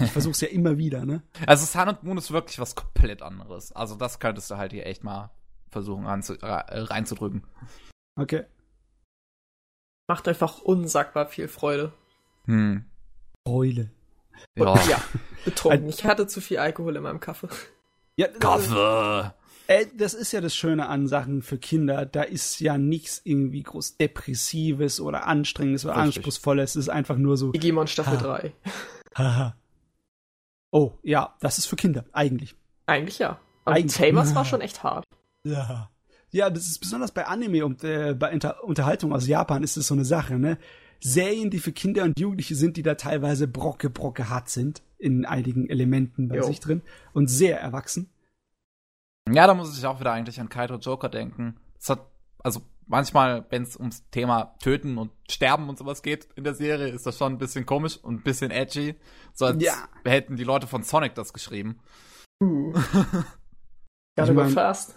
Ich 0.00 0.10
versuch's 0.10 0.40
ja 0.40 0.48
immer 0.48 0.78
wieder, 0.78 1.04
ne? 1.04 1.22
Also 1.46 1.66
Sun 1.66 1.90
and 1.90 2.02
Moon 2.02 2.16
ist 2.16 2.30
wirklich 2.30 2.58
was 2.58 2.74
komplett 2.74 3.20
anderes. 3.20 3.72
Also 3.72 3.94
das 3.94 4.18
könntest 4.18 4.50
du 4.50 4.56
halt 4.56 4.72
hier 4.72 4.86
echt 4.86 5.04
mal 5.04 5.30
versuchen 5.68 6.06
reinzu, 6.06 6.36
reinzudrücken. 6.40 7.46
Okay. 8.18 8.44
Macht 10.08 10.26
einfach 10.26 10.62
unsagbar 10.62 11.26
viel 11.26 11.48
Freude. 11.48 11.92
Hm. 12.46 12.86
Eule. 13.44 13.90
Ja. 14.56 14.74
Ja, 14.88 15.00
betrunken. 15.44 15.88
Ich 15.88 16.04
hatte 16.04 16.26
zu 16.26 16.40
viel 16.40 16.58
Alkohol 16.58 16.96
in 16.96 17.02
meinem 17.02 17.20
Kaffee. 17.20 17.48
Ja, 18.16 18.28
Kaffee. 18.28 19.32
Äh, 19.68 19.86
das 19.96 20.14
ist 20.14 20.32
ja 20.32 20.40
das 20.40 20.54
Schöne 20.54 20.88
an 20.88 21.08
Sachen 21.08 21.42
für 21.42 21.58
Kinder. 21.58 22.06
Da 22.06 22.22
ist 22.22 22.60
ja 22.60 22.78
nichts 22.78 23.20
irgendwie 23.24 23.62
groß 23.62 23.96
Depressives 23.96 25.00
oder 25.00 25.26
Anstrengendes 25.26 25.84
oder 25.84 25.96
Richtig. 25.96 26.16
Anspruchsvolles. 26.18 26.70
Es 26.70 26.76
ist 26.76 26.88
einfach 26.88 27.16
nur 27.16 27.36
so, 27.36 27.50
Digimon 27.52 27.86
Staffel 27.88 28.18
Ha. 28.20 28.22
3. 28.38 28.52
haha. 29.16 29.56
Oh, 30.70 30.92
ja, 31.02 31.34
das 31.40 31.58
ist 31.58 31.66
für 31.66 31.76
Kinder, 31.76 32.04
eigentlich. 32.12 32.54
Eigentlich 32.86 33.18
ja. 33.18 33.40
Und 33.64 33.72
Eigentlich- 33.72 33.96
Tamers 33.96 34.34
war 34.34 34.44
schon 34.44 34.60
echt 34.60 34.82
hart. 34.82 35.04
Ja. 35.44 35.90
Ja, 36.30 36.50
das 36.50 36.66
ist 36.66 36.80
besonders 36.80 37.12
bei 37.12 37.26
Anime 37.26 37.64
und 37.64 37.82
äh, 37.82 38.14
bei 38.14 38.30
Inter 38.30 38.62
Unterhaltung 38.64 39.12
aus 39.12 39.26
Japan 39.26 39.62
ist 39.62 39.76
es 39.76 39.86
so 39.86 39.94
eine 39.94 40.04
Sache, 40.04 40.38
ne? 40.38 40.58
Serien, 41.00 41.50
die 41.50 41.58
für 41.58 41.72
Kinder 41.72 42.04
und 42.04 42.18
Jugendliche 42.18 42.54
sind, 42.54 42.76
die 42.76 42.82
da 42.82 42.94
teilweise 42.94 43.48
brocke, 43.48 43.90
brocke 43.90 44.28
hart 44.28 44.48
sind, 44.48 44.82
in 44.98 45.24
einigen 45.24 45.68
Elementen 45.68 46.28
bei 46.28 46.36
Jo. 46.36 46.42
sich 46.44 46.60
drin 46.60 46.82
und 47.12 47.28
sehr 47.28 47.60
erwachsen. 47.60 48.08
Ja, 49.30 49.46
da 49.46 49.54
muss 49.54 49.76
ich 49.76 49.84
auch 49.86 50.00
wieder 50.00 50.12
eigentlich 50.12 50.40
an 50.40 50.48
Kaito 50.48 50.76
Joker 50.76 51.08
denken. 51.08 51.56
Es 51.78 51.90
hat, 51.90 52.06
also 52.42 52.60
manchmal, 52.86 53.44
wenn 53.50 53.62
es 53.64 53.76
ums 53.76 54.08
Thema 54.10 54.54
Töten 54.60 54.98
und 54.98 55.10
Sterben 55.28 55.68
und 55.68 55.78
sowas 55.78 56.02
geht 56.02 56.28
in 56.36 56.44
der 56.44 56.54
Serie, 56.54 56.88
ist 56.88 57.06
das 57.06 57.18
schon 57.18 57.32
ein 57.32 57.38
bisschen 57.38 57.66
komisch 57.66 57.96
und 57.96 58.14
ein 58.16 58.22
bisschen 58.22 58.50
edgy. 58.50 58.94
So 59.34 59.46
als 59.46 59.62
Ja. 59.62 59.88
hätten 60.04 60.36
die 60.36 60.44
Leute 60.44 60.66
von 60.66 60.82
Sonic 60.84 61.14
das 61.14 61.32
geschrieben. 61.32 61.80
Uh. 62.42 62.72
Ich 64.18 64.24
Gotta 64.24 64.32
go 64.32 64.48
fast. 64.48 64.94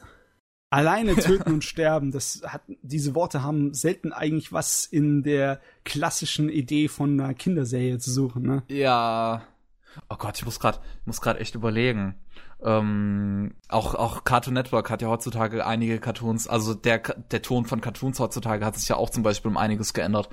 Alleine 0.69 1.15
töten 1.17 1.53
und 1.53 1.63
sterben, 1.63 2.11
das 2.11 2.41
hat, 2.45 2.61
diese 2.83 3.15
Worte 3.15 3.43
haben 3.43 3.73
selten 3.73 4.13
eigentlich 4.13 4.53
was 4.53 4.85
in 4.85 5.23
der 5.23 5.59
klassischen 5.83 6.49
Idee 6.49 6.87
von 6.87 7.19
einer 7.19 7.33
Kinderserie 7.33 7.97
zu 7.97 8.11
suchen, 8.11 8.43
ne? 8.43 8.63
Ja. 8.67 9.41
Oh 10.09 10.15
Gott, 10.17 10.37
ich 10.37 10.45
muss 10.45 10.59
gerade, 10.59 10.79
muss 11.05 11.21
gerade 11.21 11.39
echt 11.39 11.55
überlegen. 11.55 12.15
Ähm, 12.61 13.55
auch 13.69 13.95
auch 13.95 14.25
Cartoon 14.25 14.53
Network 14.53 14.89
hat 14.89 15.01
ja 15.01 15.07
heutzutage 15.07 15.65
einige 15.65 15.97
Cartoons. 15.99 16.47
Also 16.47 16.73
der 16.73 16.99
der 16.99 17.41
Ton 17.41 17.65
von 17.65 17.79
Cartoons 17.81 18.19
heutzutage 18.19 18.65
hat 18.65 18.75
sich 18.77 18.89
ja 18.89 18.97
auch 18.97 19.09
zum 19.09 19.23
Beispiel 19.23 19.49
um 19.49 19.57
einiges 19.57 19.93
geändert. 19.93 20.29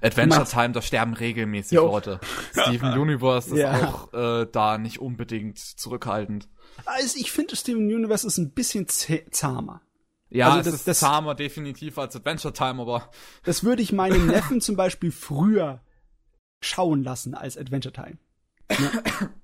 Adventure 0.00 0.40
meinst- 0.40 0.52
Time, 0.52 0.70
da 0.72 0.82
sterben 0.82 1.14
regelmäßig 1.14 1.72
Jo. 1.76 1.86
Leute. 1.88 2.20
Steven 2.52 2.92
Universe 2.98 3.50
ist 3.50 3.58
Ja. 3.60 3.88
auch 3.88 4.12
äh, 4.14 4.46
da 4.50 4.78
nicht 4.78 5.00
unbedingt 5.00 5.58
zurückhaltend. 5.58 6.48
Also 6.84 7.18
ich 7.18 7.30
finde, 7.32 7.56
Steven 7.56 7.82
Universe 7.84 8.26
ist 8.26 8.38
ein 8.38 8.50
bisschen 8.52 8.86
zahmer. 8.88 9.80
Ja, 10.30 10.46
Also 10.48 10.58
es 10.60 10.64
das- 10.66 10.74
ist 10.74 10.88
das- 10.88 10.98
zahmer 11.00 11.34
definitiv 11.34 11.98
als 11.98 12.16
Adventure 12.16 12.52
Time, 12.52 12.80
aber 12.82 13.10
Das 13.44 13.62
würde 13.64 13.82
ich 13.82 13.92
meinen 13.92 14.26
Neffen 14.26 14.60
zum 14.60 14.76
Beispiel 14.76 15.12
früher 15.12 15.80
schauen 16.62 17.04
lassen 17.04 17.34
als 17.34 17.56
Adventure 17.56 17.92
Time. 17.92 18.18
Ne? 18.70 19.02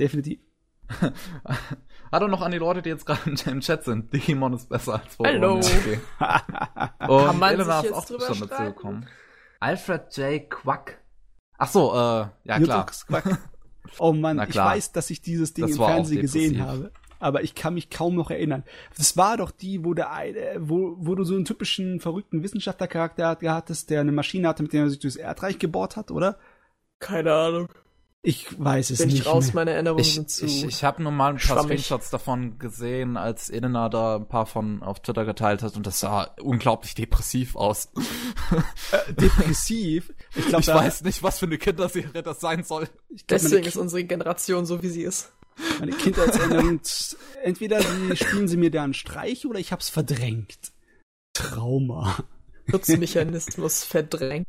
Definitiv. 0.00 0.40
Hallo 2.12 2.28
noch 2.28 2.42
an 2.42 2.52
die 2.52 2.58
Leute, 2.58 2.82
die 2.82 2.90
jetzt 2.90 3.06
gerade 3.06 3.30
im 3.46 3.60
Chat 3.60 3.84
sind. 3.84 4.12
Digimon 4.12 4.52
ist 4.52 4.68
besser 4.68 5.02
als 5.02 5.18
Hallo. 5.18 5.56
Okay. 5.58 6.00
Kann 6.18 7.08
Und 7.10 7.38
man 7.38 7.54
Elena 7.54 7.80
sich 7.80 7.90
ist 7.90 7.90
jetzt 7.90 7.92
auch 7.94 8.04
drüber 8.04 8.34
schon 8.34 8.48
dazu 8.48 8.62
gekommen. 8.64 9.08
Alfred 9.58 10.16
J. 10.16 10.48
Quack. 10.50 11.00
Ach 11.58 11.68
so, 11.68 11.92
äh, 11.92 12.28
ja 12.44 12.60
klar. 12.60 12.86
Quack. 12.86 13.38
Oh 13.98 14.12
Mann, 14.12 14.40
ich 14.48 14.56
weiß, 14.56 14.92
dass 14.92 15.10
ich 15.10 15.20
dieses 15.20 15.54
Ding 15.54 15.66
Das 15.66 15.76
im 15.76 15.84
Fernsehen 15.84 16.20
gesehen 16.20 16.62
habe. 16.62 16.90
aber 17.18 17.42
ich 17.42 17.54
kann 17.54 17.74
mich 17.74 17.90
kaum 17.90 18.14
noch 18.14 18.30
erinnern. 18.30 18.62
Das 18.96 19.16
war 19.16 19.36
doch 19.36 19.50
die, 19.50 19.84
wo 19.84 19.94
der 19.94 20.12
eine, 20.12 20.56
wo, 20.58 20.96
wo 20.98 21.14
du 21.14 21.24
so 21.24 21.34
einen 21.34 21.44
typischen 21.44 22.00
verrückten 22.00 22.42
Wissenschaftlercharakter 22.42 23.38
hattest, 23.54 23.90
der 23.90 24.00
eine 24.00 24.12
Maschine 24.12 24.48
hatte, 24.48 24.62
mit 24.62 24.72
der 24.72 24.82
er 24.82 24.90
sich 24.90 24.98
durchs 24.98 25.16
Erdreich 25.16 25.58
gebohrt 25.58 25.96
hat, 25.96 26.10
oder? 26.10 26.38
Keine 26.98 27.32
Ahnung. 27.32 27.68
Ich 28.28 28.46
weiß 28.58 28.90
es 28.90 28.98
Bin 28.98 29.06
nicht. 29.08 29.20
ich 29.20 29.26
raus, 29.26 29.46
mehr. 29.46 29.54
meine 29.54 29.70
Erinnerungen 29.70 30.00
Ich, 30.02 30.14
sind 30.14 30.28
zu. 30.28 30.46
ich, 30.46 30.64
ich 30.64 30.82
habe 30.82 31.00
nur 31.00 31.12
mal 31.12 31.28
ein 31.28 31.34
paar 31.36 31.40
schwammig. 31.58 31.64
Screenshots 31.84 32.10
davon 32.10 32.58
gesehen, 32.58 33.16
als 33.16 33.50
Elena 33.50 33.88
da 33.88 34.16
ein 34.16 34.26
paar 34.26 34.46
von 34.46 34.82
auf 34.82 34.98
Twitter 35.00 35.24
geteilt 35.24 35.62
hat 35.62 35.76
und 35.76 35.86
das 35.86 36.00
sah 36.00 36.24
unglaublich 36.40 36.96
depressiv 36.96 37.54
aus. 37.54 37.88
Äh, 38.90 39.12
depressiv. 39.12 40.12
Ich 40.34 40.46
glaube, 40.46 40.62
ich 40.62 40.66
weiß 40.66 41.02
nicht, 41.04 41.22
was 41.22 41.38
für 41.38 41.46
eine 41.46 41.56
Kinderserie 41.56 42.22
das 42.24 42.40
sein 42.40 42.64
soll. 42.64 42.88
ich 43.10 43.26
glaub, 43.28 43.40
Deswegen 43.40 43.64
ist 43.64 43.76
unsere 43.76 44.02
Generation 44.02 44.66
so, 44.66 44.82
wie 44.82 44.88
sie 44.88 45.02
ist. 45.02 45.30
meine 45.78 45.92
Kindheitserinnerung, 45.92 46.80
entweder 47.44 47.80
sie 47.80 48.16
spielen 48.16 48.48
sie 48.48 48.56
mir 48.56 48.72
da 48.72 48.82
einen 48.82 48.94
Streich 48.94 49.46
oder 49.46 49.60
ich 49.60 49.70
hab's 49.70 49.88
verdrängt. 49.88 50.72
Trauma. 51.32 52.16
Schutzmechanismus 52.68 53.84
verdrängt. 53.84 54.48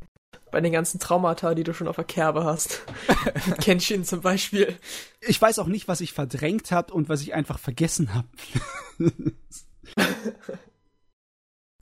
Bei 0.51 0.61
den 0.61 0.71
ganzen 0.71 0.99
Traumata, 0.99 1.53
die 1.55 1.63
du 1.63 1.73
schon 1.73 1.87
auf 1.87 1.97
der 1.97 2.05
Kerbe 2.05 2.45
hast. 2.45 2.83
Mit 3.47 3.57
Kenshin 3.59 4.03
zum 4.05 4.21
Beispiel. 4.21 4.77
Ich 5.21 5.41
weiß 5.41 5.59
auch 5.59 5.67
nicht, 5.67 5.87
was 5.87 6.01
ich 6.01 6.13
verdrängt 6.13 6.71
hab 6.71 6.91
und 6.91 7.09
was 7.09 7.21
ich 7.21 7.33
einfach 7.33 7.59
vergessen 7.59 8.13
hab. 8.13 8.25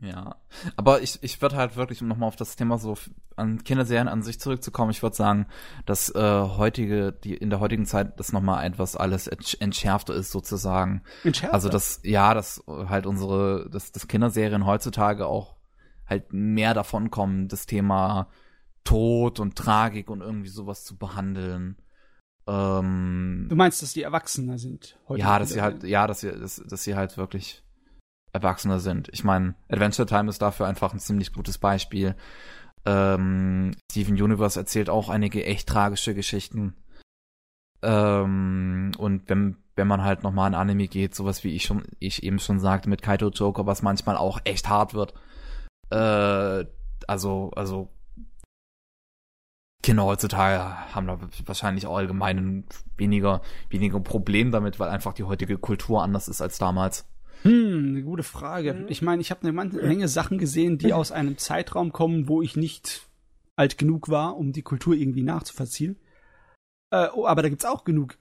Ja, 0.01 0.35
aber 0.75 1.01
ich, 1.01 1.19
ich 1.23 1.41
würde 1.41 1.55
halt 1.55 1.77
wirklich, 1.77 2.01
um 2.01 2.09
nochmal 2.09 2.27
auf 2.27 2.35
das 2.35 2.57
Thema 2.57 2.77
so 2.77 2.95
an 3.37 3.63
Kinderserien 3.63 4.09
an 4.09 4.23
sich 4.23 4.39
zurückzukommen, 4.41 4.91
ich 4.91 5.01
würde 5.01 5.15
sagen, 5.15 5.47
dass 5.85 6.13
äh, 6.13 6.19
heutige, 6.21 7.13
die 7.13 7.33
in 7.33 7.49
der 7.49 7.61
heutigen 7.61 7.85
Zeit 7.85 8.19
das 8.19 8.33
nochmal 8.33 8.65
etwas 8.65 8.97
alles 8.97 9.31
entsch- 9.31 9.59
entschärfter 9.61 10.13
ist 10.13 10.31
sozusagen. 10.31 11.01
Entschärft 11.23 11.53
Also 11.53 11.69
das? 11.69 12.01
das, 12.01 12.11
ja, 12.11 12.33
dass 12.33 12.61
halt 12.67 13.05
unsere, 13.05 13.69
dass, 13.69 13.93
dass 13.93 14.07
Kinderserien 14.07 14.65
heutzutage 14.65 15.27
auch 15.27 15.55
halt 16.05 16.33
mehr 16.33 16.73
davon 16.73 17.09
kommen, 17.09 17.47
das 17.47 17.65
Thema 17.65 18.27
Tod 18.85 19.41
und 19.41 19.57
Tragik 19.57 20.09
und 20.09 20.21
irgendwie 20.21 20.49
sowas 20.49 20.85
zu 20.85 20.97
behandeln. 20.97 21.75
Ähm, 22.47 23.47
Du 23.49 23.55
meinst, 23.55 23.81
dass 23.81 23.93
die 23.93 24.03
Erwachsener 24.03 24.57
sind? 24.57 24.97
heute 25.09 25.19
ja, 25.19 25.39
dass 25.39 25.49
sie 25.49 25.61
halt, 25.61 25.83
ja, 25.83 26.07
dass 26.07 26.21
sie, 26.21 26.31
dass, 26.31 26.63
dass 26.65 26.83
sie 26.83 26.95
halt 26.95 27.17
wirklich 27.17 27.63
Erwachsener 28.31 28.79
sind. 28.79 29.09
Ich 29.11 29.23
meine, 29.23 29.55
Adventure 29.69 30.05
Time 30.05 30.29
ist 30.29 30.41
dafür 30.41 30.67
einfach 30.67 30.93
ein 30.93 30.99
ziemlich 30.99 31.33
gutes 31.33 31.57
Beispiel. 31.57 32.15
Ähm, 32.85 33.71
Steven 33.91 34.21
Universe 34.21 34.59
erzählt 34.59 34.89
auch 34.89 35.09
einige 35.09 35.43
echt 35.43 35.67
tragische 35.67 36.13
Geschichten. 36.13 36.75
Ähm, 37.81 38.91
und 38.97 39.27
wenn, 39.29 39.57
wenn 39.75 39.87
man 39.87 40.03
halt 40.03 40.21
nochmal 40.23 40.47
an 40.47 40.53
Anime 40.55 40.87
geht, 40.87 41.15
sowas 41.15 41.43
wie 41.43 41.55
ich 41.55 41.63
schon, 41.63 41.83
ich 41.99 42.23
eben 42.23 42.39
schon 42.39 42.59
sagte, 42.59 42.89
mit 42.89 43.01
Kaito 43.01 43.29
Joker, 43.29 43.65
was 43.65 43.81
manchmal 43.81 44.17
auch 44.17 44.39
echt 44.43 44.69
hart 44.69 44.93
wird. 44.93 45.13
Äh, 45.89 46.65
also, 47.07 47.51
also 47.55 47.89
Kinder 49.85 50.03
heutzutage 50.05 50.95
haben 50.95 51.05
da 51.05 51.19
wahrscheinlich 51.45 51.85
auch 51.85 51.97
allgemein 51.97 52.63
weniger, 52.97 53.43
weniger 53.69 53.99
Problem 53.99 54.49
damit, 54.49 54.79
weil 54.79 54.89
einfach 54.89 55.13
die 55.13 55.25
heutige 55.25 55.59
Kultur 55.59 56.01
anders 56.01 56.27
ist 56.27 56.41
als 56.41 56.57
damals. 56.57 57.05
Hm, 57.43 57.89
eine 57.89 58.01
gute 58.01 58.23
Frage. 58.23 58.87
Ich 58.89 59.03
meine, 59.03 59.21
ich 59.21 59.29
habe 59.29 59.47
eine 59.47 59.51
Menge 59.51 60.07
Sachen 60.07 60.39
gesehen, 60.39 60.79
die 60.79 60.91
aus 60.91 61.11
einem 61.11 61.37
Zeitraum 61.37 61.91
kommen, 61.91 62.27
wo 62.27 62.41
ich 62.41 62.55
nicht 62.55 63.05
alt 63.55 63.77
genug 63.77 64.09
war, 64.09 64.37
um 64.37 64.53
die 64.53 64.63
Kultur 64.63 64.95
irgendwie 64.95 65.21
nachzuvollziehen. 65.21 65.97
Äh, 66.89 67.09
oh, 67.13 67.27
aber 67.27 67.43
da 67.43 67.49
gibt's 67.49 67.65
auch 67.65 67.83
genug 67.83 68.17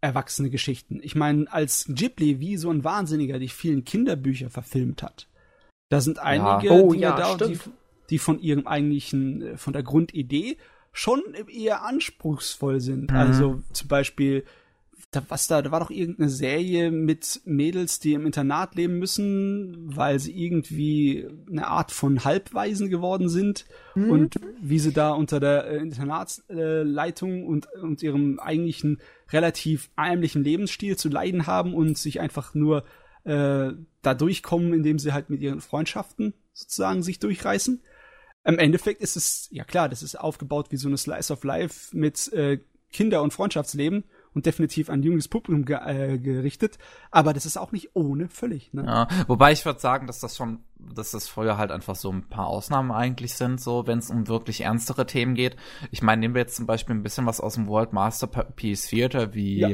erwachsene 0.00 0.50
Geschichten. 0.50 1.00
Ich 1.02 1.16
meine, 1.16 1.52
als 1.52 1.86
Ghibli 1.88 2.38
wie 2.38 2.56
so 2.56 2.70
ein 2.70 2.84
Wahnsinniger 2.84 3.40
die 3.40 3.48
vielen 3.48 3.84
Kinderbücher 3.84 4.50
verfilmt 4.50 5.02
hat, 5.02 5.26
da 5.88 6.00
sind 6.00 6.20
einige 6.20 6.70
Oh, 6.70 6.92
Dinge 6.92 7.02
ja, 7.02 7.16
da, 7.16 7.44
die, 7.44 7.58
die 8.08 8.18
von 8.18 8.38
ihrem 8.38 8.68
eigentlichen, 8.68 9.42
äh, 9.42 9.56
von 9.56 9.72
der 9.72 9.82
Grundidee 9.82 10.58
schon 10.98 11.22
eher 11.46 11.84
anspruchsvoll 11.84 12.80
sind. 12.80 13.12
Mhm. 13.12 13.16
Also 13.16 13.62
zum 13.72 13.86
Beispiel, 13.86 14.44
da, 15.12 15.22
was 15.28 15.46
da, 15.46 15.62
da 15.62 15.70
war 15.70 15.78
doch 15.78 15.90
irgendeine 15.90 16.28
Serie 16.28 16.90
mit 16.90 17.40
Mädels, 17.44 18.00
die 18.00 18.14
im 18.14 18.26
Internat 18.26 18.74
leben 18.74 18.98
müssen, 18.98 19.76
weil 19.96 20.18
sie 20.18 20.32
irgendwie 20.32 21.28
eine 21.48 21.68
Art 21.68 21.92
von 21.92 22.24
Halbwaisen 22.24 22.90
geworden 22.90 23.28
sind 23.28 23.64
Hm? 23.92 24.10
und 24.10 24.40
wie 24.60 24.80
sie 24.80 24.92
da 24.92 25.12
unter 25.12 25.38
der 25.38 25.68
äh, 25.68 25.76
Internatsleitung 25.76 27.46
und, 27.46 27.68
und 27.80 28.02
ihrem 28.02 28.40
eigentlichen 28.40 29.00
relativ 29.30 29.90
ärmlichen 29.96 30.42
Lebensstil 30.42 30.96
zu 30.96 31.08
leiden 31.08 31.46
haben 31.46 31.74
und 31.74 31.96
sich 31.96 32.18
einfach 32.18 32.54
nur 32.54 32.84
äh, 33.22 33.70
da 34.02 34.14
durchkommen, 34.14 34.74
indem 34.74 34.98
sie 34.98 35.12
halt 35.12 35.30
mit 35.30 35.42
ihren 35.42 35.60
Freundschaften 35.60 36.34
sozusagen 36.52 37.04
sich 37.04 37.20
durchreißen. 37.20 37.82
Im 38.48 38.58
Endeffekt 38.58 39.02
ist 39.02 39.14
es, 39.14 39.48
ja 39.50 39.62
klar, 39.62 39.90
das 39.90 40.02
ist 40.02 40.18
aufgebaut 40.18 40.68
wie 40.70 40.78
so 40.78 40.88
eine 40.88 40.96
Slice 40.96 41.30
of 41.34 41.44
Life 41.44 41.94
mit 41.94 42.32
äh, 42.32 42.58
Kinder- 42.90 43.20
und 43.20 43.34
Freundschaftsleben 43.34 44.04
und 44.34 44.46
definitiv 44.46 44.90
an 44.90 45.02
junges 45.02 45.28
Publikum 45.28 45.64
ge 45.64 45.76
äh, 45.76 46.18
gerichtet, 46.18 46.78
aber 47.10 47.32
das 47.32 47.46
ist 47.46 47.56
auch 47.56 47.72
nicht 47.72 47.90
ohne 47.94 48.28
völlig. 48.28 48.72
Ne? 48.72 48.84
Ja, 48.86 49.08
wobei 49.26 49.52
ich 49.52 49.64
würde 49.64 49.80
sagen, 49.80 50.06
dass 50.06 50.20
das 50.20 50.36
schon, 50.36 50.60
dass 50.78 51.10
das 51.12 51.28
früher 51.28 51.58
halt 51.58 51.70
einfach 51.70 51.96
so 51.96 52.10
ein 52.10 52.28
paar 52.28 52.46
Ausnahmen 52.46 52.90
eigentlich 52.92 53.34
sind, 53.34 53.60
so 53.60 53.86
wenn 53.86 53.98
es 53.98 54.10
um 54.10 54.28
wirklich 54.28 54.60
ernstere 54.62 55.06
Themen 55.06 55.34
geht. 55.34 55.56
Ich 55.90 56.02
meine, 56.02 56.20
nehmen 56.20 56.34
wir 56.34 56.42
jetzt 56.42 56.56
zum 56.56 56.66
Beispiel 56.66 56.94
ein 56.94 57.02
bisschen 57.02 57.26
was 57.26 57.40
aus 57.40 57.54
dem 57.54 57.66
World 57.66 57.92
Masterpiece 57.92 58.86
Theater 58.88 59.34
wie 59.34 59.58
Ja. 59.58 59.70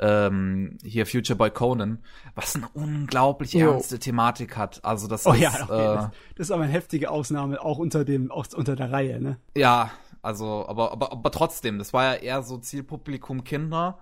ähm, 0.00 0.78
hier 0.84 1.06
Future 1.06 1.36
Boy 1.36 1.50
Conan, 1.50 1.98
was 2.34 2.56
eine 2.56 2.68
unglaublich 2.74 3.54
ernste 3.54 3.98
Thematik 3.98 4.56
hat. 4.56 4.84
Also 4.84 5.08
das 5.08 5.26
Oh 5.26 5.32
ist 5.32 5.40
ja, 5.40 5.50
okay, 5.62 5.62
äh, 5.62 5.94
das, 5.94 6.10
das 6.36 6.46
ist 6.46 6.50
aber 6.50 6.64
eine 6.64 6.72
heftige 6.72 7.10
Ausnahme, 7.10 7.60
auch 7.60 7.78
unter 7.78 8.04
dem, 8.04 8.30
auch 8.30 8.46
unter 8.54 8.76
der 8.76 8.92
Reihe, 8.92 9.20
ne? 9.20 9.38
Ja, 9.56 9.90
also, 10.24 10.66
aber, 10.66 10.92
aber, 10.92 11.12
aber 11.12 11.30
trotzdem, 11.30 11.78
das 11.78 11.92
war 11.92 12.04
ja 12.04 12.14
eher 12.14 12.42
so 12.42 12.58
Zielpublikum 12.58 13.44
Kinder, 13.44 13.98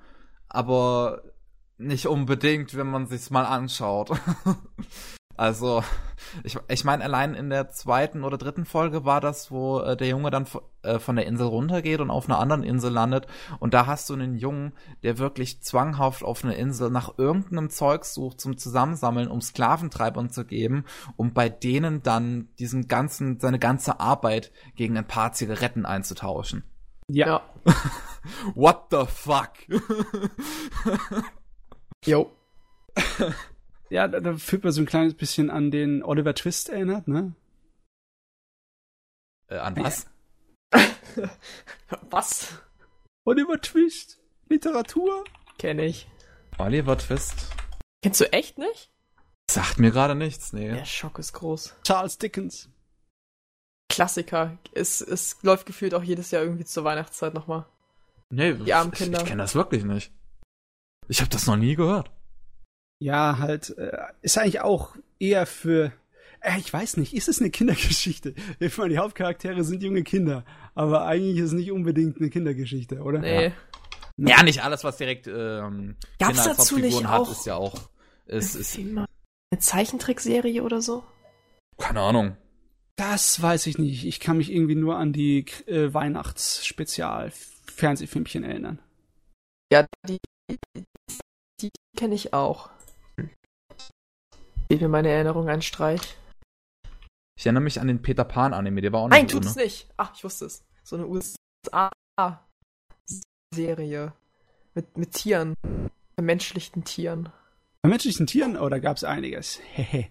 aber 0.49 1.23
nicht 1.79 2.07
unbedingt, 2.07 2.77
wenn 2.77 2.87
man 2.87 3.07
sich's 3.07 3.31
mal 3.31 3.45
anschaut. 3.45 4.11
also, 5.37 5.83
ich, 6.45 6.59
ich 6.69 6.85
meine, 6.85 7.05
allein 7.05 7.35
in 7.35 7.51
der 7.51 7.71
zweiten 7.71 8.25
oder 8.25 8.39
dritten 8.39 8.65
Folge 8.65 9.05
war 9.05 9.21
das, 9.21 9.51
wo 9.51 9.81
äh, 9.81 9.97
der 9.97 10.09
Junge 10.09 10.31
dann 10.31 10.47
äh, 10.83 10.99
von 10.99 11.17
der 11.17 11.27
Insel 11.27 11.47
runtergeht 11.47 12.01
und 12.01 12.11
auf 12.11 12.29
einer 12.29 12.39
anderen 12.39 12.63
Insel 12.63 12.93
landet. 12.93 13.27
Und 13.59 13.75
da 13.75 13.87
hast 13.87 14.09
du 14.11 14.15
einen 14.15 14.37
Jungen, 14.37 14.73
der 15.03 15.19
wirklich 15.19 15.63
zwanghaft 15.63 16.23
auf 16.23 16.45
einer 16.45 16.57
Insel 16.57 16.91
nach 16.91 17.19
irgendeinem 17.19 17.71
Zeug 17.71 18.05
sucht 18.05 18.41
zum 18.41 18.57
Zusammensammeln, 18.57 19.29
um 19.29 19.41
Sklaventreibern 19.41 20.31
zu 20.31 20.45
geben, 20.45 20.85
um 21.17 21.33
bei 21.33 21.49
denen 21.49 22.03
dann 22.03 22.49
diesen 22.59 22.89
ganzen, 22.89 23.41
seine 23.41 23.59
ganze 23.59 24.01
Arbeit 24.01 24.53
gegen 24.77 24.97
ein 24.97 25.07
paar 25.07 25.33
Zigaretten 25.33 25.87
einzutauschen. 25.87 26.65
Ja. 27.09 27.43
What 28.55 28.87
the 28.91 29.05
fuck? 29.07 29.51
Jo. 32.05 32.33
Ja, 33.93 34.09
da, 34.09 34.21
da 34.21 34.37
fühlt 34.39 34.65
man 34.65 34.73
so 34.73 34.81
ein 34.81 34.87
kleines 34.87 35.13
bisschen 35.13 35.51
an 35.51 35.71
den 35.71 36.03
Oliver 36.03 36.35
Twist 36.35 36.71
erinnert, 36.71 37.09
ne? 37.09 37.35
äh, 39.49 39.59
an 39.59 39.77
was? 39.77 40.07
Was? 42.09 42.55
Oliver 43.27 43.61
Twist? 43.61 44.19
Literatur? 44.49 45.25
Kenne 45.59 45.85
ich. 45.85 46.09
Oliver 46.57 46.97
Twist? 46.97 47.49
Kennst 48.03 48.23
du 48.23 48.33
echt 48.33 48.57
nicht? 48.57 48.91
Sagt 49.51 49.79
mir 49.79 49.91
gerade 49.91 50.15
nichts, 50.15 50.55
nee. 50.55 50.71
Der 50.71 50.87
Schock 50.87 51.19
ist 51.19 51.35
groß. 51.35 51.75
Charles 51.85 52.17
Dickens. 52.17 52.71
Klassiker. 53.91 54.57
Es, 54.75 55.03
es 55.03 55.37
läuft 55.43 55.67
gefühlt 55.67 55.93
auch 55.93 56.03
jedes 56.03 56.31
Jahr 56.31 56.43
irgendwie 56.43 56.65
zur 56.65 56.85
Weihnachtszeit 56.85 57.35
nochmal. 57.35 57.67
Nee, 58.31 58.55
Die 58.55 58.73
armen 58.73 58.93
ich, 58.95 59.01
Kinder. 59.01 59.21
ich 59.21 59.27
kenne 59.27 59.43
das 59.43 59.55
wirklich 59.55 59.85
nicht. 59.85 60.11
Ich 61.09 61.21
habe 61.21 61.29
das 61.29 61.47
noch 61.47 61.57
nie 61.57 61.77
gehört. 61.77 62.11
Ja, 63.03 63.39
halt, 63.39 63.77
äh, 63.79 63.97
ist 64.23 64.39
eigentlich 64.39 64.61
auch 64.61 64.95
eher 65.19 65.47
für. 65.47 65.93
Äh, 66.41 66.59
ich 66.59 66.73
weiß 66.73 66.97
nicht, 66.99 67.15
ist 67.15 67.29
es 67.29 67.41
eine 67.41 67.51
Kindergeschichte? 67.51 68.35
Ich 68.61 68.79
meine, 68.79 68.91
die 68.91 68.99
Hauptcharaktere 68.99 69.65
sind 69.65 69.83
junge 69.83 70.05
Kinder, 70.05 70.45
aber 70.75 71.05
eigentlich 71.07 71.39
ist 71.39 71.47
es 71.47 71.53
nicht 71.53 71.73
unbedingt 71.73 72.19
eine 72.19 72.31
Kindergeschichte, 72.31 73.01
oder? 73.03 73.19
Nee. 73.19 73.53
Ja, 74.19 74.43
nicht 74.43 74.63
alles, 74.63 74.85
was 74.85 74.99
direkt 74.99 75.27
ähm, 75.27 75.97
Gab's 76.19 76.35
Kinder 76.37 76.51
als 76.51 76.59
dazu 76.59 76.77
Hauptfiguren 76.77 77.03
nicht 77.03 77.09
hat, 77.09 77.21
auch- 77.21 77.33
ist 77.33 77.47
ja 77.47 77.57
auch. 77.57 77.89
Ist, 78.27 78.55
ist, 78.55 78.79
Eine 78.79 79.07
Zeichentrickserie 79.59 80.63
oder 80.63 80.81
so? 80.81 81.03
keine 81.79 82.01
Ahnung. 82.01 82.37
Das 82.97 83.41
weiß 83.43 83.67
ich 83.67 83.79
nicht. 83.79 84.05
Ich 84.05 84.21
kann 84.21 84.37
mich 84.37 84.53
irgendwie 84.53 84.75
nur 84.77 84.97
an 84.97 85.13
die 85.13 85.47
äh, 85.67 85.93
Weihnachtsspezial-Fernsehfilmchen 85.93 88.45
erinnern. 88.45 88.79
Ja, 89.73 89.87
die, 90.07 90.19
die, 90.51 90.59
die 91.61 91.71
kenne 91.97 92.15
ich 92.15 92.33
auch. 92.35 92.71
Geht 94.73 94.81
mir 94.81 94.89
meine 94.89 95.11
Erinnerung 95.11 95.51
ein 95.51 95.61
Streich. 95.61 96.17
Ich 97.39 97.45
erinnere 97.45 97.63
mich 97.63 97.79
an 97.79 97.89
den 97.89 98.01
Peter 98.01 98.25
Pan 98.25 98.55
Anime, 98.55 98.81
der 98.81 98.91
war 98.91 99.01
auch 99.01 99.09
Nein, 99.09 99.25
nicht 99.25 99.33
tut 99.35 99.45
so, 99.45 99.51
es 99.51 99.57
ne? 99.57 99.65
nicht. 99.65 99.91
Ach, 99.99 100.15
ich 100.17 100.25
wusste 100.25 100.47
es. 100.47 100.65
So 100.83 100.97
eine 100.97 101.07
USA-Serie. 103.55 104.15
Mit, 104.75 104.97
mit 104.97 105.13
Tieren. 105.13 105.53
Vermenschlichten 106.15 106.85
Tieren. 106.85 107.29
Bei 107.83 107.91
menschlichen 107.91 108.27
Tieren, 108.27 108.57
oh, 108.57 108.67
da 108.71 108.79
gab 108.79 108.97
es 108.97 109.05
einiges. 109.05 109.61
Hehe. 109.75 110.09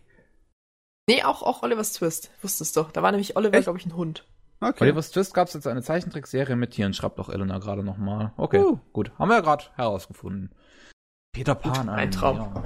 Nee, 1.09 1.23
auch, 1.23 1.41
auch 1.41 1.63
Oliver's 1.63 1.93
Twist. 1.93 2.29
Wusstest 2.43 2.77
doch. 2.77 2.91
Da 2.91 3.01
war 3.01 3.09
nämlich 3.09 3.35
Oliver, 3.35 3.59
glaube 3.61 3.79
ich, 3.79 3.87
ein 3.87 3.95
Hund. 3.95 4.27
Okay. 4.59 4.83
Oliver's 4.83 5.09
Twist 5.09 5.33
gab 5.33 5.47
es 5.47 5.55
jetzt 5.55 5.65
eine 5.65 5.81
Zeichentrickserie 5.81 6.55
mit 6.55 6.69
Tieren, 6.69 6.93
schreibt 6.93 7.17
doch 7.17 7.29
Elena 7.29 7.57
gerade 7.57 7.81
nochmal. 7.83 8.31
Okay, 8.37 8.59
Uh. 8.59 8.77
gut. 8.93 9.11
Haben 9.17 9.29
wir 9.29 9.37
ja 9.37 9.41
gerade 9.41 9.65
herausgefunden. 9.73 10.53
Peter 11.33 11.55
Pan. 11.55 11.89
ein 11.89 11.97
ein- 11.97 12.11
Traum. 12.11 12.37
Ja. 12.37 12.63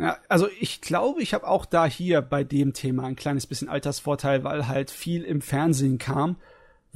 Ja, 0.00 0.16
also 0.28 0.48
ich 0.60 0.80
glaube, 0.80 1.22
ich 1.22 1.34
habe 1.34 1.46
auch 1.46 1.66
da 1.66 1.86
hier 1.86 2.22
bei 2.22 2.44
dem 2.44 2.72
Thema 2.72 3.04
ein 3.04 3.16
kleines 3.16 3.46
bisschen 3.46 3.68
Altersvorteil, 3.68 4.44
weil 4.44 4.66
halt 4.66 4.90
viel 4.90 5.24
im 5.24 5.42
Fernsehen 5.42 5.98
kam, 5.98 6.36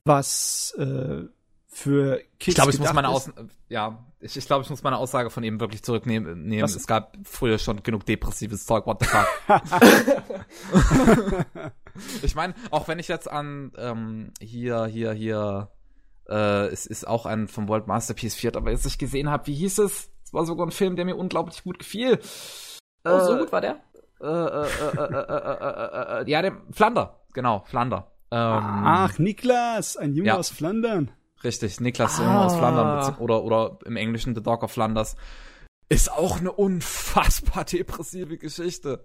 was 0.05 0.75
äh, 0.79 1.25
für 1.69 2.21
Kids 2.39 2.49
Ich 2.49 2.55
glaube, 2.55 2.71
ich 2.71 2.79
muss 2.79 2.93
meine. 2.93 3.09
Aus 3.09 3.31
ja, 3.69 4.05
ich, 4.21 4.37
ich 4.37 4.47
glaube, 4.47 4.63
ich 4.63 4.71
muss 4.71 4.83
meine 4.83 4.97
Aussage 4.97 5.29
von 5.29 5.43
eben 5.43 5.61
wirklich 5.61 5.83
zurücknehmen. 5.83 6.45
Nehmen. 6.45 6.65
Es 6.65 6.87
gab 6.87 7.17
früher 7.25 7.59
schon 7.59 7.83
genug 7.83 8.07
depressives 8.07 8.65
Zeug. 8.65 8.87
What 8.87 9.01
the 9.01 9.07
fuck? 9.07 9.27
ich 12.23 12.35
meine, 12.35 12.55
auch 12.71 12.87
wenn 12.89 12.99
ich 12.99 13.09
jetzt 13.09 13.31
an 13.31 13.73
ähm, 13.77 14.33
hier, 14.41 14.87
hier, 14.87 15.13
hier, 15.13 15.71
äh, 16.29 16.69
es 16.69 16.87
ist 16.87 17.07
auch 17.07 17.27
ein 17.27 17.49
vom 17.49 17.69
World 17.69 17.87
Masterpiece 17.87 18.37
4, 18.37 18.57
aber 18.57 18.71
jetzt 18.71 18.87
ich 18.87 18.97
gesehen 18.97 19.29
habe, 19.29 19.47
wie 19.49 19.55
hieß 19.55 19.79
es? 19.79 20.11
Es 20.25 20.33
war 20.33 20.47
sogar 20.47 20.67
ein 20.67 20.73
Film, 20.73 20.97
der 20.97 21.05
mir 21.05 21.17
unglaublich 21.17 21.65
gut 21.65 21.81
gefiel. 21.81 22.21
Oh, 23.05 23.19
so 23.21 23.35
Äh, 23.35 23.39
gut 23.39 23.53
war 23.53 23.61
der? 23.61 23.77
Äh, 24.21 24.27
äh, 24.27 24.29
äh, 24.29 24.97
äh, 24.97 25.05
äh, 25.05 25.23
äh, 25.23 26.21
äh, 26.21 26.23
äh, 26.23 26.31
ja, 26.31 26.43
der 26.43 26.57
Flander, 26.73 27.21
genau, 27.33 27.65
Flander. 27.67 28.11
Ähm, 28.31 28.39
Ach, 28.41 29.19
Niklas, 29.19 29.97
ein 29.97 30.15
Junge 30.15 30.29
Ja. 30.29 30.37
aus 30.37 30.49
Flandern. 30.51 31.11
Richtig, 31.43 31.81
Niklas 31.81 32.19
Ah. 32.19 32.25
Junge 32.25 32.41
aus 32.45 32.57
Flandern 32.57 33.17
oder, 33.19 33.43
oder 33.45 33.79
im 33.85 33.97
Englischen 33.97 34.35
The 34.35 34.43
Dog 34.43 34.63
of 34.63 34.73
Flanders. 34.73 35.17
Ist 35.91 36.11
auch 36.11 36.39
eine 36.41 36.51
unfassbar 36.51 37.65
depressive 37.65 38.39
Geschichte. 38.39 39.05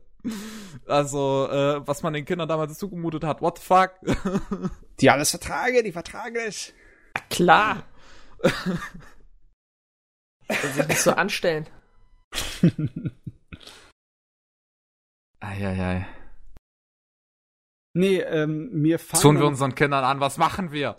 Also, 0.87 1.47
äh, 1.51 1.85
was 1.85 2.01
man 2.03 2.13
den 2.13 2.25
Kindern 2.25 2.47
damals 2.47 2.77
zugemutet 2.77 3.23
hat, 3.25 3.41
what 3.41 3.57
the 3.59 3.63
fuck? 3.65 3.91
Die 5.01 5.09
alles 5.09 5.31
vertrage, 5.31 5.83
die 5.83 5.91
vertrage 5.91 6.39
es. 6.39 6.73
Klar. 7.29 7.83
Sich 10.49 10.87
nicht 10.87 11.01
so 11.01 11.11
anstellen. 11.11 11.67
Eieiei. 15.39 16.07
Nee, 17.93 18.19
ähm, 18.19 18.69
mir 18.71 18.99
fallen. 18.99 19.21
Tun 19.21 19.39
wir 19.39 19.47
unseren 19.47 19.75
Kindern 19.75 20.03
an, 20.03 20.19
was 20.19 20.37
machen 20.37 20.71
wir? 20.71 20.97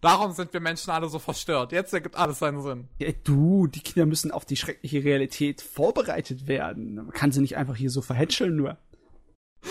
Darum 0.00 0.32
sind 0.32 0.52
wir 0.52 0.60
Menschen 0.60 0.90
alle 0.90 1.08
so 1.08 1.18
verstört. 1.18 1.72
Jetzt 1.72 1.94
ergibt 1.94 2.16
alles 2.16 2.40
seinen 2.40 2.60
Sinn. 2.62 2.88
Ja, 2.98 3.10
du, 3.24 3.66
die 3.68 3.80
Kinder 3.80 4.04
müssen 4.06 4.32
auf 4.32 4.44
die 4.44 4.56
schreckliche 4.56 5.02
Realität 5.02 5.62
vorbereitet 5.62 6.46
werden. 6.46 6.96
Man 6.96 7.10
kann 7.10 7.32
sie 7.32 7.40
nicht 7.40 7.56
einfach 7.56 7.76
hier 7.76 7.90
so 7.90 8.02
verhätscheln 8.02 8.54
nur. 8.54 8.76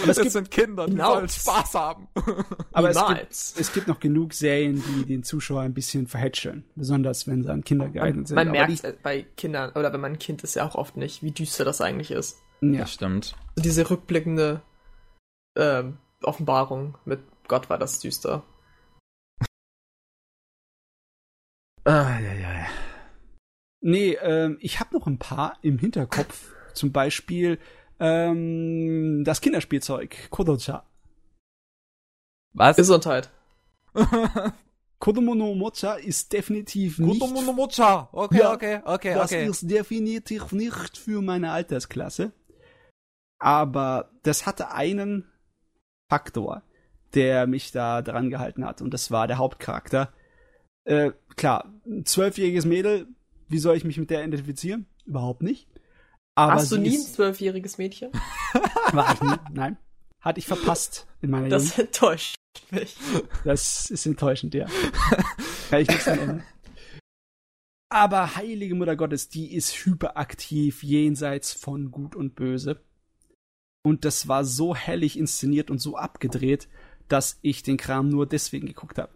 Aber 0.02 0.10
es 0.10 0.18
Es 0.18 0.24
gibt, 0.24 0.32
sind 0.32 0.50
Kinder, 0.50 0.88
die 0.88 0.98
sollen 0.98 1.30
Spaß 1.30 1.76
haben. 1.76 2.08
aber 2.72 2.90
es 2.90 3.06
gibt, 3.06 3.32
es 3.60 3.74
gibt 3.74 3.88
noch 3.88 4.00
genug 4.00 4.34
Serien, 4.34 4.84
die 4.88 5.06
den 5.06 5.24
Zuschauer 5.24 5.62
ein 5.62 5.74
bisschen 5.74 6.08
verhätscheln. 6.08 6.64
Besonders 6.76 7.28
wenn 7.28 7.44
sie 7.44 7.52
an 7.52 7.64
Kinder 7.64 7.90
geeignet 7.90 8.28
sind. 8.28 8.36
Man 8.36 8.48
Aber 8.48 8.58
merkt 8.58 8.84
äh, 8.84 8.96
bei 9.04 9.24
Kindern, 9.38 9.72
oder 9.74 9.94
wenn 9.94 10.02
man 10.02 10.14
ein 10.14 10.20
Kind 10.20 10.44
ist, 10.44 10.56
ja 10.56 10.68
auch 10.68 10.76
oft 10.76 10.98
nicht, 10.98 11.22
wie 11.22 11.32
düster 11.32 11.64
das 11.64 11.80
eigentlich 11.80 12.10
ist. 12.10 12.43
Ja. 12.72 12.82
Das 12.82 12.94
stimmt. 12.94 13.36
Diese 13.58 13.90
rückblickende 13.90 14.62
ähm, 15.58 15.98
Offenbarung 16.22 16.98
mit 17.06 17.20
Gott 17.48 17.70
war 17.70 17.78
das 17.78 18.00
düster. 18.00 18.44
Eieiei. 21.86 22.68
Nee, 23.82 24.14
ähm, 24.22 24.58
ich 24.62 24.80
habe 24.80 24.98
noch 24.98 25.08
ein 25.08 25.20
paar 25.20 25.58
im 25.62 25.78
Hinterkopf. 25.78 26.54
Zum 26.74 26.92
Beispiel 26.92 27.60
ähm, 28.00 29.24
das 29.26 29.42
Kinderspielzeug 29.42 30.30
Kodocha. 30.30 30.86
Was? 32.54 32.78
Gesundheit. 32.78 33.30
Kodomo 35.04 35.36
no 35.36 35.54
Mocha 35.54 35.96
ist 35.96 36.32
definitiv 36.32 36.98
nicht. 36.98 37.20
Mocha. 37.20 38.08
Okay, 38.14 38.38
Ja, 38.38 38.54
okay, 38.54 38.80
okay, 38.86 39.14
das 39.14 39.34
okay. 39.34 39.48
ist 39.48 39.70
definitiv 39.70 40.54
nicht 40.54 40.98
für 40.98 41.22
meine 41.22 41.52
Altersklasse. 41.52 42.32
Aber 43.44 44.10
das 44.24 44.46
hatte 44.46 44.72
einen 44.72 45.30
Faktor, 46.10 46.64
der 47.14 47.46
mich 47.46 47.74
da 47.74 48.02
dran 48.02 48.30
gehalten 48.30 48.64
hat. 48.64 48.82
Und 48.82 48.94
das 48.94 49.12
war 49.12 49.28
der 49.28 49.38
Hauptcharakter. 49.38 50.14
Äh, 50.86 51.12
klar, 51.36 51.74
ein 51.86 52.06
zwölfjähriges 52.06 52.64
Mädel, 52.64 53.06
wie 53.50 53.58
soll 53.58 53.76
ich 53.76 53.84
mich 53.84 53.98
mit 53.98 54.10
der 54.12 54.24
identifizieren? 54.24 54.86
Überhaupt 55.06 55.44
nicht. 55.44 55.68
Aber 56.36 56.54
Hast 56.54 56.72
du 56.72 56.78
nie 56.78 56.96
ein 56.96 57.02
zwölfjähriges 57.02 57.78
Mädchen? 57.78 58.12
war 58.94 59.14
ich 59.14 59.22
nie, 59.22 59.36
nein. 59.52 59.78
Hatte 60.22 60.40
ich 60.40 60.48
verpasst 60.48 61.06
in 61.22 61.30
meiner 61.30 61.48
Jugend. 61.48 61.70
Das 61.70 61.78
enttäuscht 61.78 62.36
mich. 62.72 62.96
Das 63.44 63.90
ist 63.90 64.06
enttäuschend, 64.06 64.54
ja. 64.54 64.68
Kann 65.70 65.82
ich 65.82 65.90
nichts 65.90 66.08
ändern. 66.08 66.44
Aber 67.90 68.38
heilige 68.38 68.74
Mutter 68.74 68.96
Gottes, 68.96 69.28
die 69.28 69.54
ist 69.54 69.86
hyperaktiv 69.86 70.82
jenseits 70.82 71.52
von 71.52 71.92
Gut 71.92 72.16
und 72.16 72.36
Böse. 72.36 72.82
Und 73.86 74.06
das 74.06 74.28
war 74.28 74.46
so 74.46 74.76
hellig 74.76 75.18
inszeniert 75.18 75.70
und 75.70 75.80
so 75.80 75.98
abgedreht, 75.98 76.70
dass 77.10 77.38
ich 77.42 77.64
den 77.64 77.78
Kram 77.78 78.10
nur 78.10 78.26
deswegen 78.26 78.66
geguckt 78.68 78.98
habe. 78.98 79.12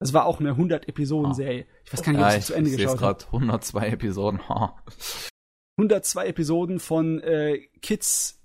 Das 0.00 0.12
war 0.12 0.26
auch 0.26 0.40
eine 0.40 0.52
100-Episoden-Serie. 0.54 1.66
Ich 1.84 1.92
weiß 1.92 2.02
gar 2.02 2.12
nicht, 2.12 2.20
ob 2.22 2.28
Ja, 2.30 2.36
ich 2.36 2.44
zu 2.44 2.54
Ende 2.54 2.70
geschaut 2.70 3.00
habe. 3.00 3.18
gerade 3.18 3.24
102 3.26 3.88
Episoden. 3.88 4.40
Ha. 4.48 4.82
102 5.78 6.26
Episoden 6.28 6.80
von 6.80 7.20
äh, 7.20 7.58
Kids, 7.82 8.40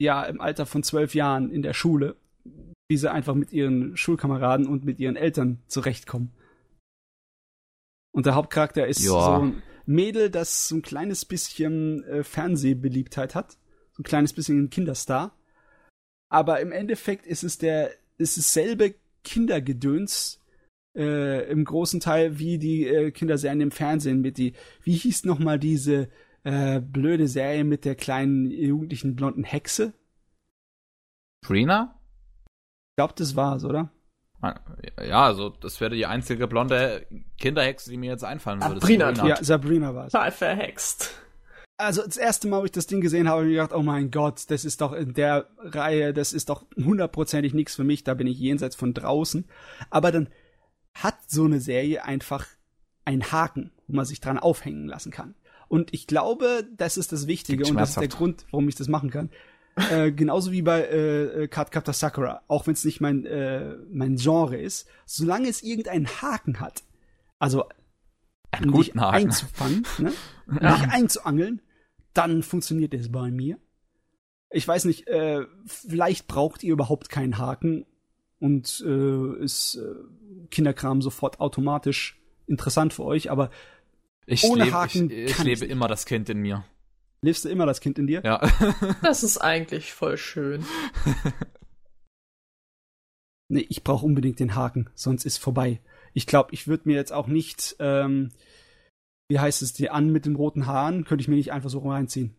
ja, 0.00 0.24
im 0.24 0.40
Alter 0.40 0.66
von 0.66 0.82
zwölf 0.82 1.14
Jahren 1.14 1.50
in 1.50 1.62
der 1.62 1.72
Schule, 1.72 2.16
wie 2.88 2.96
sie 2.96 3.10
einfach 3.10 3.34
mit 3.34 3.52
ihren 3.52 3.96
Schulkameraden 3.96 4.66
und 4.66 4.84
mit 4.84 4.98
ihren 4.98 5.14
Eltern 5.16 5.62
zurechtkommen. 5.68 6.32
Und 8.12 8.26
der 8.26 8.34
Hauptcharakter 8.34 8.86
ist 8.88 9.04
Ja. 9.04 9.10
so 9.10 9.42
ein 9.42 9.62
Mädel, 9.86 10.30
das 10.30 10.68
so 10.68 10.76
ein 10.76 10.82
kleines 10.82 11.24
bisschen 11.24 12.02
äh, 12.04 12.24
Fernsehbeliebtheit 12.24 13.34
hat. 13.36 13.56
Ein 13.98 14.04
kleines 14.04 14.32
bisschen 14.32 14.64
ein 14.64 14.70
Kinderstar. 14.70 15.36
Aber 16.30 16.60
im 16.60 16.72
Endeffekt 16.72 17.26
ist 17.26 17.42
es 17.42 17.58
der, 17.58 17.90
ist 18.16 18.36
es 18.36 18.52
selbe 18.52 18.94
Kindergedöns 19.24 20.40
äh, 20.96 21.50
im 21.50 21.64
großen 21.64 22.00
Teil 22.00 22.38
wie 22.38 22.58
die 22.58 22.86
äh, 22.86 23.10
Kinderserien 23.10 23.60
im 23.60 23.70
Fernsehen 23.70 24.20
mit 24.20 24.38
die, 24.38 24.54
wie 24.82 24.94
hieß 24.94 25.24
noch 25.24 25.38
mal 25.38 25.58
diese 25.58 26.08
äh, 26.44 26.80
blöde 26.80 27.28
Serie 27.28 27.64
mit 27.64 27.84
der 27.84 27.94
kleinen 27.94 28.50
jugendlichen 28.50 29.16
blonden 29.16 29.44
Hexe? 29.44 29.94
Brina? 31.46 32.00
Ich 32.46 32.96
glaube, 32.96 33.14
das 33.16 33.36
war's, 33.36 33.64
oder? 33.64 33.90
Ja, 34.40 35.24
also 35.24 35.48
das 35.48 35.80
wäre 35.80 35.94
die 35.94 36.06
einzige 36.06 36.46
blonde 36.46 37.06
Kinderhexe, 37.38 37.90
die 37.90 37.96
mir 37.96 38.10
jetzt 38.10 38.24
einfallen 38.24 38.60
würde. 38.60 38.80
Sabrina, 38.80 39.14
Sabrina. 39.14 39.28
Ja, 39.28 39.44
Sabrina 39.44 39.94
war's. 39.94 40.12
Total 40.12 40.30
verhext. 40.30 41.20
Also 41.78 42.02
das 42.04 42.16
erste 42.16 42.48
Mal, 42.48 42.60
wo 42.60 42.64
ich 42.64 42.72
das 42.72 42.88
Ding 42.88 43.00
gesehen 43.00 43.28
habe, 43.28 43.38
habe 43.38 43.46
ich 43.46 43.56
mir 43.56 43.62
gedacht, 43.62 43.78
oh 43.78 43.82
mein 43.82 44.10
Gott, 44.10 44.44
das 44.48 44.64
ist 44.64 44.80
doch 44.80 44.92
in 44.92 45.14
der 45.14 45.48
Reihe, 45.58 46.12
das 46.12 46.32
ist 46.32 46.48
doch 46.48 46.66
hundertprozentig 46.76 47.54
nichts 47.54 47.76
für 47.76 47.84
mich, 47.84 48.02
da 48.02 48.14
bin 48.14 48.26
ich 48.26 48.38
jenseits 48.38 48.74
von 48.74 48.94
draußen. 48.94 49.44
Aber 49.88 50.10
dann 50.10 50.28
hat 50.92 51.16
so 51.28 51.44
eine 51.44 51.60
Serie 51.60 52.04
einfach 52.04 52.46
einen 53.04 53.30
Haken, 53.30 53.70
wo 53.86 53.94
man 53.96 54.04
sich 54.04 54.20
dran 54.20 54.38
aufhängen 54.38 54.88
lassen 54.88 55.12
kann. 55.12 55.36
Und 55.68 55.94
ich 55.94 56.06
glaube, 56.06 56.66
das 56.76 56.96
ist 56.96 57.12
das 57.12 57.26
Wichtige 57.26 57.64
und 57.64 57.76
das 57.76 57.90
ist 57.90 58.00
der. 58.00 58.08
Grund, 58.08 58.44
warum 58.50 58.68
ich 58.68 58.74
das 58.74 58.88
machen 58.88 59.10
kann. 59.10 59.30
äh, 59.90 60.10
genauso 60.10 60.50
wie 60.50 60.62
bei 60.62 60.80
äh, 60.80 61.44
äh, 61.44 61.48
Cardcaptor 61.48 61.94
Sakura, 61.94 62.42
auch 62.48 62.66
wenn 62.66 62.74
es 62.74 62.84
nicht 62.84 63.00
mein, 63.00 63.24
äh, 63.24 63.76
mein 63.90 64.16
Genre 64.16 64.56
ist, 64.56 64.88
solange 65.06 65.48
es 65.48 65.62
irgendeinen 65.62 66.08
Haken 66.08 66.58
hat, 66.58 66.82
also 67.38 67.66
Einen 68.50 68.72
guten 68.72 69.00
Haken. 69.00 69.14
einzufangen, 69.26 69.86
ne? 69.98 70.12
um 70.48 70.58
dich 70.58 70.90
einzuangeln, 70.90 71.62
dann 72.14 72.42
funktioniert 72.42 72.94
es 72.94 73.10
bei 73.12 73.30
mir. 73.30 73.58
Ich 74.50 74.66
weiß 74.66 74.86
nicht, 74.86 75.06
äh, 75.08 75.44
vielleicht 75.66 76.26
braucht 76.26 76.62
ihr 76.62 76.72
überhaupt 76.72 77.08
keinen 77.10 77.38
Haken 77.38 77.84
und 78.40 78.82
äh, 78.86 79.42
ist 79.44 79.76
äh, 79.76 80.46
Kinderkram 80.50 81.02
sofort 81.02 81.40
automatisch 81.40 82.18
interessant 82.46 82.94
für 82.94 83.04
euch, 83.04 83.30
aber 83.30 83.50
Ich, 84.26 84.44
Ohne 84.44 84.64
lebe, 84.64 84.76
Haken 84.76 85.10
ich, 85.10 85.30
ich 85.30 85.38
lebe 85.44 85.64
ich 85.66 85.70
immer 85.70 85.86
das 85.88 86.06
Kind 86.06 86.28
in 86.30 86.38
mir. 86.38 86.64
lebst 87.20 87.44
du 87.44 87.48
immer 87.50 87.66
das 87.66 87.80
Kind 87.80 87.98
in 87.98 88.06
dir? 88.06 88.22
Ja. 88.24 88.40
Das 89.02 89.22
ist 89.22 89.38
eigentlich 89.38 89.92
voll 89.92 90.16
schön. 90.16 90.64
Nee, 93.48 93.66
ich 93.68 93.82
brauche 93.82 94.04
unbedingt 94.04 94.40
den 94.40 94.54
Haken, 94.54 94.90
sonst 94.94 95.24
ist 95.24 95.38
vorbei. 95.38 95.80
Ich 96.12 96.26
glaube, 96.26 96.50
ich 96.52 96.68
würde 96.68 96.88
mir 96.88 96.96
jetzt 96.96 97.12
auch 97.12 97.26
nicht, 97.28 97.76
ähm, 97.78 98.30
wie 99.28 99.38
heißt 99.38 99.62
es, 99.62 99.72
die 99.72 99.90
an 99.90 100.10
mit 100.10 100.26
den 100.26 100.36
roten 100.36 100.66
Haaren, 100.66 101.04
könnte 101.04 101.22
ich 101.22 101.28
mir 101.28 101.36
nicht 101.36 101.52
einfach 101.52 101.70
so 101.70 101.78
reinziehen. 101.80 102.34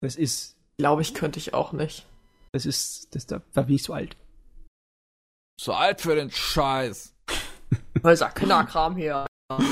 Das 0.00 0.16
ist, 0.16 0.56
Glaube 0.76 1.02
ich, 1.02 1.14
könnte 1.14 1.38
ich 1.38 1.54
auch 1.54 1.72
nicht. 1.72 2.06
das 2.52 2.66
ist, 2.66 3.14
das, 3.14 3.26
da, 3.26 3.40
da 3.52 3.62
bin 3.62 3.76
ich 3.76 3.82
so 3.84 3.92
alt. 3.92 4.16
Zu 5.60 5.72
alt 5.72 6.00
für 6.00 6.16
den 6.16 6.30
Scheiß. 6.30 7.14
Weil 8.02 8.16
sag 8.16 8.34
Kinderkram 8.34 8.96
hier. 8.96 9.26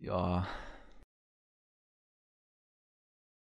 Ja. 0.00 0.46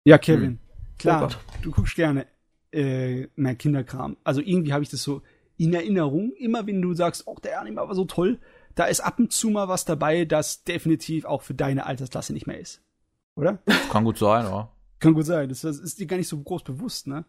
Ja, 0.04 0.18
Kevin. 0.18 0.58
Oh 0.62 0.94
Klar, 0.98 1.20
Gott. 1.20 1.38
du 1.62 1.70
guckst 1.70 1.94
gerne 1.94 2.26
äh, 2.72 3.28
mehr 3.36 3.54
Kinderkram. 3.54 4.16
Also 4.24 4.40
irgendwie 4.40 4.72
habe 4.72 4.82
ich 4.82 4.90
das 4.90 5.02
so 5.02 5.22
in 5.56 5.72
Erinnerung. 5.72 6.32
Immer 6.32 6.66
wenn 6.66 6.82
du 6.82 6.92
sagst, 6.94 7.26
oh, 7.26 7.36
der 7.42 7.60
Anime 7.60 7.76
war 7.76 7.94
so 7.94 8.04
toll, 8.04 8.40
da 8.80 8.86
ist 8.86 9.00
ab 9.00 9.18
und 9.18 9.30
zu 9.30 9.50
mal 9.50 9.68
was 9.68 9.84
dabei, 9.84 10.24
das 10.24 10.64
definitiv 10.64 11.26
auch 11.26 11.42
für 11.42 11.52
deine 11.52 11.84
Altersklasse 11.84 12.32
nicht 12.32 12.46
mehr 12.46 12.58
ist. 12.58 12.82
Oder? 13.36 13.58
Kann 13.92 14.04
gut 14.04 14.16
sein, 14.16 14.46
ja. 14.46 14.70
Kann 15.00 15.12
gut 15.12 15.26
sein. 15.26 15.50
Das, 15.50 15.60
das 15.60 15.78
ist 15.78 15.98
dir 15.98 16.06
gar 16.06 16.16
nicht 16.16 16.28
so 16.28 16.42
groß 16.42 16.64
bewusst, 16.64 17.06
ne? 17.06 17.26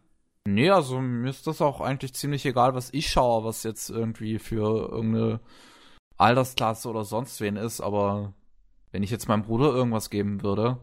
Nee, 0.48 0.70
also 0.70 1.02
mir 1.02 1.30
ist 1.30 1.46
das 1.48 1.62
auch 1.62 1.82
eigentlich 1.82 2.14
ziemlich 2.14 2.46
egal, 2.46 2.74
was 2.74 2.94
ich 2.94 3.10
schaue, 3.10 3.44
was 3.44 3.64
jetzt 3.64 3.90
irgendwie 3.90 4.40
für 4.40 4.92
irgendeine 4.92 5.42
Altersklasse 6.16 6.88
oder 6.88 7.04
sonst 7.04 7.42
wen 7.42 7.58
ist, 7.58 7.82
aber 7.82 8.34
wenn 8.92 9.04
ich 9.04 9.12
jetzt 9.12 9.28
meinem 9.28 9.44
Bruder 9.44 9.74
irgendwas 9.74 10.10
geben 10.10 10.44
würde, 10.44 10.78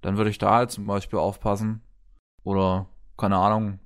dann 0.00 0.16
würde 0.16 0.30
ich 0.30 0.38
da 0.38 0.54
halt 0.56 0.72
zum 0.72 0.86
Beispiel 0.86 1.20
aufpassen. 1.20 1.82
Oder, 2.42 2.88
keine 3.16 3.36
Ahnung, 3.36 3.78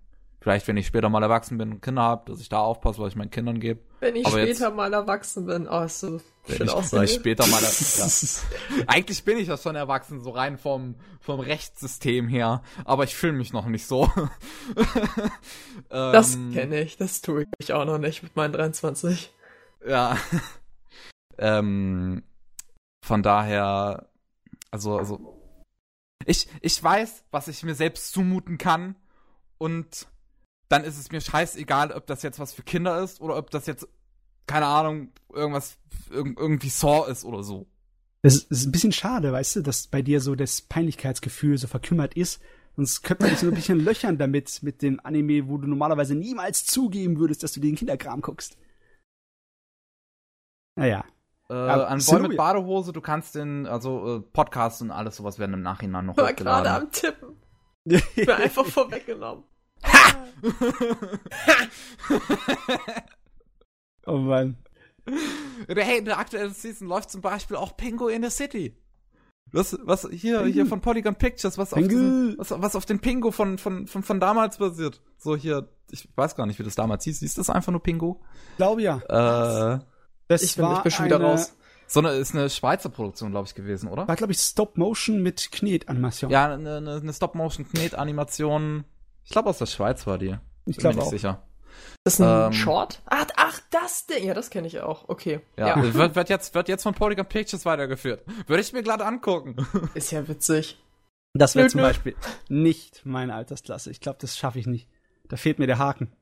vielleicht 0.45 0.69
wenn 0.69 0.77
ich 0.77 0.87
später 0.87 1.09
mal 1.09 1.23
erwachsen 1.23 1.57
bin 1.57 1.73
und 1.73 1.81
Kinder 1.81 2.03
habe, 2.03 2.31
dass 2.31 2.39
ich 2.39 2.51
da 2.51 2.59
aufpasse, 2.59 2.99
was 2.99 3.09
ich 3.13 3.17
meinen 3.17 3.31
Kindern 3.31 3.61
gebe. 3.61 3.81
Wenn 4.01 4.15
ich 4.15 4.27
Aber 4.27 4.37
später 4.43 4.67
jetzt- 4.67 4.77
mal 4.77 4.93
erwachsen 4.93 5.47
bin. 5.47 5.67
Oh, 5.67 5.81
ist 5.85 6.01
so 6.01 6.21
Wenn 6.47 6.69
schön 6.69 7.03
ich 7.05 7.15
später 7.15 7.47
mal. 7.47 7.63
ja. 7.63 8.85
Eigentlich 8.87 9.25
bin 9.25 9.39
ich 9.39 9.49
ja 9.49 9.57
schon 9.57 9.75
erwachsen, 9.75 10.21
so 10.21 10.29
rein 10.33 10.59
vom, 10.59 10.97
vom 11.19 11.41
Rechtssystem 11.41 12.29
her. 12.29 12.63
Aber 12.85 13.05
ich 13.05 13.15
fühle 13.17 13.33
mich 13.33 13.55
noch 13.55 13.65
nicht 13.65 13.87
so. 13.87 14.11
Das 15.89 16.35
Ähm, 16.35 16.53
kenne 16.53 16.81
ich, 16.83 16.99
das 16.99 17.23
tue 17.23 17.45
ich 17.59 17.73
auch 17.73 17.87
noch 17.87 17.97
nicht 17.99 18.23
mit 18.23 18.37
meinen 18.37 18.53
23. 18.53 19.33
Ja. 19.87 20.19
ähm, 21.39 22.23
von 23.03 23.23
daher, 23.23 24.09
also, 24.71 24.99
also, 24.99 25.41
ich, 26.27 26.49
ich 26.61 26.83
weiß, 26.83 27.25
was 27.31 27.49
ich 27.49 27.63
mir 27.63 27.75
selbst 27.75 28.13
zumuten 28.13 28.59
kann 28.59 28.97
und 29.59 30.07
dann 30.75 30.83
ist 30.83 30.99
es 30.99 31.13
mir 31.13 31.21
scheißegal, 31.21 31.93
ob 31.93 32.05
das 32.07 32.25
jetzt 32.25 32.41
was 32.41 32.53
für 32.53 32.65
Kinder 32.65 33.01
ist 33.01 33.21
oder 33.21 33.37
ob 33.37 33.51
das 33.51 33.67
jetzt, 33.67 33.87
keine 34.47 34.67
Ahnung, 34.67 35.13
irgendwas, 35.33 35.79
irg 36.11 36.37
irgendwie 36.37 36.69
Saw 36.69 37.09
ist 37.09 37.25
oder 37.25 37.45
so. 37.45 37.69
Das 38.23 38.37
ist, 38.37 38.67
ein 38.67 38.73
bisschen 38.73 38.91
schade, 38.91 39.31
weißt 39.31 39.57
du, 39.57 39.61
dass 39.61 39.87
bei 39.87 40.03
dir 40.03 40.21
so 40.21 40.35
das 40.35 40.63
Peinlichkeitsgefühl 40.63 41.59
so 41.59 41.69
verkümmert 41.69 42.15
ist. 42.15 42.43
Sonst 42.75 43.03
könnte 43.03 43.23
man 43.23 43.31
dich 43.31 43.39
so 43.39 43.47
ein 43.47 43.55
bisschen 43.55 43.79
löchern 43.85 44.19
damit, 44.19 44.65
mit 44.65 44.83
dem 44.83 44.99
Anime, 45.05 45.47
wo 45.49 45.59
du 45.59 45.69
normalerweise 45.69 46.17
niemals 46.17 46.67
zugeben 46.67 47.19
würdest, 47.19 47.45
dass 47.45 47.53
du 47.53 47.61
den 47.61 47.77
Kinderkram 47.77 48.21
guckst. 48.21 48.57
Naja. 50.75 51.05
Äh, 51.49 51.55
an 51.55 52.03
Boy 52.05 52.21
mit 52.21 52.37
Badehose, 52.37 52.93
du 52.93 53.01
kannst 53.01 53.37
den, 53.37 53.67
also 53.67 54.17
äh, 54.17 54.21
Podcasts 54.23 54.83
und 54.83 54.91
alles 54.91 55.15
sowas 55.15 55.39
werden 55.39 55.55
im 55.55 55.63
Nachhinein 55.63 56.07
noch 56.07 56.17
Ich 56.17 56.25
war 56.25 56.33
gerade 56.33 56.71
am 56.71 56.91
Tippen. 56.91 57.37
Ich 57.85 58.15
bin 58.17 58.31
einfach 58.31 58.67
vorweggenommen. 58.67 59.45
oh 64.07 64.19
Mann. 64.19 64.57
Hey, 65.69 65.99
in 65.99 66.05
der 66.05 66.19
aktuellen 66.19 66.55
Season 66.55 66.89
läuft 66.89 67.11
zum 67.11 67.21
Beispiel 67.21 67.57
auch 67.57 67.77
Pingo 67.77 68.09
in 68.09 68.23
the 68.23 68.31
City. 68.31 68.77
Was, 69.53 69.79
was 69.83 70.09
hier, 70.11 70.39
Pingu. 70.39 70.53
hier 70.53 70.67
von 70.67 70.81
Polygon 70.81 71.15
Pictures, 71.15 71.59
was 71.59 71.73
auf, 71.73 71.79
Pingu. 71.79 71.89
diesen, 71.91 72.39
was, 72.39 72.51
was 72.51 72.75
auf 72.75 72.87
den 72.87 73.01
Pingo 73.01 73.31
von, 73.31 73.59
von, 73.59 73.87
von, 73.87 74.03
von 74.03 74.19
damals 74.21 74.59
basiert. 74.59 75.01
So 75.19 75.37
hier, 75.37 75.69
ich 75.91 76.09
weiß 76.17 76.35
gar 76.35 76.47
nicht, 76.47 76.59
wie 76.59 76.65
das 76.65 76.75
damals 76.75 77.05
hieß. 77.05 77.21
Hieß 77.21 77.35
das 77.35 77.51
einfach 77.51 77.71
nur 77.71 77.83
Pingo? 77.83 78.21
Glaube 78.57 78.83
ja. 78.83 79.75
Äh, 79.77 79.81
Das 80.29 80.43
Ich 80.43 80.57
bin, 80.57 80.65
war 80.65 80.79
ich 80.79 80.83
bin 80.83 80.93
schon 80.93 81.05
wieder 81.05 81.17
eine, 81.17 81.27
raus. 81.27 81.55
so 81.87 82.01
eine, 82.01 82.11
ist 82.13 82.35
eine 82.35 82.49
Schweizer 82.51 82.89
Produktion, 82.89 83.31
glaube 83.31 83.47
ich, 83.47 83.55
gewesen, 83.55 83.89
oder? 83.89 84.09
War, 84.09 84.17
glaube 84.17 84.33
ich, 84.33 84.39
Stop-Motion 84.41 85.23
mit 85.23 85.53
Knetanimation. 85.53 86.31
Ja, 86.31 86.55
eine, 86.55 86.79
eine 86.79 87.13
Stop-Motion-Knet-Animation. 87.13 88.85
Ich 89.25 89.31
glaube, 89.31 89.49
aus 89.51 89.59
der 89.59 89.67
Schweiz 89.67 90.07
war 90.07 90.19
die. 90.19 90.27
ich 90.27 90.31
Bin 90.31 90.39
mir 90.67 90.75
glaube 90.77 90.97
nicht 90.97 91.07
auch. 91.07 91.11
sicher. 91.11 91.43
Das 92.05 92.15
ist 92.15 92.21
ein 92.21 92.47
Ähm, 92.49 92.53
Short? 92.53 93.03
Ach, 93.07 93.27
ach, 93.37 93.61
das 93.71 94.07
Ding. 94.07 94.25
Ja, 94.27 94.35
das 94.35 94.51
kenne 94.51 94.67
ich 94.67 94.81
auch. 94.81 95.09
Okay. 95.09 95.41
Ja, 95.59 95.77
Ja. 95.77 95.95
Wird, 95.95 96.15
wird, 96.15 96.29
jetzt, 96.29 96.55
wird 96.55 96.69
jetzt 96.69 96.83
von 96.83 96.95
Polygon 96.95 97.27
Pictures 97.27 97.65
weitergeführt. 97.65 98.23
Würde 98.47 98.61
ich 98.63 98.73
mir 98.73 98.83
glatt 98.83 99.01
angucken. 99.03 99.57
Ist 99.95 100.13
ja 100.13 100.27
witzig. 100.29 100.79
Das 101.33 101.57
wäre 101.57 101.69
zum 101.69 101.81
nö. 101.81 101.87
Beispiel 101.89 102.15
nicht 102.49 103.05
meine 103.05 103.35
Altersklasse. 103.35 103.91
Ich 103.91 104.01
glaube, 104.01 104.19
das 104.21 104.37
schaffe 104.37 104.59
ich 104.61 104.67
nicht. 104.67 104.89
Da 105.29 105.37
fehlt 105.37 105.59
mir 105.59 105.67
der 105.67 105.79
Haken. 105.79 106.13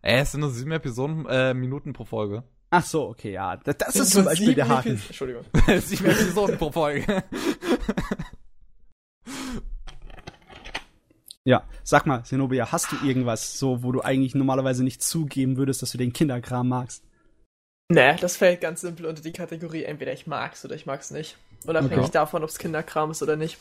Ey, 0.00 0.20
es 0.20 0.32
sind 0.32 0.40
nur 0.40 0.50
sieben 0.50 0.70
Episoden, 0.72 1.26
äh, 1.26 1.52
Minuten 1.52 1.92
pro 1.92 2.04
Folge. 2.04 2.44
Ach 2.70 2.84
so, 2.84 3.08
okay, 3.08 3.32
ja. 3.32 3.56
Das, 3.58 3.76
das 3.78 3.96
ist 3.96 4.12
zum 4.12 4.22
so 4.22 4.28
Beispiel 4.30 4.46
sieben 4.46 4.56
der 4.56 4.68
Haken. 4.68 4.96
Epis- 4.96 5.06
Entschuldigung. 5.08 5.44
sieben 5.80 6.06
Episoden 6.06 6.56
pro 6.58 6.72
Folge. 6.72 7.24
Ja, 11.46 11.68
sag 11.82 12.06
mal, 12.06 12.24
Zenobia, 12.24 12.72
hast 12.72 12.90
du 12.90 12.96
irgendwas, 13.06 13.58
so, 13.58 13.82
wo 13.82 13.92
du 13.92 14.00
eigentlich 14.00 14.34
normalerweise 14.34 14.82
nicht 14.82 15.02
zugeben 15.02 15.56
würdest, 15.58 15.82
dass 15.82 15.92
du 15.92 15.98
den 15.98 16.12
Kinderkram 16.12 16.68
magst? 16.68 17.04
Nee, 17.90 18.16
das 18.16 18.36
fällt 18.36 18.60
ganz 18.62 18.80
simpel 18.80 19.06
unter 19.06 19.22
die 19.22 19.32
Kategorie, 19.32 19.84
entweder 19.84 20.12
ich 20.12 20.26
mag's 20.26 20.64
oder 20.64 20.74
ich 20.74 20.86
mag's 20.86 21.10
nicht. 21.10 21.36
Unabhängig 21.66 22.06
Okay. 22.06 22.12
davon, 22.12 22.42
ob's 22.42 22.58
Kinderkram 22.58 23.10
ist 23.10 23.22
oder 23.22 23.36
nicht. 23.36 23.58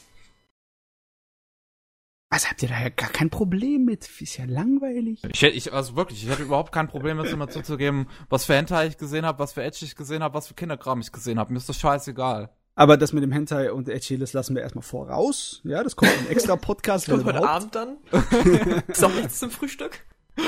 Also 2.31 2.47
habt 2.49 2.63
ihr 2.63 2.69
da 2.69 2.81
ja 2.81 2.89
gar 2.89 3.09
kein 3.11 3.29
Problem 3.29 3.85
mit? 3.85 4.09
Ist 4.19 4.37
ja 4.37 4.45
langweilig. 4.45 5.21
Ich, 5.31 5.41
hätte- 5.41 5.55
ich, 5.55 5.71
also 5.71 5.95
wirklich, 5.95 6.23
ich 6.23 6.29
hätte 6.29 6.41
überhaupt 6.43 6.71
kein 6.71 6.87
Problem, 6.87 7.19
jetzt 7.19 7.31
immer 7.31 7.49
zuzugeben, 7.49 8.09
was 8.29 8.45
für 8.45 8.55
Hentai 8.55 8.87
ich 8.87 8.97
gesehen 8.97 9.25
habe, 9.25 9.37
was 9.39 9.53
für 9.53 9.61
Edge 9.63 9.85
ich 9.85 9.95
gesehen 9.95 10.23
habe, 10.23 10.33
was 10.33 10.47
für 10.47 10.55
Kinderkram 10.55 10.99
ich 11.01 11.11
gesehen 11.11 11.37
habe. 11.37 11.51
Mir 11.53 11.57
ist 11.59 11.69
das 11.69 11.79
scheißegal. 11.79 12.49
Aber 12.75 12.97
das 12.97 13.13
mit 13.13 13.21
dem 13.23 13.31
Hentai 13.31 13.71
und 13.71 13.87
Edgy, 13.87 14.17
das 14.17 14.33
lassen 14.33 14.55
wir 14.55 14.63
erstmal 14.63 14.81
voraus. 14.83 15.61
Ja, 15.63 15.83
das 15.83 15.95
kommt 15.95 16.11
im 16.21 16.27
extra 16.27 16.55
Podcast. 16.55 17.07
Und 17.13 17.23
heute. 17.23 17.47
Abend 17.47 17.75
dann? 17.75 17.97
ist 18.87 19.03
auch 19.03 19.13
nichts 19.13 19.37
zum 19.39 19.51
Frühstück? 19.51 20.03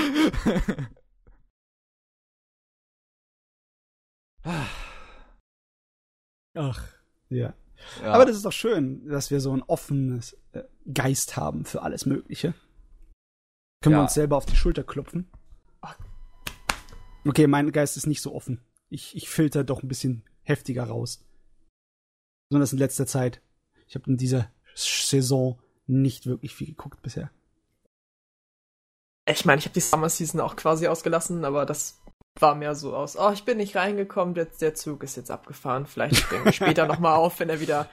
Ach, 6.53 6.88
ja. 7.30 7.53
Ja. 8.02 8.14
Aber 8.14 8.26
das 8.26 8.38
ist 8.38 8.45
doch 8.45 8.52
schön, 8.53 9.07
dass 9.07 9.31
wir 9.31 9.41
so 9.41 9.56
ein 9.56 9.61
offenes 9.64 10.38
äh, 10.53 10.64
Geist 10.91 11.35
haben 11.35 11.65
für 11.65 11.81
alles 11.81 12.06
Mögliche. 12.06 12.53
Können 13.81 13.95
wir 13.95 13.99
Ja. 13.99 14.03
uns 14.03 14.14
selber 14.14 14.38
auf 14.38 14.45
die 14.45 14.56
Schulter 14.56 14.84
klopfen? 14.84 15.30
Ach. 15.81 15.97
Okay, 17.27 17.47
mein 17.47 17.72
Geist 17.72 17.97
ist 17.97 18.07
nicht 18.07 18.22
so 18.22 18.34
offen. 18.34 18.61
Ich, 18.89 19.15
ich 19.15 19.30
filter 19.30 19.64
doch 19.64 19.84
ein 19.84 19.88
bisschen 19.88 20.23
heftiger 20.43 20.85
raus. 20.85 21.23
Besonders 22.56 22.72
in 22.72 22.80
letzter 22.80 23.06
Zeit. 23.06 23.41
Ich 23.86 23.95
habe 23.95 24.10
in 24.10 24.15
dieser 24.15 24.49
Saison 24.76 25.60
nicht 25.88 26.26
wirklich 26.26 26.56
viel 26.56 26.68
geguckt 26.68 27.02
bisher. 27.02 27.30
Ich 29.27 29.44
meine, 29.44 29.60
ich 29.60 29.65
habe 29.65 29.73
die 29.73 29.82
Summer 29.82 30.07
Season 30.07 30.40
auch 30.40 30.56
quasi 30.56 30.88
ausgelassen, 30.88 31.44
aber 31.44 31.65
das 31.65 32.02
war 32.40 32.56
mehr 32.56 32.73
so 32.73 32.95
aus, 32.95 33.18
oh, 33.18 33.30
ich 33.32 33.44
bin 33.44 33.57
nicht 33.57 33.76
reingekommen, 33.76 34.36
der, 34.36 34.45
der 34.45 34.73
Zug 34.73 35.03
ist 35.03 35.18
jetzt 35.18 35.32
abgefahren. 35.32 35.86
Vielleicht 35.86 36.15
springen 36.15 36.45
wir 36.45 36.53
später 36.53 36.86
nochmal 36.88 37.15
auf, 37.18 37.41
wenn 37.41 37.49
er 37.49 37.60
wieder 37.60 37.90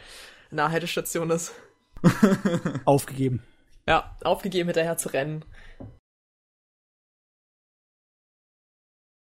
nahe 0.53 0.71
Haltestation 0.71 1.31
ist. 1.31 1.53
Aufgegeben. 2.85 3.43
Ja, 3.89 4.17
aufgegeben 4.23 4.69
hinterher 4.69 4.97
zu 4.97 5.09
rennen. 5.09 5.45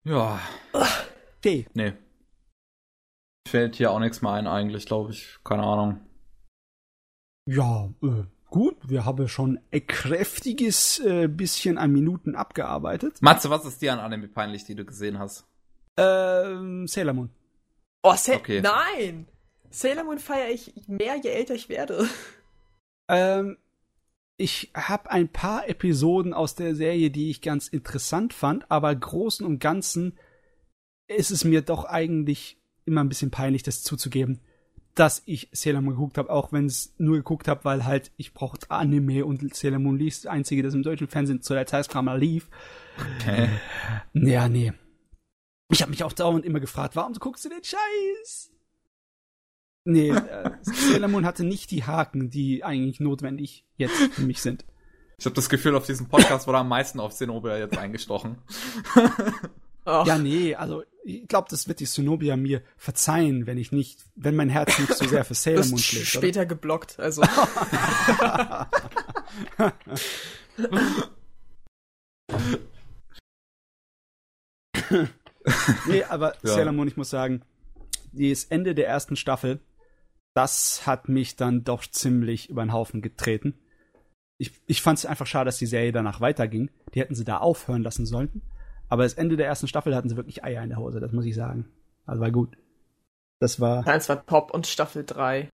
ja, 0.06 0.40
Okay. 1.38 1.68
nee. 1.76 1.94
Fällt 3.50 3.76
hier 3.76 3.92
auch 3.92 4.00
nichts 4.00 4.22
mehr 4.22 4.32
ein 4.32 4.46
eigentlich, 4.48 4.86
glaube 4.86 5.12
ich. 5.12 5.40
Keine 5.44 5.64
Ahnung. 5.64 6.00
Ja, 7.46 7.90
äh, 8.04 8.26
gut. 8.50 8.78
Wir 8.88 9.06
haben 9.06 9.28
schon 9.28 9.60
ein 9.72 9.88
kräftiges 9.88 11.00
äh, 11.00 11.28
bisschen 11.28 11.80
an 11.80 11.92
Minuten 11.92 12.36
abgearbeitet. 12.36 13.22
Matze, 13.22 13.50
was 13.50 13.66
ist 13.66 13.82
dir 13.82 13.94
an 13.94 14.00
Anime 14.00 14.28
peinlich, 14.28 14.66
die 14.66 14.76
du 14.76 14.86
gesehen 14.86 15.18
hast? 15.18 15.48
Ähm, 15.98 16.88
Sailor 16.88 17.14
Moon. 17.14 17.30
Oh, 18.04 18.14
Sa 18.16 18.36
Okay. 18.36 18.62
nein! 18.62 19.28
Sailor 19.72 20.04
Moon 20.04 20.20
feiere 20.20 20.52
ich 20.52 20.72
mehr, 20.88 21.16
je 21.18 21.30
älter 21.30 21.56
ich 21.56 21.70
werde. 21.70 22.08
Ähm, 23.08 23.58
ich 24.38 24.72
habe 24.76 25.10
ein 25.10 25.28
paar 25.28 25.68
Episoden 25.68 26.34
aus 26.34 26.54
der 26.54 26.76
Serie, 26.76 27.10
die 27.10 27.32
ich 27.32 27.42
ganz 27.42 27.68
interessant 27.68 28.34
fand, 28.34 28.70
aber 28.70 28.96
großen 28.96 29.46
und 29.46 29.60
ganzen 29.60 30.18
ist 31.08 31.32
es 31.32 31.44
mir 31.44 31.64
doch 31.64 31.86
eigentlich 31.86 32.59
immer 32.86 33.04
ein 33.04 33.10
bisschen 33.10 33.32
peinlich, 33.32 33.64
das 33.64 33.84
zuzugeben, 33.84 34.40
dass 34.96 35.22
ich 35.26 35.50
Sailor 35.52 35.82
Moon 35.82 35.96
geguckt 35.96 36.18
habe, 36.18 36.30
auch 36.30 36.52
wenn 36.52 36.66
es 36.66 36.94
nur 36.98 37.18
geguckt 37.18 37.48
habe, 37.48 37.64
weil 37.64 37.86
halt 37.86 38.12
ich 38.18 38.34
brauchte 38.34 38.70
Anime 38.70 39.26
und 39.26 39.56
Sailor 39.56 39.80
Moon 39.80 39.98
lief 39.98 40.16
das 40.16 40.26
einzige, 40.26 40.64
das 40.64 40.74
im 40.74 40.84
deutschen 40.84 41.08
Fernsehen 41.08 41.42
zu 41.42 41.54
der 41.54 41.66
Zeit 41.66 41.94
mal 41.96 42.20
lief. 42.20 42.50
Okay. 43.18 43.50
Ja, 44.14 44.50
nee. 44.50 44.74
Ich 45.72 45.82
habe 45.82 45.92
mich 45.92 46.04
auch 46.04 46.14
dauernd 46.14 46.46
immer 46.46 46.60
gefragt, 46.60 46.96
warum 46.96 47.14
guckst 47.14 47.46
du 47.46 47.50
den 47.50 47.64
Scheiß? 47.64 48.52
Nee, 49.86 50.10
äh, 50.10 50.52
Sailor 50.62 51.08
Moon 51.08 51.26
hatte 51.26 51.44
nicht 51.44 51.72
die 51.72 51.86
Haken, 51.86 52.30
die 52.30 52.64
eigentlich 52.64 53.00
notwendig 53.00 53.66
jetzt 53.78 53.96
für 53.96 54.24
mich 54.24 54.42
sind. 54.42 54.66
Ich 55.18 55.26
habe 55.26 55.36
das 55.36 55.50
Gefühl, 55.50 55.76
auf 55.76 55.86
diesem 55.86 56.08
Podcast 56.08 56.48
wurde 56.48 56.60
am 56.60 56.70
meisten 56.70 57.00
auf 57.00 57.14
Zenobia 57.14 57.58
jetzt 57.58 57.78
eingestochen. 57.78 58.38
Och, 59.90 60.08
Ja, 60.08 60.18
nee, 60.18 60.56
also 60.56 60.84
ich 61.04 61.28
glaube, 61.28 61.48
das 61.50 61.68
wird 61.68 61.80
die 61.80 61.86
Zenobia 61.86 62.36
mir 62.38 62.62
verzeihen, 62.78 63.48
wenn 63.48 63.58
ich 63.58 63.72
nicht, 63.72 64.06
wenn 64.16 64.36
mein 64.36 64.50
Herz 64.50 64.78
nicht 64.80 64.94
so 64.94 65.08
sehr 65.08 65.26
für 65.26 65.34
Sailor 65.34 65.66
Moon 65.66 65.78
sch- 65.80 65.82
schlägt. 65.84 66.16
oder? 66.16 66.22
später 66.22 66.46
geblockt, 66.46 67.00
also. 67.00 67.24
Nee, 75.88 76.04
aber 76.04 76.34
Ja. 76.44 76.54
Sailor 76.54 76.72
Moon, 76.74 76.88
ich 76.88 76.98
muss 76.98 77.10
sagen, 77.10 77.42
das 78.12 78.44
Ende 78.46 78.76
der 78.76 78.88
ersten 78.88 79.16
Staffel, 79.16 79.60
das 80.36 80.86
hat 80.86 81.10
mich 81.10 81.36
dann 81.36 81.64
doch 81.64 81.86
ziemlich 81.86 82.50
über 82.50 82.64
den 82.64 82.74
Haufen 82.74 83.02
getreten. 83.02 83.56
Ich, 84.38 84.52
ich 84.68 84.82
fand 84.82 85.00
es 85.00 85.06
einfach 85.06 85.28
schade, 85.28 85.46
dass 85.48 85.58
die 85.58 85.66
Serie 85.66 85.92
danach 85.92 86.22
weiterging. 86.22 86.70
Die 86.94 87.00
hätten 87.02 87.16
sie 87.16 87.26
da 87.26 87.38
aufhören 87.40 87.84
lassen 87.84 88.06
sollen. 88.06 88.42
Aber 88.90 89.04
das 89.04 89.14
Ende 89.14 89.38
der 89.38 89.46
ersten 89.48 89.68
Staffel 89.68 89.96
hatten 89.96 90.10
sie 90.10 90.16
wirklich 90.18 90.44
Eier 90.44 90.64
in 90.64 90.70
der 90.70 90.80
Hose, 90.80 91.00
das 91.00 91.12
muss 91.12 91.26
ich 91.26 91.36
sagen. 91.36 91.72
Also 92.06 92.22
war 92.22 92.32
gut. 92.32 92.58
Das 93.40 93.60
war. 93.60 93.88
Eins 93.88 94.10
war 94.10 94.26
top 94.26 94.52
und 94.52 94.68
Staffel 94.68 95.06
3. 95.06 95.50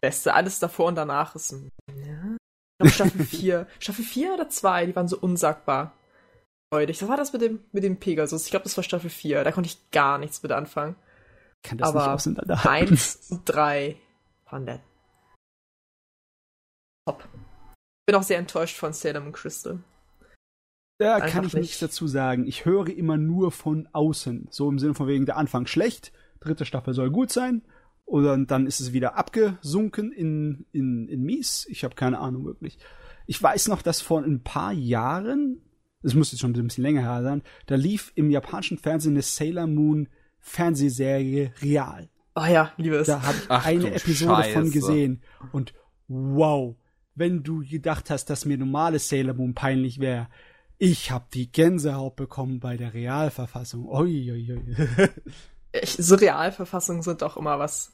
Beste. 0.00 0.34
Alles 0.34 0.58
davor 0.58 0.86
und 0.88 0.96
danach 0.96 1.34
ist. 1.36 1.52
ein- 1.52 1.70
Ja. 1.94 2.36
Ich 2.36 2.78
glaub, 2.78 2.90
Staffel 2.92 3.24
4. 3.24 3.66
Staffel 3.78 4.04
4 4.04 4.34
oder 4.34 4.48
2, 4.48 4.86
die 4.86 4.96
waren 4.96 5.08
so 5.08 5.18
unsagbar. 5.18 5.92
Freudig. 6.72 7.00
Was 7.02 7.08
war 7.08 7.16
das 7.16 7.32
mit 7.32 7.40
dem, 7.42 7.60
mit 7.72 7.84
dem 7.84 7.98
Pegasus? 7.98 8.44
Ich 8.46 8.50
glaube, 8.50 8.64
das 8.64 8.76
war 8.76 8.82
Staffel 8.84 9.10
4. 9.10 9.44
Da 9.44 9.52
konnte 9.52 9.68
ich 9.68 9.90
gar 9.90 10.18
nichts 10.18 10.42
mit 10.42 10.50
anfangen. 10.52 10.96
kann 11.62 11.78
das 11.78 11.88
aber 11.88 12.00
nicht 12.00 12.08
auseinanderhalten. 12.14 12.88
1 12.94 13.30
und 13.30 13.42
3 13.44 13.96
waren 14.50 14.66
der 14.66 14.80
top. 17.06 17.28
Bin 18.06 18.16
auch 18.16 18.22
sehr 18.22 18.38
enttäuscht 18.38 18.76
von 18.76 18.92
Sailor 18.92 19.20
Moon 19.20 19.32
Crystal. 19.32 19.78
Da 21.02 21.14
Einfach 21.16 21.28
kann 21.28 21.44
ich 21.44 21.52
nicht. 21.54 21.62
nichts 21.62 21.78
dazu 21.80 22.06
sagen. 22.06 22.46
Ich 22.46 22.64
höre 22.64 22.88
immer 22.88 23.16
nur 23.16 23.52
von 23.52 23.88
außen. 23.92 24.48
So 24.50 24.68
im 24.68 24.78
Sinne 24.78 24.94
von 24.94 25.06
wegen 25.06 25.26
der 25.26 25.36
Anfang 25.36 25.66
schlecht, 25.66 26.12
dritte 26.40 26.64
Staffel 26.64 26.94
soll 26.94 27.10
gut 27.10 27.30
sein. 27.32 27.62
Oder 28.04 28.36
dann 28.38 28.66
ist 28.66 28.80
es 28.80 28.92
wieder 28.92 29.16
abgesunken 29.16 30.12
in, 30.12 30.66
in, 30.72 31.08
in 31.08 31.22
mies. 31.22 31.66
Ich 31.70 31.84
habe 31.84 31.94
keine 31.94 32.18
Ahnung 32.18 32.44
wirklich. 32.44 32.78
Ich 33.26 33.40
weiß 33.42 33.68
noch, 33.68 33.80
dass 33.82 34.00
vor 34.00 34.22
ein 34.22 34.42
paar 34.42 34.72
Jahren, 34.72 35.62
das 36.02 36.14
muss 36.14 36.32
jetzt 36.32 36.40
schon 36.40 36.52
ein 36.54 36.66
bisschen 36.66 36.82
länger 36.82 37.02
her 37.02 37.22
sein, 37.22 37.42
da 37.66 37.76
lief 37.76 38.12
im 38.16 38.30
japanischen 38.30 38.76
Fernsehen 38.78 39.12
eine 39.12 39.22
Sailor 39.22 39.66
Moon 39.66 40.08
Fernsehserie 40.40 41.52
Real. 41.62 42.08
Oh 42.34 42.44
ja, 42.44 42.72
liebe 42.76 42.96
es. 42.96 43.06
Da 43.06 43.22
habe 43.22 43.36
ich 43.36 43.44
Ach 43.48 43.64
eine 43.66 43.94
Episode 43.94 44.42
von 44.44 44.64
Scheiße. 44.64 44.70
gesehen. 44.70 45.22
Und 45.52 45.74
wow, 46.08 46.76
wenn 47.14 47.42
du 47.42 47.60
gedacht 47.64 48.10
hast, 48.10 48.26
dass 48.30 48.44
mir 48.44 48.56
normale 48.58 48.98
Sailor 48.98 49.34
Moon 49.34 49.54
peinlich 49.54 49.98
wäre, 50.00 50.28
ich 50.84 51.12
habe 51.12 51.26
die 51.32 51.52
Gänsehaut 51.52 52.16
bekommen 52.16 52.58
bei 52.58 52.76
der 52.76 52.92
Realverfassung. 52.92 53.86
Uiuiui. 53.88 54.76
Ich, 55.70 55.92
so 55.92 56.16
Realverfassungen 56.16 57.02
sind 57.02 57.22
doch 57.22 57.36
immer 57.36 57.60
was 57.60 57.92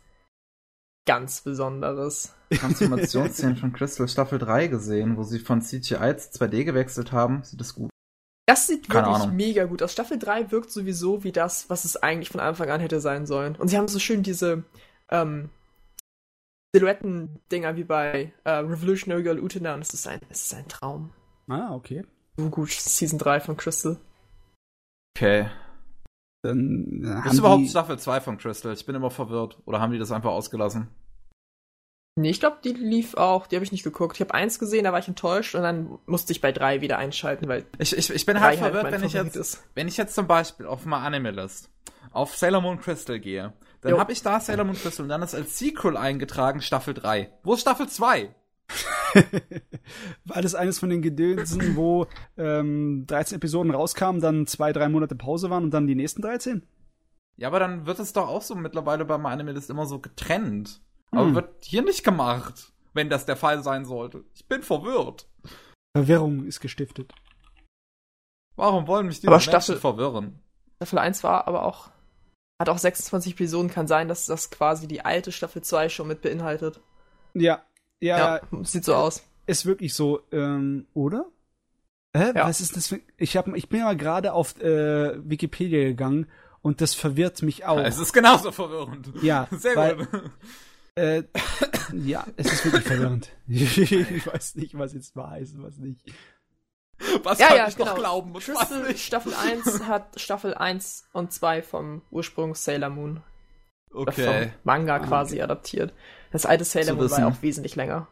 ganz 1.07 1.43
Besonderes. 1.43 2.35
Transformationsszenen 2.51 3.57
von 3.61 3.75
Crystal 3.75 4.09
Staffel 4.09 4.39
3 4.39 4.69
gesehen, 4.69 5.19
wo 5.19 5.23
sie 5.23 5.39
von 5.39 5.61
CGI 5.61 6.17
zu 6.17 6.43
2D 6.43 6.65
gewechselt 6.65 7.13
haben. 7.13 7.43
Sieht 7.45 7.61
das 7.61 7.75
gut. 7.75 7.91
Das 8.47 8.67
sieht 8.67 8.89
Keine 8.89 9.07
wirklich 9.09 9.25
Ahnung. 9.25 9.37
mega 9.37 9.65
gut 9.67 9.83
aus. 9.83 9.93
Staffel 9.93 10.19
3 10.19 10.51
wirkt 10.51 10.71
sowieso 10.71 11.25
wie 11.25 11.33
das, 11.33 11.69
was 11.69 11.85
es 11.85 11.99
eigentlich 11.99 12.31
von 12.31 12.41
Anfang 12.41 12.71
an 12.71 12.81
hätte 12.81 13.01
sein 13.01 13.27
sollen. 13.27 13.55
Und 13.57 13.69
sie 13.69 13.77
haben 13.77 13.89
so 13.89 13.99
schön 13.99 14.23
diese 14.23 14.65
ähm, 15.11 15.51
Silhouetten-Dinger 16.75 17.77
wie 17.77 17.85
bei 17.85 18.33
äh, 18.45 18.51
Revolutionary 18.51 19.25
Girl 19.25 19.41
Utena 19.41 19.75
und 19.75 19.83
es 19.83 19.93
ist 19.93 20.09
ein, 20.09 20.21
es 20.31 20.47
ist 20.47 20.55
ein 20.55 20.69
Traum. 20.69 21.13
ah, 21.49 21.75
okay. 21.75 22.07
Gut, 22.51 22.71
Season 22.71 23.19
3 23.19 23.41
von 23.41 23.57
Crystal. 23.57 23.97
Okay. 25.17 25.49
Dann 26.43 27.03
äh, 27.05 27.09
haben 27.09 27.31
Ist 27.31 27.39
überhaupt 27.39 27.63
die, 27.63 27.69
Staffel 27.69 27.99
2 27.99 28.21
von 28.21 28.39
Crystal? 28.39 28.73
Ich 28.73 28.87
bin 28.87 28.95
immer 28.95 29.11
verwirrt. 29.11 29.59
Oder 29.65 29.81
haben 29.81 29.93
die 29.93 29.99
das 29.99 30.13
einfach 30.13 30.31
ausgelassen? 30.31 30.89
Nee, 32.17 32.31
ich 32.31 32.41
glaube, 32.41 32.59
die 32.65 32.73
lief 32.73 33.15
auch, 33.15 33.47
die 33.47 33.57
habe 33.57 33.65
ich 33.65 33.71
nicht 33.71 33.85
geguckt. 33.85 34.17
Ich 34.17 34.21
habe 34.21 34.35
eins 34.35 34.59
gesehen, 34.59 34.85
da 34.85 34.93
war 34.93 34.99
ich 34.99 35.07
enttäuscht 35.07 35.55
und 35.55 35.63
dann 35.63 35.99
musste 36.07 36.33
ich 36.33 36.41
bei 36.41 36.51
drei 36.51 36.81
wieder 36.81 36.99
einschalten, 36.99 37.47
weil 37.47 37.65
Ich, 37.79 37.97
ich, 37.97 38.11
ich 38.11 38.27
bin 38.27 38.37
drei 38.37 38.57
halt 38.57 38.59
verwirrt, 38.59 38.91
wenn 38.91 39.05
ich 39.05 39.13
jetzt, 39.13 39.37
ist. 39.37 39.63
wenn 39.75 39.87
ich 39.87 39.97
jetzt 39.97 40.17
zum 40.17 40.27
Beispiel 40.27 40.67
auf 40.67 40.85
mal 40.85 41.05
Anime 41.05 41.31
List 41.31 41.71
auf 42.11 42.37
Sailor 42.37 42.61
Moon 42.61 42.81
Crystal 42.81 43.21
gehe, 43.21 43.53
dann 43.83 43.99
habe 43.99 44.13
ich 44.13 44.23
da 44.23 44.41
Sailor 44.41 44.65
Moon 44.65 44.77
Crystal 44.77 45.05
und 45.05 45.11
dann 45.11 45.23
ist 45.23 45.35
als 45.35 45.59
Sequel 45.59 45.97
eingetragen 45.97 46.61
Staffel 46.61 46.95
3. 46.95 47.31
Wo 47.45 47.55
ist 47.55 47.61
Staffel 47.61 47.89
2? 47.89 48.35
war 50.25 50.43
das 50.43 50.55
eines 50.55 50.79
von 50.79 50.91
den 50.91 51.03
Gedönsen, 51.03 51.77
wo 51.77 52.07
ähm, 52.37 53.05
13 53.07 53.37
Episoden 53.37 53.73
rauskamen, 53.75 54.21
dann 54.21 54.47
zwei, 54.47 54.73
drei 54.73 54.89
Monate 54.89 55.15
Pause 55.15 55.51
waren 55.51 55.65
und 55.65 55.71
dann 55.71 55.87
die 55.87 55.95
nächsten 55.95 56.23
13? 56.23 56.67
Ja, 57.37 57.49
aber 57.49 57.61
dann 57.61 57.87
wird 57.87 57.99
es 58.01 58.13
doch 58.13 58.29
auch 58.29 58.43
so 58.43 58.55
mittlerweile 58.55 59.05
beim 59.05 59.25
Anime 59.27 59.53
List 59.53 59.71
immer 59.71 59.87
so 59.87 60.01
getrennt. 60.01 60.81
Aber 61.11 61.27
Hm. 61.27 61.35
wird 61.35 61.65
hier 61.65 61.83
nicht 61.83 62.05
gemacht, 62.05 62.73
wenn 62.95 63.09
das 63.09 63.25
der 63.27 63.37
Fall 63.37 63.63
sein 63.63 63.85
sollte. 63.85 64.25
Ich 64.35 64.47
bin 64.47 64.63
verwirrt. 64.63 65.29
Verwirrung 65.97 66.45
ist 66.45 66.61
gestiftet. 66.61 67.13
Warum 68.57 68.87
wollen 68.87 69.07
mich 69.07 69.17
diese 69.21 69.29
Aber 69.29 69.37
Menschen 69.37 69.51
Staffel- 69.51 69.77
verwirren? 69.77 70.41
Staffel 70.77 70.99
1 70.99 71.23
war 71.25 71.47
aber 71.49 71.65
auch, 71.65 71.91
hat 72.61 72.69
auch 72.69 72.79
26 72.79 73.33
Episoden, 73.35 73.71
kann 73.71 73.87
sein, 73.87 74.09
dass 74.09 74.27
das 74.27 74.51
quasi 74.51 74.87
die 74.89 75.05
alte 75.05 75.33
Staffel 75.33 75.63
2 75.63 75.89
schon 75.89 76.09
mit 76.09 76.23
beinhaltet. 76.23 76.81
Ja, 77.35 77.63
ja, 78.01 78.37
Ja, 78.37 78.41
sieht 78.65 78.85
so 78.85 78.95
aus. 78.95 79.23
ist 79.47 79.67
wirklich 79.67 79.95
so, 79.95 80.21
ähm, 80.33 80.87
oder? 80.95 81.27
Hä? 82.17 82.33
Ja. 82.35 82.47
Was 82.49 82.61
ist 82.61 82.77
das 82.77 82.89
für. 82.89 83.01
Ich, 83.17 83.37
hab, 83.37 83.49
ich 83.55 83.69
bin 83.69 83.81
ja 83.81 83.93
gerade 83.95 84.33
auf 84.33 84.59
äh, 84.61 85.13
Wikipedia 85.29 85.81
gegangen 85.85 86.27
und 86.63 86.81
das 86.81 86.95
verwirrt 86.95 87.43
mich 87.43 87.65
auch. 87.67 87.79
Es 87.79 87.99
ist 87.99 88.13
genauso 88.13 88.51
verwirrend. 88.53 89.13
Ja, 89.23 89.47
Sehr 89.53 89.77
weil- 89.77 89.97
gut. 89.97 90.31
Äh, 90.95 91.23
ja, 91.95 92.27
es 92.37 92.53
ist 92.53 92.65
wirklich 92.65 92.83
verwirrend. 92.83 93.31
ich 93.47 94.27
weiß 94.27 94.57
nicht, 94.57 94.77
was 94.77 94.95
jetzt 94.95 95.15
wahr 95.15 95.39
ist 95.39 95.55
und 95.55 95.63
was 95.63 95.77
nicht. 95.79 96.01
Was 97.23 97.39
Ja, 97.39 97.47
kann 97.49 97.57
ja, 97.57 97.69
ich 97.69 97.77
genau. 97.77 97.91
noch 97.91 97.99
glauben 97.99 98.35
und 98.35 98.43
Crystal? 98.43 98.97
Staffel 98.97 99.33
1 99.33 99.85
hat 99.87 100.21
Staffel 100.21 100.55
1 100.55 101.05
und 101.13 101.33
2 101.33 101.63
vom 101.63 102.03
Ursprung 102.11 102.57
Sailor 102.57 102.89
Moon. 102.91 103.23
oder 103.93 104.11
Okay. 104.11 104.25
Vom 104.49 104.53
Manga 104.65 104.97
Ah, 104.97 104.99
quasi 104.99 105.37
okay. 105.37 105.43
adaptiert. 105.43 105.95
Das 106.31 106.47
alte 106.47 106.65
Sailor 106.65 106.97
Moon 106.97 107.11
war 107.11 107.19
ja 107.21 107.29
auch 107.29 107.43
wesentlich 107.43 107.77
länger. 107.77 108.09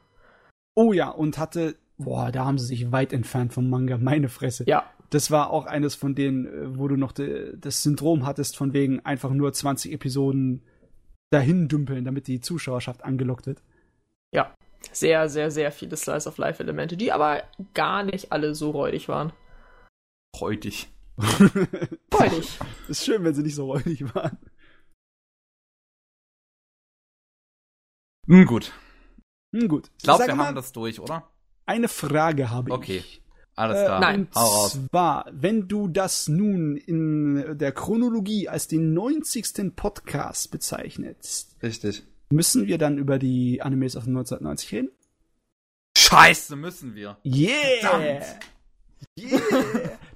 Oh 0.74 0.92
ja, 0.92 1.08
und 1.08 1.38
hatte. 1.38 1.76
Boah, 1.98 2.30
da 2.30 2.44
haben 2.44 2.58
sie 2.58 2.66
sich 2.66 2.92
weit 2.92 3.14
entfernt 3.14 3.54
vom 3.54 3.70
Manga, 3.70 3.96
meine 4.00 4.28
Fresse. 4.28 4.64
Ja. 4.66 4.90
Das 5.10 5.30
war 5.30 5.50
auch 5.50 5.66
eines 5.66 5.94
von 5.94 6.14
denen, 6.14 6.46
äh, 6.46 6.78
wo 6.78 6.88
du 6.88 6.96
noch 6.96 7.12
de, 7.12 7.56
das 7.56 7.82
Syndrom 7.82 8.26
hattest, 8.26 8.56
von 8.56 8.72
wegen 8.72 9.00
einfach 9.04 9.30
nur 9.30 9.52
20 9.52 9.92
Episoden 9.92 10.62
dahin 11.30 11.68
dümpeln, 11.68 12.04
damit 12.04 12.26
die 12.26 12.40
Zuschauerschaft 12.40 13.04
angelockt 13.04 13.46
wird. 13.46 13.62
Ja. 14.32 14.54
Sehr, 14.92 15.28
sehr, 15.28 15.50
sehr 15.50 15.72
viele 15.72 15.96
Slice 15.96 16.28
of 16.28 16.38
Life 16.38 16.62
Elemente, 16.62 16.96
die 16.96 17.12
aber 17.12 17.42
gar 17.74 18.02
nicht 18.02 18.30
alle 18.32 18.54
so 18.54 18.70
räudig 18.70 19.08
waren. 19.08 19.32
Freudig. 20.36 20.88
Räudig. 22.12 22.58
ist 22.88 23.04
schön, 23.04 23.24
wenn 23.24 23.34
sie 23.34 23.42
nicht 23.42 23.54
so 23.54 23.72
räudig 23.72 24.14
waren. 24.14 24.38
Hm, 28.26 28.44
gut. 28.46 28.72
Hm, 29.54 29.68
gut. 29.68 29.90
Ich 29.98 30.04
glaube, 30.04 30.26
wir 30.26 30.34
mal, 30.34 30.46
haben 30.46 30.54
das 30.56 30.72
durch, 30.72 31.00
oder? 31.00 31.30
Eine 31.66 31.88
Frage 31.88 32.50
habe 32.50 32.72
Okay. 32.72 32.98
ich. 32.98 33.22
Alles 33.54 33.78
Äh, 33.80 33.84
klar. 33.86 34.00
nein. 34.00 34.20
Und 34.26 34.34
Hau 34.34 34.46
raus. 34.46 34.78
zwar, 34.90 35.26
wenn 35.32 35.66
du 35.66 35.88
das 35.88 36.28
nun 36.28 36.76
in 36.76 37.56
der 37.58 37.72
Chronologie 37.72 38.48
als 38.48 38.68
den 38.68 38.92
90. 38.92 39.74
Podcast 39.74 40.50
bezeichnest, 40.50 41.56
Richtig. 41.62 42.02
müssen 42.30 42.66
wir 42.66 42.76
dann 42.78 42.98
über 42.98 43.18
die 43.18 43.62
Animes 43.62 43.96
aus 43.96 44.04
den 44.04 44.14
1990 44.16 44.72
reden? 44.72 44.90
Scheiße, 45.96 46.54
müssen 46.56 46.94
wir. 46.94 47.16
Yeah! 47.24 47.50
Verdammt. 47.80 48.24
Yeah! 49.18 49.40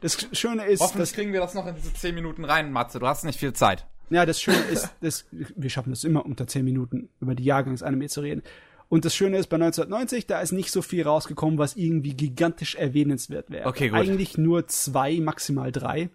Das 0.01 0.19
Schöne 0.33 0.67
ist, 0.67 0.81
Hoffentlich 0.81 1.09
dass, 1.11 1.13
kriegen 1.15 1.33
wir 1.33 1.41
das 1.41 1.55
noch 1.55 1.67
in 1.67 1.75
diese 1.75 1.93
10 1.95 2.15
Minuten 2.15 2.45
rein, 2.45 2.71
Matze. 2.73 2.99
Du 2.99 3.07
hast 3.07 3.25
nicht 3.25 3.39
viel 3.39 3.53
Zeit. 3.55 3.87
Ja, 4.11 4.27
das 4.27 4.41
Schöne 4.41 4.59
ist, 4.73 4.91
dass, 5.01 5.27
wir 5.31 5.71
schaffen 5.71 5.93
es 5.93 6.05
immer 6.05 6.27
unter 6.27 6.47
10 6.47 6.65
Minuten 6.65 7.09
über 7.21 7.35
die 7.35 7.45
Jahrgangsanime 7.45 8.09
zu 8.09 8.21
reden. 8.21 8.43
Und 8.89 9.05
das 9.05 9.15
Schöne 9.15 9.39
ist, 9.39 9.47
bei 9.47 9.55
1990, 9.55 10.27
da 10.27 10.41
ist 10.41 10.51
nicht 10.51 10.73
so 10.73 10.83
viel 10.83 11.05
rausgekommen, 11.05 11.59
was 11.59 11.77
irgendwie 11.77 12.15
gigantisch 12.15 12.75
erwähnenswert 12.75 13.49
wäre. 13.49 13.69
Okay, 13.69 13.89
gut. 13.89 13.99
Eigentlich 13.99 14.37
nur 14.37 14.67
zwei, 14.67 15.21
maximal 15.21 15.71
drei. 15.71 16.11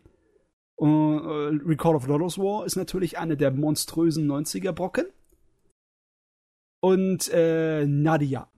Uh, 0.78 1.52
Recall 1.66 1.96
of 1.96 2.06
Lodoss 2.06 2.38
War 2.38 2.66
ist 2.66 2.76
natürlich 2.76 3.18
eine 3.18 3.38
der 3.38 3.52
monströsen 3.52 4.30
90er-Brocken. 4.30 5.06
Und 6.82 7.30
äh, 7.30 7.86
Nadia. 7.86 8.50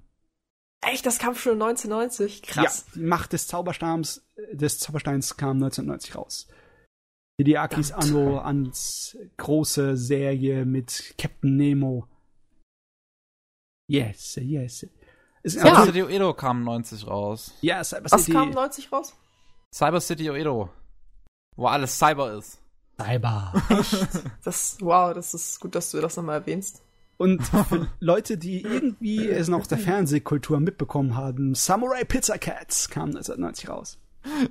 Echt, 0.81 1.05
das 1.05 1.19
kam 1.19 1.35
schon 1.35 1.61
1990? 1.61 2.41
Krass. 2.41 2.85
Ja, 2.87 2.93
die 2.95 3.05
Macht 3.05 3.33
des 3.33 3.45
Zauberstabs, 3.47 4.25
des 4.51 4.79
Zaubersteins 4.79 5.37
kam 5.37 5.57
1990 5.57 6.15
raus. 6.15 6.47
Hideakis. 7.39 7.91
Anno 7.91 8.39
ans 8.39 9.17
große 9.37 9.95
Serie 9.95 10.65
mit 10.65 11.13
Captain 11.17 11.55
Nemo. 11.55 12.07
Yes, 13.89 14.35
yes. 14.41 14.87
Ist 15.43 15.55
Ja. 15.55 15.61
Cyber 15.63 15.85
City 15.85 16.03
Oedo 16.03 16.33
kam 16.33 16.63
90 16.63 17.07
raus. 17.07 17.53
ja, 17.61 17.83
Cyber 17.83 18.11
Was 18.11 18.21
City. 18.25 18.33
kam 18.33 18.49
90 18.51 18.91
raus? 18.91 19.13
Cyber 19.73 20.01
City 20.01 20.29
Oedo. 20.29 20.69
Wo 21.55 21.67
alles 21.67 21.97
Cyber 21.97 22.33
ist. 22.37 22.59
Cyber. 22.99 23.53
Das, 24.43 24.77
wow, 24.81 25.13
das 25.13 25.33
ist 25.33 25.59
gut, 25.59 25.75
dass 25.75 25.91
du 25.91 26.01
das 26.01 26.17
nochmal 26.17 26.39
erwähnst. 26.39 26.81
Und 27.17 27.43
für 27.69 27.87
Leute, 27.99 28.37
die 28.37 28.61
irgendwie 28.63 29.27
es 29.29 29.47
noch 29.47 29.65
der 29.67 29.77
Fernsehkultur 29.77 30.59
mitbekommen 30.59 31.15
haben, 31.15 31.53
Samurai 31.55 32.03
Pizza 32.03 32.37
Cats 32.37 32.89
kam 32.89 33.09
1990 33.09 33.69
raus. 33.69 33.99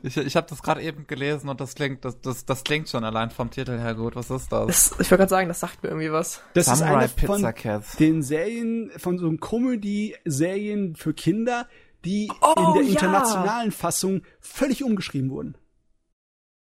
Ich, 0.03 0.17
ich 0.17 0.37
habe 0.37 0.47
das 0.49 0.63
gerade 0.63 0.83
eben 0.83 1.07
gelesen 1.07 1.49
und 1.49 1.61
das 1.61 1.75
klingt, 1.75 2.05
das, 2.05 2.21
das, 2.21 2.45
das 2.47 2.65
klingt 2.65 2.89
schon 2.89 3.05
allein 3.05 3.31
vom 3.31 3.51
Titel 3.51 3.79
her 3.79 3.95
gut. 3.95 4.17
Was 4.17 4.31
ist 4.31 4.51
das? 4.51 4.67
das 4.67 4.91
ich 4.93 5.11
wollte 5.11 5.17
gerade 5.19 5.29
sagen, 5.31 5.49
das 5.49 5.61
sagt 5.61 5.83
mir 5.83 5.91
irgendwie 5.91 6.11
was. 6.13 6.43
Das 6.55 6.67
Samurai 6.67 7.05
ist 7.05 7.19
eine 7.19 7.27
von 7.27 7.37
Pizza 7.37 7.53
Cats. 7.53 7.97
den 7.97 8.23
Serien, 8.23 8.91
von 8.97 9.19
so 9.19 9.31
Comedy-Serien 9.31 10.97
für 10.97 11.13
Kinder, 11.15 11.69
die 12.05 12.31
Oh, 12.41 12.55
in 12.57 12.73
der 12.75 12.83
ja. 12.85 12.89
internationalen 12.91 13.71
Fassung 13.73 14.23
völlig 14.41 14.83
umgeschrieben 14.83 15.31
wurden. 15.31 15.57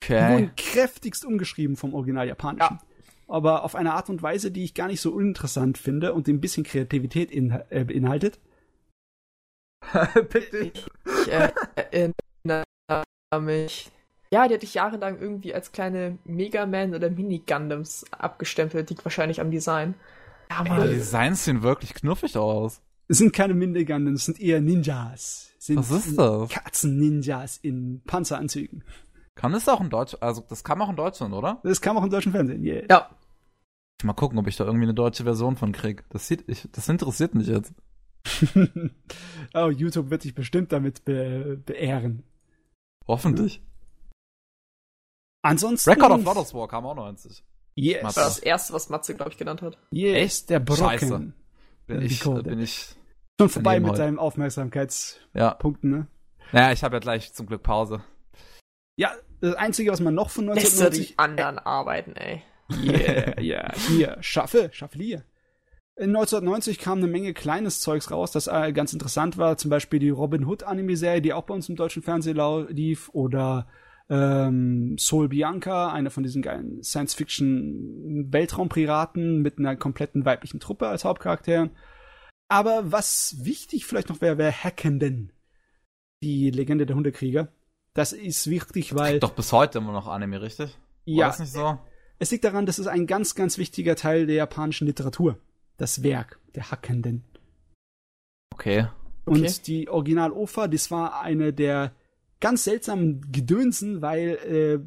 Die 0.03 0.13
Okay. 0.13 0.33
wurden 0.33 0.51
kräftigst 0.55 1.25
umgeschrieben 1.25 1.75
vom 1.75 1.93
Original 1.93 2.27
Japanischen. 2.27 2.79
Aber 3.27 3.63
auf 3.63 3.75
eine 3.75 3.93
Art 3.93 4.09
und 4.09 4.21
Weise, 4.23 4.51
die 4.51 4.63
ich 4.63 4.73
gar 4.73 4.87
nicht 4.87 4.99
so 5.01 5.11
uninteressant 5.11 5.77
finde 5.77 6.13
und 6.13 6.27
die 6.27 6.33
ein 6.33 6.41
bisschen 6.41 6.63
Kreativität 6.63 7.29
in, 7.31 7.51
äh, 7.69 7.83
beinhaltet. 7.85 8.39
Ich 10.61 11.31
äh, 11.31 11.51
erinnere 11.75 12.63
mich. 13.39 13.91
Ja, 14.31 14.47
die 14.47 14.53
hatte 14.53 14.65
ich 14.65 14.73
jahrelang 14.73 15.19
irgendwie 15.19 15.53
als 15.53 15.71
kleine 15.71 16.17
Mega 16.25 16.65
Man 16.65 16.95
oder 16.95 17.09
Mini 17.09 17.43
Gundams 17.45 18.05
abgestempelt, 18.11 18.89
liegt 18.89 19.05
wahrscheinlich 19.05 19.41
am 19.41 19.51
Design. 19.51 19.93
Ja, 20.49 20.63
Die 20.63 20.69
Mann. 20.69 20.89
Designs 20.89 21.45
sehen 21.45 21.63
wirklich 21.63 21.93
knuffig 21.93 22.37
aus. 22.37 22.81
Es 23.07 23.17
sind 23.17 23.33
keine 23.33 23.53
Minigundams, 23.53 24.21
es 24.21 24.25
sind 24.25 24.39
eher 24.39 24.61
Ninjas. 24.61 25.51
Sind 25.59 25.77
Was 25.77 25.91
ist 25.91 26.17
das? 26.17 26.49
Katzen-Ninjas 26.49 27.57
in 27.61 28.01
Panzeranzügen. 28.05 28.83
Kann 29.35 29.53
es 29.53 29.67
auch 29.67 29.81
in 29.81 29.89
Deutsch, 29.89 30.15
also 30.21 30.45
das 30.47 30.63
kam 30.63 30.81
auch 30.81 30.89
in 30.89 30.95
Deutschland, 30.95 31.33
oder? 31.33 31.59
Das 31.63 31.81
kam 31.81 31.97
auch 31.97 32.03
im 32.03 32.09
deutschen 32.09 32.31
Fernsehen. 32.31 32.63
Yeah. 32.63 32.83
Ja, 32.89 33.09
Mal 34.03 34.13
gucken, 34.13 34.39
ob 34.39 34.47
ich 34.47 34.55
da 34.55 34.65
irgendwie 34.65 34.85
eine 34.85 34.93
deutsche 34.93 35.23
Version 35.23 35.55
von 35.55 35.71
krieg. 35.71 36.03
Das 36.09 36.27
sieht, 36.27 36.43
ich, 36.47 36.67
das 36.71 36.89
interessiert 36.89 37.35
mich 37.35 37.47
jetzt. 37.47 37.73
oh, 39.53 39.69
YouTube 39.69 40.09
wird 40.09 40.23
dich 40.23 40.35
bestimmt 40.35 40.71
damit 40.71 41.05
be 41.05 41.59
beehren. 41.65 42.23
Hoffentlich. 43.07 43.61
Ansonsten. 45.43 45.89
Record 45.89 46.11
of 46.11 46.23
Lotus 46.23 46.53
War 46.53 46.67
kam 46.67 46.85
auch 46.85 46.95
90. 46.95 47.43
Yes. 47.75 48.01
das 48.01 48.17
war 48.17 48.23
das 48.25 48.39
erste, 48.39 48.73
was 48.73 48.89
Matze, 48.89 49.15
glaube 49.15 49.31
ich, 49.31 49.37
genannt 49.37 49.61
hat. 49.61 49.77
yes. 49.91 50.15
Echt? 50.17 50.49
Der 50.49 50.59
Brocken. 50.59 50.99
Scheiße. 50.99 51.33
Bin 51.87 52.01
ich, 52.01 52.23
bin 52.23 52.59
ich, 52.59 52.95
Schon 53.39 53.49
vorbei 53.49 53.79
mit 53.79 53.89
heute. 53.91 54.03
deinen 54.03 54.19
Aufmerksamkeitspunkten, 54.19 55.91
ja. 55.91 55.97
ne? 55.97 56.07
Naja, 56.51 56.71
ich 56.73 56.83
habe 56.83 56.97
ja 56.97 56.99
gleich 56.99 57.33
zum 57.33 57.47
Glück 57.47 57.63
Pause. 57.63 58.03
Ja, 58.97 59.13
das 59.39 59.55
Einzige, 59.55 59.91
was 59.91 59.99
man 59.99 60.13
noch 60.13 60.29
von 60.29 60.45
Lässt 60.47 60.79
er 60.79 60.91
die 60.91 61.17
1990... 61.17 61.19
anderen 61.19 61.59
arbeiten, 61.59 62.15
ey. 62.15 62.43
Yeah, 62.71 63.41
yeah, 63.41 63.73
hier, 63.87 64.17
schaffe, 64.21 64.69
schaffe 64.71 64.97
hier. 64.97 65.23
In 66.01 66.15
1990 66.15 66.79
kam 66.79 66.97
eine 66.97 67.05
Menge 67.05 67.31
kleines 67.31 67.79
Zeugs 67.79 68.09
raus, 68.09 68.31
das 68.31 68.47
äh, 68.47 68.73
ganz 68.73 68.91
interessant 68.91 69.37
war. 69.37 69.57
Zum 69.57 69.69
Beispiel 69.69 69.99
die 69.99 70.09
Robin 70.09 70.47
Hood 70.47 70.63
Anime-Serie, 70.63 71.21
die 71.21 71.31
auch 71.31 71.43
bei 71.43 71.53
uns 71.53 71.69
im 71.69 71.75
deutschen 71.75 72.01
Fernsehen 72.01 72.41
lief. 72.69 73.11
Oder 73.13 73.67
ähm, 74.09 74.97
Soul 74.97 75.29
Bianca, 75.29 75.93
eine 75.93 76.09
von 76.09 76.23
diesen 76.23 76.41
geilen 76.41 76.81
Science-Fiction-Weltraumpiraten 76.81 79.43
mit 79.43 79.59
einer 79.59 79.75
kompletten 79.75 80.25
weiblichen 80.25 80.59
Truppe 80.59 80.87
als 80.87 81.05
Hauptcharakteren. 81.05 81.69
Aber 82.49 82.91
was 82.91 83.35
wichtig 83.43 83.85
vielleicht 83.85 84.09
noch 84.09 84.21
wäre, 84.21 84.39
wäre 84.39 84.51
Hackenden. 84.51 85.31
Die 86.23 86.49
Legende 86.49 86.87
der 86.87 86.95
Hundekrieger. 86.95 87.49
Das 87.93 88.11
ist 88.11 88.49
wichtig, 88.49 88.95
weil 88.95 89.19
Doch 89.19 89.35
bis 89.35 89.51
heute 89.51 89.77
immer 89.77 89.91
noch 89.91 90.07
Anime, 90.07 90.41
richtig? 90.41 90.79
War 91.05 91.13
ja, 91.13 91.27
das 91.27 91.41
nicht 91.41 91.53
so? 91.53 91.77
es 92.17 92.31
liegt 92.31 92.43
daran, 92.43 92.65
das 92.65 92.79
ist 92.79 92.87
ein 92.87 93.05
ganz, 93.05 93.35
ganz 93.35 93.59
wichtiger 93.59 93.95
Teil 93.95 94.25
der 94.25 94.37
japanischen 94.37 94.87
Literatur. 94.87 95.37
Das 95.81 96.03
Werk 96.03 96.37
der 96.53 96.69
Hackenden. 96.69 97.23
Okay. 98.53 98.85
Und 99.25 99.39
Okay. 99.39 99.51
die 99.65 99.89
Original-OFA, 99.89 100.67
das 100.67 100.91
war 100.91 101.21
eine 101.21 101.53
der 101.53 101.91
ganz 102.39 102.65
seltsamen 102.65 103.31
Gedönsen, 103.31 104.03
weil 104.03 104.29
äh, 104.29 104.79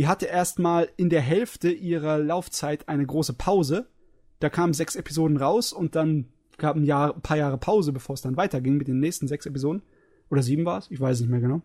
die 0.00 0.08
hatte 0.08 0.26
erstmal 0.26 0.88
in 0.96 1.08
der 1.08 1.20
Hälfte 1.20 1.70
ihrer 1.70 2.18
Laufzeit 2.18 2.88
eine 2.88 3.06
große 3.06 3.34
Pause. 3.34 3.86
Da 4.40 4.50
kamen 4.50 4.74
sechs 4.74 4.96
Episoden 4.96 5.36
raus 5.36 5.72
und 5.72 5.94
dann 5.94 6.32
gab 6.56 6.74
ein, 6.74 6.82
Jahr, 6.82 7.14
ein 7.14 7.22
paar 7.22 7.36
Jahre 7.36 7.56
Pause, 7.56 7.92
bevor 7.92 8.14
es 8.14 8.20
dann 8.20 8.36
weiterging 8.36 8.76
mit 8.76 8.88
den 8.88 8.98
nächsten 8.98 9.28
sechs 9.28 9.46
Episoden. 9.46 9.82
Oder 10.30 10.42
sieben 10.42 10.64
war 10.64 10.78
es, 10.78 10.90
ich 10.90 10.98
weiß 10.98 11.20
nicht 11.20 11.30
mehr 11.30 11.40
genau. 11.40 11.62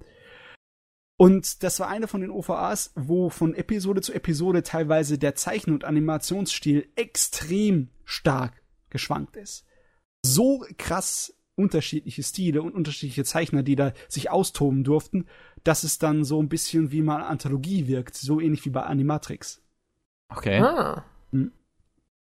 Und 1.18 1.64
das 1.64 1.80
war 1.80 1.90
eine 1.90 2.08
von 2.08 2.22
den 2.22 2.32
OVAs, 2.32 2.92
wo 2.96 3.30
von 3.30 3.54
Episode 3.54 4.02
zu 4.02 4.14
Episode 4.14 4.64
teilweise 4.64 5.18
der 5.18 5.36
Zeichen- 5.36 5.74
und 5.74 5.86
Animationsstil 5.86 6.88
extrem 6.96 7.90
stark 8.04 8.64
geschwankt 8.90 9.36
ist. 9.36 9.66
So 10.24 10.66
krass 10.78 11.36
unterschiedliche 11.56 12.24
Stile 12.24 12.62
und 12.62 12.74
unterschiedliche 12.74 13.24
Zeichner, 13.24 13.62
die 13.62 13.76
da 13.76 13.94
sich 14.08 14.32
austoben 14.32 14.84
durften, 14.84 15.28
dass 15.64 15.84
es 15.84 16.00
dann 16.00 16.24
so 16.24 16.42
ein 16.42 16.50
bisschen 16.50 16.92
wie 16.92 17.02
mal 17.02 17.22
Anthologie 17.22 17.88
wirkt, 17.88 18.16
so 18.16 18.40
ähnlich 18.40 18.66
wie 18.66 18.72
bei 18.72 18.84
Animatrix. 18.84 19.62
Okay. 20.30 20.60
Ah. 20.60 21.06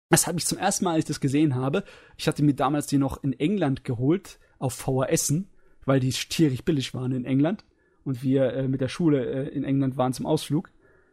Das 0.09 0.25
habe 0.25 0.39
ich 0.39 0.45
zum 0.45 0.57
ersten 0.57 0.85
Mal, 0.85 0.93
als 0.93 1.03
ich 1.03 1.07
das 1.07 1.19
gesehen 1.19 1.55
habe. 1.55 1.83
Ich 2.17 2.27
hatte 2.27 2.43
mir 2.43 2.55
damals 2.55 2.87
die 2.87 2.97
noch 2.97 3.23
in 3.23 3.33
England 3.33 3.83
geholt, 3.83 4.39
auf 4.57 4.73
VHSen, 4.73 5.47
weil 5.85 5.99
die 5.99 6.09
tierig 6.09 6.65
billig 6.65 6.93
waren 6.93 7.11
in 7.11 7.25
England. 7.25 7.63
Und 8.09 8.23
wir 8.23 8.53
äh, 8.53 8.67
mit 8.67 8.81
der 8.81 8.87
Schule 8.87 9.23
äh, 9.23 9.49
in 9.49 9.63
England 9.63 9.95
waren 9.95 10.13
zum 10.13 10.25
Ausflug. 10.25 10.71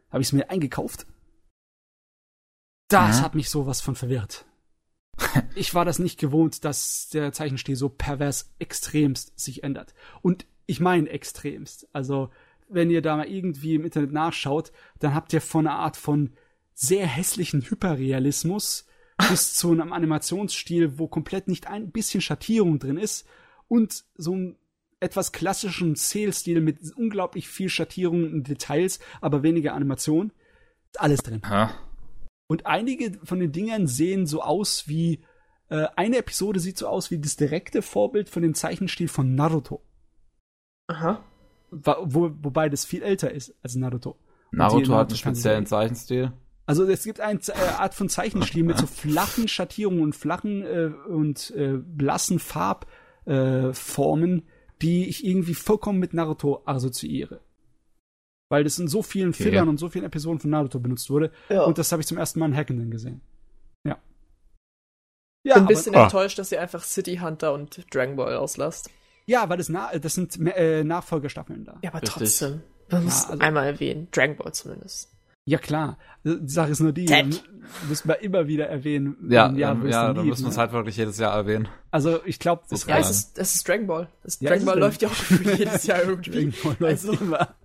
Habe 0.09 0.23
ich 0.23 0.29
es 0.29 0.33
mir 0.33 0.49
eingekauft. 0.49 1.05
Das 2.87 3.19
Ja. 3.19 3.23
hat 3.23 3.35
mich 3.35 3.51
sowas 3.51 3.81
von 3.81 3.93
verwirrt. 3.93 4.47
ich 5.55 5.75
war 5.75 5.85
das 5.85 5.99
nicht 5.99 6.19
gewohnt, 6.19 6.65
dass 6.65 7.09
der 7.09 7.33
Zeichenstil 7.33 7.75
so 7.75 7.87
pervers 7.87 8.51
extremst 8.57 9.39
sich 9.39 9.63
ändert. 9.63 9.93
Und 10.23 10.47
ich 10.65 10.79
meine 10.79 11.07
extremst. 11.11 11.87
Also, 11.93 12.31
wenn 12.67 12.89
ihr 12.89 13.03
da 13.03 13.15
mal 13.15 13.29
irgendwie 13.29 13.75
im 13.75 13.85
Internet 13.85 14.11
nachschaut, 14.11 14.71
dann 14.97 15.13
habt 15.13 15.31
ihr 15.33 15.41
von 15.41 15.67
einer 15.67 15.77
Art 15.77 15.97
von 15.97 16.33
sehr 16.73 17.05
hässlichen 17.05 17.61
Hyperrealismus 17.61 18.87
bis 19.29 19.53
zu 19.53 19.71
einem 19.71 19.93
Animationsstil, 19.93 20.97
wo 20.97 21.07
komplett 21.07 21.47
nicht 21.47 21.67
ein 21.67 21.91
bisschen 21.91 22.21
Schattierung 22.21 22.79
drin 22.79 22.97
ist 22.97 23.27
und 23.67 24.03
so 24.15 24.33
einen 24.33 24.55
etwas 24.99 25.31
klassischen 25.31 25.95
Zählstil 25.95 26.61
mit 26.61 26.79
unglaublich 26.95 27.47
viel 27.47 27.69
Schattierung 27.69 28.23
und 28.23 28.47
Details, 28.47 28.99
aber 29.21 29.43
weniger 29.43 29.73
Animation. 29.73 30.31
Ist 30.91 30.99
alles 30.99 31.21
drin. 31.21 31.41
Ha. 31.47 31.71
Und 32.47 32.65
einige 32.65 33.19
von 33.23 33.39
den 33.39 33.51
Dingern 33.51 33.87
sehen 33.87 34.25
so 34.25 34.41
aus 34.41 34.87
wie 34.87 35.21
äh, 35.69 35.87
eine 35.95 36.17
Episode 36.17 36.59
sieht 36.59 36.77
so 36.77 36.87
aus 36.87 37.11
wie 37.11 37.19
das 37.19 37.35
direkte 37.35 37.81
Vorbild 37.81 38.29
von 38.29 38.41
dem 38.41 38.53
Zeichenstil 38.53 39.09
von 39.09 39.35
Naruto. 39.35 39.81
Aha. 40.87 41.23
Wo, 41.69 42.31
wobei 42.41 42.69
das 42.69 42.85
viel 42.85 43.03
älter 43.03 43.31
ist 43.31 43.53
als 43.61 43.75
Naruto. 43.75 44.17
Naruto 44.51 44.95
hat 44.95 45.09
einen 45.09 45.17
speziellen 45.17 45.65
Zeichenstil. 45.65 46.31
Also 46.65 46.85
es 46.85 47.03
gibt 47.03 47.19
eine 47.19 47.39
äh, 47.39 47.51
Art 47.77 47.93
von 47.93 48.07
Zeichenstil 48.07 48.63
mit 48.63 48.77
so 48.77 48.87
flachen 48.87 49.49
Schattierungen 49.49 50.01
und 50.01 50.15
flachen 50.15 50.63
äh, 50.63 50.91
und 51.07 51.51
äh, 51.51 51.77
blassen 51.77 52.39
Farbformen, 52.39 54.39
äh, 54.39 54.43
die 54.81 55.07
ich 55.09 55.25
irgendwie 55.25 55.53
vollkommen 55.55 55.99
mit 55.99 56.13
Naruto 56.13 56.61
assoziiere. 56.65 57.39
Weil 58.49 58.63
das 58.63 58.79
in 58.79 58.87
so 58.87 59.01
vielen 59.03 59.29
Okay. 59.29 59.43
Fillern 59.43 59.67
und 59.69 59.77
so 59.77 59.89
vielen 59.89 60.05
Episoden 60.05 60.39
von 60.39 60.49
Naruto 60.51 60.79
benutzt 60.79 61.09
wurde. 61.09 61.31
Ja. 61.49 61.63
Und 61.63 61.77
das 61.77 61.91
habe 61.91 62.01
ich 62.01 62.07
zum 62.07 62.17
ersten 62.17 62.39
Mal 62.39 62.45
in 62.47 62.55
Hackenden 62.55 62.89
gesehen. 62.91 63.21
Ja. 63.85 63.97
Ich 65.43 65.49
Ja, 65.49 65.55
bin 65.55 65.63
ein 65.63 65.65
aber- 65.65 65.67
bisschen 65.67 65.95
Ah. 65.95 66.03
enttäuscht, 66.05 66.39
dass 66.39 66.51
ihr 66.51 66.61
einfach 66.61 66.83
City 66.83 67.17
Hunter 67.17 67.53
und 67.53 67.85
Dragon 67.93 68.15
Ball 68.15 68.35
auslasst. 68.37 68.89
ja, 69.25 69.49
weil 69.49 69.57
das, 69.57 69.67
na 69.69 69.97
das 69.97 70.13
sind 70.13 70.37
äh, 70.55 70.83
Nachfolgestaffeln 70.85 71.65
da. 71.65 71.77
Ja, 71.83 71.89
aber 71.91 72.01
Richtig. 72.01 72.13
trotzdem. 72.23 72.61
Man 72.89 73.03
muss 73.03 73.25
also- 73.25 73.41
einmal 73.43 73.65
erwähnen. 73.65 74.07
Dragon 74.11 74.37
Ball 74.37 74.53
zumindest. 74.53 75.11
Ja, 75.47 75.57
klar. 75.59 75.97
Die 76.25 76.39
Sache 76.49 76.71
ist 76.71 76.81
nur 76.81 76.91
die, 76.91 77.05
Ted. 77.05 77.41
müssen 77.87 78.07
wir 78.09 78.21
immer 78.21 78.47
wieder 78.47 78.67
erwähnen. 78.67 79.15
Ja, 79.29 79.49
Jahr, 79.51 79.77
ja, 79.77 79.83
es 79.85 79.91
ja 79.91 80.11
lief, 80.11 80.25
müssen 80.25 80.43
wir 80.43 80.49
es 80.49 80.57
halt 80.57 80.73
wirklich 80.73 80.97
jedes 80.97 81.17
Jahr 81.19 81.33
erwähnen. 81.33 81.69
Also 81.89 82.19
ich 82.25 82.37
glaube, 82.37 82.63
das 82.69 82.85
Ja, 82.85 82.97
es 82.99 83.09
ist, 83.09 83.39
es 83.39 83.55
ist 83.55 83.65
Dragon 83.67 83.87
Ball. 83.87 84.09
Das 84.23 84.39
Ja, 84.41 84.49
Dragon 84.49 84.65
Ball 84.65 84.79
läuft 84.79 85.01
ja 85.01 85.07
auch 85.07 85.29
jedes 85.57 85.87
Jahr 85.87 86.03
irgendwie. 86.03 86.31
Irgendwo 86.39 86.69
läuft 86.79 87.07
Also- 87.07 87.13
immer. 87.13 87.55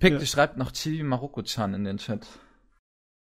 Pick, 0.00 0.14
Ja. 0.14 0.18
die 0.18 0.26
schreibt 0.26 0.56
noch 0.56 0.72
Chibi 0.72 1.04
Maroko-chan 1.04 1.74
in 1.74 1.84
den 1.84 1.98
Chat. 1.98 2.26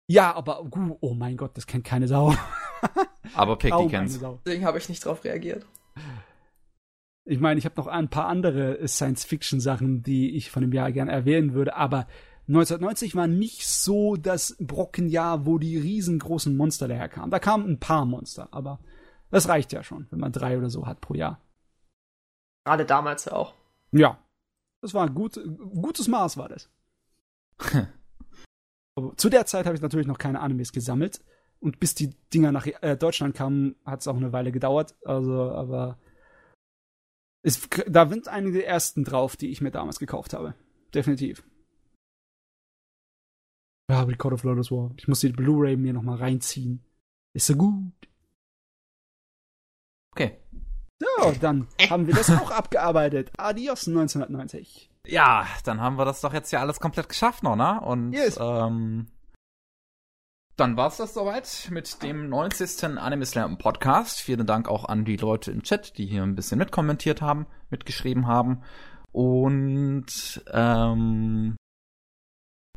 Ja, 0.08 0.36
aber 0.36 0.66
gu- 0.66 0.98
oh 1.02 1.14
mein 1.14 1.38
Gott, 1.38 1.56
das 1.56 1.68
kennt 1.68 1.86
keine 1.86 2.08
Sau. 2.08 2.34
Aber 3.36 3.58
Pick, 3.58 3.74
die 3.78 3.88
kennt's. 3.88 4.20
Deswegen 4.46 4.66
habe 4.66 4.78
ich 4.80 4.90
nicht 4.90 5.06
drauf 5.06 5.24
reagiert. 5.24 5.66
Ich 7.26 7.40
meine, 7.40 7.60
ich 7.60 7.66
habe 7.66 7.76
noch 7.78 7.86
ein 7.88 8.10
paar 8.10 8.26
andere 8.28 8.86
Science-Fiction-Sachen, 8.88 10.02
die 10.02 10.36
ich 10.36 10.50
von 10.52 10.64
dem 10.64 10.74
Jahr 10.74 10.92
gerne 10.92 11.12
erwähnen 11.12 11.54
würde, 11.54 11.76
aber 11.76 12.08
1990 12.52 13.16
war 13.16 13.28
nicht 13.28 13.66
so 13.66 14.18
das 14.18 14.58
Brockenjahr, 14.60 15.46
wo 15.46 15.58
die 15.58 15.78
riesengroßen 15.78 16.56
Monster 16.56 16.90
daherkamen. 16.90 17.32
Da 17.32 17.40
kamen 17.40 17.70
ein 17.70 17.80
paar 17.80 18.06
Monster, 18.06 18.50
aber 18.52 18.80
das 19.30 19.48
reicht 19.48 19.72
ja 19.72 19.84
schon, 19.84 20.08
wenn 20.12 20.20
man 20.20 20.34
drei 20.34 20.58
oder 20.58 20.70
so 20.70 20.86
hat 20.86 21.00
pro 21.00 21.14
Jahr. 21.14 21.40
Gerade 22.66 22.86
damals 22.86 23.28
auch. 23.30 23.54
Ja, 23.92 24.20
das 24.82 24.94
war 24.94 25.08
ein 25.08 25.14
gut, 25.14 25.40
gutes 25.74 26.10
Maß, 26.10 26.36
war 26.38 26.50
das. 26.50 26.70
Zu 29.16 29.30
der 29.30 29.46
Zeit 29.46 29.66
habe 29.66 29.76
ich 29.76 29.82
natürlich 29.82 30.08
noch 30.08 30.18
keine 30.18 30.42
Animes 30.42 30.74
gesammelt. 30.74 31.24
Und 31.62 31.80
bis 31.80 31.96
die 31.96 32.10
Dinger 32.34 32.52
nach 32.52 32.66
äh, 32.66 32.98
Deutschland 32.98 33.36
kamen, 33.36 33.76
hat 33.86 34.02
es 34.02 34.08
auch 34.08 34.18
eine 34.18 34.34
Weile 34.34 34.52
gedauert. 34.52 34.96
Also, 35.06 35.52
aber 35.52 36.00
es, 37.44 37.70
da 37.88 38.10
sind 38.10 38.28
einige 38.28 38.58
der 38.58 38.68
ersten 38.68 39.04
drauf, 39.04 39.38
die 39.38 39.52
ich 39.52 39.62
mir 39.62 39.72
damals 39.72 40.00
gekauft 40.00 40.34
habe. 40.34 40.56
Definitiv. 40.94 41.44
Ja, 43.92 44.04
Record 44.04 44.34
of 44.36 44.44
Lotus 44.44 44.72
War. 44.72 44.92
Ich 44.96 45.08
muss 45.10 45.20
die 45.20 45.30
Blu-ray 45.34 45.76
mir 45.76 45.92
noch 45.92 46.02
mal 46.02 46.16
reinziehen. 46.16 46.82
Ist 47.34 47.48
so 47.48 47.56
gut. 47.56 47.92
Okay. 50.14 50.38
So, 51.00 51.32
dann 51.42 51.68
haben 51.90 52.08
wir 52.08 52.14
das 52.14 52.30
auch 52.30 52.52
abgearbeitet. 52.52 53.32
Adios 53.38 53.88
1990. 53.88 54.90
Ja, 55.08 55.46
dann 55.66 55.82
haben 55.82 55.98
wir 55.98 56.06
das 56.06 56.22
doch 56.22 56.32
jetzt 56.34 56.52
ja 56.52 56.62
alles 56.62 56.80
komplett 56.80 57.10
geschafft 57.10 57.44
noch, 57.44 57.56
ne? 57.58 57.82
Und 57.82 58.14
Yes. 58.14 58.38
ähm, 58.40 59.08
dann 60.56 60.78
war's 60.78 60.98
das 60.98 61.14
soweit 61.14 61.68
mit 61.72 62.02
dem 62.04 62.30
90. 62.30 62.98
Anime 62.98 63.26
Slam 63.26 63.58
Podcast. 63.58 64.22
Vielen 64.22 64.46
Dank 64.46 64.70
auch 64.70 64.86
an 64.86 65.04
die 65.04 65.18
Leute 65.18 65.52
im 65.52 65.64
Chat, 65.64 65.98
die 65.98 66.06
hier 66.06 66.24
ein 66.24 66.36
bisschen 66.36 66.60
mitkommentiert 66.60 67.22
haben, 67.22 67.46
mitgeschrieben 67.70 68.28
haben. 68.28 68.62
Und 69.12 70.44
ähm, 70.54 71.56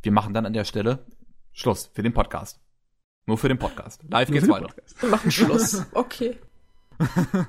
wir 0.04 0.12
machen 0.12 0.34
dann 0.34 0.46
an 0.46 0.52
der 0.52 0.64
Stelle 0.64 1.06
Schluss 1.52 1.90
für 1.94 2.02
den 2.02 2.12
Podcast. 2.12 2.60
Nur 3.26 3.38
für 3.38 3.48
den 3.48 3.58
Podcast. 3.58 4.02
Live 4.08 4.28
Nur 4.28 4.38
geht's 4.40 4.50
weiter. 4.52 4.66
Podcast. 4.66 5.02
Wir 5.02 5.08
machen 5.08 5.30
Schluss. 5.30 5.86
Okay. 5.92 6.38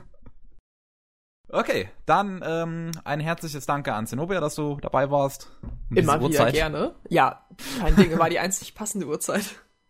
Okay, 1.48 1.90
dann 2.08 2.42
ähm, 2.43 2.92
ein 3.03 3.19
herzliches 3.19 3.66
Danke 3.67 3.93
an 3.93 4.08
Zenobia, 4.08 4.42
dass 4.42 4.56
du 4.56 4.77
dabei 4.82 5.11
warst. 5.11 5.51
Um 5.92 5.95
Immer 5.95 6.16
wieder 6.16 6.24
Uhrzeit. 6.24 6.53
gerne. 6.53 6.95
Ja, 7.08 7.48
kein 7.80 7.95
Ding, 7.95 8.17
war 8.17 8.30
die 8.30 8.40
einzig 8.40 8.74
passende 8.74 9.06
Uhrzeit. 9.06 9.45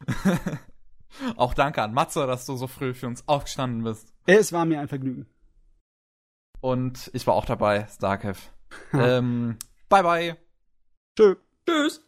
Auch 1.38 1.54
danke 1.54 1.82
an 1.82 1.94
Matze, 1.94 2.28
dass 2.28 2.46
du 2.46 2.58
so 2.58 2.68
früh 2.68 2.94
für 2.94 3.08
uns 3.08 3.26
aufgestanden 3.28 3.84
bist. 3.84 4.14
Es 4.26 4.52
war 4.52 4.66
mir 4.66 4.82
ein 4.82 4.90
Vergnügen. 4.90 5.28
Und 6.60 7.10
ich 7.14 7.26
war 7.26 7.36
auch 7.36 7.46
dabei, 7.46 7.88
Starkev. 7.88 8.50
ähm, 8.92 9.58
bye 9.88 10.04
bye. 10.04 10.38
Tschö. 11.18 11.36
Tschüss. 11.68 12.05